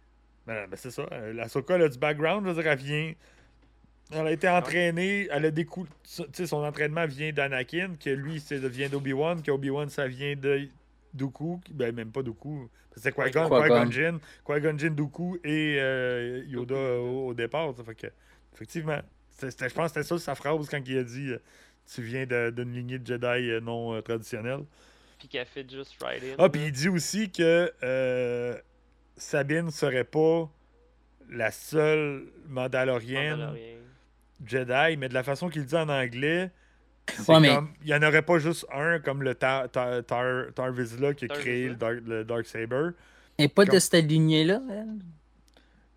Ben, 0.47 0.67
ben, 0.69 0.77
c'est 0.77 0.91
ça. 0.91 1.07
euh, 1.13 1.39
Ahsoka, 1.43 1.77
elle 1.77 1.83
a 1.83 1.89
du 1.89 1.99
background, 1.99 2.47
je 2.47 2.51
veux 2.53 2.63
dire, 2.63 2.71
elle 2.71 2.79
vient. 2.79 3.13
Elle 4.13 4.27
a 4.27 4.33
été 4.33 4.49
entraînée, 4.49 5.29
elle 5.31 5.47
a 5.47 5.51
décou... 5.51 5.87
Tu 6.05 6.23
sais, 6.33 6.47
son 6.47 6.63
entraînement 6.63 7.07
vient 7.07 7.33
d'Anakin, 7.33 7.95
que 7.99 8.11
lui, 8.11 8.39
c'est 8.39 8.59
vient 8.59 8.89
d'Obi-Wan, 8.89 9.43
que 9.43 9.51
Obi-Wan, 9.51 9.89
ça 9.89 10.07
vient 10.07 10.37
de 10.37 10.69
Dooku, 11.15 11.61
ben 11.71 11.95
même 11.95 12.13
pas 12.13 12.23
Dooku. 12.23 12.69
C'est 12.97 13.13
Qui-Gon, 13.13 13.49
Qui-Gon. 13.49 13.91
Jinn, 13.91 14.19
Qui-Gon 14.47 14.79
Jinn, 14.79 14.95
Dooku 14.95 15.39
et 15.43 15.79
euh, 15.81 16.45
Yoda 16.47 16.75
au, 16.75 17.29
au 17.29 17.35
départ. 17.35 17.75
ça 17.77 17.83
fait 17.83 17.95
que, 17.95 18.07
effectivement, 18.53 19.01
je 19.41 19.47
pense 19.75 19.93
que 19.93 20.03
c'était 20.03 20.03
ça 20.03 20.19
sa 20.19 20.35
phrase 20.35 20.69
quand 20.69 20.81
il 20.87 20.99
a 20.99 21.03
dit 21.03 21.31
euh, 21.31 21.39
Tu 21.93 22.03
viens 22.03 22.27
d'une 22.27 22.73
lignée 22.73 22.99
de 22.99 23.07
Jedi 23.07 23.65
non 23.65 23.95
euh, 23.95 24.01
traditionnelle. 24.03 24.61
Puis 25.19 25.29
qu'elle 25.29 25.47
fait 25.47 25.69
juste 25.69 26.01
right 26.03 26.23
in. 26.23 26.37
Ah, 26.39 26.49
puis 26.49 26.67
il 26.67 26.73
dit 26.73 26.89
aussi 26.89 27.31
que 27.31 27.73
euh, 27.83 28.57
Sabine 29.17 29.71
serait 29.71 30.05
pas 30.05 30.51
la 31.31 31.51
seule 31.51 32.25
Mandalorienne 32.49 33.37
Mandalorian. 33.39 33.75
Jedi, 34.45 34.97
mais 34.99 35.09
de 35.09 35.15
la 35.15 35.23
façon 35.23 35.49
qu'il 35.49 35.65
dit 35.65 35.75
en 35.77 35.89
anglais, 35.89 36.51
c'est 37.09 37.31
Ouais, 37.33 37.41
mais- 37.41 37.55
comme 37.55 37.71
il 37.83 37.87
n'y 37.87 37.95
en 37.95 38.03
aurait 38.03 38.23
pas 38.23 38.39
juste 38.39 38.67
un 38.73 38.99
comme 38.99 39.23
le 39.23 39.35
Tar, 39.35 39.71
Tar, 39.71 40.05
Tar, 40.05 40.53
Tar 40.55 40.73
Vizsla 40.73 41.15
qui 41.15 41.27
a 41.27 41.29
Tar 41.29 41.39
créé 41.39 41.69
le 41.69 41.75
Dark, 41.77 41.99
le 42.07 42.25
Dark 42.25 42.47
Saber. 42.47 42.91
Et 43.39 43.49
pas 43.49 43.65
de 43.65 43.79
cette 43.79 44.05
lignée-là. 44.05 44.61
elle? 44.71 44.87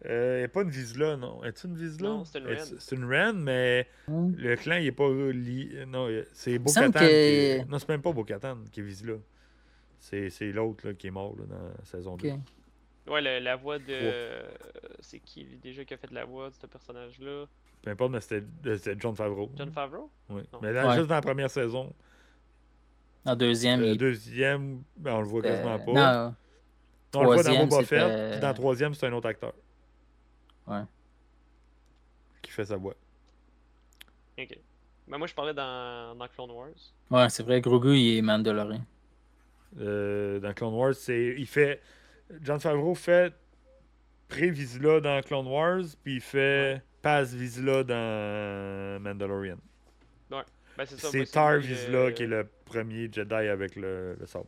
Euh, 0.06 0.35
elle 0.35 0.41
n'est 0.44 0.48
pas 0.48 0.61
une 0.61 0.69
Vizsla, 0.69 1.18
non. 1.18 1.44
Est-ce 1.44 1.68
une 1.68 1.76
Vizsla? 1.76 2.07
Non, 2.10 2.23
c'est 2.23 2.38
une 2.39 2.45
Ren. 2.48 2.64
C'est 2.80 2.95
une 2.95 3.06
Ren, 3.06 3.34
mais 3.34 3.88
Hein? 4.07 4.31
le 4.38 4.56
clan, 4.56 4.76
il 4.77 4.84
n'est 4.85 4.91
pas 4.91 5.10
lié. 5.10 5.85
Non, 5.88 6.07
c'est 6.34 6.60
Bo-Katan. 6.60 6.91
que- 6.91 6.99
qui 6.99 7.03
est- 7.06 7.65
Non, 7.68 7.80
c'est 7.80 7.89
même 7.89 8.02
pas 8.03 8.11
Bo-Katan 8.11 8.60
qui 8.72 8.80
est 8.80 8.84
Vizsla. 8.84 9.14
C'est 9.99 10.30
c'est 10.30 10.52
l'autre 10.52 10.88
là, 10.88 10.94
qui 10.94 11.07
est 11.07 11.11
mort 11.11 11.35
là, 11.38 11.45
dans 11.48 11.64
la 11.64 11.84
saison 11.85 12.14
Ok. 12.14 12.22
2. 12.22 12.30
Ouais, 13.07 13.21
le- 13.21 13.39
la 13.43 13.55
voix 13.55 13.79
de. 13.79 13.85
euh, 13.89 14.43
C'est 14.99 15.19
qui 15.19 15.45
déjà 15.45 15.85
qui 15.85 15.93
a 15.93 15.97
fait 15.97 16.11
la 16.11 16.25
voix 16.25 16.49
de 16.49 16.55
ce 16.55 16.65
personnage-là? 16.67 17.45
Peu 17.81 17.91
importe, 17.91 18.11
mais 18.11 18.21
c'était 18.21 18.43
c'était 18.77 18.95
John 18.99 19.15
Favreau. 19.15 19.49
John 19.55 19.71
Favreau? 19.71 20.11
Oui. 20.29 20.41
Non. 20.51 20.59
Mais 20.61 20.73
là, 20.73 20.88
Ouais. 20.89 20.95
juste 20.95 21.07
dans 21.07 21.15
la 21.15 21.21
première 21.21 21.49
saison. 21.49 21.93
En 23.25 23.35
deuxième, 23.35 23.81
La 23.81 23.88
il 23.88 23.97
deuxième, 23.97 24.84
ben, 24.95 25.13
on 25.15 25.19
le 25.21 25.27
voit 25.27 25.41
quasiment 25.41 25.75
euh, 25.75 25.77
pas. 25.79 25.91
Non, 25.93 26.35
on 27.15 27.21
le 27.23 27.25
voit 27.34 27.43
dans 27.43 27.65
Boba 27.65 27.84
Fett. 27.84 28.31
Puis 28.31 28.39
dans 28.39 28.47
le 28.49 28.53
troisième, 28.53 28.93
c'est 28.93 29.05
un 29.07 29.13
autre 29.13 29.27
acteur. 29.27 29.53
Ouais. 30.67 30.81
Qui 32.41 32.51
fait 32.51 32.65
sa 32.65 32.77
voix. 32.77 32.95
Ok. 34.39 34.57
Ben, 35.07 35.17
moi, 35.17 35.27
je 35.27 35.34
parlais 35.34 35.53
dans, 35.53 36.15
dans 36.17 36.27
Clone 36.27 36.51
Wars. 36.51 36.67
ouais, 37.11 37.29
c'est 37.29 37.43
vrai, 37.43 37.61
Grogu, 37.61 37.97
il 37.97 38.17
est 38.17 38.21
Mandalorian. 38.21 38.81
Euh, 39.79 40.39
dans 40.39 40.53
Clone 40.53 40.73
Wars, 40.73 40.93
c'est. 40.95 41.35
Il 41.38 41.47
fait. 41.47 41.81
John 42.41 42.59
Favreau 42.59 42.95
fait 42.95 43.33
Pré-Vizsla 44.27 44.99
dans 44.99 45.21
Clone 45.21 45.47
Wars, 45.47 45.83
puis 46.03 46.15
il 46.15 46.21
fait 46.21 46.81
Paz 47.01 47.33
Vizsla 47.33 47.83
dans 47.83 49.01
Mandalorian. 49.01 49.57
Ben, 50.29 50.85
c'est 50.85 50.99
ça. 50.99 51.09
C'est 51.09 51.25
Tar 51.25 51.57
Vizsla 51.57 51.97
euh, 51.97 52.11
qui 52.11 52.23
est 52.23 52.27
le 52.27 52.47
premier 52.65 53.09
Jedi 53.11 53.33
avec 53.33 53.75
le, 53.75 54.15
le 54.19 54.25
sabre. 54.27 54.45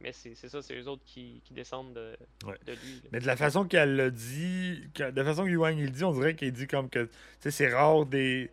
Mais 0.00 0.12
c'est 0.12 0.34
c'est 0.34 0.48
ça, 0.48 0.60
c'est 0.60 0.76
eux 0.78 0.86
autres 0.88 1.04
qui, 1.06 1.40
qui 1.44 1.54
descendent 1.54 1.94
de, 1.94 2.14
Ouais. 2.44 2.56
de 2.66 2.72
lui. 2.72 2.94
là. 3.04 3.08
Mais 3.12 3.20
de 3.20 3.26
la 3.26 3.36
façon 3.36 3.64
qu'elle 3.64 3.96
l'a 3.96 4.10
dit, 4.10 4.90
que- 4.92 5.10
de 5.10 5.16
la 5.18 5.24
façon 5.24 5.44
que 5.44 5.48
Yuan 5.50 5.78
il 5.78 5.90
dit, 5.92 6.04
on 6.04 6.12
dirait 6.12 6.34
qu'il 6.34 6.52
dit 6.52 6.66
comme 6.66 6.90
que 6.90 7.04
tu 7.04 7.10
sais, 7.40 7.50
c'est 7.50 7.72
rare 7.72 8.04
des, 8.04 8.50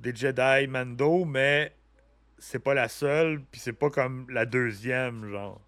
des 0.00 0.12
Jedi 0.16 0.66
Mando, 0.66 1.24
mais 1.26 1.72
c'est 2.38 2.58
pas 2.58 2.74
la 2.74 2.88
seule, 2.88 3.40
puis 3.52 3.60
c'est 3.60 3.74
pas 3.74 3.90
comme 3.90 4.28
la 4.30 4.46
deuxième, 4.46 5.28
genre. 5.30 5.60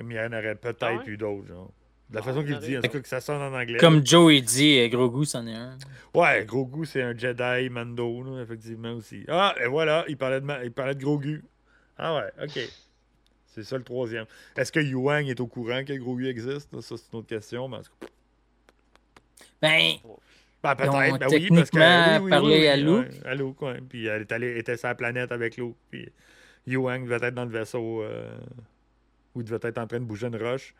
Comme 0.00 0.12
il 0.12 0.16
y 0.16 0.20
en 0.20 0.32
aurait 0.32 0.54
peut-être 0.54 0.82
Ah 0.82 0.94
ouais? 0.94 1.02
eu 1.08 1.18
d'autres, 1.18 1.46
genre. 1.46 1.70
De 2.08 2.14
la 2.14 2.20
Ah, 2.22 2.24
façon 2.24 2.42
qu'il 2.42 2.58
dit, 2.58 2.78
en 2.78 2.80
tout 2.80 2.88
cas 2.88 3.00
que 3.00 3.06
ça 3.08 3.20
sonne 3.20 3.42
en 3.42 3.54
anglais. 3.54 3.76
Comme 3.78 4.04
Joe, 4.04 4.32
il 4.32 4.42
dit, 4.42 4.78
euh, 4.80 4.88
Grogu, 4.88 5.26
c'en 5.26 5.46
est 5.46 5.52
un. 5.54 5.76
Ouais, 6.14 6.42
Grogu, 6.46 6.86
c'est 6.86 7.02
un 7.02 7.14
Jedi 7.14 7.68
Mando, 7.68 8.22
là, 8.22 8.40
effectivement 8.42 8.92
aussi. 8.92 9.26
Ah, 9.28 9.54
et 9.62 9.66
voilà, 9.66 10.06
il 10.08 10.16
parlait 10.16 10.40
de, 10.40 10.46
ma- 10.46 10.64
il 10.64 10.72
parlait 10.72 10.94
de 10.94 11.02
Grogu. 11.02 11.44
Ah 11.98 12.16
ouais, 12.16 12.30
ok. 12.42 12.58
C'est 13.46 13.62
ça 13.62 13.76
le 13.76 13.84
troisième. 13.84 14.24
Est-ce 14.56 14.72
que 14.72 14.80
Yuang 14.80 15.28
est 15.28 15.38
au 15.38 15.46
courant 15.46 15.84
que 15.84 15.92
Grogu 15.92 16.28
existe? 16.28 16.80
Ça, 16.80 16.96
c'est 16.96 17.12
une 17.12 17.18
autre 17.18 17.28
question, 17.28 17.68
mais 17.68 17.78
Ben, 19.60 19.96
Ben, 20.62 20.76
peut-être, 20.76 20.92
ben 20.92 21.28
oui, 21.28 21.48
parce 21.50 21.70
que. 21.70 21.76
techniquement 21.78 22.16
oui, 22.16 22.24
oui, 22.24 22.30
parlé 22.30 22.58
oui, 22.60 22.66
à 22.68 22.76
Luke. 22.76 23.08
ouais, 23.10 23.26
à 23.28 23.34
Luke, 23.34 23.60
ouais. 23.62 23.80
Puis 23.86 24.06
elle 24.06 24.22
est 24.22 24.32
allée, 24.32 24.58
était 24.58 24.78
sur 24.78 24.88
la 24.88 24.94
planète 24.94 25.30
avec 25.30 25.58
Luke. 25.58 25.76
Puis 25.90 26.10
Yuang 26.66 27.04
devait 27.04 27.26
être 27.28 27.34
dans 27.34 27.44
le 27.44 27.50
vaisseau. 27.50 28.02
Euh, 28.02 28.38
ou 29.34 29.40
il 29.40 29.44
devait 29.44 29.68
être 29.68 29.78
en 29.78 29.86
train 29.86 30.00
de 30.00 30.04
bouger 30.04 30.26
une 30.26 30.36
roche, 30.36 30.74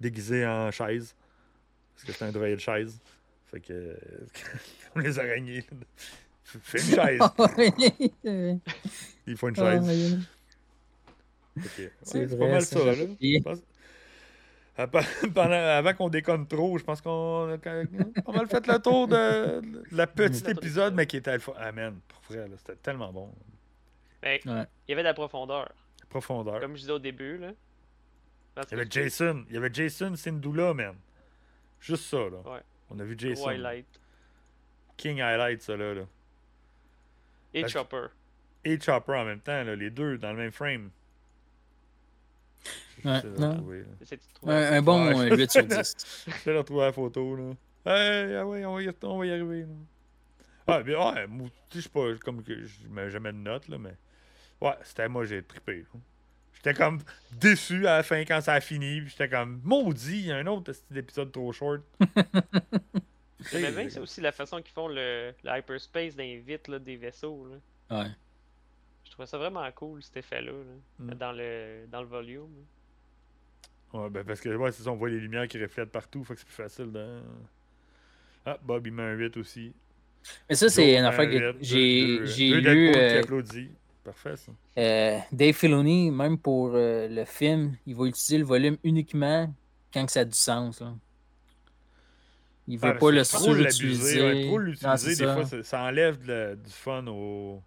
déguisé 0.00 0.46
en 0.46 0.70
chaise. 0.70 1.14
Parce 1.94 2.04
que 2.06 2.12
c'est 2.12 2.24
un 2.24 2.32
droïde 2.32 2.58
chaise. 2.58 2.98
Fait 3.50 3.60
que. 3.60 3.96
comme 4.92 5.02
les 5.02 5.18
araignées. 5.18 5.64
Fais 6.44 6.78
une 6.78 6.94
chaise. 6.94 7.20
Il 9.26 9.36
faut 9.36 9.48
une 9.48 9.56
chaise. 9.56 10.18
C'est 11.62 11.82
ouais, 11.84 11.92
c'est 12.02 12.24
vrai, 12.26 12.36
pas 12.38 12.48
mal 12.52 12.62
ça, 12.62 12.84
là. 12.84 12.94
Je 12.94 13.40
pense- 13.42 13.60
pendant- 15.34 15.52
avant 15.52 15.94
qu'on 15.94 16.08
déconne 16.08 16.48
trop, 16.48 16.76
je 16.78 16.82
pense 16.84 17.00
qu'on 17.00 17.52
a 17.52 17.58
pas 17.58 18.32
mal 18.32 18.48
fait 18.48 18.66
le 18.66 18.78
tour 18.80 19.06
de, 19.06 19.60
de 19.60 19.96
la 19.96 20.08
petite 20.08 20.48
épisode, 20.48 20.94
mais 20.94 21.06
qui 21.06 21.16
était 21.18 21.30
alpha. 21.30 21.52
Ah 21.56 21.70
man, 21.70 22.00
pour 22.08 22.20
vrai, 22.28 22.48
c'était 22.58 22.74
tellement 22.76 23.12
bon. 23.12 23.30
Ben, 24.20 24.40
Ouais. 24.46 24.64
il 24.88 24.90
y 24.90 24.92
avait 24.94 25.02
de 25.02 25.08
la 25.08 25.14
profondeur. 25.14 25.70
Profondeur. 26.20 26.60
Comme 26.60 26.76
je 26.76 26.80
disais 26.82 26.92
au 26.92 26.98
début, 27.00 27.38
là. 27.38 27.50
Parce 28.54 28.68
Il 28.70 28.78
y 28.78 28.80
avait 28.80 28.88
Jason. 28.88 29.44
Il 29.48 29.54
y 29.54 29.58
avait 29.58 29.72
Jason 29.74 30.14
Sindula, 30.14 30.72
man. 30.72 30.94
Juste 31.80 32.04
ça, 32.04 32.18
là. 32.18 32.38
Ouais. 32.52 32.60
On 32.90 33.00
a 33.00 33.04
vu 33.04 33.16
Jason. 33.18 33.48
highlight. 33.48 33.86
King 34.96 35.20
Highlight, 35.20 35.60
ça, 35.62 35.76
là. 35.76 35.92
là. 35.92 36.02
Et 37.52 37.62
Parce 37.62 37.72
que- 37.72 37.78
Chopper. 37.80 38.06
Et 38.64 38.78
Chopper 38.80 39.12
en 39.12 39.24
même 39.24 39.40
temps, 39.40 39.64
là, 39.64 39.74
les 39.74 39.90
deux 39.90 40.16
dans 40.18 40.30
le 40.30 40.36
même 40.36 40.52
frame. 40.52 40.90
Ouais, 43.04 43.20
trouver 43.20 43.84
Un, 44.46 44.82
bon 44.82 45.08
Ouais. 45.08 45.32
euh, 45.32 45.36
8 45.36 45.50
sur 45.50 45.64
10. 45.66 46.26
Je 46.28 46.50
vais 46.50 46.56
retrouver 46.58 46.82
la 46.82 46.92
photo, 46.92 47.34
là. 47.34 47.54
Hey, 47.86 48.36
ah 48.36 48.46
ouais, 48.46 48.64
on 48.64 48.74
va 48.76 48.82
y, 48.84 48.88
on 49.02 49.18
va 49.18 49.26
y 49.26 49.30
arriver, 49.32 49.62
là. 49.62 49.66
Ah, 50.68 50.80
bien, 50.80 50.96
ouais, 51.12 51.26
sais, 51.26 51.50
je 51.74 51.80
suis 51.80 51.90
pas 51.90 52.14
comme 52.24 52.44
que 52.44 52.64
je 52.64 52.86
mets 52.88 53.10
jamais 53.10 53.32
de 53.32 53.38
notes, 53.38 53.66
là, 53.66 53.78
mais. 53.78 53.96
Ouais, 54.60 54.74
c'était 54.82 55.08
moi, 55.08 55.24
j'ai 55.24 55.42
trippé. 55.42 55.84
J'étais 56.54 56.74
comme 56.74 57.00
déçu 57.32 57.86
à 57.86 57.98
la 57.98 58.02
fin 58.02 58.20
quand 58.24 58.40
ça 58.40 58.54
a 58.54 58.60
fini, 58.60 59.00
puis 59.02 59.10
j'étais 59.10 59.28
comme 59.28 59.60
maudit, 59.64 60.20
il 60.20 60.26
y 60.26 60.32
a 60.32 60.36
un 60.36 60.46
autre 60.46 60.72
épisode 60.94 61.30
trop 61.32 61.52
short. 61.52 61.82
J'aimais 63.52 63.72
bien 63.72 63.88
c'est 63.90 64.00
aussi 64.00 64.20
la 64.22 64.32
façon 64.32 64.62
qu'ils 64.62 64.72
font 64.72 64.88
le, 64.88 65.34
le 65.44 65.58
hyperspace 65.58 66.16
dans 66.16 66.22
les 66.22 66.38
vitres 66.38 66.70
là, 66.70 66.78
des 66.78 66.96
vaisseaux. 66.96 67.46
Là. 67.90 67.98
Ouais. 68.00 68.10
Je 69.04 69.10
trouvais 69.10 69.26
ça 69.26 69.36
vraiment 69.36 69.70
cool 69.72 70.02
cet 70.02 70.16
effet-là, 70.16 70.52
là, 70.52 70.74
Mm. 70.98 71.14
dans, 71.14 71.32
le, 71.32 71.86
dans 71.92 72.00
le 72.00 72.06
volume. 72.06 72.48
Ouais, 73.92 74.08
ben 74.10 74.24
parce 74.24 74.40
que, 74.40 74.48
ouais, 74.48 74.72
c'est 74.72 74.82
ça, 74.82 74.90
on 74.90 74.96
voit 74.96 75.10
les 75.10 75.20
lumières 75.20 75.46
qui 75.46 75.60
reflètent 75.62 75.92
partout, 75.92 76.24
fait 76.24 76.34
que 76.34 76.40
c'est 76.40 76.46
plus 76.46 76.54
facile 76.54 76.90
de. 76.90 77.20
Ah, 78.46 78.58
Bob, 78.62 78.86
il 78.86 78.92
met 78.92 79.02
un 79.02 79.12
8 79.12 79.36
aussi. 79.36 79.72
Mais 80.48 80.54
ça, 80.56 80.68
c'est 80.68 80.96
une 80.98 81.04
affaire 81.04 81.26
que 81.26 81.52
8, 81.58 81.64
j'ai 81.64 82.60
lu. 82.60 82.92
Euh, 82.96 83.20
applaudit. 83.20 83.70
Parfait 84.04 84.36
ça. 84.36 84.52
Euh, 84.78 85.18
Dave 85.32 85.54
Filoni, 85.54 86.10
même 86.10 86.38
pour 86.38 86.72
euh, 86.74 87.08
le 87.08 87.24
film, 87.24 87.76
il 87.86 87.94
va 87.94 88.06
utiliser 88.06 88.38
le 88.38 88.44
volume 88.44 88.76
uniquement 88.84 89.52
quand 89.92 90.04
que 90.06 90.12
ça 90.12 90.20
a 90.20 90.24
du 90.24 90.36
sens. 90.36 90.80
Là. 90.80 90.94
Il 92.66 92.78
veut 92.78 92.90
Ah, 92.90 92.94
pas 92.94 93.10
le 93.10 93.24
surutiliser. 93.24 94.22
ouais, 94.22 94.46
trop 94.46 94.58
l'utiliser, 94.58 95.16
des 95.16 95.24
ça. 95.24 95.34
fois, 95.34 95.44
ça, 95.44 95.62
ça 95.62 95.82
enlève 95.82 96.18
de 96.22 96.32
la- 96.32 96.56
du 96.56 96.70
fun 96.70 97.06
au. 97.06 97.62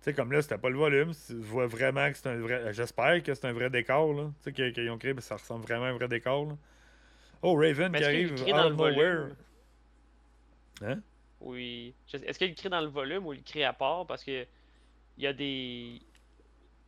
Tu 0.00 0.04
sais, 0.10 0.14
comme 0.14 0.32
là, 0.32 0.40
c'était 0.42 0.58
pas 0.58 0.70
le 0.70 0.76
volume. 0.76 1.12
Tu 1.26 1.34
vois 1.34 1.66
vraiment 1.66 2.10
que 2.10 2.16
c'est 2.16 2.28
un 2.28 2.36
vrai. 2.36 2.72
J'espère 2.72 3.22
que 3.22 3.34
c'est 3.34 3.46
un 3.46 3.52
vrai 3.52 3.70
décor, 3.70 4.12
là. 4.14 4.30
Tu 4.44 4.52
sais, 4.54 4.72
qu'ils 4.72 4.90
ont 4.90 4.98
créé, 4.98 5.14
ben, 5.14 5.20
ça 5.20 5.36
ressemble 5.36 5.64
vraiment 5.64 5.86
à 5.86 5.88
un 5.88 5.94
vrai 5.94 6.08
décor, 6.08 6.46
là. 6.46 6.56
Oh, 7.42 7.54
Raven 7.56 7.92
qui 7.92 8.04
arrive 8.04 8.32
out 8.32 8.48
dans 8.56 8.64
of 8.64 8.70
le 8.70 8.76
nowhere. 8.76 8.94
volume? 9.16 9.34
Hein? 10.82 11.00
Oui. 11.40 11.94
Est-ce 12.12 12.38
qu'il 12.38 12.50
écrit 12.50 12.68
dans 12.68 12.80
le 12.80 12.88
volume 12.88 13.26
ou 13.26 13.32
il 13.32 13.40
écrit 13.40 13.64
à 13.64 13.72
part? 13.72 14.06
Parce 14.06 14.24
que 14.24 14.46
il 15.18 15.24
y 15.24 15.26
a 15.26 15.32
des. 15.32 16.00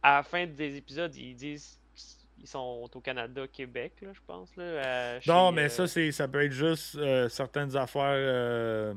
À 0.02 0.16
la 0.16 0.22
fin 0.22 0.46
des 0.46 0.76
épisodes, 0.76 1.14
ils 1.16 1.34
disent 1.34 1.78
qu'ils 2.38 2.46
sont 2.46 2.88
au 2.94 3.00
Canada, 3.00 3.46
Québec, 3.52 3.94
là, 4.02 4.10
je 4.12 4.20
pense. 4.26 4.54
Là, 4.56 5.20
chez, 5.20 5.30
Non, 5.30 5.50
mais 5.52 5.64
euh, 5.64 5.68
ça, 5.68 5.86
c'est, 5.86 6.12
ça 6.12 6.28
peut 6.28 6.44
être 6.44 6.52
juste 6.52 6.94
euh, 6.96 7.28
certaines 7.28 7.76
affaires. 7.76 8.02
euh, 8.14 8.94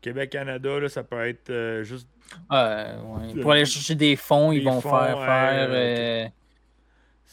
Québec-Canada, 0.00 0.78
là, 0.78 0.88
ça 0.88 1.02
peut 1.02 1.26
être 1.26 1.50
euh, 1.50 1.82
juste. 1.82 2.08
Ouais, 2.50 2.86
Pour 3.42 3.52
aller 3.52 3.64
chercher 3.64 3.94
des 3.94 4.14
fonds, 4.16 4.52
ils 4.52 4.62
vont 4.64 4.80
fonds, 4.80 4.90
faire, 4.90 5.18
ouais, 5.18 5.24
faire 5.26 5.68
euh, 5.70 5.74
euh, 5.74 5.74
le, 5.74 6.22
le, 6.22 6.24
l'aud- 6.24 6.32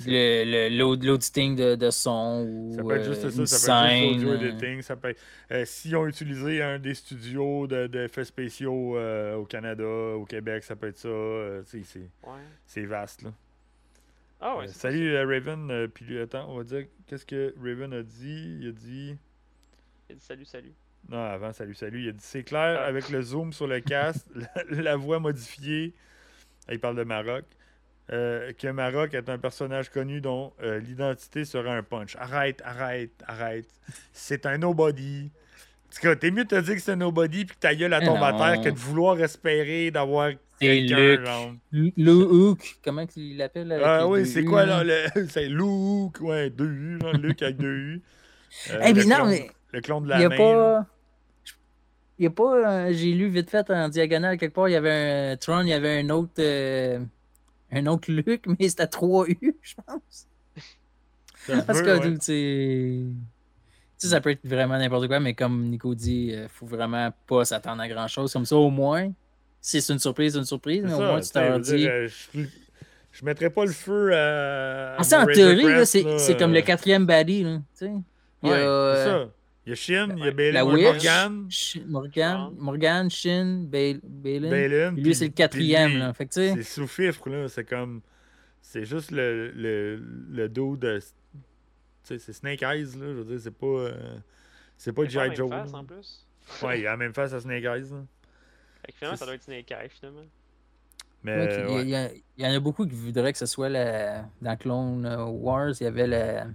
l'auditing 0.07 1.55
de, 1.55 1.75
de 1.75 1.89
son 1.89 2.45
ou 2.47 2.75
Ça 2.75 2.83
peut 2.83 2.95
être 2.95 3.07
euh, 3.07 3.13
juste 3.13 3.37
une 3.37 3.45
ça, 3.45 3.57
ça 3.57 3.81
peut 3.83 3.89
être 3.93 4.19
juste 4.19 4.25
euh, 4.43 4.49
editing. 4.49 4.81
Ça 4.81 4.95
peut 4.95 5.09
être, 5.09 5.21
euh, 5.51 5.65
S'ils 5.65 5.95
ont 5.95 6.07
utilisé 6.07 6.61
un 6.61 6.79
des 6.79 6.93
studios 6.93 7.67
de- 7.67 7.87
d'effets 7.87 8.25
spéciaux 8.25 8.97
euh, 8.97 9.35
au 9.35 9.45
Canada, 9.45 9.83
au 9.85 10.25
Québec, 10.25 10.63
ça 10.63 10.75
peut 10.75 10.87
être 10.87 10.97
ça. 10.97 11.07
euh, 11.07 11.61
c'est, 11.65 11.77
Ouais. 11.79 12.31
c'est 12.65 12.85
vaste. 12.85 13.23
Là. 13.23 13.31
Ah 14.41 14.57
ouais. 14.57 14.65
Euh, 14.65 14.71
salut 14.71 15.13
euh, 15.15 15.25
Raven. 15.25 15.69
euh, 15.71 15.87
puis 15.87 16.19
attends, 16.19 16.49
on 16.51 16.57
va 16.57 16.63
dire 16.63 16.85
qu'est-ce 17.07 17.25
que 17.25 17.53
Raven 17.61 17.93
a 17.93 18.03
dit? 18.03 18.57
Il 18.61 18.67
a 18.69 18.71
dit. 18.71 19.15
Il 20.09 20.13
a 20.13 20.15
dit 20.15 20.23
salut, 20.25 20.45
salut. 20.45 20.73
Non, 21.09 21.17
avant, 21.23 21.51
salut, 21.53 21.73
salut. 21.75 22.01
Il 22.03 22.09
a 22.09 22.11
dit 22.13 22.19
c'est 22.21 22.43
clair 22.43 22.79
Ah. 22.81 22.85
avec 22.85 23.09
le 23.09 23.21
zoom 23.21 23.53
sur 23.53 23.67
le 23.67 23.79
casque, 23.79 24.25
la, 24.35 24.81
la 24.81 24.95
voix 24.95 25.19
modifiée. 25.19 25.93
Il 26.71 26.79
parle 26.79 26.95
de 26.97 27.03
Maroc. 27.03 27.43
Euh, 28.11 28.51
que 28.53 28.67
Maroc 28.67 29.13
est 29.13 29.29
un 29.29 29.37
personnage 29.37 29.89
connu 29.89 30.19
dont 30.21 30.51
euh, 30.61 30.79
l'identité 30.79 31.45
sera 31.45 31.73
un 31.73 31.83
punch. 31.83 32.15
Arrête, 32.17 32.61
arrête, 32.65 33.11
arrête. 33.27 33.67
C'est 34.11 34.45
un 34.45 34.57
nobody. 34.57 35.31
En 35.87 35.95
tout 35.95 36.01
cas, 36.01 36.15
t'es 36.15 36.31
mieux 36.31 36.43
de 36.43 36.49
te 36.49 36.59
dire 36.59 36.75
que 36.75 36.81
c'est 36.81 36.91
un 36.91 36.95
nobody 36.97 37.45
puis 37.45 37.55
que 37.55 37.61
ta 37.61 37.75
gueule 37.75 37.93
à 37.93 38.01
tombe 38.01 38.21
à 38.23 38.33
terre 38.33 38.61
que 38.61 38.69
de 38.69 38.77
vouloir 38.77 39.19
espérer 39.21 39.91
d'avoir 39.91 40.31
C'est. 40.59 40.81
Luke. 41.71 41.95
Hook, 42.31 42.75
comment 42.83 43.05
il 43.15 43.37
l'appelle 43.37 43.79
Ah 43.83 44.07
oui, 44.07 44.25
c'est 44.25 44.43
quoi 44.43 44.65
là? 44.65 44.83
C'est 45.29 45.47
Luke, 45.47 46.19
ouais, 46.21 46.49
deux 46.49 46.65
U, 46.69 46.99
Luke 47.21 47.41
avec 47.41 47.57
deux 47.57 47.75
U. 47.75 48.01
Eh, 48.69 48.93
le 48.93 48.93
mais 48.93 49.05
non, 49.05 49.25
mais 49.25 49.49
Le 49.71 49.81
clone 49.81 50.03
de 50.03 50.09
la 50.09 50.19
n'y 50.19 50.25
a 50.25 50.29
main. 50.29 50.35
Il 52.19 52.23
y 52.25 52.27
a 52.27 52.29
pas. 52.29 52.53
euh, 52.87 52.93
J'ai 52.93 53.11
lu 53.13 53.27
vite 53.29 53.49
fait 53.49 53.67
en 53.71 53.89
diagonale 53.89 54.37
quelque 54.37 54.53
part, 54.53 54.69
il 54.69 54.73
y 54.73 54.75
avait 54.75 55.31
un 55.31 55.37
Tron, 55.37 55.61
il 55.61 55.69
y 55.69 55.73
avait 55.73 55.99
un 56.01 56.09
autre. 56.11 56.33
Euh, 57.73 57.79
un 57.79 57.85
autre 57.87 58.11
Luc, 58.11 58.45
mais 58.59 58.69
c'était 58.69 58.87
3 58.87 59.27
U, 59.29 59.55
je 59.61 59.73
pense. 59.85 60.27
Parce 61.67 61.81
que 61.81 61.99
ouais. 61.99 62.17
Tu 62.19 63.05
sais, 63.97 64.07
ça 64.07 64.21
peut 64.21 64.31
être 64.31 64.45
vraiment 64.45 64.77
n'importe 64.77 65.07
quoi, 65.07 65.19
mais 65.19 65.33
comme 65.33 65.69
Nico 65.69 65.93
dit, 65.95 66.31
il 66.33 66.47
faut 66.49 66.65
vraiment 66.65 67.13
pas 67.27 67.45
s'attendre 67.45 67.81
à 67.81 67.87
grand 67.87 68.07
chose. 68.07 68.31
Comme 68.33 68.45
ça, 68.45 68.55
au 68.55 68.69
moins, 68.69 69.11
si 69.61 69.81
c'est 69.81 69.93
une 69.93 69.99
surprise, 69.99 70.33
c'est 70.33 70.39
une 70.39 70.45
surprise, 70.45 70.83
mais 70.85 70.93
au 70.93 70.99
moins, 70.99 71.21
tu 71.21 71.29
t'en 71.31 71.59
dis. 71.59 71.87
euh, 71.87 72.07
je, 72.07 72.41
je 73.11 73.25
mettrais 73.25 73.49
pas 73.49 73.65
le 73.65 73.71
feu 73.71 74.13
à. 74.13 74.95
Ah, 74.97 75.03
ça, 75.03 75.21
en 75.21 75.25
théorie, 75.25 75.85
c'est 75.85 76.37
comme 76.37 76.51
le 76.53 76.59
euh, 76.59 76.63
quatrième 76.63 77.05
baddie. 77.05 77.43
Là, 77.43 77.57
tu 77.77 77.85
sais. 77.85 77.91
Il 78.43 78.49
y 78.49 78.51
a, 78.51 79.27
Il 79.65 79.69
y 79.69 79.73
a 79.73 79.75
Shin, 79.75 80.15
il 80.17 80.23
y 80.25 80.27
a. 80.27 80.31
Balin, 80.31 80.51
la 80.51 80.51
il 80.51 80.53
y 80.53 80.57
a 80.57 80.65
Witch, 80.65 80.83
Morgan, 81.05 81.47
Sh- 81.49 81.85
Morgan. 81.87 82.51
Morgan, 82.57 83.09
Shin, 83.09 83.63
Bal- 83.65 84.01
Balin. 84.03 84.49
Balin. 84.49 84.91
Lui, 84.91 85.15
c'est 85.15 85.27
le 85.27 85.31
quatrième. 85.31 85.97
Là. 85.99 86.13
Fait 86.13 86.25
que, 86.25 86.33
tu 86.33 86.39
sais, 86.41 86.53
C'est 86.55 86.63
sous 86.63 86.87
fifre, 86.87 87.29
là. 87.29 87.47
C'est 87.47 87.63
comme. 87.63 88.01
C'est 88.61 88.85
juste 88.85 89.11
le, 89.11 89.51
le, 89.51 89.95
le 90.31 90.49
dos 90.49 90.75
de. 90.75 90.99
Tu 90.99 91.05
sais, 92.03 92.19
c'est 92.19 92.33
Snake 92.33 92.61
Eyes, 92.63 92.83
là. 92.97 93.05
Je 93.07 93.19
veux 93.19 93.23
dire, 93.25 93.39
c'est 93.39 93.55
pas. 93.57 93.65
euh, 93.67 94.17
C'est 94.77 94.91
pas 94.91 95.05
G.I. 95.05 95.29
même 95.29 95.35
Joe. 95.35 95.49
face, 95.49 95.71
là. 95.71 95.77
en 95.77 95.83
plus. 95.85 96.27
Ouais, 96.61 96.79
il 96.81 96.87
a 96.87 96.91
la 96.91 96.97
même 96.97 97.13
face 97.13 97.31
à 97.31 97.39
Snake 97.39 97.63
Eyes, 97.63 97.89
là. 97.91 98.03
Fait 98.85 98.91
que 98.91 98.97
finalement, 98.97 99.17
ça 99.17 99.25
doit 99.25 99.35
être 99.35 99.43
Snake 99.43 99.71
Eye, 99.71 99.87
finalement. 99.89 100.25
Mais. 101.23 101.37
ouais, 101.37 101.45
il 101.45 101.55
y 101.57 101.61
a- 101.61 101.75
ouais. 101.75 101.81
il 101.83 101.89
y, 101.89 101.95
a- 101.95 102.11
il 102.37 102.43
y 102.43 102.47
en 102.47 102.51
a 102.53 102.59
beaucoup 102.59 102.85
qui 102.85 102.95
voudraient 102.95 103.31
que 103.31 103.37
ce 103.39 103.45
soit 103.45 103.69
la... 103.69 104.25
dans 104.41 104.57
Clone 104.57 105.05
Wars, 105.29 105.71
il 105.79 105.83
y 105.85 105.87
avait 105.87 106.05
la, 106.07 106.47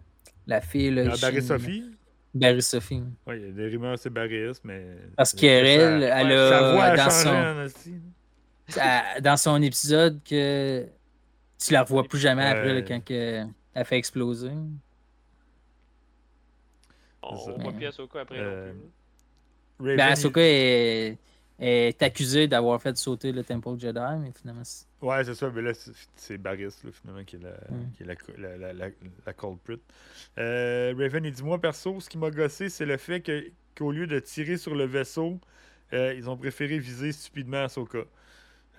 la 0.46 0.60
fille. 0.60 0.90
Là, 0.90 1.10
Ah, 1.10 1.16
Barry 1.22 1.40
Sophie? 1.42 1.84
Barry 2.34 2.62
Sophie. 2.62 3.02
Ouais, 3.26 3.40
il 3.40 3.46
y 3.46 3.48
a 3.48 3.52
des 3.52 3.68
rumeurs, 3.68 3.98
c'est 3.98 4.10
Barry's, 4.10 4.60
mais. 4.64 4.96
Parce 5.16 5.32
ça- 5.80 6.18
elle 6.20 6.30
Sa 6.50 6.72
voix 6.72 6.84
a 6.84 6.96
dans 6.96 7.10
son, 7.10 7.30
dans 9.22 9.36
son 9.36 9.62
épisode 9.62 10.20
que 10.22 10.86
tu 11.58 11.72
la 11.72 11.82
revois 11.82 12.04
plus 12.04 12.18
jamais 12.18 12.44
après 12.44 12.74
là, 12.74 12.82
quand 12.82 13.02
que- 13.04 13.44
elle 13.74 13.84
fait 13.84 13.96
exploser. 13.96 14.50
On 17.22 17.34
voit 17.58 17.72
plus 17.72 17.86
Ahsoka 17.86 18.20
après. 18.20 18.38
Euh. 18.38 18.72
Raven, 19.80 19.96
Ben, 19.96 20.14
il- 20.38 20.40
est, 20.42 21.18
est 21.58 22.00
accusée 22.02 22.46
d'avoir 22.46 22.80
fait 22.80 22.96
sauter 22.96 23.32
le 23.32 23.42
Temple 23.42 23.78
Jedi, 23.78 23.98
mais 24.20 24.30
finalement, 24.38 24.64
c'est- 24.64 24.86
Ouais, 25.02 25.24
c'est 25.24 25.34
ça, 25.34 25.50
mais 25.54 25.62
là, 25.62 25.72
c'est- 26.16 26.38
Barris, 26.38 26.64
là, 26.84 26.90
finalement, 26.92 27.24
qui 27.24 27.36
est 27.36 27.40
la, 27.40 27.50
Mm. 27.50 27.92
qui 27.96 28.02
est 28.02 28.06
la, 28.06 28.56
la, 28.56 28.72
la, 28.72 28.88
la, 29.26 29.32
culprit. 29.32 29.80
Euh, 30.38 30.94
Raven, 30.96 31.24
il 31.24 31.32
dit 31.32 31.42
Moi, 31.42 31.60
perso, 31.60 31.98
ce 32.00 32.08
qui 32.08 32.18
m'a 32.18 32.30
gossé, 32.30 32.68
c'est 32.68 32.86
le 32.86 32.96
fait 32.96 33.20
que, 33.20 33.44
qu'au 33.76 33.92
lieu 33.92 34.06
de 34.06 34.18
tirer 34.20 34.56
sur 34.56 34.74
le 34.74 34.84
vaisseau, 34.84 35.40
euh, 35.92 36.14
ils 36.16 36.28
ont 36.30 36.36
préféré 36.36 36.78
viser 36.78 37.12
stupidement 37.12 37.64
Ahsoka. 37.64 38.04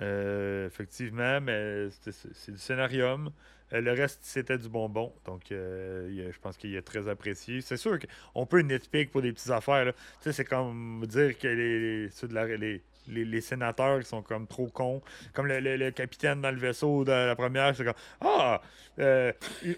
Euh, 0.01 0.67
effectivement, 0.67 1.41
mais 1.41 1.89
c'est, 2.01 2.11
c'est- 2.13 2.29
c'est 2.33 2.51
du 2.53 2.57
scénarium. 2.57 3.31
Euh, 3.73 3.81
le 3.81 3.91
reste, 3.93 4.19
c'était 4.23 4.57
du 4.57 4.67
bonbon. 4.69 5.13
Donc, 5.25 5.51
euh, 5.51 6.09
je 6.31 6.39
pense 6.39 6.57
qu'il 6.57 6.75
est 6.75 6.81
très 6.81 7.07
apprécié. 7.07 7.61
C'est 7.61 7.77
sûr 7.77 7.97
qu'on 8.33 8.45
peut 8.45 8.61
nitpick 8.61 9.11
pour 9.11 9.21
des 9.21 9.31
petites 9.31 9.51
affaires. 9.51 9.85
là. 9.85 9.91
Tu 9.93 9.97
sais, 10.21 10.33
c'est 10.33 10.45
comme 10.45 11.05
dire 11.07 11.37
que 11.37 11.47
les, 11.47 11.79
les, 12.03 12.09
ceux 12.09 12.27
de 12.27 12.33
la- 12.33 12.47
les, 12.47 12.81
les, 13.07 13.25
les 13.25 13.41
sénateurs 13.41 13.97
ils 13.99 14.05
sont 14.05 14.21
comme 14.23 14.47
trop 14.47 14.67
cons. 14.67 15.01
Comme 15.33 15.47
le, 15.47 15.59
le- 15.59 15.77
le 15.77 15.91
capitaine 15.91 16.41
dans 16.41 16.51
le 16.51 16.57
vaisseau 16.57 17.03
de 17.05 17.11
la 17.11 17.35
première, 17.35 17.75
c'est 17.75 17.83
comme 17.85 17.93
Ah 18.21 18.61
euh, 18.99 19.31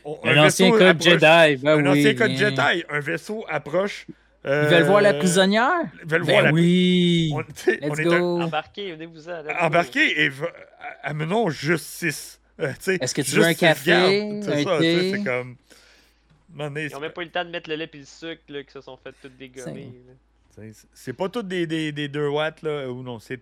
on- 0.05 0.19
un, 0.23 0.37
ancien 0.45 0.71
code 0.71 0.81
approche- 0.81 1.03
Jedi. 1.09 1.63
Ben 1.63 1.67
un 1.85 1.91
oui, 1.91 1.99
ancien 1.99 2.15
code. 2.15 2.31
Jedi. 2.31 2.83
Un 2.89 2.99
vaisseau 3.01 3.45
approche. 3.49 4.07
Ils 4.43 4.49
veulent 4.49 4.83
voir 4.83 5.01
la 5.01 5.13
prisonnière? 5.13 5.81
Ils 6.03 6.09
veulent 6.09 6.23
Ben 6.25 6.31
voir 6.31 6.43
la 6.45 6.51
oui! 6.51 7.31
on, 7.31 7.41
est 7.41 8.07
un-! 8.07 8.41
Embarquez, 8.41 8.91
venez-vous-en. 8.93 9.43
et 10.17 10.29
amenons 11.03 11.49
juste 11.51 11.85
6. 12.79 12.89
Est-ce 13.01 13.15
que 13.15 13.21
tu 13.21 13.31
veux 13.31 13.43
un 13.43 13.53
café, 13.53 14.39
C'est 14.43 14.63
ça, 14.63 14.79
c'est 14.79 15.23
comme. 15.23 15.55
donné, 16.49 16.83
Ils 16.85 16.89
c'est 16.89 16.95
ont 16.95 16.99
même 16.99 17.11
pas 17.11 17.21
eu 17.21 17.25
le 17.25 17.31
temps 17.31 17.45
de 17.45 17.49
mettre 17.49 17.69
le 17.69 17.75
lait 17.75 17.89
et 17.93 17.97
le 17.97 18.05
sucre, 18.05 18.41
là, 18.49 18.63
qui 18.63 18.71
se 18.71 18.81
sont 18.81 18.97
fait 18.97 19.13
tout 19.21 19.29
dégommer. 19.29 19.91
C'est- 20.55 20.87
C'est 20.93 21.13
pas 21.13 21.29
tous 21.29 21.43
des, 21.43 21.65
des, 21.65 21.91
des 21.91 22.07
2 22.09 22.27
watts, 22.27 22.61
là, 22.61 22.89
ou 22.89 23.03
non, 23.03 23.19
c'est 23.19 23.39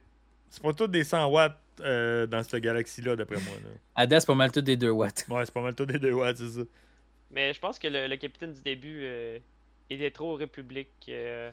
c'est 0.52 0.62
pas 0.64 0.74
tous 0.74 0.88
des 0.88 1.04
100 1.04 1.28
watts 1.30 1.58
euh, 1.82 2.26
dans 2.28 2.42
cette 2.44 2.62
galaxie-là, 2.62 3.16
d'après 3.16 3.36
moi. 3.38 3.54
Là. 3.64 3.70
À 3.96 4.06
date, 4.08 4.22
c'est 4.22 4.28
pas 4.28 4.36
mal 4.36 4.52
tout 4.52 4.62
des 4.62 4.78
2 4.78 4.90
watts. 4.90 5.26
Ouais, 5.30 5.46
c'est 5.46 5.54
pas 5.54 5.62
mal 5.62 5.74
tous 5.76 5.86
des 5.86 6.00
2 6.00 6.12
watts, 6.12 6.38
c'est 6.38 6.50
ça. 6.50 6.62
Mais 7.32 7.54
je 7.54 7.60
pense 7.60 7.78
que 7.80 7.88
le, 7.88 8.08
le 8.08 8.18
capitaine 8.18 8.54
du 8.54 8.62
début, 8.62 9.02
euh, 9.04 9.38
il 9.90 9.98
était 9.98 10.12
trop 10.12 10.34
République. 10.36 10.90
euh, 11.10 11.52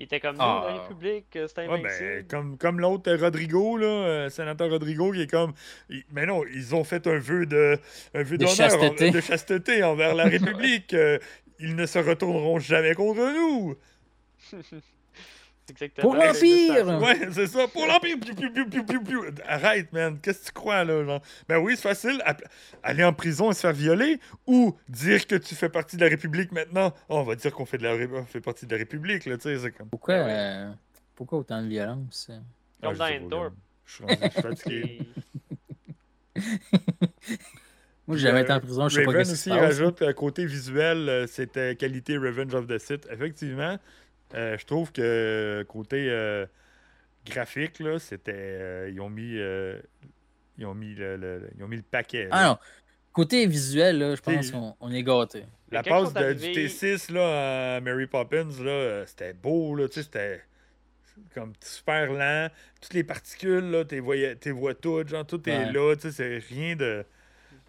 il 0.00 0.04
était 0.04 0.18
comme 0.18 0.36
nous, 0.36 0.42
Ah. 0.42 0.64
la 0.66 0.82
République, 0.82 1.36
euh, 1.36 1.46
c'est 1.46 1.68
Ouais, 1.68 1.82
ben, 1.82 2.26
comme, 2.26 2.56
comme 2.56 2.80
l'autre 2.80 3.12
Rodrigo, 3.14 3.76
là, 3.76 3.86
euh, 3.86 4.28
sénateur 4.30 4.70
Rodrigo, 4.70 5.12
qui 5.12 5.20
est 5.22 5.30
comme. 5.30 5.52
il- 5.90 6.04
mais 6.10 6.24
non, 6.24 6.42
ils 6.54 6.74
ont 6.74 6.84
fait 6.84 7.06
un 7.06 7.18
vœu 7.18 7.44
de 7.44 7.78
un 8.14 8.22
vœu 8.22 8.38
De 8.38 8.44
d'honneur, 8.46 8.56
chasteté. 8.56 9.08
en- 9.10 9.12
de 9.12 9.20
chasteté 9.20 9.82
envers 9.84 10.14
la 10.14 10.24
République. 10.64 10.94
euh, 10.94 11.18
ils 11.58 11.76
ne 11.76 11.84
se 11.84 11.98
retourneront 11.98 12.58
jamais 12.58 12.94
contre 12.94 13.20
nous. 13.34 13.76
Exactement. 15.70 16.02
Pour 16.10 16.14
l'Empire! 16.16 17.00
Ouais, 17.00 17.28
c'est 17.32 17.46
ça, 17.46 17.66
pour 17.68 17.86
l'Empire. 17.86 18.16
Arrête, 19.46 19.92
man. 19.92 20.18
Qu'est-ce 20.20 20.40
que 20.40 20.46
tu 20.46 20.52
crois, 20.52 20.84
là? 20.84 21.04
Genre? 21.04 21.22
Ben 21.48 21.58
oui, 21.58 21.74
c'est 21.76 21.82
facile. 21.82 22.22
Aller 22.82 23.04
en 23.04 23.12
prison 23.12 23.50
et 23.50 23.54
se 23.54 23.60
faire 23.60 23.72
violer 23.72 24.18
ou 24.46 24.76
dire 24.88 25.26
que 25.26 25.36
tu 25.36 25.54
fais 25.54 25.68
partie 25.68 25.96
de 25.96 26.02
la 26.04 26.10
République 26.10 26.52
maintenant. 26.52 26.92
Oh, 27.08 27.18
on 27.18 27.22
va 27.22 27.34
dire 27.36 27.52
qu'on 27.52 27.64
fait, 27.66 27.78
de 27.78 27.84
la... 27.84 27.92
Ré- 27.94 28.08
on 28.12 28.24
fait 28.24 28.40
partie 28.40 28.66
de 28.66 28.72
la 28.72 28.78
République, 28.78 29.24
là, 29.26 29.36
tu 29.36 29.42
sais. 29.44 29.58
C'est 29.58 29.70
comme. 29.72 29.88
Pourquoi, 29.88 30.14
Ah 30.14 30.24
ouais. 30.24 30.32
euh, 30.32 30.70
pourquoi 31.16 31.38
autant 31.38 31.62
de 31.62 31.68
violence? 31.68 32.30
Comme 32.82 32.92
je 32.94 32.98
dans 32.98 33.04
pas, 33.06 33.12
Endor. 33.14 33.50
Je 33.86 33.94
suis 33.94 34.04
je 34.08 34.40
fatigué. 34.40 34.98
Moi, 38.06 38.16
j'ai 38.16 38.26
jamais 38.26 38.42
été 38.42 38.52
en 38.52 38.60
prison, 38.60 38.88
je 38.88 38.96
sais 38.96 39.04
pas 39.04 39.10
Raven 39.12 39.24
se 39.24 39.32
aussi 39.32 39.50
passe. 39.50 39.60
rajoute 39.60 40.02
euh, 40.02 40.12
côté 40.12 40.44
visuel, 40.44 41.08
euh, 41.08 41.26
c'était 41.28 41.76
qualité 41.76 42.16
Revenge 42.16 42.54
of 42.54 42.66
the 42.66 42.78
Sith. 42.78 43.06
Effectivement, 43.10 43.78
euh, 44.34 44.56
je 44.58 44.64
trouve 44.66 44.92
que 44.92 45.64
côté 45.68 46.06
euh, 46.10 46.46
graphique, 47.26 47.78
là, 47.80 47.98
c'était. 47.98 48.32
euh, 48.34 48.90
ils 48.92 49.00
ont 49.00 49.10
mis. 49.10 49.36
euh, 49.38 49.80
ils 50.58 50.66
ont 50.66 50.74
mis 50.74 50.94
le, 50.94 51.16
le- 51.16 51.48
ils 51.56 51.64
ont 51.64 51.68
mis 51.68 51.76
le 51.76 51.82
paquet. 51.82 52.28
Ah 52.30 52.42
là. 52.42 52.48
non. 52.50 52.58
Côté 53.12 53.44
visuel, 53.46 53.98
là, 53.98 54.14
je 54.14 54.20
pense 54.20 54.50
qu'on 54.52 54.76
on 54.78 54.92
est 54.92 55.02
gâté. 55.02 55.44
La 55.72 55.82
passe 55.82 56.12
de- 56.12 56.18
du 56.18 56.24
arrivés- 56.46 56.68
T6 56.68 57.12
là, 57.12 57.76
à 57.76 57.80
Mary 57.80 58.06
Poppins, 58.06 58.48
là, 58.62 59.04
c'était 59.06 59.32
beau, 59.32 59.74
là, 59.74 59.88
tu 59.88 59.94
sais, 59.94 60.02
c'était 60.04 60.40
comme 61.34 61.52
super 61.60 62.12
lent. 62.12 62.48
Toutes 62.80 62.94
les 62.94 63.02
particules, 63.04 63.68
là, 63.70 63.84
tu 63.84 63.98
voyais, 63.98 64.36
t'es 64.36 64.50
vois 64.52 64.74
toutes, 64.74 65.08
genre, 65.08 65.26
tout 65.26 65.42
est 65.48 65.56
Ouais. 65.66 65.72
là, 65.72 65.94
tu 65.96 66.02
sais, 66.02 66.12
c'est 66.12 66.54
rien 66.54 66.76
de, 66.76 67.04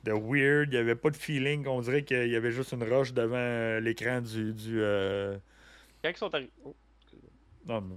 de 0.03 0.11
weird. 0.11 0.67
Il 0.67 0.71
n'y 0.71 0.77
avait 0.77 0.95
pas 0.95 1.09
de 1.09 1.17
feeling, 1.17 1.65
on 1.67 1.81
dirait 1.81 2.03
qu'il 2.03 2.27
y 2.29 2.35
avait 2.35 2.51
juste 2.51 2.73
une 2.73 2.83
roche 2.83 3.13
devant 3.13 3.79
l'écran 3.81 4.21
du, 4.21 4.53
du, 4.53 4.79
euh, 4.81 5.37
Quand 6.03 6.09
ils 6.09 6.17
sont 6.17 6.33
arrivés. 6.33 6.51
Oh, 6.65 6.75
non, 7.67 7.81
mais 7.81 7.95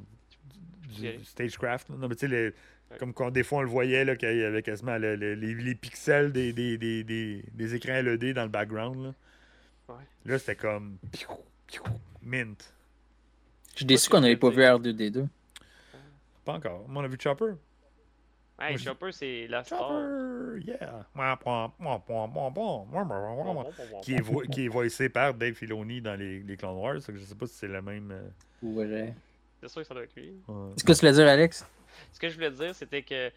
du, 1.18 1.24
stagecraft. 1.24 1.89
Non, 1.90 2.09
mais 2.09 2.14
tu 2.14 2.20
sais, 2.20 2.28
les- 2.28 2.52
Ouais. 2.90 2.98
comme 2.98 3.14
quand 3.14 3.31
des 3.31 3.43
fois 3.43 3.60
on 3.60 3.62
le 3.62 3.68
voyait, 3.68 4.05
là, 4.05 4.14
qu'il 4.14 4.36
y 4.36 4.43
avait 4.44 4.62
quasiment 4.62 4.98
le- 4.98 5.16
le- 5.16 5.35
les, 5.35 5.55
les 5.55 5.74
pixels 5.74 6.32
des, 6.32 6.52
des, 6.52 6.76
des, 6.76 7.02
des, 7.02 7.43
des 7.52 7.74
écrans 7.74 7.94
LED 8.02 8.35
dans 8.35 8.43
le 8.43 8.51
background. 8.51 9.02
Là, 9.06 9.14
Ouais. 9.89 10.05
là 10.26 10.39
c'était 10.39 10.56
comme 10.56 10.98
mint. 12.22 12.74
Je 13.72 13.76
suis 13.78 13.85
déçu 13.86 14.10
qu'on 14.10 14.20
n'avait 14.20 14.36
pas 14.36 14.51
vu 14.51 14.60
R2D2. 14.60 15.26
Pas 16.44 16.52
encore. 16.52 16.86
Moi, 16.89 17.02
on 17.02 17.06
a 17.06 17.09
vu 17.09 17.16
Chopper? 17.18 17.52
Hey, 18.59 18.78
Chopper, 18.78 19.10
c'est 19.10 19.47
la 19.48 19.64
star. 19.64 19.81
Chopper, 19.81 20.60
yeah. 20.64 21.06
Qui 24.02 24.14
est, 24.14 24.51
qui 24.51 24.64
est 24.64 24.68
voicé 24.68 25.09
par 25.09 25.35
Dave 25.35 25.55
Filoni 25.55 26.01
dans 26.01 26.14
les, 26.14 26.40
les 26.40 26.56
Clone 26.56 26.76
Wars. 26.76 27.01
Que 27.05 27.16
je 27.16 27.24
sais 27.24 27.35
pas 27.35 27.47
si 27.47 27.55
c'est 27.55 27.68
le 27.68 27.82
même. 27.82 28.32
Ouais. 28.62 29.12
C'est 29.60 29.68
sûr 29.68 29.82
que 29.82 29.89
ça 29.89 29.94
doit 29.94 30.05
être 30.05 30.14
lui. 30.14 30.35
Ouais. 30.47 30.72
ce 30.76 30.85
que 30.85 30.93
tu 30.93 30.98
voulais 31.01 31.12
dire, 31.12 31.26
Alex 31.26 31.66
Ce 32.12 32.20
que 32.20 32.28
je 32.28 32.35
voulais 32.35 32.51
dire, 32.51 32.74
c'était 32.74 33.02
que 33.02 33.31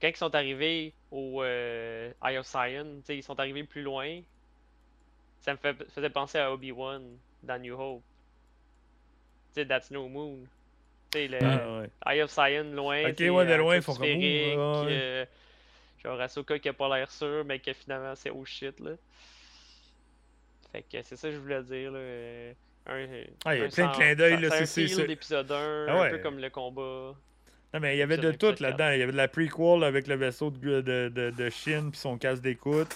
quand 0.00 0.08
ils 0.08 0.16
sont 0.16 0.34
arrivés 0.34 0.92
au 1.10 1.42
euh, 1.42 2.10
Eye 2.24 2.38
of 2.38 2.46
Sion, 2.46 3.02
ils 3.08 3.22
sont 3.22 3.38
arrivés 3.38 3.64
plus 3.64 3.82
loin. 3.82 4.20
Ça 5.40 5.52
me 5.52 5.58
fait, 5.58 5.76
faisait 5.90 6.10
penser 6.10 6.38
à 6.38 6.52
Obi-Wan 6.52 7.02
dans 7.42 7.60
New 7.60 7.78
Hope. 7.78 8.02
T'sais, 9.52 9.66
that's 9.66 9.90
no 9.90 10.08
moon. 10.08 10.38
Tu 11.14 11.18
sais, 11.20 11.28
le 11.28 11.38
Ah, 11.42 11.80
ouais. 11.80 12.14
Eye 12.16 12.22
of 12.22 12.30
Sion 12.30 12.64
loin. 12.74 13.02
Ok, 13.10 13.18
ouais, 13.20 13.46
de 13.46 13.54
en 13.54 13.56
loin, 13.58 13.74
truc 13.74 13.84
font 13.84 13.94
comme, 13.94 14.02
ouais, 14.02 14.54
euh, 14.56 15.24
genre 16.02 16.20
Ahsoka 16.20 16.58
qui 16.58 16.68
a 16.68 16.72
pas 16.72 16.96
l'air 16.98 17.10
sûr, 17.10 17.44
mais 17.46 17.58
que 17.60 17.72
finalement 17.72 18.14
c'est 18.14 18.30
oh 18.30 18.44
shit, 18.44 18.78
là. 18.80 18.92
Fait 20.72 20.82
que 20.82 21.02
c'est 21.02 21.16
ça 21.16 21.28
que 21.28 21.34
je 21.34 21.38
voulais 21.40 21.62
dire, 21.62 21.92
là. 21.92 21.98
euh, 21.98 22.52
Un, 22.86 23.06
Ah, 23.46 23.54
il 23.54 23.60
y 23.60 23.62
a 23.62 23.64
un 23.66 23.68
plein 23.70 23.86
de 23.86 23.92
sans- 23.92 23.98
clins 23.98 24.14
d'œil, 24.14 24.40
là, 24.42 24.50
C'est 24.50 24.56
un 24.56 24.58
c'est- 24.58 24.66
c'est 24.66 24.86
feel 24.88 24.96
ça. 24.96 25.06
d'épisode 25.06 25.52
1, 25.52 25.86
Ah 25.88 26.02
un 26.02 26.10
peu 26.10 26.18
comme 26.18 26.38
le 26.38 26.50
combat. 26.50 27.14
Non, 27.72 27.80
mais 27.80 27.96
il 27.96 27.98
y 27.98 28.02
avait 28.02 28.18
de 28.18 28.30
tout 28.32 28.54
là-dedans. 28.60 28.90
Il 28.90 28.98
y 28.98 29.02
avait 29.02 29.12
de 29.12 29.16
la 29.16 29.26
prequel 29.28 29.84
avec 29.84 30.06
le 30.06 30.16
vaisseau 30.16 30.50
de, 30.50 30.80
de, 30.82 31.08
de, 31.08 31.30
de 31.30 31.50
Shin 31.50 31.88
puis 31.90 31.98
son 31.98 32.18
casque 32.18 32.42
d'écoute. 32.42 32.94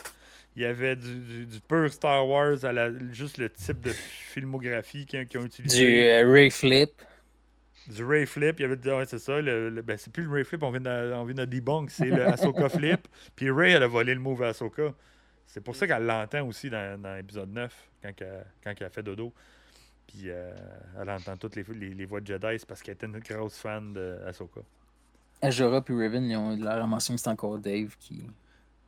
Il 0.56 0.62
y 0.62 0.66
avait 0.66 0.94
du, 0.96 1.14
du, 1.20 1.46
du 1.46 1.60
pur 1.60 1.90
Star 1.92 2.28
Wars 2.28 2.64
à 2.64 2.72
la, 2.72 2.90
juste 3.12 3.38
le 3.38 3.48
type 3.48 3.80
de 3.80 3.90
filmographie 3.92 5.06
qu'ils 5.06 5.26
qu'ils 5.26 5.40
ont 5.40 5.44
utilisé. 5.46 5.86
Du 5.86 6.02
euh, 6.02 6.30
Ray 6.30 6.50
Flip. 6.50 6.90
Du 7.88 8.04
Ray 8.04 8.26
Flip, 8.26 8.60
il 8.60 8.62
y 8.62 8.64
avait 8.66 8.92
ouais, 8.92 9.06
c'est 9.06 9.18
ça. 9.18 9.40
Le, 9.40 9.70
le- 9.70 9.82
ben, 9.82 9.96
c'est 9.96 10.12
plus 10.12 10.24
le 10.24 10.30
Ray 10.30 10.44
Flip, 10.44 10.62
on 10.62 10.70
vient 10.70 10.80
de, 10.80 11.12
on 11.14 11.24
vient 11.24 11.34
de 11.34 11.44
debunk, 11.46 11.90
c'est 11.90 12.06
le 12.10 12.26
Ahsoka 12.26 12.68
Flip. 12.68 13.08
Puis 13.34 13.50
Ray, 13.50 13.72
elle 13.72 13.82
a 13.82 13.86
volé 13.88 14.14
le 14.14 14.20
move 14.20 14.42
à 14.42 14.48
Ahsoka. 14.48 14.94
C'est 15.46 15.62
pour 15.62 15.74
ça 15.74 15.86
qu'elle 15.86 16.04
l'entend 16.04 16.46
aussi 16.46 16.68
dans, 16.68 17.00
dans 17.00 17.14
l'épisode 17.16 17.50
9, 17.50 17.88
quand, 18.02 18.12
elle, 18.20 18.46
quand 18.62 18.74
elle 18.78 18.86
a 18.86 18.90
fait 18.90 19.02
dodo. 19.02 19.32
Puis 20.06 20.24
euh, 20.26 20.54
elle 21.00 21.08
entend 21.10 21.36
toutes 21.36 21.56
les, 21.56 21.62
les, 21.74 21.94
les 21.94 22.04
voix 22.04 22.20
de 22.20 22.26
Jedi, 22.26 22.58
c'est 22.58 22.66
parce 22.66 22.82
qu'elle 22.82 22.94
était 22.94 23.06
une 23.06 23.18
grosse 23.20 23.58
fan 23.58 23.92
d'Ahsoka. 23.94 24.60
Ajora 25.40 25.82
puis 25.82 25.94
Raven, 25.94 26.24
ils 26.24 26.36
ont 26.36 26.56
l'air 26.56 26.86
mention 26.86 27.14
que 27.14 27.20
c'est 27.20 27.30
encore 27.30 27.58
Dave 27.58 27.96
qui. 27.98 28.24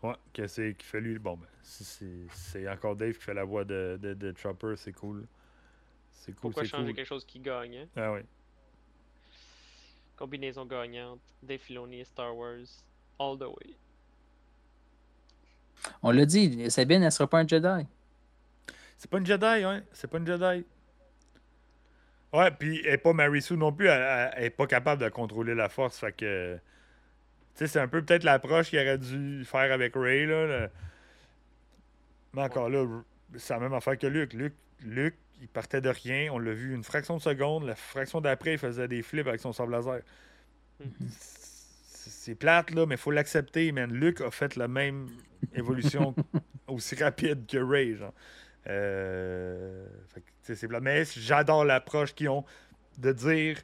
Ouais, 0.02 0.14
que 0.34 0.46
c'est 0.46 0.74
qui 0.74 0.86
fait 0.86 1.00
lui. 1.00 1.18
Bon, 1.18 1.36
ben, 1.36 1.46
si 1.62 1.84
c'est 1.84 2.26
c'est 2.32 2.68
encore 2.68 2.96
Dave 2.96 3.14
qui 3.14 3.22
fait 3.22 3.34
la 3.34 3.44
voix 3.44 3.64
de, 3.64 3.98
de, 4.00 4.14
de 4.14 4.34
Chopper, 4.36 4.74
c'est 4.76 4.92
cool. 4.92 5.26
C'est 6.10 6.32
cool, 6.32 6.52
Pourquoi 6.52 6.64
changer 6.64 6.86
cool. 6.86 6.94
quelque 6.94 7.06
chose 7.06 7.24
qui 7.24 7.38
gagne 7.40 7.78
hein? 7.78 7.86
Ah 7.96 8.12
oui. 8.12 8.20
Combinaison 10.24 10.66
gagnante, 10.66 11.18
Dave 11.42 11.58
Filoni, 11.60 12.04
Star 12.04 12.36
Wars, 12.36 12.84
all 13.18 13.38
the 13.38 13.44
way. 13.48 13.74
On 16.02 16.10
l'a 16.10 16.26
dit, 16.26 16.70
Sabine, 16.70 17.02
elle 17.02 17.10
sera 17.10 17.26
pas 17.26 17.38
un 17.38 17.48
Jedi. 17.48 17.86
C'est 18.98 19.10
pas 19.10 19.16
une 19.16 19.24
Jedi, 19.24 19.46
hein? 19.46 19.82
C'est 19.94 20.10
pas 20.10 20.18
une 20.18 20.26
Jedi. 20.26 20.66
Ouais, 22.34 22.50
puis 22.50 22.80
elle 22.84 22.92
est 22.94 22.98
pas 22.98 23.14
Mary 23.14 23.40
Sue 23.40 23.56
non 23.56 23.72
plus. 23.72 23.86
Elle, 23.88 24.02
elle- 24.02 24.30
elle 24.36 24.44
est 24.44 24.50
pas 24.50 24.66
capable 24.66 25.02
de 25.02 25.08
contrôler 25.08 25.54
la 25.54 25.70
force. 25.70 25.98
Fait 25.98 26.12
que. 26.12 26.58
Tu 27.54 27.60
sais, 27.60 27.66
c'est 27.66 27.80
un 27.80 27.88
peu 27.88 28.02
peut-être 28.04 28.22
l'approche 28.24 28.68
qu'il 28.68 28.78
aurait 28.78 28.98
dû 28.98 29.42
faire 29.46 29.72
avec 29.72 29.94
Ray, 29.96 30.26
là. 30.26 30.46
le- 30.46 30.70
Mais 32.34 32.42
encore 32.42 32.68
là, 32.68 32.86
c'est 33.38 33.54
la 33.54 33.60
même 33.60 33.72
affaire 33.72 33.98
que 33.98 34.06
Luke. 34.06 34.34
Luke, 34.34 34.54
Luke, 34.82 35.14
il 35.40 35.48
partait 35.48 35.80
de 35.80 35.88
rien. 35.88 36.32
On 36.32 36.38
l'a 36.38 36.52
vu 36.52 36.74
une 36.74 36.84
fraction 36.84 37.16
de 37.16 37.22
seconde. 37.22 37.64
La 37.64 37.74
fraction 37.74 38.20
d'après, 38.20 38.52
il 38.52 38.58
faisait 38.58 38.88
des 38.88 39.02
flips 39.02 39.26
avec 39.26 39.40
son 39.40 39.52
sable 39.52 39.72
laser. 39.72 40.00
C'est 41.08 41.40
c'est 42.10 42.34
plate, 42.34 42.72
là, 42.72 42.86
mais 42.86 42.96
il 42.96 42.98
faut 42.98 43.10
l'accepter, 43.10 43.72
man. 43.72 43.92
Luke 43.92 44.20
a 44.20 44.30
fait 44.30 44.56
la 44.56 44.68
même 44.68 45.08
évolution 45.54 46.14
aussi 46.68 46.94
rapide 46.96 47.46
que 47.46 47.58
Ray, 47.58 47.96
genre. 47.96 48.12
Euh, 48.66 49.86
fait 50.08 50.20
que, 50.20 50.66
plate. 50.66 50.82
Mais 50.82 51.04
j'adore 51.04 51.64
l'approche 51.64 52.14
qu'ils 52.14 52.28
ont 52.28 52.44
de 52.98 53.12
dire 53.12 53.58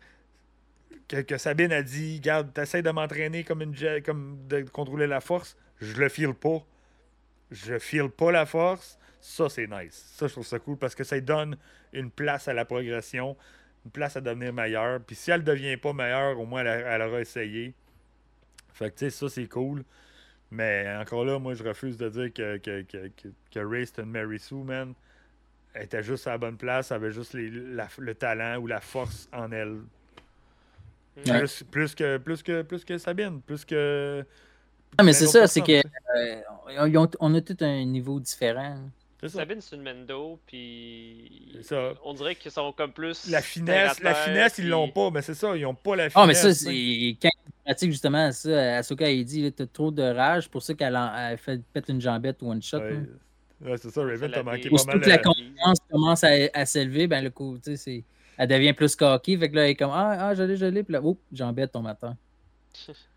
que, 1.08 1.20
que 1.20 1.36
Sabine 1.36 1.72
a 1.72 1.82
dit 1.82 2.20
Garde, 2.20 2.52
t'essayes 2.52 2.82
de 2.82 2.90
m'entraîner 2.90 3.44
comme 3.44 3.62
une 3.62 3.76
jet, 3.76 4.04
comme 4.04 4.38
de 4.48 4.62
contrôler 4.62 5.06
la 5.06 5.20
force. 5.20 5.56
Je 5.80 5.94
le 6.00 6.08
file 6.08 6.34
pas. 6.34 6.64
Je 7.50 7.78
file 7.78 8.08
pas 8.08 8.32
la 8.32 8.46
force. 8.46 8.98
Ça, 9.28 9.48
c'est 9.48 9.66
nice. 9.66 10.12
Ça, 10.14 10.28
je 10.28 10.32
trouve 10.32 10.46
ça 10.46 10.60
cool 10.60 10.76
parce 10.76 10.94
que 10.94 11.02
ça 11.02 11.20
donne 11.20 11.56
une 11.92 12.12
place 12.12 12.46
à 12.46 12.54
la 12.54 12.64
progression, 12.64 13.36
une 13.84 13.90
place 13.90 14.16
à 14.16 14.20
devenir 14.20 14.52
meilleure. 14.52 15.00
Puis 15.00 15.16
si 15.16 15.32
elle 15.32 15.42
devient 15.42 15.76
pas 15.76 15.92
meilleure, 15.92 16.38
au 16.38 16.46
moins 16.46 16.64
elle, 16.64 17.02
aura 17.02 17.20
essayé. 17.20 17.74
Fait 18.72 18.88
que, 18.90 18.98
tu 18.98 19.04
sais, 19.06 19.10
ça, 19.10 19.28
c'est 19.28 19.48
cool. 19.48 19.82
Mais 20.52 20.86
encore 21.00 21.24
là, 21.24 21.40
moi, 21.40 21.54
je 21.54 21.64
refuse 21.64 21.96
de 21.96 22.08
dire 22.08 22.32
que, 22.32 22.58
que, 22.58 22.82
que, 22.82 23.08
que, 23.08 23.28
que 23.50 23.58
Ray, 23.58 23.84
c'est 23.86 23.98
une 24.00 24.10
Mary 24.10 24.38
Sue, 24.38 24.54
man. 24.54 24.94
Elle 25.74 25.82
était 25.82 26.04
juste 26.04 26.28
à 26.28 26.30
la 26.30 26.38
bonne 26.38 26.56
place, 26.56 26.92
elle 26.92 26.98
avait 26.98 27.10
juste 27.10 27.34
les- 27.34 27.50
la- 27.50 27.88
le 27.98 28.14
talent 28.14 28.58
ou 28.58 28.68
la 28.68 28.80
force 28.80 29.28
en 29.32 29.50
elle. 29.50 29.80
Ouais. 31.26 31.38
Plus, 31.40 31.64
plus, 31.64 31.94
que, 31.96 32.16
plus, 32.18 32.42
que, 32.44 32.62
plus 32.62 32.84
que 32.84 32.96
Sabine, 32.96 33.40
plus 33.42 33.64
que. 33.64 34.24
Ah, 34.96 35.02
mais 35.02 35.12
c'est 35.12 35.26
ça, 35.26 35.48
c'est 35.48 35.62
que 35.62 35.82
euh, 36.16 36.40
on 37.18 37.34
a 37.34 37.40
tout 37.40 37.56
un 37.60 37.84
niveau 37.84 38.20
différent. 38.20 38.78
Sabine, 39.28 39.60
c'est 39.60 39.76
une 39.76 39.82
Mendo, 39.82 40.38
puis. 40.46 41.58
Ça. 41.62 41.92
On 42.04 42.14
dirait 42.14 42.34
qu'ils 42.34 42.50
sont 42.50 42.72
comme 42.72 42.92
plus. 42.92 43.28
La 43.30 43.42
finesse, 43.42 43.88
la 43.88 43.94
terre 43.94 44.14
terre, 44.14 44.24
finesse, 44.24 44.58
ils 44.58 44.62
puis- 44.62 44.70
l'ont 44.70 44.88
pas, 44.90 45.10
mais 45.10 45.22
c'est 45.22 45.34
ça, 45.34 45.56
ils 45.56 45.64
ont 45.66 45.74
pas 45.74 45.96
la 45.96 46.10
finesse. 46.10 46.14
Ah, 46.22 46.26
mais 46.26 46.34
ça, 46.34 46.52
c'est 46.54 47.16
quand 47.20 47.28
ils 47.46 47.52
pratiquent 47.64 47.90
justement 47.92 48.30
ça, 48.32 48.76
Asuka, 48.78 49.10
il 49.10 49.24
dit 49.24 49.52
t'as 49.52 49.66
trop 49.66 49.90
de 49.90 50.02
rage, 50.02 50.48
pour 50.48 50.62
ça 50.62 50.74
qu'elle 50.74 50.96
en- 50.96 51.36
fait 51.36 51.60
pète 51.72 51.88
une 51.88 52.00
jambette 52.00 52.42
one 52.42 52.62
shot. 52.62 52.78
Ouais, 52.78 52.92
hein. 52.94 53.06
Ouais, 53.70 53.76
c'est 53.78 53.90
ça, 53.90 54.02
Raven, 54.02 54.30
t'as 54.30 54.36
l'a 54.36 54.42
manqué 54.42 54.68
pas 54.68 54.84
mal. 54.86 55.00
que 55.00 55.08
la 55.08 55.14
euh, 55.14 55.18
confiance 55.18 55.78
commence 55.90 56.24
à, 56.24 56.30
à 56.52 56.66
s'élever, 56.66 57.06
ben 57.06 57.22
le 57.24 57.30
coup, 57.30 57.56
tu 57.56 57.70
sais, 57.70 57.76
c'est- 57.76 58.04
elle 58.36 58.48
devient 58.48 58.74
plus 58.74 58.94
cocky. 58.94 59.38
Fait 59.38 59.48
que 59.50 59.56
là, 59.56 59.64
elle 59.64 59.70
est 59.70 59.74
comme 59.76 59.92
Ah, 59.94 60.28
ah 60.28 60.34
je 60.34 60.42
l'ai, 60.42 60.56
je 60.56 60.66
l'ai. 60.66 60.82
Puis 60.82 60.92
là, 60.92 61.00
oups, 61.02 61.20
jambette 61.32 61.72
ton 61.72 61.80
matin. 61.80 62.16
à 62.88 62.92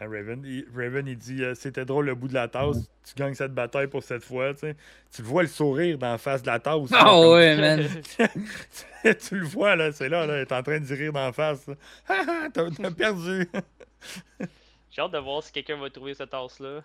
Raven, 0.00 0.42
il, 0.44 0.66
Raven, 0.74 1.06
il 1.06 1.16
dit 1.16 1.42
euh, 1.42 1.54
C'était 1.54 1.84
drôle 1.84 2.06
le 2.06 2.14
bout 2.14 2.28
de 2.28 2.34
la 2.34 2.48
tasse, 2.48 2.76
tu 3.04 3.14
gagnes 3.14 3.34
cette 3.34 3.54
bataille 3.54 3.86
pour 3.86 4.02
cette 4.02 4.22
fois. 4.24 4.52
Tu, 4.54 4.74
tu 5.14 5.22
le 5.22 5.28
vois 5.28 5.42
le 5.42 5.48
sourire 5.48 5.98
dans 5.98 6.12
la 6.12 6.18
face 6.18 6.42
de 6.42 6.48
la 6.48 6.58
tasse. 6.58 6.90
là, 6.90 6.98
Ah 7.00 7.20
ouais, 7.28 7.56
man. 7.56 7.88
tu 9.28 9.38
le 9.38 9.44
vois, 9.46 9.76
là, 9.76 9.92
c'est 9.92 10.08
là, 10.08 10.26
là, 10.26 10.38
il 10.38 10.40
est 10.42 10.52
en 10.52 10.62
train 10.62 10.78
d'y 10.80 10.94
rire 10.94 11.12
dans 11.12 11.24
la 11.26 11.32
face. 11.32 11.66
Ah, 12.08 12.24
ah, 12.28 12.48
t'as 12.52 12.90
perdu. 12.90 13.48
J'ai 14.90 15.02
hâte 15.02 15.12
de 15.12 15.18
voir 15.18 15.42
si 15.42 15.52
quelqu'un 15.52 15.76
va 15.78 15.90
trouver 15.90 16.14
cette 16.14 16.30
tasse-là. 16.30 16.80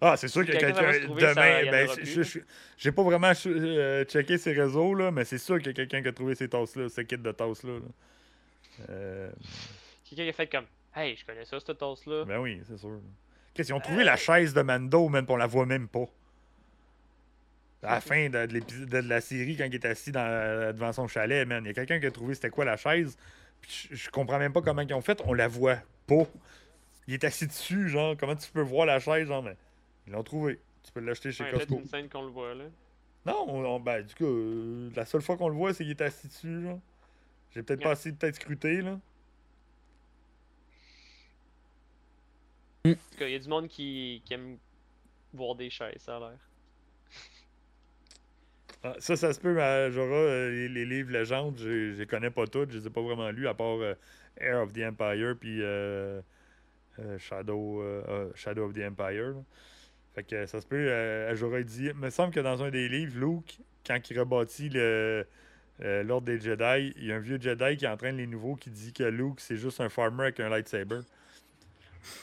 Ah, 0.00 0.16
c'est 0.16 0.28
sûr 0.28 0.46
que 0.46 0.52
Quelqu'un 0.52 0.74
ça, 0.74 0.98
demain. 0.98 1.70
Ben, 1.70 1.88
j'ai 2.78 2.92
pas 2.92 3.02
vraiment 3.02 3.32
euh, 3.46 4.04
checké 4.04 4.38
ses 4.38 4.52
réseaux, 4.52 4.94
là, 4.94 5.10
mais 5.10 5.24
c'est 5.24 5.36
sûr 5.38 5.58
qu'il 5.58 5.66
y 5.66 5.70
a 5.70 5.72
quelqu'un 5.74 6.00
qui 6.00 6.08
a 6.08 6.12
trouvé 6.12 6.34
ces 6.34 6.48
tasses-là, 6.48 6.88
ce 6.88 7.02
kit 7.02 7.18
de 7.18 7.32
tasses-là. 7.32 7.72
là. 7.74 8.86
Euh, 8.88 9.30
Quelqu'un 10.08 10.24
qui 10.24 10.30
a 10.30 10.32
fait 10.32 10.46
comme 10.46 10.64
Hey, 10.94 11.16
je 11.16 11.24
connais 11.24 11.44
ça, 11.44 11.58
cette 11.60 11.78
tasse-là. 11.78 12.24
ben 12.24 12.38
oui, 12.40 12.60
c'est 12.66 12.76
sûr. 12.78 13.00
Qu'est-ce 13.54 13.68
qu'ils 13.68 13.74
ont 13.74 13.80
trouvé 13.80 14.04
la 14.04 14.16
chaise 14.16 14.54
de 14.54 14.62
Mando, 14.62 15.08
même, 15.08 15.26
on 15.28 15.36
la 15.36 15.46
voit 15.46 15.66
même 15.66 15.88
pas. 15.88 16.06
À 17.82 17.94
la 17.94 18.00
fin 18.00 18.28
de, 18.28 18.46
de 18.46 18.52
l'épisode 18.52 18.88
de 18.88 19.08
la 19.08 19.20
série, 19.20 19.56
quand 19.56 19.64
il 19.64 19.74
est 19.74 19.84
assis 19.84 20.12
dans- 20.12 20.72
devant 20.74 20.92
son 20.92 21.08
chalet, 21.08 21.46
man, 21.46 21.64
il 21.64 21.68
y 21.68 21.70
a 21.70 21.74
quelqu'un 21.74 22.00
qui 22.00 22.06
a 22.06 22.10
trouvé 22.10 22.34
c'était 22.34 22.50
quoi 22.50 22.64
la 22.64 22.76
chaise. 22.76 23.16
Puis 23.60 23.88
je, 23.90 23.94
je 23.96 24.10
comprends 24.10 24.38
même 24.38 24.52
pas 24.52 24.62
comment 24.62 24.82
ils 24.82 24.94
ont 24.94 25.00
fait. 25.00 25.20
On 25.26 25.32
la 25.34 25.48
voit 25.48 25.78
pas. 26.06 26.24
Il 27.06 27.14
est 27.14 27.24
assis 27.24 27.46
dessus, 27.46 27.88
genre. 27.88 28.16
Comment 28.18 28.36
tu 28.36 28.50
peux 28.50 28.60
voir 28.62 28.86
la 28.86 29.00
chaise, 29.00 29.28
genre, 29.28 29.42
mais 29.42 29.56
ils 30.06 30.12
l'ont 30.12 30.22
trouvé. 30.22 30.58
Tu 30.82 30.92
peux 30.92 31.00
l'acheter 31.00 31.30
chez 31.32 31.44
Ouais, 31.44 31.50
peut-être 31.50 31.68
Costco. 31.68 31.80
une 31.82 31.88
scène 31.88 32.08
qu'on 32.08 32.22
le 32.22 32.30
voit 32.30 32.54
là. 32.54 32.64
Non, 33.26 33.44
on- 33.48 33.64
on- 33.64 33.80
ben, 33.80 34.02
du 34.02 34.14
coup, 34.14 34.24
euh, 34.24 34.90
la 34.96 35.04
seule 35.04 35.20
fois 35.22 35.36
qu'on 35.36 35.48
le 35.48 35.54
voit, 35.54 35.72
c'est 35.74 35.84
qu'il 35.84 35.90
est 35.90 36.00
assis 36.00 36.28
dessus, 36.28 36.62
genre. 36.62 36.78
J'ai 37.54 37.62
peut-être 37.62 37.82
pas 37.82 37.90
assez 37.92 38.12
peut-être 38.12 38.36
scruté, 38.36 38.80
là. 38.82 38.98
En 42.86 42.92
tout 42.92 43.18
cas, 43.18 43.26
il 43.26 43.32
y 43.32 43.34
a 43.34 43.38
du 43.38 43.48
monde 43.48 43.68
qui, 43.68 44.22
qui 44.24 44.34
aime 44.34 44.56
voir 45.34 45.54
des 45.54 45.68
chaises, 45.68 46.00
ça 46.00 46.16
a 46.16 46.20
l'air. 46.20 46.38
Ah, 48.82 48.94
ça, 48.98 49.16
ça 49.16 49.32
se 49.34 49.38
peut, 49.40 49.52
mais 49.52 49.90
Jorah, 49.92 50.14
euh, 50.14 50.50
les, 50.50 50.68
les 50.68 50.86
livres 50.86 51.12
légendes, 51.12 51.58
je 51.58 51.98
les 51.98 52.06
connais 52.06 52.30
pas 52.30 52.46
tous, 52.46 52.66
je 52.70 52.78
les 52.78 52.86
ai 52.86 52.90
pas 52.90 53.02
vraiment 53.02 53.30
lus, 53.30 53.46
à 53.46 53.52
part 53.52 53.78
euh, 53.80 53.94
Air 54.38 54.62
of 54.62 54.72
the 54.72 54.78
Empire 54.78 55.36
puis 55.38 55.60
euh, 55.60 56.22
euh, 56.98 57.18
Shadow, 57.18 57.82
euh, 57.82 58.02
euh, 58.08 58.30
Shadow 58.34 58.64
of 58.64 58.72
the 58.72 58.82
Empire. 58.82 59.34
là. 59.34 59.42
Fait 60.14 60.24
que 60.24 60.46
ça 60.46 60.62
se 60.62 60.66
peut, 60.66 60.86
euh, 60.88 61.58
il 61.58 61.64
dit, 61.66 61.86
il 61.86 61.94
me 61.94 62.08
semble 62.08 62.32
que 62.32 62.40
dans 62.40 62.62
un 62.62 62.70
des 62.70 62.88
livres, 62.88 63.18
Luke, 63.18 63.58
quand 63.86 64.10
il 64.10 64.18
rebâtit 64.18 64.70
le, 64.70 65.26
euh, 65.82 66.02
l'ordre 66.02 66.26
des 66.26 66.40
Jedi, 66.40 66.94
il 66.96 67.04
y 67.04 67.12
a 67.12 67.16
un 67.16 67.20
vieux 67.20 67.38
Jedi 67.38 67.76
qui 67.76 67.86
entraîne 67.86 68.16
les 68.16 68.26
nouveaux 68.26 68.56
qui 68.56 68.70
dit 68.70 68.94
que 68.94 69.04
Luke, 69.04 69.40
c'est 69.40 69.56
juste 69.56 69.80
un 69.82 69.90
farmer 69.90 70.24
avec 70.24 70.40
un 70.40 70.48
lightsaber. 70.48 71.00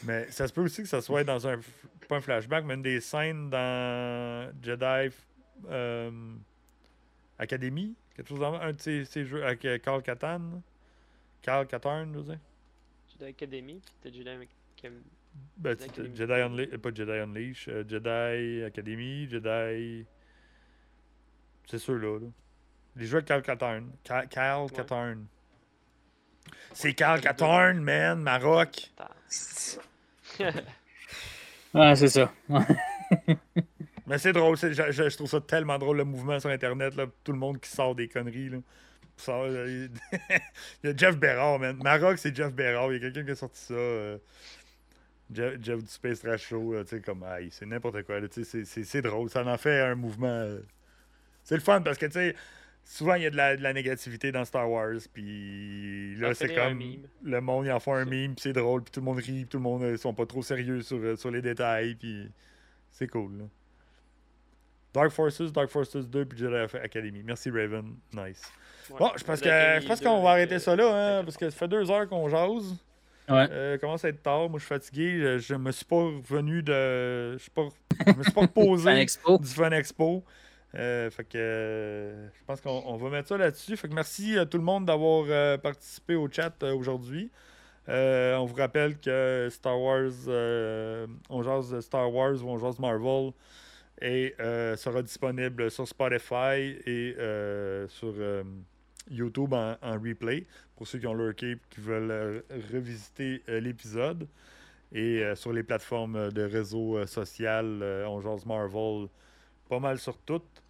Mais 0.04 0.30
ça 0.32 0.48
se 0.48 0.54
peut 0.54 0.62
aussi 0.62 0.82
que 0.84 0.88
ça 0.88 1.02
soit 1.02 1.24
dans 1.24 1.48
un, 1.48 1.60
pas 2.08 2.18
un 2.18 2.22
flashback, 2.22 2.66
mais 2.66 2.74
une 2.76 2.82
des 2.82 3.02
scènes 3.02 3.50
dans 3.50 4.52
Jedi 4.62 5.14
euh, 5.70 6.12
Academy, 7.40 7.96
quelque 8.16 8.30
chose 8.30 8.40
dans 8.40 8.54
un 8.54 8.74
de 8.74 8.82
ces, 8.82 9.06
ces 9.06 9.26
jeux 9.26 9.44
avec 9.46 9.64
euh, 9.66 9.78
Carl 9.80 10.02
Catan. 10.02 10.62
Carl 11.42 11.66
Katarn, 11.68 12.12
je 12.14 12.18
veux 12.20 12.24
dire. 12.26 12.40
Jedi 13.12 13.26
Academy, 13.26 13.82
puis 14.02 14.14
Jedi. 14.14 14.48
Ben, 15.58 15.78
Jedi. 15.80 16.16
Jedi 16.16 16.34
Unleashed, 16.34 16.78
pas 16.78 16.90
Jedi 16.94 17.12
Unleashed, 17.12 17.74
euh, 17.74 17.84
Jedi 17.88 18.64
Academy, 18.64 19.28
Jedi. 19.30 20.06
C'est 21.70 21.80
ceux-là. 21.80 22.20
là. 22.20 22.28
Les 22.96 23.06
jeux 23.06 23.18
avec 23.18 23.28
Carl 23.28 23.42
Katarn. 23.44 23.92
Ca- 24.04 24.26
Carl 24.26 24.64
Ouais. 24.66 24.72
Katarn. 24.76 25.28
C'est 26.74 26.94
Carl 26.94 27.22
Katarn, 27.22 27.80
man, 27.80 28.22
Maroc. 28.22 28.92
Ah, 31.74 31.96
c'est 31.96 32.08
ça. 32.10 32.32
Mais 34.08 34.18
c'est 34.18 34.32
drôle, 34.34 34.58
je, 34.58 34.72
je- 34.72 35.10
je 35.10 35.16
trouve 35.16 35.30
ça 35.30 35.42
tellement 35.42 35.78
drôle 35.78 35.98
le 35.98 36.06
mouvement 36.06 36.40
sur 36.40 36.50
Internet, 36.50 36.96
là, 36.96 37.06
tout 37.24 37.34
le 37.34 37.38
monde 37.38 37.60
qui 37.60 37.70
sort 37.70 37.94
des 37.94 38.08
conneries. 38.08 38.50
Là. 38.50 38.58
Euh, 39.30 39.88
il 40.84 40.90
y 40.90 40.94
a 40.94 40.96
Jeff 40.96 41.18
Berard, 41.18 41.60
man. 41.60 41.78
Maroc, 41.84 42.18
c'est 42.18 42.36
Jeff 42.36 42.54
Berard. 42.54 42.92
Il 42.94 42.96
y 42.96 42.98
a 42.98 43.00
quelqu'un 43.12 43.26
qui 43.26 43.32
a 43.32 43.36
sorti 43.36 43.60
ça. 43.60 43.74
euh, 43.74 44.18
Jeff, 45.34 45.56
Jeff 45.62 45.80
du 45.84 45.88
Space 45.90 46.22
Trash 46.22 46.48
Show, 46.48 46.74
tu 46.84 46.88
sais, 46.96 47.02
comme, 47.02 47.24
aïe, 47.24 47.50
c'est 47.52 47.66
n'importe 47.66 48.04
quoi. 48.04 48.20
là, 48.22 48.28
tu 48.30 48.44
sais, 48.46 48.50
c'est- 48.50 48.66
c'est 48.66 48.84
c'est 48.86 49.02
drôle. 49.02 49.30
Ça 49.30 49.44
en 49.46 49.58
fait 49.58 49.82
un 49.82 49.96
mouvement. 49.96 50.28
euh, 50.28 50.60
C'est 51.44 51.56
le 51.56 51.62
fun 51.62 51.82
parce 51.82 51.98
que, 51.98 52.06
tu 52.06 52.14
sais, 52.14 52.36
souvent, 52.88 53.16
il 53.16 53.24
y 53.24 53.26
a 53.26 53.30
de 53.30 53.36
la, 53.36 53.56
de 53.58 53.62
la 53.62 53.74
négativité 53.74 54.32
dans 54.32 54.46
Star 54.46 54.70
Wars. 54.70 54.96
Puis 55.14 56.16
là, 56.16 56.34
c'est 56.34 56.48
fait 56.48 56.56
comme. 56.56 56.82
Le 57.24 57.42
monde, 57.42 57.66
ils 57.66 57.72
en 57.72 57.80
font 57.80 57.94
un 57.94 58.06
meme, 58.06 58.34
puis 58.34 58.44
c'est 58.44 58.54
drôle, 58.54 58.84
puis 58.84 58.92
tout 58.92 59.02
le 59.02 59.06
monde 59.06 59.18
rit, 59.18 59.24
puis 59.24 59.48
tout 59.48 59.58
le 59.58 59.64
monde 59.64 59.84
ne 59.84 59.98
sont 59.98 60.14
pas 60.14 60.26
trop 60.26 60.42
sérieux 60.42 60.82
sur, 60.82 60.98
euh, 60.98 61.16
sur 61.16 61.30
les 61.30 61.42
détails, 61.42 61.96
puis 61.96 62.32
c'est 62.90 63.08
cool. 63.08 63.38
Là. 63.38 63.44
Dark 64.94 65.12
Forces, 65.12 65.52
Dark 65.52 65.70
Forces 65.70 66.08
2, 66.08 66.26
puis 66.26 66.40
Jedi 66.40 66.78
Academy. 66.78 67.22
Merci 67.24 67.50
Raven, 67.52 67.96
nice. 68.14 68.52
Ouais. 68.90 68.98
Bon, 69.00 69.12
je 69.18 69.24
pense 69.24 69.42
que 69.42 69.50
je 69.50 69.86
pense 69.86 70.00
2 70.00 70.06
qu'on 70.06 70.24
va 70.24 70.32
arrêter 70.32 70.56
euh, 70.56 70.60
ça 70.60 70.76
là, 70.76 71.18
hein, 71.20 71.24
parce 71.24 71.36
que 71.36 71.50
ça 71.50 71.58
fait 71.58 71.68
deux 71.68 71.92
heures 71.92 72.08
qu'on 72.08 72.30
jase. 72.30 72.78
Ouais. 73.30 73.46
Euh, 73.52 73.74
il 73.76 73.80
commence 73.82 74.06
à 74.06 74.10
être 74.10 74.24
tard, 74.24 74.50
moi 74.50 74.58
je 74.58 74.66
suis 74.66 74.74
fatigué, 74.74 75.20
je, 75.20 75.40
je 75.40 75.56
me 75.56 75.72
suis 75.74 75.84
pas 75.84 75.98
revenu 75.98 76.64
de. 76.64 77.34
Je 77.34 77.42
suis 77.42 77.52
pas. 77.52 77.68
Je 78.08 78.14
me 78.14 78.24
suis 78.24 78.32
pas 78.32 78.42
reposé 78.42 79.06
du 79.40 79.50
Fun 79.50 79.72
Expo. 79.72 80.24
Euh, 80.78 81.10
fait 81.10 81.24
que 81.24 81.38
euh, 81.38 82.28
je 82.28 82.46
pense 82.46 82.62
qu'on 82.62 82.84
on 82.86 82.98
va 82.98 83.10
mettre 83.10 83.30
ça 83.30 83.38
là-dessus. 83.38 83.76
Fait 83.78 83.88
que 83.88 83.96
merci 83.96 84.38
à 84.38 84.46
tout 84.46 84.58
le 84.58 84.64
monde 84.64 84.86
d'avoir 84.86 85.26
euh, 85.28 85.58
participé 85.58 86.16
au 86.16 86.30
chat 86.30 86.54
euh, 86.64 86.76
aujourd'hui. 86.76 87.32
Euh, 87.90 88.36
on 88.36 88.46
vous 88.46 88.56
rappelle 88.56 89.00
que 89.00 89.48
Star 89.50 89.80
Wars, 89.80 90.12
euh, 90.28 91.08
on 91.30 91.42
jase 91.42 91.80
Star 91.80 92.14
Wars 92.14 92.44
ou 92.44 92.50
on 92.50 92.58
jase 92.58 92.80
Marvel 92.80 93.32
euh, 94.04 94.76
sera 94.76 95.02
disponible 95.02 95.72
sur 95.72 95.88
Spotify 95.88 96.78
et 96.86 97.16
euh, 97.18 97.88
sur 97.88 98.14
euh, 98.18 98.44
YouTube 99.10 99.54
en, 99.54 99.76
replay 100.00 100.46
pour 100.76 100.88
ceux 100.88 101.00
qui 101.00 101.08
ont 101.08 101.14
leur 101.14 101.34
cape 101.34 101.60
qui 101.70 101.82
veulent 101.82 102.12
euh, 102.12 102.42
revisiter 102.72 103.42
euh, 103.50 103.60
l'épisode 103.60 104.28
et 104.92 105.24
euh, 105.24 105.36
sur 105.36 105.54
les 105.54 105.64
plateformes 105.64 106.16
euh, 106.16 106.30
de 106.30 106.44
réseau 106.44 106.98
euh, 106.98 107.08
social 107.08 107.80
euh, 107.82 108.06
on 108.08 108.22
jase 108.22 108.46
Marvel 108.46 109.08
pas 109.70 109.80
mal 109.80 109.98
sur 109.98 110.18
toutes 110.20 110.62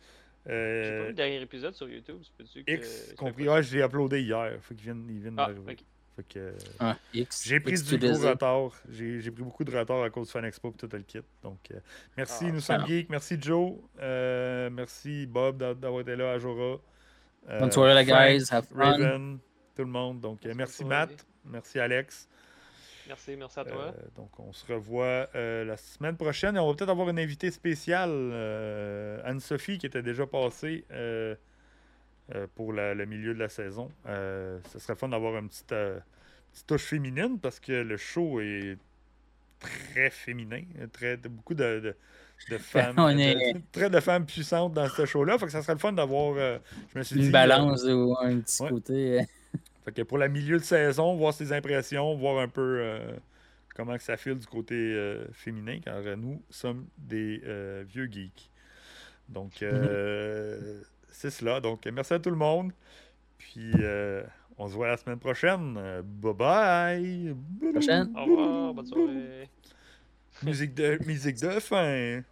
J'ai 0.47 0.53
pas 0.53 0.53
euh, 0.53 1.01
vu 1.01 1.07
le 1.07 1.13
dernier 1.13 1.41
épisode 1.41 1.75
sur 1.75 1.89
YouTube, 1.89 2.17
c'est 2.23 2.33
peux-tu 2.37 2.63
que. 2.63 2.71
X 2.71 3.13
compris 3.17 3.49
ouais, 3.49 3.61
je 3.63 3.75
l'ai 3.77 3.83
uploadé 3.83 4.21
hier 4.21 4.53
faut 4.61 4.73
qu'ils 4.73 4.83
viennent, 4.85 5.05
ils 5.09 5.19
viennent 5.19 5.35
Ah, 5.37 5.47
d'arriver 5.47 5.71
ok. 5.73 5.83
Fait 6.15 6.23
que, 6.23 6.39
euh, 6.39 6.51
Ah, 6.79 6.97
X. 7.13 7.43
j'ai 7.45 7.59
pris 7.59 7.73
X 7.73 7.83
du 7.83 7.97
gros 7.99 8.17
retard. 8.17 8.71
J'ai 8.89 9.19
j'ai 9.21 9.29
pris 9.29 9.43
beaucoup 9.43 9.63
de 9.63 9.77
retard 9.77 10.01
à 10.01 10.09
cause 10.09 10.27
du 10.27 10.31
Fan 10.31 10.45
Expo 10.45 10.69
et 10.69 10.73
tout 10.73 10.89
le 10.91 11.01
kit. 11.03 11.19
Donc, 11.43 11.59
euh, 11.71 11.79
merci, 12.15 12.45
Ah, 12.47 12.51
nous 12.51 12.59
sommes 12.59 12.81
ah. 12.83 12.87
geeks. 12.87 13.09
Merci, 13.09 13.37
Joe. 13.39 13.73
Euh, 13.99 14.69
merci, 14.71 15.27
Bob, 15.27 15.57
d'a- 15.57 15.75
d'avoir 15.75 16.01
été 16.01 16.15
là, 16.15 16.31
Ajora. 16.31 16.77
Euh, 17.49 17.59
Bonne 17.59 17.71
soirée, 17.71 17.93
les 17.93 18.05
guys. 18.05 18.45
Have 18.51 18.65
fun. 18.65 18.75
Raven, 18.77 19.37
tout 19.75 19.83
le 19.83 19.89
monde. 19.91 20.19
Donc, 20.21 20.39
merci. 20.55 20.83
Matt. 20.85 21.25
Merci, 21.45 21.79
Alex. 21.79 22.27
Merci, 23.07 23.35
merci 23.37 23.59
à 23.59 23.65
toi. 23.65 23.93
Euh, 23.97 24.01
donc, 24.15 24.37
on 24.39 24.51
se 24.51 24.71
revoit 24.71 25.29
euh, 25.35 25.63
la 25.63 25.77
semaine 25.77 26.17
prochaine. 26.17 26.55
Et 26.55 26.59
on 26.59 26.67
va 26.67 26.75
peut-être 26.75 26.89
avoir 26.89 27.09
une 27.09 27.19
invitée 27.19 27.51
spéciale, 27.51 28.09
euh, 28.11 29.21
Anne-Sophie, 29.23 29.77
qui 29.77 29.85
était 29.85 30.01
déjà 30.03 30.25
passée 30.27 30.85
euh, 30.91 31.35
euh, 32.35 32.47
pour 32.55 32.73
la- 32.73 32.93
le 32.93 33.05
milieu 33.05 33.33
de 33.33 33.39
la 33.39 33.49
saison. 33.49 33.89
Euh, 34.07 34.59
ce 34.71 34.79
serait 34.79 34.95
fun 34.95 35.07
d'avoir 35.09 35.37
une 35.37 35.47
petite, 35.47 35.71
euh, 35.71 35.99
petite 36.51 36.67
touche 36.67 36.83
féminine 36.83 37.39
parce 37.39 37.59
que 37.59 37.71
le 37.71 37.95
show 37.97 38.41
est 38.41 38.77
très 39.59 40.09
féminin. 40.09 40.61
Très, 40.91 41.15
beaucoup 41.17 41.53
de, 41.53 41.79
de- 41.79 41.95
de 42.49 42.57
femmes. 42.57 42.95
On 42.97 43.13
de- 43.13 43.19
est- 43.19 43.55
très 43.71 43.89
de 43.89 43.99
femmes 44.01 44.25
puissantes 44.25 44.73
dans 44.73 44.89
ce 44.89 45.05
show-là. 45.05 45.37
Fait 45.37 45.45
que 45.45 45.51
ça 45.51 45.61
serait 45.61 45.73
le 45.73 45.79
fun 45.79 45.93
d'avoir. 45.93 46.35
euh, 46.37 46.59
je 46.93 46.99
me 46.99 47.03
suis 47.03 47.15
dit, 47.15 47.21
Une 47.21 47.27
euh, 47.29 47.31
balance 47.31 47.83
ou 47.85 48.15
un 48.19 48.39
petit 48.41 48.61
ouais. 48.63 48.69
côté. 48.69 49.19
Fait 49.87 49.93
que 49.93 50.01
pour 50.01 50.17
la 50.17 50.27
milieu 50.27 50.57
de 50.57 50.63
saison, 50.63 51.15
voir 51.15 51.33
ses 51.33 51.53
impressions, 51.53 52.13
voir 52.15 52.39
un 52.39 52.49
peu 52.49 52.79
euh, 52.81 53.13
comment 53.73 53.95
que 53.95 54.03
ça 54.03 54.17
file 54.17 54.37
du 54.37 54.45
côté 54.45 54.75
euh, 54.75 55.25
féminin, 55.31 55.79
car 55.79 55.95
euh, 55.97 56.17
nous 56.17 56.41
sommes 56.49 56.87
des 56.97 57.41
euh, 57.45 57.85
vieux 57.87 58.09
geeks. 58.11 58.51
Donc, 59.29 59.61
euh, 59.61 60.81
c'est 61.07 61.29
cela. 61.29 61.61
Donc, 61.61 61.85
merci 61.85 62.13
à 62.13 62.19
tout 62.19 62.29
le 62.29 62.35
monde. 62.35 62.73
Puis, 63.37 63.71
euh, 63.79 64.23
on 64.57 64.67
se 64.67 64.73
voit 64.73 64.87
la 64.87 64.97
semaine 64.97 65.19
prochaine. 65.19 65.75
Bye 66.03 66.33
bye. 66.33 67.35
Prochaine. 67.71 68.11
Au 68.13 68.25
revoir, 68.25 68.73
bonne 68.73 68.87
soirée. 68.87 69.49
Musique 70.43 70.73
de, 70.73 70.99
musique 71.05 71.39
de 71.39 71.59
fin. 71.61 72.23